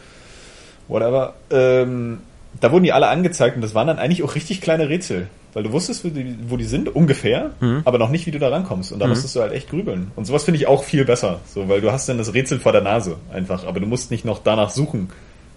Whatever. 0.86 1.34
Ähm, 1.50 2.18
da 2.60 2.72
wurden 2.72 2.84
die 2.84 2.92
alle 2.92 3.08
angezeigt 3.08 3.56
und 3.56 3.62
das 3.62 3.74
waren 3.74 3.86
dann 3.86 3.98
eigentlich 3.98 4.22
auch 4.22 4.34
richtig 4.34 4.60
kleine 4.60 4.88
Rätsel. 4.88 5.28
Weil 5.54 5.62
du 5.62 5.72
wusstest, 5.72 6.04
wo 6.04 6.08
die, 6.08 6.36
wo 6.48 6.56
die 6.56 6.64
sind, 6.64 6.94
ungefähr, 6.94 7.52
mhm. 7.60 7.82
aber 7.84 7.98
noch 7.98 8.10
nicht, 8.10 8.26
wie 8.26 8.30
du 8.30 8.38
da 8.38 8.48
rankommst. 8.48 8.92
Und 8.92 8.98
da 8.98 9.06
mhm. 9.06 9.10
musstest 9.10 9.34
du 9.34 9.40
halt 9.40 9.52
echt 9.52 9.70
grübeln. 9.70 10.12
Und 10.14 10.26
sowas 10.26 10.44
finde 10.44 10.58
ich 10.58 10.66
auch 10.66 10.84
viel 10.84 11.04
besser. 11.04 11.40
So, 11.46 11.68
weil 11.68 11.80
du 11.80 11.90
hast 11.90 12.08
dann 12.08 12.18
das 12.18 12.34
Rätsel 12.34 12.60
vor 12.60 12.72
der 12.72 12.82
Nase 12.82 13.16
einfach, 13.32 13.66
aber 13.66 13.80
du 13.80 13.86
musst 13.86 14.10
nicht 14.10 14.24
noch 14.24 14.40
danach 14.42 14.70
suchen. 14.70 15.10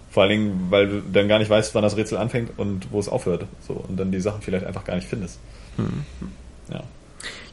Vor 0.09 0.23
allen 0.23 0.29
Dingen, 0.29 0.67
weil 0.69 0.87
du 0.87 1.01
dann 1.01 1.27
gar 1.27 1.39
nicht 1.39 1.49
weißt, 1.49 1.75
wann 1.75 1.83
das 1.83 1.97
Rätsel 1.97 2.17
anfängt 2.17 2.51
und 2.57 2.91
wo 2.91 2.99
es 2.99 3.09
aufhört. 3.09 3.45
So, 3.67 3.73
und 3.73 3.97
dann 3.99 4.11
die 4.11 4.19
Sachen 4.19 4.41
vielleicht 4.41 4.65
einfach 4.65 4.83
gar 4.83 4.95
nicht 4.95 5.07
findest. 5.07 5.39
Mhm. 5.77 6.03
Ja. 6.71 6.83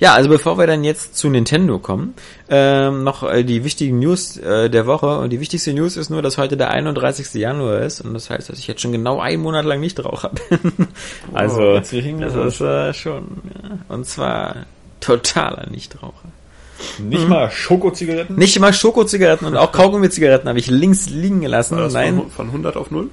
Ja, 0.01 0.15
also 0.15 0.29
bevor 0.29 0.59
wir 0.59 0.67
dann 0.67 0.85
jetzt 0.85 1.17
zu 1.17 1.29
Nintendo 1.29 1.79
kommen, 1.79 2.15
ähm, 2.49 3.03
noch 3.03 3.29
äh, 3.29 3.43
die 3.43 3.65
wichtigen 3.65 3.99
News 3.99 4.37
äh, 4.37 4.71
der 4.71 4.87
Woche. 4.87 5.19
Und 5.19 5.31
die 5.31 5.41
wichtigste 5.41 5.75
News 5.75 5.97
ist 5.97 6.09
nur, 6.09 6.23
dass 6.23 6.39
heute 6.39 6.57
der 6.57 6.71
31. 6.71 7.35
Januar 7.35 7.81
ist. 7.81 8.01
Und 8.01 8.15
das 8.15 8.31
heißt, 8.31 8.49
dass 8.49 8.59
ich 8.59 8.67
jetzt 8.69 8.81
schon 8.81 8.93
genau 8.93 9.21
einen 9.21 9.43
Monat 9.43 9.65
lang 9.65 9.81
nicht 9.81 10.03
Raucher 10.05 10.31
bin. 10.49 10.89
also, 11.33 11.61
oh, 11.61 11.75
das 11.75 11.93
ist 11.93 12.61
äh, 12.61 12.95
schon, 12.95 13.25
ja. 13.63 13.79
Und 13.89 14.07
zwar 14.07 14.67
totaler 15.01 15.69
Nichtraucher. 15.71 16.29
Nicht 16.99 17.25
mhm. 17.25 17.29
mal 17.29 17.51
Schokozigaretten? 17.51 18.37
Nicht 18.37 18.59
mal 18.61 18.73
Schokozigaretten 18.73 19.49
und 19.49 19.57
auch 19.57 19.73
Kaugummi-Zigaretten 19.73 20.49
habe 20.49 20.61
ich 20.61 20.69
links 20.69 21.09
liegen 21.11 21.41
gelassen. 21.41 21.77
Nein. 21.93 22.17
Von, 22.17 22.31
von 22.31 22.47
100 22.47 22.77
auf 22.77 22.91
0? 22.93 23.09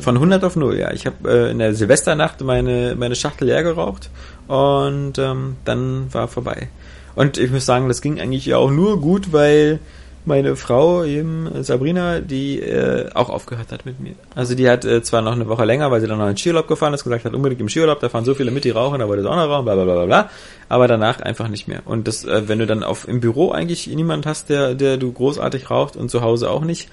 Von 0.00 0.16
100 0.16 0.42
auf 0.44 0.56
0, 0.56 0.78
ja. 0.78 0.90
Ich 0.92 1.04
habe 1.06 1.30
äh, 1.30 1.50
in 1.50 1.58
der 1.58 1.74
Silvesternacht 1.74 2.40
meine, 2.40 2.94
meine 2.96 3.14
Schachtel 3.14 3.48
leer 3.48 3.62
geraucht 3.62 4.08
und 4.50 5.16
ähm, 5.18 5.56
dann 5.64 6.12
war 6.12 6.26
vorbei. 6.26 6.68
Und 7.14 7.38
ich 7.38 7.52
muss 7.52 7.66
sagen, 7.66 7.86
das 7.86 8.02
ging 8.02 8.20
eigentlich 8.20 8.46
ja 8.46 8.56
auch 8.56 8.72
nur 8.72 9.00
gut, 9.00 9.32
weil 9.32 9.78
meine 10.24 10.56
Frau 10.56 11.04
eben 11.04 11.62
Sabrina, 11.62 12.18
die 12.18 12.60
äh, 12.60 13.08
auch 13.14 13.30
aufgehört 13.30 13.70
hat 13.70 13.86
mit 13.86 14.00
mir. 14.00 14.14
Also 14.34 14.56
die 14.56 14.68
hat 14.68 14.84
äh, 14.84 15.02
zwar 15.02 15.22
noch 15.22 15.32
eine 15.32 15.48
Woche 15.48 15.64
länger, 15.64 15.92
weil 15.92 16.00
sie 16.00 16.08
dann 16.08 16.18
noch 16.18 16.24
in 16.26 16.32
den 16.32 16.36
Skiurlaub 16.36 16.66
gefahren 16.66 16.92
ist, 16.92 17.04
gesagt 17.04 17.24
hat, 17.24 17.32
unbedingt 17.32 17.60
im 17.60 17.68
Skiurlaub, 17.68 18.00
da 18.00 18.08
fahren 18.08 18.24
so 18.24 18.34
viele 18.34 18.50
mit, 18.50 18.64
die 18.64 18.70
rauchen, 18.70 18.98
da 18.98 19.06
wollte 19.06 19.22
sie 19.22 19.30
auch 19.30 19.36
noch 19.36 19.48
rauchen, 19.48 19.64
bla 19.64 19.76
bla 19.76 19.84
bla 19.84 20.04
bla, 20.04 20.30
aber 20.68 20.88
danach 20.88 21.20
einfach 21.20 21.46
nicht 21.46 21.68
mehr. 21.68 21.82
Und 21.84 22.08
das, 22.08 22.24
äh, 22.24 22.48
wenn 22.48 22.58
du 22.58 22.66
dann 22.66 22.82
auf 22.82 23.06
im 23.06 23.20
Büro 23.20 23.52
eigentlich 23.52 23.86
niemand 23.86 24.26
hast, 24.26 24.50
der, 24.50 24.74
der 24.74 24.96
du 24.96 25.12
großartig 25.12 25.70
raucht 25.70 25.96
und 25.96 26.10
zu 26.10 26.22
Hause 26.22 26.50
auch 26.50 26.64
nicht, 26.64 26.88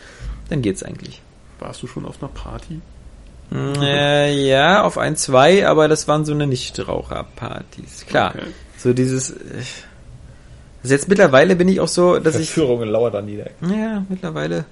dann 0.50 0.62
geht's 0.62 0.84
eigentlich. 0.84 1.24
Warst 1.58 1.82
du 1.82 1.88
schon 1.88 2.06
auf 2.06 2.22
einer 2.22 2.32
Party? 2.32 2.82
Äh, 3.54 4.48
ja, 4.48 4.84
auf 4.84 4.98
ein, 4.98 5.16
zwei, 5.16 5.68
aber 5.68 5.88
das 5.88 6.08
waren 6.08 6.26
so 6.26 6.34
eine 6.34 6.48
Nichtraucherpartys. 6.48 8.06
Klar. 8.08 8.34
Okay. 8.36 8.48
So 8.78 8.94
dieses. 8.94 9.32
Äh, 9.32 9.64
also 10.84 10.94
jetzt 10.94 11.08
mittlerweile 11.08 11.56
bin 11.56 11.68
ich 11.68 11.80
auch 11.80 11.88
so, 11.88 12.20
dass 12.20 12.36
ich. 12.36 12.50
Führungen 12.50 12.90
lauert 12.90 13.16
an 13.16 13.28
die 13.28 13.38
Ja, 13.62 14.06
mittlerweile. 14.10 14.66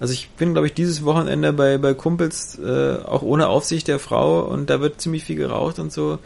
Also 0.00 0.14
ich 0.14 0.30
bin, 0.30 0.52
glaube 0.54 0.66
ich, 0.66 0.74
dieses 0.74 1.04
Wochenende 1.04 1.52
bei, 1.52 1.76
bei 1.76 1.92
Kumpels, 1.92 2.58
äh, 2.58 2.96
auch 3.04 3.22
ohne 3.22 3.48
Aufsicht 3.48 3.86
der 3.86 3.98
Frau 3.98 4.40
und 4.40 4.70
da 4.70 4.80
wird 4.80 5.00
ziemlich 5.00 5.24
viel 5.24 5.36
geraucht 5.36 5.78
und 5.78 5.92
so. 5.92 6.18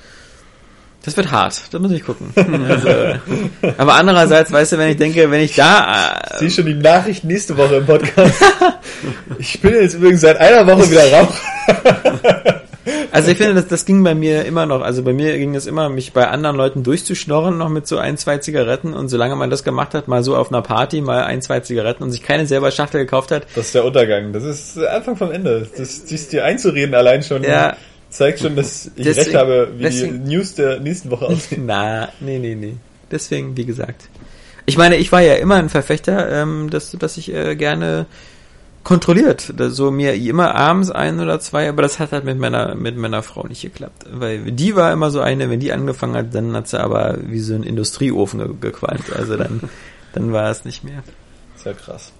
Das 1.04 1.16
wird 1.16 1.30
hart, 1.30 1.62
da 1.70 1.78
muss 1.78 1.92
ich 1.92 2.04
gucken. 2.04 2.32
Also, 2.68 2.88
aber 3.76 3.94
andererseits, 3.94 4.50
weißt 4.50 4.72
du, 4.72 4.78
wenn 4.78 4.90
ich 4.90 4.96
denke, 4.96 5.30
wenn 5.30 5.40
ich 5.40 5.54
da... 5.54 6.14
Äh, 6.14 6.38
Sieh 6.38 6.50
schon 6.50 6.66
die 6.66 6.74
Nachricht 6.74 7.24
nächste 7.24 7.56
Woche 7.56 7.76
im 7.76 7.86
Podcast. 7.86 8.42
ich 9.38 9.60
bin 9.60 9.74
jetzt 9.74 9.94
übrigens 9.94 10.22
seit 10.22 10.38
einer 10.38 10.66
Woche 10.66 10.90
wieder 10.90 11.12
raus. 11.12 11.34
Also 13.10 13.30
ich 13.30 13.38
finde, 13.38 13.54
das, 13.54 13.68
das 13.68 13.84
ging 13.84 14.02
bei 14.02 14.14
mir 14.14 14.44
immer 14.44 14.66
noch. 14.66 14.82
Also 14.82 15.02
bei 15.02 15.12
mir 15.12 15.38
ging 15.38 15.54
es 15.54 15.66
immer, 15.66 15.88
mich 15.88 16.12
bei 16.12 16.26
anderen 16.28 16.56
Leuten 16.56 16.82
durchzuschnorren, 16.82 17.56
noch 17.56 17.68
mit 17.68 17.86
so 17.86 17.98
ein, 17.98 18.16
zwei 18.18 18.38
Zigaretten. 18.38 18.92
Und 18.92 19.08
solange 19.08 19.36
man 19.36 19.50
das 19.50 19.62
gemacht 19.62 19.94
hat, 19.94 20.08
mal 20.08 20.22
so 20.24 20.36
auf 20.36 20.50
einer 20.50 20.62
Party, 20.62 21.00
mal 21.00 21.22
ein, 21.22 21.40
zwei 21.40 21.60
Zigaretten 21.60 22.02
und 22.02 22.10
sich 22.10 22.22
keine 22.22 22.46
selber 22.46 22.70
Schachtel 22.72 23.00
gekauft 23.00 23.30
hat. 23.30 23.46
Das 23.54 23.66
ist 23.66 23.74
der 23.74 23.84
Untergang. 23.84 24.32
Das 24.32 24.42
ist 24.42 24.78
Anfang 24.78 25.16
vom 25.16 25.30
Ende. 25.30 25.68
Das 25.76 26.08
sich 26.08 26.28
dir 26.28 26.44
einzureden 26.44 26.94
allein 26.94 27.22
schon. 27.22 27.42
Ja 27.44 27.76
zeigt 28.16 28.40
schon, 28.40 28.56
dass 28.56 28.86
ich 28.96 29.04
Deswegen- 29.04 29.18
recht 29.26 29.34
habe, 29.36 29.68
wie 29.76 29.82
deswegen- 29.82 30.24
die 30.24 30.34
News 30.36 30.54
der 30.54 30.80
nächsten 30.80 31.10
Woche 31.10 31.26
aussehen. 31.28 31.66
Na, 31.66 32.08
nee, 32.20 32.38
nee, 32.38 32.54
nee. 32.54 32.76
Deswegen, 33.10 33.56
wie 33.56 33.64
gesagt. 33.66 34.08
Ich 34.66 34.78
meine, 34.78 34.96
ich 34.96 35.12
war 35.12 35.20
ja 35.20 35.34
immer 35.34 35.56
ein 35.56 35.68
Verfechter, 35.68 36.30
ähm, 36.42 36.70
dass, 36.70 36.90
dass 36.92 37.16
ich 37.18 37.32
äh, 37.32 37.54
gerne 37.54 38.06
kontrolliert, 38.82 39.52
so 39.68 39.90
mir 39.90 40.14
immer 40.14 40.54
abends 40.54 40.90
ein 40.90 41.18
oder 41.18 41.40
zwei, 41.40 41.68
aber 41.70 41.80
das 41.82 41.98
hat 41.98 42.12
halt 42.12 42.24
mit 42.24 42.38
meiner 42.38 42.74
mit 42.74 42.96
meiner 42.98 43.22
Frau 43.22 43.46
nicht 43.46 43.62
geklappt, 43.62 44.04
weil 44.10 44.52
die 44.52 44.76
war 44.76 44.92
immer 44.92 45.10
so 45.10 45.20
eine, 45.20 45.48
wenn 45.48 45.58
die 45.58 45.72
angefangen 45.72 46.14
hat, 46.16 46.34
dann 46.34 46.54
hat 46.54 46.68
sie 46.68 46.78
aber 46.78 47.16
wie 47.26 47.40
so 47.40 47.54
ein 47.54 47.62
Industrieofen 47.62 48.40
ge 48.40 48.50
gequalmt, 48.60 49.10
also 49.16 49.36
dann 49.38 49.60
dann 50.12 50.32
war 50.34 50.50
es 50.50 50.66
nicht 50.66 50.84
mehr. 50.84 51.02
Ja 51.64 51.72
krass. 51.72 52.12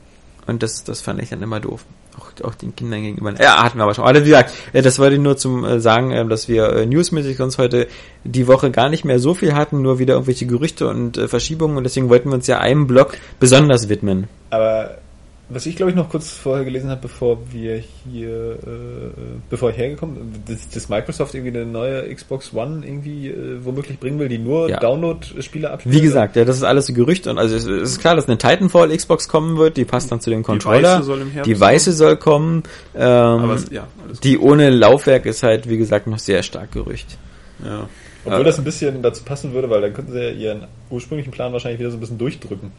Und 0.46 0.62
das, 0.62 0.84
das 0.84 1.02
fand 1.02 1.20
ich 1.22 1.28
dann 1.28 1.42
immer 1.42 1.60
doof. 1.60 1.84
Auch, 2.18 2.46
auch 2.46 2.54
den 2.54 2.74
Kindern 2.76 3.02
gegenüber. 3.02 3.34
Ja, 3.40 3.62
hatten 3.62 3.78
wir 3.78 3.84
aber 3.84 3.94
schon. 3.94 4.04
Aber 4.04 4.20
wie 4.20 4.30
gesagt, 4.30 4.52
äh, 4.72 4.82
das 4.82 4.98
wollte 4.98 5.16
ich 5.16 5.20
nur 5.20 5.36
zum 5.36 5.64
äh, 5.64 5.80
sagen, 5.80 6.10
äh, 6.10 6.26
dass 6.26 6.48
wir 6.48 6.70
äh, 6.70 6.86
newsmäßig 6.86 7.40
uns 7.40 7.58
heute 7.58 7.88
die 8.24 8.46
Woche 8.46 8.70
gar 8.70 8.88
nicht 8.88 9.04
mehr 9.04 9.18
so 9.18 9.34
viel 9.34 9.54
hatten, 9.54 9.82
nur 9.82 9.98
wieder 9.98 10.14
irgendwelche 10.14 10.46
Gerüchte 10.46 10.88
und 10.88 11.16
Verschiebungen 11.28 11.76
und 11.76 11.84
deswegen 11.84 12.08
wollten 12.08 12.30
wir 12.30 12.34
uns 12.34 12.46
ja 12.46 12.58
einem 12.58 12.86
Block 12.86 13.16
besonders 13.38 13.88
widmen. 13.88 14.28
Aber 14.50 14.98
was 15.54 15.66
ich 15.66 15.76
glaube 15.76 15.90
ich 15.90 15.96
noch 15.96 16.08
kurz 16.08 16.30
vorher 16.30 16.64
gelesen 16.64 16.90
habe, 16.90 17.00
bevor 17.02 17.38
wir 17.52 17.82
hier, 18.04 18.52
äh, 18.52 19.10
bevor 19.48 19.70
ich 19.70 19.76
hergekommen 19.76 20.16
bin, 20.16 20.42
dass, 20.46 20.68
dass 20.68 20.88
Microsoft 20.88 21.34
irgendwie 21.34 21.56
eine 21.56 21.66
neue 21.66 22.14
Xbox 22.14 22.52
One 22.52 22.84
irgendwie 22.84 23.28
äh, 23.28 23.64
womöglich 23.64 23.98
bringen 23.98 24.18
will, 24.18 24.28
die 24.28 24.38
nur 24.38 24.68
Ja. 24.68 24.78
Download-Spiele 24.80 25.70
abspielt. 25.70 25.94
Wie 25.94 26.00
gesagt, 26.00 26.36
ja, 26.36 26.44
das 26.44 26.56
ist 26.56 26.64
alles 26.64 26.86
so 26.86 26.92
Gerücht 26.92 27.26
und 27.26 27.38
also 27.38 27.54
es, 27.54 27.64
es 27.64 27.92
ist 27.92 28.00
klar, 28.00 28.16
dass 28.16 28.26
eine 28.26 28.38
Titanfall 28.38 28.94
Xbox 28.94 29.28
kommen 29.28 29.56
wird, 29.56 29.76
die 29.76 29.84
passt 29.84 30.10
dann 30.12 30.20
zu 30.20 30.30
dem 30.30 30.42
Controller. 30.42 30.96
weiße 30.96 31.04
soll 31.04 31.20
im 31.20 31.30
Herbst 31.30 31.48
die 31.48 31.60
weiße 31.60 31.92
soll 31.92 32.16
kommen. 32.16 32.62
Ähm, 32.94 33.02
Aber 33.02 33.54
es, 33.54 33.70
ja, 33.70 33.86
alles 34.04 34.20
die 34.20 34.38
ohne 34.38 34.70
Laufwerk 34.70 35.26
ist 35.26 35.42
halt, 35.42 35.68
wie 35.68 35.78
gesagt, 35.78 36.06
noch 36.06 36.18
sehr 36.18 36.42
stark 36.42 36.72
Gerücht. 36.72 37.18
Ja. 37.64 37.88
Obwohl 38.24 38.44
das 38.44 38.58
ein 38.58 38.64
bisschen 38.64 39.02
dazu 39.02 39.22
passen 39.22 39.52
würde, 39.52 39.68
weil 39.70 39.82
dann 39.82 39.92
könnten 39.92 40.12
sie 40.12 40.18
ja 40.18 40.30
ihren 40.30 40.66
ursprünglichen 40.90 41.30
Plan 41.30 41.52
wahrscheinlich 41.52 41.78
wieder 41.78 41.90
so 41.90 41.96
ein 41.96 42.00
bisschen 42.00 42.18
durchdrücken. 42.18 42.72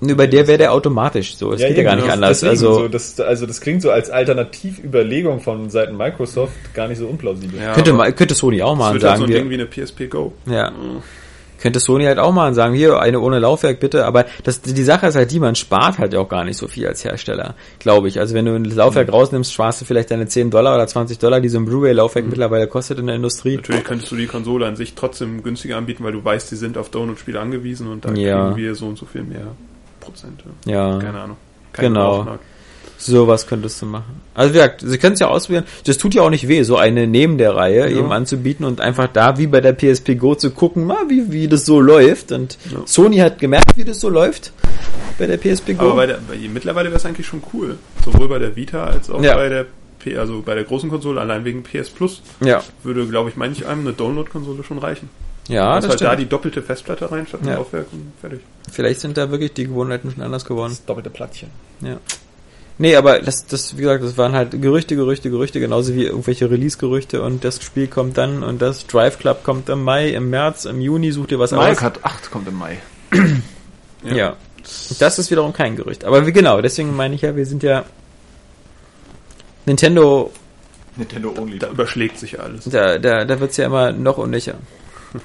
Nur 0.00 0.16
bei 0.16 0.26
der 0.26 0.46
wäre 0.46 0.58
der 0.58 0.72
automatisch 0.72 1.36
so. 1.36 1.52
Es 1.52 1.60
geht 1.60 1.76
ja 1.76 1.82
gar 1.82 1.96
nicht 1.96 2.06
das- 2.06 2.14
anders. 2.14 2.44
Also 2.44 2.74
so, 2.74 2.88
das, 2.88 3.18
also 3.20 3.46
das 3.46 3.60
klingt 3.60 3.80
so 3.82 3.90
als 3.90 4.10
Alternativüberlegung 4.10 5.40
von 5.40 5.70
Seiten 5.70 5.96
Microsoft 5.96 6.52
gar 6.74 6.88
nicht 6.88 6.98
so 6.98 7.06
unplausibel. 7.06 7.60
Ja, 7.60 7.72
könnte, 7.72 7.92
mal, 7.92 8.12
könnte 8.12 8.34
Sony 8.34 8.62
auch 8.62 8.76
mal 8.76 8.92
wird 8.92 9.04
halt 9.04 9.18
sagen, 9.18 9.18
so 9.20 9.24
ein 9.36 9.40
Ding 9.42 9.50
wie 9.50 9.54
eine 9.54 9.66
PSP 9.66 10.08
Go. 10.08 10.32
ja, 10.46 10.70
Mhm. 10.70 11.02
könnte 11.58 11.80
Sony 11.80 12.04
halt 12.04 12.18
auch 12.18 12.32
mal 12.32 12.52
sagen, 12.52 12.74
hier 12.74 13.00
eine 13.00 13.18
ohne 13.20 13.38
Laufwerk 13.38 13.80
bitte, 13.80 14.04
aber 14.04 14.26
das, 14.44 14.60
die 14.60 14.82
Sache 14.82 15.06
ist 15.06 15.16
halt 15.16 15.30
die, 15.30 15.40
man 15.40 15.54
spart 15.54 15.98
halt 15.98 16.14
auch 16.14 16.28
gar 16.28 16.44
nicht 16.44 16.58
so 16.58 16.68
viel 16.68 16.86
als 16.86 17.02
Hersteller, 17.04 17.54
glaube 17.78 18.08
ich. 18.08 18.20
Also 18.20 18.34
wenn 18.34 18.44
du 18.44 18.60
das 18.60 18.74
Laufwerk 18.74 19.10
rausnimmst, 19.10 19.52
sparst 19.52 19.80
du 19.80 19.84
vielleicht 19.86 20.10
deine 20.10 20.26
10 20.28 20.50
Dollar 20.50 20.74
oder 20.74 20.86
20 20.86 21.18
Dollar, 21.18 21.40
die 21.40 21.48
so 21.48 21.58
ein 21.58 21.64
Blu-ray-Laufwerk 21.64 22.26
mittlerweile 22.26 22.66
kostet 22.66 22.98
in 22.98 23.06
der 23.06 23.16
Industrie. 23.16 23.56
Natürlich 23.56 23.84
könntest 23.84 24.12
du 24.12 24.16
die 24.16 24.26
Konsole 24.26 24.66
an 24.66 24.76
sich 24.76 24.94
trotzdem 24.94 25.42
günstiger 25.42 25.78
anbieten, 25.78 26.04
weil 26.04 26.12
du 26.12 26.22
weißt, 26.22 26.50
die 26.50 26.56
sind 26.56 26.76
auf 26.76 26.90
Download-Spiele 26.90 27.40
angewiesen 27.40 27.86
und 27.88 28.04
da 28.04 28.12
Ja. 28.12 28.44
kriegen 28.52 28.56
wir 28.56 28.74
so 28.74 28.86
und 28.86 28.98
so 28.98 29.06
viel 29.06 29.22
mehr 29.22 29.46
Prozent. 30.06 30.42
Ja, 30.64 30.98
Keine 30.98 31.20
Ahnung. 31.20 31.36
Kein 31.72 31.86
Genau. 31.92 32.10
Gebrauchmarkt. 32.10 32.44
sowas 32.98 33.46
könntest 33.46 33.82
du 33.82 33.86
machen. 33.86 34.22
Also 34.34 34.50
wie 34.50 34.58
gesagt, 34.58 34.82
sie 34.84 34.96
können 34.98 35.12
es 35.14 35.20
ja 35.20 35.28
ausprobieren. 35.28 35.64
Das 35.84 35.98
tut 35.98 36.14
ja 36.14 36.22
auch 36.22 36.30
nicht 36.30 36.48
weh, 36.48 36.62
so 36.62 36.76
eine 36.78 37.06
neben 37.06 37.36
der 37.36 37.54
Reihe 37.54 37.90
Ja. 37.90 37.98
eben 37.98 38.10
anzubieten 38.12 38.64
und 38.64 38.80
einfach 38.80 39.08
da 39.12 39.36
wie 39.38 39.46
bei 39.46 39.60
der 39.60 39.74
PSP 39.74 40.14
Go 40.14 40.34
zu 40.34 40.50
gucken, 40.50 40.84
mal 40.86 41.08
wie, 41.10 41.30
wie 41.30 41.46
das 41.48 41.66
so 41.66 41.78
läuft. 41.80 42.32
Und 42.32 42.56
Ja. 42.72 42.78
Sony 42.86 43.18
hat 43.18 43.38
gemerkt, 43.38 43.76
wie 43.76 43.84
das 43.84 44.00
so 44.00 44.08
läuft 44.08 44.52
bei 45.18 45.26
der 45.26 45.36
PSP 45.36 45.74
Go. 45.74 45.90
Aber 45.90 46.06
der, 46.06 46.18
bei, 46.26 46.36
mittlerweile 46.48 46.88
wäre 46.88 46.96
es 46.98 47.04
eigentlich 47.04 47.26
schon 47.26 47.42
cool. 47.52 47.76
Sowohl 48.04 48.28
bei 48.28 48.38
der 48.38 48.56
Vita 48.56 48.84
als 48.84 49.10
auch 49.10 49.22
Ja. 49.22 49.34
bei 49.34 49.48
der 49.50 49.66
P, 49.98 50.16
also 50.16 50.40
bei 50.40 50.54
der 50.54 50.64
großen 50.64 50.88
Konsole, 50.88 51.20
allein 51.20 51.44
wegen 51.44 51.62
PS 51.64 51.90
Plus, 51.90 52.22
ja, 52.40 52.62
würde, 52.82 53.06
glaube 53.06 53.28
ich, 53.28 53.36
manch 53.36 53.66
einem 53.66 53.80
eine 53.82 53.92
Download-Konsole 53.92 54.62
schon 54.64 54.78
reichen. 54.78 55.10
Ja, 55.48 55.74
Hast 55.74 55.84
das 55.84 55.90
halt 55.90 56.00
da 56.00 56.06
stimmt. 56.08 56.20
die 56.22 56.28
doppelte 56.28 56.62
Festplatte 56.62 57.10
rein 57.10 57.26
statt 57.26 57.40
Ja. 57.44 57.54
Laufwerk 57.54 57.86
und 57.92 58.12
fertig. 58.20 58.40
Vielleicht 58.70 59.00
sind 59.00 59.16
da 59.16 59.30
wirklich 59.30 59.52
die 59.54 59.66
Gewohnheiten 59.66 60.10
schon 60.10 60.22
anders 60.22 60.44
geworden. 60.44 60.70
Das 60.72 60.84
doppelte 60.84 61.10
Plattchen. 61.10 61.50
Ja. 61.80 61.98
Nee, 62.78 62.94
aber 62.96 63.20
das, 63.20 63.46
das, 63.46 63.76
wie 63.78 63.82
gesagt, 63.82 64.04
das 64.04 64.18
waren 64.18 64.32
halt 64.32 64.60
Gerüchte, 64.60 64.96
Gerüchte, 64.96 65.30
Gerüchte, 65.30 65.60
genauso 65.60 65.94
wie 65.94 66.04
irgendwelche 66.04 66.50
Release-Gerüchte 66.50 67.22
und 67.22 67.42
das 67.42 67.62
Spiel 67.62 67.86
kommt 67.86 68.18
dann 68.18 68.42
und 68.42 68.60
das 68.60 68.86
Drive 68.86 69.18
Club 69.18 69.44
kommt 69.44 69.68
im 69.70 69.82
Mai, 69.82 70.10
im 70.10 70.28
März, 70.28 70.66
im 70.66 70.80
Juni, 70.82 71.10
such 71.12 71.26
dir 71.28 71.38
was 71.38 71.54
aus. 71.54 71.78
Kart 71.78 72.00
8 72.04 72.30
kommt 72.30 72.48
im 72.48 72.58
Mai. 72.58 72.78
Ja. 74.04 74.36
Das 74.98 75.18
ist 75.18 75.30
wiederum 75.30 75.52
kein 75.54 75.74
Gerücht. 75.76 76.04
Aber 76.04 76.26
wie 76.26 76.32
genau, 76.32 76.60
deswegen 76.60 76.94
meine 76.94 77.14
ich 77.14 77.22
ja, 77.22 77.34
wir 77.34 77.46
sind 77.46 77.62
ja 77.62 77.84
Nintendo, 79.64 80.32
Nintendo 80.96 81.34
Only. 81.38 81.58
Da 81.58 81.68
überschlägt 81.70 82.18
sich 82.18 82.40
alles. 82.40 82.64
da, 82.64 82.98
da, 82.98 83.24
da 83.24 83.40
wird's 83.40 83.56
ja 83.56 83.66
immer 83.66 83.92
noch 83.92 84.18
unnöcher. 84.18 84.54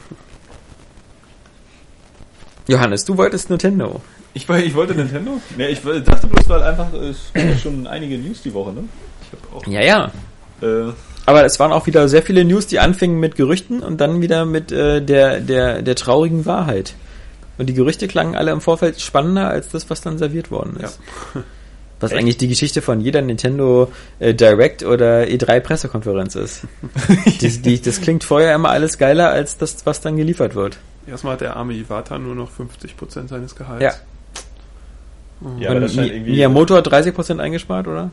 Johannes, 2.68 3.06
du 3.06 3.18
wolltest 3.18 3.50
Nintendo. 3.50 4.02
Ich, 4.34 4.48
ich 4.48 4.76
wollte 4.76 4.96
Nintendo? 4.96 5.42
Nee, 5.58 5.68
ich 5.68 5.82
dachte 5.82 6.28
bloß, 6.28 6.48
weil 6.48 6.64
einfach, 6.64 6.94
äh, 6.94 7.10
es 7.10 7.32
gab 7.34 7.44
ja 7.44 7.58
schon 7.58 7.86
einige 7.88 8.18
News 8.18 8.42
die 8.42 8.54
Woche, 8.54 8.72
ne? 8.72 8.84
Ich 9.22 9.32
habe 9.34 9.58
auch, 9.58 9.68
Ja, 9.68 9.82
ja. 9.82 10.12
äh, 10.62 10.94
Aber 11.26 11.44
es 11.44 11.60
waren 11.60 11.74
auch 11.74 11.86
wieder 11.86 12.08
sehr 12.08 12.24
viele 12.24 12.46
News, 12.46 12.68
die 12.68 12.80
anfingen 12.80 13.20
mit 13.20 13.36
Gerüchten 13.36 13.82
und 13.84 14.00
dann 14.00 14.22
wieder 14.22 14.46
mit 14.46 14.72
äh, 14.72 15.02
der, 15.02 15.42
der, 15.42 15.82
der 15.82 15.96
traurigen 15.96 16.46
Wahrheit. 16.46 16.94
Und 17.58 17.68
die 17.68 17.74
Gerüchte 17.74 18.08
klangen 18.08 18.36
alle 18.36 18.52
im 18.52 18.62
Vorfeld 18.62 19.02
spannender 19.02 19.50
als 19.50 19.70
das, 19.70 19.90
was 19.90 20.02
dann 20.02 20.18
serviert 20.18 20.50
worden 20.50 20.78
ist. 20.78 21.00
Was 22.02 22.12
Echt? 22.12 22.20
eigentlich 22.20 22.38
die 22.38 22.48
Geschichte 22.48 22.82
von 22.82 23.00
jeder 23.00 23.22
Nintendo 23.22 23.92
äh, 24.20 24.34
Direct 24.34 24.84
oder 24.84 25.22
E3 25.24 25.60
Pressekonferenz 25.62 26.36
ist. 26.36 26.62
die, 27.42 27.62
die, 27.62 27.82
das 27.82 28.02
klingt 28.02 28.24
vorher 28.24 28.54
immer 28.56 28.70
alles 28.70 28.98
geiler 28.98 29.30
als 29.30 29.58
das, 29.58 29.86
was 29.86 30.02
dann 30.02 30.18
geliefert 30.18 30.56
wird. 30.56 30.78
Erstmal 31.08 31.34
hat 31.34 31.42
der 31.42 31.56
arme 31.56 31.74
Iwata 31.74 32.18
nur 32.20 32.36
noch 32.36 32.50
50% 32.52 33.28
seines 33.28 33.56
Gehalts. 33.56 33.84
Ja. 33.84 33.94
ja, 35.60 35.70
aber 35.70 35.78
und 35.78 35.82
das 35.84 35.94
scheint 35.96 36.12
irgendwie. 36.12 36.32
Miyamoto 36.32 36.76
hat 36.76 36.88
30% 36.88 37.40
eingespart, 37.40 37.88
oder? 37.88 38.12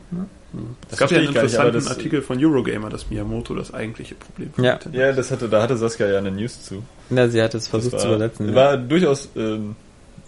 Es 0.91 0.97
gab 0.97 1.11
ja 1.11 1.17
einen 1.17 1.25
gar 1.33 1.43
nicht, 1.43 1.53
interessanten 1.53 1.73
das- 1.73 1.87
Artikel 1.87 2.21
von 2.23 2.43
Eurogamer, 2.43 2.89
dass 2.89 3.09
Miyamoto 3.11 3.53
das 3.53 3.71
eigentliche 3.73 4.15
Problem 4.15 4.51
von 4.53 4.63
Ja. 4.63 4.71
Nintendo 4.73 4.97
Ja, 4.99 5.11
das 5.13 5.29
hatte, 5.31 5.47
da 5.47 5.61
hatte 5.61 5.77
Saskia 5.77 6.07
ja 6.07 6.17
eine 6.17 6.31
News 6.31 6.63
zu. 6.63 6.83
Na, 7.11 7.27
sie 7.27 7.41
hat 7.41 7.53
es 7.53 7.67
versucht 7.67 7.93
war, 7.93 7.99
zu 7.99 8.07
übersetzen. 8.07 8.49
ja. 8.49 8.55
War 8.55 8.77
durchaus 8.77 9.29
ähm, 9.35 9.75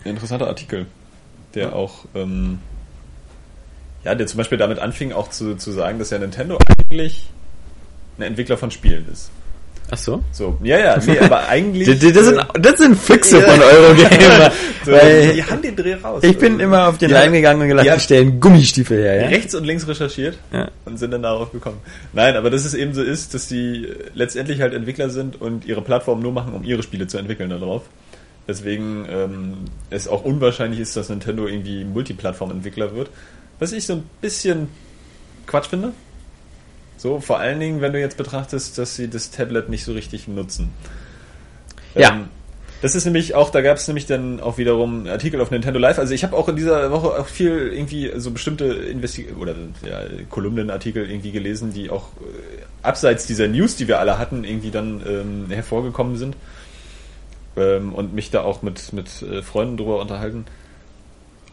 ein 0.03 0.11
interessanter 0.11 0.47
Artikel, 0.47 0.85
der 1.55 1.63
Ja. 1.69 1.73
auch, 1.73 2.05
ähm, 2.13 2.59
ja, 4.03 4.15
der 4.15 4.27
zum 4.27 4.37
Beispiel 4.37 4.57
damit 4.57 4.79
anfing, 4.79 5.11
auch 5.11 5.29
zu, 5.29 5.55
zu 5.55 5.71
sagen, 5.71 5.99
dass 5.99 6.09
ja 6.09 6.19
Nintendo 6.19 6.57
eigentlich 6.67 7.29
ein 8.17 8.23
Entwickler 8.23 8.57
von 8.57 8.71
Spielen 8.71 9.05
ist. 9.11 9.31
Ach 9.93 9.97
so? 9.97 10.23
So, 10.31 10.57
ja, 10.63 10.79
ja, 10.79 10.97
nee, 11.05 11.19
aber 11.19 11.47
eigentlich. 11.49 11.85
Das, 11.99 12.13
das, 12.13 12.25
sind, 12.25 12.37
äh, 12.39 12.59
das 12.61 12.77
sind 12.79 12.95
Füchse 12.95 13.41
von 13.41 13.59
Eurogamer. 13.61 14.51
so, 14.85 14.91
weil 14.93 15.33
die 15.33 15.43
haben 15.43 15.61
den 15.61 15.75
Dreh 15.75 15.95
raus. 15.95 16.23
ich 16.23 16.37
bin 16.37 16.61
immer 16.61 16.87
auf 16.87 16.97
den 16.97 17.09
Ja. 17.09 17.19
Leim 17.19 17.33
gegangen 17.33 17.61
und 17.61 17.67
gedacht, 17.67 17.85
Ja. 17.85 17.95
die 17.95 17.99
stellen 18.01 18.39
Gummistiefel 18.39 18.97
her. 19.03 19.23
Ja? 19.23 19.27
rechts 19.27 19.53
und 19.53 19.65
links 19.65 19.85
recherchiert 19.87 20.37
Ja. 20.53 20.69
und 20.85 20.97
sind 20.97 21.11
dann 21.11 21.23
darauf 21.23 21.51
gekommen. 21.51 21.79
Nein, 22.13 22.37
aber 22.37 22.49
dass 22.49 22.63
es 22.63 22.73
eben 22.73 22.93
so 22.93 23.03
ist, 23.03 23.33
dass 23.33 23.47
die 23.47 23.85
letztendlich 24.13 24.61
halt 24.61 24.73
Entwickler 24.73 25.09
sind 25.09 25.41
und 25.41 25.65
ihre 25.65 25.81
Plattform 25.81 26.21
nur 26.21 26.31
machen, 26.31 26.53
um 26.53 26.63
ihre 26.63 26.83
Spiele 26.83 27.07
zu 27.07 27.17
entwickeln 27.17 27.49
darauf. 27.49 27.81
Deswegen 28.47 29.05
ähm, 29.09 29.53
es 29.89 30.07
auch 30.07 30.23
unwahrscheinlich 30.23 30.79
ist, 30.79 30.95
dass 30.95 31.09
Nintendo 31.09 31.47
irgendwie 31.47 31.83
Multiplattform-Entwickler 31.83 32.95
wird. 32.95 33.09
Was 33.61 33.73
ich 33.73 33.85
so 33.85 33.93
ein 33.93 34.09
bisschen 34.21 34.69
Quatsch 35.45 35.67
finde. 35.67 35.93
So, 36.97 37.19
vor 37.19 37.37
allen 37.37 37.59
Dingen, 37.59 37.79
wenn 37.79 37.93
du 37.93 37.99
jetzt 37.99 38.17
betrachtest, 38.17 38.79
dass 38.79 38.95
sie 38.95 39.07
das 39.07 39.29
Tablet 39.29 39.69
nicht 39.69 39.83
so 39.83 39.93
richtig 39.93 40.27
nutzen. 40.27 40.73
Ja. 41.93 42.09
Ähm, 42.09 42.29
das 42.81 42.95
ist 42.95 43.05
nämlich 43.05 43.35
auch, 43.35 43.51
da 43.51 43.61
gab 43.61 43.77
es 43.77 43.87
nämlich 43.87 44.07
dann 44.07 44.39
auch 44.39 44.57
wiederum 44.57 45.05
Artikel 45.05 45.39
auf 45.41 45.51
Nintendo 45.51 45.77
Live. 45.77 45.99
Also 45.99 46.15
ich 46.15 46.23
habe 46.23 46.35
auch 46.35 46.49
in 46.49 46.55
dieser 46.55 46.89
Woche 46.89 47.09
auch 47.09 47.27
viel 47.27 47.71
irgendwie 47.71 48.11
so 48.15 48.31
bestimmte 48.31 48.65
Investi 48.65 49.27
oder 49.39 49.53
ja, 49.87 50.05
Kolumnenartikel 50.31 51.07
irgendwie 51.07 51.31
gelesen, 51.31 51.71
die 51.71 51.91
auch 51.91 52.07
äh, 52.19 52.63
abseits 52.81 53.27
dieser 53.27 53.47
News, 53.47 53.75
die 53.75 53.87
wir 53.87 53.99
alle 53.99 54.17
hatten, 54.17 54.43
irgendwie 54.43 54.71
dann 54.71 55.03
ähm, 55.07 55.45
hervorgekommen 55.51 56.15
sind. 56.15 56.35
Ähm, 57.55 57.93
und 57.93 58.15
mich 58.15 58.31
da 58.31 58.41
auch 58.41 58.63
mit, 58.63 58.91
mit 58.91 59.21
äh, 59.21 59.43
Freunden 59.43 59.77
drüber 59.77 60.01
unterhalten. 60.01 60.45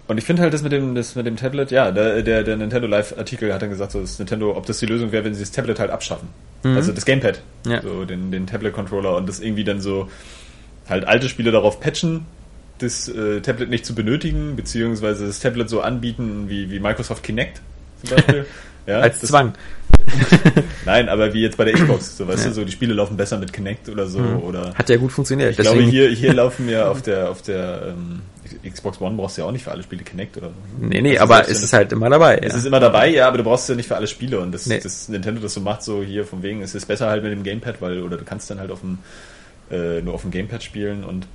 Und 0.08 0.16
ich 0.18 0.24
finde 0.24 0.42
halt 0.42 0.54
das 0.54 0.62
mit 0.62 0.72
dem, 0.72 0.94
das 0.94 1.14
mit 1.16 1.26
dem 1.26 1.36
Tablet, 1.36 1.70
ja, 1.70 1.90
der, 1.90 2.22
der, 2.22 2.42
der 2.42 2.56
Nintendo 2.56 2.86
Live-Artikel 2.88 3.52
hat 3.52 3.60
dann 3.62 3.68
gesagt, 3.70 3.92
so, 3.92 4.00
dass 4.00 4.18
Nintendo, 4.18 4.56
ob 4.56 4.64
das 4.66 4.78
die 4.78 4.86
Lösung 4.86 5.12
wäre, 5.12 5.22
wenn 5.24 5.34
sie 5.34 5.40
das 5.42 5.50
Tablet 5.50 5.78
halt 5.78 5.90
abschaffen. 5.90 6.28
Mhm. 6.64 6.76
Also 6.76 6.92
das 6.92 7.04
Gamepad. 7.04 7.42
Ja. 7.66 7.82
So 7.82 8.04
den, 8.06 8.30
den 8.30 8.46
Tablet-Controller 8.46 9.16
und 9.16 9.28
das 9.28 9.38
irgendwie 9.40 9.64
dann 9.64 9.80
so 9.82 10.08
halt 10.88 11.06
alte 11.06 11.28
Spiele 11.28 11.50
darauf 11.50 11.78
patchen, 11.80 12.24
das 12.78 13.08
äh, 13.08 13.40
Tablet 13.42 13.68
nicht 13.68 13.84
zu 13.84 13.94
benötigen, 13.94 14.56
beziehungsweise 14.56 15.26
das 15.26 15.40
Tablet 15.40 15.68
so 15.68 15.82
anbieten 15.82 16.44
wie, 16.48 16.70
wie 16.70 16.80
Microsoft 16.80 17.22
Kinect 17.22 17.60
zum 18.02 18.16
Beispiel. 18.16 18.46
ja, 18.86 19.00
Als 19.00 19.20
das, 19.20 19.28
Zwang. 19.30 19.52
Nein, 20.86 21.08
aber 21.08 21.34
wie 21.34 21.42
jetzt 21.42 21.56
bei 21.58 21.64
der 21.64 21.74
Xbox, 21.74 22.16
so 22.16 22.26
weißt 22.26 22.44
Ja. 22.44 22.48
du, 22.48 22.54
so 22.54 22.64
die 22.64 22.72
Spiele 22.72 22.94
laufen 22.94 23.16
besser 23.16 23.36
mit 23.38 23.52
Kinect 23.52 23.88
oder 23.88 24.06
so 24.06 24.20
Mhm. 24.20 24.42
oder 24.42 24.74
Hat 24.74 24.88
ja 24.88 24.96
gut 24.96 25.12
funktioniert. 25.12 25.50
ich 25.50 25.56
glaube 25.58 25.76
Deswegen, 25.78 25.90
hier 25.90 26.08
hier 26.08 26.32
laufen 26.32 26.68
ja 26.68 26.88
auf 26.88 27.02
der 27.02 27.28
auf 27.30 27.42
der 27.42 27.88
ähm, 27.94 28.22
Xbox 28.68 29.00
One 29.00 29.16
brauchst 29.16 29.36
du 29.36 29.42
ja 29.42 29.48
auch 29.48 29.52
nicht 29.52 29.64
für 29.64 29.70
alle 29.70 29.82
Spiele 29.82 30.02
Kinect 30.02 30.36
oder 30.36 30.48
so. 30.48 30.54
Nee, 30.78 31.00
nee, 31.00 31.18
Also 31.18 31.32
aber 31.34 31.48
es 31.48 31.62
ist 31.62 31.72
halt 31.72 31.92
immer 31.92 32.10
dabei. 32.10 32.38
Es 32.38 32.52
ja. 32.52 32.58
ist 32.58 32.66
immer 32.66 32.80
dabei, 32.80 33.08
ja, 33.08 33.28
aber 33.28 33.38
du 33.38 33.44
brauchst 33.44 33.64
es 33.64 33.68
ja 33.68 33.74
nicht 33.74 33.88
für 33.88 33.96
alle 33.96 34.06
Spiele 34.06 34.40
und 34.40 34.52
das, 34.52 34.66
Nee. 34.66 34.80
das 34.82 35.08
Nintendo 35.08 35.40
das 35.40 35.54
so 35.54 35.60
macht, 35.60 35.82
so 35.82 36.02
hier 36.02 36.24
von 36.24 36.42
wegen, 36.42 36.62
es 36.62 36.74
ist 36.74 36.86
besser 36.86 37.08
halt 37.08 37.22
mit 37.22 37.32
dem 37.32 37.42
Gamepad, 37.42 37.80
weil, 37.80 38.02
oder 38.02 38.16
du 38.16 38.24
kannst 38.24 38.50
dann 38.50 38.60
halt 38.60 38.70
auf 38.70 38.80
dem, 38.80 38.98
äh, 39.70 40.00
nur 40.00 40.14
auf 40.14 40.22
dem 40.22 40.30
Gamepad 40.30 40.62
spielen 40.62 41.04
und 41.04 41.26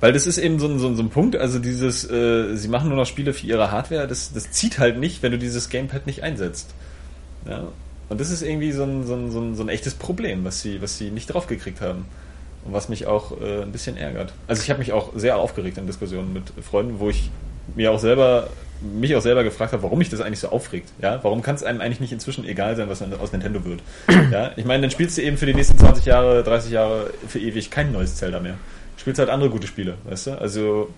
weil 0.00 0.12
das 0.12 0.26
ist 0.26 0.38
eben 0.38 0.58
so 0.58 0.66
ein, 0.66 0.78
so 0.78 0.88
ein, 0.88 0.96
so 0.96 1.02
ein 1.02 1.08
Punkt, 1.08 1.36
also 1.36 1.58
dieses, 1.58 2.08
äh, 2.10 2.54
sie 2.54 2.68
machen 2.68 2.88
nur 2.88 2.98
noch 2.98 3.06
Spiele 3.06 3.32
für 3.32 3.46
ihre 3.46 3.70
Hardware, 3.70 4.06
das, 4.06 4.32
das 4.32 4.50
zieht 4.50 4.78
halt 4.78 4.98
nicht, 4.98 5.22
wenn 5.22 5.32
du 5.32 5.38
dieses 5.38 5.70
Gamepad 5.70 6.06
nicht 6.06 6.22
einsetzt. 6.22 6.74
Ja? 7.48 7.68
Und 8.08 8.20
das 8.20 8.30
ist 8.30 8.42
irgendwie 8.42 8.72
so 8.72 8.82
ein, 8.82 9.06
so, 9.06 9.14
ein, 9.14 9.30
so, 9.30 9.40
ein, 9.40 9.54
so 9.54 9.62
ein 9.62 9.68
echtes 9.68 9.94
Problem, 9.94 10.44
was 10.44 10.60
sie, 10.60 10.82
was 10.82 10.98
sie 10.98 11.10
nicht 11.10 11.32
draufgekriegt 11.32 11.80
haben. 11.80 12.04
Und 12.66 12.72
was 12.72 12.88
mich 12.88 13.06
auch 13.06 13.40
äh, 13.40 13.62
ein 13.62 13.72
bisschen 13.72 13.96
ärgert. 13.96 14.32
Also 14.48 14.62
ich 14.62 14.70
habe 14.70 14.78
mich 14.80 14.92
auch 14.92 15.12
sehr 15.14 15.36
aufgeregt 15.36 15.78
in 15.78 15.86
Diskussionen 15.86 16.32
mit 16.32 16.52
Freunden, 16.64 16.98
wo 16.98 17.08
ich 17.08 17.30
mir 17.74 17.92
auch 17.92 17.98
selber, 17.98 18.48
mich 18.80 19.14
auch 19.14 19.20
selber 19.20 19.44
gefragt 19.44 19.72
habe, 19.72 19.82
warum 19.82 19.98
mich 19.98 20.08
das 20.08 20.20
eigentlich 20.20 20.40
so 20.40 20.48
aufregt. 20.48 20.90
Ja, 21.00 21.20
warum 21.22 21.42
kann 21.42 21.54
es 21.54 21.62
einem 21.62 21.80
eigentlich 21.80 22.00
nicht 22.00 22.12
inzwischen 22.12 22.44
egal 22.44 22.76
sein, 22.76 22.88
was 22.88 23.02
aus 23.02 23.32
Nintendo 23.32 23.64
wird? 23.64 23.80
Ja, 24.32 24.52
ich 24.56 24.64
meine, 24.64 24.82
dann 24.82 24.90
spielst 24.90 25.16
du 25.16 25.22
eben 25.22 25.36
für 25.36 25.46
die 25.46 25.54
nächsten 25.54 25.78
20 25.78 26.04
Jahre, 26.04 26.42
30 26.42 26.72
Jahre, 26.72 27.10
für 27.28 27.38
ewig 27.38 27.70
kein 27.70 27.92
neues 27.92 28.16
Zelda 28.16 28.40
mehr. 28.40 28.54
Du 28.96 29.00
spielst 29.00 29.18
halt 29.18 29.30
andere 29.30 29.50
gute 29.50 29.66
Spiele, 29.66 29.94
weißt 30.04 30.26
du? 30.28 30.30
Also 30.40 30.88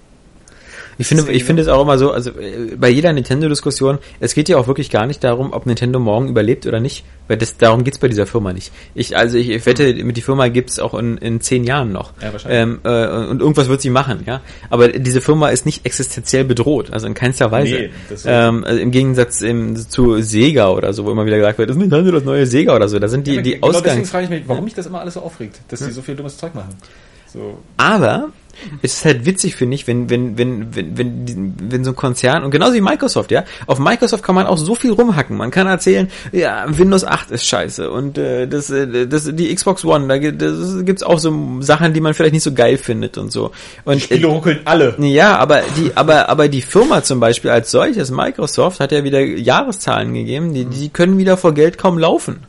Ich 1.00 1.06
finde, 1.06 1.22
Deswegen- 1.22 1.36
ich 1.36 1.44
finde 1.44 1.62
es 1.62 1.68
auch 1.68 1.80
immer 1.82 1.96
so, 1.96 2.10
also 2.10 2.30
äh, 2.30 2.74
bei 2.76 2.88
jeder 2.88 3.12
Nintendo-Diskussion, 3.12 3.98
es 4.18 4.34
geht 4.34 4.48
ja 4.48 4.56
auch 4.58 4.66
wirklich 4.66 4.90
gar 4.90 5.06
nicht 5.06 5.22
darum, 5.22 5.52
ob 5.52 5.64
Nintendo 5.64 6.00
morgen 6.00 6.28
überlebt 6.28 6.66
oder 6.66 6.80
nicht, 6.80 7.04
weil 7.28 7.36
das 7.36 7.56
darum 7.56 7.84
geht's 7.84 7.98
bei 7.98 8.08
dieser 8.08 8.26
Firma 8.26 8.52
nicht. 8.52 8.72
Ich, 8.96 9.16
also 9.16 9.38
ich, 9.38 9.48
ich 9.48 9.64
wette, 9.64 9.94
mit 10.04 10.16
die 10.16 10.22
Firma 10.22 10.48
gibt's 10.48 10.80
auch 10.80 10.94
in, 10.94 11.16
in 11.18 11.40
zehn 11.40 11.62
Jahren 11.62 11.92
noch. 11.92 12.12
Ja, 12.20 12.32
wahrscheinlich. 12.32 12.60
Ähm, 12.60 12.80
äh, 12.82 13.28
und 13.30 13.40
irgendwas 13.40 13.68
wird 13.68 13.80
sie 13.80 13.90
machen, 13.90 14.24
ja. 14.26 14.40
Aber 14.70 14.88
diese 14.88 15.20
Firma 15.20 15.50
ist 15.50 15.66
nicht 15.66 15.86
existenziell 15.86 16.44
bedroht, 16.44 16.92
also 16.92 17.06
in 17.06 17.14
keinster 17.14 17.50
Weise. 17.52 17.74
Nee, 17.74 17.90
das 18.10 18.24
ähm, 18.26 18.64
also 18.64 18.80
Im 18.80 18.90
Gegensatz 18.90 19.40
im, 19.40 19.76
zu 19.76 20.20
Sega 20.20 20.70
oder 20.70 20.92
so, 20.92 21.04
wo 21.04 21.12
immer 21.12 21.26
wieder 21.26 21.36
gesagt 21.38 21.58
wird, 21.58 21.70
ist 21.70 21.76
Nintendo 21.76 22.10
das 22.10 22.24
neue 22.24 22.44
Sega 22.46 22.74
oder 22.74 22.88
so. 22.88 22.98
Da 22.98 23.06
sind 23.06 23.26
die, 23.28 23.36
Ja, 23.36 23.42
die 23.42 23.52
genau 23.52 23.68
deswegen 23.68 23.86
Ausgangs... 23.90 24.10
frage 24.10 24.24
ich 24.24 24.30
mich, 24.30 24.42
warum 24.46 24.64
mich 24.64 24.74
das 24.74 24.86
immer 24.86 25.00
alles 25.00 25.14
so 25.14 25.20
aufregt, 25.20 25.60
dass 25.68 25.78
die 25.78 25.92
so 25.92 26.02
viel 26.02 26.16
dummes 26.16 26.36
Zeug 26.38 26.54
machen. 26.56 26.74
So, 27.32 27.58
Aber 27.76 28.30
es 28.82 28.94
ist 28.94 29.05
halt 29.05 29.26
witzig, 29.26 29.56
finde 29.56 29.74
ich, 29.74 29.86
wenn, 29.86 30.10
wenn, 30.10 30.39
wenn, 30.39 30.74
wenn, 30.74 30.98
wenn, 30.98 31.55
wenn 31.59 31.85
so 31.85 31.90
ein 31.90 31.97
Konzern, 31.97 32.44
und 32.44 32.51
genauso 32.51 32.74
wie 32.74 32.80
Microsoft, 32.80 33.30
ja, 33.30 33.44
auf 33.66 33.78
Microsoft 33.78 34.22
kann 34.22 34.35
man 34.35 34.47
auch 34.47 34.59
so 34.59 34.74
viel 34.74 34.93
rumhacken. 34.93 35.36
Man 35.36 35.51
kann 35.51 35.66
erzählen, 35.66 36.10
ja, 36.32 36.64
Windows 36.68 37.05
8 37.05 37.30
ist 37.30 37.47
scheiße 37.47 37.90
und 37.90 38.18
äh, 38.18 38.47
das, 38.47 38.70
äh, 38.70 39.06
das, 39.06 39.30
die 39.32 39.55
Xbox 39.55 39.85
One, 39.85 40.09
da 40.09 40.18
gibt 40.18 40.43
es 40.43 40.85
gibt's 40.85 41.02
auch 41.02 41.18
so 41.18 41.60
Sachen, 41.60 41.93
die 41.93 42.01
man 42.01 42.14
vielleicht 42.14 42.35
nicht 42.35 42.43
so 42.43 42.52
geil 42.52 42.78
findet 42.78 43.18
und 43.18 43.32
so. 43.32 43.52
Und 43.85 43.97
die 43.97 44.01
Spiele 44.01 44.26
ruckeln 44.26 44.60
alle. 44.64 44.94
ja, 44.98 45.36
aber 45.36 45.62
die, 45.76 45.93
aber, 45.94 46.28
aber 46.28 46.48
die 46.48 46.62
Firma 46.62 47.02
zum 47.02 47.20
Beispiel 47.20 47.51
als 47.51 47.70
solches, 47.70 48.10
Microsoft, 48.10 48.80
hat 48.80 48.93
ja 48.93 49.05
wieder 49.05 49.20
Jahreszahlen 49.20 50.14
gegeben, 50.14 50.55
die, 50.55 50.64
die 50.64 50.89
können 50.89 51.18
wieder 51.18 51.36
vor 51.36 51.55
Geld 51.55 51.78
kaum 51.78 51.98
laufen. 51.98 52.40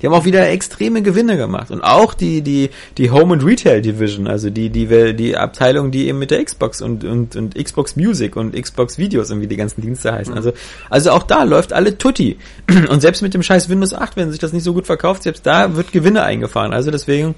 Die 0.00 0.06
haben 0.06 0.14
auch 0.14 0.24
wieder 0.24 0.48
extreme 0.48 1.02
Gewinne 1.02 1.36
gemacht. 1.36 1.70
Und 1.70 1.82
auch 1.82 2.14
die, 2.14 2.42
die, 2.42 2.70
die 2.98 3.10
Home 3.10 3.34
and 3.34 3.44
Retail 3.44 3.80
Division, 3.80 4.26
also 4.26 4.50
die, 4.50 4.70
die, 4.70 5.14
die 5.14 5.36
Abteilung, 5.36 5.90
die 5.90 6.08
eben 6.08 6.18
mit 6.18 6.30
der 6.30 6.44
Xbox 6.44 6.82
und, 6.82 7.04
und, 7.04 7.36
und 7.36 7.54
Xbox 7.54 7.96
Music 7.96 8.36
und 8.36 8.54
Xbox 8.54 8.98
Videos 8.98 9.30
und 9.30 9.40
wie 9.40 9.46
die 9.46 9.56
ganzen 9.56 9.80
Dienste 9.80 10.12
heißen. 10.12 10.34
Also, 10.34 10.52
also 10.90 11.10
auch 11.10 11.22
da 11.22 11.42
läuft 11.44 11.72
alle 11.72 11.98
Tutti. 11.98 12.38
Und 12.90 13.00
selbst 13.00 13.22
mit 13.22 13.34
dem 13.34 13.42
scheiß 13.42 13.68
Windows 13.68 13.94
8, 13.94 14.16
wenn 14.16 14.30
sich 14.30 14.38
das 14.38 14.52
nicht 14.52 14.64
so 14.64 14.72
gut 14.74 14.86
verkauft, 14.86 15.22
selbst 15.22 15.46
da 15.46 15.76
wird 15.76 15.92
Gewinne 15.92 16.22
eingefahren. 16.22 16.72
Also 16.72 16.90
deswegen, 16.90 17.34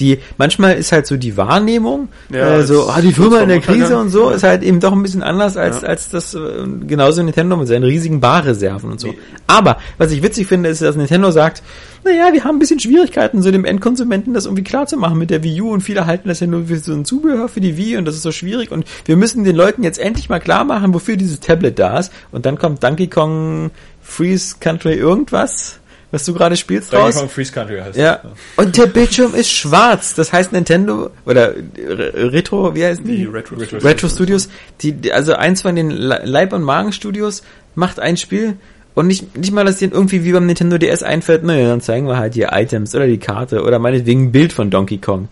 die, 0.00 0.18
manchmal 0.38 0.74
ist 0.74 0.92
halt 0.92 1.06
so 1.06 1.16
die 1.16 1.36
Wahrnehmung, 1.36 2.08
Ja, 2.30 2.58
äh, 2.58 2.64
so, 2.64 2.88
ah, 2.88 3.00
die 3.00 3.12
Firma 3.12 3.40
in 3.40 3.48
der 3.48 3.60
Krise 3.60 3.98
und 3.98 4.10
so, 4.10 4.30
ist 4.30 4.42
halt 4.42 4.62
eben 4.62 4.80
doch 4.80 4.92
ein 4.92 5.02
bisschen 5.02 5.22
anders 5.22 5.56
als, 5.56 5.82
Ja. 5.82 5.88
als 5.88 6.08
das, 6.10 6.34
äh, 6.34 6.38
genauso 6.86 7.22
Nintendo 7.22 7.56
mit 7.56 7.68
seinen 7.68 7.84
riesigen 7.84 8.20
Barreserven 8.20 8.90
und 8.90 9.00
so. 9.00 9.14
Aber, 9.46 9.78
was 9.98 10.12
ich 10.12 10.22
witzig 10.22 10.46
finde, 10.46 10.68
ist, 10.68 10.82
dass 10.82 10.96
Nintendo 10.96 11.30
sagt, 11.30 11.62
naja, 12.04 12.32
wir 12.32 12.44
haben 12.44 12.56
ein 12.56 12.58
bisschen 12.60 12.78
Schwierigkeiten, 12.78 13.42
so 13.42 13.50
dem 13.50 13.64
Endkonsumenten 13.64 14.32
das 14.32 14.44
irgendwie 14.44 14.62
klar 14.62 14.86
zu 14.86 14.96
machen 14.96 15.18
mit 15.18 15.30
der 15.30 15.42
Wii 15.42 15.60
U 15.62 15.72
und 15.72 15.80
viele 15.80 16.06
halten 16.06 16.28
das 16.28 16.40
ja 16.40 16.46
nur 16.46 16.66
für 16.66 16.78
so 16.78 16.92
ein 16.92 17.04
Zubehör 17.04 17.48
für 17.48 17.60
die 17.60 17.76
Wii 17.76 17.96
und 17.96 18.04
das 18.04 18.14
ist 18.14 18.22
so 18.22 18.30
schwierig 18.32 18.70
und 18.70 18.84
wir 19.06 19.16
müssen 19.16 19.42
den 19.44 19.56
Leuten 19.56 19.82
jetzt 19.82 19.98
endlich 19.98 20.28
mal 20.28 20.38
klar 20.38 20.64
machen, 20.64 20.94
wofür 20.94 21.16
dieses 21.16 21.40
Tablet 21.40 21.78
da 21.78 21.98
ist 21.98 22.12
und 22.30 22.46
dann 22.46 22.58
kommt 22.58 22.84
Donkey 22.84 23.08
Kong 23.08 23.70
Freeze 24.02 24.56
Country 24.60 24.94
irgendwas, 24.94 25.80
was 26.10 26.24
du 26.24 26.32
gerade 26.34 26.56
spielst 26.56 26.92
Donkey 26.92 27.04
raus. 27.06 27.16
Kong 27.16 27.28
Freeze 27.28 27.52
Country 27.52 27.78
heißt 27.80 27.96
Ja. 27.98 28.20
das. 28.22 28.32
Und 28.64 28.76
der 28.76 28.86
Bildschirm 28.86 29.34
ist 29.34 29.50
schwarz. 29.50 30.14
Das 30.14 30.32
heißt 30.32 30.52
Nintendo 30.52 31.10
oder 31.24 31.54
Re- 31.54 32.32
Retro, 32.32 32.74
wie 32.74 32.84
heißt 32.84 33.00
Die 33.04 33.16
die? 33.18 33.24
Retro, 33.24 33.56
Retro- 33.56 33.78
Retro 33.84 34.08
Studios, 34.08 34.48
die, 34.82 34.92
die- 34.92 35.12
also 35.12 35.34
eins 35.34 35.62
von 35.62 35.74
den 35.76 35.90
Le- 35.90 36.22
Leib- 36.24 36.52
und 36.52 36.62
Magen-Studios 36.62 37.42
macht 37.74 37.98
ein 38.00 38.16
Spiel 38.16 38.56
und 38.94 39.08
nicht, 39.08 39.36
nicht 39.36 39.52
mal, 39.52 39.64
dass 39.64 39.78
denen 39.78 39.92
irgendwie 39.92 40.24
wie 40.24 40.32
beim 40.32 40.46
Nintendo 40.46 40.78
DS 40.78 41.02
einfällt, 41.02 41.42
naja, 41.44 41.68
dann 41.68 41.80
zeigen 41.82 42.06
wir 42.06 42.16
halt 42.18 42.34
hier 42.34 42.50
Items 42.52 42.94
oder 42.94 43.06
die 43.06 43.18
Karte 43.18 43.62
oder 43.62 43.78
meinetwegen 43.78 44.24
ein 44.26 44.32
Bild 44.32 44.52
von 44.52 44.70
Donkey 44.70 44.98
Kong. 44.98 45.28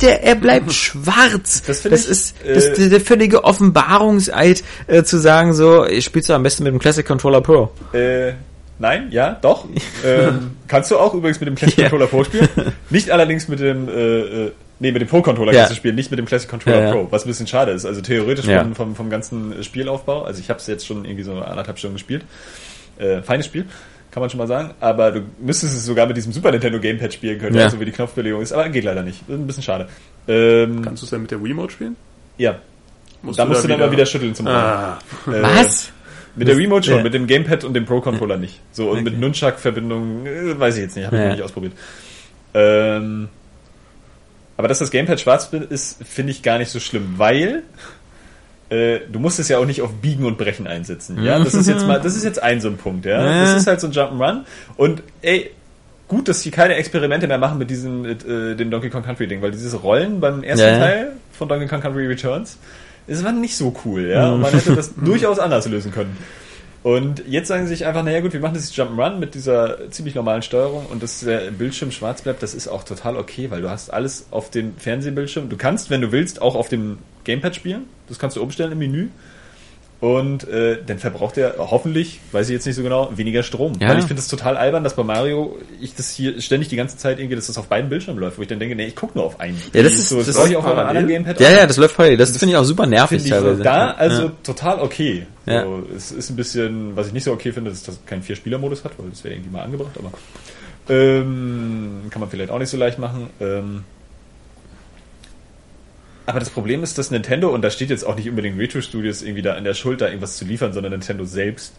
Der, 0.00 0.22
er 0.24 0.34
bleibt 0.36 0.72
schwarz. 0.72 1.62
Das 1.66 1.80
finde 1.80 1.98
ich, 1.98 2.08
ist 2.08 2.34
äh, 2.42 2.54
das, 2.54 2.72
der, 2.72 2.88
der 2.88 3.00
völlige 3.02 3.44
Offenbarungseid 3.44 4.64
äh, 4.86 5.02
zu 5.02 5.18
sagen, 5.18 5.52
so, 5.52 5.84
ich 5.84 6.06
spielst 6.06 6.30
du 6.30 6.32
am 6.32 6.42
besten 6.42 6.62
mit 6.64 6.72
dem 6.72 6.78
Classic 6.78 7.04
Controller 7.06 7.42
Pro. 7.42 7.70
Äh, 7.92 8.32
nein, 8.78 9.08
ja, 9.10 9.38
doch. 9.40 9.66
ähm, 10.04 10.56
kannst 10.68 10.90
du 10.90 10.98
auch 10.98 11.14
übrigens 11.14 11.40
mit 11.40 11.48
dem 11.48 11.54
Classic. 11.54 11.76
Controller 11.78 12.06
Pro 12.06 12.24
spielen. 12.24 12.48
Nicht 12.90 13.10
allerdings 13.10 13.48
mit 13.48 13.60
dem, 13.60 13.88
äh, 13.88 13.92
äh, 14.46 14.52
nee, 14.80 14.92
mit 14.92 15.02
dem 15.02 15.08
Pro 15.08 15.22
Controller 15.22 15.52
kannst 15.52 15.72
du 15.72 15.76
spielen, 15.76 15.94
nicht 15.94 16.10
mit 16.10 16.18
dem 16.18 16.26
Classic 16.26 16.48
Controller. 16.50 16.90
Pro, 16.92 17.06
was 17.10 17.24
ein 17.24 17.28
bisschen 17.28 17.46
schade 17.46 17.72
ist. 17.72 17.84
Also 17.86 18.00
theoretisch 18.00 18.46
Ja. 18.46 18.62
vom, 18.62 18.74
vom, 18.74 18.94
vom 18.96 19.10
ganzen 19.10 19.62
Spielaufbau, 19.62 20.22
also 20.24 20.40
ich 20.40 20.48
habe 20.50 20.58
es 20.60 20.66
jetzt 20.66 20.86
schon 20.86 21.04
irgendwie 21.04 21.24
so 21.24 21.32
anderthalb 21.40 21.78
Stunden 21.78 21.96
gespielt. 21.96 22.24
Äh, 22.98 23.22
feines 23.22 23.46
Spiel, 23.46 23.66
kann 24.10 24.20
man 24.20 24.30
schon 24.30 24.38
mal 24.38 24.46
sagen. 24.46 24.70
Aber 24.80 25.10
du 25.12 25.22
müsstest 25.40 25.76
es 25.76 25.84
sogar 25.84 26.06
mit 26.06 26.16
diesem 26.16 26.32
Super 26.32 26.50
Nintendo 26.52 26.78
Gamepad 26.80 27.12
spielen 27.12 27.38
können, 27.40 27.56
Ja. 27.56 27.68
so 27.70 27.80
wie 27.80 27.84
die 27.84 27.92
Knopfbelegung 27.92 28.40
ist. 28.42 28.52
Aber 28.52 28.68
geht 28.68 28.84
leider 28.84 29.02
nicht. 29.02 29.28
Ein 29.28 29.46
bisschen 29.46 29.62
schade. 29.62 29.88
Ähm, 30.28 30.82
Kannst 30.82 31.02
du 31.02 31.06
es 31.06 31.10
dann 31.10 31.22
mit 31.22 31.30
der 31.30 31.42
Wiimote 31.42 31.72
spielen? 31.72 31.96
ja, 32.38 32.56
Musst 33.22 33.38
da 33.38 33.46
musst 33.46 33.64
du 33.64 33.68
dann 33.68 33.80
mal 33.80 33.90
wieder 33.90 34.04
schütteln 34.06 34.34
zum 34.34 34.46
Ah, 34.46 34.98
Äh, 35.26 35.42
Was? 35.42 35.90
Mit 36.36 36.48
der 36.48 36.56
Remote 36.56 36.84
schon, 36.86 36.96
Ja. 36.98 37.02
mit 37.02 37.14
dem 37.14 37.26
Gamepad 37.26 37.64
und 37.64 37.74
dem 37.74 37.84
Pro-Controller 37.86 38.36
nicht. 38.36 38.60
So, 38.72 38.84
und 38.90 38.98
Okay. 38.98 39.02
mit 39.04 39.20
Nunchuck-Verbindung, 39.20 40.26
äh, 40.26 40.58
weiß 40.58 40.76
ich 40.76 40.82
jetzt 40.82 40.96
nicht, 40.96 41.06
habe 41.06 41.16
ich 41.16 41.22
Ja. 41.22 41.28
noch 41.28 41.34
nicht 41.36 41.44
ausprobiert. 41.44 41.72
Ähm, 42.54 43.28
aber 44.56 44.68
dass 44.68 44.78
das 44.78 44.90
Gamepad 44.90 45.20
schwarz 45.20 45.50
ist, 45.70 46.02
finde 46.04 46.32
ich 46.32 46.42
gar 46.42 46.58
nicht 46.58 46.70
so 46.70 46.80
schlimm, 46.80 47.14
weil 47.16 47.62
äh, 48.70 49.00
du 49.12 49.18
musst 49.20 49.38
es 49.38 49.48
ja 49.48 49.58
auch 49.58 49.66
nicht 49.66 49.82
auf 49.82 49.92
Biegen 50.00 50.24
und 50.24 50.38
Brechen 50.38 50.66
einsetzen. 50.66 51.22
Ja, 51.22 51.38
das 51.38 51.54
ist 51.54 51.68
jetzt 51.68 51.86
mal, 51.86 52.00
das 52.00 52.16
ist 52.16 52.24
jetzt 52.24 52.42
ein 52.42 52.60
so 52.60 52.68
ein 52.68 52.76
Punkt, 52.78 53.04
ja. 53.04 53.42
Das 53.42 53.54
ist 53.54 53.66
halt 53.66 53.80
so 53.80 53.86
ein 53.88 53.92
Jump'n'Run. 53.92 54.40
Und 54.76 55.02
ey, 55.22 55.50
gut, 56.08 56.28
dass 56.28 56.40
sie 56.40 56.50
keine 56.50 56.74
Experimente 56.74 57.26
mehr 57.28 57.38
machen 57.38 57.58
mit 57.58 57.68
diesem, 57.70 58.02
mit, 58.02 58.24
äh, 58.24 58.54
dem 58.56 58.70
Donkey 58.70 58.88
Kong 58.90 59.02
Country 59.02 59.26
Ding, 59.26 59.42
weil 59.42 59.50
dieses 59.50 59.80
Rollen 59.82 60.18
beim 60.18 60.42
ersten 60.42 60.66
ja. 60.66 60.78
Teil 60.78 61.12
von 61.32 61.48
Donkey 61.48 61.66
Kong 61.66 61.80
Country 61.82 62.06
Returns, 62.06 62.58
es 63.06 63.24
war 63.24 63.32
nicht 63.32 63.56
so 63.56 63.74
cool, 63.84 64.08
ja. 64.08 64.32
Und 64.32 64.40
man 64.40 64.52
hätte 64.52 64.74
das 64.74 64.94
durchaus 65.04 65.38
anders 65.38 65.68
lösen 65.68 65.92
können. 65.92 66.16
Und 66.82 67.22
jetzt 67.26 67.48
sagen 67.48 67.62
sie 67.66 67.74
sich 67.74 67.86
einfach, 67.86 68.02
naja 68.02 68.20
gut, 68.20 68.34
wir 68.34 68.40
machen 68.40 68.54
das 68.54 68.74
Jump'n'Run 68.74 69.16
mit 69.16 69.34
dieser 69.34 69.90
ziemlich 69.90 70.14
normalen 70.14 70.42
Steuerung 70.42 70.84
und 70.84 71.02
dass 71.02 71.20
der 71.20 71.50
Bildschirm 71.50 71.90
schwarz 71.90 72.20
bleibt, 72.20 72.42
das 72.42 72.52
ist 72.52 72.68
auch 72.68 72.84
total 72.84 73.16
okay, 73.16 73.50
weil 73.50 73.62
du 73.62 73.70
hast 73.70 73.88
alles 73.88 74.26
auf 74.30 74.50
dem 74.50 74.76
Fernsehbildschirm. 74.76 75.48
Du 75.48 75.56
kannst, 75.56 75.88
wenn 75.88 76.02
du 76.02 76.12
willst, 76.12 76.42
auch 76.42 76.54
auf 76.54 76.68
dem 76.68 76.98
Gamepad 77.24 77.56
spielen. 77.56 77.84
Das 78.06 78.18
kannst 78.18 78.36
du 78.36 78.42
umstellen 78.42 78.72
im 78.72 78.78
Menü. 78.78 79.08
Und 80.00 80.46
äh, 80.48 80.78
dann 80.86 80.98
verbraucht 80.98 81.38
er 81.38 81.54
hoffentlich, 81.58 82.20
weiß 82.32 82.48
ich 82.48 82.52
jetzt 82.52 82.66
nicht 82.66 82.76
so 82.76 82.82
genau, 82.82 83.10
weniger 83.16 83.42
Strom. 83.42 83.72
Ja. 83.80 83.88
Weil 83.88 84.00
ich 84.00 84.04
finde 84.04 84.20
es 84.20 84.28
total 84.28 84.56
albern, 84.58 84.84
dass 84.84 84.96
bei 84.96 85.02
Mario 85.02 85.56
ich 85.80 85.94
das 85.94 86.10
hier 86.10 86.42
ständig 86.42 86.68
die 86.68 86.76
ganze 86.76 86.98
Zeit 86.98 87.18
irgendwie, 87.18 87.36
dass 87.36 87.46
das 87.46 87.56
auf 87.56 87.68
beiden 87.68 87.88
Bildschirmen 87.88 88.20
läuft, 88.20 88.36
wo 88.36 88.42
ich 88.42 88.48
dann 88.48 88.58
denke, 88.58 88.76
nee, 88.76 88.84
ich 88.86 88.96
gucke 88.96 89.16
nur 89.16 89.24
auf 89.26 89.40
einen. 89.40 89.56
Ja, 89.72 89.82
das 89.82 89.94
ist- 89.94 90.10
so, 90.10 90.18
das, 90.18 90.26
das 90.26 90.36
brauche 90.36 90.44
ist 90.46 90.50
ich 90.50 90.56
auch 90.58 90.62
bei 90.62 90.68
einem 90.70 90.76
parallel. 90.76 91.02
anderen 91.04 91.24
Gamepad. 91.24 91.40
Ja, 91.40 91.50
ja, 91.50 91.66
das 91.66 91.76
läuft 91.78 91.94
voll. 91.94 92.16
Das 92.18 92.36
finde 92.36 92.52
ich 92.52 92.56
auch 92.58 92.64
super 92.64 92.84
nervig 92.86 93.24
teilweise. 93.26 93.62
da 93.62 93.92
also 93.92 94.22
ja. 94.24 94.32
total 94.42 94.80
okay. 94.80 95.26
Ja. 95.46 95.62
So, 95.62 95.82
es 95.96 96.12
ist 96.12 96.28
ein 96.30 96.36
bisschen, 96.36 96.96
was 96.96 97.06
ich 97.06 97.12
nicht 97.14 97.24
so 97.24 97.32
okay 97.32 97.52
finde, 97.52 97.70
ist, 97.70 97.88
dass 97.88 97.94
es 97.94 98.04
keinen 98.04 98.22
Vier-Spieler-Modus 98.22 98.84
hat, 98.84 98.92
weil 98.98 99.08
das 99.08 99.24
wäre 99.24 99.34
irgendwie 99.34 99.50
mal 99.52 99.62
angebracht, 99.62 99.92
aber 99.98 100.12
ähm, 100.88 102.02
kann 102.10 102.20
man 102.20 102.28
vielleicht 102.28 102.50
auch 102.50 102.58
nicht 102.58 102.68
so 102.68 102.76
leicht 102.76 102.98
machen. 102.98 103.30
Ähm, 103.40 103.84
aber 106.26 106.38
das 106.40 106.50
Problem 106.50 106.82
ist, 106.82 106.98
dass 106.98 107.10
Nintendo, 107.10 107.50
und 107.50 107.62
da 107.62 107.70
steht 107.70 107.90
jetzt 107.90 108.04
auch 108.04 108.16
nicht 108.16 108.28
unbedingt 108.28 108.58
Retro 108.58 108.80
Studios 108.80 109.22
irgendwie 109.22 109.42
da 109.42 109.54
in 109.54 109.64
der 109.64 109.74
Schuld, 109.74 110.00
da 110.00 110.06
irgendwas 110.06 110.36
zu 110.36 110.44
liefern, 110.44 110.72
sondern 110.72 110.92
Nintendo 110.92 111.24
selbst 111.24 111.74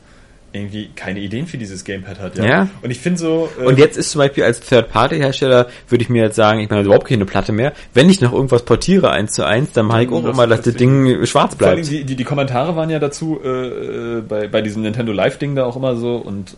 irgendwie 0.54 0.90
keine 0.96 1.20
Ideen 1.20 1.48
für 1.48 1.58
dieses 1.58 1.84
Gamepad 1.84 2.20
hat. 2.20 2.38
Ja. 2.38 2.46
Ja. 2.46 2.70
Und 2.82 2.90
ich 2.90 3.00
finde 3.00 3.20
so. 3.20 3.50
äh, 3.60 3.66
Und 3.66 3.78
jetzt 3.78 3.98
ist 3.98 4.12
zum 4.12 4.20
Beispiel 4.20 4.44
als 4.46 4.62
Third-Party-Hersteller, 4.62 5.68
würde 5.90 6.02
ich 6.02 6.10
mir 6.10 6.24
jetzt 6.24 6.36
sagen, 6.36 6.62
ich 6.62 6.70
meine 6.70 6.84
überhaupt 6.84 7.08
keine 7.08 7.26
Platte 7.26 7.52
mehr. 7.52 7.74
Wenn 7.94 8.10
ich 8.10 8.22
noch 8.22 8.32
irgendwas 8.32 8.64
portiere 8.64 9.12
eins 9.12 9.34
zu 9.34 9.44
eins, 9.46 9.74
dann 9.74 9.86
mache 9.88 10.04
ich 10.04 10.10
auch 10.10 10.24
immer, 10.24 10.48
dass 10.48 10.60
das 10.60 10.66
das 10.68 10.76
Ding 10.76 11.26
schwarz 11.26 11.56
Vor 11.56 11.68
allem 11.68 11.76
bleibt. 11.82 11.92
die, 11.92 12.06
die, 12.06 12.16
die 12.16 12.24
Kommentare 12.24 12.76
waren 12.76 12.90
ja 12.90 13.00
dazu 13.00 13.40
äh, 13.44 13.50
äh, 13.50 14.22
bei, 14.22 14.48
bei 14.48 14.62
diesem 14.62 14.84
Nintendo 14.84 15.12
Live-Ding 15.12 15.56
da 15.56 15.66
auch 15.66 15.76
immer 15.76 15.98
so 15.98 16.16
und 16.16 16.56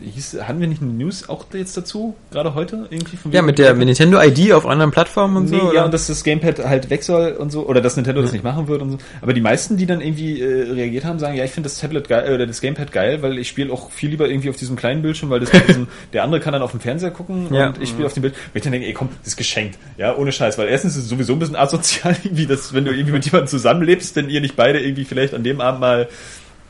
hieß, 0.00 0.38
hatten 0.46 0.60
wir 0.60 0.68
nicht 0.68 0.80
eine 0.80 0.92
News 0.92 1.28
auch 1.28 1.46
jetzt 1.52 1.76
dazu, 1.76 2.14
gerade 2.30 2.54
heute 2.54 2.86
irgendwie? 2.90 3.16
Von 3.16 3.32
Ja, 3.32 3.42
mit 3.42 3.58
der 3.58 3.74
mit 3.74 3.86
Nintendo 3.86 4.20
ID 4.22 4.52
auf 4.52 4.66
anderen 4.66 4.90
Plattformen 4.92 5.36
und 5.36 5.50
Nee, 5.50 5.58
so. 5.58 5.64
ja, 5.66 5.70
oder? 5.70 5.84
und 5.86 5.94
dass 5.94 6.06
das 6.06 6.22
Gamepad 6.24 6.60
halt 6.60 6.88
weg 6.90 7.02
soll 7.02 7.32
und 7.32 7.50
so, 7.50 7.66
oder 7.66 7.80
dass 7.80 7.96
Nintendo 7.96 8.22
das 8.22 8.32
nicht 8.32 8.44
machen 8.44 8.68
wird 8.68 8.80
und 8.82 8.92
so. 8.92 8.98
Aber 9.22 9.32
die 9.32 9.40
meisten, 9.40 9.76
die 9.76 9.86
dann 9.86 10.00
irgendwie 10.00 10.40
äh, 10.40 10.70
reagiert 10.72 11.04
haben, 11.04 11.18
sagen, 11.18 11.36
ja, 11.36 11.44
ich 11.44 11.50
finde 11.50 11.68
das 11.68 11.78
Tablet 11.78 12.08
geil, 12.08 12.32
oder 12.34 12.46
das 12.46 12.60
Gamepad 12.60 12.92
geil, 12.92 13.22
weil 13.22 13.38
ich 13.38 13.48
spiele 13.48 13.72
auch 13.72 13.90
viel 13.90 14.10
lieber 14.10 14.28
irgendwie 14.28 14.50
auf 14.50 14.56
diesem 14.56 14.76
kleinen 14.76 15.02
Bildschirm, 15.02 15.30
weil 15.30 15.40
das 15.40 15.50
diesem, 15.50 15.88
der 16.12 16.22
andere 16.22 16.40
kann 16.40 16.52
dann 16.52 16.62
auf 16.62 16.70
dem 16.70 16.80
Fernseher 16.80 17.10
gucken 17.10 17.52
Ja. 17.52 17.68
und 17.68 17.82
ich 17.82 17.88
spiele 17.88 18.06
auf 18.06 18.12
dem 18.14 18.22
Bild. 18.22 18.34
Und 18.34 18.50
ich 18.54 18.62
dann 18.62 18.72
denke, 18.72 18.86
ey, 18.86 18.92
komm, 18.92 19.08
das 19.20 19.28
ist 19.28 19.36
geschenkt. 19.36 19.78
Ja, 19.96 20.16
ohne 20.16 20.30
Scheiß, 20.32 20.58
weil 20.58 20.68
erstens 20.68 20.96
ist 20.96 21.04
es 21.04 21.08
sowieso 21.08 21.32
ein 21.32 21.38
bisschen 21.38 21.56
asozial, 21.56 22.16
irgendwie, 22.24 22.46
dass, 22.46 22.72
wenn 22.72 22.84
du 22.84 22.92
irgendwie 22.92 23.12
mit 23.12 23.24
jemandem 23.24 23.48
zusammenlebst, 23.48 24.14
wenn 24.16 24.28
ihr 24.30 24.40
nicht 24.40 24.54
beide 24.56 24.78
irgendwie 24.80 25.04
vielleicht 25.04 25.34
an 25.34 25.42
dem 25.42 25.60
Abend 25.60 25.80
mal 25.80 26.08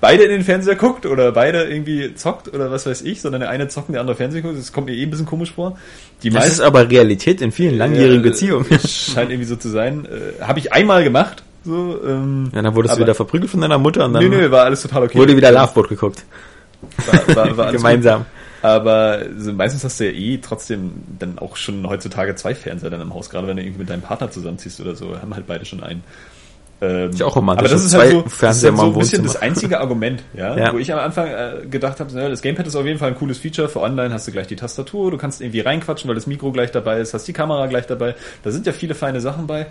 beide 0.00 0.24
in 0.24 0.30
den 0.30 0.42
Fernseher 0.42 0.76
guckt 0.76 1.06
oder 1.06 1.32
beide 1.32 1.64
irgendwie 1.64 2.14
zockt 2.14 2.52
oder 2.54 2.70
was 2.70 2.86
weiß 2.86 3.02
ich, 3.02 3.20
sondern 3.20 3.40
der 3.40 3.50
eine 3.50 3.68
zockt 3.68 3.88
und 3.88 3.92
der 3.94 4.00
andere 4.00 4.16
Fernseher 4.16 4.42
guckt, 4.42 4.58
das 4.58 4.72
kommt 4.72 4.86
mir 4.86 4.94
eh 4.94 5.02
ein 5.02 5.10
bisschen 5.10 5.26
komisch 5.26 5.52
vor. 5.52 5.76
Die 6.22 6.30
das 6.30 6.48
ist 6.48 6.60
aber 6.60 6.90
Realität 6.90 7.40
in 7.40 7.52
vielen 7.52 7.76
langjährigen 7.76 8.24
ja, 8.24 8.30
Beziehungen. 8.30 8.66
äh, 8.70 8.78
Scheint 8.86 9.30
irgendwie 9.30 9.48
so 9.48 9.56
zu 9.56 9.68
sein. 9.68 10.06
Äh, 10.06 10.42
Habe 10.42 10.58
ich 10.58 10.72
einmal 10.72 11.04
gemacht. 11.04 11.42
So, 11.64 12.00
ähm, 12.06 12.50
Ja, 12.54 12.62
dann 12.62 12.74
wurdest 12.74 12.92
du 12.92 12.96
aber- 12.96 13.06
wieder 13.06 13.14
verprügelt 13.14 13.50
von 13.50 13.60
deiner 13.60 13.78
Mutter 13.78 14.04
und 14.04 14.12
dann 14.14 14.22
Nö, 14.22 14.28
nö, 14.30 14.50
war 14.50 14.64
alles 14.64 14.82
total 14.82 15.04
okay. 15.04 15.18
wurde 15.18 15.36
wieder 15.36 15.52
Loveboat 15.52 15.88
geguckt. 15.88 16.24
War, 17.06 17.36
war, 17.36 17.56
war 17.56 17.66
alles 17.66 17.82
Gemeinsam. 17.82 18.20
Gut. 18.20 18.26
Aber 18.62 19.20
so, 19.36 19.52
meistens 19.52 19.84
hast 19.84 20.00
du 20.00 20.04
ja 20.04 20.10
eh 20.10 20.38
trotzdem 20.38 20.90
dann 21.18 21.38
auch 21.38 21.56
schon 21.56 21.86
heutzutage 21.88 22.34
zwei 22.34 22.54
Fernseher 22.54 22.90
dann 22.90 23.00
im 23.00 23.14
Haus, 23.14 23.30
gerade 23.30 23.46
wenn 23.46 23.56
du 23.56 23.62
irgendwie 23.62 23.80
mit 23.80 23.90
deinem 23.90 24.02
Partner 24.02 24.30
zusammenziehst 24.30 24.80
oder 24.80 24.96
so, 24.96 25.16
haben 25.20 25.34
halt 25.34 25.46
beide 25.46 25.64
schon 25.64 25.82
einen. 25.82 26.02
Ähm, 26.80 27.10
ja 27.12 27.26
auch 27.26 27.34
romantisch, 27.34 27.64
Aber 27.66 27.74
das 27.74 27.84
ist 27.84 27.94
halt 27.94 28.12
so, 28.12 28.22
das 28.22 28.32
ist 28.59 28.64
halt 28.64 28.76
so 28.76 28.84
ein 28.84 28.92
bisschen 28.94 29.24
das 29.24 29.36
einzige 29.36 29.80
Argument, 29.80 30.22
ja, 30.34 30.56
Ja. 30.59 30.72
wo 30.72 30.78
ich 30.78 30.92
am 30.92 31.00
Anfang 31.00 31.26
äh, 31.26 31.66
gedacht 31.68 31.98
habe, 31.98 32.12
das 32.12 32.40
Gamepad 32.40 32.68
ist 32.68 32.76
auf 32.76 32.86
jeden 32.86 33.00
Fall 33.00 33.09
ein 33.09 33.16
cooles 33.16 33.38
Feature. 33.38 33.68
Für 33.68 33.80
online 33.80 34.14
hast 34.14 34.28
du 34.28 34.32
gleich 34.32 34.46
die 34.46 34.55
Tastatur, 34.55 35.10
du 35.10 35.18
kannst 35.18 35.40
irgendwie 35.40 35.60
reinquatschen, 35.60 36.06
weil 36.09 36.14
das 36.14 36.28
Mikro 36.28 36.52
gleich 36.52 36.70
dabei 36.70 37.00
ist, 37.00 37.14
hast 37.14 37.26
die 37.26 37.32
Kamera 37.32 37.66
gleich 37.66 37.86
dabei. 37.86 38.14
Da 38.44 38.52
sind 38.52 38.64
ja 38.66 38.72
viele 38.72 38.94
feine 38.94 39.20
Sachen 39.20 39.48
bei. 39.48 39.66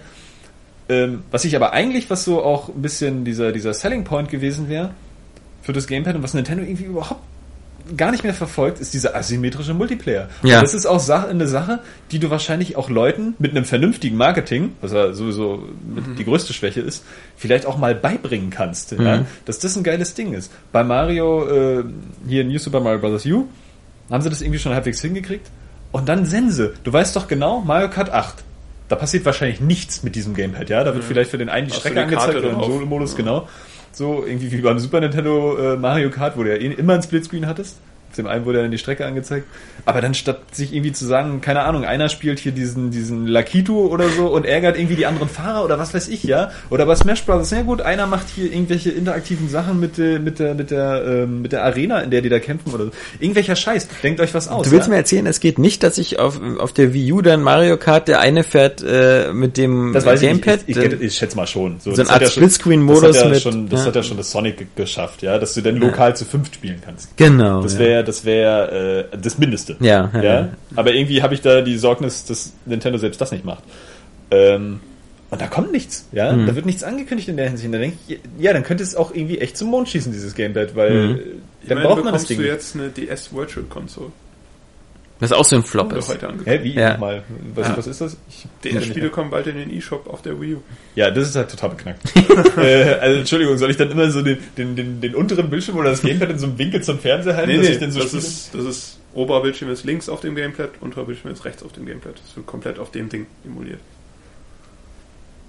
Ähm, 0.89 1.23
was 1.31 1.45
ich 1.45 1.55
aber 1.55 1.71
eigentlich, 1.73 2.09
was 2.09 2.25
so 2.25 2.43
auch 2.43 2.69
ein 2.69 2.81
bisschen 2.81 3.23
dieser, 3.23 3.51
dieser 3.51 3.73
Selling 3.73 4.03
Point 4.03 4.29
gewesen 4.29 4.67
wäre 4.67 4.91
für 5.61 5.73
das 5.73 5.87
Gamepad 5.87 6.15
und 6.15 6.23
was 6.23 6.33
Nintendo 6.33 6.63
irgendwie 6.63 6.85
überhaupt 6.85 7.21
gar 7.95 8.11
nicht 8.11 8.23
mehr 8.23 8.33
verfolgt, 8.33 8.79
ist 8.79 8.93
dieser 8.93 9.15
asymmetrische 9.15 9.73
Multiplayer. 9.73 10.29
Ja. 10.43 10.57
Und 10.57 10.63
das 10.63 10.73
ist 10.73 10.85
auch 10.85 10.99
Sa 10.99 11.23
eine 11.23 11.47
Sache, 11.47 11.79
die 12.11 12.19
du 12.19 12.29
wahrscheinlich 12.29 12.75
auch 12.75 12.89
Leuten 12.89 13.35
mit 13.39 13.51
einem 13.51 13.65
vernünftigen 13.65 14.17
Marketing, 14.17 14.73
was 14.81 14.93
ja 14.93 15.13
sowieso 15.13 15.67
mit 15.95 16.19
die 16.19 16.25
größte 16.25 16.53
Schwäche 16.53 16.81
ist, 16.81 17.03
vielleicht 17.35 17.65
auch 17.65 17.77
mal 17.77 17.95
beibringen 17.95 18.49
kannst, 18.49 18.91
ja? 18.91 19.17
Mhm. 19.17 19.25
dass 19.45 19.59
das 19.59 19.75
ein 19.75 19.83
geiles 19.83 20.13
Ding 20.13 20.33
ist. 20.33 20.51
Bei 20.71 20.83
Mario, 20.83 21.47
äh, 21.47 21.83
hier 22.27 22.43
New 22.43 22.57
Super 22.57 22.79
Mario 22.79 22.99
Bros. 22.99 23.25
U, 23.25 23.47
haben 24.09 24.21
sie 24.21 24.29
das 24.29 24.41
irgendwie 24.41 24.59
schon 24.59 24.73
halbwegs 24.73 25.01
hingekriegt. 25.01 25.47
Und 25.91 26.09
dann 26.09 26.25
Sense. 26.25 26.73
Du 26.83 26.93
weißt 26.93 27.15
doch 27.15 27.27
genau, 27.27 27.61
Mario 27.61 27.89
Kart 27.89 28.09
8. 28.09 28.43
Da 28.89 28.95
passiert 28.95 29.25
wahrscheinlich 29.25 29.59
nichts 29.59 30.03
mit 30.03 30.15
diesem 30.15 30.33
Gamepad, 30.33 30.69
ja? 30.69 30.83
Da 30.83 30.93
wird 30.93 31.03
vielleicht 31.03 31.31
für 31.31 31.37
den 31.37 31.49
einen 31.49 31.67
die 31.67 31.73
Hast 31.73 31.81
Strecke 31.81 32.03
angezeigt 32.03 32.37
oder 32.37 32.51
im? 32.51 32.59
Solo-Modus, 32.61 33.15
genau. 33.15 33.47
So, 33.91 34.25
irgendwie 34.25 34.51
wie 34.51 34.61
beim 34.61 34.79
Super 34.79 34.99
Nintendo 34.99 35.57
äh, 35.57 35.77
Mario 35.77 36.09
Kart, 36.09 36.37
wo 36.37 36.43
du 36.43 36.49
ja 36.49 36.55
eh 36.55 36.73
immer 36.73 36.93
ein 36.93 37.01
Splitscreen 37.01 37.47
hattest. 37.47 37.77
Dem 38.17 38.27
einen 38.27 38.45
wurde 38.45 38.61
dann 38.61 38.71
die 38.71 38.77
Strecke 38.77 39.05
angezeigt. 39.05 39.47
Aber 39.85 40.01
dann 40.01 40.13
statt 40.13 40.39
sich 40.53 40.73
irgendwie 40.73 40.91
zu 40.91 41.05
sagen, 41.05 41.41
keine 41.41 41.61
Ahnung, 41.61 41.85
einer 41.85 42.09
spielt 42.09 42.39
hier 42.39 42.51
diesen, 42.51 42.91
diesen 42.91 43.27
Lakitu 43.27 43.87
oder 43.87 44.09
so 44.09 44.27
und 44.27 44.45
ärgert 44.45 44.77
irgendwie 44.77 44.95
die 44.95 45.05
anderen 45.05 45.29
Fahrer 45.29 45.63
oder 45.63 45.79
was 45.79 45.93
weiß 45.93 46.07
ich, 46.09 46.23
ja. 46.23 46.51
Oder 46.69 46.85
bei 46.85 46.95
Smash 46.95 47.23
Bros. 47.23 47.51
Ja 47.51 47.61
gut, 47.61 47.81
einer 47.81 48.07
macht 48.07 48.27
hier 48.35 48.51
irgendwelche 48.51 48.89
interaktiven 48.89 49.49
Sachen 49.49 49.79
mit, 49.79 49.97
der 49.97 50.19
mit 50.19 50.39
der, 50.39 50.53
mit 50.55 50.71
der, 50.71 51.03
ähm, 51.05 51.41
mit 51.41 51.51
der 51.51 51.63
Arena, 51.63 51.99
in 52.01 52.11
der 52.11 52.21
die 52.21 52.29
da 52.29 52.39
kämpfen 52.39 52.73
oder 52.73 52.85
so. 52.85 52.91
Irgendwelcher 53.19 53.55
Scheiß. 53.55 53.87
Denkt 54.03 54.19
euch 54.19 54.33
was 54.33 54.47
aus. 54.47 54.65
Du 54.65 54.71
willst 54.71 54.87
ja? 54.87 54.91
mir 54.91 54.97
erzählen, 54.97 55.25
es 55.27 55.39
geht 55.39 55.59
nicht, 55.59 55.83
dass 55.83 55.97
ich 55.97 56.19
auf, 56.19 56.39
auf 56.59 56.73
der 56.73 56.93
Wii 56.93 57.13
U 57.13 57.21
dann 57.21 57.41
Mario 57.43 57.77
Kart, 57.77 58.07
der 58.07 58.19
eine 58.19 58.43
fährt 58.43 58.83
äh, 58.83 59.31
mit 59.33 59.57
dem 59.57 59.93
Das 59.93 60.05
weiß 60.05 60.21
Gamepad. 60.21 60.59
ich, 60.67 60.75
ich, 60.77 60.83
ich, 60.83 61.01
ich 61.01 61.15
schätze 61.15 61.35
mal 61.37 61.47
schon. 61.47 61.79
So 61.79 61.91
eine 61.91 62.03
hat 62.03 62.09
Art 62.09 62.21
ja 62.23 62.29
Splitscreen-Modus 62.29 63.01
Das, 63.01 63.17
hat 63.17 63.23
ja 63.25 63.29
mit- 63.31 63.41
schon, 63.41 63.69
das 63.69 63.81
ja. 63.81 63.85
hat 63.87 63.95
ja 63.95 64.03
schon 64.03 64.17
das 64.17 64.31
Sonic 64.31 64.57
ge- 64.57 64.67
geschafft, 64.75 65.21
ja, 65.21 65.37
dass 65.37 65.53
du 65.53 65.61
dann 65.61 65.75
lokal 65.77 66.15
zu 66.15 66.25
fünft 66.25 66.55
spielen 66.55 66.81
kannst. 66.83 67.15
genau. 67.17 67.61
Das 67.61 67.73
ja. 67.73 67.79
Das 68.07 68.25
wäre 68.25 69.07
äh, 69.11 69.17
das 69.17 69.37
Mindeste. 69.37 69.75
Ja, 69.79 70.09
ja, 70.13 70.21
ja. 70.23 70.49
Aber 70.75 70.93
irgendwie 70.93 71.21
habe 71.21 71.33
ich 71.33 71.41
da 71.41 71.61
die 71.61 71.77
Sorgnis, 71.77 72.25
dass 72.25 72.53
Nintendo 72.65 72.97
selbst 72.97 73.19
das 73.21 73.31
nicht 73.31 73.45
macht. 73.45 73.63
Ähm, 74.31 74.79
und 75.29 75.41
da 75.41 75.47
kommt 75.47 75.71
nichts, 75.73 76.07
ja. 76.13 76.31
Mhm. 76.33 76.47
Da 76.47 76.55
wird 76.55 76.65
nichts 76.65 76.83
angekündigt 76.83 77.27
in 77.27 77.35
der 77.37 77.49
Hinsicht. 77.49 77.73
Da 77.73 77.77
denke 77.77 77.97
ich, 78.07 78.19
ja, 78.39 78.53
dann 78.53 78.63
könnte 78.63 78.83
es 78.83 78.95
auch 78.95 79.13
irgendwie 79.13 79.39
echt 79.39 79.57
zum 79.57 79.69
Mond 79.69 79.89
schießen, 79.89 80.11
dieses 80.11 80.33
Gamepad, 80.35 80.75
weil 80.75 80.91
Mhm. 80.91 81.15
äh, 81.15 81.19
dann 81.67 81.77
Immerhin 81.79 81.87
braucht 81.87 82.03
man 82.05 82.13
das 82.13 82.23
bekommst 82.23 82.29
Ding. 82.29 82.37
du 82.39 82.47
jetzt 82.47 82.75
eine 82.75 82.89
DS 82.89 83.33
Virtual 83.33 83.65
Console. 83.67 84.11
Das 85.19 85.31
ist 85.31 85.37
auch 85.37 85.45
so 85.45 85.55
ein 85.55 85.63
Flop 85.63 85.93
ist. 85.93 86.09
heute. 86.09 86.31
Hä, 86.45 86.59
wie? 86.61 86.73
Ja. 86.73 86.91
Nochmal. 86.93 87.23
Was, 87.55 87.67
Ja. 87.69 87.77
was 87.77 87.87
ist 87.87 88.01
das? 88.01 88.17
Ich 88.29 88.45
nicht 88.63 88.75
DS-Spiele 88.75 89.09
kommen 89.09 89.31
bald 89.31 89.47
in 89.47 89.57
den 89.57 89.75
E-Shop 89.75 90.07
auf 90.07 90.21
der 90.21 90.39
Wii 90.39 90.55
U. 90.55 90.61
Ja, 90.95 91.09
das 91.09 91.29
ist 91.29 91.35
halt 91.35 91.49
total 91.49 91.71
beknackt. 91.71 92.01
äh, 92.57 92.93
also 92.99 93.19
Entschuldigung, 93.19 93.57
soll 93.57 93.71
ich 93.71 93.77
dann 93.77 93.89
immer 93.89 94.11
so 94.11 94.21
den, 94.21 94.37
den, 94.57 94.75
den, 94.75 95.01
den 95.01 95.15
unteren 95.15 95.49
Bildschirm 95.49 95.77
oder 95.77 95.89
das 95.89 96.01
Gamepad 96.01 96.29
in 96.29 96.39
so 96.39 96.45
einem 96.47 96.57
Winkel 96.59 96.83
zum 96.83 96.99
Fernseher 96.99 97.35
halten, 97.35 97.57
dass 97.57 97.67
ich 97.67 97.79
denn 97.79 97.91
so 97.91 97.99
das 97.99 98.09
spiele? 98.09 98.23
ist, 98.23 98.53
das 98.53 98.63
ist 98.65 98.99
Oberbildschirm 99.15 99.71
ist 99.71 99.83
links 99.83 100.09
auf 100.09 100.21
dem 100.21 100.35
Gamepad, 100.35 100.69
unterer 100.81 101.05
Bildschirm 101.05 101.31
ist 101.31 101.43
rechts 101.45 101.63
auf 101.63 101.73
dem 101.73 101.87
Gamepad. 101.87 102.13
Das 102.23 102.35
wird 102.35 102.45
komplett 102.45 102.77
auf 102.77 102.91
dem 102.91 103.09
Ding 103.09 103.25
emuliert. 103.43 103.79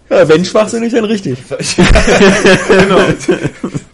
Ja, 0.08 0.26
wenn 0.26 0.42
schwachsinnig, 0.44 0.92
dann 0.92 1.04
richtig. 1.04 1.38
genau. 2.68 2.98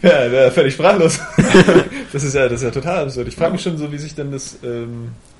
ja, 0.01 0.25
ja, 0.27 0.51
völlig 0.51 0.73
sprachlos. 0.73 1.19
das 2.13 2.23
ist 2.23 2.33
ja, 2.33 2.47
das 2.47 2.61
ist 2.61 2.63
ja 2.63 2.71
total 2.71 3.03
absurd. 3.03 3.27
Ich 3.27 3.35
frage 3.35 3.51
mich 3.51 3.61
schon 3.61 3.77
so, 3.77 3.91
wie 3.91 3.97
sich 3.97 4.15
denn 4.15 4.31
das, 4.31 4.57
ähm, 4.63 5.09
das 5.33 5.34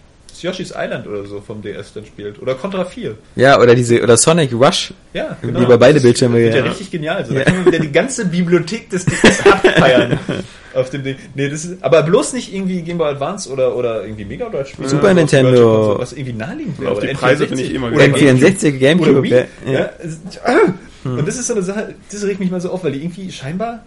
Yoshi's 0.46 0.74
Island 0.76 1.08
oder 1.08 1.26
so 1.26 1.42
vom 1.42 1.62
DS 1.62 1.94
dann 1.94 2.06
spielt. 2.06 2.42
Oder 2.42 2.56
Contra 2.56 2.86
4. 2.86 3.16
Ja, 3.36 3.60
oder 3.60 3.76
diese, 3.76 4.02
oder 4.02 4.16
Sonic 4.18 4.54
Rush. 4.54 4.94
Ja, 5.14 5.38
Wie 5.42 5.52
bei 5.66 5.78
beide 5.78 5.96
Das 5.96 6.04
Bildschirme, 6.04 6.38
wird 6.38 6.54
ja, 6.56 6.62
ja. 6.62 6.66
richtig 6.70 6.92
genial. 6.92 7.26
So, 7.26 7.34
da 7.34 7.40
Ja. 7.40 7.46
können 7.46 7.66
wir 7.66 7.72
wieder 7.74 7.80
die 7.84 7.92
ganze 7.92 8.26
Bibliothek 8.26 8.90
des 8.90 9.06
DS 9.06 9.46
abfeiern. 9.46 10.20
auf 10.76 10.90
dem 10.90 11.04
Ding. 11.04 11.16
Nee, 11.34 11.50
das 11.50 11.66
ist, 11.66 11.84
aber 11.84 12.04
bloß 12.04 12.34
nicht 12.34 12.54
irgendwie 12.54 12.82
Game 12.82 12.98
Boy 12.98 13.10
Advance 13.10 13.50
oder, 13.50 13.76
oder 13.76 14.04
irgendwie 14.04 14.26
Mega 14.26 14.50
Drive 14.50 14.70
Spiel. 14.70 14.88
Super 14.88 15.04
Oder 15.06 15.14
Nintendo. 15.16 15.52
Console, 15.52 16.00
Was 16.00 16.14
irgendwie 16.14 16.34
naheliegend 16.34 16.80
wäre. 16.80 16.92
Auf 16.92 17.00
die 17.00 17.08
Oder 17.10 17.18
Preise 17.18 17.46
N64 17.46 17.50
bin 17.50 17.60
ich 17.60 17.74
immer 17.74 17.88
oder 17.88 18.10
gespannt. 18.10 18.42
N64, 18.42 18.68
Oder 18.70 18.78
Gamecube. 18.78 19.24
Wii. 19.24 19.74
Ja, 19.74 19.90
ah! 20.44 20.74
Und 21.06 21.28
das 21.28 21.38
ist 21.38 21.48
so 21.48 21.54
eine 21.54 21.62
Sache, 21.62 21.94
das 22.12 22.24
regt 22.24 22.40
mich 22.40 22.50
mal 22.52 22.60
so 22.60 22.72
auf, 22.72 22.84
weil 22.84 22.92
die 22.92 23.04
irgendwie 23.04 23.32
scheinbar, 23.32 23.84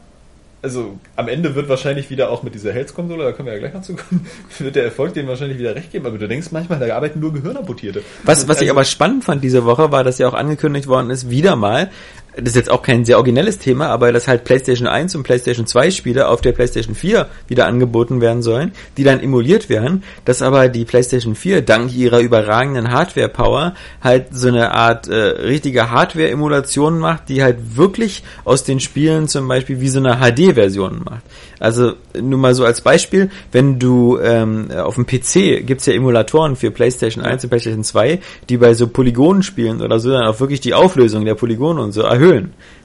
also 0.62 0.98
am 1.16 1.28
Ende 1.28 1.54
wird 1.54 1.68
wahrscheinlich 1.68 2.10
wieder 2.10 2.30
auch 2.30 2.42
mit 2.42 2.54
dieser 2.54 2.72
Health-Konsole, 2.72 3.24
da 3.24 3.32
können 3.32 3.46
wir 3.46 3.52
ja 3.54 3.58
gleich 3.58 3.74
noch 3.74 3.82
zu 3.82 3.94
kommen, 3.96 4.26
wird 4.58 4.76
der 4.76 4.84
Erfolg 4.84 5.14
dem 5.14 5.26
wahrscheinlich 5.28 5.58
wieder 5.58 5.74
recht 5.74 5.92
geben, 5.92 6.06
aber 6.06 6.18
du 6.18 6.26
denkst 6.28 6.48
manchmal, 6.50 6.78
da 6.78 6.94
arbeiten 6.96 7.20
nur 7.20 7.32
Gehirnamputierte. 7.32 8.02
Was, 8.24 8.48
was 8.48 8.56
ich 8.56 8.62
Also- 8.62 8.72
aber 8.72 8.84
spannend 8.84 9.24
fand 9.24 9.44
diese 9.44 9.64
Woche, 9.64 9.92
war, 9.92 10.04
dass 10.04 10.18
ja 10.18 10.28
auch 10.28 10.34
angekündigt 10.34 10.86
worden 10.88 11.10
ist, 11.10 11.30
wieder 11.30 11.56
mal, 11.56 11.90
das 12.38 12.50
ist 12.50 12.56
jetzt 12.56 12.70
auch 12.70 12.82
kein 12.82 13.04
sehr 13.04 13.16
originelles 13.16 13.58
Thema, 13.58 13.88
aber 13.88 14.12
dass 14.12 14.28
halt 14.28 14.44
PlayStation 14.44 14.86
1 14.86 15.14
und 15.14 15.22
PlayStation 15.22 15.66
2 15.66 15.90
Spiele 15.90 16.28
auf 16.28 16.40
der 16.40 16.52
PlayStation 16.52 16.94
4 16.94 17.26
wieder 17.46 17.66
angeboten 17.66 18.20
werden 18.20 18.42
sollen, 18.42 18.72
die 18.96 19.04
dann 19.04 19.20
emuliert 19.20 19.68
werden, 19.68 20.02
dass 20.24 20.42
aber 20.42 20.68
die 20.68 20.84
PlayStation 20.84 21.34
4 21.34 21.62
dank 21.62 21.94
ihrer 21.94 22.20
überragenden 22.20 22.90
Hardware-Power 22.90 23.74
halt 24.02 24.26
so 24.32 24.48
eine 24.48 24.72
Art 24.72 25.08
äh, 25.08 25.14
richtige 25.14 25.90
Hardware-Emulation 25.90 26.98
macht, 26.98 27.28
die 27.28 27.42
halt 27.42 27.76
wirklich 27.76 28.22
aus 28.44 28.64
den 28.64 28.80
Spielen 28.80 29.28
zum 29.28 29.48
Beispiel 29.48 29.80
wie 29.80 29.88
so 29.88 29.98
eine 29.98 30.18
HD-Version 30.18 31.02
macht. 31.04 31.22
Also 31.60 31.94
nur 32.20 32.38
mal 32.38 32.54
so 32.54 32.64
als 32.64 32.80
Beispiel, 32.80 33.30
wenn 33.50 33.78
du 33.78 34.18
ähm, 34.18 34.70
auf 34.70 34.94
dem 34.94 35.06
PC 35.06 35.66
gibt's 35.66 35.86
ja 35.86 35.92
Emulatoren 35.92 36.56
für 36.56 36.70
PlayStation 36.70 37.24
1 37.24 37.44
und 37.44 37.50
PlayStation 37.50 37.84
2, 37.84 38.20
die 38.48 38.56
bei 38.58 38.74
so 38.74 38.86
Polygonenspielen 38.86 39.82
oder 39.82 39.98
so 39.98 40.10
dann 40.10 40.26
auch 40.26 40.38
wirklich 40.40 40.60
die 40.60 40.74
Auflösung 40.74 41.24
der 41.24 41.34
Polygone 41.34 41.80
und 41.82 41.92
so 41.92 42.02
erhöhen, 42.02 42.27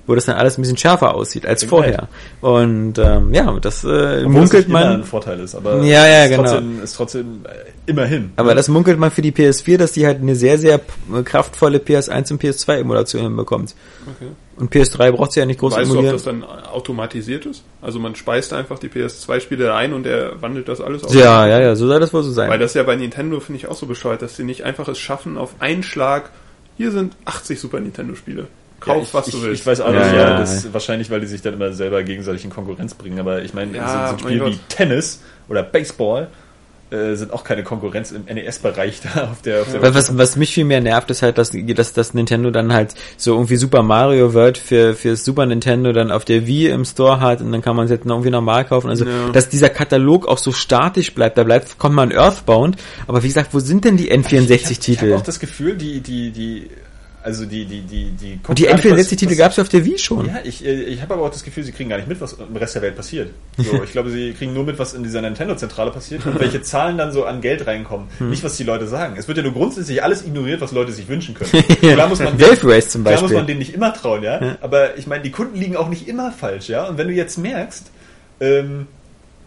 wo 0.05 0.15
das 0.15 0.25
dann 0.25 0.35
alles 0.35 0.57
ein 0.57 0.61
bisschen 0.61 0.77
schärfer 0.77 1.15
aussieht 1.15 1.45
als 1.45 1.63
vorher. 1.63 2.09
Und 2.41 2.97
ähm, 2.97 3.33
ja, 3.33 3.57
das 3.61 3.83
äh, 3.83 3.87
Obwohl 3.87 4.23
das 4.23 4.23
munkelt 4.23 4.53
nicht 4.53 4.69
immer 4.69 4.79
ein 4.79 4.91
man. 4.99 5.03
Vorteil 5.05 5.39
ist, 5.39 5.55
aber 5.55 5.81
Ja, 5.81 6.05
ja, 6.05 6.23
ist 6.25 6.31
genau. 6.31 6.43
trotzdem, 6.43 6.83
ist 6.83 6.95
trotzdem 6.95 7.25
äh, 7.45 7.89
immerhin. 7.89 8.31
Aber 8.35 8.53
das 8.53 8.67
munkelt 8.67 8.99
man 8.99 9.11
für 9.11 9.21
die 9.21 9.31
PS4, 9.31 9.77
dass 9.77 9.93
die 9.93 10.05
halt 10.05 10.21
eine 10.21 10.35
sehr, 10.35 10.57
sehr 10.57 10.81
kraftvolle 11.23 11.77
PS1 11.77 12.33
und 12.33 12.43
PS2 12.43 12.79
Emulation 12.79 13.21
hinbekommt. 13.21 13.75
Okay. 14.17 14.31
Und 14.57 14.71
PS3 14.73 15.11
braucht 15.13 15.31
sie 15.31 15.39
ja 15.39 15.45
nicht 15.45 15.59
groß 15.59 15.73
Weißt 15.73 15.89
du, 15.89 15.93
ob 15.93 16.05
emulieren. 16.05 16.15
das 16.15 16.23
dann 16.23 16.43
automatisiert 16.43 17.45
ist? 17.45 17.63
Also 17.81 17.99
man 17.99 18.13
speist 18.15 18.53
einfach 18.53 18.77
die 18.79 18.89
PS2-Spiele 18.89 19.73
ein 19.73 19.93
und 19.93 20.05
er 20.05 20.41
wandelt 20.41 20.67
das 20.67 20.79
alles 20.81 21.03
auf. 21.05 21.15
ja, 21.15 21.47
ja, 21.47 21.59
ja, 21.61 21.75
so 21.75 21.87
soll 21.87 21.99
das 21.99 22.13
wohl 22.13 22.23
so 22.23 22.31
sein. 22.31 22.49
Weil 22.49 22.59
das 22.59 22.73
ja 22.73 22.83
bei 22.83 22.95
Nintendo 22.95 23.39
finde 23.39 23.57
ich 23.57 23.67
auch 23.67 23.75
so 23.75 23.85
bescheuert, 23.87 24.21
dass 24.21 24.35
sie 24.35 24.43
nicht 24.43 24.63
einfach 24.63 24.87
es 24.89 24.99
schaffen, 24.99 25.37
auf 25.37 25.55
einen 25.59 25.81
Schlag, 25.81 26.29
hier 26.77 26.91
sind 26.91 27.15
80 27.25 27.59
Super 27.59 27.79
Nintendo-Spiele. 27.79 28.47
Kauf, 28.83 28.95
Ja, 28.97 29.01
ich, 29.03 29.13
was 29.13 29.27
ich, 29.27 29.33
du 29.35 29.41
willst. 29.43 29.61
Ich 29.61 29.67
weiß 29.67 29.81
auch 29.81 29.93
Ja, 29.93 29.99
nicht, 29.99 30.13
ja, 30.13 30.21
ja, 30.21 30.29
ja. 30.31 30.39
das 30.39 30.73
wahrscheinlich, 30.73 31.09
weil 31.09 31.21
die 31.21 31.27
sich 31.27 31.41
dann 31.41 31.53
immer 31.53 31.71
selber 31.73 32.03
gegenseitig 32.03 32.43
in 32.43 32.49
Konkurrenz 32.49 32.93
bringen, 32.93 33.19
aber 33.19 33.41
ich 33.43 33.53
meine, 33.53 33.75
Ja, 33.77 33.87
so, 33.87 34.17
so 34.17 34.25
ein 34.27 34.39
mein 34.39 34.49
Spiel 34.49 34.53
wie. 34.53 34.59
Tennis 34.69 35.21
oder 35.49 35.63
Baseball, 35.63 36.27
äh, 36.91 37.15
sind 37.15 37.33
auch 37.33 37.43
keine 37.43 37.63
Konkurrenz 37.63 38.11
im 38.11 38.25
NES-Bereich 38.25 39.01
da 39.15 39.29
auf 39.31 39.41
der, 39.41 39.61
auf 39.61 39.71
der 39.71 39.81
Was, 39.81 39.95
was, 39.95 40.17
was 40.17 40.35
mich 40.35 40.53
viel 40.53 40.65
mehr 40.65 40.79
nervt, 40.79 41.09
ist 41.09 41.23
halt, 41.23 41.39
dass, 41.39 41.51
dass, 41.51 41.93
dass 41.93 42.13
Nintendo 42.13 42.51
dann 42.51 42.71
halt 42.71 42.93
so 43.17 43.33
irgendwie 43.33 43.55
Super 43.55 43.81
Mario 43.81 44.35
World 44.35 44.59
für, 44.59 44.93
für 44.93 45.15
Super 45.15 45.47
Nintendo 45.47 45.91
dann 45.91 46.11
auf 46.11 46.23
der 46.23 46.45
Wii 46.45 46.67
im 46.69 46.85
Store 46.85 47.19
hat 47.19 47.41
und 47.41 47.51
dann 47.51 47.63
kann 47.63 47.75
man 47.75 47.85
es 47.85 47.91
jetzt 47.91 48.05
noch 48.05 48.15
irgendwie 48.17 48.29
normal 48.29 48.65
kaufen. 48.65 48.89
Also, 48.89 49.05
Ja. 49.05 49.29
dass 49.31 49.49
dieser 49.49 49.69
Katalog 49.69 50.27
auch 50.27 50.37
so 50.37 50.51
statisch 50.51 51.15
bleibt. 51.15 51.37
Da 51.39 51.43
bleibt, 51.43 51.79
kommt 51.79 51.95
man 51.95 52.11
Earthbound. 52.11 52.75
Aber 53.07 53.23
wie 53.23 53.27
gesagt, 53.27 53.53
wo 53.55 53.59
sind 53.59 53.85
denn 53.85 53.97
die 53.97 54.09
Ich 54.09 54.13
habe 54.15 54.27
N64-Titel? 54.27 55.13
auch 55.15 55.21
das 55.21 55.39
Gefühl, 55.39 55.75
die, 55.75 55.99
die, 56.01 56.29
die, 56.31 56.69
also 57.23 57.45
die, 57.45 57.65
die, 57.65 57.81
die, 57.81 58.11
die. 58.11 58.39
Und 58.45 58.59
die 58.59 58.69
N64-Titel 58.69 59.35
gab 59.35 59.51
es 59.51 59.57
ja 59.57 59.63
auf 59.63 59.69
der 59.69 59.85
Wii 59.85 59.97
schon. 59.97 60.27
Ja, 60.27 60.39
ich, 60.43 60.65
äh, 60.65 60.83
ich 60.83 61.01
habe 61.01 61.13
aber 61.13 61.23
auch 61.23 61.29
das 61.29 61.43
Gefühl, 61.43 61.63
sie 61.63 61.71
kriegen 61.71 61.89
gar 61.89 61.95
nicht 61.95 62.09
mit, 62.09 62.19
was 62.19 62.33
im 62.33 62.55
Rest 62.55 62.75
der 62.75 62.81
Welt 62.81 62.95
passiert. 62.95 63.29
So, 63.63 63.81
ich 63.81 63.91
glaube, 63.91 64.09
sie 64.09 64.33
kriegen 64.33 64.53
nur 64.53 64.65
mit, 64.65 64.77
was 64.77 64.93
in 64.93 65.03
dieser 65.03 65.21
Nintendo-Zentrale 65.21 65.91
passiert 65.91 66.25
und 66.25 66.39
welche 66.39 66.61
Zahlen 66.63 66.97
dann 66.97 67.11
so 67.13 67.23
an 67.23 67.39
Geld 67.39 67.65
reinkommen. 67.65 68.07
Hm. 68.17 68.29
Nicht, 68.29 68.43
was 68.43 68.57
die 68.57 68.63
Leute 68.63 68.87
sagen. 68.87 69.15
Es 69.17 69.27
wird 69.27 69.37
ja 69.37 69.43
nur 69.43 69.53
grundsätzlich 69.53 70.03
alles 70.03 70.25
ignoriert, 70.25 70.59
was 70.59 70.73
Leute 70.73 70.91
sich 70.91 71.07
wünschen 71.07 71.33
können. 71.33 71.51
Klar 71.79 72.09
muss 72.09 72.19
man, 72.19 72.39
Wave 72.39 72.59
Race 72.63 72.89
zum 72.89 73.03
klar 73.03 73.13
muss 73.13 73.21
man 73.21 73.31
Beispiel. 73.31 73.45
denen 73.45 73.59
nicht 73.59 73.73
immer 73.73 73.93
trauen, 73.93 74.23
ja. 74.23 74.57
Aber 74.59 74.97
ich 74.97 75.07
meine, 75.07 75.23
die 75.23 75.31
Kunden 75.31 75.57
liegen 75.57 75.77
auch 75.77 75.87
nicht 75.87 76.07
immer 76.07 76.31
falsch, 76.31 76.67
ja. 76.67 76.87
Und 76.87 76.97
wenn 76.97 77.07
du 77.07 77.13
jetzt 77.13 77.37
merkst, 77.37 77.89
ähm, 78.41 78.87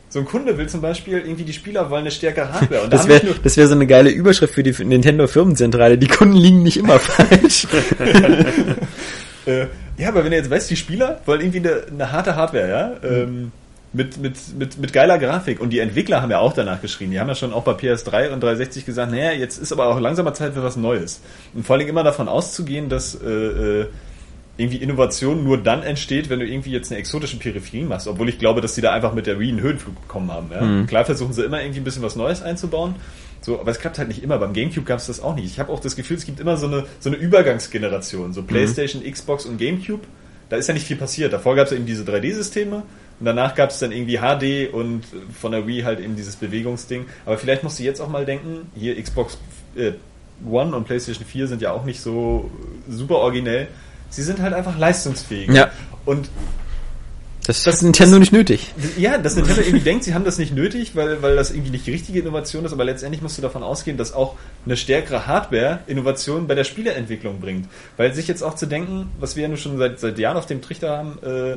so 0.09 0.21
ein 0.21 0.25
Kunde 0.25 0.57
will 0.57 0.69
zum 0.69 0.81
Beispiel 0.81 1.19
irgendwie 1.19 1.45
die 1.45 1.53
Spieler 1.53 1.91
wollen 1.91 2.03
eine 2.03 2.11
stärkere 2.11 2.53
Hardware. 2.53 2.83
Und 2.83 2.93
da 2.93 2.97
Das 2.97 3.09
wäre 3.09 3.23
wär 3.43 3.69
so 3.69 3.75
eine 3.75 3.87
geile 3.87 4.11
Überschrift 4.11 4.55
für 4.55 4.63
die 4.63 4.73
Nintendo 4.85 5.27
Firmenzentrale. 5.27 5.99
Die 5.99 6.07
Kunden 6.07 6.37
liegen 6.37 6.63
nicht 6.63 6.77
immer 6.77 6.99
falsch. 6.99 7.67
Äh, 9.47 9.69
ja, 9.97 10.09
aber 10.09 10.25
wenn 10.25 10.33
du 10.33 10.37
jetzt 10.37 10.51
weißt, 10.51 10.69
die 10.69 10.75
Spieler 10.75 11.21
wollen 11.25 11.41
irgendwie 11.41 11.61
eine, 11.61 11.83
eine 11.89 12.11
harte 12.11 12.35
Hardware, 12.35 12.69
ja, 12.69 13.09
ähm, 13.09 13.53
mit, 13.93 14.19
mit, 14.19 14.37
mit, 14.59 14.79
mit 14.79 14.93
geiler 14.93 15.19
Grafik. 15.19 15.61
Und 15.61 15.71
die 15.71 15.79
Entwickler 15.79 16.21
haben 16.21 16.31
ja 16.31 16.39
auch 16.39 16.53
danach 16.53 16.83
geschrien. 16.83 17.11
Die 17.11 17.19
haben 17.19 17.29
ja 17.29 17.35
schon 17.35 17.53
auch 17.53 17.65
bei 17.65 17.73
PS3 17.73 18.31
und 18.31 18.43
360 18.43 18.85
gesagt, 18.85 19.11
naja, 19.11 19.33
jetzt 19.33 19.59
ist 19.59 19.73
aber 19.73 19.87
auch 19.87 19.99
langsamer 19.99 20.35
Zeit 20.35 20.55
für 20.55 20.63
was 20.63 20.77
Neues. 20.77 21.21
Und 21.55 21.67
vor 21.67 21.75
allen 21.75 21.81
Dingen 21.81 21.91
immer 21.91 22.05
davon 22.05 22.29
auszugehen, 22.29 22.89
dass 22.89 23.15
äh, 23.15 23.29
äh, 23.29 23.87
irgendwie 24.57 24.79
Innovation 24.79 25.45
nur 25.45 25.59
dann 25.59 25.83
entsteht, 25.83 26.31
wenn 26.31 26.41
du 26.41 26.47
irgendwie 26.47 26.71
jetzt 26.71 26.91
eine 26.91 26.99
exotische 26.99 27.39
Peripherie 27.39 27.85
machst. 27.85 28.09
Obwohl 28.09 28.29
ich 28.29 28.39
glaube, 28.39 28.61
dass 28.61 28.75
die 28.75 28.81
da 28.81 28.93
einfach 28.93 29.13
mit 29.13 29.27
der 29.27 29.39
Wii 29.39 29.51
einen 29.51 29.61
Höhenflug 29.61 30.01
bekommen 30.01 30.31
haben. 30.33 30.51
Ja? 30.51 30.87
Klar 30.87 31.05
versuchen 31.05 31.33
sie 31.33 31.45
immer 31.45 31.61
irgendwie 31.61 31.81
ein 31.81 31.85
bisschen 31.85 32.03
was 32.03 32.17
Neues 32.17 32.43
einzubauen. 32.43 32.95
So, 33.43 33.61
aber 33.61 33.71
es 33.71 33.79
klappt 33.79 33.99
halt 33.99 34.09
nicht 34.09 34.23
immer. 34.23 34.39
Beim 34.39 34.55
GameCube 34.55 34.87
gab 34.87 34.99
es 34.99 35.07
das 35.07 35.21
auch 35.21 35.35
nicht. 35.35 35.45
Ich 35.45 35.61
habe 35.61 35.71
auch 35.71 35.81
das 35.81 35.95
Gefühl, 35.95 36.17
es 36.17 36.25
gibt 36.25 36.41
immer 36.41 36.57
so 36.57 36.67
eine, 36.67 36.85
so 37.01 37.11
eine 37.11 37.19
Übergangsgeneration. 37.19 38.33
So 38.33 38.43
PlayStation, 38.43 39.03
Xbox 39.05 39.45
und 39.45 39.59
GameCube. 39.59 40.03
Da 40.49 40.57
ist 40.57 40.69
ja 40.69 40.75
nicht 40.75 40.87
viel 40.87 40.97
passiert. 40.97 41.33
Davor 41.33 41.55
gab 41.55 41.67
es 41.67 41.73
eben 41.73 41.87
diese 41.87 42.05
3D-Systeme 42.05 42.77
und 42.77 43.27
danach 43.27 43.55
gab 43.55 43.71
es 43.71 43.79
dann 43.79 43.93
irgendwie 43.93 44.19
HD 44.19 44.73
und 44.73 45.03
von 45.39 45.53
der 45.53 45.67
Wii 45.67 45.83
halt 45.83 46.01
eben 46.01 46.17
dieses 46.17 46.37
Bewegungsding. 46.37 47.05
Aber 47.25 47.37
vielleicht 47.37 47.63
musst 47.63 47.79
du 47.79 47.83
jetzt 47.83 48.01
auch 48.01 48.09
mal 48.09 48.25
denken, 48.25 48.71
hier 48.75 49.01
Xbox 49.01 49.39
äh, 49.77 49.93
One 50.49 50.77
und 50.77 50.85
PlayStation 50.85 51.25
4 51.25 51.49
sind 51.49 51.63
ja 51.63 51.73
auch 51.73 51.85
nicht 51.85 52.01
so 52.01 52.51
super 52.89 53.17
originell. 53.17 53.69
Sie 54.17 54.23
sind 54.23 54.41
halt 54.41 54.55
einfach 54.55 54.77
leistungsfähig. 54.79 55.51
Ja. 55.51 55.71
Und 56.05 56.29
Das, 57.47 57.63
Das- 57.63 57.77
hat 57.77 57.83
Nintendo 57.83 58.19
nicht 58.19 58.33
nötig. 58.33 58.73
ja, 58.99 59.19
dass 59.19 59.37
Nintendo 59.37 59.61
irgendwie 59.61 59.81
denkt, 59.85 60.03
sie 60.05 60.15
haben 60.15 60.25
das 60.25 60.37
nicht 60.39 60.53
nötig, 60.55 60.97
weil, 60.97 61.23
weil 61.23 61.37
das 61.37 61.51
irgendwie 61.53 61.71
nicht 61.71 61.87
die 61.87 61.93
richtige 61.93 62.19
Innovation 62.19 62.65
ist, 62.65 62.73
aber 62.73 62.85
letztendlich 62.85 63.23
musst 63.23 63.39
du 63.39 63.43
davon 63.43 63.63
ausgehen, 63.63 63.97
dass 63.97 64.13
auch 64.15 64.35
eine 64.65 64.77
stärkere 64.77 65.27
Hardware 65.29 65.79
Innovation 65.87 66.49
bei 66.49 66.55
der 66.57 66.65
Spieleentwicklung 66.65 67.39
bringt. 67.41 67.69
Weil 67.97 68.13
sich 68.15 68.27
jetzt 68.27 68.43
auch 68.43 68.55
zu 68.57 68.67
denken, 68.67 69.11
was 69.21 69.37
wir 69.37 69.43
ja 69.45 69.49
nur 69.49 69.59
schon 69.59 69.79
seit, 69.79 70.01
seit 70.01 70.19
Jahren 70.19 70.37
auf 70.37 70.47
dem 70.47 70.61
Trichter 70.61 70.97
haben, 70.97 71.19
äh, 71.23 71.57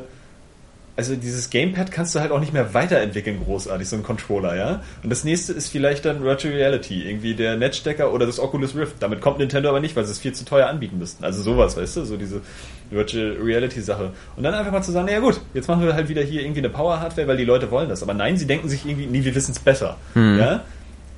also 1.00 1.16
dieses 1.16 1.48
Gamepad 1.48 1.90
kannst 1.90 2.14
du 2.14 2.20
halt 2.20 2.30
auch 2.30 2.40
nicht 2.40 2.52
mehr 2.52 2.74
weiterentwickeln 2.74 3.40
großartig, 3.42 3.88
so 3.88 3.96
ein 3.96 4.02
Controller, 4.02 4.54
ja. 4.54 4.82
Und 5.02 5.08
das 5.08 5.24
nächste 5.24 5.54
ist 5.54 5.68
vielleicht 5.68 6.04
dann 6.04 6.22
Virtual 6.22 6.52
Reality, 6.52 7.08
irgendwie 7.08 7.32
der 7.32 7.56
Netzstecker 7.56 8.12
oder 8.12 8.26
das 8.26 8.38
Oculus 8.38 8.76
Rift. 8.76 8.96
Damit 9.00 9.22
kommt 9.22 9.38
Nintendo 9.38 9.70
aber 9.70 9.80
nicht, 9.80 9.96
weil 9.96 10.04
sie 10.04 10.12
es 10.12 10.18
viel 10.18 10.34
zu 10.34 10.44
teuer 10.44 10.66
anbieten 10.66 10.98
müssten. 10.98 11.24
Also 11.24 11.40
sowas, 11.40 11.74
weißt 11.74 11.96
du, 11.96 12.04
so 12.04 12.18
diese 12.18 12.42
Virtual 12.90 13.38
Reality 13.42 13.80
Sache. 13.80 14.10
Und 14.36 14.42
dann 14.42 14.52
einfach 14.52 14.72
mal 14.72 14.82
zu 14.82 14.92
sagen, 14.92 15.06
naja 15.06 15.20
gut, 15.20 15.40
jetzt 15.54 15.68
machen 15.68 15.86
wir 15.86 15.94
halt 15.94 16.10
wieder 16.10 16.20
hier 16.20 16.42
irgendwie 16.42 16.60
eine 16.60 16.68
Power 16.68 17.00
Hardware, 17.00 17.26
weil 17.26 17.38
die 17.38 17.46
Leute 17.46 17.70
wollen 17.70 17.88
das. 17.88 18.02
Aber 18.02 18.12
nein, 18.12 18.36
sie 18.36 18.46
denken 18.46 18.68
sich 18.68 18.84
irgendwie, 18.84 19.06
nee, 19.06 19.24
wir 19.24 19.34
wissen 19.34 19.52
es 19.52 19.58
besser, 19.58 19.96
ja. 20.14 20.62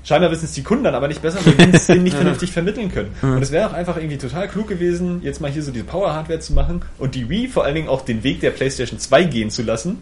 Scheinbar 0.04 0.30
wissen 0.30 0.46
es 0.46 0.52
die 0.52 0.62
Kunden 0.62 0.84
dann 0.84 0.94
aber 0.94 1.08
nicht 1.08 1.22
besser, 1.22 1.38
weil 1.44 1.56
wir 1.56 1.74
es 1.74 1.86
denen 1.88 2.02
nicht 2.02 2.16
vernünftig 2.16 2.52
vermitteln 2.52 2.90
können. 2.90 3.14
Und 3.22 3.42
es 3.42 3.52
wäre 3.52 3.68
auch 3.68 3.72
einfach 3.72 3.96
irgendwie 3.96 4.18
total 4.18 4.48
klug 4.48 4.68
gewesen, 4.68 5.20
jetzt 5.22 5.40
mal 5.40 5.50
hier 5.50 5.62
so 5.62 5.70
diese 5.70 5.84
Power-Hardware 5.84 6.40
zu 6.40 6.52
machen 6.52 6.82
und 6.98 7.14
die 7.14 7.28
Wii 7.28 7.48
vor 7.48 7.64
allen 7.64 7.74
Dingen 7.74 7.88
auch 7.88 8.02
den 8.02 8.24
Weg 8.24 8.40
der 8.40 8.50
PlayStation 8.50 8.98
2 8.98 9.24
gehen 9.24 9.50
zu 9.50 9.62
lassen. 9.62 9.98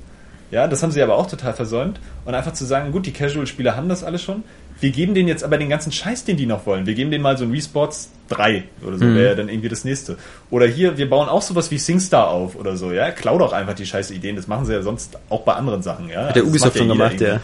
Ja, 0.51 0.67
das 0.67 0.83
haben 0.83 0.91
sie 0.91 1.03
aber 1.03 1.17
auch 1.17 1.29
total 1.29 1.53
versäumt. 1.53 2.01
Und 2.25 2.35
einfach 2.35 2.53
zu 2.53 2.65
sagen, 2.65 2.93
gut, 2.93 3.07
die 3.07 3.13
Casual-Spieler 3.13 3.77
haben 3.77 3.89
das 3.89 4.03
alles 4.03 4.23
schon. 4.23 4.43
Wir 4.81 4.91
geben 4.91 5.15
denen 5.15 5.29
jetzt 5.29 5.45
aber 5.45 5.59
den 5.59 5.69
ganzen 5.69 5.93
Scheiß, 5.93 6.25
den 6.25 6.39
die 6.39 6.47
noch 6.47 6.65
wollen. 6.65 6.87
Wir 6.87 6.95
geben 6.95 7.11
denen 7.11 7.23
mal 7.23 7.37
so 7.37 7.45
ein 7.45 7.53
Wii 7.53 7.61
Sports 7.61 8.11
3 8.31 8.65
oder 8.85 8.97
so, 8.97 9.05
wäre 9.05 9.29
ja 9.29 9.35
dann 9.35 9.51
irgendwie 9.51 9.69
das 9.69 9.85
nächste. 9.85 10.17
Oder 10.51 10.67
hier, 10.67 10.97
wir 10.97 11.09
bauen 11.11 11.29
auch 11.29 11.43
sowas 11.43 11.71
wie 11.71 11.79
SingStar 11.79 12.31
auf 12.31 12.57
oder 12.57 12.77
so, 12.79 12.91
ja. 12.91 13.11
Klau 13.11 13.37
doch 13.37 13.53
einfach 13.53 13.75
die 13.75 13.85
scheiß 13.85 14.11
Ideen, 14.11 14.37
das 14.37 14.47
machen 14.47 14.65
sie 14.65 14.73
ja 14.73 14.81
sonst 14.81 15.19
auch 15.29 15.43
bei 15.43 15.53
anderen 15.53 15.83
Sachen, 15.83 16.09
ja. 16.09 16.29
Hat 16.29 16.37
der 16.37 16.43
Also 16.43 16.49
Ubisoft 16.49 16.75
macht 16.75 16.79
schon 16.79 16.89
gemacht, 16.89 17.21
ja. 17.21 17.41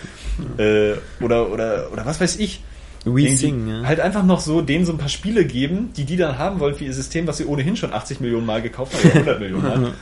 Äh, 0.56 0.94
oder, 1.20 1.52
oder, 1.52 1.92
oder 1.92 2.06
was 2.06 2.20
weiß 2.20 2.36
ich. 2.38 2.62
Irgendwie 3.04 3.36
Sing, 3.36 3.68
ja. 3.68 3.82
Halt 3.84 4.00
einfach 4.00 4.24
noch 4.24 4.40
so 4.40 4.62
denen 4.62 4.86
so 4.86 4.92
ein 4.92 4.98
paar 4.98 5.10
Spiele 5.10 5.44
geben, 5.44 5.90
die 5.96 6.04
die 6.04 6.16
dann 6.16 6.38
haben 6.38 6.58
wollen 6.58 6.74
für 6.74 6.84
ihr 6.84 6.94
System, 6.94 7.26
was 7.26 7.36
sie 7.36 7.44
ohnehin 7.44 7.76
schon 7.76 7.92
80 7.92 8.20
Millionen 8.20 8.46
Mal 8.46 8.62
gekauft 8.62 8.94
haben, 8.94 9.10
oder 9.10 9.36
100 9.36 9.40
Millionen 9.40 9.62
Mal. 9.62 9.92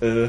äh, 0.24 0.28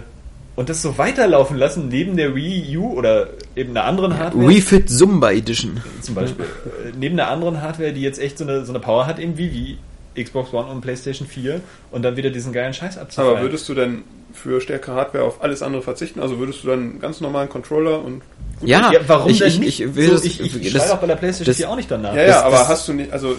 und 0.56 0.70
das 0.70 0.82
so 0.82 0.98
weiterlaufen 0.98 1.58
lassen, 1.58 1.90
neben 1.90 2.16
der 2.16 2.36
Wii 2.36 2.78
U 2.78 2.94
oder 2.94 3.30
eben 3.56 3.72
einer 3.72 3.86
anderen 3.86 4.18
Hardware. 4.18 4.48
Wii 4.48 4.62
Fit 4.62 4.90
Zumba 4.90 5.32
Edition. 5.32 5.82
zum 6.02 6.16
Beispiel. 6.16 6.46
Äh, 6.46 6.92
neben 6.98 7.20
einer 7.20 7.30
anderen 7.30 7.62
Hardware, 7.62 7.92
die 7.92 8.02
jetzt 8.02 8.20
echt 8.20 8.38
so 8.38 8.46
eine, 8.46 8.66
so 8.66 8.72
eine 8.72 8.80
Power 8.80 9.06
hat, 9.06 9.20
eben 9.20 9.38
wie, 9.38 9.78
wie 10.16 10.24
Xbox 10.24 10.54
One 10.54 10.68
und 10.70 10.82
PlayStation 10.82 11.28
4 11.28 11.62
und 11.92 12.04
dann 12.04 12.16
wieder 12.16 12.30
diesen 12.30 12.54
geilen 12.54 12.74
Scheiß 12.74 12.98
abziehen. 12.98 13.24
Aber 13.24 13.42
würdest 13.42 13.68
du 13.68 13.74
denn 13.74 14.04
für 14.34 14.62
stärkere 14.62 14.96
Hardware 14.96 15.24
auf 15.24 15.44
alles 15.44 15.62
andere 15.62 15.82
verzichten? 15.82 16.22
Also 16.22 16.40
würdest 16.40 16.64
du 16.64 16.68
dann 16.68 16.80
einen 16.80 17.00
ganz 17.00 17.22
normalen 17.22 17.50
Controller 17.50 18.04
und 18.04 18.22
gut, 18.60 18.70
Ja, 18.70 18.92
ja, 18.92 19.00
warum 19.08 19.30
ich, 19.30 19.40
denn 19.40 19.48
ich, 19.48 19.60
nicht? 19.60 19.80
Ich, 19.82 19.96
will 19.96 20.08
so, 20.08 20.14
das, 20.14 20.24
ich, 20.26 20.40
ich, 20.40 20.56
ich 20.62 20.74
das, 20.74 20.92
auch 20.92 20.98
bei 20.98 21.08
der 21.08 21.16
PlayStation 21.16 21.46
das- 21.48 21.58
4 21.58 21.70
auch 21.70 21.76
nicht 21.76 21.90
danach. 21.92 22.14
Ja, 22.16 22.22
ja, 22.22 22.28
Das- 22.28 22.44
aber 22.44 22.58
das- 22.58 22.68
hast 22.68 22.88
du 22.88 22.94
nicht, 22.94 23.12
also 23.12 23.36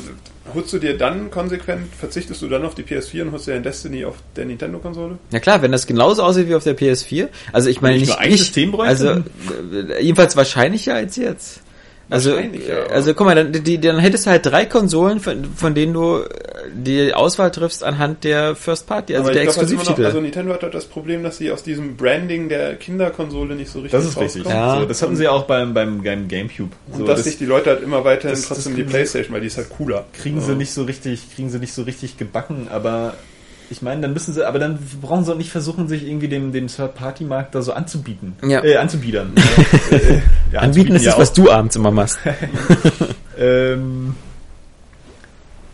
holst 0.55 0.73
du 0.73 0.79
dir 0.79 0.97
dann 0.97 1.31
konsequent, 1.31 1.93
verzichtest 1.99 2.41
du 2.43 2.49
dann 2.49 2.65
auf 2.65 2.75
die 2.75 2.83
PS4 2.83 3.23
und 3.23 3.33
holst 3.33 3.47
dir 3.49 3.55
ein 3.55 3.63
Destiny 3.63 4.05
auf 4.05 4.15
der 4.37 4.45
Nintendo-Konsole? 4.45 5.19
Ja 5.33 5.41
klar, 5.41 5.61
wenn 5.63 5.73
das 5.73 5.87
genauso 5.87 6.23
aussieht 6.23 6.49
wie 6.49 6.55
auf 6.55 6.65
der 6.65 6.77
PS4, 6.77 7.29
also 7.53 7.69
ich 7.69 7.81
meine 7.81 7.97
ich 7.97 8.07
nicht, 8.09 8.21
nicht 8.21 8.39
System 8.39 8.73
bräuchte? 8.73 8.89
also 8.89 9.09
äh, 9.09 10.03
jedenfalls 10.03 10.37
wahrscheinlicher 10.37 10.95
als 10.95 11.17
jetzt. 11.17 11.61
Also, 12.09 12.37
ja, 12.39 12.85
also 12.91 13.15
guck 13.15 13.27
mal, 13.27 13.35
dann, 13.35 13.53
die, 13.53 13.81
dann 13.81 13.99
hättest 13.99 14.27
du 14.27 14.31
halt 14.31 14.47
drei 14.47 14.65
Konsolen, 14.65 15.19
von, 15.19 15.45
von 15.57 15.75
denen 15.75 15.93
du 15.93 16.19
äh, 16.21 16.27
die 16.73 17.13
Auswahl 17.13 17.51
triffst 17.51 17.83
anhand 17.83 18.23
der 18.23 18.55
First 18.55 18.87
Party, 18.87 19.15
also 19.17 19.25
aber 19.25 19.33
der 19.33 19.43
ich 19.43 19.49
glaub, 19.49 19.57
halt 19.59 19.67
immer 19.71 19.77
noch, 19.79 19.81
Exklusivtitel. 19.83 20.07
also 20.07 20.21
Nintendo 20.21 20.55
hat 20.55 20.63
halt 20.63 20.75
das 20.75 20.85
Problem, 20.85 21.25
dass 21.25 21.39
sie 21.39 21.51
aus 21.51 21.65
diesem 21.65 21.97
Branding 21.97 22.49
der 22.49 22.77
Kinderkonsole 22.77 23.57
nicht 23.57 23.71
so 23.71 23.81
richtig 23.81 23.99
Das 23.99 24.09
ist 24.09 24.21
richtig. 24.21 24.45
Ja. 24.45 24.79
So, 24.79 24.87
das 24.87 25.03
hatten 25.03 25.17
sie 25.17 25.27
auch 25.27 25.45
beim, 25.47 25.75
beim, 25.75 26.03
beim 26.05 26.29
Gamecube. 26.29 26.71
Und 26.93 26.99
So, 26.99 27.05
dass 27.07 27.17
das 27.17 27.25
sich 27.25 27.39
die 27.39 27.45
Leute 27.47 27.71
halt 27.71 27.83
immer 27.83 28.05
weiterhin 28.05 28.31
das- 28.37 28.47
trotzdem 28.47 28.77
das 28.77 28.85
die 28.85 28.89
Playstation, 28.89 29.35
weil 29.35 29.41
die 29.41 29.49
ist 29.49 29.57
halt 29.57 29.71
cooler. 29.71 30.05
kriegen 30.13 30.41
sie 30.41 30.55
nicht 30.55 30.73
so 30.73 30.85
richtig, 30.85 31.35
kriegen 31.35 31.51
sie 31.51 31.59
nicht 31.59 31.73
so 31.73 31.83
richtig 31.83 32.17
gebacken, 32.19 32.69
aber 32.71 33.15
ich 33.71 33.83
meine, 33.83 34.03
dann 34.03 34.13
müssen 34.13 34.33
sie, 34.33 34.47
aber 34.47 34.59
dann 34.59 34.79
brauchen 35.01 35.25
sie 35.25 35.33
auch 35.33 35.39
nicht 35.39 35.51
versuchen, 35.51 35.89
sich 35.89 36.07
irgendwie 36.07 36.29
dem, 36.29 36.53
dem 36.53 36.69
Third-Party-Markt 36.69 37.55
da 37.55 37.63
so 37.63 37.73
anzubieten. 37.73 38.37
Ja. 38.47 38.63
Äh, 38.63 38.77
anzubiedern. 38.77 39.33
äh, 39.91 40.21
ja, 40.53 40.61
Anbieten 40.61 40.95
ist 40.95 41.05
ja 41.05 41.13
das, 41.13 41.21
was 41.21 41.33
du 41.33 41.51
abends 41.51 41.77
immer 41.77 41.91
machst. 41.91 42.19
Ähm, 43.39 44.15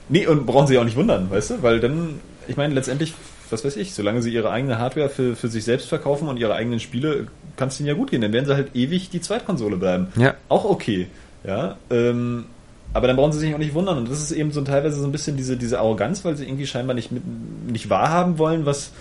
nee, 0.09 0.27
und 0.27 0.47
brauchen 0.47 0.66
sie 0.66 0.78
auch 0.78 0.85
nicht 0.85 0.97
wundern, 0.97 1.31
weißt 1.31 1.51
du? 1.51 1.62
Weil 1.62 1.81
dann, 1.81 2.20
ich 2.48 2.56
meine, 2.56 2.74
letztendlich, 2.74 3.14
was 3.51 3.64
weiß 3.64 3.77
ich, 3.77 3.94
solange 3.94 4.23
sie 4.23 4.32
ihre 4.32 4.51
eigene 4.51 4.78
Hardware 4.78 5.09
für, 5.09 5.36
für 5.36 5.48
sich 5.48 5.64
selbst 5.64 5.89
verkaufen 5.89 6.28
und 6.28 6.39
ihre 6.39 6.55
eigenen 6.55 6.81
Spiele, 6.81 7.28
kann 7.56 7.69
es 7.69 7.78
ihnen 7.78 7.89
ja 7.89 7.94
gut 7.94 8.10
gehen. 8.10 8.20
Dann 8.20 8.32
werden 8.32 8.47
sie 8.47 8.55
halt 8.55 8.74
ewig 8.74 9.10
die 9.10 9.20
Zweitkonsole 9.20 9.77
bleiben. 9.77 10.09
Ja. 10.16 10.35
Auch 10.48 10.64
okay. 10.64 11.06
Ja. 11.44 11.77
Ähm, 11.90 12.47
aber 12.94 13.06
dann 13.06 13.16
brauchen 13.16 13.32
sie 13.32 13.39
sich 13.39 13.55
auch 13.55 13.59
nicht 13.59 13.74
wundern. 13.74 13.98
Und 13.98 14.10
das 14.10 14.20
ist 14.20 14.32
eben 14.32 14.52
so 14.52 14.62
teilweise 14.62 15.01
so 15.01 15.06
ein 15.06 15.12
bisschen 15.12 15.36
diese, 15.36 15.56
diese 15.56 15.78
Arroganz, 15.78 16.24
weil 16.24 16.36
sie 16.36 16.44
irgendwie 16.44 16.66
scheinbar 16.66 16.94
nicht, 16.94 17.10
mit, 17.10 17.23
nicht 17.70 17.89
wahrhaben 17.89 18.39
wollen, 18.39 18.66
was 18.66 18.93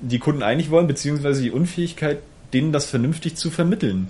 die 0.00 0.18
Kunden 0.18 0.42
eigentlich 0.42 0.70
wollen, 0.70 0.86
beziehungsweise 0.86 1.42
die 1.42 1.50
Unfähigkeit, 1.50 2.18
denen 2.52 2.72
das 2.72 2.86
vernünftig 2.86 3.36
zu 3.36 3.50
vermitteln. 3.50 4.08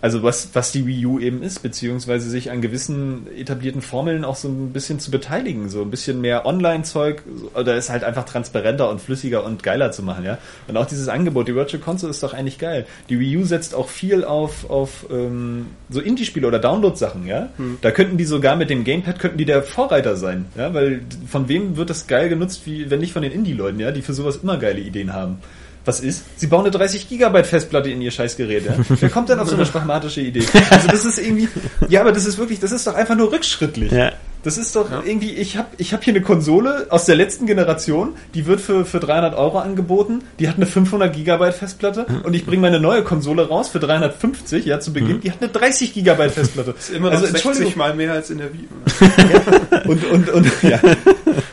Also 0.00 0.22
was, 0.22 0.50
was 0.52 0.70
die 0.70 0.86
Wii 0.86 1.06
U 1.06 1.18
eben 1.18 1.42
ist, 1.42 1.60
beziehungsweise 1.60 2.30
sich 2.30 2.50
an 2.50 2.60
gewissen 2.60 3.26
etablierten 3.36 3.82
Formeln 3.82 4.24
auch 4.24 4.36
so 4.36 4.48
ein 4.48 4.72
bisschen 4.72 5.00
zu 5.00 5.10
beteiligen, 5.10 5.68
so 5.68 5.82
ein 5.82 5.90
bisschen 5.90 6.20
mehr 6.20 6.46
Online-Zeug, 6.46 7.22
oder 7.54 7.74
es 7.74 7.90
halt 7.90 8.04
einfach 8.04 8.24
transparenter 8.24 8.88
und 8.90 9.00
flüssiger 9.00 9.44
und 9.44 9.62
geiler 9.62 9.90
zu 9.90 10.02
machen, 10.02 10.24
ja. 10.24 10.38
Und 10.68 10.76
auch 10.76 10.86
dieses 10.86 11.08
Angebot, 11.08 11.48
die 11.48 11.54
Virtual 11.54 11.82
Console 11.82 12.10
ist 12.10 12.22
doch 12.22 12.32
eigentlich 12.32 12.58
geil. 12.58 12.86
Die 13.08 13.18
Wii 13.18 13.38
U 13.38 13.44
setzt 13.44 13.74
auch 13.74 13.88
viel 13.88 14.24
auf, 14.24 14.70
auf 14.70 15.06
ähm, 15.10 15.66
so 15.90 16.00
Indie-Spiele 16.00 16.46
oder 16.46 16.60
Download-Sachen, 16.60 17.26
ja. 17.26 17.48
Da 17.80 17.90
könnten 17.90 18.18
die 18.18 18.24
sogar 18.24 18.54
mit 18.54 18.70
dem 18.70 18.84
Gamepad, 18.84 19.18
könnten 19.18 19.38
die 19.38 19.46
der 19.46 19.62
Vorreiter 19.62 20.16
sein, 20.16 20.46
ja, 20.56 20.72
weil 20.74 21.00
von 21.28 21.48
wem 21.48 21.76
wird 21.76 21.90
das 21.90 22.06
geil 22.06 22.28
genutzt, 22.28 22.62
wie, 22.66 22.88
wenn 22.88 23.00
nicht 23.00 23.12
von 23.12 23.22
den 23.22 23.32
Indie-Leuten, 23.32 23.80
ja, 23.80 23.90
die 23.90 24.02
für 24.02 24.14
sowas 24.14 24.36
immer 24.42 24.58
geile 24.58 24.80
Ideen 24.80 25.12
haben. 25.12 25.38
Was 25.88 26.00
ist? 26.00 26.22
Sie 26.36 26.48
bauen 26.48 26.60
eine 26.60 26.70
30 26.70 27.08
Gigabyte 27.08 27.46
Festplatte 27.46 27.88
in 27.88 28.02
ihr 28.02 28.10
Scheißgerät. 28.10 28.66
Ja? 28.66 28.74
Wer 28.88 29.08
kommt 29.08 29.30
denn 29.30 29.38
auf 29.38 29.48
so 29.48 29.54
eine 29.54 29.64
sprachmatische 29.64 30.20
Idee? 30.20 30.44
Also 30.70 30.86
das 30.86 31.06
ist 31.06 31.18
irgendwie, 31.18 31.48
ja, 31.88 32.02
aber 32.02 32.12
das 32.12 32.26
ist 32.26 32.36
wirklich, 32.36 32.60
das 32.60 32.72
ist 32.72 32.86
doch 32.86 32.94
einfach 32.94 33.16
nur 33.16 33.32
rückschrittlich. 33.32 33.90
Ja. 33.90 34.12
Das 34.42 34.56
ist 34.56 34.76
doch 34.76 34.90
irgendwie, 35.04 35.32
ich 35.32 35.56
habe 35.56 35.68
ich 35.78 35.92
hab 35.92 36.04
hier 36.04 36.14
eine 36.14 36.22
Konsole 36.22 36.86
aus 36.90 37.06
der 37.06 37.16
letzten 37.16 37.46
Generation, 37.46 38.14
die 38.34 38.46
wird 38.46 38.60
für, 38.60 38.84
für 38.84 39.00
300 39.00 39.36
Euro 39.36 39.58
angeboten, 39.58 40.22
die 40.38 40.48
hat 40.48 40.56
eine 40.56 40.66
500 40.66 41.12
Gigabyte 41.12 41.54
Festplatte 41.54 42.06
und 42.22 42.34
ich 42.34 42.46
bringe 42.46 42.62
meine 42.62 42.78
neue 42.80 43.02
Konsole 43.02 43.48
raus 43.48 43.68
für 43.68 43.80
350, 43.80 44.64
ja, 44.64 44.78
zu 44.78 44.92
Beginn, 44.92 45.20
die 45.20 45.32
hat 45.32 45.42
eine 45.42 45.50
30 45.50 45.92
Gigabyte 45.92 46.32
Festplatte. 46.32 46.70
Ist 46.78 46.90
immer 46.90 47.10
noch 47.10 47.20
also, 47.20 47.26
60 47.26 47.76
mal 47.76 47.94
mehr 47.94 48.12
als 48.12 48.30
in 48.30 48.38
der 48.38 48.52
Wii. 48.52 48.68
und, 49.86 50.04
und, 50.04 50.30
und, 50.30 50.62
ja. 50.62 50.80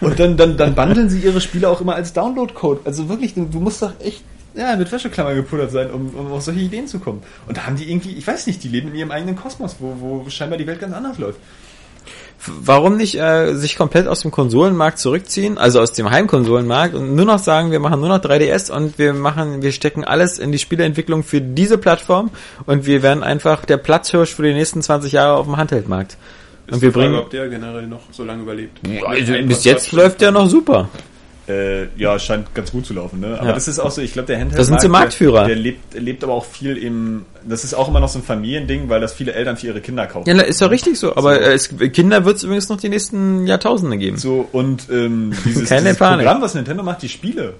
und 0.01 0.19
dann, 0.19 0.37
dann, 0.37 0.55
dann 0.55 0.75
bundeln 0.75 1.09
sie 1.09 1.19
ihre 1.19 1.41
Spiele 1.41 1.69
auch 1.69 1.81
immer 1.81 1.95
als 1.95 2.13
Download-Code. 2.13 2.81
Also 2.85 3.09
wirklich, 3.09 3.33
du, 3.33 3.45
du 3.45 3.59
musst 3.59 3.81
doch 3.81 3.93
echt 3.99 4.23
ja, 4.55 4.75
mit 4.75 4.91
Wäscheklammer 4.91 5.33
gepuddert 5.33 5.71
sein, 5.71 5.91
um, 5.91 6.09
um 6.15 6.31
auf 6.31 6.43
solche 6.43 6.61
Ideen 6.61 6.87
zu 6.87 6.99
kommen. 6.99 7.21
Und 7.47 7.57
da 7.57 7.65
haben 7.65 7.75
die 7.75 7.89
irgendwie, 7.89 8.13
ich 8.13 8.25
weiß 8.25 8.47
nicht, 8.47 8.63
die 8.63 8.69
leben 8.69 8.89
in 8.89 8.95
ihrem 8.95 9.11
eigenen 9.11 9.35
Kosmos, 9.35 9.77
wo, 9.79 9.95
wo 9.99 10.29
scheinbar 10.29 10.57
die 10.57 10.67
Welt 10.67 10.79
ganz 10.79 10.93
anders 10.93 11.17
läuft. 11.17 11.39
Warum 12.47 12.97
nicht 12.97 13.19
äh, 13.19 13.53
sich 13.55 13.75
komplett 13.75 14.07
aus 14.07 14.21
dem 14.21 14.31
Konsolenmarkt 14.31 14.99
zurückziehen, 14.99 15.57
also 15.57 15.79
aus 15.81 15.93
dem 15.93 16.09
Heimkonsolenmarkt 16.09 16.95
und 16.95 17.15
nur 17.15 17.25
noch 17.25 17.39
sagen, 17.39 17.71
wir 17.71 17.79
machen 17.79 17.99
nur 17.99 18.09
noch 18.09 18.19
3DS 18.19 18.71
und 18.71 18.97
wir 18.97 19.13
machen, 19.13 19.61
wir 19.61 19.71
stecken 19.71 20.03
alles 20.03 20.39
in 20.39 20.51
die 20.51 20.59
Spieleentwicklung 20.59 21.23
für 21.23 21.41
diese 21.41 21.77
Plattform 21.77 22.31
und 22.65 22.85
wir 22.85 23.03
werden 23.03 23.23
einfach 23.23 23.65
der 23.65 23.77
Platzhirsch 23.77 24.35
für 24.35 24.43
die 24.43 24.53
nächsten 24.53 24.81
20 24.81 25.11
Jahre 25.11 25.37
auf 25.37 25.45
dem 25.45 25.57
Handheldmarkt. 25.57 26.17
Und 26.67 26.75
Ist 26.75 26.81
wir 26.81 26.89
die 26.89 26.93
Frage, 26.93 27.07
bringen, 27.09 27.21
ob 27.21 27.29
der 27.29 27.49
generell 27.49 27.87
noch 27.87 28.01
so 28.11 28.23
lange 28.23 28.43
überlebt. 28.43 28.79
also 29.05 29.33
bis 29.47 29.63
jetzt 29.63 29.91
läuft 29.91 30.21
der 30.21 30.31
noch 30.31 30.47
super. 30.47 30.89
Äh, 31.47 31.87
ja, 31.95 32.17
scheint 32.17 32.55
ganz 32.55 32.71
gut 32.71 32.87
zu 32.87 32.93
laufen, 32.95 33.19
ne? 33.19 33.35
Aber 33.37 33.49
Ja. 33.49 33.53
das 33.53 33.67
ist 33.67 33.77
auch 33.77 33.91
so, 33.91 34.01
ich 34.01 34.13
glaube, 34.13 34.25
der 34.25 34.39
Handheld. 34.39 34.59
Da 34.59 34.63
sind 34.63 34.81
sie 34.81 34.87
Marktführer. 34.87 35.41
Der, 35.45 35.49
der 35.49 35.55
lebt, 35.57 35.93
lebt 35.93 36.23
aber 36.23 36.33
auch 36.33 36.45
viel 36.45 36.75
im, 36.75 37.25
das 37.47 37.63
ist 37.63 37.75
auch 37.75 37.87
immer 37.87 37.99
noch 37.99 38.09
so 38.09 38.17
ein 38.17 38.23
Familiending, 38.23 38.89
weil 38.89 38.99
das 38.99 39.13
viele 39.13 39.33
Eltern 39.33 39.55
für 39.55 39.67
ihre 39.67 39.79
Kinder 39.79 40.07
kaufen. 40.07 40.27
Ja, 40.27 40.41
ist 40.41 40.59
doch 40.61 40.71
richtig 40.71 40.97
so, 40.97 41.15
aber 41.15 41.39
äh, 41.39 41.53
es, 41.53 41.69
Kinder 41.93 42.25
wird 42.25 42.37
es 42.37 42.43
übrigens 42.43 42.67
noch 42.69 42.77
die 42.77 42.89
nächsten 42.89 43.45
Jahrtausende 43.45 43.97
geben. 43.97 44.17
So, 44.17 44.47
und 44.51 44.89
ähm, 44.89 45.33
dieses, 45.45 45.69
Keine 45.69 45.81
dieses 45.83 45.97
Panik. 45.99 46.25
Programm, 46.25 46.41
was 46.41 46.55
Nintendo 46.55 46.81
macht, 46.81 47.03
die 47.03 47.09
Spiele. 47.09 47.53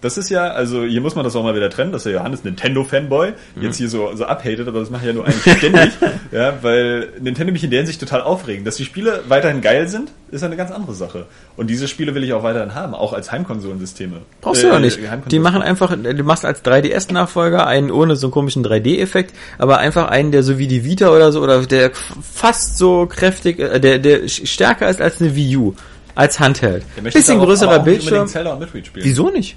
Das 0.00 0.16
ist 0.16 0.30
ja, 0.30 0.48
also 0.48 0.84
hier 0.84 1.00
muss 1.02 1.14
man 1.14 1.24
das 1.24 1.36
auch 1.36 1.42
mal 1.42 1.54
wieder 1.54 1.68
trennen, 1.68 1.92
dass 1.92 2.04
der 2.04 2.12
Johannes 2.12 2.42
Nintendo-Fanboy 2.44 3.32
Mhm. 3.54 3.62
jetzt 3.62 3.76
hier 3.76 3.88
so, 3.88 4.14
so 4.14 4.24
abhatet, 4.24 4.66
aber 4.66 4.80
das 4.80 4.88
mache 4.90 5.02
ich 5.02 5.06
ja 5.08 5.12
nur 5.12 5.26
eigentlich 5.26 5.56
ständig, 5.58 5.90
ja, 6.32 6.54
weil 6.62 7.08
Nintendo 7.20 7.52
mich 7.52 7.62
in 7.64 7.70
der 7.70 7.80
Hinsicht 7.80 8.00
total 8.00 8.22
aufregen. 8.22 8.64
Dass 8.64 8.76
die 8.76 8.84
Spiele 8.84 9.22
weiterhin 9.28 9.60
geil 9.60 9.88
sind, 9.88 10.10
ist 10.30 10.42
eine 10.42 10.56
ganz 10.56 10.70
andere 10.70 10.94
Sache. 10.94 11.26
Und 11.56 11.68
diese 11.68 11.86
Spiele 11.86 12.14
will 12.14 12.24
ich 12.24 12.32
auch 12.32 12.42
weiterhin 12.42 12.74
haben, 12.74 12.94
auch 12.94 13.12
als 13.12 13.30
Heimkonsolensysteme. 13.30 14.22
Brauchst 14.40 14.62
du 14.62 14.68
Äh, 14.68 14.70
doch 14.70 14.78
nicht. 14.80 14.98
Die 15.30 15.38
machen 15.38 15.60
einfach, 15.60 15.94
du 15.94 16.22
machst 16.24 16.44
als 16.44 16.64
3DS-Nachfolger 16.64 17.66
einen 17.66 17.90
ohne 17.90 18.16
so 18.16 18.28
einen 18.28 18.32
komischen 18.32 18.64
3D-Effekt, 18.64 19.34
aber 19.58 19.78
einfach 19.78 20.08
einen, 20.08 20.32
der 20.32 20.42
so 20.42 20.58
wie 20.58 20.66
die 20.66 20.84
Vita 20.84 21.10
oder 21.10 21.32
so, 21.32 21.42
oder 21.42 21.66
der 21.66 21.90
fast 22.22 22.78
so 22.78 23.06
kräftig, 23.06 23.58
äh, 23.58 23.78
der, 23.80 23.98
der 23.98 24.28
stärker 24.28 24.88
ist 24.88 25.00
als 25.00 25.20
eine 25.20 25.34
Wii 25.36 25.56
U. 25.56 25.74
Als 26.14 26.40
Handheld. 26.40 26.84
Bisschen 27.02 27.38
größerer 27.38 27.78
Bildschirm. 27.80 28.26
Zelda 28.26 28.54
und. 28.54 28.66
Wieso 28.94 29.30
nicht? 29.30 29.56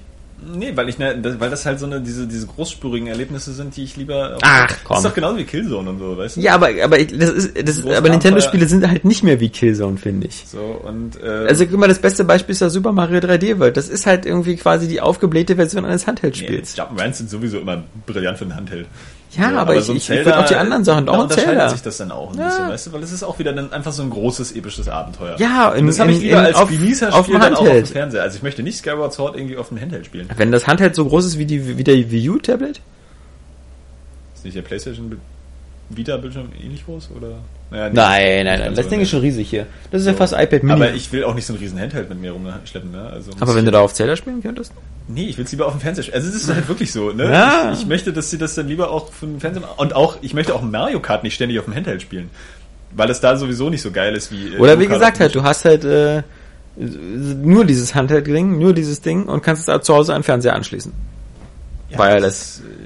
Nee, 0.56 0.72
weil 0.76 0.90
ich 0.90 0.98
ne, 0.98 1.18
das, 1.20 1.40
weil 1.40 1.50
das 1.50 1.66
halt 1.66 1.80
so 1.80 1.86
eine 1.86 2.02
diese 2.02 2.28
diese 2.28 2.48
großspurigen 2.48 3.08
Erlebnisse 3.08 3.54
sind, 3.54 3.76
die 3.76 3.84
ich 3.84 3.96
lieber. 3.96 4.38
Ach, 4.42 4.68
Das 4.68 4.78
komm. 4.84 4.98
ist 4.98 5.06
doch 5.06 5.14
genauso 5.14 5.38
wie 5.38 5.44
Killzone 5.44 5.90
und 5.90 6.00
so, 6.00 6.18
weißt 6.18 6.38
du? 6.38 6.42
Ja, 6.42 6.56
aber, 6.56 6.70
aber 6.84 6.98
das 6.98 7.30
ist, 7.30 7.68
das 7.68 7.78
ist, 7.78 7.86
aber 7.86 8.10
Nintendo-Spiele 8.10 8.64
Abenteuer. 8.64 8.68
sind 8.82 8.88
halt 8.90 9.06
nicht 9.06 9.24
mehr 9.24 9.40
wie 9.40 9.50
Killzone, 9.50 9.98
finde 9.98 10.28
ich. 10.28 10.44
So 10.48 10.60
und 10.60 11.22
äh, 11.22 11.28
Also 11.48 11.66
guck 11.66 11.80
mal, 11.80 11.88
das 11.88 12.00
beste 12.00 12.24
Beispiel 12.24 12.54
ist 12.54 12.60
ja 12.62 12.70
Super 12.70 12.92
Mario 12.92 13.20
3D 13.20 13.60
World. 13.60 13.78
Das 13.78 13.90
ist 13.90 14.06
halt 14.06 14.26
irgendwie 14.26 14.56
quasi 14.56 14.88
die 14.88 15.02
aufgeblähte 15.02 15.56
Version 15.56 15.86
eines 15.86 16.02
nee, 16.04 16.08
Handheld-Spiels. 16.08 16.78
Jump'n'Runs 16.78 17.14
sind 17.14 17.30
sowieso 17.30 17.60
immer 17.60 17.84
brillant 18.06 18.38
für 18.38 18.46
den 18.46 18.56
Handheld. 18.56 18.88
Ja, 19.38 19.58
aber 19.58 19.76
ich- 19.76 19.90
ein 19.90 19.96
ich- 19.98 20.10
ich 20.10 20.26
würd 20.26 20.36
auch 20.36 20.46
die 20.46 20.56
anderen 20.56 20.84
Sachen, 20.84 21.10
auch 21.10 21.24
ein 21.24 21.30
Zelda. 21.30 21.70
sich 21.70 21.82
das 21.82 21.98
dann 21.98 22.12
auch 22.12 22.32
ein 22.34 22.38
Ja. 22.40 22.46
bisschen, 22.48 22.70
weißt 22.70 22.88
du, 22.88 22.92
weil 22.94 23.04
es 23.04 23.12
ist 23.12 23.24
auch 23.24 23.40
wieder 23.40 23.52
dann 23.54 23.72
einfach 23.74 23.92
so 23.92 24.04
ein 24.04 24.10
großes 24.10 24.52
episches 24.54 24.88
Abenteuer. 24.88 25.36
Ja, 25.40 25.70
und 25.70 25.78
in- 25.80 25.88
das 25.88 26.00
habe 26.00 26.12
ich 26.12 26.22
lieber 26.22 26.40
in- 26.40 26.46
als 26.46 26.56
auf- 26.56 26.70
Genießer 26.70 27.14
auf 27.14 27.26
dem 27.26 27.40
dann 27.40 27.54
auch 27.54 27.60
auf 27.60 27.64
dem 27.64 27.68
Handheld. 27.68 27.88
Fernseher. 27.88 28.22
Also 28.22 28.38
ich 28.38 28.44
möchte 28.44 28.62
nicht 28.64 28.78
Skyward 28.78 29.12
Sword 29.14 29.36
irgendwie 29.36 29.58
auf 29.58 29.70
dem 29.70 29.80
Handheld 29.82 30.06
spielen. 30.06 30.30
Wenn 30.38 30.52
das 30.52 30.68
Handheld 30.68 30.96
so 30.96 31.06
groß 31.06 31.26
ist 31.26 31.38
wie 31.38 31.46
die 31.46 31.78
wie 31.78 31.84
der 31.84 31.96
Wii 32.12 32.30
U 32.30 32.38
Tablet? 32.38 32.80
Ist 34.36 34.46
nicht 34.46 34.56
der 34.58 34.62
PlayStation 34.62 35.18
Vita 35.90 36.18
Bildschirm 36.18 36.50
ähnlich 36.64 36.86
groß 36.86 37.10
oder? 37.16 37.36
Naja, 37.74 37.90
nee, 37.90 37.96
Nein, 37.96 38.46
nein, 38.46 38.60
nein. 38.60 38.76
Das 38.76 38.86
so, 38.86 38.90
Ding 38.92 39.02
ist 39.02 39.10
schon 39.10 39.22
riesig 39.22 39.50
hier. 39.50 39.66
Das 39.92 40.02
ist 40.02 40.08
ja 40.08 40.14
So. 40.14 40.20
fast 40.20 40.34
iPad 40.34 40.62
Mini. 40.64 40.72
Aber 40.74 40.86
Aber, 40.86 40.94
ich 40.94 41.12
will 41.12 41.24
auch 41.24 41.34
nicht 41.34 41.46
so 41.46 41.54
einen 41.54 41.60
riesen 41.62 41.80
Handheld 41.80 42.08
mit 42.08 42.22
mir 42.22 42.32
rumschleppen, 42.32 42.92
ne? 42.92 43.10
Also 43.12 43.32
muss 43.38 43.56
wenn 43.56 43.66
du 43.66 43.72
da 43.72 43.82
auf 43.82 43.94
Zelda 43.94 44.16
spielen 44.16 44.42
könntest? 44.44 44.72
Nee, 45.08 45.26
ich 45.26 45.38
will 45.38 45.46
es 45.46 45.52
lieber 45.52 45.66
auf 45.66 45.74
dem 45.74 45.82
Fernseher 45.82 46.04
spielen. 46.04 46.16
Also 46.16 46.30
es 46.30 46.36
ist 46.36 46.54
halt 46.54 46.68
wirklich 46.68 46.92
so, 46.92 47.12
ne? 47.12 47.32
Ja. 47.32 47.72
Ich, 47.74 47.80
ich 47.82 47.86
möchte, 47.88 48.14
dass 48.14 48.30
sie 48.30 48.38
das 48.38 48.54
dann 48.56 48.68
lieber 48.68 48.92
auch 48.92 49.12
für 49.12 49.26
den 49.26 49.40
Fernseher 49.40 49.62
machen. 49.64 49.74
Und 49.78 49.96
auch, 49.96 50.18
ich 50.22 50.34
möchte 50.36 50.54
auch 50.54 50.62
Mario 50.62 51.00
Kart 51.00 51.24
nicht 51.24 51.34
ständig 51.34 51.58
auf 51.60 51.66
dem 51.66 51.76
Handheld 51.76 52.02
spielen. 52.04 52.30
Weil 52.96 53.10
es 53.10 53.20
da 53.20 53.36
sowieso 53.36 53.72
nicht 53.72 53.82
so 53.82 53.90
geil 53.92 54.16
ist 54.16 54.32
wie. 54.32 54.54
äh, 54.56 54.60
Oder 54.60 54.80
wie 54.80 54.86
gesagt 54.88 55.20
halt, 55.20 55.34
du 55.34 55.42
hast 55.42 55.66
halt 55.66 55.84
äh, 55.84 56.22
nur 56.76 57.66
dieses 57.66 57.96
Handheld-Ding, 57.96 58.58
nur 58.60 58.74
dieses 58.74 59.02
Ding 59.02 59.26
und 59.26 59.42
kannst 59.44 59.62
es 59.62 59.66
da 59.66 59.82
zu 59.82 59.94
Hause 59.96 60.14
an 60.14 60.20
den 60.20 60.26
Fernseher 60.26 60.56
anschließen. 60.56 60.94
Ja, 61.90 61.98
Wireless. 62.00 62.62
das, 62.62 62.62
äh, 62.62 62.83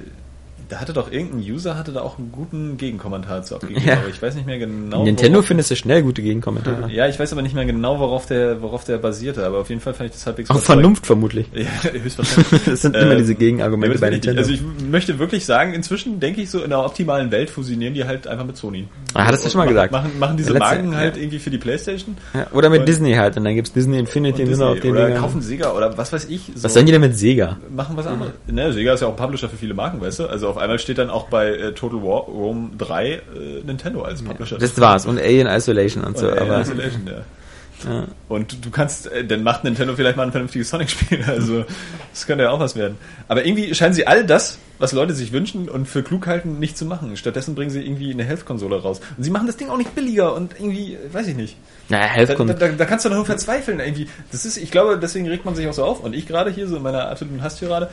Da 0.69 0.81
hatte 0.81 0.91
doch 0.91 1.11
irgendein 1.11 1.39
User 1.49 1.77
hatte 1.77 1.94
da 1.94 2.02
auch 2.02 2.18
einen 2.18 2.31
guten 2.31 2.76
Gegenkommentar 2.76 3.41
zu 3.44 3.56
abgegeben, 3.56 3.85
Ja. 3.88 3.94
aber 3.99 4.10
ich 4.10 4.22
weiß 4.22 4.35
nicht 4.35 4.45
mehr 4.45 4.60
genau. 4.60 5.03
Nintendo 5.03 5.38
worauf- 5.38 5.45
findest 5.48 5.72
du 5.72 5.76
schnell 5.77 6.02
gute 6.03 6.22
Gegenkommentare. 6.22 6.91
Ja, 6.91 7.07
ich 7.07 7.18
weiß 7.18 7.31
aber 7.31 7.41
nicht 7.41 7.56
mehr 7.56 7.65
genau, 7.65 7.99
worauf 7.99 8.26
der, 8.26 8.61
worauf 8.61 8.84
der 8.84 8.98
basierte, 8.98 9.45
aber 9.45 9.60
auf 9.60 9.69
jeden 9.69 9.80
Fall 9.80 9.94
fand 9.94 10.10
ich 10.10 10.15
das 10.18 10.26
halbwegs 10.26 10.49
Auf 10.49 10.64
Vernunft 10.65 11.06
vermutlich. 11.06 11.48
Ja, 11.53 11.91
höchstwahrscheinlich. 11.94 12.64
Das 12.65 12.81
sind 12.81 12.95
immer 12.98 13.11
Äh, 13.14 13.18
diese 13.18 13.35
Gegenargumente 13.35 13.95
Ja, 13.95 14.02
bei 14.02 14.10
Nintendo. 14.10 14.39
Also 14.41 14.52
ich 14.52 14.61
möchte 14.89 15.19
wirklich 15.19 15.45
sagen, 15.45 15.73
inzwischen 15.73 16.19
denke 16.19 16.41
ich 16.41 16.49
so, 16.49 16.61
in 16.61 16.69
der 16.69 16.84
optimalen 16.84 17.31
Welt 17.31 17.49
fusionieren 17.49 17.94
die 17.94 18.03
halt 18.03 18.27
einfach 18.27 18.45
mit 18.45 18.57
Sony. 18.57 18.88
Ah, 19.14 19.26
hattest 19.26 19.45
du 19.45 19.49
schon 19.49 19.60
mal 19.60 19.65
machen, 19.65 19.73
gesagt. 19.73 19.91
Machen, 19.94 20.19
machen 20.19 20.38
diese 20.38 20.49
letzte- 20.52 20.60
Marken 20.68 20.95
halt 20.98 21.15
ja. 21.15 21.22
irgendwie 21.22 21.39
für 21.39 21.49
die 21.49 21.57
Playstation. 21.60 22.18
ja, 22.34 22.48
oder 22.52 22.69
mit 22.69 22.81
und- 22.81 22.89
Disney 22.89 23.14
halt, 23.14 23.38
und 23.38 23.45
dann 23.45 23.56
gibt's 23.56 23.72
Disney 23.72 23.98
Infinity 23.99 24.41
Und 24.41 24.48
und 24.48 24.49
Disney 24.49 24.65
auf 24.65 24.80
den 24.81 24.91
oder 24.91 25.06
Dingern. 25.06 25.22
kaufen 25.22 25.41
Sega 25.41 25.72
oder 25.72 25.98
was 25.98 26.11
weiß 26.11 26.26
ich. 26.30 26.52
So, 26.56 26.64
Was 26.65 26.73
sollen 26.73 26.85
die 26.85 26.91
denn 26.91 27.02
mit 27.02 27.18
Sega? 27.18 27.57
machen 27.73 27.95
was 27.95 28.06
anderes. 28.06 28.34
Ne, 28.48 28.73
Sega 28.73 28.94
ist 28.94 28.99
ja 29.02 29.07
auch 29.07 29.11
ein 29.11 29.15
Publisher 29.18 29.48
für 29.48 29.56
viele 29.57 29.73
Marken, 29.73 30.02
weißt 30.02 30.19
du? 30.19 30.26
Also 30.27 30.57
auf 30.58 30.64
einmal 30.64 30.80
steht 30.80 30.98
dann 30.98 31.12
auch 31.12 31.30
bei 31.30 31.50
äh, 31.50 31.74
Total 31.74 32.02
War 32.02 32.22
Rome 32.22 32.72
3 32.78 33.12
äh, 33.12 33.20
Nintendo 33.64 34.02
als 34.02 34.24
Publisher. 34.24 34.58
Das 34.58 34.80
war's. 34.80 35.06
Und 35.06 35.20
Alien 35.20 35.48
Isolation 35.48 36.04
und 36.04 36.18
so. 36.18 36.28
Und, 36.28 36.36
äh, 36.36 36.40
aber, 36.40 36.62
Isolation, 36.62 37.08
ja. 37.08 37.90
ja. 37.90 38.08
Und 38.28 38.66
du 38.66 38.72
kannst, 38.72 39.12
äh, 39.12 39.24
dann 39.24 39.44
macht 39.44 39.64
Nintendo 39.64 39.96
vielleicht 39.96 40.18
mal 40.18 40.24
ein 40.24 40.32
vernünftiges 40.32 40.70
Sonic-Spiel. 40.70 41.24
Also, 41.28 41.64
das 42.12 42.26
könnte 42.26 42.46
ja 42.46 42.50
auch 42.50 42.60
was 42.60 42.76
werden. 42.76 42.98
Aber 43.28 43.46
irgendwie 43.46 43.76
scheinen 43.76 43.94
sie 43.94 44.08
all 44.08 44.26
das, 44.26 44.58
was 44.80 44.94
Leute 44.94 45.14
sich 45.14 45.32
wünschen 45.32 45.70
und 45.70 45.86
für 45.88 46.02
klug 46.02 46.26
halten, 46.26 46.58
nicht 46.58 46.76
zu 46.76 46.86
machen. 46.86 47.16
Stattdessen 47.18 47.54
bringen 47.54 47.70
sie 47.70 47.86
irgendwie 47.86 48.12
eine 48.12 48.24
Health-Konsole 48.24 48.82
raus. 48.82 49.00
Und 49.16 49.24
sie 49.24 49.30
machen 49.30 49.46
das 49.46 49.58
Ding 49.58 49.70
auch 49.70 49.78
nicht 49.78 49.94
billiger 49.94 50.34
und 50.34 50.56
irgendwie, 50.60 50.96
äh, 50.96 51.14
weiß 51.14 51.28
ich 51.28 51.36
nicht. 51.36 51.56
Naja, 51.90 52.08
Da, 52.08 52.14
Health 52.14 52.40
da, 52.40 52.54
da, 52.54 52.68
da 52.70 52.86
kannst 52.86 53.06
du 53.06 53.10
nur 53.10 53.26
verzweifeln 53.26 53.80
irgendwie. 53.80 54.10
Das 54.32 54.44
ist, 54.44 54.58
ich 54.58 54.72
glaube, 54.72 54.98
deswegen 54.98 55.28
regt 55.28 55.46
man 55.46 55.56
sich 55.56 55.68
auch 55.68 55.74
so 55.74 55.84
auf. 55.84 56.00
Und 56.00 56.16
ich 56.16 56.26
gerade 56.26 56.50
hier, 56.50 56.68
so 56.68 56.78
in 56.78 56.84
meiner 56.84 57.10
absoluten 57.10 57.44
Hasstirade, 57.44 57.90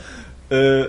äh, 0.49 0.85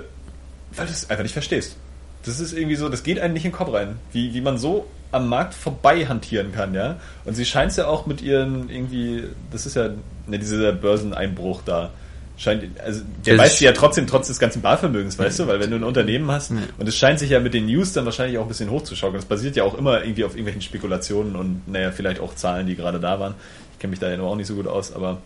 weil 0.76 0.86
du 0.86 0.92
es 0.92 1.08
einfach 1.10 1.22
nicht 1.22 1.32
verstehst. 1.32 1.76
Das 2.24 2.40
ist 2.40 2.52
irgendwie 2.52 2.76
so, 2.76 2.88
das 2.88 3.02
geht 3.02 3.18
einem 3.20 3.34
nicht 3.34 3.44
in 3.44 3.52
den 3.52 3.56
Kopf 3.56 3.72
rein. 3.72 3.96
Wie, 4.12 4.34
wie 4.34 4.40
man 4.40 4.58
so 4.58 4.86
am 5.12 5.28
Markt 5.28 5.54
vorbei 5.54 6.06
hantieren 6.06 6.52
kann, 6.52 6.74
ja. 6.74 6.96
Und 7.24 7.34
sie 7.34 7.44
scheint 7.44 7.70
es 7.70 7.76
ja 7.76 7.86
auch 7.86 8.06
mit 8.06 8.20
ihren 8.20 8.68
irgendwie, 8.68 9.24
das 9.52 9.64
ist 9.66 9.76
ja, 9.76 9.90
ne, 10.26 10.38
dieser 10.38 10.72
Börseneinbruch 10.72 11.62
da. 11.64 11.90
Scheint, 12.38 12.64
also 12.80 13.00
der 13.24 13.38
weiß 13.38 13.54
ist- 13.54 13.60
ja 13.60 13.72
trotzdem 13.72 14.06
trotz 14.06 14.26
des 14.26 14.38
ganzen 14.38 14.60
Barvermögens, 14.60 15.18
weißt 15.18 15.38
du, 15.38 15.46
weil 15.46 15.58
wenn 15.58 15.70
du 15.70 15.76
ein 15.76 15.84
Unternehmen 15.84 16.30
hast 16.30 16.50
und 16.50 16.86
es 16.86 16.94
scheint 16.94 17.18
sich 17.18 17.30
ja 17.30 17.40
mit 17.40 17.54
den 17.54 17.64
News 17.64 17.94
dann 17.94 18.04
wahrscheinlich 18.04 18.36
auch 18.36 18.42
ein 18.42 18.48
bisschen 18.48 18.68
hochzuschaukeln. 18.68 19.16
Das 19.18 19.24
basiert 19.24 19.56
ja 19.56 19.64
auch 19.64 19.78
immer 19.78 20.02
irgendwie 20.02 20.22
auf 20.24 20.32
irgendwelchen 20.32 20.60
Spekulationen 20.60 21.34
und 21.34 21.66
naja, 21.66 21.92
vielleicht 21.92 22.20
auch 22.20 22.34
Zahlen, 22.34 22.66
die 22.66 22.76
gerade 22.76 23.00
da 23.00 23.18
waren. 23.20 23.34
Ich 23.72 23.78
kenne 23.78 23.92
mich 23.92 24.00
da 24.00 24.10
ja 24.10 24.18
nur 24.18 24.26
auch 24.28 24.36
nicht 24.36 24.48
so 24.48 24.54
gut 24.54 24.66
aus, 24.66 24.92
aber 24.94 25.16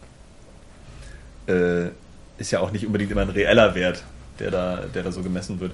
äh, 1.48 1.86
ist 2.38 2.50
ja 2.52 2.60
auch 2.60 2.70
nicht 2.70 2.86
unbedingt 2.86 3.10
immer 3.10 3.22
ein 3.22 3.30
reeller 3.30 3.74
Wert, 3.74 4.04
der 4.40 4.50
da, 4.50 4.80
der 4.94 5.02
da 5.02 5.12
so 5.12 5.22
gemessen 5.22 5.60
wird. 5.60 5.72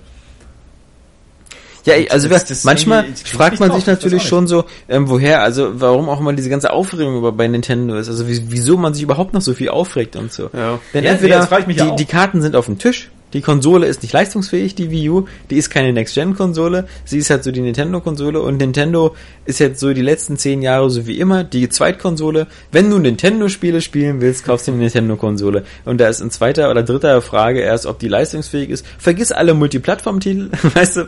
Ja, 1.85 1.95
also 2.11 2.29
Das- 2.29 2.45
das, 2.47 2.65
manchmal 2.65 3.05
fragt 3.25 3.61
man 3.61 3.71
sich 3.71 3.79
drauf, 3.79 3.79
ich 3.79 3.87
weiß 3.87 3.87
natürlich 3.87 4.23
schon 4.25 4.49
so, 4.49 4.65
ähm, 4.89 5.09
woher, 5.09 5.43
also 5.43 5.81
warum 5.81 6.09
auch 6.09 6.19
immer 6.19 6.33
diese 6.33 6.51
ganze 6.51 6.73
Aufregung 6.73 7.17
über 7.17 7.31
bei 7.31 7.47
Nintendo 7.47 7.95
ist, 7.97 8.09
also 8.09 8.27
wie, 8.27 8.51
wieso 8.51 8.77
man 8.77 8.93
sich 8.93 9.05
überhaupt 9.05 9.35
noch 9.35 9.41
so 9.41 9.55
viel 9.55 9.69
aufregt 9.69 10.17
und 10.17 10.33
so. 10.33 10.51
Ja. 10.53 10.81
Denn 10.93 11.05
Ja, 11.05 11.13
entweder 11.13 11.49
ja 11.49 11.91
die, 11.91 11.97
die 11.97 12.05
Karten 12.05 12.43
sind 12.43 12.57
auf 12.57 12.67
dem 12.67 12.79
Tisch, 12.79 13.11
die 13.33 13.41
Konsole 13.43 13.87
ist 13.87 14.03
nicht 14.03 14.13
leistungsfähig, 14.13 14.75
die 14.75 14.91
Wii 14.91 15.11
U, 15.11 15.27
die 15.51 15.57
ist 15.57 15.69
keine 15.71 15.93
Next-Gen-Konsole, 15.93 16.87
sie 17.05 17.19
ist 17.19 17.29
halt 17.31 17.45
so 17.45 17.51
die 17.51 17.61
Nintendo-Konsole 17.61 18.41
und 18.41 18.59
Nintendo 18.59 19.15
ist 19.45 19.59
jetzt 19.61 19.81
so 19.81 19.93
die 19.93 20.01
letzten 20.03 20.37
zehn 20.37 20.63
Jahre 20.63 20.91
so 20.91 21.07
wie 21.07 21.19
immer 21.19 21.45
die 21.45 21.69
Zweitkonsole. 21.69 22.47
Wenn 22.73 22.89
du 22.91 22.99
Nintendo-Spiele 22.99 23.81
spielen 23.81 24.21
willst, 24.21 24.45
kaufst 24.45 24.69
du 24.69 24.73
eine 24.73 24.81
Nintendo-Konsole. 24.83 25.65
Und 25.85 26.01
da 26.01 26.09
ist 26.09 26.21
in 26.21 26.31
zweiter 26.31 26.71
oder 26.71 26.83
dritter 26.83 27.21
Frage 27.23 27.61
erst, 27.61 27.87
ob 27.87 27.99
die 27.99 28.09
leistungsfähig 28.09 28.71
ist. 28.71 28.87
Vergiss 28.99 29.33
alle 29.33 29.55
Multiplattform-Titel, 29.55 30.51
weißt 30.75 30.97
du, 30.97 31.05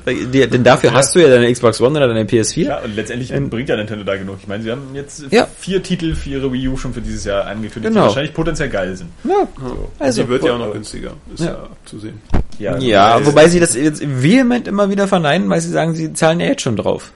denn 0.47 0.65
dafür 0.65 0.93
hast 0.93 1.15
du 1.15 1.21
ja 1.21 1.29
deine 1.29 1.53
Xbox 1.53 1.81
One 1.81 1.97
oder 1.99 2.09
deine 2.09 2.25
PS4. 2.25 2.63
Ja, 2.63 2.79
und 2.81 2.95
letztendlich 2.95 3.31
Ähm, 3.33 3.49
bringt 3.51 3.69
ja 3.69 3.77
Nintendo 3.77 4.05
da 4.05 4.17
genug. 4.17 4.37
Ich 4.41 4.49
meine, 4.49 4.63
sie 4.63 4.71
haben 4.71 4.83
jetzt 4.95 5.25
Ja. 5.31 5.49
vier 5.59 5.83
Titel 5.83 6.15
für 6.15 6.31
ihre 6.31 6.53
Wii 6.53 6.69
U 6.69 6.77
schon 6.77 6.93
für 6.93 7.01
dieses 7.01 7.25
Jahr 7.25 7.47
angekündigt, 7.47 7.93
Genau. 7.93 8.03
die 8.03 8.07
wahrscheinlich 8.09 8.35
potenziell 8.35 8.69
geil 8.69 8.97
sind. 8.97 9.09
Ja, 9.25 9.49
Also, 9.61 9.89
also, 9.99 10.23
die 10.23 10.29
wird 10.29 10.45
ja 10.45 10.55
auch 10.55 10.59
noch 10.59 10.73
günstiger. 10.73 11.13
Ist 11.33 11.41
Ja. 11.41 11.47
ja, 11.47 11.69
abzusehen. 12.09 12.21
Ja, 12.59 12.77
Ja, 12.79 13.15
weil- 13.17 13.27
wobei 13.27 13.49
sie 13.49 13.61
das 13.61 13.75
jetzt 13.75 14.03
vehement 14.05 14.67
immer 14.69 14.91
wieder 14.91 15.07
verneinen, 15.09 15.49
weil 15.49 15.61
sie 15.61 15.71
sagen, 15.71 15.95
sie 15.95 16.13
zahlen 16.13 16.41
ja 16.41 16.47
jetzt 16.47 16.63
schon 16.63 16.77
drauf. 16.77 17.13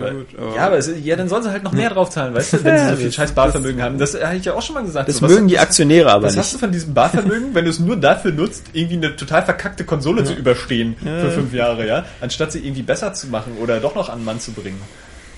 Ja, 0.00 0.10
gut, 0.10 0.26
aber 0.36 0.56
Ja, 0.56 0.66
aber 0.66 0.78
es, 0.78 0.90
ja, 1.04 1.14
dann 1.16 1.28
sollen 1.28 1.44
sie 1.44 1.50
halt 1.50 1.62
noch 1.62 1.72
mehr 1.72 1.88
drauf 1.90 2.10
zahlen, 2.10 2.34
weißt 2.34 2.52
du, 2.52 2.64
wenn 2.64 2.78
sie 2.78 2.90
so 2.90 2.96
viel 2.96 3.12
scheiß 3.12 3.32
Barvermögen 3.32 3.80
haben. 3.80 3.96
Das 3.98 4.12
habe 4.20 4.36
ich 4.36 4.44
ja 4.44 4.54
auch 4.54 4.60
schon 4.62 4.74
mal 4.74 4.82
gesagt. 4.84 5.08
Das 5.08 5.16
So, 5.18 5.22
was- 5.22 5.30
mögen 5.32 5.46
die 5.48 5.58
Aktionäre 5.58 6.10
aber 6.10 6.26
Was 6.26 6.36
hast 6.36 6.52
du 6.52 6.56
nicht. 6.56 6.60
von 6.60 6.72
diesem 6.72 6.94
Barvermögen, 6.94 7.54
wenn 7.54 7.64
du 7.64 7.70
es 7.70 7.78
nur 7.78 7.96
dafür 7.96 8.32
nutzt, 8.32 8.64
irgendwie 8.72 8.96
eine 8.96 9.14
total 9.16 9.44
verkackte 9.44 9.84
Konsole 9.84 10.24
zu 10.24 10.34
überstehen 10.34 10.96
für 11.00 11.30
fünf 11.30 11.54
Jahre, 11.54 11.86
ja? 11.86 12.04
Anstatt 12.20 12.52
sie 12.52 12.58
irgendwie 12.58 12.82
besser 12.82 13.14
zu 13.14 13.28
machen 13.28 13.52
oder 13.62 13.78
doch 13.80 13.94
noch 13.94 14.08
an 14.08 14.18
den 14.18 14.24
Mann 14.24 14.40
zu 14.40 14.52
bringen. 14.52 14.80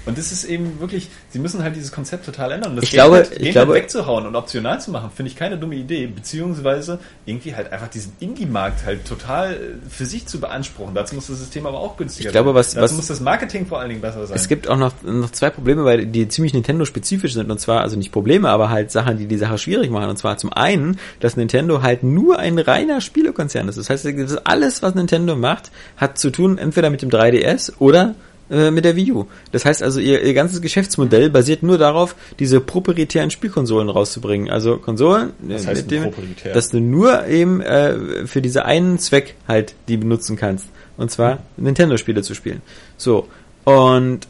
Und 0.06 0.16
das 0.16 0.32
ist 0.32 0.44
eben 0.44 0.80
wirklich, 0.80 1.08
sie 1.28 1.38
müssen 1.38 1.62
halt 1.62 1.76
dieses 1.76 1.92
Konzept 1.92 2.24
total 2.24 2.52
ändern. 2.52 2.70
Und 2.70 2.76
das 2.76 2.84
Ich 2.84 2.90
glaube- 2.90 3.16
halt, 3.16 3.32
ich 3.32 3.38
den 3.38 3.52
glaube- 3.52 3.72
halt 3.74 3.82
wegzuhauen 3.82 4.26
und 4.26 4.34
optional 4.34 4.80
zu 4.80 4.90
machen, 4.90 5.10
finde 5.14 5.30
ich 5.30 5.36
keine 5.36 5.58
dumme 5.58 5.74
Idee. 5.74 6.06
Beziehungsweise 6.06 6.98
irgendwie 7.26 7.54
halt 7.54 7.72
einfach 7.72 7.88
diesen 7.88 8.12
Indie-Markt 8.20 8.84
halt 8.86 9.04
total 9.04 9.58
für 9.88 10.06
sich 10.06 10.26
zu 10.26 10.40
beanspruchen. 10.40 10.94
Dazu 10.94 11.14
muss 11.14 11.26
das 11.26 11.38
System 11.38 11.66
aber 11.66 11.78
auch 11.78 11.96
günstiger 11.96 12.28
Ich 12.28 12.32
glaube, 12.32 12.50
sein. 12.50 12.54
was- 12.54 12.70
Dazu 12.74 12.82
was- 12.84 12.92
muss 12.94 13.06
das 13.08 13.20
Marketing 13.20 13.66
vor 13.66 13.78
allen 13.80 13.90
Dingen 13.90 14.00
besser 14.00 14.26
sein. 14.26 14.36
Es 14.36 14.48
gibt 14.48 14.68
auch 14.68 14.76
noch, 14.76 14.92
noch 15.02 15.30
zwei 15.32 15.50
Probleme, 15.50 15.84
weil 15.84 16.06
die 16.06 16.28
ziemlich 16.28 16.54
Nintendo-spezifisch 16.54 17.34
sind. 17.34 17.50
Und 17.50 17.60
zwar, 17.60 17.82
also 17.82 17.96
nicht 17.96 18.10
Probleme, 18.12 18.48
aber 18.48 18.70
halt 18.70 18.90
Sachen, 18.90 19.18
die 19.18 19.26
die 19.26 19.36
Sache 19.38 19.58
schwierig 19.58 19.90
machen. 19.90 20.08
Und 20.08 20.16
zwar 20.16 20.38
zum 20.38 20.52
einen, 20.52 20.98
dass 21.20 21.36
Nintendo 21.36 21.82
halt 21.82 22.02
nur 22.02 22.38
ein 22.38 22.58
reiner 22.58 23.00
Spielekonzern 23.00 23.68
ist. 23.68 23.76
Das 23.76 23.90
heißt, 23.90 24.06
alles, 24.44 24.82
was 24.82 24.94
Nintendo 24.94 25.36
macht, 25.36 25.70
hat 25.96 26.18
zu 26.18 26.30
tun 26.30 26.58
entweder 26.58 26.90
mit 26.90 27.02
dem 27.02 27.10
3DS 27.10 27.72
oder 27.78 28.14
äh, 28.50 28.70
mit 28.70 28.84
der 28.84 28.96
Wii 28.96 29.12
U. 29.12 29.26
Das 29.52 29.64
heißt 29.64 29.82
also, 29.82 30.00
ihr, 30.00 30.22
ihr 30.22 30.34
ganzes 30.34 30.60
Geschäftsmodell 30.60 31.30
basiert 31.30 31.62
nur 31.62 31.78
darauf, 31.78 32.16
diese 32.38 32.60
proprietären 32.60 33.30
Spielkonsolen 33.30 33.88
rauszubringen. 33.88 34.50
Also 34.50 34.76
Konsolen, 34.76 35.32
Was 35.40 35.64
äh, 35.64 35.68
heißt 35.68 35.82
mit 35.82 35.90
dem, 35.90 36.12
dass 36.52 36.70
du 36.70 36.80
nur 36.80 37.26
eben 37.26 37.60
äh, 37.60 38.26
für 38.26 38.42
diese 38.42 38.64
einen 38.64 38.98
Zweck 38.98 39.36
halt 39.46 39.74
die 39.88 39.96
benutzen 39.96 40.36
kannst. 40.36 40.66
Und 40.96 41.10
zwar 41.10 41.38
Nintendo-Spiele 41.56 42.22
zu 42.22 42.34
spielen. 42.34 42.60
So. 42.96 43.28
Und 43.64 44.26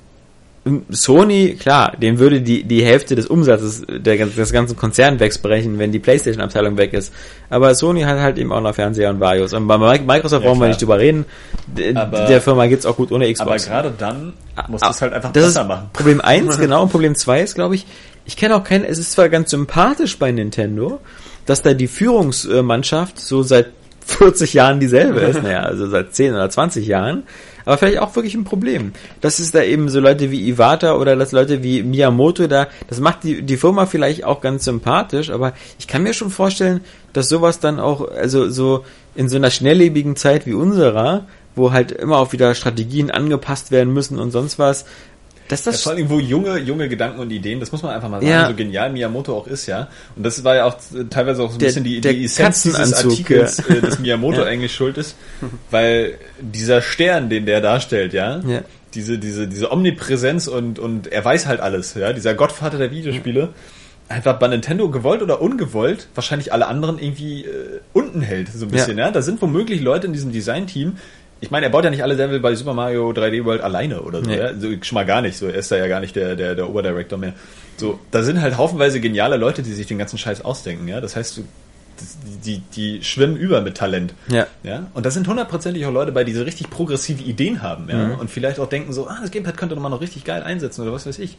Sony, 0.91 1.57
klar, 1.59 1.97
dem 1.97 2.19
würde 2.19 2.43
die, 2.43 2.65
die 2.65 2.85
Hälfte 2.85 3.17
des 3.17 3.27
Umsatzes 3.27 3.83
der, 3.89 4.27
des 4.27 4.53
ganzen 4.53 4.77
Konzerns 4.77 5.19
wegbrechen, 5.19 5.79
wenn 5.79 5.91
die 5.91 5.99
Playstation-Abteilung 5.99 6.77
weg 6.77 6.93
ist. 6.93 7.13
Aber 7.49 7.75
Sony 7.75 8.03
hat 8.03 8.19
halt 8.19 8.37
eben 8.37 8.53
auch 8.53 8.61
noch 8.61 8.75
Fernseher 8.75 9.09
und 9.09 9.21
Varios. 9.21 9.55
Und 9.55 9.67
bei 9.67 9.77
Mi- 9.77 10.03
Microsoft 10.05 10.45
Ja, 10.45 10.51
brauchen 10.51 10.61
wir 10.61 10.69
nicht 10.69 10.81
drüber 10.83 10.99
reden. 10.99 11.25
D 11.67 11.95
Aber- 11.97 12.27
der 12.27 12.43
Firma 12.43 12.67
geht's 12.67 12.85
auch 12.85 12.97
gut 12.97 13.11
ohne 13.11 13.25
aber 13.25 13.33
Xbox. 13.33 13.67
gerade 13.67 13.93
dann 13.97 14.35
muss 14.69 14.83
Ah, 14.83 14.89
das 14.89 15.01
halt 15.01 15.15
einfach 15.15 15.33
das 15.33 15.45
besser 15.47 15.63
ist 15.63 15.69
machen. 15.69 15.89
Problem 15.95 16.21
1, 16.21 16.59
genau, 16.61 16.83
und 16.83 16.91
Problem 16.91 17.15
2 17.15 17.41
ist, 17.41 17.55
glaube 17.55 17.75
ich, 17.75 17.87
ich 18.27 18.37
kenne 18.37 18.55
auch 18.55 18.65
keinen, 18.65 18.85
es 18.85 18.99
ist 18.99 19.13
zwar 19.13 19.31
ganz 19.31 19.51
sympathisch 19.51 20.19
bei 20.19 20.31
Nintendo, 20.31 21.01
dass 21.47 21.63
da 21.63 21.73
die 21.73 21.89
Führungsmannschaft 21.89 23.19
so 23.19 23.43
seit 23.43 23.69
40 24.07 24.53
Jahren 24.55 24.79
dieselbe 24.79 25.21
ist, 25.21 25.43
naja, 25.43 25.63
also 25.63 25.89
seit 25.89 26.15
10 26.15 26.35
oder 26.35 26.51
20 26.51 26.87
Jahren, 26.87 27.23
aber 27.65 27.79
vielleicht 27.79 27.99
auch 27.99 28.15
wirklich 28.17 28.35
ein 28.35 28.45
Problem. 28.45 28.93
Das 29.21 29.41
ist 29.41 29.55
da 29.55 29.63
eben 29.63 29.89
so 29.89 30.01
Leute 30.01 30.31
wie 30.31 30.49
Iwata 30.49 30.97
oder 30.97 31.17
das 31.17 31.33
Leute 31.33 31.63
wie 31.63 31.83
Miyamoto 31.83 32.47
da, 32.47 32.69
das 32.89 33.01
macht 33.01 33.25
die, 33.25 33.43
die 33.43 33.57
Firma 33.57 33.87
vielleicht 33.87 34.25
auch 34.25 34.41
ganz 34.41 34.65
sympathisch, 34.65 35.31
aber 35.31 35.53
ich 35.79 35.87
kann 35.87 36.03
mir 36.03 36.15
schon 36.15 36.31
vorstellen, 36.31 36.81
dass 37.13 37.29
sowas 37.29 37.61
dann 37.61 37.81
auch, 37.81 38.09
also 38.09 38.49
so 38.49 38.85
in 39.15 39.29
so 39.29 39.37
einer 39.37 39.51
schnelllebigen 39.51 40.17
Zeit 40.17 40.47
wie 40.47 40.55
unserer, 40.55 41.27
wo 41.57 41.73
halt 41.73 41.93
immer 41.93 42.19
auch 42.19 42.33
wieder 42.33 42.55
Strategien 42.55 43.11
angepasst 43.11 43.71
werden 43.71 43.93
müssen 43.93 44.19
und 44.19 44.31
sonst 44.31 44.59
was, 44.59 44.85
dass 45.51 45.65
Ja, 45.65 45.73
das 45.73 45.83
vor 45.83 45.93
allem, 45.93 46.09
wo 46.09 46.19
junge, 46.19 46.59
junge 46.59 46.89
Gedanken 46.89 47.21
und 47.21 47.31
Ideen, 47.31 47.61
das 47.61 47.73
muss 47.73 47.83
man 47.83 47.95
einfach 47.95 48.09
mal 48.09 48.21
sagen, 48.21 48.31
Ja. 48.31 48.49
so 48.49 48.55
genial 48.55 48.91
Miyamoto 48.93 49.37
auch 49.37 49.47
ist, 49.47 49.67
ja. 49.67 49.89
Und 50.17 50.25
das 50.25 50.43
war 50.45 50.55
ja 50.57 50.65
auch 50.65 50.77
teilweise 51.11 51.43
auch 51.43 51.49
so 51.51 51.57
ein 51.57 51.59
Der- 51.59 51.67
bisschen 51.67 51.85
die, 51.85 52.01
die 52.01 52.25
Essenz 52.25 52.63
dieses 52.63 52.95
Artikels, 52.95 53.59
äh, 53.69 53.81
dass 53.81 53.99
Miyamoto 53.99 54.39
Ja. 54.43 54.45
eigentlich 54.47 54.75
schuld 54.75 54.97
ist, 54.99 55.17
weil 55.71 56.15
dieser 56.41 56.81
Stern, 56.83 57.29
den 57.29 57.47
der 57.47 57.61
darstellt, 57.61 58.13
ja, 58.13 58.41
Ja. 58.47 58.63
diese, 58.95 59.19
diese, 59.19 59.47
diese 59.49 59.71
Omnipräsenz 59.73 60.47
und, 60.49 60.79
und 60.79 61.09
er 61.13 61.25
weiß 61.25 61.47
halt 61.47 61.61
alles, 61.61 61.95
ja, 61.95 62.13
dieser 62.13 62.35
Gottvater 62.35 62.79
der 62.79 62.91
Videospiele, 62.91 63.51
einfach 64.09 64.41
bei 64.41 64.49
Nintendo 64.49 64.89
gewollt 64.91 65.23
oder 65.23 65.41
ungewollt 65.41 66.09
wahrscheinlich 66.17 66.53
alle 66.53 66.67
anderen 66.67 66.99
irgendwie 66.99 67.45
äh, 67.45 67.81
unten 67.93 68.21
hält, 68.23 68.49
so 68.53 68.67
ein 68.67 68.71
bisschen, 68.73 68.99
ja. 68.99 69.11
Da 69.13 69.23
sind 69.23 69.41
womöglich 69.41 69.81
Leute 69.81 70.09
in 70.09 70.13
diesem 70.13 70.33
Design-Team, 70.33 70.97
ich 71.41 71.51
meine, 71.51 71.67
er 71.67 71.71
baut 71.71 71.85
ja 71.85 71.91
nicht 71.91 72.03
alle 72.03 72.15
Level 72.15 72.39
bei 72.41 72.55
Super 72.55 72.75
Mario 72.75 73.11
3D 73.11 73.45
World 73.45 73.61
alleine 73.63 74.03
oder 74.03 74.23
so, 74.23 74.31
Nee. 74.31 74.39
ja? 74.39 74.55
so 74.59 74.69
schon 74.83 74.95
mal 74.97 75.07
gar 75.07 75.23
nicht, 75.23 75.37
so 75.39 75.47
er 75.47 75.55
ist 75.55 75.71
da 75.71 75.77
ja 75.77 75.87
gar 75.87 76.01
nicht 76.01 76.15
der, 76.17 76.37
der, 76.37 76.55
der 76.55 76.69
Oberdirektor 76.69 77.19
mehr. 77.19 77.33
So, 77.77 77.99
da 78.11 78.23
sind 78.23 78.41
halt 78.43 78.59
haufenweise 78.59 79.01
geniale 79.01 79.37
Leute, 79.39 79.63
die 79.63 79.73
sich 79.73 79.87
den 79.87 79.99
ganzen 79.99 80.19
Scheiß 80.19 80.45
ausdenken, 80.45 80.87
ja. 80.87 81.01
Das 81.01 81.17
heißt, 81.17 81.39
du, 81.39 81.45
das, 81.99 82.17
die, 82.45 82.61
die, 82.75 83.03
schwimmen 83.05 83.37
über 83.37 83.61
mit 83.63 83.77
Talent. 83.77 84.15
Ja. 84.29 84.47
Ja, 84.63 84.87
und 84.95 85.05
da 85.07 85.11
sind 85.11 85.27
hundertprozentig 85.29 85.85
auch 85.87 85.93
Leute 85.93 86.13
bei, 86.13 86.25
die 86.25 86.33
so 86.35 86.43
richtig 86.43 86.69
progressive 86.71 87.23
Ideen 87.23 87.63
haben, 87.63 87.89
ja, 87.91 87.97
Mhm. 88.09 88.15
und 88.17 88.31
vielleicht 88.31 88.59
auch 88.61 88.69
denken 88.69 88.93
so, 88.93 89.07
ah, 89.09 89.19
das 89.21 89.31
Gamepad 89.31 89.57
könnte 89.57 89.77
man 89.77 89.91
noch 89.93 90.01
richtig 90.01 90.25
geil 90.25 90.43
einsetzen 90.43 90.83
oder 90.83 90.93
was 90.93 91.07
weiß 91.07 91.19
ich. 91.19 91.37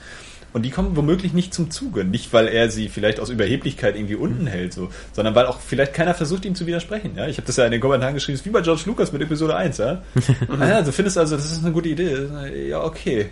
Und 0.54 0.64
die 0.64 0.70
kommen 0.70 0.96
womöglich 0.96 1.34
nicht 1.34 1.54
zum 1.54 1.72
Zuge. 1.72 2.04
Nicht, 2.04 2.34
weil 2.34 2.48
er 2.48 2.70
sie 2.70 2.90
vielleicht 2.90 3.20
aus 3.20 3.30
Überheblichkeit 3.30 3.96
irgendwie 3.96 4.16
unten 4.16 4.48
hält, 4.48 4.74
so, 4.74 4.90
sondern 5.14 5.34
weil 5.34 5.46
auch 5.46 5.60
vielleicht 5.60 5.94
keiner 5.94 6.14
versucht, 6.14 6.44
ihm 6.46 6.56
zu 6.56 6.66
widersprechen. 6.66 7.12
Ja, 7.16 7.28
ich 7.28 7.38
habe 7.38 7.48
das 7.48 7.56
ja 7.56 7.66
in 7.66 7.72
den 7.72 7.80
Kommentaren 7.80 8.14
geschrieben, 8.14 8.36
ist 8.36 8.46
wie 8.46 8.50
bei 8.50 8.62
George 8.62 8.84
Lucas 8.86 9.14
mit 9.14 9.22
Episode 9.22 9.56
1, 9.56 9.78
ja. 9.78 10.02
ah, 10.60 10.68
ja, 10.68 10.82
du 10.82 10.92
findest 10.92 11.18
also, 11.18 11.38
das 11.38 11.52
ist 11.52 11.64
eine 11.64 11.74
gute 11.74 11.90
Idee. 11.90 12.28
Ja, 12.70 12.84
okay. 12.84 13.30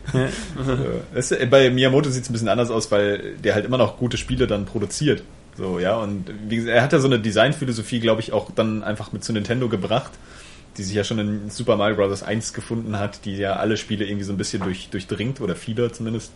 So, 0.66 0.78
das 1.14 1.32
ist, 1.32 1.50
bei 1.50 1.70
Miyamoto 1.70 2.10
sieht 2.10 2.24
es 2.24 2.30
ein 2.30 2.34
bisschen 2.34 2.50
anders 2.50 2.72
aus, 2.72 2.92
weil 2.92 3.36
der 3.44 3.54
halt 3.54 3.66
immer 3.66 3.78
noch 3.78 3.98
gute 3.98 4.18
Spiele 4.18 4.48
dann 4.48 4.66
produziert. 4.66 5.24
So, 5.58 5.78
ja, 5.78 5.98
und 5.98 6.32
wie 6.48 6.56
gesagt, 6.56 6.74
er 6.74 6.82
hat 6.82 6.94
ja 6.94 7.00
so 7.00 7.08
eine 7.08 7.20
Designphilosophie, 7.20 8.00
glaube 8.00 8.22
ich, 8.22 8.32
auch 8.32 8.50
dann 8.52 8.82
einfach 8.82 9.12
mit 9.12 9.26
zu 9.26 9.34
Nintendo 9.34 9.68
gebracht, 9.68 10.12
die 10.78 10.84
sich 10.84 10.96
ja 10.96 11.04
schon 11.04 11.20
in 11.20 11.50
Super 11.50 11.76
Mario 11.76 11.98
Bros. 11.98 12.24
1 12.24 12.54
gefunden 12.54 12.98
hat, 12.98 13.26
die 13.26 13.36
ja 13.36 13.58
alle 13.58 13.76
Spiele 13.76 14.06
irgendwie 14.06 14.24
so 14.24 14.32
ein 14.32 14.38
bisschen 14.38 14.64
durch, 14.64 14.90
durchdringt, 14.90 15.42
oder 15.42 15.56
viele 15.56 15.92
zumindest, 15.92 16.32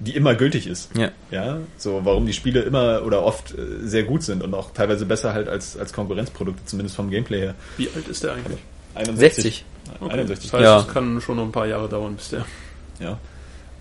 die 0.00 0.14
immer 0.14 0.34
gültig 0.34 0.66
ist. 0.66 0.90
Ja. 0.96 1.10
Ja, 1.30 1.58
so 1.76 2.00
warum 2.04 2.26
die 2.26 2.32
Spiele 2.32 2.60
immer 2.62 3.02
oder 3.04 3.22
oft 3.24 3.52
äh, 3.52 3.56
sehr 3.86 4.04
gut 4.04 4.22
sind 4.22 4.42
und 4.42 4.54
auch 4.54 4.72
teilweise 4.72 5.06
besser 5.06 5.32
halt 5.34 5.48
als, 5.48 5.76
als 5.76 5.92
Konkurrenzprodukte, 5.92 6.64
zumindest 6.66 6.96
vom 6.96 7.10
Gameplay 7.10 7.40
her. 7.40 7.54
Wie 7.76 7.88
alt 7.94 8.06
ist 8.08 8.22
der 8.22 8.34
eigentlich? 8.34 8.60
60. 9.18 9.64
Okay. 10.00 10.12
61. 10.12 10.50
Das 10.50 10.60
heißt, 10.60 10.64
Ja. 10.64 10.80
es 10.80 10.88
kann 10.88 11.20
schon 11.20 11.36
noch 11.36 11.44
ein 11.44 11.52
paar 11.52 11.66
Jahre 11.66 11.88
dauern, 11.88 12.14
bis 12.16 12.30
der. 12.30 12.44
Ja. 13.00 13.18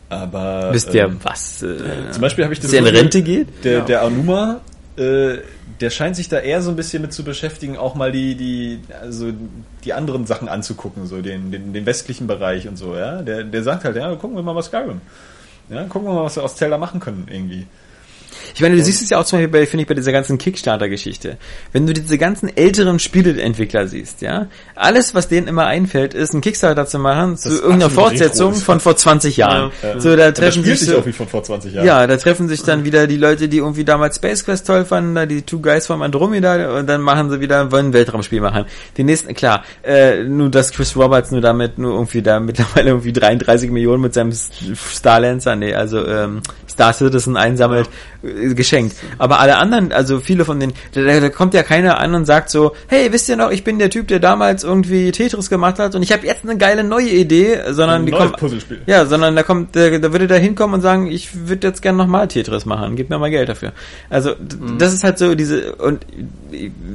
Aber 0.10 0.70
Wisst 0.74 0.94
ihr 0.94 1.04
ähm, 1.06 1.20
was? 1.24 1.62
Äh, 1.64 2.12
zum 2.12 2.22
Beispiel 2.22 2.44
habe 2.46 2.54
ich 2.54 2.60
das 2.60 2.72
bis 2.72 2.80
er 2.80 2.88
in 2.88 2.96
Rente 2.96 3.22
geht? 3.22 3.48
Der, 3.64 3.80
Ja. 3.80 3.86
der 3.86 4.02
Anuma, 4.04 4.62
äh, 4.96 5.38
der 5.82 5.90
scheint 5.90 6.16
sich 6.16 6.30
da 6.30 6.40
eher 6.40 6.62
so 6.62 6.70
ein 6.70 6.76
bisschen 6.76 7.02
mit 7.02 7.14
zu 7.14 7.24
beschäftigen, 7.24 7.78
auch 7.78 7.94
mal 7.94 8.12
die, 8.12 8.36
die, 8.36 8.80
also 9.02 9.32
die 9.84 9.94
anderen 9.94 10.26
Sachen 10.26 10.48
anzugucken, 10.48 11.06
so 11.08 11.22
den, 11.22 11.52
den, 11.52 11.74
den 11.74 11.86
westlichen 11.86 12.26
Bereich 12.26 12.68
und 12.68 12.78
so, 12.78 12.96
ja. 12.96 13.22
Der, 13.22 13.44
der 13.44 13.64
sagt 13.64 13.84
halt, 13.84 13.96
ja, 13.98 14.16
gucken 14.16 14.36
wir 14.38 14.44
mal 14.44 14.56
was 14.56 14.68
Skyrim. 14.68 15.02
Ja, 15.70 15.84
gucken 15.86 16.08
wir 16.08 16.14
mal, 16.14 16.24
was 16.24 16.36
wir 16.36 16.44
aus 16.44 16.56
Zelda 16.56 16.78
machen 16.78 17.00
können, 17.00 17.28
irgendwie. 17.30 17.68
Ich 18.56 18.62
meine, 18.62 18.76
du 18.76 18.82
siehst 18.82 19.02
es 19.02 19.10
ja 19.10 19.20
auch 19.20 19.26
zum 19.26 19.40
Beispiel 19.40 19.52
bei, 19.52 19.66
finde 19.66 19.84
ich, 19.84 19.88
bei 19.88 19.94
dieser 19.94 20.12
ganzen 20.12 20.38
Kickstarter-Geschichte. 20.38 21.38
Wenn 21.72 21.86
du 21.86 21.94
diese 21.94 22.18
ganzen 22.18 22.56
älteren 22.56 23.00
Spieleentwickler 23.00 23.88
siehst, 23.88 24.22
ja, 24.22 24.48
alles, 24.76 25.16
was 25.16 25.28
denen 25.28 25.48
immer 25.48 25.66
einfällt, 25.66 26.14
ist, 26.14 26.34
einen 26.34 26.42
Kickstarter 26.42 26.86
zu 26.86 27.00
machen 27.00 27.38
zu 27.38 27.50
ist 27.50 27.62
irgendeiner 27.62 27.90
Fortsetzung 27.90 28.54
von 28.54 28.80
vor 28.80 28.96
20 28.96 29.38
Jahren. 29.38 29.72
Ja. 29.82 30.00
So, 30.00 30.16
da 30.16 30.32
das 30.32 30.40
treffen 30.40 30.64
sich 30.64 30.80
so, 30.82 31.00
auch 31.00 31.06
wie 31.06 31.12
von 31.12 31.28
vor 31.28 31.44
20 31.44 31.74
Jahren. 31.74 31.86
ja, 31.86 32.08
da 32.08 32.18
treffen 32.18 32.48
sich 32.48 32.64
dann 32.64 32.86
wieder 32.86 33.08
die 33.08 33.18
Leute, 33.18 33.48
die 33.48 33.58
irgendwie 33.58 33.86
damals 33.86 34.18
Space 34.18 34.44
Quest 34.46 34.68
toll 34.68 34.86
fanden, 34.86 35.16
da 35.16 35.26
die 35.26 35.42
Two 35.42 35.60
Guys 35.60 35.88
vom 35.88 36.02
Andromeda 36.02 36.78
und 36.78 36.88
dann 36.88 37.02
machen 37.02 37.30
sie 37.30 37.40
wieder, 37.40 37.72
wollen 37.72 37.88
ein 37.88 37.94
Weltraumspiel 37.94 38.42
machen. 38.42 38.66
Die 38.98 39.04
nächsten, 39.04 39.34
klar, 39.34 39.64
äh, 39.84 40.24
nur 40.24 40.50
dass 40.50 40.72
Chris 40.72 40.96
Roberts 40.96 41.32
nur 41.32 41.42
damit, 41.42 41.78
nur 41.78 41.94
irgendwie 41.94 42.22
da 42.22 42.40
mittlerweile 42.48 42.90
irgendwie 42.90 43.14
33 43.14 43.72
Millionen 43.72 44.02
mit 44.02 44.14
seinem 44.14 44.32
Star 44.32 45.20
Lancer, 45.20 45.56
nee, 45.56 45.74
also 45.74 46.06
ähm, 46.06 46.42
Star 46.70 46.94
Citizen 46.94 47.38
einsammelt, 47.38 47.88
äh, 47.88 48.17
geschenkt. 48.24 48.96
Aber 49.18 49.40
alle 49.40 49.58
anderen, 49.58 49.92
also 49.92 50.20
viele 50.20 50.46
von 50.46 50.60
denen, 50.60 50.74
da, 50.94 51.02
da 51.02 51.20
da 51.20 51.30
kommt 51.30 51.54
ja 51.54 51.64
keiner 51.64 52.00
an 52.00 52.16
und 52.16 52.26
sagt 52.26 52.50
so, 52.50 52.74
hey, 52.88 53.12
wisst 53.12 53.30
ihr 53.30 53.36
noch, 53.36 53.52
ich 53.52 53.64
bin 53.64 53.80
der 53.80 53.90
Typ, 53.90 54.08
der 54.08 54.20
damals 54.20 54.64
irgendwie 54.64 55.12
Tetris 55.12 55.50
gemacht 55.50 55.80
hat 55.80 55.96
und 55.96 56.02
ich 56.04 56.12
habe 56.12 56.26
jetzt 56.26 56.44
eine 56.44 56.58
geile 56.58 56.84
neue 56.84 57.10
Idee, 57.10 57.60
sondern 57.70 58.02
Ein 58.02 58.06
die 58.08 58.12
Puzzlespiel. 58.12 58.82
ja, 58.86 59.06
sondern 59.06 59.36
da 59.36 59.44
kommt, 59.44 59.76
da, 59.76 59.90
da 59.98 60.12
würde 60.12 60.28
der 60.28 60.40
hinkommen 60.40 60.76
und 60.76 60.82
sagen, 60.82 61.08
ich 61.08 61.48
würde 61.48 61.68
jetzt 61.68 61.82
gerne 61.82 61.98
nochmal 61.98 62.28
Tetris 62.28 62.66
machen, 62.66 62.96
gib 62.96 63.10
mir 63.10 63.20
mal 63.20 63.30
Geld 63.30 63.50
dafür. 63.50 63.72
Also 64.10 64.32
d- 64.34 64.56
das 64.78 64.94
ist 64.94 65.04
halt 65.04 65.18
so 65.20 65.36
diese 65.36 65.76
und 65.76 66.06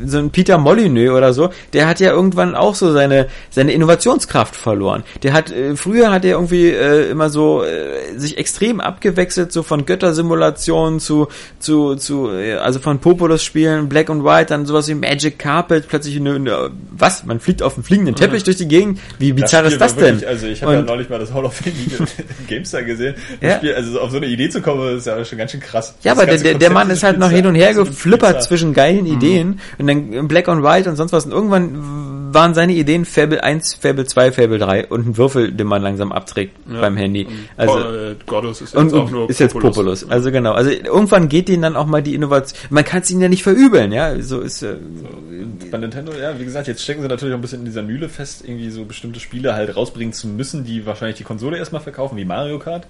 so 0.07 0.19
ein 0.19 0.31
Peter 0.31 0.59
Molyneux 0.59 1.11
oder 1.17 1.33
so, 1.33 1.51
der 1.73 1.87
hat 1.87 2.01
ja 2.01 2.11
irgendwann 2.11 2.55
auch 2.55 2.75
so 2.75 2.93
seine 2.93 3.29
seine 3.51 3.73
Innovationskraft 3.73 4.57
verloren. 4.57 5.05
Der 5.23 5.33
hat 5.35 5.51
äh, 5.53 5.77
früher 5.77 6.11
hat 6.11 6.25
er 6.25 6.33
irgendwie 6.33 6.69
äh, 6.71 7.11
immer 7.11 7.29
so 7.31 7.63
äh, 7.63 8.17
sich 8.19 8.39
extrem 8.39 8.81
abgewechselt 8.81 9.53
so 9.53 9.63
von 9.63 9.85
Göttersimulationen 9.87 11.01
zu 11.01 11.12
zu, 11.13 11.29
zu, 11.59 11.97
zu, 11.97 12.31
äh, 12.31 12.55
also 12.55 12.79
von 12.79 12.99
Populous-Spielen, 12.99 13.89
Black 13.89 14.09
and 14.09 14.25
White, 14.25 14.47
dann 14.47 14.67
sowas 14.67 14.89
wie 14.89 14.95
Magic 14.95 15.39
Carpet, 15.39 15.89
plötzlich 15.89 16.17
eine, 16.17 16.35
eine 16.35 16.71
was? 16.91 17.25
Man 17.25 17.41
fliegt 17.41 17.63
auf 17.63 17.75
einem 17.75 17.85
fliegenden 17.85 18.15
Teppich 18.15 18.45
durch 18.45 18.57
die 18.57 18.69
Gegend? 18.69 18.99
Wie 19.19 19.33
bizarr 19.33 19.65
ist 19.65 19.81
das 19.81 19.95
denn? 19.95 20.21
Wirklich, 20.21 20.29
also 20.29 20.47
ich 20.47 20.63
habe 20.63 20.75
ja 20.75 20.83
neulich 20.83 21.11
mal 21.11 21.19
das 21.19 21.33
Hall 21.33 21.45
of 21.45 21.55
Fame 21.55 21.75
GameStar 22.49 22.83
gesehen. 22.83 23.15
Ja. 23.41 23.57
Spiel, 23.57 23.75
also 23.75 24.01
auf 24.01 24.11
so 24.11 24.17
eine 24.17 24.27
Idee 24.27 24.49
zu 24.49 24.63
kommen, 24.63 24.97
ist 24.97 25.07
ja 25.07 25.23
schon 25.25 25.39
ganz 25.39 25.51
schön 25.51 25.61
krass. 25.61 25.95
Ja, 26.03 26.13
aber 26.13 26.27
der, 26.27 26.55
der 26.55 26.71
Mann 26.71 26.89
ist 26.91 27.03
halt 27.03 27.19
noch 27.19 27.31
hin 27.31 27.47
und 27.47 27.55
her 27.55 27.75
geflippert 27.75 28.43
zwischen 28.43 28.73
geilen 28.73 29.05
mhm. 29.05 29.13
Ideen 29.13 29.61
und 29.79 29.87
dann 29.87 30.29
Black 30.29 30.49
and 30.49 30.63
White 30.63 30.89
und 30.89 30.97
sonst 30.97 31.13
was. 31.13 31.27
Und 31.27 31.33
irgendwann 31.33 32.22
waren 32.35 32.55
seine 32.55 32.73
Ideen 32.73 33.05
Fable 33.05 33.43
1, 33.43 33.75
Fable 33.75 34.05
2, 34.05 34.33
Fable 34.33 34.59
3 34.59 34.87
und 34.89 35.07
ein 35.07 35.17
Würfel, 35.17 35.53
den 35.53 35.67
man 35.67 35.83
langsam 35.83 36.13
abträgt 36.13 36.57
ja. 36.71 36.81
beim 36.81 36.97
Handy. 36.97 37.27
Also, 37.57 37.79
äh, 37.79 38.17
Godus 38.27 38.61
ist 38.61 38.75
jetzt 38.75 38.81
und, 38.81 38.95
auch 38.95 39.11
nur 39.11 39.31
ist 39.31 39.41
jetzt 39.41 39.59
Populus. 39.59 40.09
Also 40.09 40.31
genau. 40.31 40.53
Also 40.53 40.71
irgendwann 40.71 41.29
geht 41.29 41.49
denen 41.49 41.63
dann 41.63 41.77
auch 41.77 41.87
mal 41.87 42.03
die 42.03 42.15
Innovation. 42.15 42.59
Man 42.71 42.85
kann 42.85 43.03
es 43.03 43.11
ihnen 43.11 43.21
ja 43.21 43.29
nicht 43.29 43.43
verübeln, 43.43 43.93
ja. 43.93 44.21
So 44.21 44.41
ist 44.41 44.63
äh, 44.63 44.77
so. 44.95 45.69
bei 45.71 45.79
Nintendo, 45.79 46.13
ja, 46.13 46.39
wie 46.39 46.45
gesagt, 46.45 46.69
jetzt 46.69 46.83
stecken 46.83 47.03
sie 47.03 47.09
natürlich 47.09 47.35
auch 47.35 47.39
ein 47.39 47.43
bisschen 47.43 47.61
in 47.61 47.67
dieser 47.67 47.83
Mühle 47.83 48.09
fest, 48.09 48.43
irgendwie 48.45 48.71
so 48.71 48.85
bestimmte 48.85 49.21
Spiele 49.21 49.55
halt 49.55 49.75
rausbringen 49.77 50.13
zu 50.13 50.27
müssen, 50.27 50.65
die 50.65 50.87
wahrscheinlich 50.87 51.19
die 51.19 51.25
Konsole 51.25 51.59
erstmal 51.59 51.83
verkaufen, 51.83 52.17
wie 52.17 52.25
Mario 52.25 52.59
Kart 52.59 52.87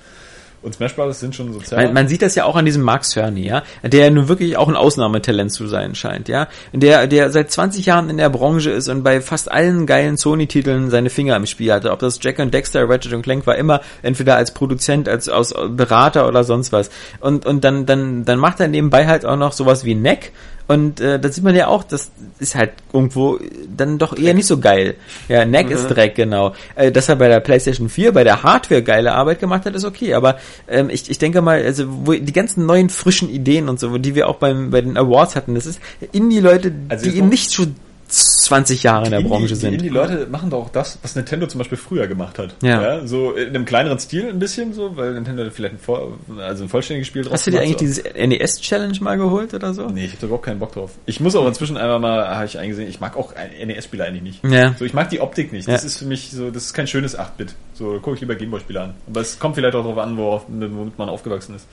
und 0.63 0.75
Smash 0.75 0.95
Bros. 0.95 1.21
sind 1.21 1.35
schon 1.35 1.53
sozial. 1.53 1.85
Man, 1.85 1.95
man 1.95 2.09
sieht 2.09 2.23
das 2.23 2.35
ja 2.35 2.45
auch 2.45 2.57
an 2.57 2.65
diesem 2.65 2.83
Max 2.83 3.11
Cerny, 3.11 3.47
ja, 3.47 3.63
der 3.83 4.11
nun 4.11 4.29
wirklich 4.29 4.57
auch 4.57 4.69
ein 4.69 4.77
Ausnahmetalent 4.77 5.53
zu 5.53 5.67
sein 5.67 5.95
scheint, 5.95 6.29
ja. 6.29 6.49
Der, 6.73 7.07
der 7.07 7.31
seit 7.31 7.51
20 7.51 7.87
Jahren 7.87 8.11
in 8.11 8.17
der 8.17 8.31
Branche 8.31 8.71
ist 8.71 8.89
und 8.89 9.03
bei 9.03 9.21
fast 9.21 9.51
allen 9.51 9.87
geilen 9.87 10.17
Sony-Titeln 10.17 10.91
seine 10.91 11.11
Finger 11.11 11.37
im 11.37 11.47
Spiel 11.47 11.73
hatte. 11.73 11.91
Ob 11.91 11.99
das 11.99 12.19
Jack 12.21 12.39
und 12.39 12.55
Dexter, 12.55 12.89
Ratchet 12.89 13.13
und 13.13 13.23
Clank 13.23 13.47
war 13.47 13.57
immer 13.57 13.81
entweder 14.03 14.37
als 14.37 14.53
Produzent, 14.55 15.09
als 15.09 15.29
aus 15.29 15.53
Berater 15.71 16.29
oder 16.29 16.45
sonst 16.45 16.73
was. 16.73 16.91
Und, 17.21 17.45
und 17.47 17.65
dann, 17.65 17.87
dann, 17.87 18.25
dann 18.25 18.39
macht 18.39 18.61
er 18.61 18.69
nebenbei 18.69 19.07
halt 19.07 19.25
auch 19.25 19.37
noch 19.37 19.53
sowas 19.53 19.85
wie 19.85 19.95
Neck 19.95 20.33
und 20.73 21.01
äh, 21.01 21.21
da 21.21 21.29
sieht 21.29 21.45
man 21.45 21.55
ja 21.55 21.67
auch, 21.67 21.85
das 21.85 22.11
ist 22.39 22.55
halt 22.55 22.71
irgendwo 22.95 23.39
dann 23.77 23.99
doch 23.99 24.17
eher 24.17 24.33
nicht 24.33 24.47
so 24.47 24.59
geil. 24.59 24.95
Ja, 25.29 25.45
Neck 25.45 25.67
mhm. 25.67 25.73
ist 25.73 25.89
Dreck, 25.89 26.15
genau. 26.15 26.55
Äh, 26.77 26.91
dass 26.91 27.11
er 27.11 27.17
bei 27.17 27.29
der 27.29 27.41
PlayStation 27.41 27.91
4, 27.91 28.13
bei 28.13 28.25
der 28.25 28.43
Hardware 28.43 28.83
geile 28.83 29.13
Arbeit 29.13 29.39
gemacht 29.39 29.67
hat, 29.67 29.75
ist 29.75 29.85
okay. 29.85 30.15
Aber 30.15 30.39
ähm, 30.69 30.89
ich, 30.89 31.11
ich 31.11 31.19
denke 31.19 31.43
mal, 31.43 31.63
also 31.63 31.85
wo 32.07 32.13
die 32.13 32.33
ganzen 32.33 32.65
neuen 32.65 32.89
frischen 32.89 33.29
Ideen 33.29 33.69
und 33.69 33.81
so, 33.81 33.99
die 33.99 34.15
wir 34.15 34.29
auch 34.29 34.37
beim, 34.37 34.71
bei 34.71 34.81
den 34.81 34.97
Awards 34.97 35.37
hatten, 35.37 35.55
das 35.55 35.67
ist 35.67 35.79
Indie-Leute, 36.11 36.73
also 36.89 37.05
die 37.05 37.19
eben 37.19 37.29
nicht 37.29 37.53
schon 37.53 37.77
20 38.13 38.83
Jahre 38.83 39.07
in 39.07 39.11
der 39.11 39.21
Indie, 39.21 39.31
Branche 39.31 39.57
sind. 39.57 39.81
Die 39.81 39.89
Leute 39.89 40.27
machen 40.27 40.51
doch 40.51 40.65
auch 40.65 40.71
das, 40.71 40.99
was 41.03 41.17
Nintendo 41.17 41.47
zum 41.47 41.59
Beispiel 41.59 41.79
früher 41.79 42.07
gemacht 42.07 42.39
hat. 42.39 42.55
Ja. 42.63 42.83
ja. 42.83 43.07
So 43.07 43.33
in 43.33 43.49
einem 43.49 43.65
kleineren 43.65 43.99
Stil 43.99 44.29
ein 44.29 44.39
bisschen 44.39 44.75
so, 44.75 44.97
weil 44.97 45.15
Nintendo 45.15 45.49
vielleicht 45.51 45.75
ein, 45.75 45.79
voll, 45.79 46.15
also 46.39 46.65
ein 46.65 46.69
vollständiges 46.69 47.09
Spiel 47.09 47.23
drauf 47.23 47.33
Hast 47.33 47.47
du 47.47 47.51
dir 47.51 47.61
eigentlich 47.61 47.73
so. 47.73 47.79
dieses 47.79 48.05
NES-Challenge 48.05 48.99
mal 49.01 49.17
geholt 49.17 49.55
oder 49.55 49.73
so? 49.73 49.89
Nee, 49.89 50.05
ich 50.05 50.15
habe 50.15 50.27
überhaupt 50.27 50.45
keinen 50.45 50.59
Bock 50.59 50.73
drauf. 50.73 50.91
Ich 51.07 51.21
muss 51.21 51.35
auch 51.35 51.47
inzwischen 51.47 51.79
einmal 51.79 51.99
mal, 52.01 52.29
habe 52.29 52.45
ich 52.45 52.59
eingesehen, 52.59 52.89
ich 52.89 53.01
mag 53.01 53.17
auch 53.17 53.33
NES-Spiele 53.35 54.05
eigentlich 54.05 54.23
nicht. 54.23 54.45
Ja. 54.45 54.75
So, 54.79 54.85
ich 54.85 54.93
mag 54.93 55.09
die 55.09 55.21
Optik 55.21 55.53
nicht. 55.53 55.67
Das 55.67 55.83
ja. 55.83 55.87
ist 55.87 55.97
für 55.97 56.05
mich 56.05 56.31
so, 56.31 56.51
das 56.51 56.67
ist 56.67 56.75
kein 56.75 56.87
schönes 56.87 57.19
8-Bit. 57.19 57.55
So, 57.73 57.99
gucke 58.01 58.15
ich 58.15 58.21
lieber 58.21 58.35
Gameboy-Spiele 58.35 58.81
an. 58.81 58.95
Aber 59.07 59.23
es 59.23 59.39
kommt 59.39 59.55
vielleicht 59.55 59.75
auch 59.75 59.83
darauf 59.83 59.99
an, 59.99 60.19
worauf, 60.19 60.45
womit 60.49 60.99
man 60.99 61.09
aufgewachsen 61.09 61.57
ist. 61.57 61.67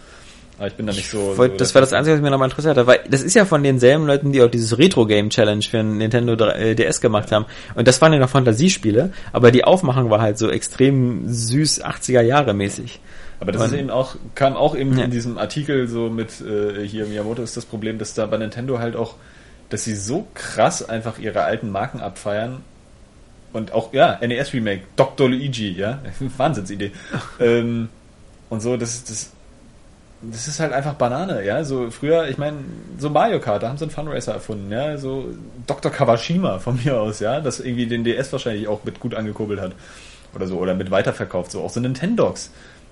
Aber 0.59 0.67
ich 0.67 0.73
bin 0.73 0.85
da 0.85 0.91
nicht 0.91 1.09
so. 1.09 1.37
Wollt, 1.37 1.53
so 1.53 1.57
das 1.57 1.73
war 1.73 1.79
das 1.79 1.93
Einzige, 1.93 2.17
was 2.17 2.21
mir 2.21 2.29
nochmal 2.29 2.49
interessiert 2.49 2.75
hat, 2.75 2.85
weil 2.85 2.99
das 3.09 3.23
ist 3.23 3.33
ja 3.33 3.45
von 3.45 3.63
denselben 3.63 4.05
Leuten, 4.05 4.33
die 4.33 4.43
auch 4.43 4.51
dieses 4.51 4.77
Retro-Game-Challenge 4.77 5.61
für 5.61 5.81
Nintendo 5.81 6.35
DS 6.35 6.97
äh, 6.97 7.01
gemacht 7.01 7.31
haben. 7.31 7.45
Und 7.75 7.87
das 7.87 8.01
waren 8.01 8.11
ja 8.11 8.19
noch 8.19 8.29
Fantasiespiele, 8.29 9.13
aber 9.31 9.51
die 9.51 9.63
Aufmachung 9.63 10.09
war 10.09 10.19
halt 10.19 10.37
so 10.37 10.49
extrem 10.49 11.23
süß 11.29 11.85
80er 11.85 12.21
Jahre 12.21 12.53
mäßig. 12.53 12.99
Aber 13.39 13.53
das 13.53 13.61
und, 13.61 13.67
ist 13.69 13.79
eben 13.79 13.89
auch, 13.89 14.17
kam 14.35 14.57
auch 14.57 14.75
eben 14.75 14.97
ja. 14.97 15.05
in 15.05 15.11
diesem 15.11 15.37
Artikel 15.37 15.87
so 15.87 16.09
mit 16.09 16.41
äh, 16.41 16.85
hier 16.85 17.05
Miyamoto 17.05 17.41
ist 17.41 17.55
das 17.55 17.65
Problem, 17.65 17.97
dass 17.97 18.13
da 18.13 18.25
bei 18.25 18.37
Nintendo 18.37 18.79
halt 18.79 18.97
auch, 18.97 19.15
dass 19.69 19.85
sie 19.85 19.95
so 19.95 20.27
krass 20.33 20.87
einfach 20.87 21.19
ihre 21.19 21.43
alten 21.43 21.71
Marken 21.71 22.01
abfeiern 22.01 22.63
und 23.53 23.71
auch, 23.71 23.93
ja, 23.93 24.19
NES 24.21 24.53
Remake, 24.53 24.81
Dr. 24.97 25.29
Luigi, 25.29 25.71
ja, 25.71 25.99
Wahnsinnsidee. 26.37 26.91
ähm, 27.39 27.87
und 28.49 28.61
so, 28.61 28.75
das, 28.75 29.05
das 29.05 29.31
das 30.21 30.47
ist 30.47 30.59
halt 30.59 30.73
einfach 30.73 30.95
Banane, 30.95 31.45
ja. 31.45 31.63
So 31.63 31.91
früher, 31.91 32.27
ich 32.27 32.37
meine, 32.37 32.57
so 32.97 33.09
Mario 33.09 33.39
Kart, 33.39 33.63
da 33.63 33.69
haben 33.69 33.77
sie 33.77 33.85
einen 33.85 33.91
Funracer 33.91 34.33
erfunden, 34.33 34.71
ja. 34.71 34.97
So 34.97 35.29
Dr. 35.65 35.91
Kawashima 35.91 36.59
von 36.59 36.79
mir 36.83 36.99
aus, 36.99 37.19
ja, 37.19 37.39
das 37.39 37.59
irgendwie 37.59 37.87
den 37.87 38.03
DS 38.03 38.31
wahrscheinlich 38.31 38.67
auch 38.67 38.83
mit 38.83 38.99
gut 38.99 39.15
angekurbelt 39.15 39.61
hat. 39.61 39.71
Oder 40.35 40.45
so, 40.45 40.57
oder 40.57 40.75
mit 40.75 40.91
weiterverkauft, 40.91 41.51
so 41.51 41.61
auch 41.61 41.69
so 41.69 41.79
Nintendogs. 41.79 42.51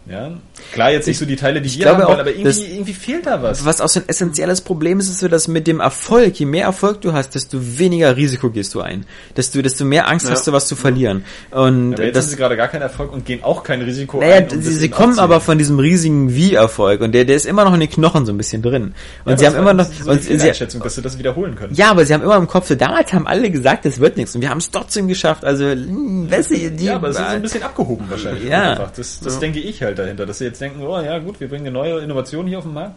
Ja, 0.10 0.32
klar, 0.72 0.92
jetzt 0.92 1.06
nicht 1.06 1.18
so 1.18 1.26
die 1.26 1.36
Teile, 1.36 1.61
die 1.61 1.68
ich 1.68 1.80
wir 1.80 1.90
haben 1.90 2.02
wollen, 2.02 2.19
aber 2.19 2.34
irgendwie, 2.34 2.64
irgendwie 2.64 2.94
fehlt 2.94 3.26
da 3.26 3.44
was. 3.44 3.66
Was 3.66 3.82
auch 3.82 3.90
so 3.90 4.00
ein 4.00 4.08
essentielles 4.08 4.61
Problem 4.61 5.00
ist, 5.00 5.10
ist 5.10 5.19
so, 5.19 5.27
dass 5.27 5.50
mit 5.50 5.68
dem 5.68 5.82
Erfolg, 5.82 6.40
je 6.40 6.45
mehr 6.45 6.66
Erfolg 6.66 7.02
du 7.02 7.11
hast, 7.11 7.36
desto 7.36 7.58
weniger 7.61 8.16
Risiko 8.16 8.50
gehst 8.50 8.74
du 8.74 8.80
ein. 8.80 9.06
Desto, 9.36 9.61
desto 9.61 9.84
mehr 9.84 10.08
Angst 10.08 10.26
ja. 10.26 10.32
hast 10.32 10.48
du, 10.48 10.53
was 10.53 10.68
zu 10.68 10.77
verlieren. 10.77 11.26
Und 11.52 11.95
aber 11.95 12.06
jetzt 12.06 12.16
das, 12.16 12.26
haben 12.26 12.32
sie 12.32 12.38
gerade 12.38 12.56
gar 12.56 12.69
keinen 12.69 12.84
Erfolg 12.84 13.11
und 13.11 13.26
gehen 13.26 13.44
auch 13.44 13.64
kein 13.64 13.82
Risiko 13.82 14.19
naja, 14.19 14.38
ein. 14.38 14.61
Sie, 14.61 14.74
sie 14.74 14.90
kommen 14.90 15.19
aber 15.19 15.42
von 15.42 15.58
diesem 15.58 15.77
riesigen 15.77 16.34
Wie-Erfolg 16.34 17.02
und 17.02 17.11
der, 17.11 17.26
der 17.26 17.36
ist 17.36 17.45
immer 17.45 17.66
noch 17.66 17.74
in 17.74 17.82
den 17.82 17.90
Knochen 17.90 18.26
so 18.26 18.32
ein 18.32 18.38
bisschen 18.38 18.61
drin. 18.61 18.94
Und 19.26 19.32
ja, 19.32 19.38
sie 19.38 19.48
haben 19.48 19.58
immer 19.58 19.74
noch, 19.74 19.86
so 19.92 20.10
und 20.10 20.24
sie, 20.24 20.40
Einschätzung, 20.40 20.82
dass 20.82 20.95
sie 20.95 21.02
das 21.02 21.19
wiederholen 21.19 21.56
können. 21.56 21.76
Ja, 21.76 21.92
aber 21.92 22.06
sie 22.06 22.14
haben 22.14 22.24
immer 22.24 22.38
im 22.38 22.48
Kopf, 22.48 22.68
so 22.68 22.76
damals 22.76 23.11
haben 23.11 23.27
alle 23.27 23.52
gesagt, 23.52 23.86
es 23.86 24.00
wird 24.00 24.16
nichts 24.16 24.34
und 24.36 24.42
wir 24.42 24.50
haben 24.50 24.60
es 24.60 24.72
trotzdem 24.72 25.10
geschafft. 25.10 25.44
Also, 25.44 25.66
mh, 25.66 25.76
hm, 25.76 26.32
weißt 26.32 26.52
du, 26.52 26.72
die, 26.72 26.86
ja, 26.86 26.95
aber 26.95 27.10
es 27.10 27.18
ist 27.18 27.22
so 27.22 27.36
ein 27.36 27.42
bisschen 27.42 27.64
abgehoben 27.64 28.06
wahrscheinlich. 28.10 28.45
Ja. 28.50 28.90
Das, 28.95 29.19
das 29.19 29.40
denke 29.40 29.60
ich 29.60 29.84
halt 29.84 29.97
dahinter, 29.98 30.26
dass 30.26 30.38
sie 30.38 30.45
jetzt 30.45 30.61
denken, 30.61 30.77
denken, 30.77 30.88
oh 30.88 31.00
ja 31.01 31.19
gut, 31.19 31.40
wir 31.40 31.48
bringen 31.48 31.67
eine 31.67 31.74
neue 31.74 32.00
Innovation 32.00 32.48
hier 32.48 32.59
auf 32.59 32.64
den 32.66 32.74
Markt. 32.74 32.95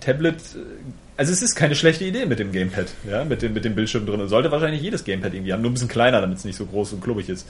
Tablet, 0.00 0.36
äh, 0.36 0.58
also 1.16 1.32
es 1.32 1.42
ist 1.42 1.54
keine 1.54 1.74
schlechte 1.74 2.04
Idee 2.04 2.26
mit 2.26 2.38
dem 2.38 2.52
Gamepad, 2.52 2.88
ja, 3.08 3.24
mit 3.24 3.42
dem, 3.42 3.54
mit 3.54 3.64
dem 3.64 3.74
Bildschirm 3.74 4.06
drin. 4.06 4.26
Sollte 4.28 4.50
wahrscheinlich 4.50 4.82
jedes 4.82 5.04
Gamepad 5.04 5.34
irgendwie 5.34 5.52
haben, 5.52 5.62
nur 5.62 5.70
ein 5.70 5.74
bisschen 5.74 5.88
kleiner, 5.88 6.20
damit 6.20 6.38
es 6.38 6.44
nicht 6.44 6.56
so 6.56 6.66
groß 6.66 6.94
und 6.94 7.02
klubbig 7.02 7.28
ist. 7.28 7.48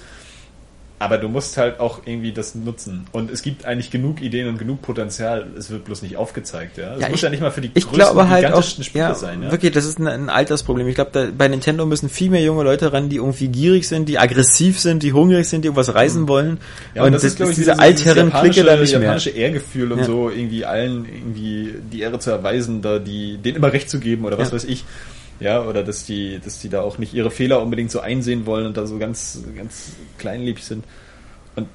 Aber 0.99 1.19
du 1.19 1.29
musst 1.29 1.59
halt 1.59 1.79
auch 1.79 2.01
irgendwie 2.07 2.33
das 2.33 2.55
nutzen. 2.55 3.07
Und 3.13 3.31
es 3.31 3.43
gibt 3.43 3.67
eigentlich 3.67 3.91
genug 3.91 4.23
Ideen 4.23 4.49
und 4.49 4.59
genug 4.59 4.81
Potenzial. 4.81 5.47
Es 5.59 5.71
wird 5.71 5.85
bloß 5.85 6.01
nicht 6.01 6.17
aufgezeigt. 6.17 6.79
Ja, 6.79 6.95
es 6.95 7.03
ja, 7.03 7.09
muss 7.09 7.17
ich, 7.17 7.23
ja 7.23 7.29
nicht 7.29 7.43
mal 7.43 7.51
für 7.51 7.61
die 7.61 7.71
ich 7.75 7.91
glaube 7.91 8.31
halt 8.31 8.51
auch, 8.53 8.63
Spiele 8.63 9.05
ja, 9.05 9.15
sein. 9.15 9.43
Ja? 9.43 9.51
Wirklich, 9.51 9.73
das 9.73 9.85
ist 9.85 9.99
ein, 9.99 10.07
ein 10.07 10.31
Altersproblem. 10.31 10.89
Ich 10.89 10.95
glaube, 10.95 11.33
bei 11.37 11.49
Nintendo 11.49 11.85
müssen 11.85 12.09
viel 12.09 12.31
mehr 12.31 12.43
junge 12.43 12.63
Leute 12.63 12.95
ran, 12.95 13.11
die 13.11 13.17
irgendwie 13.17 13.49
gierig 13.49 13.87
sind, 13.89 14.09
die 14.09 14.19
aggressiv 14.19 14.81
sind, 14.81 15.03
die 15.03 15.13
hungrig 15.13 15.47
sind, 15.47 15.63
die 15.63 15.67
irgendwas 15.67 15.95
reisen 15.95 16.23
mhm. 16.23 16.29
wollen. 16.29 16.59
Ja, 16.95 17.03
und, 17.03 17.09
und 17.09 17.13
das, 17.13 17.23
das 17.23 17.33
ist, 17.33 17.37
glaube 17.37 17.53
ich, 17.53 17.59
diese 17.59 17.79
Altherren-Clique 17.79 18.65
da 18.65 18.77
nicht 18.77 18.93
mehr. 18.93 19.03
japanische 19.03 19.31
Ehrgefühl 19.31 19.93
und 19.93 20.05
so 20.05 20.31
irgendwie 20.31 20.65
allen 20.65 21.05
irgendwie 21.05 21.75
die 21.93 22.01
Ehre 22.01 22.19
zu 22.21 22.31
erweisen, 22.31 22.81
da 22.81 22.99
die 22.99 23.37
denen 23.37 23.57
immer 23.57 23.71
recht 23.71 23.91
zu 23.91 24.01
geben 24.01 24.25
oder 24.25 24.39
was 24.39 24.51
weiß 24.51 24.65
ich. 24.65 24.85
Ja, 25.39 25.63
oder 25.63 25.85
dass 25.85 26.07
die, 26.07 26.39
dass 26.39 26.61
die 26.61 26.69
da 26.69 26.81
auch 26.81 26.99
nicht 26.99 27.13
ihre 27.13 27.31
Fehler 27.31 27.63
unbedingt 27.63 27.91
so 27.91 28.01
einsehen 28.01 28.47
wollen 28.47 28.67
und 28.67 28.77
da 28.77 28.87
so 28.87 28.99
ganz, 28.99 29.43
ganz 29.57 29.93
kleinliebig 30.19 30.65
sind. 30.65 30.85
Und 31.57 31.69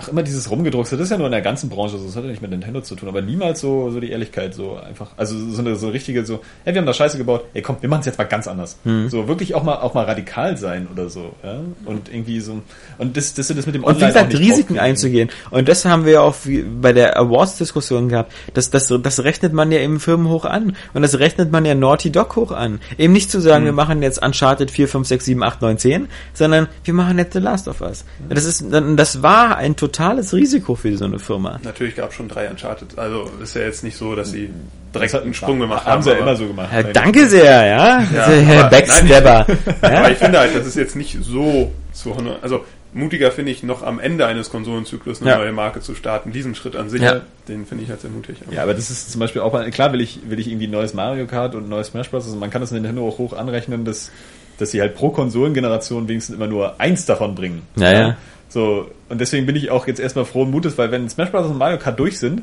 ach, 0.00 0.08
immer 0.08 0.22
dieses 0.22 0.50
Rumgedruckte, 0.50 0.96
das 0.96 1.04
ist 1.04 1.10
ja 1.10 1.18
nur 1.18 1.26
in 1.26 1.32
der 1.32 1.42
ganzen 1.42 1.68
Branche 1.68 1.98
so, 1.98 2.06
das 2.06 2.16
hat 2.16 2.24
ja 2.24 2.30
nicht 2.30 2.42
mit 2.42 2.50
Nintendo 2.50 2.80
zu 2.80 2.94
tun, 2.94 3.08
aber 3.08 3.22
niemals 3.22 3.60
so, 3.60 3.90
so 3.90 4.00
die 4.00 4.10
Ehrlichkeit, 4.10 4.54
so 4.54 4.76
einfach, 4.76 5.10
also 5.16 5.36
so 5.50 5.60
eine 5.60 5.76
so 5.76 5.88
richtige, 5.88 6.24
so, 6.24 6.40
hey, 6.64 6.74
wir 6.74 6.80
haben 6.80 6.86
da 6.86 6.94
Scheiße 6.94 7.18
gebaut, 7.18 7.44
ey 7.54 7.62
komm, 7.62 7.76
wir 7.80 7.88
machen 7.88 8.00
es 8.00 8.06
jetzt 8.06 8.18
mal 8.18 8.24
ganz 8.24 8.48
anders. 8.48 8.78
Mhm. 8.84 9.08
So 9.08 9.28
wirklich 9.28 9.54
auch 9.54 9.62
mal, 9.62 9.76
auch 9.76 9.94
mal 9.94 10.04
radikal 10.04 10.56
sein 10.56 10.88
oder 10.90 11.08
so, 11.08 11.32
ja, 11.42 11.60
und 11.84 12.12
irgendwie 12.12 12.40
so, 12.40 12.62
und 12.98 13.16
das, 13.16 13.34
das, 13.34 13.48
das 13.48 13.66
mit 13.66 13.74
dem 13.74 13.84
Online 13.84 13.96
Und 13.96 14.02
wie 14.02 14.06
gesagt, 14.06 14.38
Risiken 14.38 14.78
einzugehen. 14.78 15.30
Und 15.50 15.68
das 15.68 15.84
haben 15.84 16.04
wir 16.06 16.22
auch 16.22 16.34
bei 16.80 16.92
der 16.92 17.18
Awards-Diskussion 17.18 18.08
gehabt, 18.08 18.32
das, 18.54 18.70
das, 18.70 18.88
das 18.88 19.24
rechnet 19.24 19.52
man 19.52 19.70
ja 19.72 19.80
eben 19.80 20.00
Firmen 20.00 20.28
hoch 20.28 20.44
an. 20.44 20.76
Und 20.94 21.02
das 21.02 21.18
rechnet 21.18 21.52
man 21.52 21.64
ja 21.64 21.74
Naughty 21.74 22.10
Dog 22.10 22.36
hoch 22.36 22.52
an. 22.52 22.80
Eben 22.98 23.12
nicht 23.12 23.30
zu 23.30 23.40
sagen, 23.40 23.64
mhm. 23.64 23.68
wir 23.68 23.72
machen 23.72 24.02
jetzt 24.02 24.22
Uncharted 24.22 24.70
4, 24.70 24.88
5, 24.88 25.08
6, 25.08 25.24
7, 25.24 25.42
8, 25.42 25.62
9, 25.62 25.78
10, 25.78 26.08
sondern 26.32 26.68
wir 26.84 26.94
machen 26.94 27.18
jetzt 27.18 27.32
The 27.32 27.38
Last 27.38 27.68
of 27.68 27.80
Us. 27.80 28.04
Das 28.28 28.44
ist, 28.44 28.64
das 28.70 29.22
war 29.22 29.56
ein 29.56 29.76
totales 29.90 30.32
Risiko 30.32 30.74
für 30.74 30.96
so 30.96 31.04
eine 31.04 31.18
Firma. 31.18 31.60
Natürlich 31.62 31.96
gab 31.96 32.10
es 32.10 32.16
schon 32.16 32.28
drei 32.28 32.48
Uncharted. 32.48 32.98
Also 32.98 33.30
ist 33.42 33.54
ja 33.54 33.62
jetzt 33.62 33.84
nicht 33.84 33.96
so, 33.96 34.14
dass 34.14 34.30
sie 34.30 34.50
direkt 34.94 35.14
einen 35.14 35.34
Sprung 35.34 35.60
gemacht 35.60 35.84
haben. 35.84 35.92
Haben 35.92 36.02
sie 36.02 36.10
ja 36.10 36.16
immer 36.16 36.36
so 36.36 36.46
gemacht. 36.46 36.70
Ja, 36.72 36.82
danke 36.82 37.28
sehr, 37.28 37.66
ja. 37.66 38.00
ja 38.00 38.26
Herr 38.28 38.70
Backstabber. 38.70 39.46
ja. 39.82 39.98
Aber 39.98 40.10
ich 40.10 40.18
finde 40.18 40.38
halt, 40.38 40.54
das 40.54 40.66
ist 40.66 40.76
jetzt 40.76 40.96
nicht 40.96 41.18
so 41.22 41.72
zu 41.92 42.14
also 42.40 42.64
mutiger 42.92 43.30
finde 43.30 43.52
ich 43.52 43.62
noch 43.62 43.82
am 43.82 44.00
Ende 44.00 44.26
eines 44.26 44.50
Konsolenzyklus 44.50 45.20
eine 45.20 45.30
ja. 45.30 45.38
neue 45.38 45.52
Marke 45.52 45.80
zu 45.80 45.94
starten. 45.94 46.32
Diesen 46.32 46.54
Schritt 46.54 46.76
an 46.76 46.88
sich, 46.88 47.02
ja. 47.02 47.20
den 47.48 47.66
finde 47.66 47.84
ich 47.84 47.90
halt 47.90 48.00
sehr 48.00 48.10
mutig. 48.10 48.36
Ja, 48.50 48.62
aber 48.62 48.74
das 48.74 48.90
ist 48.90 49.10
zum 49.10 49.20
Beispiel 49.20 49.42
auch, 49.42 49.70
klar 49.70 49.92
will 49.92 50.00
ich, 50.00 50.20
will 50.28 50.38
ich 50.38 50.48
irgendwie 50.48 50.66
neues 50.66 50.94
Mario 50.94 51.26
Kart 51.26 51.54
und 51.54 51.68
neues 51.68 51.88
Smash 51.88 52.10
Bros. 52.10 52.24
Also 52.24 52.36
man 52.36 52.50
kann 52.50 52.60
das 52.60 52.70
Nintendo 52.70 53.06
auch 53.06 53.18
hoch 53.18 53.32
anrechnen, 53.32 53.84
dass, 53.84 54.10
dass 54.58 54.70
sie 54.70 54.80
halt 54.80 54.94
pro 54.94 55.10
Konsolengeneration 55.10 56.08
wenigstens 56.08 56.36
immer 56.36 56.46
nur 56.46 56.80
eins 56.80 57.06
davon 57.06 57.34
bringen. 57.34 57.62
Ja, 57.76 57.92
ja. 57.92 58.16
So, 58.50 58.90
und 59.08 59.20
deswegen 59.20 59.46
bin 59.46 59.56
ich 59.56 59.70
auch 59.70 59.86
jetzt 59.86 60.00
erstmal 60.00 60.24
frohen 60.24 60.50
Mutes, 60.50 60.76
weil 60.76 60.90
wenn 60.90 61.08
Smash 61.08 61.30
Bros. 61.30 61.46
und 61.46 61.56
Mario 61.56 61.78
Kart 61.78 61.98
durch 61.98 62.18
sind, 62.18 62.42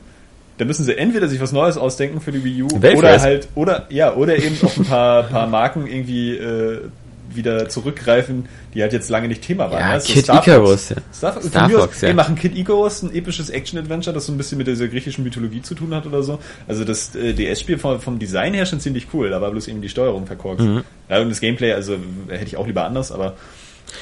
dann 0.57 0.67
müssen 0.67 0.85
sie 0.85 0.97
entweder 0.97 1.27
sich 1.27 1.39
was 1.39 1.51
Neues 1.51 1.77
ausdenken 1.77 2.19
für 2.21 2.31
die 2.31 2.43
Wii 2.43 2.63
U 2.63 2.67
Weltfest. 2.81 2.97
oder 2.97 3.21
halt, 3.21 3.47
oder, 3.55 3.85
ja, 3.89 4.15
oder 4.15 4.37
eben 4.37 4.57
auch 4.65 4.75
ein 4.75 4.85
paar, 4.85 5.23
paar 5.29 5.47
Marken 5.47 5.85
irgendwie 5.85 6.35
äh, 6.35 6.81
wieder 7.29 7.67
zurückgreifen, 7.69 8.47
die 8.73 8.81
halt 8.81 8.93
jetzt 8.93 9.09
lange 9.09 9.27
nicht 9.27 9.41
Thema 9.41 9.69
waren. 9.69 9.79
Ja, 9.79 9.93
ne? 9.93 9.99
So 9.99 10.13
Kid 10.13 10.23
Star 10.23 10.35
Fox. 10.37 10.47
Icarus, 10.47 10.89
ja. 10.89 10.95
Star, 11.13 11.33
Fox, 11.33 11.47
Star 11.47 11.67
mir 11.67 11.77
aus, 11.77 11.83
Fox, 11.83 12.01
ja. 12.01 12.07
Wir 12.07 12.15
machen 12.15 12.35
Kid 12.35 12.57
Icarus, 12.57 13.03
ein 13.03 13.13
episches 13.13 13.49
Action-Adventure, 13.49 14.13
das 14.13 14.25
so 14.25 14.31
ein 14.31 14.37
bisschen 14.37 14.57
mit 14.57 14.67
dieser 14.67 14.87
griechischen 14.87 15.23
Mythologie 15.23 15.61
zu 15.61 15.75
tun 15.75 15.93
hat 15.93 16.05
oder 16.05 16.23
so. 16.23 16.39
Also 16.67 16.85
das 16.85 17.13
äh, 17.15 17.33
DS-Spiel 17.33 17.77
vom, 17.77 17.99
vom 17.99 18.17
Design 18.17 18.53
her 18.53 18.65
schon 18.65 18.79
ziemlich 18.79 19.07
cool, 19.13 19.29
da 19.29 19.41
war 19.41 19.51
bloß 19.51 19.67
eben 19.67 19.81
die 19.81 19.89
Steuerung 19.89 20.25
verkorkst. 20.25 20.65
Mhm. 20.65 20.83
Ja, 21.09 21.21
und 21.21 21.29
das 21.29 21.41
Gameplay, 21.41 21.73
also 21.73 21.97
hätte 22.29 22.45
ich 22.45 22.57
auch 22.57 22.65
lieber 22.65 22.85
anders, 22.85 23.11
aber 23.11 23.35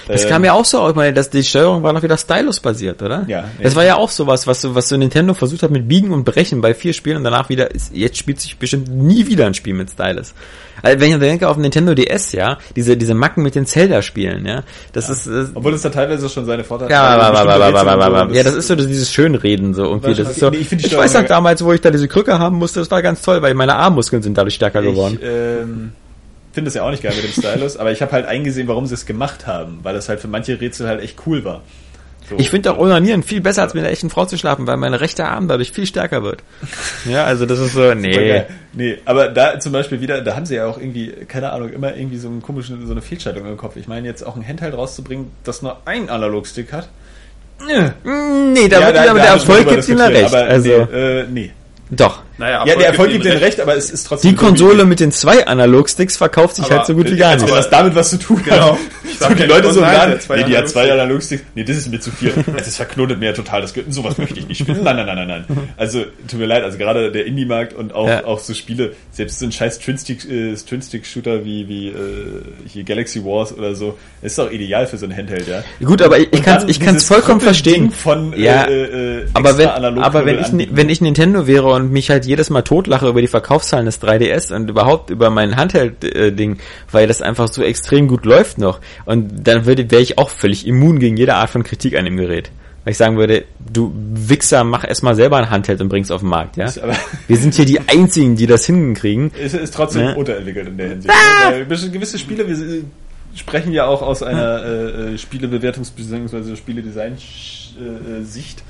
Das 0.07 0.23
ähm, 0.23 0.30
kam 0.30 0.45
ja 0.45 0.53
auch 0.53 0.65
so 0.65 0.80
aus, 0.80 0.91
ich 0.91 0.95
meine, 0.95 1.14
dass 1.14 1.30
die 1.30 1.43
Steuerung 1.43 1.83
war 1.83 1.93
noch 1.93 2.03
wieder 2.03 2.17
Stylus-basiert, 2.17 3.01
oder? 3.01 3.25
Ja. 3.27 3.45
Das 3.61 3.75
war 3.75 3.83
ja 3.83 3.95
auch 3.95 4.09
sowas, 4.09 4.47
was 4.47 4.61
so, 4.61 4.75
was 4.75 4.89
so 4.89 4.97
Nintendo 4.97 5.33
versucht 5.33 5.64
hat 5.64 5.72
mit 5.72 5.88
Biegen 5.88 6.11
und 6.11 6.23
Brechen 6.23 6.61
bei 6.61 6.73
vier 6.73 6.93
Spielen 6.93 7.17
und 7.17 7.23
danach 7.23 7.49
wieder, 7.49 7.73
ist, 7.73 7.95
jetzt 7.95 8.17
spielt 8.17 8.39
sich 8.39 8.57
bestimmt 8.57 8.89
nie 8.89 9.27
wieder 9.27 9.45
ein 9.45 9.53
Spiel 9.53 9.73
mit 9.73 9.89
Stylus. 9.89 10.33
Also 10.81 10.99
wenn 10.99 11.11
ich 11.11 11.19
denke 11.19 11.47
auf 11.47 11.57
Nintendo 11.57 11.95
DS, 11.95 12.33
ja, 12.33 12.57
diese, 12.75 12.97
diese 12.97 13.14
Macken 13.14 13.43
mit 13.43 13.55
den 13.55 13.65
Zelda-Spielen, 13.65 14.45
ja, 14.45 14.64
das 14.93 15.09
ist, 15.09 15.27
das, 15.27 15.49
Obwohl 15.53 15.73
es 15.73 15.81
da 15.81 15.89
teilweise 15.89 16.30
schon 16.30 16.45
seine 16.45 16.64
Vorteile 16.64 16.91
ja, 16.91 17.03
aber, 17.03 17.39
aber, 17.39 17.53
aber, 17.53 17.65
aber, 17.65 17.91
aber, 17.91 18.05
aber, 18.05 18.25
das 18.25 18.38
ja, 18.38 18.43
das 18.43 18.53
ist 18.53 18.67
so 18.67 18.75
dieses 18.75 19.11
Schönreden 19.11 19.73
so 19.73 19.83
irgendwie. 19.83 20.14
Das 20.14 20.30
ist 20.30 20.39
so, 20.39 20.49
Nee, 20.49 20.57
ich 20.57 20.72
ich, 20.72 20.95
weiß 20.95 21.14
noch 21.14 21.23
damals, 21.23 21.64
wo 21.64 21.72
ich 21.73 21.81
da 21.81 21.91
diese 21.91 22.07
Krücke 22.07 22.38
haben 22.38 22.57
musste, 22.57 22.80
das 22.80 22.91
war 22.91 23.01
ganz 23.01 23.22
toll, 23.22 23.41
weil 23.41 23.53
meine 23.53 23.75
Armmuskeln 23.75 24.22
sind 24.22 24.38
dadurch 24.38 24.55
stärker 24.55 24.81
geworden. 24.81 25.17
Ich 25.22 25.27
ähm, 25.27 25.91
finde 26.56 26.69
es 26.69 26.74
ja 26.74 26.84
auch 26.84 26.90
nicht 26.90 27.03
geil 27.03 27.14
mit 27.16 27.24
dem 27.24 27.32
Stylus, 27.32 27.77
aber 27.77 27.92
ich 27.92 28.01
habe 28.01 28.11
halt 28.11 28.25
eingesehen, 28.25 28.67
warum 28.67 28.88
sie 28.88 28.95
es 28.95 29.06
gemacht 29.06 29.45
haben, 29.45 29.80
weil 29.84 29.93
das 29.93 30.09
halt 30.09 30.19
für 30.19 30.27
manche 30.27 30.59
Rätsel 30.59 30.88
halt 30.88 31.01
echt 31.01 31.19
cool 31.27 31.45
war. 31.45 31.61
So. 32.27 32.38
Ich 32.40 32.50
finde 32.50 32.72
auch 32.72 32.80
Onanieren 32.80 33.22
viel 33.22 33.40
besser, 33.40 33.61
als 33.61 33.75
mit 33.75 33.84
einer 33.84 33.92
echten 33.92 34.09
Frau 34.09 34.25
zu 34.25 34.35
schlafen, 34.38 34.66
weil 34.66 34.77
mein 34.77 34.95
rechter 34.95 35.30
Arm 35.30 35.48
dadurch 35.48 35.72
viel 35.72 35.85
stärker 35.85 36.24
wird. 36.24 36.42
Ja, 37.08 37.24
also 37.25 37.45
das 37.45 37.59
ist 37.59 37.74
so, 37.74 37.93
nee. 37.95 38.43
Nee, 38.74 38.98
aber 39.06 39.27
da 39.27 39.59
zum 39.59 39.72
Beispiel 39.72 40.01
wieder, 40.01 40.22
da 40.22 40.35
haben 40.35 40.48
sie 40.48 40.56
ja 40.56 40.66
auch 40.66 40.80
irgendwie, 40.80 41.11
keine 41.27 41.51
Ahnung, 41.51 41.69
immer 41.69 41.95
irgendwie 41.95 42.17
so 42.17 42.27
einen 42.27 42.42
komischen, 42.42 42.88
so 42.88 42.93
eine 42.93 43.03
Fehlschaltung 43.03 43.45
im 43.45 43.58
Kopf. 43.58 43.75
Ich 43.75 43.88
meine, 43.88 44.08
jetzt 44.08 44.24
auch 44.24 44.35
ein 44.35 44.48
Handheld 44.48 44.74
rauszubringen, 44.74 45.30
das 45.43 45.61
nur 45.61 45.77
ein 45.85 46.09
Analogstick 46.09 46.74
hat. 46.74 46.90
Nee, 47.67 48.67
da 48.67 48.80
ja, 48.80 48.88
wird 48.88 48.95
wieder 48.95 49.06
da 49.06 49.14
der 49.14 49.25
Erfolg 49.25 49.67
gibt 49.67 49.77
diskutiert, 49.77 50.09
recht. 50.09 50.34
Aber 50.34 50.45
Also, 50.45 50.88
nee, 50.92 51.19
äh, 51.19 51.25
nee. 51.30 51.51
doch. 51.92 52.24
Naja, 52.38 52.65
Ja, 52.65 52.75
der 52.75 52.88
Erfolg 52.88 53.11
gibt 53.11 53.23
denen 53.25 53.38
recht, 53.38 53.59
aber 53.61 53.75
es 53.77 53.89
ist 53.89 54.07
trotzdem 54.07 54.31
Die 54.31 54.35
Konsole 54.35 54.83
mit 54.85 54.99
den 54.99 55.11
zwei 55.11 55.47
Analogsticks 55.47 56.17
verkauft 56.17 56.57
sich 56.57 56.65
Aber- 56.65 56.77
halt 56.77 56.85
so 56.88 56.93
gut 56.93 57.09
wie 57.09 57.15
gar 57.15 57.35
nicht. 57.35 57.47
wenn 57.47 57.55
das 57.55 57.69
damit 57.69 57.95
was 57.95 58.09
zu 58.09 58.17
tun 58.19 58.38
hat. 58.38 58.45
Genau. 58.45 58.77
Ich 59.03 59.17
So, 59.19 59.25
sag 59.25 59.38
die 59.38 59.43
Leute 59.43 59.72
so 59.72 59.80
zwei 59.81 60.35
nee, 60.38 60.43
die 60.43 60.57
hat 60.57 60.67
zwei 60.67 60.91
Analogsticks. 60.91 61.43
Nee, 61.55 61.64
das 61.64 61.77
ist 61.77 61.89
mir 61.89 61.99
zu 61.99 62.11
viel. 62.11 62.33
Es 62.57 62.67
ist 62.67 62.75
verknotet 62.77 63.19
mir 63.19 63.27
ja 63.27 63.33
total. 63.33 63.61
Das, 63.61 63.73
sowas 63.89 64.17
möchte 64.17 64.39
ich 64.39 64.47
nicht 64.47 64.59
spielen. 64.59 64.83
Nein, 64.83 64.95
nein, 64.97 65.05
nein, 65.05 65.27
nein, 65.27 65.45
nein. 65.47 65.57
Also, 65.77 66.03
tut 66.30 66.39
mir 66.39 66.45
leid, 66.45 66.64
also 66.64 66.77
gerade 66.77 67.11
der 67.11 67.25
Indie-Markt 67.25 67.73
und 67.73 67.93
auch, 67.93 68.07
Ja. 68.07 68.25
auch 68.25 68.39
so 68.39 68.53
Spiele, 68.53 68.93
selbst 69.11 69.39
so 69.39 69.45
ein 69.45 69.51
scheiß 69.51 69.80
Twin-Stick, 69.80 70.30
äh, 70.30 70.55
Twin-Stick-Shooter 70.55 71.45
wie, 71.45 71.67
wie, 71.69 71.88
äh, 71.89 71.93
hier 72.67 72.83
Galaxy 72.83 73.23
Wars 73.23 73.53
oder 73.57 73.75
so, 73.75 73.97
ist 74.22 74.38
doch 74.38 74.51
ideal 74.51 74.88
für 74.88 74.97
so 74.97 75.05
ein 75.05 75.15
Handheld, 75.15 75.47
ja. 75.47 75.64
Gut, 75.85 76.01
aber 76.01 76.17
ich, 76.19 76.31
kann 76.43 76.67
ich 76.67 76.80
kann's 76.80 77.03
dieses 77.03 77.07
vollkommen 77.07 77.39
verstehen. 77.41 77.91
Von, 77.91 78.33
Ja, 78.38 78.65
äh, 78.65 79.19
äh, 79.22 79.25
aber 79.33 79.57
wenn, 79.57 79.67
aber 79.69 80.25
wenn 80.25 80.39
ich, 80.39 80.67
wenn 80.75 80.89
ich 80.89 81.01
Nintendo 81.01 81.47
wäre 81.47 81.67
und 81.72 81.91
mich 81.91 82.09
halt 82.09 82.24
jedes 82.25 82.49
Mal 82.49 82.61
totlache 82.63 83.07
über 83.07 83.21
die 83.21 83.27
Verkaufszahlen 83.27 83.85
des 83.85 84.01
3DS 84.01 84.53
und 84.53 84.69
überhaupt 84.69 85.09
über 85.09 85.29
mein 85.29 85.55
Handheld-Ding, 85.55 86.57
weil 86.91 87.07
das 87.07 87.21
einfach 87.21 87.47
so 87.47 87.63
extrem 87.63 88.07
gut 88.07 88.25
läuft 88.25 88.57
noch, 88.57 88.79
und 89.05 89.47
dann 89.47 89.65
würde, 89.65 89.89
wäre 89.91 90.01
ich 90.01 90.17
auch 90.17 90.29
völlig 90.29 90.67
immun 90.67 90.99
gegen 90.99 91.15
jede 91.17 91.35
Art 91.35 91.49
von 91.49 91.63
Kritik 91.63 91.97
an 91.97 92.05
dem 92.05 92.17
Gerät. 92.17 92.51
Weil 92.83 92.91
ich 92.91 92.97
sagen 92.97 93.17
würde, 93.17 93.45
du 93.73 93.91
Wichser, 93.95 94.63
mach 94.63 94.87
erstmal 94.87 95.15
selber 95.15 95.37
ein 95.37 95.49
Handheld 95.49 95.81
und 95.81 95.89
bring's 95.89 96.11
auf 96.11 96.21
den 96.21 96.29
Markt, 96.29 96.55
ja? 96.57 96.71
Wir 97.27 97.37
sind 97.37 97.55
hier 97.55 97.65
die 97.65 97.79
einzigen, 97.79 98.35
die 98.35 98.45
das 98.45 98.65
hinkriegen. 98.67 99.31
ist, 99.31 99.55
ist 99.55 99.73
trotzdem 99.73 100.03
Ne? 100.03 100.15
unterentwickelt 100.15 100.67
in 100.67 100.77
der 100.77 100.89
Hinsicht. 100.89 101.11
ne? 101.13 101.51
Weil 101.51 101.65
gewisse- 101.65 102.19
Spiele, 102.19 102.47
wir 102.47 102.55
äh, 102.55 102.83
sprechen 103.33 103.71
ja 103.73 103.87
auch 103.87 104.03
aus 104.03 104.21
einer 104.21 104.63
äh, 104.63 105.13
äh, 105.13 105.17
Spielebewertungs- 105.17 105.93
bzw. 105.95 106.55
Spieledesign-Sicht. 106.55 108.63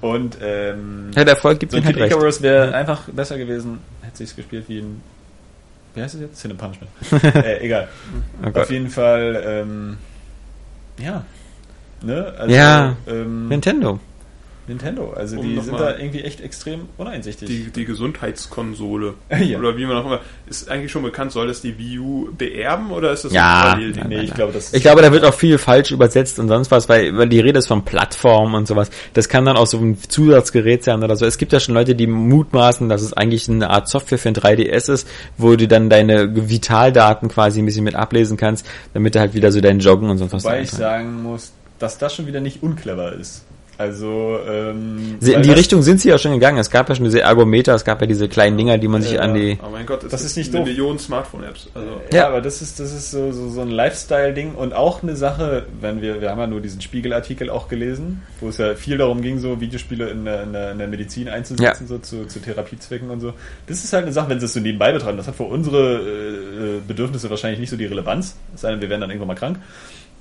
Und 0.00 0.38
ähm, 0.40 1.10
Ja, 1.14 1.24
der 1.24 1.34
Erfolg 1.34 1.58
gibt 1.60 1.72
so 1.72 1.78
ein 1.78 1.84
halt 1.84 1.96
Kid. 1.96 2.06
Icarus 2.06 2.40
wäre 2.42 2.74
einfach 2.74 3.08
besser 3.08 3.36
gewesen, 3.38 3.80
hätte 4.02 4.18
sich's 4.18 4.36
gespielt 4.36 4.64
wie 4.68 4.80
ein 4.80 5.00
wie 5.94 6.02
heißt 6.02 6.14
es 6.14 6.20
jetzt? 6.20 6.40
Sin 6.40 6.56
Punishment. 6.56 6.90
äh, 7.34 7.58
egal. 7.64 7.88
Oh 8.40 8.50
Gott. 8.50 8.62
Auf 8.64 8.70
jeden 8.70 8.88
Fall, 8.88 9.42
ähm, 9.44 9.96
ja. 10.98 11.24
Ne? 12.02 12.32
Also, 12.38 12.54
Ja. 12.54 12.96
ähm, 13.08 13.48
Nintendo. 13.48 13.98
Nintendo. 14.68 15.12
Also 15.14 15.38
Um 15.38 15.46
die 15.48 15.58
sind 15.60 15.78
da 15.78 15.96
irgendwie 15.96 16.20
echt 16.22 16.40
extrem 16.40 16.82
uneinsichtig. 16.96 17.48
Die, 17.48 17.70
die 17.70 17.84
Gesundheitskonsole. 17.84 19.14
Ja. 19.48 19.58
Oder 19.58 19.76
wie 19.76 19.86
man 19.86 19.96
auch 19.96 20.04
immer. 20.06 20.20
Ist 20.48 20.68
eigentlich 20.68 20.90
schon 20.92 21.02
bekannt, 21.02 21.32
soll 21.32 21.46
das 21.46 21.60
die 21.62 21.78
Wii 21.78 21.98
U 22.00 22.28
beerben 22.36 22.90
oder 22.90 23.12
ist 23.12 23.24
das 23.24 23.32
Ja. 23.32 23.74
ein? 23.74 23.90
Nein, 23.92 24.06
nee, 24.08 24.20
ich 24.20 24.28
nein. 24.28 24.34
glaube, 24.36 24.52
das 24.52 24.74
Ich 24.74 24.82
glaube, 24.82 25.00
da 25.00 25.12
wird 25.12 25.24
auch 25.24 25.32
viel 25.34 25.58
falsch 25.58 25.90
übersetzt 25.92 26.38
und 26.38 26.48
sonst 26.48 26.70
was, 26.70 26.88
weil, 26.88 27.16
weil 27.16 27.28
die 27.28 27.40
Rede 27.40 27.60
ist 27.60 27.68
von 27.68 27.84
Plattform 27.84 28.54
und 28.54 28.66
sowas. 28.66 28.90
Das 29.14 29.28
kann 29.28 29.44
dann 29.44 29.56
auch 29.56 29.66
so 29.66 29.78
ein 29.78 29.96
Zusatzgerät 30.00 30.82
sein 30.84 31.02
oder 31.02 31.16
so. 31.16 31.24
Es 31.24 31.38
gibt 31.38 31.52
ja 31.52 31.60
schon 31.60 31.74
Leute, 31.74 31.94
die 31.94 32.06
mutmaßen, 32.06 32.88
dass 32.88 33.02
es 33.02 33.12
eigentlich 33.12 33.48
eine 33.48 33.70
Art 33.70 33.88
Software 33.88 34.18
für 34.18 34.28
ein 34.28 34.34
3DS 34.34 34.92
ist, 34.92 35.08
wo 35.36 35.54
du 35.56 35.68
dann 35.68 35.88
deine 35.88 36.48
Vitaldaten 36.48 37.28
quasi 37.28 37.60
ein 37.60 37.66
bisschen 37.66 37.84
mit 37.84 37.94
ablesen 37.94 38.36
kannst, 38.36 38.66
damit 38.92 39.14
du 39.14 39.20
halt 39.20 39.34
wieder 39.34 39.52
so 39.52 39.60
dein 39.60 39.78
Joggen 39.78 40.10
und 40.10 40.18
sonst 40.18 40.32
was 40.32 40.44
Wobei 40.44 40.62
ich 40.62 40.70
sagen 40.70 41.22
muss, 41.22 41.52
dass 41.78 41.96
das 41.98 42.14
schon 42.14 42.26
wieder 42.26 42.40
nicht 42.40 42.62
unclever 42.62 43.12
ist. 43.12 43.44
Also, 43.78 44.40
ähm, 44.44 45.18
In 45.20 45.42
die 45.42 45.52
Richtung 45.52 45.82
sind 45.82 46.00
sie 46.00 46.08
ja 46.08 46.18
schon 46.18 46.32
gegangen. 46.32 46.58
Es 46.58 46.68
gab 46.68 46.88
ja 46.88 46.96
schon 46.96 47.04
diese 47.04 47.20
Ergometer, 47.20 47.76
es 47.76 47.84
gab 47.84 48.00
ja 48.00 48.08
diese 48.08 48.28
kleinen 48.28 48.56
Dinger, 48.58 48.76
die 48.76 48.88
man 48.88 49.02
sich 49.02 49.12
Ja. 49.12 49.20
an 49.20 49.34
die... 49.34 49.56
Oh 49.64 49.70
mein 49.70 49.86
Gott, 49.86 50.02
das, 50.02 50.10
Das 50.10 50.24
ist 50.24 50.36
nicht 50.36 50.48
eine 50.52 50.64
doof. 50.64 50.68
Million 50.68 50.98
Smartphone-Apps. 50.98 51.68
Also, 51.74 51.88
Ja, 52.10 52.16
Ja. 52.18 52.26
aber 52.26 52.40
das 52.40 52.60
ist, 52.60 52.80
das 52.80 52.92
ist 52.92 53.12
so, 53.12 53.30
so, 53.30 53.48
so 53.48 53.60
ein 53.60 53.70
Lifestyle-Ding 53.70 54.56
und 54.56 54.72
auch 54.74 55.04
eine 55.04 55.14
Sache, 55.14 55.66
wenn 55.80 56.02
wir, 56.02 56.20
wir 56.20 56.30
haben 56.30 56.40
ja 56.40 56.48
nur 56.48 56.60
diesen 56.60 56.80
Spiegelartikel 56.80 57.50
auch 57.50 57.68
gelesen, 57.68 58.22
wo 58.40 58.48
es 58.48 58.58
ja 58.58 58.74
viel 58.74 58.98
darum 58.98 59.22
ging, 59.22 59.38
so 59.38 59.60
Videospiele 59.60 60.10
in 60.10 60.24
der, 60.24 60.42
in 60.42 60.52
der, 60.52 60.72
in 60.72 60.78
der 60.78 60.88
Medizin 60.88 61.28
einzusetzen, 61.28 61.86
so 61.86 61.98
zu, 61.98 62.26
zu 62.26 62.40
Therapiezwecken 62.40 63.10
und 63.10 63.20
so. 63.20 63.32
Das 63.68 63.84
ist 63.84 63.92
halt 63.92 64.02
eine 64.06 64.12
Sache, 64.12 64.28
wenn 64.30 64.40
sie 64.40 64.46
es 64.46 64.54
so 64.54 64.58
nebenbei 64.60 64.90
betreiben. 64.90 65.18
Das 65.18 65.28
hat 65.28 65.36
für 65.36 65.44
unsere 65.44 65.98
äh, 66.00 66.80
Bedürfnisse 66.84 67.30
wahrscheinlich 67.30 67.60
nicht 67.60 67.70
so 67.70 67.76
die 67.76 67.86
Relevanz, 67.86 68.34
es 68.56 68.62
sei 68.62 68.72
denn, 68.72 68.80
wir 68.80 68.88
werden 68.90 69.02
dann 69.02 69.10
irgendwann 69.10 69.28
mal 69.28 69.34
krank. 69.36 69.58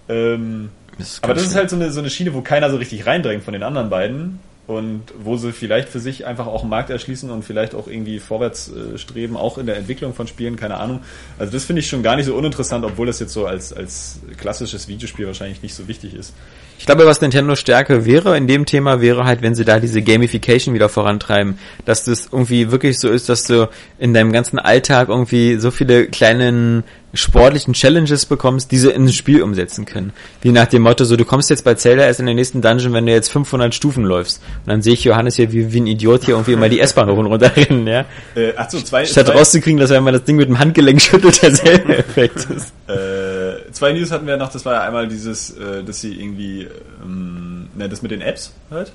Ähm, 0.09 0.69
Das 0.97 1.21
aber 1.23 1.33
das 1.33 1.43
ist 1.43 1.55
halt 1.55 1.69
so 1.69 1.75
eine, 1.75 1.91
so 1.91 1.99
eine 1.99 2.09
Schiene, 2.09 2.33
wo 2.33 2.41
keiner 2.41 2.69
so 2.69 2.77
richtig 2.77 3.05
reindrängt 3.05 3.43
von 3.43 3.53
den 3.53 3.63
anderen 3.63 3.89
beiden 3.89 4.39
und 4.67 5.03
wo 5.17 5.37
sie 5.37 5.53
vielleicht 5.53 5.87
für 5.87 5.99
sich 5.99 6.25
einfach 6.25 6.45
auch 6.45 6.61
einen 6.61 6.69
Markt 6.69 6.89
erschließen 6.89 7.29
und 7.29 7.43
vielleicht 7.43 7.73
auch 7.73 7.87
irgendwie 7.87 8.19
vorwärts 8.19 8.69
äh, 8.69 8.97
streben, 8.97 9.37
auch 9.37 9.57
in 9.57 9.65
der 9.65 9.77
Entwicklung 9.77 10.13
von 10.13 10.27
Spielen, 10.27 10.57
keine 10.57 10.77
Ahnung. 10.77 10.99
Also 11.39 11.53
das 11.53 11.63
finde 11.63 11.79
ich 11.79 11.87
schon 11.87 12.03
gar 12.03 12.17
nicht 12.17 12.25
so 12.25 12.35
uninteressant, 12.35 12.83
obwohl 12.83 13.07
das 13.07 13.19
jetzt 13.19 13.31
so 13.31 13.45
als, 13.45 13.71
als 13.71 14.19
klassisches 14.37 14.89
Videospiel 14.89 15.25
wahrscheinlich 15.25 15.63
nicht 15.63 15.73
so 15.73 15.87
wichtig 15.87 16.13
ist. 16.13 16.33
Ich 16.79 16.85
glaube, 16.85 17.05
was 17.05 17.21
Nintendo 17.21 17.55
Stärke 17.55 18.05
wäre 18.05 18.37
in 18.37 18.47
dem 18.47 18.65
Thema, 18.65 19.01
wäre 19.01 19.25
halt, 19.25 19.41
wenn 19.41 19.55
sie 19.55 19.65
da 19.65 19.79
diese 19.79 20.01
Gamification 20.01 20.73
wieder 20.73 20.89
vorantreiben, 20.89 21.57
dass 21.85 22.03
das 22.03 22.29
irgendwie 22.31 22.71
wirklich 22.71 22.99
so 22.99 23.09
ist, 23.09 23.29
dass 23.29 23.45
du 23.45 23.69
in 23.99 24.13
deinem 24.13 24.31
ganzen 24.31 24.59
Alltag 24.59 25.09
irgendwie 25.09 25.57
so 25.57 25.71
viele 25.71 26.07
kleinen 26.07 26.83
sportlichen 27.13 27.73
Challenges 27.73 28.25
bekommst, 28.25 28.71
die 28.71 28.77
sie 28.77 28.91
in 28.91 29.05
ein 29.05 29.13
Spiel 29.13 29.41
umsetzen 29.41 29.85
können. 29.85 30.11
Wie 30.41 30.51
nach 30.51 30.67
dem 30.67 30.83
Motto, 30.83 31.03
so 31.05 31.15
du 31.15 31.25
kommst 31.25 31.49
jetzt 31.49 31.63
bei 31.63 31.73
Zelda 31.73 32.03
erst 32.03 32.19
in 32.19 32.25
den 32.25 32.35
nächsten 32.35 32.61
Dungeon, 32.61 32.93
wenn 32.93 33.05
du 33.05 33.11
jetzt 33.11 33.31
500 33.31 33.73
Stufen 33.73 34.03
läufst. 34.03 34.41
Und 34.65 34.69
dann 34.71 34.81
sehe 34.81 34.93
ich 34.93 35.03
Johannes 35.03 35.35
hier 35.35 35.51
wie, 35.51 35.71
wie 35.73 35.79
ein 35.79 35.87
Idiot 35.87 36.25
hier 36.25 36.35
irgendwie 36.35 36.53
immer 36.53 36.69
die 36.69 36.79
S-Bahn 36.79 37.09
hoch 37.09 37.17
und 37.17 37.27
runter 37.27 37.55
rennen, 37.55 37.87
ja. 37.87 38.05
Äh, 38.35 38.53
ach 38.55 38.69
so, 38.69 38.79
zwei, 38.81 39.05
Statt 39.05 39.27
zwei, 39.27 39.35
rauszukriegen, 39.35 39.79
dass 39.79 39.89
wenn 39.89 40.03
man 40.03 40.13
das 40.13 40.25
Ding 40.25 40.35
mit 40.35 40.47
dem 40.49 40.59
Handgelenk 40.59 41.01
schüttelt, 41.01 41.41
derselbe 41.41 41.97
Effekt 41.97 42.47
ist. 42.55 42.73
äh, 42.87 43.36
zwei 43.71 43.93
News 43.93 44.11
hatten 44.11 44.27
wir 44.27 44.37
noch, 44.37 44.51
das 44.51 44.65
war 44.65 44.73
ja 44.75 44.81
einmal 44.81 45.07
dieses, 45.07 45.51
äh, 45.57 45.83
dass 45.83 46.01
sie 46.01 46.13
irgendwie, 46.19 46.67
ähm, 47.03 47.67
ne, 47.75 47.89
das 47.89 48.01
mit 48.01 48.11
den 48.11 48.21
Apps 48.21 48.53
halt. 48.71 48.91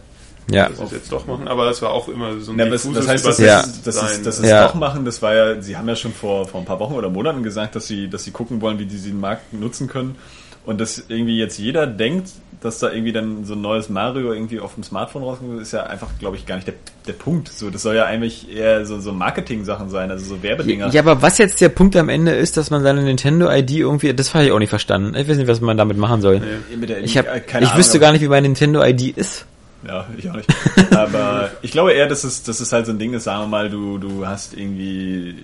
Ja. 0.51 0.69
das 0.69 0.81
ist 0.81 0.93
jetzt 0.93 1.13
doch 1.13 1.25
machen, 1.27 1.47
aber 1.47 1.67
das 1.67 1.81
war 1.83 1.91
auch 1.91 2.09
immer 2.09 2.41
so 2.41 2.51
ein 2.51 2.59
Ja, 2.59 2.69
was, 2.71 2.93
was 2.93 3.07
heißt 3.07 3.25
das, 3.25 3.39
Ja. 3.39 3.63
dass, 3.63 3.83
dass, 3.83 3.97
Übersetztsein. 3.97 4.19
es, 4.19 4.23
dass 4.25 4.39
es 4.41 4.51
Ja. 4.51 4.67
doch 4.67 4.75
machen? 4.75 5.05
Das 5.05 5.23
war 5.23 5.35
ja, 5.35 5.63
sie 5.63 5.77
haben 5.77 5.89
ja 5.89 5.95
schon 5.95 6.13
vor, 6.13 6.49
vor 6.49 6.61
ein 6.61 6.67
paar 6.67 6.81
Wochen 6.81 6.95
oder 6.95 7.09
Monaten 7.11 7.45
gesagt, 7.45 7.77
dass 7.77 7.87
sie, 7.87 8.09
dass 8.11 8.25
sie 8.25 8.33
gucken 8.33 8.61
wollen, 8.61 8.79
wie 8.81 8.85
die 8.87 8.97
diesen 8.97 9.21
Markt 9.21 9.53
nutzen 9.53 9.87
können. 9.87 10.17
Und 10.65 10.81
dass 10.81 11.05
irgendwie 11.09 11.39
jetzt 11.39 11.59
jeder 11.59 11.87
denkt, 11.87 12.31
dass 12.63 12.79
da 12.79 12.93
irgendwie 12.93 13.13
dann 13.13 13.45
so 13.45 13.55
ein 13.55 13.61
neues 13.61 13.89
Mario 13.89 14.33
irgendwie 14.33 14.61
auf 14.61 14.75
dem 14.75 14.85
Smartphone 14.85 15.25
rauskommt, 15.25 15.61
ist 15.61 15.73
ja 15.73 15.83
einfach, 15.83 16.09
glaube 16.21 16.37
ich, 16.37 16.47
gar 16.47 16.55
nicht 16.55 16.69
der, 16.69 16.75
der 17.09 17.15
Punkt. 17.15 17.49
So, 17.49 17.71
das 17.71 17.83
soll 17.83 17.97
ja 17.97 18.05
eigentlich 18.05 18.55
eher 18.55 18.87
so, 18.87 19.01
so 19.01 19.13
Marketing-Sachen 19.13 19.91
sein, 19.91 20.13
also 20.13 20.25
so 20.37 20.43
Werbedinger. 20.43 20.91
Ja, 20.91 21.01
aber 21.01 21.21
was 21.23 21.39
jetzt 21.39 21.61
der 21.61 21.71
Punkt 21.71 21.97
am 21.97 22.09
Ende 22.09 22.33
ist, 22.33 22.57
dass 22.57 22.71
man 22.71 22.83
seine 22.83 23.03
Nintendo-ID 23.03 23.73
irgendwie, 23.73 24.15
das 24.15 24.33
habe 24.35 24.45
ich 24.45 24.53
auch 24.53 24.61
nicht 24.61 24.71
verstanden. 24.71 25.17
Ich 25.17 25.29
weiß 25.29 25.37
nicht, 25.37 25.49
was 25.49 25.61
man 25.61 25.77
damit 25.77 25.97
machen 25.97 26.21
soll. 26.21 26.41
Nee. 26.41 26.95
Ich, 27.03 27.19
hab, 27.19 27.27
ich 27.37 27.55
Ahnung, 27.55 27.71
wüsste 27.75 27.99
gar 27.99 28.13
nicht, 28.13 28.23
wie 28.23 28.29
meine 28.29 28.47
Nintendo-ID 28.49 29.17
ist. 29.17 29.47
Ja, 29.87 30.07
ich 30.17 30.31
auch 30.31 30.35
nicht. 30.35 30.49
Aber 30.95 31.51
ich 31.63 31.73
glaube 31.73 31.93
eher, 31.93 32.07
dass 32.07 32.25
es, 32.25 32.43
dass 32.43 32.61
es 32.61 32.73
halt 32.73 32.87
so 32.87 32.93
ein 32.93 32.99
Ding 32.99 33.15
ist, 33.15 33.25
sagen 33.25 33.43
wir 33.43 33.49
mal, 33.49 33.71
du, 33.71 33.99
du 33.99 34.27
hast 34.27 34.55
irgendwie 34.55 35.35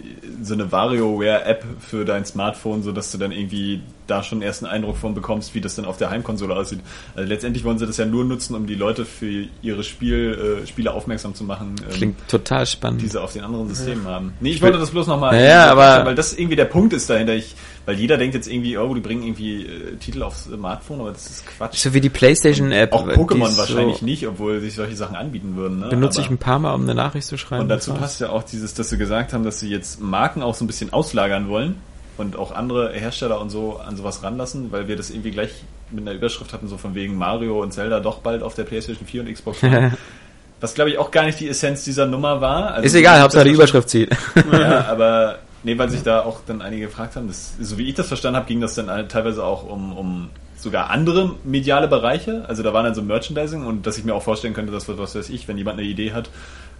so 0.42 0.54
eine 0.54 0.70
WarioWare-App 0.70 1.64
für 1.80 2.04
dein 2.04 2.24
Smartphone, 2.24 2.82
so 2.82 2.92
dass 2.92 3.10
du 3.10 3.18
dann 3.18 3.32
irgendwie 3.32 3.82
da 4.06 4.22
schon 4.22 4.42
erst 4.42 4.64
einen 4.64 4.72
Eindruck 4.72 4.96
von 4.96 5.14
bekommst, 5.14 5.54
wie 5.54 5.60
das 5.60 5.74
dann 5.74 5.84
auf 5.84 5.98
der 5.98 6.10
Heimkonsole 6.10 6.54
aussieht. 6.54 6.80
Also 7.14 7.28
letztendlich 7.28 7.64
wollen 7.64 7.78
sie 7.78 7.86
das 7.86 7.96
ja 7.96 8.06
nur 8.06 8.24
nutzen, 8.24 8.54
um 8.54 8.66
die 8.66 8.74
Leute 8.74 9.04
für 9.04 9.46
ihre 9.60 9.84
Spiel, 9.84 10.62
äh, 10.62 10.66
Spiele 10.66 10.92
aufmerksam 10.92 11.34
zu 11.34 11.44
machen. 11.44 11.74
Ähm, 11.82 11.94
Klingt 11.94 12.28
total 12.28 12.66
spannend. 12.66 13.02
Die 13.02 13.08
sie 13.08 13.20
auf 13.20 13.32
den 13.32 13.42
anderen 13.42 13.68
Systemen 13.68 14.04
ja. 14.04 14.12
haben. 14.12 14.32
Nee, 14.40 14.50
ich 14.50 14.62
wollte 14.62 14.78
das 14.78 14.90
bloß 14.90 15.06
nochmal. 15.06 15.38
Ja, 15.42 15.70
aber 15.70 16.06
weil 16.06 16.14
das 16.14 16.32
irgendwie 16.32 16.56
der 16.56 16.64
Punkt 16.64 16.92
ist 16.92 17.10
dahinter. 17.10 17.34
Ich, 17.34 17.54
weil 17.88 17.98
jeder 17.98 18.18
denkt 18.18 18.34
jetzt 18.34 18.48
irgendwie, 18.48 18.76
oh, 18.76 18.92
die 18.92 19.00
bringen 19.00 19.22
irgendwie 19.22 19.64
äh, 19.64 19.96
Titel 19.96 20.22
aufs 20.22 20.44
Smartphone, 20.44 21.00
aber 21.00 21.12
das 21.12 21.24
ist 21.24 21.46
Quatsch. 21.46 21.78
So 21.78 21.94
wie 21.94 22.02
die 22.02 22.10
PlayStation-App. 22.10 22.92
Auch 22.92 23.08
Pokémon 23.08 23.56
wahrscheinlich 23.56 24.00
so 24.00 24.04
nicht, 24.04 24.28
obwohl 24.28 24.60
sich 24.60 24.74
solche 24.74 24.94
Sachen 24.94 25.16
anbieten 25.16 25.56
würden. 25.56 25.78
Ne? 25.78 25.88
Benutze 25.88 26.18
aber 26.18 26.26
ich 26.26 26.30
ein 26.30 26.36
paar 26.36 26.58
Mal, 26.58 26.74
um 26.74 26.82
eine 26.82 26.94
Nachricht 26.94 27.26
zu 27.26 27.38
schreiben. 27.38 27.62
Und 27.62 27.70
dazu 27.70 27.94
passt 27.94 28.20
ja 28.20 28.28
auch 28.28 28.42
dieses, 28.42 28.74
dass 28.74 28.90
sie 28.90 28.98
gesagt 28.98 29.32
haben, 29.32 29.42
dass 29.42 29.58
sie 29.60 29.70
jetzt 29.70 30.02
Marken 30.02 30.42
auch 30.42 30.54
so 30.54 30.64
ein 30.64 30.66
bisschen 30.66 30.92
auslagern 30.92 31.48
wollen 31.48 31.76
und 32.18 32.36
auch 32.36 32.52
andere 32.52 32.92
Hersteller 32.92 33.40
und 33.40 33.48
so 33.48 33.78
an 33.78 33.96
sowas 33.96 34.22
ranlassen, 34.22 34.70
weil 34.70 34.86
wir 34.86 34.96
das 34.96 35.08
irgendwie 35.08 35.30
gleich 35.30 35.64
mit 35.90 36.06
einer 36.06 36.14
Überschrift 36.14 36.52
hatten, 36.52 36.68
so 36.68 36.76
von 36.76 36.94
wegen 36.94 37.16
Mario 37.16 37.62
und 37.62 37.72
Zelda 37.72 38.00
doch 38.00 38.18
bald 38.18 38.42
auf 38.42 38.52
der 38.52 38.64
PlayStation 38.64 39.06
4 39.06 39.22
und 39.22 39.32
Xbox 39.32 39.62
One. 39.62 39.96
Was 40.60 40.74
glaube 40.74 40.90
ich 40.90 40.98
auch 40.98 41.10
gar 41.10 41.24
nicht 41.24 41.40
die 41.40 41.48
Essenz 41.48 41.84
dieser 41.84 42.04
Nummer 42.04 42.42
war. 42.42 42.74
Also 42.74 42.84
ist 42.84 42.94
egal, 42.94 43.22
Hauptsache 43.22 43.44
die 43.44 43.52
Überschrift 43.52 43.88
zieht. 43.88 44.10
ja, 44.52 44.84
aber 44.88 45.38
nee, 45.62 45.78
weil 45.78 45.88
sich 45.90 46.02
da 46.02 46.22
auch 46.22 46.40
dann 46.46 46.62
einige 46.62 46.86
gefragt 46.86 47.16
haben, 47.16 47.28
das, 47.28 47.54
so 47.60 47.78
wie 47.78 47.88
ich 47.88 47.94
das 47.94 48.08
verstanden 48.08 48.36
habe, 48.36 48.46
ging 48.46 48.60
das 48.60 48.74
dann 48.74 49.08
teilweise 49.08 49.44
auch 49.44 49.68
um, 49.68 49.96
um 49.96 50.30
sogar 50.56 50.90
andere 50.90 51.34
mediale 51.44 51.88
Bereiche. 51.88 52.44
Also 52.48 52.62
da 52.62 52.72
waren 52.72 52.84
dann 52.84 52.94
so 52.94 53.02
Merchandising 53.02 53.64
und 53.64 53.86
dass 53.86 53.98
ich 53.98 54.04
mir 54.04 54.14
auch 54.14 54.22
vorstellen 54.22 54.54
könnte, 54.54 54.72
dass 54.72 54.88
was 54.88 55.14
weiß 55.14 55.30
ich, 55.30 55.48
wenn 55.48 55.56
jemand 55.56 55.78
eine 55.78 55.86
Idee 55.86 56.12
hat, 56.12 56.30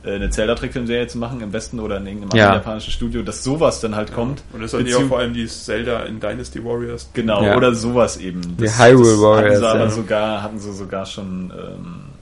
äh, 0.05 0.15
eine 0.15 0.31
Zelda-Trickfilmserie 0.31 1.07
zu 1.07 1.19
machen 1.19 1.41
im 1.41 1.53
Westen 1.53 1.81
oder 1.81 1.97
in 1.99 2.07
irgendeinem 2.07 2.39
ja. 2.39 2.55
japanischen 2.55 2.91
Studio, 2.91 3.23
dass 3.23 3.43
sowas 3.43 3.81
dann 3.81 3.97
halt 3.97 4.13
kommt. 4.13 4.43
Und 4.53 4.63
das 4.63 4.73
hatten 4.73 4.87
ja 4.87 5.01
vor 5.01 5.19
allem 5.19 5.35
die 5.35 5.47
Zelda 5.47 6.03
in 6.05 6.21
Dynasty 6.21 6.65
Warriors. 6.65 7.11
Genau, 7.15 7.43
ja. 7.43 7.57
oder 7.57 7.75
sowas 7.75 8.17
eben. 8.17 8.41
Das, 8.59 8.77
die 8.77 8.83
Hyrule 8.83 9.21
Warriors. 9.21 9.55
Hatten 9.55 9.61
sie 9.61 9.67
aber 9.67 9.91
sogar, 9.91 10.43
hatten 10.43 10.59
sie 10.59 10.73
sogar 10.73 11.07
schon 11.07 11.53
ähm, 11.57 12.18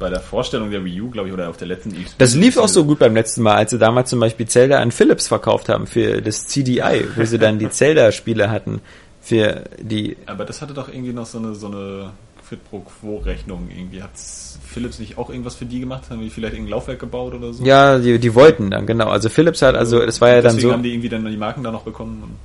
bei 0.00 0.10
der 0.10 0.20
Vorstellung 0.20 0.70
der 0.72 0.84
Wii 0.84 1.00
U, 1.02 1.10
glaube 1.10 1.28
ich, 1.28 1.34
oder 1.34 1.48
auf 1.48 1.58
der 1.58 1.68
letzten 1.68 1.90
e 1.90 2.04
Das 2.18 2.34
lief 2.34 2.56
auch 2.56 2.66
so 2.66 2.84
gut 2.84 2.98
beim 2.98 3.14
letzten 3.14 3.42
Mal, 3.42 3.54
als 3.54 3.70
sie 3.70 3.78
damals 3.78 4.10
zum 4.10 4.18
Beispiel 4.18 4.48
Zelda 4.48 4.80
an 4.80 4.90
Philips 4.90 5.28
verkauft 5.28 5.68
haben 5.68 5.86
für 5.86 6.20
das 6.20 6.48
CDI, 6.48 7.04
wo 7.14 7.24
sie 7.24 7.38
dann 7.38 7.60
die 7.60 7.70
Zelda-Spiele 7.70 8.50
hatten 8.50 8.80
für 9.20 9.64
die. 9.78 10.16
Aber 10.26 10.44
das 10.44 10.62
hatte 10.62 10.74
doch 10.74 10.88
irgendwie 10.88 11.12
noch 11.12 11.26
so 11.26 11.38
eine 11.38 11.54
so 11.54 11.68
eine 11.68 12.10
Quid 12.48 12.64
pro 12.64 12.80
Quo 12.80 13.18
Rechnung 13.18 13.68
irgendwie. 13.70 14.02
Hat's 14.02 14.58
Philips 14.66 14.98
nicht 14.98 15.18
auch 15.18 15.30
irgendwas 15.30 15.54
für 15.54 15.66
die 15.66 15.80
gemacht? 15.80 16.10
Haben 16.10 16.20
die 16.20 16.30
vielleicht 16.30 16.54
irgendein 16.54 16.72
Laufwerk 16.72 16.98
gebaut 16.98 17.34
oder 17.34 17.52
so? 17.52 17.62
Ja, 17.62 17.98
die, 17.98 18.18
die 18.18 18.34
wollten 18.34 18.70
dann, 18.70 18.86
genau. 18.86 19.08
Also 19.08 19.28
Philips 19.28 19.62
hat, 19.62 19.76
also 19.76 20.04
das 20.04 20.20
war 20.20 20.30
ja 20.30 20.42
dann 20.42 20.58
so. 20.58 20.72
haben 20.72 20.82
die 20.82 20.92
irgendwie 20.92 21.08
dann 21.08 21.24
die 21.26 21.36
Marken 21.36 21.62
da 21.62 21.70
noch 21.70 21.82
bekommen. 21.82 22.36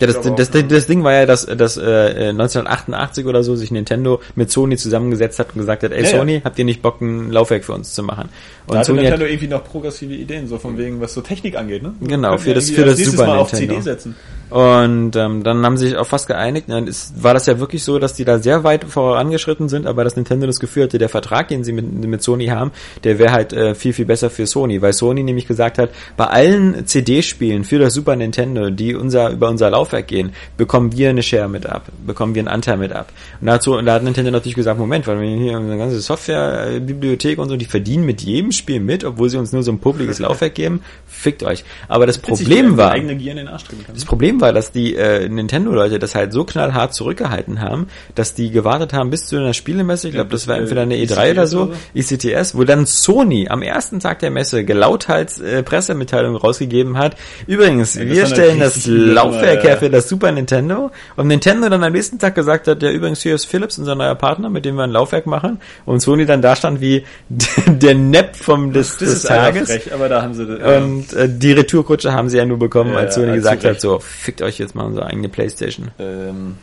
Ja, 0.00 0.06
das, 0.06 0.20
das, 0.20 0.50
das, 0.50 0.68
das 0.68 0.86
Ding 0.86 1.02
war 1.04 1.12
ja, 1.12 1.26
dass, 1.26 1.46
dass 1.46 1.76
äh, 1.76 2.30
1988 2.30 3.26
oder 3.26 3.42
so 3.42 3.56
sich 3.56 3.70
Nintendo 3.70 4.20
mit 4.36 4.50
Sony 4.50 4.76
zusammengesetzt 4.76 5.38
hat 5.38 5.48
und 5.54 5.60
gesagt 5.60 5.82
hat, 5.82 5.92
ey 5.92 6.04
ja, 6.04 6.10
Sony, 6.10 6.34
ja. 6.36 6.40
habt 6.44 6.58
ihr 6.58 6.64
nicht 6.64 6.82
Bock, 6.82 7.00
ein 7.00 7.30
Laufwerk 7.30 7.64
für 7.64 7.72
uns 7.72 7.94
zu 7.94 8.02
machen? 8.02 8.28
Und 8.66 8.74
da 8.74 8.78
hatte 8.80 8.86
Sony 8.86 9.02
Nintendo 9.02 9.24
hat, 9.24 9.30
irgendwie 9.30 9.48
noch 9.48 9.64
progressive 9.64 10.14
Ideen, 10.14 10.46
so 10.46 10.58
von 10.58 10.78
wegen, 10.78 11.00
was 11.00 11.14
so 11.14 11.20
Technik 11.20 11.56
angeht, 11.56 11.82
ne? 11.82 11.94
Genau, 12.00 12.38
für 12.38 12.54
das, 12.54 12.70
für 12.70 12.84
das 12.84 12.98
Super 12.98 13.26
Mal 13.26 13.36
Nintendo. 13.38 13.42
Auf 13.42 13.50
CD 13.50 13.80
setzen. 13.80 14.14
Und 14.50 15.14
ähm, 15.16 15.42
dann 15.42 15.64
haben 15.64 15.76
sie 15.76 15.88
sich 15.88 15.96
auch 15.96 16.06
fast 16.06 16.26
geeinigt. 16.26 16.66
Dann 16.68 16.86
ist, 16.86 17.22
war 17.22 17.34
das 17.34 17.46
ja 17.46 17.60
wirklich 17.60 17.84
so, 17.84 17.98
dass 17.98 18.14
die 18.14 18.24
da 18.24 18.38
sehr 18.38 18.64
weit 18.64 18.84
vorangeschritten 18.84 19.68
sind, 19.68 19.86
aber 19.86 20.04
dass 20.04 20.16
Nintendo 20.16 20.46
das 20.46 20.60
Gefühl 20.60 20.84
hatte, 20.84 20.98
der 20.98 21.08
Vertrag, 21.08 21.48
den 21.48 21.64
sie 21.64 21.72
mit, 21.72 21.92
mit 21.92 22.22
Sony 22.22 22.46
haben, 22.46 22.72
der 23.04 23.18
wäre 23.18 23.32
halt 23.32 23.52
äh, 23.52 23.74
viel, 23.74 23.92
viel 23.92 24.06
besser 24.06 24.30
für 24.30 24.46
Sony, 24.46 24.80
weil 24.80 24.92
Sony 24.92 25.22
nämlich 25.22 25.46
gesagt 25.46 25.78
hat, 25.78 25.90
bei 26.16 26.26
allen 26.26 26.86
CD-Spielen 26.86 27.64
für 27.64 27.78
das 27.78 27.94
Super 27.94 28.16
Nintendo, 28.16 28.70
die 28.70 28.94
unser 28.94 29.30
über 29.30 29.48
unser 29.48 29.70
Laufwerk 29.70 30.06
gehen, 30.06 30.32
bekommen 30.56 30.96
wir 30.96 31.10
eine 31.10 31.22
Share 31.22 31.48
mit 31.48 31.66
ab, 31.66 31.86
bekommen 32.06 32.34
wir 32.34 32.40
einen 32.40 32.48
Anteil 32.48 32.78
mit 32.78 32.92
ab. 32.92 33.12
Und 33.40 33.46
dazu, 33.46 33.76
und 33.76 33.86
da 33.86 33.94
hat 33.94 34.02
Nintendo 34.02 34.30
natürlich 34.30 34.56
gesagt, 34.56 34.78
Moment, 34.78 35.06
weil 35.06 35.20
wir 35.20 35.28
hier 35.28 35.58
eine 35.58 35.76
ganze 35.76 36.00
Software-Bibliothek 36.00 37.38
und 37.38 37.48
so, 37.48 37.56
die 37.56 37.66
verdienen 37.66 38.06
mit 38.06 38.22
jedem 38.22 38.52
Spiel 38.52 38.80
mit, 38.80 39.04
obwohl 39.04 39.28
sie 39.28 39.38
uns 39.38 39.52
nur 39.52 39.62
so 39.62 39.72
ein 39.72 39.78
publikes 39.78 40.18
Laufwerk 40.18 40.54
geben, 40.54 40.82
fickt 41.06 41.42
euch. 41.42 41.64
Aber 41.88 42.06
das 42.06 42.18
Problem 42.18 42.76
war, 42.76 42.94
das 42.96 44.04
Problem 44.04 44.37
war, 44.40 44.52
dass 44.52 44.72
die 44.72 44.94
äh, 44.94 45.28
Nintendo-Leute 45.28 45.98
das 45.98 46.14
halt 46.14 46.32
so 46.32 46.44
knallhart 46.44 46.94
zurückgehalten 46.94 47.60
haben, 47.60 47.88
dass 48.14 48.34
die 48.34 48.50
gewartet 48.50 48.92
haben 48.92 49.10
bis 49.10 49.26
zu 49.26 49.36
einer 49.36 49.54
Spielemesse, 49.54 50.08
ich 50.08 50.14
glaube, 50.14 50.30
das 50.30 50.48
war 50.48 50.56
entweder 50.56 50.82
eine 50.82 50.96
E3 50.96 51.32
oder 51.32 51.46
so, 51.46 51.72
ICTS, 51.94 52.54
wo 52.54 52.64
dann 52.64 52.86
Sony 52.86 53.48
am 53.48 53.62
ersten 53.62 54.00
Tag 54.00 54.20
der 54.20 54.30
Messe 54.30 54.64
gelauthals 54.64 55.40
äh, 55.40 55.62
Pressemitteilung 55.62 56.36
rausgegeben 56.36 56.98
hat. 56.98 57.16
Übrigens, 57.46 57.94
ja, 57.94 58.06
wir 58.06 58.26
stellen 58.26 58.60
das 58.60 58.86
Laufwerk 58.86 59.62
her 59.62 59.76
für 59.78 59.90
das 59.90 60.08
Super 60.08 60.32
Nintendo. 60.32 60.90
Und 61.16 61.26
Nintendo 61.28 61.68
dann 61.68 61.82
am 61.84 61.92
nächsten 61.92 62.18
Tag 62.18 62.34
gesagt 62.34 62.68
hat, 62.68 62.82
ja 62.82 62.90
übrigens 62.90 63.22
hier 63.22 63.34
ist 63.34 63.44
Philips, 63.44 63.78
unser 63.78 63.94
neuer 63.94 64.14
Partner, 64.14 64.50
mit 64.50 64.64
dem 64.64 64.76
wir 64.76 64.84
ein 64.84 64.90
Laufwerk 64.90 65.26
machen. 65.26 65.60
Und 65.84 66.00
Sony 66.00 66.26
dann 66.26 66.42
da 66.42 66.56
stand 66.56 66.80
wie 66.80 67.04
der 67.66 67.94
Nepp 67.94 68.36
vom 68.36 68.72
des, 68.72 68.96
das 68.98 69.10
des 69.10 69.22
Tages. 69.22 69.70
Frech, 69.70 69.92
aber 69.92 70.08
da 70.08 70.22
haben 70.22 70.34
sie 70.34 70.44
ja. 70.44 70.78
und 70.78 71.12
äh, 71.12 71.28
die 71.28 71.52
Retourkutsche 71.52 72.12
haben 72.12 72.28
sie 72.28 72.38
ja 72.38 72.44
nur 72.44 72.58
bekommen, 72.58 72.92
ja, 72.92 72.98
als 72.98 73.14
Sony 73.14 73.34
gesagt 73.34 73.64
hat, 73.64 73.80
so 73.80 74.00
fickt 74.28 74.42
euch 74.42 74.58
jetzt 74.58 74.74
mal 74.74 74.84
unsere 74.84 75.06
eigene 75.06 75.30
Playstation. 75.30 75.90
Ähm, 75.98 76.58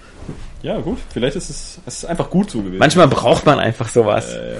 ja, 0.61 0.79
gut. 0.81 0.99
Vielleicht 1.11 1.35
ist 1.35 1.49
es, 1.49 1.79
es 1.87 2.03
ist 2.03 2.05
einfach 2.05 2.29
gut 2.29 2.51
so 2.51 2.59
gewesen. 2.59 2.77
Manchmal 2.77 3.07
braucht 3.07 3.43
man 3.47 3.57
einfach 3.57 3.89
sowas. 3.89 4.35
Äh, 4.35 4.57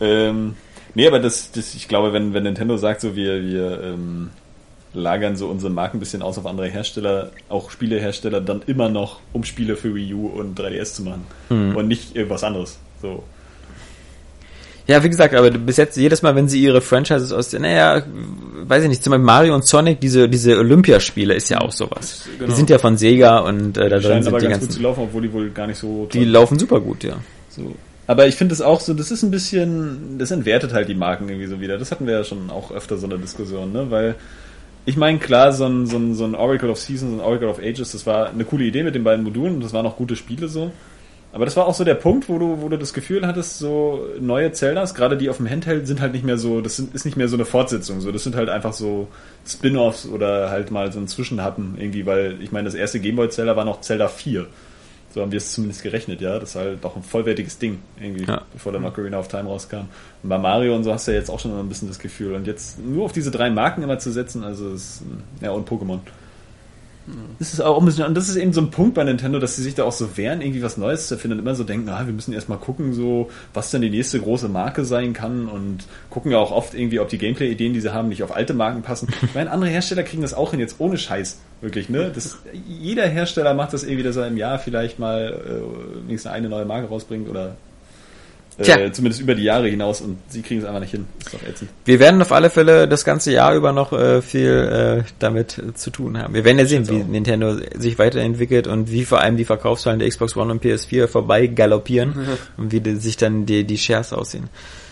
ähm, 0.00 0.54
nee, 0.94 1.08
aber 1.08 1.18
das, 1.18 1.50
das, 1.50 1.74
ich 1.74 1.88
glaube, 1.88 2.12
wenn, 2.12 2.34
wenn 2.34 2.44
Nintendo 2.44 2.76
sagt, 2.76 3.00
so 3.00 3.16
wir, 3.16 3.42
wir 3.42 3.82
ähm, 3.82 4.30
lagern 4.94 5.36
so 5.36 5.48
unsere 5.48 5.72
Marken 5.72 5.96
ein 5.96 6.00
bisschen 6.00 6.22
aus 6.22 6.38
auf 6.38 6.46
andere 6.46 6.68
Hersteller, 6.68 7.32
auch 7.48 7.72
Spielehersteller, 7.72 8.40
dann 8.40 8.62
immer 8.68 8.90
noch, 8.90 9.18
um 9.32 9.42
Spiele 9.42 9.74
für 9.74 9.92
Wii 9.96 10.14
U 10.14 10.28
und 10.28 10.56
3DS 10.56 10.94
zu 10.94 11.02
machen. 11.02 11.26
Mhm. 11.48 11.74
Und 11.74 11.88
nicht 11.88 12.14
irgendwas 12.14 12.44
anderes. 12.44 12.78
So. 13.02 13.24
Ja, 14.88 15.02
wie 15.02 15.08
gesagt, 15.08 15.34
aber 15.34 15.50
bis 15.50 15.78
jetzt 15.78 15.96
jedes 15.96 16.22
Mal, 16.22 16.36
wenn 16.36 16.48
sie 16.48 16.62
ihre 16.62 16.80
Franchises 16.80 17.32
aus, 17.32 17.52
naja, 17.52 18.02
weiß 18.64 18.84
ich 18.84 18.88
nicht, 18.88 19.02
zum 19.02 19.10
Beispiel 19.10 19.24
Mario 19.24 19.54
und 19.54 19.64
Sonic, 19.64 20.00
diese 20.00 20.28
diese 20.28 20.58
Olympiaspiele 20.58 21.34
ist 21.34 21.48
ja 21.48 21.60
auch 21.60 21.72
sowas. 21.72 22.28
Genau. 22.38 22.50
Die 22.50 22.56
sind 22.56 22.70
ja 22.70 22.78
von 22.78 22.96
Sega 22.96 23.38
und 23.38 23.76
äh, 23.76 23.88
da 23.88 23.98
drin 23.98 24.22
sind 24.22 24.32
aber 24.32 24.38
die 24.38 24.46
ganz 24.46 24.60
ganzen. 24.60 24.68
Gut 24.68 24.76
zu 24.76 24.82
laufen, 24.82 25.00
obwohl 25.02 25.22
die 25.22 25.32
wohl 25.32 25.50
gar 25.50 25.66
nicht 25.66 25.78
so. 25.78 26.08
Die 26.12 26.24
laufen 26.24 26.58
super 26.58 26.80
gut, 26.80 27.02
ja. 27.02 27.16
So. 27.48 27.74
Aber 28.06 28.28
ich 28.28 28.36
finde 28.36 28.54
es 28.54 28.60
auch 28.60 28.80
so, 28.80 28.94
das 28.94 29.10
ist 29.10 29.24
ein 29.24 29.32
bisschen, 29.32 30.18
das 30.18 30.30
entwertet 30.30 30.72
halt 30.72 30.88
die 30.88 30.94
Marken 30.94 31.28
irgendwie 31.28 31.48
so 31.48 31.60
wieder. 31.60 31.76
Das 31.78 31.90
hatten 31.90 32.06
wir 32.06 32.14
ja 32.14 32.24
schon 32.24 32.50
auch 32.50 32.70
öfter 32.70 32.96
so 32.96 33.06
eine 33.06 33.18
Diskussion, 33.18 33.72
ne? 33.72 33.90
Weil 33.90 34.14
ich 34.84 34.96
meine, 34.96 35.18
klar, 35.18 35.52
so 35.52 35.66
ein, 35.66 35.86
so, 35.86 35.96
ein, 35.96 36.14
so 36.14 36.24
ein 36.24 36.36
Oracle 36.36 36.70
of 36.70 36.78
Seasons 36.78 37.14
und 37.14 37.20
Oracle 37.20 37.48
of 37.48 37.58
Ages, 37.58 37.90
das 37.90 38.06
war 38.06 38.30
eine 38.30 38.44
coole 38.44 38.64
Idee 38.64 38.84
mit 38.84 38.94
den 38.94 39.02
beiden 39.02 39.24
Modulen 39.24 39.56
und 39.56 39.64
das 39.64 39.72
waren 39.72 39.84
auch 39.84 39.96
gute 39.96 40.14
Spiele 40.14 40.46
so. 40.46 40.70
Aber 41.36 41.44
das 41.44 41.54
war 41.54 41.66
auch 41.66 41.74
so 41.74 41.84
der 41.84 41.96
Punkt, 41.96 42.30
wo 42.30 42.38
du, 42.38 42.62
wo 42.62 42.70
du 42.70 42.78
das 42.78 42.94
Gefühl 42.94 43.26
hattest, 43.26 43.58
so 43.58 44.06
neue 44.18 44.52
Zeldas, 44.52 44.94
gerade 44.94 45.18
die 45.18 45.28
auf 45.28 45.36
dem 45.36 45.50
Handheld, 45.50 45.86
sind 45.86 46.00
halt 46.00 46.14
nicht 46.14 46.24
mehr 46.24 46.38
so, 46.38 46.62
das 46.62 46.76
sind, 46.76 46.94
ist 46.94 47.04
nicht 47.04 47.18
mehr 47.18 47.28
so 47.28 47.36
eine 47.36 47.44
Fortsetzung, 47.44 48.00
so, 48.00 48.10
das 48.10 48.24
sind 48.24 48.34
halt 48.36 48.48
einfach 48.48 48.72
so 48.72 49.08
Spin-offs 49.46 50.08
oder 50.08 50.48
halt 50.48 50.70
mal 50.70 50.90
so 50.92 50.98
ein 50.98 51.08
Zwischenhappen 51.08 51.74
irgendwie, 51.76 52.06
weil 52.06 52.38
ich 52.40 52.52
meine, 52.52 52.64
das 52.64 52.74
erste 52.74 53.00
Gameboy 53.00 53.28
Zelda 53.28 53.54
war 53.54 53.66
noch 53.66 53.82
Zelda 53.82 54.08
4. 54.08 54.46
So 55.12 55.20
haben 55.20 55.30
wir 55.30 55.36
es 55.36 55.52
zumindest 55.52 55.82
gerechnet, 55.82 56.22
ja. 56.22 56.38
Das 56.38 56.50
ist 56.50 56.56
halt 56.56 56.82
doch 56.82 56.96
ein 56.96 57.02
vollwertiges 57.02 57.58
Ding, 57.58 57.80
irgendwie, 58.00 58.24
ja. 58.24 58.40
bevor 58.54 58.72
dann 58.72 58.86
Ocarina 58.86 59.18
of 59.18 59.28
Time 59.28 59.44
rauskam. 59.44 59.88
Und 60.22 60.30
bei 60.30 60.38
Mario 60.38 60.74
und 60.74 60.84
so 60.84 60.92
hast 60.94 61.06
du 61.06 61.10
ja 61.12 61.18
jetzt 61.18 61.30
auch 61.30 61.40
schon 61.40 61.52
ein 61.58 61.68
bisschen 61.68 61.88
das 61.88 61.98
Gefühl. 61.98 62.34
Und 62.34 62.46
jetzt 62.46 62.78
nur 62.78 63.04
auf 63.04 63.12
diese 63.12 63.30
drei 63.30 63.50
Marken 63.50 63.82
immer 63.82 63.98
zu 63.98 64.10
setzen, 64.10 64.42
also 64.42 64.70
ist, 64.70 65.02
ja, 65.42 65.50
und 65.50 65.68
Pokémon. 65.68 66.00
Das 67.38 67.52
ist 67.52 67.60
auch 67.60 67.78
ein 67.78 67.84
bisschen, 67.84 68.06
und 68.06 68.14
das 68.14 68.28
ist 68.28 68.36
eben 68.36 68.52
so 68.52 68.60
ein 68.60 68.70
Punkt 68.70 68.94
bei 68.94 69.04
Nintendo, 69.04 69.38
dass 69.38 69.56
sie 69.56 69.62
sich 69.62 69.74
da 69.74 69.84
auch 69.84 69.92
so 69.92 70.16
wehren, 70.16 70.40
irgendwie 70.40 70.62
was 70.62 70.76
Neues 70.76 71.06
zu 71.06 71.14
erfinden 71.14 71.38
und 71.38 71.44
immer 71.44 71.54
so 71.54 71.62
denken, 71.62 71.88
ah, 71.88 72.04
wir 72.04 72.12
müssen 72.12 72.32
erstmal 72.32 72.58
gucken, 72.58 72.92
so, 72.92 73.30
was 73.54 73.70
denn 73.70 73.82
die 73.82 73.90
nächste 73.90 74.18
große 74.20 74.48
Marke 74.48 74.84
sein 74.84 75.12
kann 75.12 75.46
und 75.48 75.86
gucken 76.10 76.32
ja 76.32 76.38
auch 76.38 76.50
oft 76.50 76.74
irgendwie, 76.74 76.98
ob 76.98 77.08
die 77.08 77.18
Gameplay-Ideen, 77.18 77.74
die 77.74 77.80
sie 77.80 77.92
haben, 77.92 78.08
nicht 78.08 78.22
auf 78.22 78.34
alte 78.34 78.54
Marken 78.54 78.82
passen. 78.82 79.08
Ich 79.22 79.34
meine, 79.34 79.50
andere 79.50 79.70
Hersteller 79.70 80.02
kriegen 80.02 80.22
das 80.22 80.34
auch 80.34 80.50
hin, 80.50 80.60
jetzt 80.60 80.76
ohne 80.78 80.98
Scheiß, 80.98 81.38
wirklich, 81.60 81.88
ne? 81.88 82.10
Das, 82.12 82.38
jeder 82.66 83.06
Hersteller 83.06 83.54
macht 83.54 83.72
das 83.72 83.84
irgendwie, 83.84 84.02
dass 84.02 84.16
er 84.16 84.26
im 84.26 84.36
Jahr 84.36 84.58
vielleicht 84.58 84.98
mal 84.98 85.32
äh, 85.32 86.06
wenigstens 86.06 86.32
eine 86.32 86.48
neue 86.48 86.64
Marke 86.64 86.88
rausbringt 86.88 87.28
oder 87.28 87.56
äh, 88.58 88.90
zumindest 88.92 89.20
über 89.20 89.34
die 89.34 89.42
Jahre 89.42 89.68
hinaus 89.68 90.00
und 90.00 90.18
sie 90.28 90.42
kriegen 90.42 90.60
es 90.60 90.66
einfach 90.66 90.80
nicht 90.80 90.90
hin. 90.90 91.06
ist 91.18 91.34
doch 91.34 91.42
ätzend. 91.42 91.70
Wir 91.84 92.00
werden 92.00 92.22
auf 92.22 92.32
alle 92.32 92.48
Fälle 92.48 92.88
das 92.88 93.04
ganze 93.04 93.32
Jahr 93.32 93.54
über 93.54 93.72
noch 93.72 93.92
äh, 93.92 94.22
viel 94.22 95.02
äh, 95.04 95.10
damit 95.18 95.62
zu 95.74 95.90
tun 95.90 96.18
haben. 96.18 96.34
Wir 96.34 96.44
werden 96.44 96.58
ja 96.58 96.64
sehen, 96.64 96.88
wie. 96.88 97.04
Nintendo 97.04 97.56
sich 97.76 97.98
weiterentwickelt 97.98 98.66
und 98.66 98.90
wie 98.90 99.04
vor 99.04 99.20
allem 99.20 99.36
die 99.36 99.44
Verkaufszahlen 99.44 99.98
der 99.98 100.08
Xbox 100.08 100.36
One 100.36 100.52
und 100.52 100.64
PS4 100.64 101.06
vorbei 101.06 101.46
galoppieren 101.46 102.10
mhm. 102.10 102.38
und 102.62 102.72
wie 102.72 102.80
die, 102.80 102.96
sich 102.96 103.16
dann 103.16 103.46
die, 103.46 103.64
die 103.64 103.78
Shares 103.78 104.12
aussehen. 104.12 104.48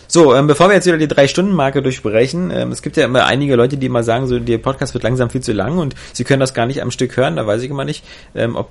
So, 0.06 0.34
ähm, 0.34 0.46
bevor 0.46 0.68
wir 0.68 0.74
jetzt 0.74 0.86
wieder 0.86 0.98
die 0.98 1.08
drei-Stunden-Marke 1.08 1.82
durchbrechen, 1.82 2.50
ähm, 2.50 2.70
es 2.70 2.82
gibt 2.82 2.96
ja 2.96 3.06
immer 3.06 3.24
einige 3.24 3.56
Leute, 3.56 3.78
die 3.78 3.88
mal 3.88 4.04
sagen, 4.04 4.26
so 4.26 4.38
der 4.38 4.58
Podcast 4.58 4.92
wird 4.94 5.04
langsam 5.04 5.30
viel 5.30 5.40
zu 5.40 5.52
lang 5.52 5.78
und 5.78 5.94
sie 6.12 6.24
können 6.24 6.40
das 6.40 6.54
gar 6.54 6.66
nicht 6.66 6.82
am 6.82 6.90
Stück 6.90 7.16
hören, 7.16 7.36
da 7.36 7.46
weiß 7.46 7.62
ich 7.62 7.70
immer 7.70 7.84
nicht, 7.84 8.04
ähm, 8.34 8.56
ob 8.56 8.68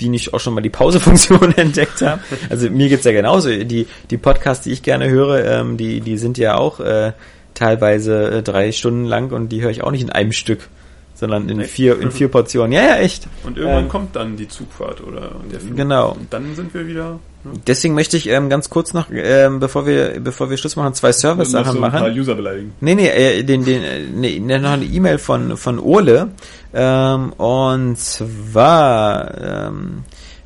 die 0.00 0.08
nicht 0.08 0.34
auch 0.34 0.40
schon 0.40 0.54
mal 0.54 0.60
die 0.60 0.70
Pausefunktion 0.70 1.52
entdeckt 1.56 2.02
haben. 2.02 2.20
Also 2.50 2.68
mir 2.70 2.88
geht's 2.88 3.04
ja 3.04 3.12
genauso. 3.12 3.48
Die, 3.50 3.86
die 4.10 4.16
Podcasts, 4.16 4.64
die 4.64 4.72
ich 4.72 4.82
gerne 4.82 5.08
höre, 5.08 5.44
ähm, 5.44 5.76
die, 5.76 6.00
die 6.00 6.18
sind 6.18 6.38
ja 6.38 6.56
auch 6.56 6.80
äh, 6.80 7.12
teilweise 7.54 8.30
äh, 8.30 8.42
drei 8.42 8.72
Stunden 8.72 9.04
lang 9.04 9.30
und 9.32 9.48
die 9.50 9.62
höre 9.62 9.70
ich 9.70 9.82
auch 9.84 9.90
nicht 9.90 10.02
in 10.02 10.10
einem 10.10 10.32
Stück. 10.32 10.68
sondern 11.14 11.48
in 11.48 11.60
Echt? 11.60 11.70
vier, 11.70 12.00
in 12.00 12.10
vier 12.10 12.26
Portionen. 12.28 12.72
Ja, 12.72 12.82
ja, 12.82 12.96
echt. 12.96 13.28
Und 13.44 13.56
irgendwann 13.56 13.84
Ähm, 13.84 13.88
kommt 13.88 14.16
dann 14.16 14.36
die 14.36 14.48
Zugfahrt 14.48 15.00
oder 15.00 15.30
der 15.50 15.60
Flug. 15.60 15.76
Genau. 15.76 16.12
Und 16.12 16.32
dann 16.32 16.54
sind 16.56 16.74
wir 16.74 16.86
wieder. 16.88 17.20
Deswegen 17.66 17.94
möchte 17.94 18.16
ich 18.16 18.28
ähm, 18.28 18.48
ganz 18.48 18.70
kurz 18.70 18.94
noch, 18.94 19.08
ähm, 19.12 19.60
bevor 19.60 19.86
wir, 19.86 20.18
bevor 20.20 20.48
wir 20.48 20.56
Schluss 20.56 20.76
machen, 20.76 20.94
zwei 20.94 21.12
Service-Sachen 21.12 21.72
so 21.72 21.84
ein 21.84 21.90
paar 21.92 22.00
machen. 22.00 22.18
User 22.18 22.34
beleidigen. 22.34 22.72
Nee, 22.80 22.94
nee, 22.94 23.08
äh, 23.08 23.42
den, 23.42 23.64
den, 23.64 23.82
äh, 23.82 24.00
nee, 24.00 24.38
noch 24.40 24.70
eine 24.70 24.84
E-Mail 24.84 25.18
von, 25.18 25.56
von 25.58 25.78
Ole. 25.78 26.28
Ähm, 26.72 27.32
und 27.34 27.98
zwar, 27.98 29.66
ähm, 29.68 30.04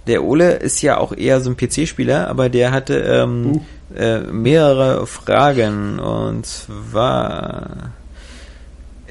der 0.08 0.24
Ole 0.24 0.54
ist 0.54 0.82
ja 0.82 0.98
auch 0.98 1.16
eher 1.16 1.40
so 1.40 1.50
ein 1.50 1.56
PC-Spieler, 1.56 2.28
aber 2.28 2.48
der 2.48 2.72
hatte 2.72 2.98
ähm, 2.98 3.60
äh, 3.96 4.18
mehrere 4.18 5.06
Fragen. 5.06 6.00
Und 6.00 6.46
zwar, 6.46 7.92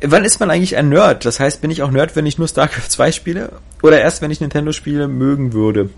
wann 0.01 0.25
ist 0.25 0.41
man 0.41 0.51
eigentlich 0.51 0.75
ein 0.75 0.89
Nerd? 0.89 1.23
Das 1.23 1.39
heißt, 1.39 1.61
bin 1.61 1.71
ich 1.71 1.83
auch 1.83 1.91
Nerd, 1.91 2.17
wenn 2.17 2.25
ich 2.25 2.37
nur 2.37 2.49
StarCraft 2.49 2.89
2 2.89 3.11
spiele? 3.13 3.51
Oder 3.81 4.01
erst, 4.01 4.21
wenn 4.21 4.31
ich 4.31 4.41
Nintendo-Spiele 4.41 5.07
mögen 5.07 5.53
würde? 5.53 5.89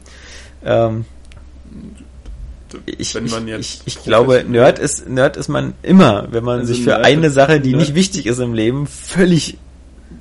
Ähm, 0.64 1.06
ich, 2.86 3.16
Wenn 3.16 3.28
man 3.28 3.48
ich, 3.48 3.54
jetzt 3.54 3.84
ich, 3.86 4.04
glaube, 4.04 4.46
Nerd 4.48 4.78
ist, 4.80 5.08
Nerd 5.10 5.38
ist 5.38 5.48
man 5.48 5.74
immer, 5.82 6.28
wenn 6.32 6.44
man 6.44 6.60
Also 6.60 6.74
sich 6.74 6.84
für 6.84 6.92
Nerd 6.92 7.06
eine 7.06 7.30
Sache, 7.32 7.60
die 7.60 7.72
Nerd- 7.72 7.80
nicht 7.82 7.96
wichtig 7.96 8.26
ist 8.26 8.40
im 8.40 8.54
Leben, 8.54 8.86
völlig 8.86 9.58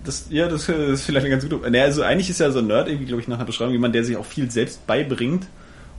Das, 0.05 0.27
ja, 0.31 0.49
das 0.49 0.69
ist 0.69 1.03
vielleicht 1.03 1.27
eine 1.27 1.31
ganz 1.31 1.47
gute. 1.47 1.71
Naja, 1.71 1.85
also 1.85 2.03
eigentlich 2.03 2.31
ist 2.31 2.41
ja 2.41 2.51
so 2.51 2.61
ein 2.61 2.67
Nerd 2.67 2.89
irgendwie, 2.89 3.07
glaube 3.07 3.21
ich, 3.21 3.29
nach 3.29 3.37
einer 3.37 3.45
Beschreibung 3.45 3.73
jemand, 3.73 3.95
der 3.95 4.05
sich 4.05 4.17
auch 4.17 4.25
viel 4.25 4.51
selbst 4.51 4.87
beibringt 4.87 5.47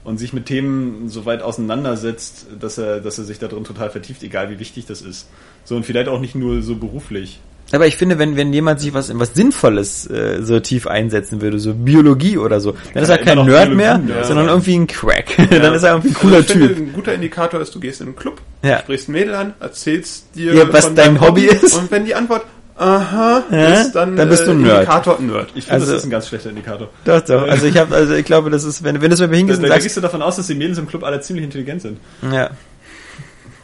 und 0.02 0.18
sich 0.18 0.32
mit 0.32 0.46
Themen 0.46 1.08
so 1.08 1.24
weit 1.24 1.42
auseinandersetzt, 1.42 2.46
dass 2.58 2.78
er, 2.78 3.00
dass 3.00 3.18
er 3.18 3.24
sich 3.24 3.38
da 3.38 3.46
drin 3.46 3.64
total 3.64 3.90
vertieft, 3.90 4.22
egal 4.22 4.50
wie 4.50 4.58
wichtig 4.58 4.86
das 4.86 5.02
ist. 5.02 5.28
So 5.64 5.76
und 5.76 5.84
vielleicht 5.84 6.08
auch 6.08 6.20
nicht 6.20 6.34
nur 6.34 6.62
so 6.62 6.74
beruflich. 6.74 7.40
Aber 7.72 7.86
ich 7.86 7.96
finde, 7.96 8.18
wenn, 8.18 8.36
wenn 8.36 8.52
jemand 8.52 8.80
sich 8.80 8.92
was 8.94 9.10
in 9.10 9.20
was 9.20 9.34
Sinnvolles 9.34 10.08
äh, 10.10 10.42
so 10.42 10.58
tief 10.60 10.86
einsetzen 10.86 11.40
würde, 11.40 11.58
so 11.58 11.72
Biologie 11.74 12.36
oder 12.38 12.60
so, 12.60 12.74
dann 12.94 13.02
ist 13.04 13.08
er 13.08 13.18
kein 13.18 13.36
Nerd 13.36 13.46
Biologie, 13.70 13.74
mehr, 13.76 14.00
ja. 14.08 14.24
sondern 14.24 14.48
irgendwie 14.48 14.74
ein 14.76 14.86
Crack. 14.86 15.36
dann 15.50 15.74
ist 15.74 15.82
er 15.84 15.92
irgendwie 15.92 16.08
ein 16.08 16.14
Also 16.16 16.20
cooler 16.20 16.40
ich 16.40 16.46
finde, 16.46 16.68
Typ. 16.68 16.76
Ein 16.78 16.92
guter 16.92 17.14
Indikator 17.14 17.60
ist, 17.60 17.74
du 17.74 17.80
gehst 17.80 18.00
in 18.00 18.08
einen 18.08 18.16
Club, 18.16 18.40
Ja. 18.62 18.78
sprichst 18.80 19.08
ein 19.08 19.12
Mädel 19.12 19.34
an, 19.34 19.54
erzählst 19.60 20.34
dir, 20.34 20.52
Ja, 20.54 20.72
was 20.72 20.86
von 20.86 20.94
dein 20.96 21.20
Hobby 21.20 21.42
ist. 21.46 21.76
Und 21.76 21.90
wenn 21.90 22.04
die 22.04 22.14
Antwort 22.14 22.44
aha 22.76 23.44
Ja, 23.50 23.66
ist, 23.82 23.92
dann, 23.92 24.16
dann 24.16 24.28
bist 24.30 24.46
du 24.46 24.50
äh, 24.50 24.54
ein 24.54 24.62
Nerd. 24.62 24.78
Indikator 24.84 25.20
Nerd. 25.20 25.48
Ich 25.54 25.64
finde, 25.64 25.74
Also- 25.80 25.92
das 25.92 26.00
ist 26.00 26.06
ein 26.06 26.10
ganz 26.10 26.28
schlechter 26.28 26.48
Indikator. 26.50 26.88
Doch, 27.04 27.20
doch. 27.20 27.42
Also 27.46 27.66
ich 27.66 27.76
habe, 27.76 27.94
also 27.94 28.14
ich 28.14 28.24
glaube, 28.24 28.50
das 28.50 28.64
ist, 28.64 28.82
wenn, 28.82 29.00
wenn 29.02 29.10
du 29.10 29.14
es 29.14 29.20
mir 29.20 29.28
Da, 29.28 29.36
hingehst 29.36 29.58
da, 29.58 29.62
und 29.62 29.68
da 29.68 29.74
sagst, 29.74 29.84
gehst 29.84 29.96
du 29.98 30.00
davon 30.00 30.22
aus, 30.22 30.36
dass 30.36 30.46
die 30.46 30.54
Mädels 30.54 30.78
im 30.78 30.88
Club 30.88 31.04
alle 31.04 31.20
ziemlich 31.20 31.44
intelligent 31.44 31.82
sind. 31.82 31.98
ja. 32.32 32.50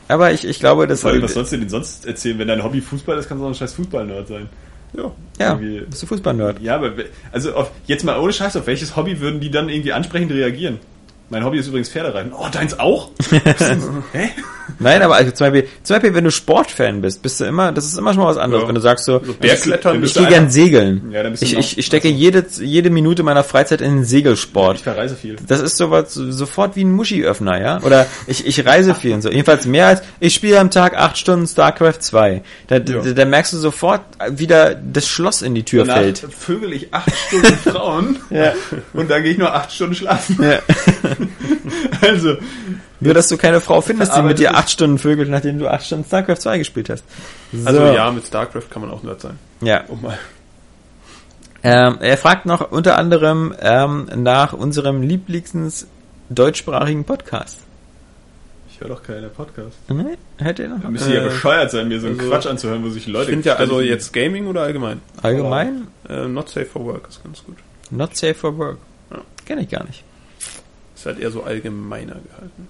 Aber 0.08 0.32
ich, 0.32 0.44
ich 0.44 0.58
glaube, 0.58 0.86
das 0.86 1.04
allem, 1.04 1.22
was 1.22 1.34
sollst 1.34 1.52
du 1.52 1.58
denn 1.58 1.68
sonst 1.68 2.06
erzählen? 2.06 2.38
Wenn 2.38 2.48
dein 2.48 2.62
Hobby 2.62 2.80
Fußball 2.80 3.18
ist, 3.18 3.28
kannst 3.28 3.42
du 3.42 3.46
auch 3.46 3.50
ein 3.50 3.54
scheiß 3.54 3.74
Fußball-Nerd 3.74 4.28
sein. 4.28 4.48
Ja. 4.96 5.12
ja, 5.38 5.54
bist 5.54 6.02
du 6.02 6.06
Fußball-Nerd. 6.06 6.60
Ja, 6.60 6.76
aber 6.76 6.92
also 7.32 7.54
auf, 7.54 7.70
jetzt 7.86 8.04
mal 8.04 8.18
ohne 8.18 8.32
Scheiß, 8.32 8.56
auf 8.56 8.66
welches 8.66 8.96
Hobby 8.96 9.20
würden 9.20 9.40
die 9.40 9.50
dann 9.50 9.68
irgendwie 9.68 9.92
ansprechend 9.92 10.32
reagieren? 10.32 10.78
Mein 11.28 11.44
Hobby 11.44 11.58
ist 11.58 11.66
übrigens 11.66 11.88
Pferdereiten. 11.88 12.32
Oh, 12.32 12.46
deins 12.52 12.78
auch? 12.78 13.10
Hä? 14.12 14.30
Nein, 14.78 15.02
aber 15.02 15.14
also 15.16 15.30
zum 15.32 15.46
Beispiel, 15.50 15.68
zum 15.82 15.94
Beispiel, 15.96 16.14
wenn 16.14 16.24
du 16.24 16.30
Sportfan 16.30 17.00
bist, 17.00 17.22
bist 17.22 17.40
du 17.40 17.44
immer, 17.44 17.72
das 17.72 17.84
ist 17.86 17.98
immer 17.98 18.12
schon 18.12 18.22
mal 18.22 18.28
was 18.28 18.36
anderes. 18.36 18.62
Ja. 18.62 18.68
Wenn 18.68 18.74
du 18.74 18.80
sagst 18.80 19.04
so, 19.06 19.20
So 19.24 19.32
Bergklettern 19.34 19.94
Dann 19.94 20.04
ich 20.04 20.12
du 20.12 20.20
gehe 20.20 20.28
gern 20.28 20.50
segeln. 20.50 21.10
Ja, 21.12 21.22
dann 21.22 21.32
bist 21.32 21.42
du 21.42 21.46
ich, 21.46 21.56
ich, 21.56 21.78
ich 21.78 21.86
stecke 21.86 22.08
jede, 22.08 22.44
jede 22.60 22.90
Minute 22.90 23.22
meiner 23.22 23.42
Freizeit 23.42 23.80
in 23.80 23.96
den 23.96 24.04
Segelsport. 24.04 24.76
Ich 24.78 24.82
verreise 24.82 25.16
viel. 25.16 25.36
Das 25.46 25.60
ist 25.60 25.76
sowas 25.76 26.14
sofort 26.14 26.76
wie 26.76 26.84
ein 26.84 26.92
Muschi-Öffner, 26.92 27.60
ja? 27.60 27.80
Oder 27.82 28.06
ich, 28.26 28.46
ich 28.46 28.64
reise 28.66 28.94
viel 28.94 29.14
und 29.14 29.22
so. 29.22 29.30
Jedenfalls 29.30 29.66
mehr 29.66 29.86
als, 29.86 30.02
ich 30.20 30.34
spiele 30.34 30.60
am 30.60 30.70
Tag 30.70 30.96
acht 30.96 31.16
Stunden 31.18 31.46
StarCraft 31.46 32.00
2. 32.00 32.42
Da, 32.68 32.78
da, 32.80 33.00
da 33.00 33.24
merkst 33.24 33.52
du 33.52 33.56
sofort 33.58 34.02
wieder 34.30 34.74
das 34.74 35.08
Schloss 35.08 35.42
in 35.42 35.54
die 35.54 35.64
Tür 35.64 35.84
Danach 35.84 36.02
fällt. 36.02 36.18
vögel 36.18 36.72
ich 36.72 36.92
acht 36.94 37.10
Stunden 37.16 37.46
Frauen 37.70 38.16
Ja. 38.30 38.52
und 38.92 39.10
dann 39.10 39.22
gehe 39.22 39.32
ich 39.32 39.38
nur 39.38 39.54
acht 39.54 39.72
Stunden 39.72 39.94
schlafen. 39.94 40.38
Ja. 40.42 40.58
Also, 42.00 42.36
Nur, 43.00 43.14
dass 43.14 43.28
du 43.28 43.36
keine 43.36 43.60
Frau 43.60 43.80
findest, 43.80 44.16
die 44.16 44.22
mit 44.22 44.38
dir 44.38 44.54
acht 44.56 44.70
Stunden 44.70 44.98
vögelt, 44.98 45.28
nachdem 45.28 45.58
du 45.58 45.68
acht 45.68 45.84
Stunden 45.86 46.04
StarCraft 46.04 46.36
2 46.36 46.58
gespielt 46.58 46.88
hast. 46.90 47.04
So. 47.52 47.66
Also 47.66 47.80
ja, 47.86 48.10
mit 48.10 48.26
StarCraft 48.26 48.70
kann 48.70 48.82
man 48.82 48.90
auch 48.90 49.02
Nerd 49.02 49.20
sein. 49.20 49.38
Ja. 49.60 49.84
Um 49.88 50.02
mal. 50.02 50.18
Ähm, 51.62 51.98
er 52.00 52.16
fragt 52.16 52.46
noch 52.46 52.70
unter 52.70 52.96
anderem 52.98 53.54
ähm, 53.60 54.08
nach 54.16 54.52
unserem 54.52 55.02
lieblings 55.02 55.86
deutschsprachigen 56.28 57.04
Podcast. 57.04 57.60
ich 58.70 58.80
höre 58.80 58.88
doch 58.88 59.02
keine 59.02 59.28
Podcasts. 59.28 59.76
Ne? 59.88 60.16
Hätte 60.38 60.64
er 60.64 60.68
noch? 60.70 60.80
Da 60.82 60.88
müsste 60.90 61.12
ja 61.14 61.22
Äh, 61.22 61.24
bescheuert 61.24 61.70
sein, 61.70 61.88
mir 61.88 61.98
so 62.00 62.06
einen 62.08 62.18
also- 62.20 62.30
Quatsch 62.30 62.46
anzuhören, 62.46 62.84
wo 62.84 62.88
sich 62.90 63.06
Ich 63.06 63.12
Leute... 63.12 63.30
finde 63.30 63.48
ja 63.48 63.56
also 63.56 63.80
jetzt 63.80 64.12
Gaming 64.12 64.46
oder 64.46 64.62
allgemein? 64.62 65.00
Allgemein? 65.22 65.88
Äh, 66.08 66.28
not 66.28 66.48
safe 66.48 66.66
for 66.66 66.84
work 66.84 67.08
ist 67.08 67.22
ganz 67.24 67.42
gut. 67.44 67.56
Not 67.90 68.16
safe 68.16 68.34
for 68.34 68.56
work. 68.58 68.78
Ja. 69.10 69.18
Kenne 69.44 69.62
ich 69.62 69.68
gar 69.68 69.84
nicht. 69.84 70.04
Halt 71.06 71.18
eher 71.20 71.30
so 71.30 71.42
allgemeiner 71.42 72.14
gehalten. 72.14 72.68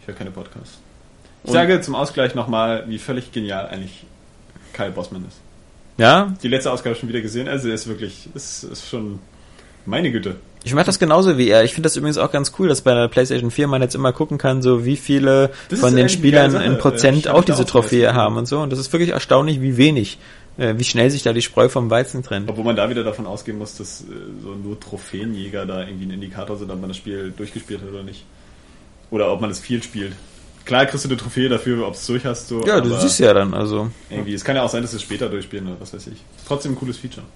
Ich 0.00 0.06
höre 0.06 0.14
keine 0.14 0.30
Podcasts. 0.30 0.78
Ich 1.42 1.48
Und- 1.48 1.54
sage 1.54 1.80
zum 1.80 1.94
Ausgleich 1.94 2.34
nochmal, 2.34 2.84
wie 2.88 2.98
völlig 2.98 3.32
genial 3.32 3.66
eigentlich 3.66 4.04
Kyle 4.72 4.90
Bossman 4.90 5.24
ist. 5.26 5.38
Ja, 5.96 6.34
Die 6.42 6.48
letzte 6.48 6.72
Ausgabe 6.72 6.96
schon 6.96 7.08
wieder 7.08 7.20
gesehen, 7.20 7.48
also 7.48 7.68
er 7.68 7.74
ist 7.74 7.86
wirklich, 7.86 8.28
ist, 8.34 8.64
ist 8.64 8.88
schon 8.88 9.20
meine 9.86 10.10
Güte. 10.10 10.36
Ich 10.64 10.74
mache 10.74 10.86
das 10.86 10.98
genauso 10.98 11.36
wie 11.38 11.48
er. 11.48 11.62
Ich 11.62 11.72
finde 11.74 11.86
das 11.88 11.96
übrigens 11.96 12.16
auch 12.18 12.32
ganz 12.32 12.52
cool, 12.58 12.68
dass 12.68 12.80
bei 12.80 12.94
der 12.94 13.06
PlayStation 13.08 13.50
4 13.50 13.66
man 13.68 13.82
jetzt 13.82 13.94
immer 13.94 14.12
gucken 14.12 14.38
kann, 14.38 14.62
so 14.62 14.84
wie 14.86 14.96
viele 14.96 15.50
Das 15.68 15.78
von 15.78 15.94
den 15.94 16.08
Spielern 16.08 16.54
in. 16.60 16.78
Prozent 16.78 17.28
auch 17.28 17.44
diese 17.44 17.66
Trophäe 17.66 18.14
haben 18.14 18.36
und 18.38 18.46
so. 18.46 18.60
Und 18.60 18.70
das 18.70 18.78
ist 18.78 18.90
wirklich 18.92 19.10
erstaunlich, 19.10 19.60
wie 19.60 19.76
wenig, 19.76 20.18
wie 20.56 20.84
schnell 20.84 21.10
sich 21.10 21.22
da 21.22 21.32
die 21.32 21.42
Spreu 21.42 21.68
vom 21.68 21.90
Weizen 21.90 22.22
trennt. 22.22 22.48
Obwohl 22.48 22.64
man 22.64 22.76
da 22.76 22.88
wieder 22.88 23.02
davon 23.02 23.26
ausgehen 23.26 23.58
muss, 23.58 23.76
dass 23.76 24.02
äh, 24.02 24.04
so 24.42 24.54
nur 24.54 24.78
Trophäenjäger 24.78 25.66
da 25.66 25.82
irgendwie 25.86 26.06
ein 26.06 26.12
Indikator 26.12 26.56
sind, 26.56 26.70
ob 26.70 26.80
man 26.80 26.88
das 26.88 26.96
Spiel 26.96 27.32
durchgespielt 27.36 27.80
hat 27.82 27.88
oder 27.88 28.02
nicht. 28.02 28.24
Oder 29.10 29.32
ob 29.32 29.40
man 29.40 29.50
es 29.50 29.60
viel 29.60 29.82
spielt. 29.82 30.12
Klar 30.64 30.86
kriegst 30.86 31.04
du 31.04 31.08
eine 31.08 31.18
Trophäe 31.18 31.48
dafür, 31.48 31.86
ob 31.86 31.94
es 31.94 32.06
durch 32.06 32.24
hast. 32.24 32.48
So, 32.48 32.64
Ja, 32.64 32.80
du 32.80 32.96
siehst 32.98 33.20
ja 33.20 33.34
dann, 33.34 33.52
also. 33.52 33.90
Irgendwie, 34.08 34.32
es 34.32 34.44
kann 34.44 34.56
ja 34.56 34.62
auch 34.62 34.70
sein, 34.70 34.82
dass 34.82 34.92
sie 34.92 34.96
es 34.96 35.02
später 35.02 35.28
durchspielen 35.28 35.66
oder 35.66 35.80
was 35.80 35.92
weiß 35.92 36.06
ich. 36.06 36.18
Trotzdem 36.46 36.72
ein 36.72 36.76
cooles 36.76 36.96
Feature. 36.96 37.26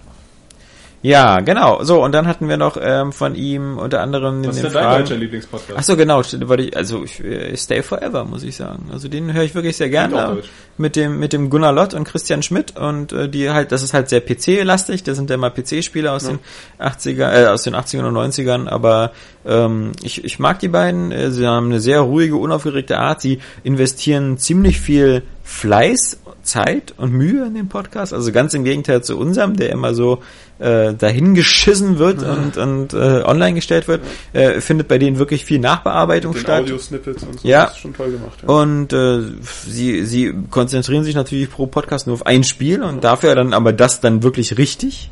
Ja, 1.01 1.39
genau. 1.41 1.83
So, 1.85 2.03
und 2.03 2.13
dann 2.13 2.27
hatten 2.27 2.49
wir 2.49 2.57
noch 2.57 2.77
ähm, 2.81 3.13
von 3.13 3.37
ihm 3.37 3.79
unter 3.79 4.01
anderem 4.01 4.45
Was 4.45 4.57
ist 4.57 4.65
den 4.65 4.73
denn 4.73 4.83
dein 4.83 4.99
deutscher 5.01 5.17
Lieblingspodcast? 5.17 5.79
Ach 5.79 5.83
so, 5.85 5.97
genau, 5.97 6.23
wollte 6.49 6.65
ich, 6.65 6.77
also 6.77 7.05
ich, 7.05 7.23
äh, 7.23 7.57
Stay 7.57 7.83
Forever, 7.83 8.25
muss 8.25 8.43
ich 8.43 8.57
sagen. 8.57 8.89
Also 8.93 9.07
den 9.09 9.33
höre 9.33 9.45
ich 9.45 9.55
wirklich 9.55 9.77
sehr 9.77 9.91
gerne. 9.91 10.39
Mit 10.77 10.97
dem, 10.97 11.19
mit 11.19 11.33
dem 11.33 11.51
Gunnar 11.51 11.73
Lott 11.73 11.95
und 11.95 12.05
Christian 12.05 12.43
Schmidt 12.43 12.77
und 12.77 13.13
äh, 13.13 13.29
die 13.29 13.51
halt, 13.51 13.71
das 13.73 13.83
ist 13.83 13.95
halt 13.95 14.09
sehr 14.09 14.21
PC-lastig, 14.21 15.03
das 15.05 15.17
sind 15.17 15.31
ja 15.31 15.37
mal 15.37 15.51
PC-Spieler 15.51 16.13
aus 16.13 16.25
Ja. 16.25 16.31
den 16.31 16.41
80er, 16.81 17.33
äh, 17.33 17.47
aus 17.47 17.63
den 17.63 17.75
80ern 17.75 18.05
und 18.05 18.17
90ern, 18.17 18.69
aber 18.69 19.13
ähm, 19.47 19.93
ich, 20.03 20.25
ich 20.25 20.39
mag 20.39 20.59
die 20.61 20.69
beiden, 20.69 21.11
äh, 21.13 21.31
sie 21.31 21.47
haben 21.47 21.67
eine 21.67 21.81
sehr 21.81 22.01
ruhige, 22.01 22.37
unaufgeregte 22.37 22.99
Art, 22.99 23.21
sie 23.21 23.41
investieren 23.65 24.39
ziemlich 24.39 24.81
viel 24.81 25.23
Fleiß, 25.43 26.21
Zeit 26.49 26.95
und 26.97 27.13
Mühe 27.13 27.47
in 27.47 27.55
den 27.55 27.69
Podcast, 27.69 28.13
also 28.13 28.33
ganz 28.33 28.55
im 28.55 28.65
Gegenteil 28.65 29.03
zu 29.03 29.19
unserem, 29.19 29.57
der 29.57 29.71
immer 29.71 29.95
so 29.95 30.23
äh, 30.59 30.95
dahingeschissen 30.95 31.99
wird 31.99 32.23
und, 32.23 32.57
und 32.57 32.95
äh, 32.95 33.23
online 33.25 33.55
gestellt 33.55 33.87
wird, 33.87 34.01
äh, 34.33 34.61
findet 34.61 34.89
bei 34.89 34.99
denen 34.99 35.19
wirklich 35.19 35.45
viel 35.45 35.59
Nachbearbeitung 35.59 36.33
Den 36.33 36.41
statt. 36.41 36.63
Audio-Snippets 36.63 37.23
und 37.23 37.41
so. 37.41 37.49
Ja. 37.49 37.67
Das 37.67 37.75
ist 37.75 37.81
schon 37.81 37.95
toll 37.95 38.13
gemacht. 38.13 38.39
Ja. 38.43 38.49
Und 38.49 38.93
äh, 38.93 39.21
sie, 39.67 40.05
sie 40.05 40.35
konzentrieren 40.51 41.05
sich 41.05 41.15
natürlich 41.15 41.51
pro 41.51 41.67
Podcast 41.67 42.07
nur 42.07 42.15
auf 42.15 42.27
ein 42.27 42.45
Spiel 42.45 42.83
und 42.83 43.05
dafür 43.05 43.35
dann 43.35 43.53
aber 43.53 43.73
das 43.73 44.01
dann 44.01 44.23
wirklich 44.23 44.59
richtig. 44.59 45.11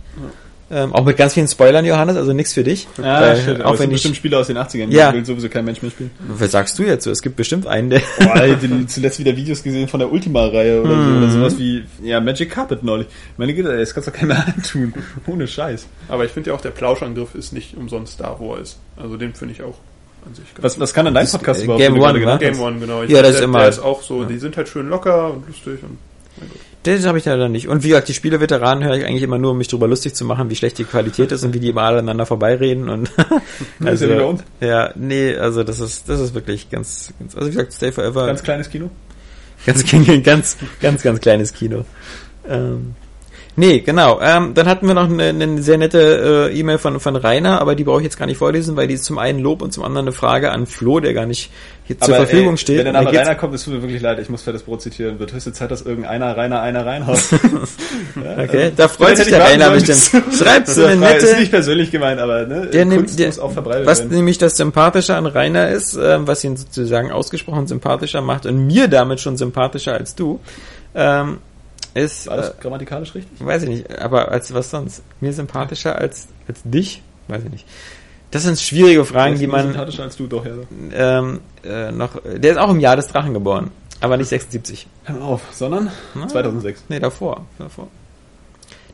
Ähm, 0.69 0.93
auch 0.95 1.05
mit 1.05 1.17
ganz 1.17 1.35
vielen 1.35 1.47
Spoilern, 1.47 1.85
Johannes, 1.85 2.17
also 2.17 2.33
nichts 2.33 2.53
für 2.53 2.65
dich. 2.65 2.89
Ja, 2.99 3.21
Weil, 3.21 3.37
shit, 3.37 3.49
aber 3.61 3.67
auch 3.67 3.71
wenn 3.73 3.79
sind 3.79 3.87
ich, 3.91 3.93
bestimmt 3.95 4.17
Spiele 4.17 4.37
aus 4.39 4.49
den 4.49 4.57
80ern, 4.59 4.89
Ja. 4.91 5.13
die 5.13 5.19
will 5.19 5.25
sowieso 5.25 5.49
kein 5.49 5.65
Mensch 5.65 5.81
mehr 5.81 5.93
spielen. 5.93 6.11
was 6.27 6.51
sagst 6.51 6.77
du 6.79 6.83
jetzt 6.83 7.05
so? 7.05 7.11
Es 7.13 7.23
gibt 7.23 7.37
bestimmt 7.37 7.69
einen, 7.69 7.89
der. 7.91 8.01
Boah, 8.19 8.41
den, 8.57 8.89
zuletzt 8.89 9.21
wieder 9.21 9.37
Videos 9.37 9.63
gesehen 9.63 9.87
von 9.87 10.01
der 10.01 10.11
Ultima-Reihe 10.11 10.83
oder 10.83 11.05
so, 11.05 11.11
oder 11.19 11.31
sowas 11.31 11.59
wie, 11.59 11.85
ja, 12.03 12.21
Magic 12.21 12.51
Carpet 12.51 12.83
neulich. 12.83 13.07
Meine 13.37 13.55
Güte, 13.55 13.77
das 13.79 13.95
kannst 13.95 14.09
du 14.09 14.11
doch 14.11 14.19
keiner 14.19 14.45
antun. 14.57 14.93
Ohne 15.29 15.47
Scheiß. 15.47 15.87
Aber 16.09 16.25
ich 16.25 16.33
finde 16.33 16.51
ja 16.51 16.57
auch, 16.57 16.61
der 16.61 16.71
Plauschangriff 16.71 17.37
ist 17.37 17.53
nicht 17.53 17.77
umsonst 17.77 18.19
da, 18.19 18.35
wo 18.41 18.55
er 18.55 18.63
ist. 18.63 18.81
Also 18.97 19.17
den 19.17 19.35
finde 19.35 19.55
ich 19.55 19.63
auch 19.63 19.77
an 20.27 20.35
sich 20.35 20.47
ganz 20.53 20.65
Was, 20.65 20.81
was 20.81 20.93
kann 20.93 21.05
denn 21.05 21.15
dein 21.15 21.29
Podcast 21.29 21.61
äh, 21.61 21.65
überhaupt? 21.65 21.81
Game 21.81 22.01
One, 22.01 22.39
Game? 22.41 22.59
One, 22.59 22.81
genau. 22.81 23.03
Ich 23.05 23.11
Ja, 23.11 23.19
das 23.23 23.31
der, 23.35 23.39
ist 23.39 23.45
immer- 23.45 23.61
Der 23.61 23.69
ist 23.69 23.79
auch 23.79 24.03
so, 24.03 24.25
die 24.25 24.39
sind 24.39 24.57
halt 24.57 24.69
schön 24.69 24.89
locker 24.89 25.33
und 25.33 25.47
lustig 25.47 25.79
und 25.85 25.99
mein 26.39 26.49
Gott. 26.49 26.59
Das 26.87 27.05
habe 27.05 27.19
ich 27.19 27.25
leider 27.25 27.49
nicht. 27.49 27.67
Und 27.67 27.83
wie 27.83 27.89
gesagt, 27.89 28.09
die 28.09 28.15
Spieleveteranen 28.15 28.85
höre 28.85 28.97
ich 28.97 29.05
eigentlich 29.05 29.25
immer 29.25 29.39
nur, 29.39 29.51
um 29.51 29.59
mich 29.59 29.67
drüber 29.67 29.89
lustig 29.89 30.15
zu 30.15 30.25
machen, 30.25 30.51
wie 30.51 30.55
schlecht 30.55 30.79
die 30.79 30.85
Qualität 30.85 31.33
ist 31.33 31.43
und 31.43 31.53
wie 31.53 31.59
die 31.59 31.71
immer 31.71 31.83
alle 31.83 31.99
aneinander 31.99 32.27
vorbeireden. 32.27 32.89
Und 32.89 33.11
ist 33.81 34.03
ja 34.61 34.93
nee, 34.95 35.35
also 35.37 35.65
das 35.65 35.81
ist, 35.81 36.09
das 36.09 36.21
ist 36.21 36.35
wirklich 36.35 36.71
ganz, 36.71 37.13
ganz 37.19 37.35
also 37.35 37.49
wie 37.49 37.53
gesagt, 37.53 37.73
Stay 37.73 37.91
Forever. 37.91 38.27
Ganz 38.27 38.43
kleines 38.43 38.71
Kino. 38.71 38.91
Ganz, 39.67 39.91
ganz, 39.91 40.07
ganz, 40.23 40.57
ganz, 40.81 41.03
ganz 41.03 41.21
kleines 41.21 41.53
Kino. 41.53 41.85
Ähm, 42.49 42.95
Nee, 43.59 43.81
genau. 43.81 44.21
Ähm, 44.21 44.53
dann 44.53 44.67
hatten 44.67 44.87
wir 44.87 44.95
noch 44.95 45.09
eine, 45.09 45.29
eine 45.31 45.63
sehr 45.63 45.79
nette 45.79 46.51
äh, 46.51 46.59
E-Mail 46.59 46.77
von, 46.77 47.01
von 47.01 47.17
Rainer, 47.17 47.61
aber 47.61 47.75
die 47.75 47.85
brauche 47.85 48.01
ich 48.01 48.05
jetzt 48.05 48.19
gar 48.19 48.27
nicht 48.27 48.37
vorlesen, 48.37 48.77
weil 48.77 48.87
die 48.87 48.95
ist 48.95 49.05
zum 49.05 49.17
einen 49.17 49.39
Lob 49.39 49.63
und 49.63 49.73
zum 49.73 49.83
anderen 49.83 50.07
eine 50.07 50.13
Frage 50.13 50.51
an 50.53 50.67
Flo, 50.67 51.01
der 51.01 51.15
gar 51.15 51.25
nicht 51.25 51.51
hier 51.85 51.99
zur 51.99 52.15
Aber, 52.15 52.27
Verfügung 52.27 52.53
ey, 52.53 52.59
steht. 52.59 52.79
Wenn 52.79 52.85
der 52.85 52.93
Name 52.93 53.13
Rainer 53.17 53.35
kommt, 53.35 53.55
es 53.55 53.65
tut 53.65 53.75
mir 53.75 53.83
wirklich 53.83 54.03
leid, 54.03 54.19
ich 54.19 54.29
muss 54.29 54.43
Fettes 54.43 54.65
Brot 54.65 54.83
zitieren. 54.83 55.19
Wird 55.19 55.33
höchste 55.33 55.53
Zeit, 55.55 55.71
dass 55.71 55.83
irgendeiner 55.83 56.37
Rainer 56.37 56.61
einer 56.61 56.85
reinhaut. 56.85 57.19
Okay, 58.39 58.73
da 58.75 58.89
freut 58.89 59.17
sich 59.17 59.29
der 59.29 59.43
Rainer 59.43 59.71
bestimmt. 59.71 60.11
Schreibt 60.35 60.69
so 60.69 60.85
eine 60.85 61.01
Das 61.01 61.23
Ist 61.23 61.31
nette, 61.31 61.41
nicht 61.41 61.51
persönlich 61.51 61.91
gemeint, 61.91 62.21
aber 62.21 62.47
ne, 62.47 62.67
der 62.67 62.85
nimmt, 62.85 63.01
Kunst 63.01 63.19
der, 63.19 63.27
muss 63.29 63.39
auch 63.39 63.53
verbreitet 63.53 63.87
was 63.87 64.01
werden. 64.01 64.15
nämlich 64.15 64.39
das 64.39 64.57
Sympathische 64.57 65.15
an 65.17 65.27
Rainer 65.27 65.69
ist, 65.69 65.99
ähm, 66.01 66.27
was 66.27 66.43
ihn 66.45 66.57
sozusagen 66.57 67.11
ausgesprochen 67.11 67.67
sympathischer 67.67 68.21
macht 68.21 68.47
und 68.47 68.67
mir 68.67 68.89
damit 68.89 69.21
schon 69.21 69.37
sympathischer 69.37 69.95
als 69.95 70.15
du, 70.15 70.41
ähm, 70.95 71.39
ist, 71.97 72.27
War 72.27 72.35
äh, 72.35 72.43
das 72.43 72.61
grammatikalisch 72.61 73.15
richtig? 73.15 73.45
weiß 73.45 73.63
ich 73.65 73.69
nicht, 73.69 73.99
aber 73.99 74.31
als 74.31 74.53
was 74.55 74.71
sonst? 74.71 75.03
Mir 75.21 75.33
sympathischer 75.33 75.97
als, 75.99 76.29
als 76.49 76.61
dich? 76.65 77.03
Weiß 77.29 77.43
ich 77.45 77.51
nicht. 77.51 77.67
Das 78.31 78.43
sind 78.43 78.59
schwierige 78.59 79.05
Fragen, 79.05 79.39
die 79.39 79.47
man 79.47 79.69
sympathischer 79.69 80.03
als 80.03 80.17
du, 80.17 80.27
doch, 80.27 80.45
ja. 80.45 80.53
ähm, 80.93 81.41
äh, 81.65 81.91
noch. 81.93 82.21
Der 82.25 82.53
ist 82.53 82.59
auch 82.59 82.71
im 82.71 82.81
Jahr 82.81 82.97
des 82.97 83.09
Drachen 83.09 83.33
geboren, 83.35 83.71
aber 84.01 84.17
nicht 84.17 84.29
76. 84.29 84.87
Hör 85.05 85.23
auf, 85.23 85.43
sondern 85.53 85.91
Na? 86.15 86.29
2006. 86.29 86.85
Nee, 86.89 86.99
davor, 87.01 87.47
davor. 87.59 87.89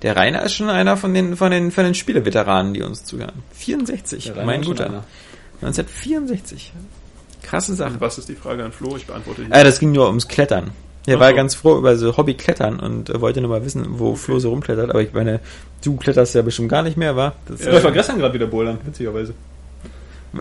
Der 0.02 0.16
Rainer 0.16 0.42
ist 0.42 0.55
schon 0.55 0.68
einer 0.68 0.97
von 0.97 1.14
den 1.14 1.36
von 1.36 1.50
den 1.50 1.70
von 1.70 1.84
den 1.84 1.94
Spieleveteranen, 1.94 2.74
die 2.74 2.82
uns 2.82 3.05
zuhören. 3.05 3.42
64, 3.52 4.24
Der 4.24 4.36
Rainer 4.36 4.47
mein 4.47 4.60
ist 4.60 4.66
schon 4.66 4.74
guter. 4.76 4.86
einer. 4.86 5.05
1964. 5.62 6.72
Krasse 7.42 7.74
Sache. 7.74 7.94
Und 7.94 8.00
was 8.00 8.18
ist 8.18 8.28
die 8.28 8.34
Frage 8.34 8.64
an 8.64 8.72
Flo? 8.72 8.97
Ich 8.97 9.06
beantworte 9.06 9.44
die. 9.44 9.50
Äh, 9.50 9.64
das 9.64 9.78
ging 9.78 9.92
nur 9.92 10.06
ums 10.08 10.28
Klettern. 10.28 10.70
Er 11.06 11.18
war 11.20 11.31
so. 11.31 11.36
ganz 11.36 11.55
froh 11.55 11.78
über 11.78 11.97
so 11.97 12.16
Hobby-Klettern 12.16 12.78
und 12.78 13.10
äh, 13.10 13.20
wollte 13.20 13.40
nur 13.40 13.50
mal 13.50 13.64
wissen, 13.64 13.84
wo 13.98 14.14
Flo 14.14 14.39
so 14.39 14.50
rumklettert. 14.50 14.90
Aber 14.90 15.02
ich 15.02 15.12
meine, 15.12 15.40
du 15.84 15.97
kletterst 15.97 16.34
ja 16.34 16.42
bestimmt 16.42 16.68
gar 16.68 16.82
nicht 16.82 16.97
mehr, 16.97 17.16
wa? 17.16 17.32
Das, 17.47 17.64
Ja, 17.64 17.72
ich 17.76 17.84
war 17.84 17.90
gestern 17.92 18.18
gerade 18.18 18.34
wieder 18.34 18.47
bouldern, 18.47 18.78
witzigerweise. 18.84 19.34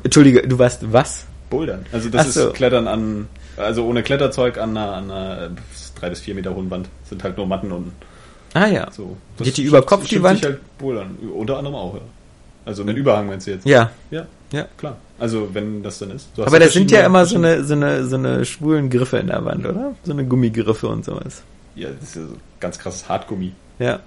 Entschuldige, 0.03 0.48
du 0.48 0.57
warst 0.59 0.91
was? 0.91 1.25
Bouldern. 1.49 1.85
Also 1.91 2.09
das 2.09 2.33
so. 2.33 2.48
ist 2.49 2.53
Klettern 2.53 2.88
an, 2.88 3.27
also 3.57 3.85
ohne 3.85 4.03
Kletterzeug 4.03 4.57
an 4.57 4.77
einer, 4.77 4.93
an 4.93 5.11
einer 5.11 5.49
drei 5.99 6.09
bis 6.09 6.19
vier 6.22 6.35
Meter 6.35 6.56
hohen 6.56 6.69
Wand. 6.72 6.88
Sind 7.09 7.23
halt 7.23 7.38
nur 7.38 7.45
Matten 7.48 7.72
und 7.72 7.91
Ah 8.53 8.67
ja. 8.67 8.91
so. 8.91 9.17
Geht 9.40 9.57
die 9.57 9.64
über 9.64 9.81
Kopf, 9.81 10.07
die 10.07 10.22
Wand? 10.23 10.40
sich 10.40 10.45
halt 10.48 10.59
Bouldern. 10.77 11.17
Unter 11.35 11.57
anderem 11.57 11.75
auch, 11.75 11.95
ja. 11.95 12.01
Also 12.65 12.83
einen 12.83 12.95
Überhang 12.95 13.27
meinst 13.27 13.48
du 13.48 13.51
jetzt? 13.51 13.65
Ja. 13.65 13.91
Ja, 14.11 14.25
Ja. 14.51 14.65
klar. 14.77 14.98
Also 15.22 15.50
wenn 15.53 15.83
das 15.83 16.00
dann 16.00 16.09
ist. 16.09 16.30
Aber 16.40 16.58
das 16.58 16.74
sind 16.74 16.90
ja 16.90 17.06
immer 17.06 17.27
so 17.27 17.35
eine, 17.35 17.64
so 17.64 17.75
eine, 17.75 18.06
so 18.08 18.16
eine 18.16 18.43
schwulen 18.43 18.90
Griffe 18.90 19.17
in 19.17 19.27
der 19.27 19.45
Wand, 19.45 19.67
oder? 19.67 19.93
So 20.03 20.14
eine 20.14 20.25
Gummigriffe 20.25 20.88
und 20.88 21.06
sowas. 21.06 21.43
Ja, 21.75 21.90
das 21.90 22.09
ist 22.09 22.16
ja 22.16 22.22
so 22.24 22.33
ganz 22.59 22.80
krasses 22.80 23.08
Hartgummi. 23.08 23.51
Ja. 23.77 24.00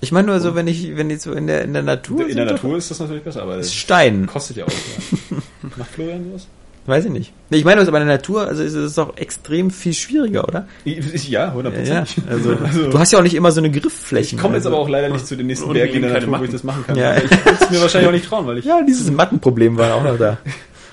Ich 0.00 0.12
meine 0.12 0.28
nur 0.28 0.40
so, 0.40 0.54
wenn 0.54 0.66
ich, 0.66 0.96
wenn 0.96 1.10
die 1.10 1.16
so 1.16 1.32
in 1.32 1.46
der, 1.46 1.62
in 1.62 1.74
der 1.74 1.82
Natur 1.82 2.22
In 2.22 2.36
der 2.36 2.46
sind, 2.46 2.54
Natur 2.54 2.78
ist 2.78 2.90
das 2.90 3.00
natürlich 3.00 3.22
besser, 3.22 3.42
aber 3.42 3.58
das 3.58 3.66
ist 3.66 3.74
Stein. 3.74 4.26
kostet 4.26 4.56
ja 4.56 4.64
auch. 4.64 4.68
Ja. 4.70 5.36
Macht 5.76 5.90
Florian 5.90 6.24
sowas? 6.24 6.46
Weiß 6.86 7.04
ich 7.04 7.10
nicht. 7.10 7.32
Ich 7.50 7.64
meine, 7.64 7.80
das 7.80 7.88
aber 7.88 8.00
in 8.00 8.06
der 8.06 8.16
Natur, 8.16 8.46
also 8.46 8.62
ist 8.62 8.74
es 8.74 8.94
doch 8.94 9.16
extrem 9.16 9.70
viel 9.70 9.92
schwieriger, 9.92 10.46
oder? 10.46 10.66
Ja, 10.84 10.94
Ja, 11.28 11.54
100%. 11.54 11.82
ja. 11.84 12.04
Also, 12.28 12.54
du 12.90 12.98
hast 12.98 13.12
ja 13.12 13.18
auch 13.18 13.22
nicht 13.24 13.34
immer 13.34 13.50
so 13.52 13.60
eine 13.60 13.70
Grifffläche. 13.70 14.36
Ich 14.36 14.40
komme 14.40 14.54
jetzt 14.54 14.66
also. 14.66 14.76
aber 14.76 14.84
auch 14.84 14.88
leider 14.88 15.08
nicht 15.08 15.26
zu 15.26 15.36
den 15.36 15.46
nächsten 15.48 15.72
Bergen 15.72 15.94
in 15.94 16.02
der 16.02 16.12
Natur, 16.12 16.28
wo 16.28 16.34
ich 16.34 16.40
Matten. 16.40 16.52
das 16.52 16.64
machen 16.64 16.84
kann. 16.86 16.96
Ja. 16.96 17.16
Ich 17.16 17.30
würde 17.30 17.58
es 17.60 17.70
mir 17.70 17.80
wahrscheinlich 17.80 18.08
auch 18.08 18.12
nicht 18.14 18.26
trauen, 18.26 18.46
weil 18.46 18.58
ich. 18.58 18.64
Ja, 18.64 18.80
dieses 18.86 19.10
Mattenproblem 19.10 19.76
war 19.76 19.94
auch 19.94 20.04
noch 20.04 20.18
da. 20.18 20.38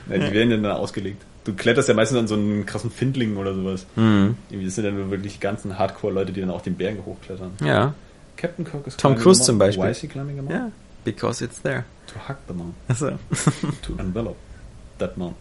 Ja, 0.09 0.17
die 0.17 0.33
werden 0.33 0.51
ja 0.51 0.57
dann 0.57 0.65
ausgelegt. 0.73 1.21
Du 1.45 1.53
kletterst 1.53 1.87
ja 1.87 1.93
meistens 1.93 2.17
an 2.19 2.27
so 2.27 2.35
einen 2.35 2.65
krassen 2.65 2.91
Findling 2.91 3.37
oder 3.37 3.53
sowas. 3.55 3.85
Hm. 3.95 4.35
Irgendwie, 4.49 4.65
Das 4.65 4.75
sind 4.75 4.83
dann 4.83 5.09
wirklich 5.11 5.35
die 5.35 5.39
ganzen 5.39 5.79
Hardcore-Leute, 5.79 6.33
die 6.33 6.41
dann 6.41 6.49
auch 6.49 6.61
den 6.61 6.75
Bergen 6.75 7.05
hochklettern. 7.05 7.51
Ja. 7.63 7.93
Captain 8.35 8.65
Kirk 8.65 8.85
ist 8.85 8.99
Tom 8.99 9.15
Cruise 9.15 9.41
zum. 9.43 9.57
Beispiel. 9.57 9.85
Why 9.85 9.91
is 9.91 9.99
he 9.99 10.07
climbing 10.07 10.39
a 10.39 10.41
mountain? 10.41 10.59
Ja. 10.65 10.71
Because 11.05 11.41
it's 11.41 11.61
there. 11.61 11.85
To 12.07 12.15
hug 12.27 12.35
the 12.49 12.53
mountain. 12.53 12.75
Achso. 12.89 13.11
To 13.87 13.93
envelop 13.97 14.35
that 14.99 15.15
mountain. 15.17 15.37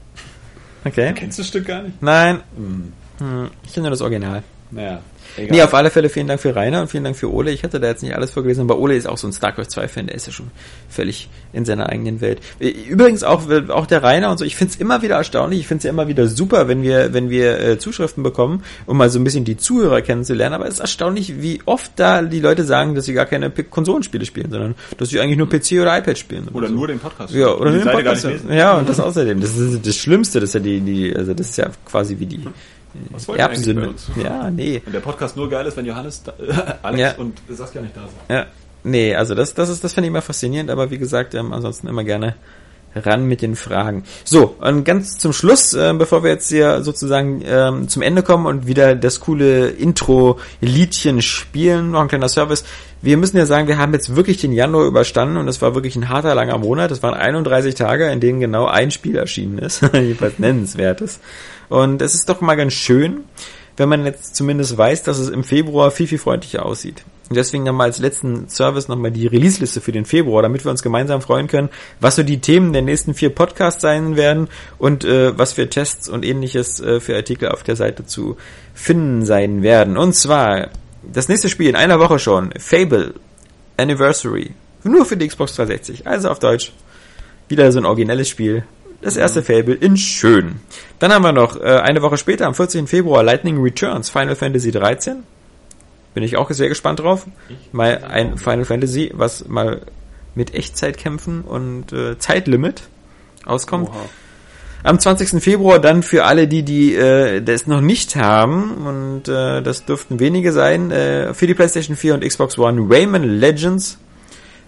Okay. 0.85 1.13
Kennst 1.15 1.39
du 1.39 1.43
das 1.43 1.49
Stück 1.49 1.67
gar 1.67 1.83
nicht? 1.83 2.03
Nein. 2.03 2.41
Hm. 2.57 2.93
Hm. 3.19 3.51
Ich 3.65 3.73
kenne 3.73 3.85
nur 3.85 3.91
das 3.91 4.01
Original. 4.01 4.43
Naja. 4.73 5.01
Egal. 5.37 5.57
Nee, 5.57 5.63
auf 5.63 5.73
alle 5.73 5.91
Fälle 5.91 6.09
vielen 6.09 6.27
Dank 6.27 6.41
für 6.41 6.55
Rainer 6.55 6.83
und 6.83 6.89
vielen 6.89 7.05
Dank 7.05 7.17
für 7.17 7.33
Ole. 7.33 7.53
Ich 7.53 7.63
hatte 7.63 7.81
da 7.81 7.87
jetzt 7.87 8.03
nicht 8.03 8.15
alles 8.15 8.33
vorgelesen, 8.33 8.63
aber 8.63 8.79
Ole 8.79 8.97
ist 8.97 9.09
auch 9.09 9.17
so 9.17 9.27
ein 9.27 9.33
StarCraft 9.33 9.67
2 9.67 9.89
Fan, 9.89 10.07
der 10.07 10.17
ist 10.17 10.27
ja 10.27 10.33
schon 10.33 10.51
völlig 10.91 11.29
in 11.53 11.65
seiner 11.65 11.89
eigenen 11.89 12.21
Welt. 12.21 12.41
Übrigens 12.59 13.23
auch, 13.23 13.49
auch 13.69 13.87
der 13.87 14.03
Rainer 14.03 14.31
und 14.31 14.39
so, 14.39 14.45
ich 14.45 14.57
find's 14.57 14.77
immer 14.77 15.01
wieder 15.01 15.17
erstaunlich, 15.17 15.61
ich 15.61 15.67
find's 15.67 15.85
ja 15.85 15.91
immer 15.91 16.09
wieder 16.09 16.27
super, 16.27 16.69
wenn 16.69 16.83
wir, 16.83 17.15
wenn 17.15 17.31
wir 17.31 17.61
äh, 17.61 17.79
Zuschriften 17.79 18.23
bekommen, 18.23 18.63
um 18.87 18.99
mal 18.99 19.09
so 19.09 19.19
ein 19.19 19.25
bisschen 19.25 19.45
die 19.45 19.57
Zuhörer 19.57 20.03
kennenzulernen, 20.03 20.55
aber 20.55 20.67
es 20.67 20.75
ist 20.75 20.81
erstaunlich, 20.81 21.41
wie 21.41 21.61
oft 21.65 21.93
da 21.97 22.21
die 22.23 22.41
Leute 22.41 22.65
sagen, 22.65 22.95
dass 22.95 23.07
sie 23.07 23.15
gar 23.15 23.27
keine 23.27 23.49
P 23.49 23.63
Konsolenspiele 23.63 24.27
spielen, 24.27 24.51
sondern 24.51 24.75
dass 24.99 25.09
sie 25.09 25.21
eigentlich 25.21 25.39
nur 25.39 25.49
PC 25.49 25.81
oder 25.81 25.97
iPad 25.97 26.19
spielen. 26.19 26.49
Oder 26.53 26.69
so. 26.69 26.75
nur 26.75 26.89
den 26.89 26.99
Podcast. 26.99 27.33
Ja, 27.33 27.55
oder 27.55 27.73
die 27.73 27.79
den 27.79 27.91
Podcast. 27.91 28.27
Ja, 28.51 28.77
und 28.77 28.89
das 28.89 29.01
außerdem. 29.01 29.41
Das 29.41 29.57
ist 29.57 29.87
das 29.87 29.97
Schlimmste, 29.97 30.41
das 30.41 30.51
ist 30.51 30.55
ja 30.55 30.61
die, 30.61 30.81
die, 30.81 31.17
also 31.17 31.33
das 31.33 31.51
ist 31.51 31.57
ja 31.57 31.71
quasi 31.87 32.19
wie 32.19 32.27
die 32.27 32.41
Was 33.11 33.29
wollt 33.29 33.39
ihr 33.39 33.45
bei 33.47 33.53
Erbsünde. 33.53 33.89
uns? 33.89 34.11
Ja, 34.23 34.51
nee. 34.51 34.83
Und 34.85 34.93
der 34.93 35.01
Podcast 35.01 35.37
nur 35.37 35.49
geil 35.49 35.67
ist, 35.67 35.77
wenn 35.77 35.87
Johannes, 35.87 36.23
da, 36.23 36.33
äh, 36.39 36.53
Alex 36.83 37.01
Ja. 37.01 37.13
und 37.17 37.41
Saskia 37.49 37.81
nicht 37.83 37.97
da 37.97 38.01
sind. 38.03 38.13
Ja. 38.29 38.47
Nee, 38.85 39.15
also 39.15 39.35
das, 39.35 39.55
das 39.55 39.69
ist, 39.69 39.85
das 39.85 39.93
finde 39.95 40.07
ich 40.07 40.11
immer 40.11 40.23
faszinierend, 40.23 40.69
aber 40.71 40.91
wie 40.91 40.99
gesagt, 40.99 41.35
ähm, 41.35 41.53
ansonsten 41.53 41.87
immer 41.87 42.03
gerne 42.05 42.35
ran 42.95 43.27
mit 43.27 43.43
den 43.43 43.57
Fragen. 43.57 44.05
So, 44.25 44.57
und 44.61 44.85
ganz 44.85 45.19
zum 45.19 45.33
Schluss, 45.33 45.75
äh, 45.75 45.93
bevor 45.97 46.23
wir 46.23 46.31
jetzt 46.31 46.49
hier 46.49 46.83
sozusagen 46.83 47.43
ähm, 47.45 47.89
zum 47.89 48.03
Ende 48.03 48.23
kommen 48.23 48.47
und 48.47 48.67
wieder 48.67 48.95
das 48.95 49.21
coole 49.21 49.69
Intro-Liedchen 49.69 51.23
spielen, 51.23 51.93
noch 51.93 52.01
ein 52.01 52.09
kleiner 52.09 52.29
Service. 52.29 52.65
Wir 53.01 53.17
müssen 53.17 53.37
ja 53.37 53.47
sagen, 53.47 53.67
wir 53.67 53.79
haben 53.79 53.93
jetzt 53.93 54.15
wirklich 54.15 54.37
den 54.37 54.53
Januar 54.53 54.87
überstanden 54.87 55.37
und 55.37 55.49
es 55.49 55.61
war 55.61 55.75
wirklich 55.75 55.97
ein 55.97 56.09
harter, 56.09 56.35
langer 56.35 56.59
Monat. 56.59 56.91
Es 56.91 57.03
waren 57.03 57.15
31 57.15 57.75
Tage, 57.75 58.11
in 58.11 58.21
denen 58.21 58.41
genau 58.41 58.67
ein 58.67 58.91
Spiel 58.91 59.17
erschienen 59.17 59.59
ist, 59.59 59.83
jedenfalls 59.93 60.39
nennenswertes. 60.39 61.19
Und 61.69 62.03
es 62.03 62.15
ist 62.15 62.29
doch 62.29 62.41
mal 62.41 62.55
ganz 62.55 62.75
schön, 62.75 63.25
wenn 63.83 63.89
man 63.89 64.07
jetzt 64.07 64.37
zumindest 64.37 64.79
weiß, 64.79 65.03
dass 65.03 65.19
es 65.19 65.29
im 65.29 65.43
Februar 65.43 65.91
viel, 65.91 66.07
viel 66.07 66.19
freundlicher 66.19 66.65
aussieht. 66.65 67.03
Und 67.29 67.37
deswegen 67.37 67.65
nochmal 67.65 67.89
als 67.89 67.99
letzten 67.99 68.49
Service 68.49 68.87
nochmal 68.87 69.11
die 69.11 69.27
Release-Liste 69.27 69.81
für 69.81 69.91
den 69.91 70.05
Februar, 70.05 70.43
damit 70.43 70.65
wir 70.65 70.71
uns 70.71 70.83
gemeinsam 70.83 71.21
freuen 71.21 71.49
können, 71.49 71.69
was 71.99 72.15
so 72.15 72.23
die 72.23 72.41
Themen 72.41 72.73
der 72.73 72.83
nächsten 72.83 73.15
vier 73.15 73.31
Podcasts 73.31 73.83
sein 73.83 74.17
werden 74.17 74.49
und 74.79 75.05
äh, 75.05 75.37
was 75.37 75.55
für 75.55 75.69
Tests 75.69 76.09
und 76.09 76.25
ähnliches 76.25 76.79
äh, 76.79 77.01
für 77.01 77.17
Artikel 77.17 77.49
auf 77.49 77.65
der 77.65 77.75
Seite 77.75 78.07
zu 78.07 78.37
finden 78.73 79.25
sein 79.25 79.63
werden. 79.63 79.97
Und 79.97 80.15
zwar 80.15 80.69
das 81.03 81.29
nächste 81.29 81.49
Spiel 81.49 81.69
in 81.69 81.77
einer 81.77 81.99
Woche 81.99 82.21
schon, 82.21 82.53
Fable 82.59 83.15
Anniversary. 83.77 84.53
Nur 84.85 85.05
für 85.05 85.17
die 85.17 85.27
Xbox 85.27 85.57
360, 85.57 86.07
also 86.07 86.31
auf 86.31 86.39
Deutsch. 86.39 86.73
Wieder 87.49 87.73
so 87.73 87.79
ein 87.79 87.87
originelles 87.87 88.29
Spiel. 88.29 88.65
Das 89.03 89.17
erste 89.17 89.43
Fable 89.43 89.75
in 89.75 89.97
schön. 89.97 90.61
Dann 90.99 91.13
haben 91.13 91.23
wir 91.23 91.33
noch 91.33 91.61
äh, 91.61 91.65
eine 91.65 92.03
Woche 92.03 92.17
später, 92.17 92.47
am 92.47 92.55
14. 92.55 92.87
Februar, 92.87 93.23
Lightning 93.23 93.61
Returns, 93.61 94.09
Final 94.11 94.37
Fantasy 94.37 94.71
13. 94.71 95.25
Bin 96.15 96.23
ich 96.23 96.37
auch 96.37 96.51
sehr 96.51 96.69
gespannt 96.69 97.01
drauf. 97.01 97.27
Mal 97.73 98.05
ein 98.05 98.39
Final 98.39 98.65
Fantasy, 98.65 99.11
was 99.15 99.49
mal 99.49 99.83
mit 100.35 100.55
Echtzeitkämpfen 100.55 101.43
und 101.43 101.93
äh, 101.93 102.19
Zeitlimit 102.19 102.85
auskommt. 103.45 103.89
Oha. 103.89 104.09
Am 104.85 104.99
20. 104.99 105.43
Februar 105.43 105.79
dann 105.79 106.03
für 106.03 106.25
alle, 106.25 106.49
die 106.49 106.65
die 106.65 106.95
äh, 106.95 107.41
das 107.41 107.67
noch 107.67 107.81
nicht 107.81 108.17
haben 108.17 108.87
und 108.87 109.29
äh, 109.29 109.63
das 109.63 109.85
dürften 109.85 110.19
wenige 110.19 110.53
sein, 110.53 110.91
äh, 110.91 111.35
für 111.35 111.47
die 111.47 111.55
PlayStation 111.55 111.97
4 111.97 112.15
und 112.15 112.25
Xbox 112.25 112.59
One 112.59 112.87
Rayman 112.89 113.23
Legends, 113.23 113.99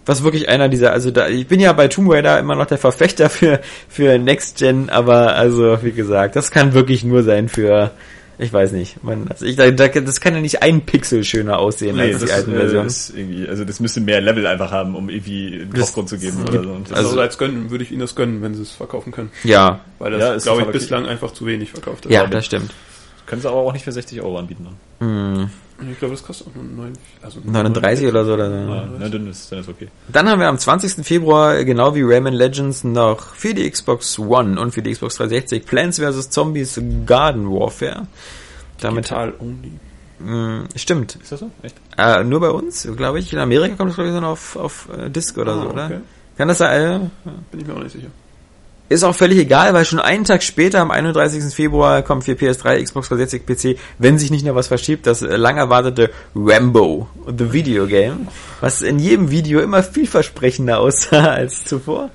was 0.07 0.23
wirklich 0.23 0.49
einer 0.49 0.69
dieser, 0.69 0.93
also 0.93 1.11
da, 1.11 1.29
ich 1.29 1.47
bin 1.47 1.61
ja 1.61 1.73
bei 1.73 1.89
Tomb 1.89 2.11
Raider 2.13 2.39
immer 2.39 2.55
noch 2.57 2.67
der 2.67 2.79
Verfechter 2.79 3.31
für 3.31 3.61
für 3.89 4.19
Next 4.19 4.59
Gen, 4.59 4.91
aber 4.91 5.35
also 5.37 5.79
wie 5.83 5.93
gesagt, 5.93 6.37
das 6.37 6.51
kann 6.51 6.73
wirklich 6.75 7.05
nur 7.05 7.23
sein 7.23 7.49
für 7.49 7.91
ich 8.37 8.53
weiß 8.53 8.73
nicht, 8.73 9.05
man, 9.05 9.29
also 9.29 9.47
ich, 9.47 9.55
da, 9.55 9.71
da, 9.71 9.87
das 9.87 10.21
kann 10.21 10.35
ja 10.35 10.41
nicht 10.41 10.61
ein 10.61 10.81
Pixel 10.85 11.23
schöner 11.23 11.61
aussehen 11.61 12.01
als 12.01 12.19
die 12.25 12.33
alten 12.33 12.53
äh, 12.53 12.57
Versionen. 12.57 12.87
ist 12.89 13.15
irgendwie, 13.17 13.49
also 13.49 13.65
das 13.65 13.79
müsste 13.79 14.01
mehr 14.01 14.21
Level 14.21 14.45
einfach 14.49 14.73
haben, 14.73 14.97
um 14.97 15.09
irgendwie 15.09 15.61
einen 15.61 15.71
Das- 15.71 15.83
Kopfgrund 15.83 16.09
zu 16.09 16.19
geben 16.19 16.39
das 16.45 16.53
oder 16.53 16.65
so. 16.65 16.71
Und 16.73 16.91
das 16.91 16.99
Also, 16.99 17.21
als 17.21 17.39
gönnen, 17.39 17.71
würde 17.71 17.85
ich 17.85 17.93
ihnen 17.93 18.01
das 18.01 18.17
gönnen, 18.17 18.43
wenn 18.43 18.55
sie 18.55 18.63
es 18.63 18.73
verkaufen 18.73 19.13
können. 19.13 19.31
Ja, 19.45 19.79
Weil 20.01 20.11
das, 20.11 20.21
Ja, 20.21 20.53
glaube 20.53 20.63
ich, 20.63 20.69
bislang 20.77 21.07
einfach 21.07 21.31
zu 21.31 21.47
wenig 21.47 21.71
verkauft 21.71 22.07
ist. 22.07 22.13
ja, 22.13 22.27
das 22.27 22.45
stimmt. 22.47 22.73
Können 23.27 23.41
sie 23.43 23.49
aber 23.49 23.59
auch 23.59 23.73
nicht 23.73 23.85
für 23.85 23.93
60 23.93 24.21
Euro 24.23 24.39
anbieten. 24.39 24.67
Dann. 25.01 25.09
Hm, 25.81 25.91
Ich 25.91 25.99
glaube, 25.99 26.15
das 26.15 26.23
kostet 26.23 26.47
auch 26.49 26.55
nur 26.55 26.65
9, 26.65 26.93
also 27.23 27.41
39 27.45 28.07
oder 28.09 28.25
so. 28.25 28.35
Oder 28.35 28.49
so. 28.51 28.73
Ja, 28.73 28.89
na, 28.99 29.09
dann 29.09 29.27
ist, 29.29 29.51
dann 29.51 29.59
ist 29.61 29.69
okay. 29.69 29.89
Dann 30.09 30.29
haben 30.29 30.41
wir 30.41 30.49
am 30.49 30.59
20. 30.59 31.05
Februar, 31.05 31.65
genau 31.65 31.95
wie 31.95 32.03
Rayman 32.03 32.35
Legends, 32.35 32.85
noch 32.85 33.35
für 33.35 33.55
die 33.55 33.69
Xbox 33.71 34.19
One 34.19 34.61
und 34.61 34.73
für 34.73 34.83
die 34.83 34.93
Xbox 34.93 35.17
360 35.17 35.67
Plants 35.67 35.99
vs. 35.99 36.31
Zombies 36.31 36.81
Garden 37.07 37.51
Warfare. 37.51 38.07
Damit 38.81 39.07
Digital 39.07 39.33
only. 39.41 39.73
mh, 40.21 40.65
stimmt. 40.77 41.17
Ist 41.23 41.33
das 41.33 41.41
so? 41.41 41.51
Echt? 41.63 41.77
Äh, 41.97 42.25
nur 42.25 42.41
bei 42.41 42.51
uns, 42.51 42.89
glaube 42.97 43.19
ich. 43.19 43.33
In 43.33 43.39
Amerika 43.39 43.75
kommt 43.77 43.91
das, 43.91 43.97
glaube 43.97 44.11
ich, 44.11 44.15
dann 44.15 44.25
auf, 44.25 44.57
auf 44.57 44.89
äh, 44.97 45.11
Disc 45.11 45.37
oder 45.39 45.55
Ah, 45.55 45.63
so, 45.63 45.69
oder? 45.71 45.85
okay. 45.87 46.01
Kann 46.37 46.49
das 46.49 46.59
sein? 46.59 47.11
Äh, 47.25 47.31
Bin 47.53 47.61
ich 47.61 47.67
mir 47.67 47.75
auch 47.75 47.79
nicht 47.83 47.93
sicher. 47.93 48.09
Ist 48.91 49.03
auch 49.03 49.15
völlig 49.15 49.39
egal, 49.39 49.73
weil 49.73 49.87
schon 49.87 49.99
einen 49.99 50.25
Tag 50.25 50.43
später, 50.43 50.81
am 50.81 50.91
31. 50.91 51.55
Februar, 51.55 52.03
kommt 52.03 52.25
für 52.25 52.33
PS3, 52.33 52.83
Xbox 52.83 53.09
360, 53.09 53.47
PC, 53.47 53.81
wenn 53.99 54.19
sich 54.19 54.31
nicht 54.31 54.45
noch 54.45 54.55
was 54.55 54.69
verschiebt, 54.69 55.07
das 55.07 55.23
lang 55.23 55.57
erwartete 55.57 56.11
Rambo, 56.35 57.09
The 57.27 57.53
Video 57.53 57.87
Game, 57.87 58.29
was 58.61 58.83
in 58.83 58.99
jedem 58.99 59.31
Video 59.31 59.61
immer 59.61 59.83
vielversprechender 59.83 60.81
aussah 60.81 61.25
als 61.33 61.65
zuvor. 61.65 62.11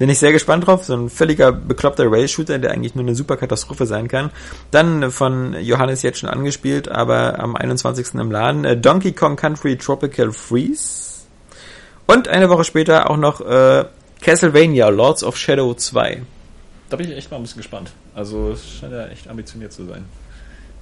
Bin 0.00 0.08
ich 0.08 0.18
sehr 0.18 0.32
gespannt 0.32 0.66
drauf. 0.66 0.82
So 0.84 0.94
ein 0.94 1.10
völliger 1.10 1.52
bekloppter 1.52 2.10
Rail-Shooter, 2.10 2.58
der 2.58 2.70
eigentlich 2.70 2.94
nur 2.94 3.04
eine 3.04 3.14
super 3.14 3.36
Katastrophe 3.36 3.84
sein 3.84 4.08
kann. 4.08 4.30
Dann 4.70 5.10
von 5.10 5.54
Johannes 5.60 6.00
jetzt 6.00 6.20
schon 6.20 6.30
angespielt, 6.30 6.88
aber 6.88 7.38
am 7.38 7.54
21. 7.54 8.14
im 8.14 8.30
Laden 8.30 8.64
äh, 8.64 8.78
Donkey 8.78 9.12
Kong 9.12 9.36
Country 9.36 9.76
Tropical 9.76 10.32
Freeze. 10.32 11.26
Und 12.06 12.28
eine 12.28 12.48
Woche 12.48 12.64
später 12.64 13.10
auch 13.10 13.18
noch 13.18 13.42
äh, 13.42 13.84
Castlevania 14.20 14.88
Lords 14.88 15.22
of 15.24 15.36
Shadow 15.36 15.74
2. 15.74 16.22
Da 16.88 16.96
bin 16.96 17.10
ich 17.10 17.16
echt 17.16 17.30
mal 17.30 17.36
ein 17.38 17.42
bisschen 17.42 17.58
gespannt. 17.58 17.90
Also 18.14 18.50
es 18.52 18.62
scheint 18.80 18.92
ja 18.92 19.06
echt 19.06 19.28
ambitioniert 19.28 19.72
zu 19.72 19.84
sein. 19.86 20.04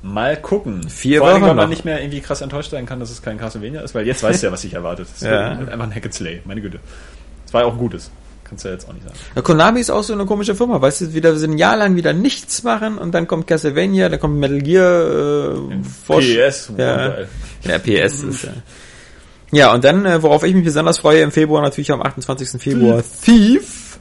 Mal 0.03 0.37
gucken. 0.41 0.89
Vier 0.89 1.19
Vor 1.19 1.29
allem, 1.29 1.41
Wochen 1.43 1.49
weil 1.49 1.55
man 1.57 1.69
nicht 1.71 1.85
mehr 1.85 2.01
irgendwie 2.01 2.21
krass 2.21 2.41
enttäuscht 2.41 2.71
sein 2.71 2.87
kann, 2.87 3.01
dass 3.01 3.11
es 3.11 3.21
kein 3.21 3.37
Castlevania 3.39 3.81
ist, 3.81 3.95
weil 3.95 4.07
jetzt 4.07 4.23
weißt 4.23 4.43
du 4.43 4.47
ja, 4.47 4.53
was 4.53 4.63
sich 4.63 4.75
erwartet. 4.75 5.09
Es 5.15 5.23
Ja. 5.23 5.59
wird 5.59 5.69
einfach 5.71 5.85
ein 5.87 5.95
Hack 5.95 6.05
and 6.05 6.15
Slay, 6.15 6.41
meine 6.45 6.61
Güte. 6.61 6.79
Es 7.47 7.53
war 7.53 7.63
ja 7.63 7.67
auch 7.67 7.73
ein 7.73 7.79
gutes. 7.79 8.11
Kannst 8.45 8.65
du 8.65 8.69
ja 8.69 8.75
jetzt 8.75 8.89
auch 8.89 8.95
nicht 8.95 9.05
sagen. 9.05 9.17
Ja, 9.35 9.43
Konami 9.43 9.81
ist 9.81 9.91
auch 9.91 10.03
so 10.03 10.15
eine 10.15 10.25
komische 10.25 10.55
Firma, 10.55 10.81
weißt 10.81 11.03
du, 11.03 11.15
wieder 11.15 11.33
ein 11.35 11.59
Jahr 11.59 11.77
lang 11.77 11.97
wieder 11.97 12.13
nichts 12.15 12.63
machen 12.63 12.97
und 12.97 13.13
dann 13.13 13.27
kommt 13.27 13.47
Castlevania, 13.47 14.09
dann 14.09 14.21
kommt 14.21 14.37
Metal 14.39 14.61
Gear, 14.63 15.55
äh, 15.55 15.83
PS, 16.07 16.73
ja, 16.79 17.15
ja, 17.65 17.79
PS 17.79 18.23
ist 18.23 18.45
ja. 18.45 18.53
Ja, 19.51 19.73
und 19.73 19.85
dann, 19.85 20.05
äh, 20.05 20.23
worauf 20.23 20.45
ich 20.45 20.55
mich 20.55 20.65
besonders 20.65 20.99
freue, 20.99 21.23
im 21.23 21.31
Februar 21.31 21.63
natürlich 21.63 21.91
am 21.91 22.03
28. 22.03 22.61
Februar, 22.61 23.03
Thief. 23.25 23.99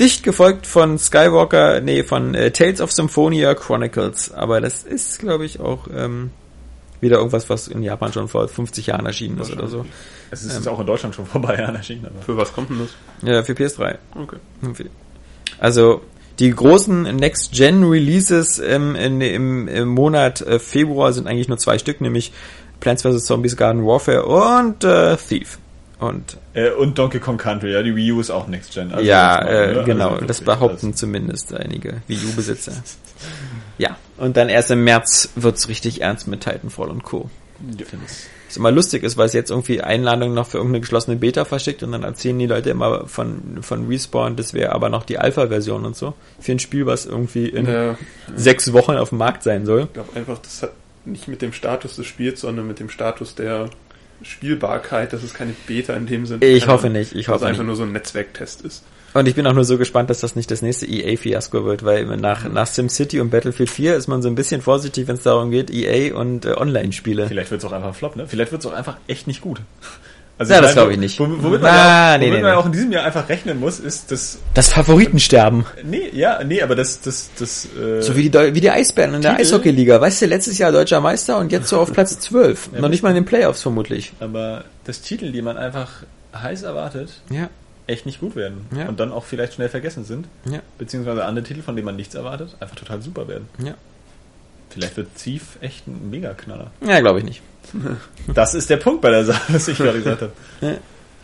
Dicht 0.00 0.24
gefolgt 0.24 0.66
von 0.66 0.98
Skywalker, 0.98 1.80
nee, 1.80 2.02
von 2.02 2.34
äh, 2.34 2.50
Tales 2.50 2.80
of 2.80 2.90
Symphonia 2.90 3.54
Chronicles. 3.54 4.32
Aber 4.32 4.60
das 4.60 4.82
ist, 4.82 5.20
glaube 5.20 5.44
ich, 5.44 5.60
auch 5.60 5.86
ähm, 5.94 6.30
wieder 7.00 7.18
irgendwas, 7.18 7.48
was 7.50 7.68
in 7.68 7.82
Japan 7.82 8.12
schon 8.12 8.28
vor 8.28 8.48
50 8.48 8.86
Jahren 8.86 9.06
erschienen 9.06 9.38
ist 9.38 9.52
oder 9.52 9.68
so. 9.68 9.84
Es 10.30 10.42
ist 10.44 10.54
jetzt 10.54 10.68
auch 10.68 10.80
in 10.80 10.86
Deutschland 10.86 11.14
schon 11.14 11.26
vorbei 11.26 11.56
Jahren 11.58 11.76
erschienen. 11.76 12.06
Aber 12.06 12.22
Für 12.22 12.36
was 12.36 12.52
kommt 12.52 12.70
denn 12.70 12.78
das? 12.80 13.28
Ja, 13.28 13.42
für 13.42 13.52
PS3. 13.52 13.98
Okay. 14.16 14.36
Also 15.58 16.02
die 16.38 16.50
großen 16.50 17.02
Next-Gen-Releases 17.02 18.58
im, 18.58 18.94
in, 18.94 19.20
im, 19.20 19.68
im 19.68 19.88
Monat 19.88 20.40
äh, 20.40 20.58
Februar 20.58 21.12
sind 21.12 21.26
eigentlich 21.26 21.48
nur 21.48 21.58
zwei 21.58 21.78
Stück, 21.78 22.00
nämlich 22.00 22.32
Plants 22.82 23.02
vs. 23.02 23.24
Zombies 23.24 23.56
Garden 23.56 23.86
Warfare 23.86 24.26
und 24.26 24.84
äh, 24.84 25.16
Thief. 25.16 25.58
Und 26.00 26.36
Äh, 26.52 26.70
und 26.72 26.98
Donkey 26.98 27.20
Kong 27.20 27.38
Country, 27.38 27.72
ja, 27.72 27.82
die 27.82 27.94
Wii 27.94 28.12
U 28.12 28.20
ist 28.20 28.30
auch 28.30 28.48
Next 28.48 28.74
Gen. 28.74 28.92
Also 28.92 29.04
ja, 29.08 29.40
das 29.40 29.48
äh, 29.50 29.72
ne? 29.74 29.82
genau, 29.84 30.08
Also 30.10 30.26
das 30.26 30.40
behaupten 30.40 30.94
zumindest 30.94 31.54
einige 31.54 32.02
Wii 32.08 32.18
U-Besitzer. 32.32 32.72
Ja, 33.78 33.96
und 34.18 34.36
dann 34.36 34.48
erst 34.48 34.70
im 34.70 34.84
März 34.84 35.30
wird's 35.36 35.68
richtig 35.68 36.02
ernst 36.02 36.26
mit 36.28 36.40
Titanfall 36.42 36.88
und 36.90 37.02
Co. 37.04 37.30
das- 37.60 37.88
finde 37.88 38.04
ich. 38.06 38.12
Was 38.48 38.56
immer 38.58 38.70
lustig 38.70 39.02
ist, 39.02 39.16
weil 39.16 39.24
es 39.26 39.32
jetzt 39.32 39.50
irgendwie 39.50 39.80
Einladungen 39.80 40.34
noch 40.34 40.46
für 40.46 40.58
irgendeine 40.58 40.80
geschlossene 40.80 41.16
Beta 41.16 41.46
verschickt 41.46 41.82
und 41.82 41.92
dann 41.92 42.02
erzählen 42.02 42.38
die 42.38 42.46
Leute 42.46 42.68
immer 42.68 43.06
von, 43.06 43.62
von 43.62 43.86
Respawn, 43.88 44.36
das 44.36 44.52
wäre 44.52 44.72
aber 44.72 44.90
noch 44.90 45.04
die 45.04 45.18
Alpha-Version 45.18 45.86
und 45.86 45.96
so. 45.96 46.12
Für 46.38 46.52
ein 46.52 46.58
Spiel, 46.58 46.84
was 46.84 47.06
irgendwie 47.06 47.46
in 47.48 47.66
Ja, 47.66 47.96
sechs 48.36 48.72
Wochen 48.74 48.92
auf 48.96 49.08
dem 49.08 49.18
Markt 49.18 49.42
sein 49.42 49.64
soll. 49.64 49.84
ich 49.84 49.92
glaube 49.94 50.10
einfach, 50.16 50.36
das 50.38 50.62
hat 50.64 50.72
nicht 51.04 51.28
mit 51.28 51.42
dem 51.42 51.52
Status 51.52 51.96
des 51.96 52.06
Spiels, 52.06 52.40
sondern 52.40 52.66
mit 52.66 52.80
dem 52.80 52.88
Status 52.88 53.34
der 53.34 53.70
Spielbarkeit. 54.22 55.12
Das 55.12 55.22
ist 55.22 55.34
keine 55.34 55.54
Beta 55.66 55.94
in 55.94 56.06
dem 56.06 56.26
Sinne. 56.26 56.44
Ich 56.44 56.66
hoffe 56.68 56.90
nicht, 56.90 57.14
ich 57.14 57.26
dass 57.26 57.34
hoffe 57.34 57.44
es 57.44 57.48
einfach 57.50 57.60
nicht. 57.60 57.66
nur 57.66 57.76
so 57.76 57.82
ein 57.82 57.92
Netzwerktest 57.92 58.62
ist. 58.62 58.84
Und 59.14 59.28
ich 59.28 59.34
bin 59.34 59.46
auch 59.46 59.52
nur 59.52 59.64
so 59.64 59.76
gespannt, 59.76 60.08
dass 60.08 60.20
das 60.20 60.36
nicht 60.36 60.50
das 60.50 60.62
nächste 60.62 60.86
EA-Fiasko 60.86 61.66
wird, 61.66 61.84
weil 61.84 62.06
nach, 62.16 62.48
nach 62.48 62.66
SimCity 62.66 63.20
und 63.20 63.28
Battlefield 63.30 63.68
4 63.68 63.94
ist 63.96 64.06
man 64.08 64.22
so 64.22 64.28
ein 64.28 64.34
bisschen 64.34 64.62
vorsichtig, 64.62 65.06
wenn 65.06 65.16
es 65.16 65.22
darum 65.22 65.50
geht, 65.50 65.70
EA 65.70 66.14
und 66.16 66.46
äh, 66.46 66.54
Online-Spiele. 66.54 67.28
Vielleicht 67.28 67.50
wird 67.50 67.62
es 67.62 67.64
auch 67.66 67.72
einfach 67.72 67.88
ein 67.88 67.94
Flop, 67.94 68.16
ne? 68.16 68.26
Vielleicht 68.26 68.52
wird 68.52 68.64
es 68.64 68.70
auch 68.70 68.72
einfach 68.72 68.96
echt 69.08 69.26
nicht 69.26 69.42
gut. 69.42 69.60
Also 70.38 70.52
Ja, 70.54 70.60
das 70.60 70.72
glaube 70.72 70.92
ich 70.92 70.98
nicht. 70.98 71.20
Womit, 71.20 71.42
man, 71.60 71.64
Ah, 71.70 72.12
ja, 72.12 72.18
nee, 72.18 72.26
womit 72.26 72.36
nee, 72.38 72.42
man 72.42 72.50
nee. 72.52 72.56
auch 72.56 72.66
in 72.66 72.72
diesem 72.72 72.90
Jahr 72.92 73.04
einfach 73.04 73.28
rechnen 73.28 73.60
muss, 73.60 73.78
ist 73.78 74.10
das. 74.10 74.38
Das 74.54 74.68
Favoritensterben. 74.72 75.64
Nee, 75.84 76.08
ja, 76.12 76.42
nee, 76.42 76.62
aber 76.62 76.74
das, 76.74 77.00
das, 77.00 77.30
das. 77.38 77.66
Äh, 77.76 78.02
So 78.02 78.16
wie 78.16 78.28
die, 78.30 78.54
wie 78.54 78.60
die 78.60 78.70
Eisbären 78.70 79.14
in 79.14 79.22
der 79.22 79.32
Titel? 79.32 79.42
Eishockeyliga. 79.42 80.00
Weißt 80.00 80.22
du, 80.22 80.26
letztes 80.26 80.58
Jahr 80.58 80.72
deutscher 80.72 81.00
Meister 81.00 81.38
und 81.38 81.52
jetzt 81.52 81.68
so 81.68 81.78
auf 81.78 81.92
Platz 81.92 82.18
12. 82.20 82.72
Noch 82.72 82.88
nicht 82.88 83.02
mal 83.02 83.10
in 83.10 83.16
den 83.16 83.24
Playoffs 83.24 83.62
vermutlich. 83.62 84.12
aber 84.20 84.64
das 84.84 85.00
Titel, 85.02 85.30
die 85.32 85.42
man 85.42 85.56
einfach 85.56 85.88
heiß 86.34 86.62
erwartet, 86.62 87.20
Ja, 87.30 87.48
echt 87.86 88.06
nicht 88.06 88.18
gut 88.20 88.34
werden. 88.34 88.66
Ja. 88.76 88.88
Und 88.88 88.98
dann 89.00 89.12
auch 89.12 89.24
vielleicht 89.24 89.54
schnell 89.54 89.68
vergessen 89.68 90.04
sind. 90.04 90.26
ja, 90.46 90.60
Beziehungsweise 90.78 91.24
andere 91.24 91.44
Titel, 91.44 91.62
von 91.62 91.76
denen 91.76 91.84
man 91.86 91.96
nichts 91.96 92.14
erwartet, 92.14 92.56
einfach 92.58 92.74
total 92.76 93.00
super 93.02 93.28
werden. 93.28 93.48
ja. 93.62 93.74
Vielleicht 94.70 94.96
wird 94.96 95.08
Thief 95.16 95.58
echt 95.60 95.86
ein 95.86 96.08
Mega-Knaller. 96.10 96.70
Ja, 96.86 96.98
glaube 97.00 97.18
ich 97.18 97.26
nicht. 97.26 97.42
Das 98.34 98.54
ist 98.54 98.70
der 98.70 98.76
Punkt 98.76 99.00
bei 99.02 99.10
der 99.10 99.24
Sache, 99.24 99.52
was 99.52 99.68
ich 99.68 99.78
gerade 99.78 99.98
gesagt 99.98 100.22
habe. 100.22 100.32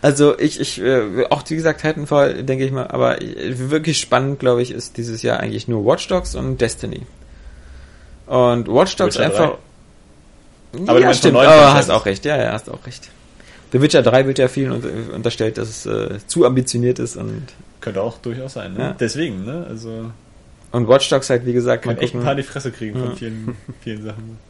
Also 0.03 0.39
ich, 0.39 0.61
ich, 0.61 0.81
äh, 0.81 1.25
auch 1.31 1.43
wie 1.49 1.57
gesagt, 1.57 1.81
Titanfall, 1.81 2.43
denke 2.45 2.65
ich 2.65 2.71
mal, 2.73 2.87
aber 2.89 3.19
wirklich 3.21 3.99
spannend, 3.99 4.39
glaube 4.39 4.63
ich, 4.63 4.71
ist 4.71 4.97
dieses 4.97 5.23
Jahr 5.23 5.41
eigentlich 5.41 5.69
nur 5.69 5.85
Watch 5.85 6.07
Dogs 6.09 6.35
und 6.35 6.61
Destiny. 6.61 7.03
Und 8.27 8.69
Watch 8.69 8.97
Dogs 8.97 9.17
einfach. 9.17 9.59
Aber 10.73 10.95
du 10.95 11.01
ja, 11.01 11.07
meinst 11.07 11.21
stimmt, 11.21 11.37
aber 11.39 11.75
hast 11.75 11.91
auch 11.91 12.05
recht, 12.07 12.25
ja, 12.25 12.37
ja, 12.37 12.53
hast 12.53 12.69
auch 12.69 12.85
recht. 12.87 13.09
The 13.73 13.81
Witcher 13.83 14.03
3 14.03 14.27
wird 14.27 14.39
ja 14.39 14.49
vielen 14.49 14.73
un- 14.73 15.11
unterstellt, 15.15 15.59
dass 15.59 15.69
es 15.69 15.87
äh, 15.87 16.19
zu 16.27 16.45
ambitioniert 16.47 16.99
ist 16.99 17.17
und, 17.17 17.43
Könnte 17.81 18.03
auch 18.03 18.19
durchaus 18.19 18.55
sein, 18.55 18.75
ne? 18.75 18.81
Ja. 18.81 18.97
Deswegen, 18.99 19.45
ne? 19.45 19.67
Also, 19.69 20.11
und 20.73 20.89
Watch 20.89 21.09
Dogs 21.09 21.31
halt, 21.31 21.47
wie 21.47 21.53
gesagt, 21.53 21.87
man 21.87 21.97
echt 21.99 22.15
ein 22.15 22.23
paar 22.23 22.35
die 22.35 22.43
Fresse 22.43 22.71
kriegen 22.73 22.99
Ja. 22.99 23.07
von 23.07 23.17
vielen, 23.17 23.57
vielen 23.83 24.05
Sachen. 24.05 24.39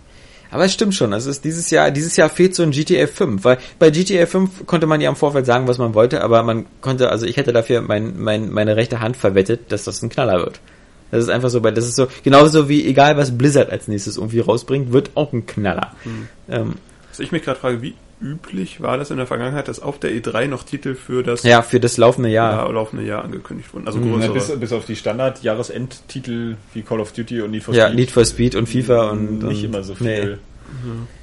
Aber 0.50 0.64
es 0.64 0.72
stimmt 0.72 0.94
schon, 0.94 1.12
also 1.12 1.28
es 1.30 1.36
ist 1.36 1.44
dieses 1.44 1.70
Jahr, 1.70 1.90
dieses 1.90 2.16
Jahr 2.16 2.28
fehlt 2.30 2.54
so 2.54 2.62
ein 2.62 2.70
GTA 2.70 3.06
5, 3.06 3.44
weil 3.44 3.58
bei 3.78 3.90
GTA 3.90 4.26
5 4.26 4.66
konnte 4.66 4.86
man 4.86 5.00
ja 5.00 5.10
im 5.10 5.16
Vorfeld 5.16 5.46
sagen, 5.46 5.68
was 5.68 5.78
man 5.78 5.94
wollte, 5.94 6.22
aber 6.22 6.42
man 6.42 6.66
konnte, 6.80 7.10
also 7.10 7.26
ich 7.26 7.36
hätte 7.36 7.52
dafür 7.52 7.82
mein, 7.82 8.18
mein, 8.18 8.50
meine 8.50 8.76
rechte 8.76 9.00
Hand 9.00 9.16
verwettet, 9.16 9.70
dass 9.72 9.84
das 9.84 10.02
ein 10.02 10.08
Knaller 10.08 10.38
wird. 10.38 10.60
Das 11.10 11.22
ist 11.22 11.30
einfach 11.30 11.48
so, 11.50 11.62
weil 11.62 11.72
das 11.72 11.86
ist 11.86 11.96
so, 11.96 12.08
genauso 12.22 12.68
wie 12.68 12.86
egal 12.86 13.16
was 13.16 13.36
Blizzard 13.36 13.70
als 13.70 13.88
nächstes 13.88 14.16
irgendwie 14.16 14.40
rausbringt, 14.40 14.92
wird 14.92 15.10
auch 15.14 15.32
ein 15.32 15.46
Knaller. 15.46 15.94
Ähm, 16.50 16.74
Was 17.10 17.20
ich 17.20 17.32
mich 17.32 17.42
gerade 17.42 17.58
frage, 17.58 17.80
wie 17.82 17.94
üblich 18.20 18.80
war 18.80 18.96
das 18.98 19.10
in 19.10 19.16
der 19.16 19.26
Vergangenheit, 19.26 19.68
dass 19.68 19.80
auf 19.80 19.98
der 19.98 20.10
E3 20.10 20.48
noch 20.48 20.62
Titel 20.64 20.94
für 20.94 21.22
das 21.22 21.42
ja, 21.44 21.62
für 21.62 21.78
das 21.80 21.96
laufende 21.96 22.28
Jahr. 22.28 22.52
Jahr, 22.52 22.72
laufende 22.72 23.04
Jahr 23.04 23.24
angekündigt 23.24 23.72
wurden? 23.72 23.86
Also 23.86 23.98
Mhm. 23.98 24.20
Ja, 24.20 24.28
größere. 24.28 24.32
bis, 24.56 24.60
bis 24.60 24.72
auf 24.72 24.84
die 24.86 24.96
Standard-Jahresendtitel 24.96 26.56
wie 26.74 26.82
Call 26.82 27.00
of 27.00 27.12
Duty 27.12 27.42
und 27.42 27.50
Need 27.50 27.62
for 27.64 27.74
Ja, 27.74 27.86
Speed. 27.86 27.96
Need 27.98 28.10
for 28.10 28.24
Speed 28.24 28.54
und 28.54 28.68
FIFA 28.68 29.10
und 29.10 29.42
nicht 29.44 29.58
und, 29.58 29.64
immer 29.64 29.82
so 29.82 29.94
viel. 29.94 30.06
Nee. 30.06 30.36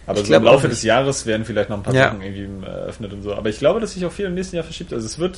Aber 0.08 0.20
Ich 0.20 0.28
so 0.28 0.34
im 0.34 0.44
Laufe 0.44 0.68
nicht. 0.68 0.78
des 0.78 0.84
Jahres 0.84 1.26
werden 1.26 1.46
vielleicht 1.46 1.70
noch 1.70 1.78
ein 1.78 1.84
paar 1.84 1.94
Ja. 1.94 2.06
Sachen 2.10 2.22
irgendwie 2.22 2.66
eröffnet 2.66 3.14
und 3.14 3.22
so. 3.24 3.34
Aber 3.34 3.50
ich 3.50 3.60
glaube, 3.60 3.80
dass 3.80 3.94
sich 3.94 4.06
auch 4.06 4.12
viel 4.12 4.26
im 4.26 4.34
nächsten 4.34 4.56
Jahr 4.56 4.64
verschiebt. 4.66 4.92
Also 4.94 5.06
es 5.06 5.20
wird, 5.20 5.38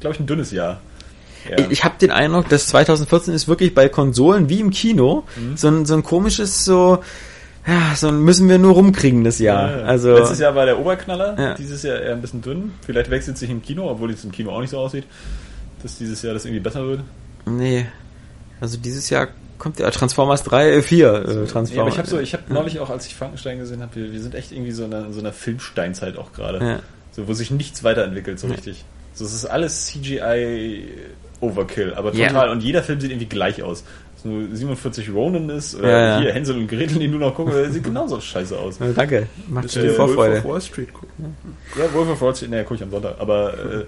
glaube 0.00 0.14
ich, 0.14 0.20
ein 0.20 0.26
dünnes 0.26 0.50
Jahr. 0.52 0.80
Ja. 1.48 1.58
Ich, 1.58 1.70
ich 1.70 1.84
habe 1.84 1.94
den 2.00 2.10
Eindruck, 2.10 2.48
dass 2.48 2.66
2014 2.68 3.32
ist 3.34 3.48
wirklich 3.48 3.74
bei 3.74 3.88
Konsolen 3.88 4.48
wie 4.48 4.60
im 4.60 4.70
Kino 4.70 5.24
Mhm. 5.36 5.56
so, 5.56 5.68
ein, 5.68 5.86
so 5.86 5.94
ein 5.94 6.02
komisches 6.02 6.64
so, 6.64 6.98
ja, 7.68 7.94
so 7.94 8.10
müssen 8.10 8.48
wir 8.48 8.58
nur 8.58 8.72
rumkriegen 8.72 9.24
das 9.24 9.38
Jahr. 9.38 9.78
Ja, 9.78 9.84
Also 9.84 10.14
Letztes 10.14 10.38
Jahr 10.38 10.54
war 10.54 10.64
der 10.66 10.78
Oberknaller, 10.78 11.38
Ja. 11.38 11.54
dieses 11.54 11.82
Jahr 11.82 12.00
eher 12.00 12.12
ein 12.12 12.20
bisschen 12.20 12.40
dünn. 12.42 12.72
Vielleicht 12.84 13.10
wechselt 13.10 13.36
sich 13.38 13.50
im 13.50 13.62
Kino, 13.62 13.88
obwohl 13.90 14.10
es 14.10 14.24
im 14.24 14.32
Kino 14.32 14.50
auch 14.50 14.60
nicht 14.60 14.70
so 14.70 14.78
aussieht, 14.78 15.04
dass 15.82 15.98
dieses 15.98 16.22
Jahr 16.22 16.34
das 16.34 16.44
irgendwie 16.44 16.60
besser 16.60 16.86
wird. 16.86 17.00
Nee. 17.46 17.86
Also 18.60 18.78
dieses 18.78 19.10
Jahr 19.10 19.28
kommt 19.58 19.78
ja 19.80 19.90
Transformers 19.90 20.42
3, 20.44 20.70
äh, 20.70 20.82
4 20.82 21.12
äh, 21.14 21.22
Transformers. 21.46 21.70
Ja, 21.74 21.82
aber 21.82 21.90
ich 21.90 21.98
habe 21.98 22.08
so, 22.08 22.18
ich 22.18 22.32
habe 22.32 22.44
neulich 22.52 22.80
auch, 22.80 22.90
als 22.90 23.06
ich 23.06 23.14
Frankenstein 23.14 23.58
gesehen 23.58 23.82
habe, 23.82 23.94
wir, 23.96 24.12
wir 24.12 24.20
sind 24.20 24.34
echt 24.34 24.52
irgendwie 24.52 24.72
so 24.72 24.84
in 24.84 24.94
einer, 24.94 25.06
in 25.06 25.12
so 25.12 25.20
einer 25.20 25.32
Filmsteinzeit 25.32 26.16
auch 26.16 26.32
gerade. 26.32 26.64
Ja. 26.64 26.78
So, 27.12 27.28
wo 27.28 27.32
sich 27.32 27.50
nichts 27.50 27.84
weiterentwickelt, 27.84 28.38
so 28.38 28.46
richtig. 28.46 28.84
So, 29.14 29.24
es 29.24 29.34
ist 29.34 29.46
alles 29.46 29.86
CGI 29.86 30.84
Overkill, 31.40 31.94
aber 31.94 32.12
total. 32.12 32.50
Und 32.50 32.62
jeder 32.62 32.82
Film 32.82 33.00
sieht 33.00 33.10
irgendwie 33.10 33.26
gleich 33.26 33.62
aus. 33.62 33.84
So 34.22 34.28
47 34.52 35.12
Ronin 35.14 35.48
ist, 35.48 35.76
oder 35.76 35.88
Ja, 35.90 35.98
ja. 36.16 36.20
hier 36.20 36.32
Hänsel 36.32 36.56
und 36.56 36.66
Gretel, 36.68 36.98
die 36.98 37.08
du 37.08 37.18
noch 37.18 37.34
gucken, 37.34 37.52
sieht 37.72 37.84
genauso 37.84 38.20
scheiße 38.20 38.58
aus. 38.58 38.78
Ja, 38.80 38.86
danke. 38.92 39.28
Macht 39.48 39.64
du 39.74 39.80
die 39.80 39.86
der 39.86 39.98
Wolf 39.98 40.14
Vorfreude. 40.14 40.38
of 40.38 40.44
Wall 40.44 40.60
Street 40.60 40.92
gucken? 40.92 41.36
Ja, 41.78 41.92
Wolf 41.94 42.10
of 42.10 42.20
Wall 42.20 42.34
Street, 42.34 42.50
naja, 42.50 42.64
guck 42.64 42.76
ich 42.76 42.82
am 42.82 42.90
Sonntag. 42.90 43.14
Aber 43.20 43.54
äh, 43.54 43.84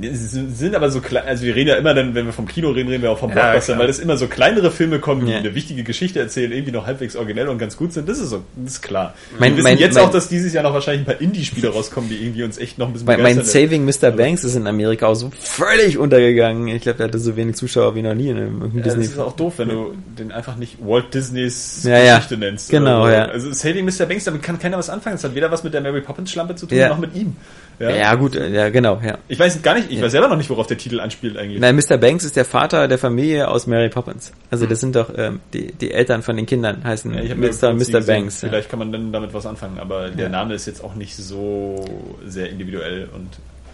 sind 0.00 0.74
aber 0.74 0.90
so 0.90 1.00
klein, 1.00 1.24
also 1.24 1.44
wir 1.44 1.54
reden 1.54 1.68
ja 1.68 1.76
immer 1.76 1.94
dann, 1.94 2.16
wenn 2.16 2.26
wir 2.26 2.32
vom 2.32 2.48
Kino 2.48 2.70
reden, 2.70 2.88
reden 2.88 3.02
wir 3.02 3.12
auch 3.12 3.18
vom 3.18 3.30
Ja, 3.30 3.34
Blockbuster, 3.52 3.78
weil 3.78 3.88
es 3.88 4.00
immer 4.00 4.16
so 4.16 4.26
kleinere 4.26 4.72
Filme 4.72 4.98
kommen, 4.98 5.24
die 5.24 5.30
Ja. 5.32 5.38
eine 5.38 5.54
wichtige 5.54 5.84
Geschichte 5.84 6.18
erzählen, 6.18 6.50
irgendwie 6.50 6.72
noch 6.72 6.86
halbwegs 6.86 7.14
originell 7.14 7.48
und 7.48 7.58
ganz 7.58 7.76
gut 7.76 7.92
sind. 7.92 8.08
Das 8.08 8.18
ist 8.18 8.30
so, 8.30 8.42
das 8.56 8.72
ist 8.74 8.82
klar. 8.82 9.14
Mein- 9.38 9.52
wir 9.52 9.58
wissen 9.58 9.62
mein- 9.64 9.78
jetzt 9.78 9.94
mein- 9.94 10.04
auch, 10.04 10.10
dass 10.10 10.28
dieses 10.28 10.52
Jahr 10.52 10.64
noch 10.64 10.74
wahrscheinlich 10.74 11.02
ein 11.02 11.12
paar 11.12 11.20
Indie-Spiele 11.20 11.68
rauskommen, 11.68 12.10
die 12.10 12.16
irgendwie 12.16 12.42
uns 12.42 12.58
echt 12.58 12.76
noch 12.76 12.88
ein 12.88 12.92
bisschen 12.92 13.06
Mein, 13.06 13.22
mein. 13.22 13.44
Saving 13.44 13.84
Mr. 13.84 14.10
Banks 14.10 14.42
ist 14.42 14.56
in 14.56 14.66
Amerika 14.66 15.06
auch 15.06 15.14
so 15.14 15.30
völlig 15.40 15.96
untergegangen. 15.96 16.66
Ich 16.68 16.82
glaube, 16.82 16.96
der 16.98 17.06
hatte 17.06 17.18
so 17.20 17.36
wenig 17.36 17.54
Zuschauer 17.54 17.94
wie 17.94 18.02
noch 18.02 18.14
nie 18.14 18.30
in 18.30 18.36
einem 18.36 18.72
Ja, 18.74 18.82
das 18.82 18.96
ist 18.96 19.16
auch 19.18 19.36
doof, 19.36 19.54
wenn 19.58 19.68
du 19.68 19.94
den 20.18 20.32
einfach 20.32 20.56
nicht 20.56 20.78
Walt 20.84 21.14
Disneys 21.14 21.84
Ja. 21.84 22.16
Geschichte 22.16 22.36
nennst. 22.36 22.68
Genau, 22.70 23.02
oder 23.04 23.10
so. 23.10 23.16
ja. 23.16 23.24
Also 23.26 23.52
Saving 23.52 23.84
Mr. 23.84 24.06
Banks, 24.06 24.24
damit 24.24 24.42
kann 24.42 24.58
keiner 24.58 24.76
was 24.76 24.90
anfangen. 24.90 25.14
Das 25.14 25.22
hat 25.22 25.36
weder 25.36 25.52
was 25.52 25.62
mit 25.62 25.72
der 25.72 25.80
Mary 25.82 26.00
Poppins 26.00 26.32
Schlampe 26.32 26.56
zu 26.56 26.66
tun, 26.66 26.78
noch 26.88 26.98
mit 26.98 27.14
ihm. 27.14 27.36
Ja. 27.78 28.14
gut, 28.14 28.36
äh, 28.36 28.50
ja, 28.50 28.68
genau, 28.70 29.00
ja. 29.04 29.18
Ich 29.28 29.38
weiß 29.38 29.62
gar 29.62 29.74
nicht, 29.74 29.90
ich 29.90 30.00
weiß 30.00 30.12
selber 30.12 30.28
noch 30.28 30.36
nicht, 30.36 30.50
worauf 30.50 30.66
der 30.66 30.78
Titel 30.78 31.00
anspielt 31.00 31.36
eigentlich. 31.36 31.60
Nein, 31.60 31.76
Mr. 31.76 31.96
Banks 31.96 32.24
ist 32.24 32.36
der 32.36 32.44
Vater 32.44 32.88
der 32.88 32.98
Familie 32.98 33.48
aus 33.48 33.66
Mary 33.66 33.88
Poppins. 33.88 34.32
Also 34.50 34.66
das 34.66 34.80
sind 34.80 34.96
doch 34.96 35.10
ähm, 35.16 35.40
die, 35.52 35.72
die 35.72 35.92
Eltern 35.92 36.22
von 36.22 36.36
den 36.36 36.46
Kindern 36.46 36.84
heißen 36.84 37.12
Ja, 37.14 37.34
Mr. 37.34 37.72
Mr. 37.74 38.00
Banks. 38.06 38.42
Ja. 38.42 38.48
Vielleicht 38.48 38.70
kann 38.70 38.78
man 38.78 38.92
dann 38.92 39.12
damit 39.12 39.34
was 39.34 39.46
anfangen, 39.46 39.78
aber 39.78 40.10
der 40.10 40.26
Ja. 40.26 40.30
Name 40.30 40.54
ist 40.54 40.66
jetzt 40.66 40.82
auch 40.82 40.94
nicht 40.94 41.16
so 41.16 41.84
sehr 42.24 42.50
individuell 42.50 43.08
und 43.14 43.28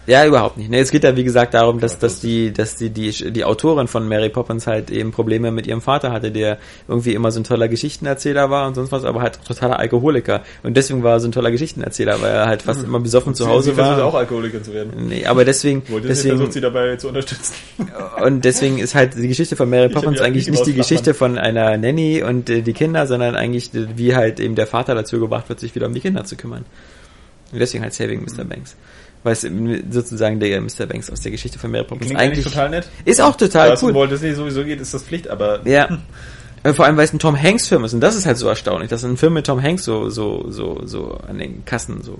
Ja, 0.07 0.25
überhaupt 0.25 0.57
nicht. 0.57 0.69
Nee, 0.71 0.79
es 0.79 0.89
geht 0.89 1.03
ja 1.03 1.15
wie 1.15 1.23
gesagt 1.23 1.53
darum, 1.53 1.79
dass, 1.79 1.99
dass 1.99 2.13
das- 2.15 2.21
die, 2.21 2.51
dass 2.51 2.75
die, 2.75 2.89
die, 2.89 3.31
die 3.31 3.45
Autorin 3.45 3.87
von 3.87 4.07
Mary 4.07 4.29
Poppins 4.29 4.65
halt 4.65 4.89
eben 4.89 5.11
Probleme 5.11 5.51
mit 5.51 5.67
ihrem 5.67 5.79
Vater 5.81 6.11
hatte, 6.11 6.31
der 6.31 6.57
irgendwie 6.87 7.13
immer 7.13 7.31
so 7.31 7.39
ein 7.39 7.43
toller 7.43 7.67
Geschichtenerzähler 7.67 8.49
war 8.49 8.67
und 8.67 8.73
sonst 8.73 8.91
was, 8.91 9.05
aber 9.05 9.21
halt 9.21 9.39
totaler 9.45 9.77
Alkoholiker. 9.79 10.41
Und 10.63 10.75
deswegen 10.75 11.03
war 11.03 11.13
er 11.13 11.19
so 11.19 11.27
ein 11.27 11.31
toller 11.31 11.51
Geschichtenerzähler, 11.51 12.19
weil 12.19 12.31
er 12.31 12.47
halt 12.47 12.63
fast 12.63 12.83
immer 12.83 12.99
besoffen 12.99 13.35
zu 13.35 13.47
Hause 13.47 13.69
sie 13.69 13.75
versucht 13.75 13.97
war. 13.97 14.05
auch 14.05 14.15
Alkoholikerin 14.15 14.63
zu 14.63 14.73
werden. 14.73 15.07
Nee, 15.07 15.25
aber 15.25 15.45
deswegen, 15.45 15.83
Wollte 15.87 16.07
deswegen, 16.07 16.35
versucht 16.37 16.53
sie 16.53 16.61
dabei 16.61 16.95
zu 16.95 17.07
unterstützen. 17.07 17.53
und 18.25 18.43
deswegen 18.43 18.79
ist 18.79 18.95
halt 18.95 19.15
die 19.15 19.27
Geschichte 19.27 19.55
von 19.55 19.69
Mary 19.69 19.89
Poppins 19.89 20.19
eigentlich 20.19 20.49
nicht 20.49 20.65
die 20.65 20.73
Geschichte 20.73 21.13
von 21.13 21.37
einer 21.37 21.77
Nanny 21.77 22.23
und 22.23 22.49
äh, 22.49 22.61
die 22.63 22.73
Kinder, 22.73 23.05
sondern 23.05 23.35
eigentlich 23.35 23.73
äh, 23.75 23.85
wie 23.97 24.15
halt 24.15 24.39
eben 24.39 24.55
der 24.55 24.65
Vater 24.67 24.95
dazu 24.95 25.19
gebracht 25.19 25.47
wird, 25.47 25.59
sich 25.59 25.75
wieder 25.75 25.85
um 25.85 25.93
die 25.93 25.99
Kinder 26.01 26.23
zu 26.25 26.35
kümmern. 26.35 26.65
Und 27.51 27.59
deswegen 27.59 27.83
halt 27.83 27.93
Saving 27.93 28.21
Mr. 28.23 28.45
Banks. 28.45 28.75
Weil 29.23 29.33
es 29.33 29.41
sozusagen 29.91 30.39
der 30.39 30.59
Mr. 30.61 30.85
Banks 30.87 31.09
aus 31.11 31.21
der 31.21 31.31
Geschichte 31.31 31.59
von 31.59 31.69
Mary 31.71 31.83
Poppins 31.83 32.07
Klingt 32.07 32.19
eigentlich 32.19 32.45
total 32.45 32.69
nett. 32.69 32.89
ist 33.05 33.21
auch 33.21 33.35
total 33.35 33.71
um 33.71 33.77
cool. 33.83 33.93
Walt 33.93 34.11
Disney 34.11 34.33
sowieso 34.33 34.63
geht, 34.63 34.81
ist 34.81 34.93
das 34.93 35.03
Pflicht, 35.03 35.27
aber 35.29 35.61
Ja. 35.67 35.99
Äh, 36.63 36.73
Vor 36.73 36.85
allem, 36.85 36.95
weil 36.95 37.05
es 37.05 37.11
ein 37.13 37.17
Tom 37.17 37.35
Hanks 37.41 37.67
Film 37.67 37.83
ist 37.85 37.93
und 37.95 38.01
das 38.01 38.15
ist 38.15 38.27
halt 38.27 38.37
so 38.37 38.47
erstaunlich, 38.47 38.87
dass 38.87 39.03
ein 39.03 39.17
Film 39.17 39.33
mit 39.33 39.47
Tom 39.47 39.59
Hanks 39.63 39.83
so 39.83 40.11
so 40.11 40.45
so 40.49 40.79
so 40.85 41.17
an 41.27 41.39
den 41.39 41.65
Kassen 41.65 42.03
so 42.03 42.19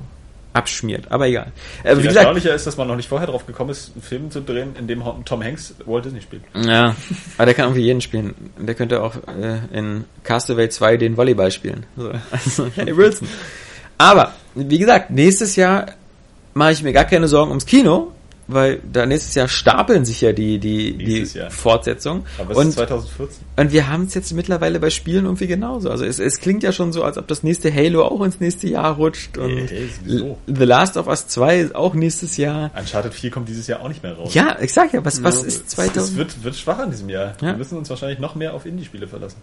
abschmiert. 0.53 1.11
Aber 1.11 1.27
egal. 1.27 1.51
Äh, 1.83 1.89
viel 1.93 1.97
wie 1.99 2.07
gesagt, 2.07 2.15
erstaunlicher 2.25 2.55
ist, 2.55 2.65
dass 2.65 2.75
man 2.75 2.87
noch 2.87 2.95
nicht 2.95 3.07
vorher 3.07 3.27
drauf 3.27 3.45
gekommen 3.45 3.69
ist, 3.69 3.91
einen 3.93 4.01
Film 4.01 4.31
zu 4.31 4.41
drehen, 4.41 4.75
in 4.79 4.87
dem 4.87 5.03
Tom 5.25 5.43
Hanks 5.43 5.75
Walt 5.85 6.05
Disney 6.05 6.21
spielt. 6.21 6.41
ja, 6.55 6.95
aber 7.37 7.45
der 7.45 7.53
kann 7.53 7.65
irgendwie 7.65 7.83
jeden 7.83 8.01
spielen. 8.01 8.33
Der 8.57 8.73
könnte 8.73 9.03
auch 9.03 9.13
äh, 9.27 9.59
in 9.77 10.05
Castaway 10.23 10.69
2 10.69 10.97
den 10.97 11.17
Volleyball 11.17 11.51
spielen. 11.51 11.85
So. 11.95 12.11
Also, 12.31 12.65
hey 12.75 12.97
Wilson. 12.97 13.27
Aber 13.99 14.33
wie 14.55 14.79
gesagt, 14.79 15.11
nächstes 15.11 15.55
Jahr 15.55 15.85
mache 16.53 16.71
ich 16.73 16.83
mir 16.83 16.93
gar 16.93 17.05
keine 17.05 17.27
Sorgen 17.27 17.49
ums 17.51 17.65
Kino, 17.65 18.11
weil 18.47 18.79
da 18.91 19.05
nächstes 19.05 19.33
Jahr 19.35 19.47
stapeln 19.47 20.03
sich 20.03 20.19
ja 20.19 20.33
die 20.33 20.59
die 20.59 20.91
Nächstes 20.93 21.33
die 21.33 21.39
Jahr. 21.39 21.51
Fortsetzungen. 21.51 22.23
Aber 22.37 22.51
es 22.51 22.57
und 22.57 22.67
ist 22.69 22.73
2014. 22.75 23.45
Und 23.55 23.71
wir 23.71 23.87
haben 23.87 24.03
es 24.03 24.13
jetzt 24.13 24.33
mittlerweile 24.33 24.79
bei 24.79 24.89
Spielen 24.89 25.23
irgendwie 25.25 25.47
genauso. 25.47 25.89
Also 25.89 26.03
es, 26.03 26.19
es 26.19 26.39
klingt 26.39 26.61
ja 26.63 26.73
schon 26.73 26.91
so, 26.91 27.03
als 27.03 27.17
ob 27.17 27.27
das 27.27 27.43
nächste 27.43 27.73
Halo 27.73 28.03
auch 28.03 28.21
ins 28.23 28.39
nächste 28.41 28.67
Jahr 28.67 28.95
rutscht. 28.95 29.37
Und 29.37 29.69
sowieso. 30.03 30.37
The 30.47 30.63
Last 30.65 30.97
of 30.97 31.07
Us 31.07 31.27
2 31.27 31.59
ist 31.59 31.75
auch 31.75 31.93
nächstes 31.93 32.35
Jahr. 32.35 32.71
Uncharted 32.77 33.13
4 33.13 33.31
kommt 33.31 33.47
dieses 33.47 33.67
Jahr 33.67 33.79
auch 33.81 33.87
nicht 33.87 34.03
mehr 34.03 34.13
raus. 34.17 34.33
Ja, 34.33 34.57
ich 34.59 34.73
sag 34.73 34.91
ja, 34.93 35.05
was, 35.05 35.23
was 35.23 35.41
Ja, 35.41 35.47
ist 35.47 35.61
Es 35.67 35.75
2000? 35.75 36.17
wird, 36.17 36.43
wird 36.43 36.55
schwach 36.55 36.83
in 36.83 36.91
diesem 36.91 37.07
Jahr. 37.07 37.35
Ja. 37.39 37.47
Wir 37.49 37.57
müssen 37.57 37.77
uns 37.77 37.89
wahrscheinlich 37.89 38.19
noch 38.19 38.35
mehr 38.35 38.53
auf 38.53 38.65
Indie-Spiele 38.65 39.07
verlassen. 39.07 39.37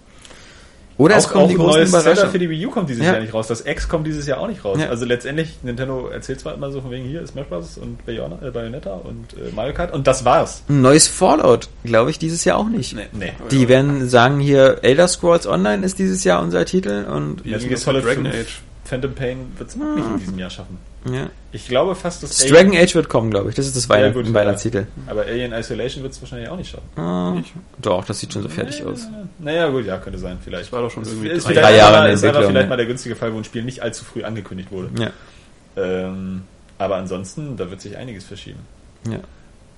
Oder 0.98 1.16
es 1.16 1.26
auch, 1.26 1.32
kommen 1.32 1.44
auch 1.44 1.48
die 1.48 1.54
ein 1.54 1.58
neues 1.58 1.90
Zelda 1.92 2.26
für 2.28 2.38
die 2.40 2.50
Wii 2.50 2.66
U 2.66 2.70
kommt 2.70 2.88
dieses 2.90 3.04
Ja. 3.06 3.12
Jahr 3.12 3.20
nicht 3.20 3.32
raus. 3.32 3.46
Das 3.46 3.64
X 3.64 3.88
kommt 3.88 4.06
dieses 4.06 4.26
Jahr 4.26 4.40
auch 4.40 4.48
nicht 4.48 4.64
raus. 4.64 4.78
Ja. 4.80 4.88
Also 4.88 5.04
letztendlich, 5.04 5.56
Nintendo 5.62 6.08
erzählt 6.08 6.40
zwar 6.40 6.54
immer 6.54 6.70
so 6.72 6.80
von 6.80 6.90
wegen 6.90 7.04
hier 7.04 7.24
Smash 7.26 7.46
Bros. 7.46 7.78
und 7.78 7.98
äh, 8.06 8.50
Bayonetta 8.50 8.94
und 8.94 9.32
äh, 9.34 9.52
Mario 9.54 9.74
Kart 9.74 9.94
und 9.94 10.06
das 10.08 10.24
war's. 10.24 10.64
Ein 10.68 10.82
neues 10.82 11.06
Fallout, 11.06 11.68
glaube 11.84 12.10
ich, 12.10 12.18
dieses 12.18 12.44
Jahr 12.44 12.58
auch 12.58 12.68
nicht. 12.68 12.94
Nee. 12.94 13.32
Die 13.50 13.68
werden 13.68 14.08
sagen 14.08 14.40
hier, 14.40 14.78
Elder 14.82 15.06
Scrolls 15.06 15.46
Online 15.46 15.86
ist 15.86 15.98
dieses 16.00 16.24
Jahr 16.24 16.42
unser 16.42 16.64
Titel 16.64 17.06
und 17.08 17.44
Wie 17.44 17.50
Gear 17.50 17.60
das 17.70 17.82
Solid 17.82 18.04
Dragon 18.04 18.24
5, 18.24 18.34
Age? 18.34 18.60
Phantom 18.88 19.14
Pain 19.14 19.52
wird 19.58 19.68
es 19.70 19.76
auch 19.76 19.94
nicht 19.94 20.06
in 20.06 20.18
diesem 20.18 20.38
Jahr 20.38 20.50
schaffen. 20.50 20.78
ja. 21.10 21.28
Ich 21.52 21.66
glaube 21.68 21.94
fast, 21.94 22.22
dass 22.22 22.36
Das 22.38 22.46
Dragon 22.46 22.76
Age 22.76 22.94
wird 22.94 23.08
kommen, 23.08 23.30
glaube 23.30 23.48
ich. 23.50 23.54
Das 23.54 23.66
ist 23.66 23.74
das 23.76 23.84
Ja, 23.84 23.90
Weihnachts 23.90 24.14
gut, 24.16 24.34
Weihnachtstitel. 24.34 24.86
aber 25.06 25.22
Alien 25.22 25.52
Isolation 25.52 26.02
wird 26.02 26.12
es 26.12 26.20
wahrscheinlich 26.20 26.48
auch 26.48 26.56
nicht 26.58 26.70
schaffen. 26.70 26.88
Ah, 27.00 27.34
doch, 27.80 28.04
das 28.04 28.18
sieht 28.20 28.32
schon 28.32 28.42
so 28.42 28.48
fertig 28.50 28.84
aus. 28.84 29.06
Naja, 29.38 29.68
gut, 29.70 29.86
ja, 29.86 29.96
könnte 29.98 30.18
sein, 30.18 30.38
vielleicht. 30.44 30.64
Das 30.64 30.72
war 30.72 30.82
doch 30.82 30.90
schon 30.90 31.04
irgendwie 31.04 31.28
ist 31.28 31.46
drei 31.46 31.54
vielleicht 31.54 31.76
Jahre 31.78 31.88
in 31.90 31.94
einfach- 31.94 32.04
der 32.04 32.12
ist 32.12 32.24
einfach 32.24 32.26
Entwicklung, 32.40 32.50
vielleicht 32.52 32.64
ja. 32.64 32.68
mal 32.70 32.76
der 32.76 32.86
günstige 32.86 33.16
Fall, 33.16 33.32
wo 33.34 33.38
ein 33.38 33.44
Spiel 33.44 33.62
nicht 33.64 33.82
allzu 33.82 34.04
früh 34.04 34.24
angekündigt 34.24 34.70
wurde. 34.70 34.90
Ja, 34.98 35.10
Ähm, 35.82 36.42
aber 36.78 36.96
ansonsten, 36.96 37.56
da 37.56 37.70
wird 37.70 37.80
sich 37.80 37.96
einiges 37.96 38.24
verschieben. 38.24 38.60
ja. 39.08 39.20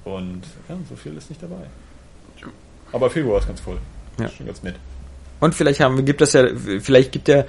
Und 0.05 0.43
ja, 0.69 0.77
so 0.89 0.97
viel 0.97 1.15
ist 1.17 1.29
nicht 1.29 1.43
dabei. 1.43 1.67
Aber 2.93 3.11
Februar 3.11 3.39
ist 3.39 3.47
ganz 3.47 3.61
voll. 3.61 3.77
Ja. 4.19 4.29
Schon 4.29 4.47
ganz 4.47 4.63
nett. 4.63 4.75
Und 5.41 5.55
vielleicht 5.55 5.81
haben, 5.81 6.05
gibt 6.05 6.21
das 6.21 6.33
ja, 6.33 6.47
vielleicht 6.81 7.13
gibt 7.13 7.29
ja, 7.29 7.45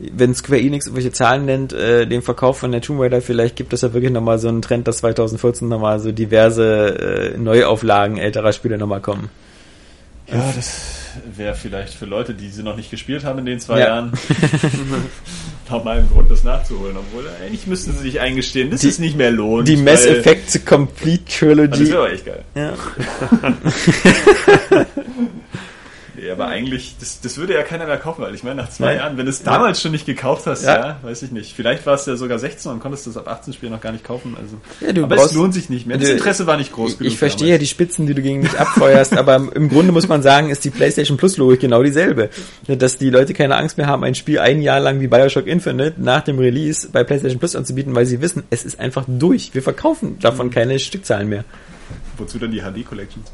wenn 0.00 0.34
Square 0.34 0.60
Enix 0.60 0.86
irgendwelche 0.86 1.12
Zahlen 1.12 1.44
nennt, 1.44 1.72
äh, 1.72 2.06
den 2.06 2.22
Verkauf 2.22 2.58
von 2.58 2.70
der 2.72 2.80
Tomb 2.80 3.00
Raider, 3.00 3.20
vielleicht 3.20 3.56
gibt 3.56 3.72
es 3.72 3.80
ja 3.82 3.92
wirklich 3.92 4.12
nochmal 4.12 4.38
so 4.38 4.48
einen 4.48 4.62
Trend, 4.62 4.86
dass 4.86 4.98
2014 4.98 5.66
nochmal 5.68 5.98
so 6.00 6.12
diverse 6.12 7.32
äh, 7.34 7.38
Neuauflagen 7.38 8.16
älterer 8.18 8.52
Spiele 8.52 8.78
nochmal 8.78 9.00
kommen. 9.00 9.28
Ja, 10.30 10.52
das 10.54 10.82
wäre 11.36 11.54
vielleicht 11.54 11.94
für 11.94 12.04
Leute, 12.04 12.34
die 12.34 12.50
sie 12.50 12.62
noch 12.62 12.76
nicht 12.76 12.90
gespielt 12.90 13.24
haben 13.24 13.38
in 13.38 13.46
den 13.46 13.60
zwei 13.60 13.80
Ja. 13.80 13.86
Jahren, 13.86 14.12
nochmal 15.70 15.98
ein 16.00 16.08
Grund, 16.12 16.30
das 16.30 16.44
nachzuholen. 16.44 16.96
Obwohl, 16.98 17.24
eigentlich 17.42 17.66
müssten 17.66 17.92
sie 17.92 17.98
sich 18.00 18.20
eingestehen, 18.20 18.70
das 18.70 18.82
Die- 18.82 18.88
ist 18.88 19.00
nicht 19.00 19.16
mehr 19.16 19.30
lohnt. 19.30 19.66
Die 19.66 19.76
Mass 19.78 20.04
Effect 20.04 20.66
Complete 20.66 21.22
Ah, 21.22 21.66
Das 21.66 21.78
Trilogy. 21.78 21.88
wäre 21.88 21.98
aber 21.98 22.12
echt 22.12 22.26
geil. 22.26 22.44
Ja. 22.54 22.74
Nee, 26.20 26.30
aber 26.30 26.48
eigentlich, 26.48 26.96
das, 26.98 27.20
das 27.20 27.36
würde 27.38 27.54
ja 27.54 27.62
keiner 27.62 27.86
mehr 27.86 27.96
kaufen, 27.98 28.22
weil 28.22 28.34
ich 28.34 28.42
meine, 28.42 28.56
nach 28.62 28.70
zwei 28.70 28.86
Nein. 28.86 28.96
Jahren, 28.96 29.16
wenn 29.18 29.26
du 29.26 29.30
es 29.30 29.42
damals 29.42 29.80
schon 29.80 29.92
nicht 29.92 30.04
gekauft 30.06 30.46
hast, 30.46 30.64
Ja. 30.64 30.76
ja. 30.76 30.96
weiß 31.02 31.22
ich 31.22 31.30
nicht. 31.30 31.54
Vielleicht 31.54 31.86
war 31.86 31.94
es 31.94 32.06
ja 32.06 32.16
sogar 32.16 32.38
16 32.38 32.72
und 32.72 32.80
konntest 32.80 33.06
das 33.06 33.16
ab 33.16 33.28
18 33.28 33.52
Spiel 33.54 33.70
noch 33.70 33.80
gar 33.80 33.92
nicht 33.92 34.02
kaufen. 34.04 34.36
Also. 34.40 34.56
Ja, 34.80 34.92
du 34.92 35.04
aber 35.04 35.14
brauchst- 35.16 35.30
es 35.30 35.36
lohnt 35.36 35.54
sich 35.54 35.70
nicht 35.70 35.86
mehr. 35.86 35.96
Das 35.98 36.08
Interesse 36.08 36.46
war 36.46 36.56
nicht 36.56 36.72
groß 36.72 36.92
Ich, 36.92 36.98
genug. 36.98 37.12
ich 37.12 37.18
verstehe 37.18 37.48
ja 37.48 37.52
damals. 37.54 37.60
die 37.60 37.66
Spitzen, 37.68 38.06
die 38.06 38.14
du 38.14 38.22
gegen 38.22 38.40
mich 38.40 38.58
abfeuerst, 38.58 39.12
aber 39.16 39.36
im 39.54 39.68
Grunde 39.68 39.92
muss 39.92 40.08
man 40.08 40.22
sagen, 40.22 40.50
ist 40.50 40.64
die 40.64 40.70
PlayStation 40.70 41.16
Plus 41.16 41.36
Logik 41.36 41.60
genau 41.60 41.82
dieselbe. 41.82 42.30
Dass 42.66 42.98
die 42.98 43.10
Leute 43.10 43.32
keine 43.34 43.56
Angst 43.56 43.78
mehr 43.78 43.86
haben, 43.86 44.02
ein 44.02 44.14
Spiel 44.16 44.40
ein 44.40 44.60
Jahr 44.60 44.80
lang 44.80 45.00
wie 45.00 45.06
Bioshock 45.06 45.46
Infinite 45.46 45.94
nach 45.98 46.22
dem 46.22 46.38
Release 46.38 46.88
bei 46.90 47.04
PlayStation 47.04 47.38
Plus 47.38 47.54
anzubieten, 47.54 47.94
weil 47.94 48.06
sie 48.06 48.20
wissen, 48.20 48.42
es 48.50 48.64
ist 48.64 48.80
einfach 48.80 49.04
durch. 49.06 49.54
Wir 49.54 49.62
verkaufen 49.62 50.18
davon 50.20 50.50
keine 50.50 50.78
Stückzahlen 50.78 51.28
mehr. 51.28 51.44
Wozu 52.16 52.38
dann 52.38 52.50
die 52.50 52.60
HD-Collections? 52.60 53.30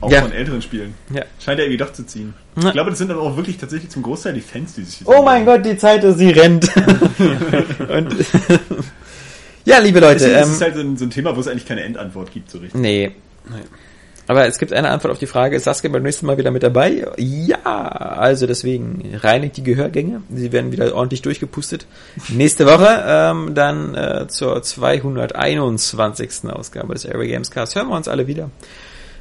Auch 0.00 0.10
Ja. 0.10 0.22
von 0.22 0.32
älteren 0.32 0.62
Spielen. 0.62 0.94
Ja. 1.12 1.22
Scheint 1.38 1.58
ja 1.58 1.64
irgendwie 1.64 1.76
doch 1.76 1.92
zu 1.92 2.04
ziehen. 2.06 2.32
Ja. 2.56 2.68
Ich 2.68 2.72
glaube, 2.72 2.90
das 2.90 2.98
sind 2.98 3.10
aber 3.10 3.20
auch 3.20 3.36
wirklich 3.36 3.58
tatsächlich 3.58 3.90
zum 3.90 4.02
Großteil 4.02 4.32
die 4.34 4.40
Fans, 4.40 4.74
die 4.74 4.82
sich 4.84 5.06
Oh 5.06 5.22
mein 5.22 5.44
Gott, 5.44 5.64
die 5.64 5.76
Zeit, 5.76 6.02
sie 6.16 6.30
rennt. 6.30 6.70
Und 7.88 8.14
ja, 9.64 9.78
liebe 9.78 10.00
Leute, 10.00 10.30
Das 10.30 10.46
ähm, 10.46 10.52
ist 10.54 10.60
halt 10.62 10.74
so 10.74 10.80
ein, 10.80 10.96
so 10.96 11.04
ein 11.04 11.10
Thema, 11.10 11.36
wo 11.36 11.40
es 11.40 11.48
eigentlich 11.48 11.66
keine 11.66 11.82
Endantwort 11.82 12.32
gibt, 12.32 12.50
so 12.50 12.58
richtig. 12.58 12.80
nee. 12.80 13.10
Aber 14.26 14.46
es 14.46 14.58
gibt 14.58 14.72
eine 14.72 14.90
Antwort 14.90 15.10
auf 15.12 15.18
die 15.18 15.26
Frage, 15.26 15.56
ist 15.56 15.64
Saskia 15.64 15.90
beim 15.90 16.04
nächsten 16.04 16.24
Mal 16.24 16.38
wieder 16.38 16.52
mit 16.52 16.62
dabei? 16.62 17.04
Ja, 17.16 17.56
also 17.64 18.46
deswegen 18.46 19.12
reinigt 19.20 19.56
die 19.56 19.64
Gehörgänge. 19.64 20.22
Sie 20.32 20.52
werden 20.52 20.70
wieder 20.70 20.94
ordentlich 20.94 21.22
durchgepustet. 21.22 21.86
Nächste 22.28 22.64
Woche 22.66 23.02
ähm, 23.08 23.56
dann 23.56 23.96
äh, 23.96 24.28
zur 24.28 24.62
221. 24.62 26.48
Ausgabe 26.48 26.94
des 26.94 27.06
Area 27.06 27.26
Games 27.32 27.50
Cast 27.50 27.74
hören 27.74 27.88
wir 27.88 27.96
uns 27.96 28.06
alle 28.06 28.28
wieder. 28.28 28.50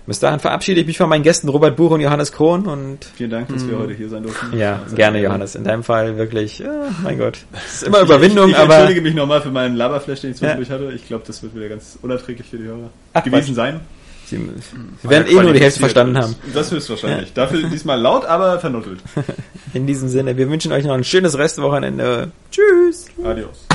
Bis 0.10 0.20
dahin 0.20 0.40
verabschiede 0.40 0.82
ich 0.82 0.88
mich 0.88 0.98
von 0.98 1.08
meinen 1.08 1.22
Gästen 1.24 1.48
Robert 1.50 1.76
Buch 1.76 1.92
und 1.92 2.02
Johannes 2.02 2.32
Krohn 2.32 2.66
und 2.66 3.06
Vielen 3.16 3.30
Dank, 3.30 3.48
dass 3.50 3.68
wir 3.68 3.78
heute 3.78 3.94
hier 3.94 4.10
sein 4.10 4.24
durften. 4.24 4.58
ja, 4.58 4.80
Also, 4.84 4.96
gerne 4.96 5.22
Johannes. 5.22 5.54
In 5.54 5.64
deinem 5.64 5.84
Fall 5.84 6.18
wirklich, 6.18 6.62
äh, 6.64 6.68
mein 7.04 7.20
Gott. 7.20 7.38
Es 7.68 7.76
ist 7.76 7.84
immer 7.84 8.02
Überwindung, 8.02 8.48
ich, 8.50 8.54
ich 8.54 8.58
aber 8.60 8.74
entschuldige 8.76 9.02
mich 9.02 9.14
nochmal 9.14 9.40
für 9.42 9.52
meinen 9.52 9.76
Laberflash, 9.76 10.22
den 10.22 10.32
ich 10.32 10.40
Ja. 10.42 10.56
zwischendurch 10.56 10.72
hatte. 10.72 10.96
Ich 10.96 11.06
glaube, 11.08 11.24
das 11.28 11.44
wird 11.44 11.54
wieder 11.56 11.70
ganz 11.70 12.00
unerträglich 12.02 12.48
für 12.50 12.58
die 12.58 12.64
Hörer 12.64 12.90
Ach, 13.14 13.24
gewesen 13.24 13.46
Quatsch. 13.54 13.56
sein. 13.56 13.80
Sie, 14.26 14.38
Sie 15.02 15.10
werden 15.10 15.28
eh 15.28 15.42
nur 15.42 15.54
die 15.54 15.62
Hälfte 15.62 15.80
verstanden 15.80 16.18
haben. 16.18 16.36
Das 16.56 16.72
höchstwahrscheinlich. 16.72 17.34
Dafür 17.34 17.62
diesmal 17.72 18.00
laut, 18.02 18.26
aber 18.26 18.60
vernuttelt. 18.60 19.00
In 19.76 19.86
diesem 19.86 20.10
Sinne, 20.10 20.36
wir 20.38 20.50
wünschen 20.50 20.72
euch 20.72 20.86
noch 20.86 20.94
ein 20.96 21.04
schönes 21.04 21.38
Restwochenende. 21.38 22.32
Tschüss. 22.52 23.06
Adios. 23.24 23.68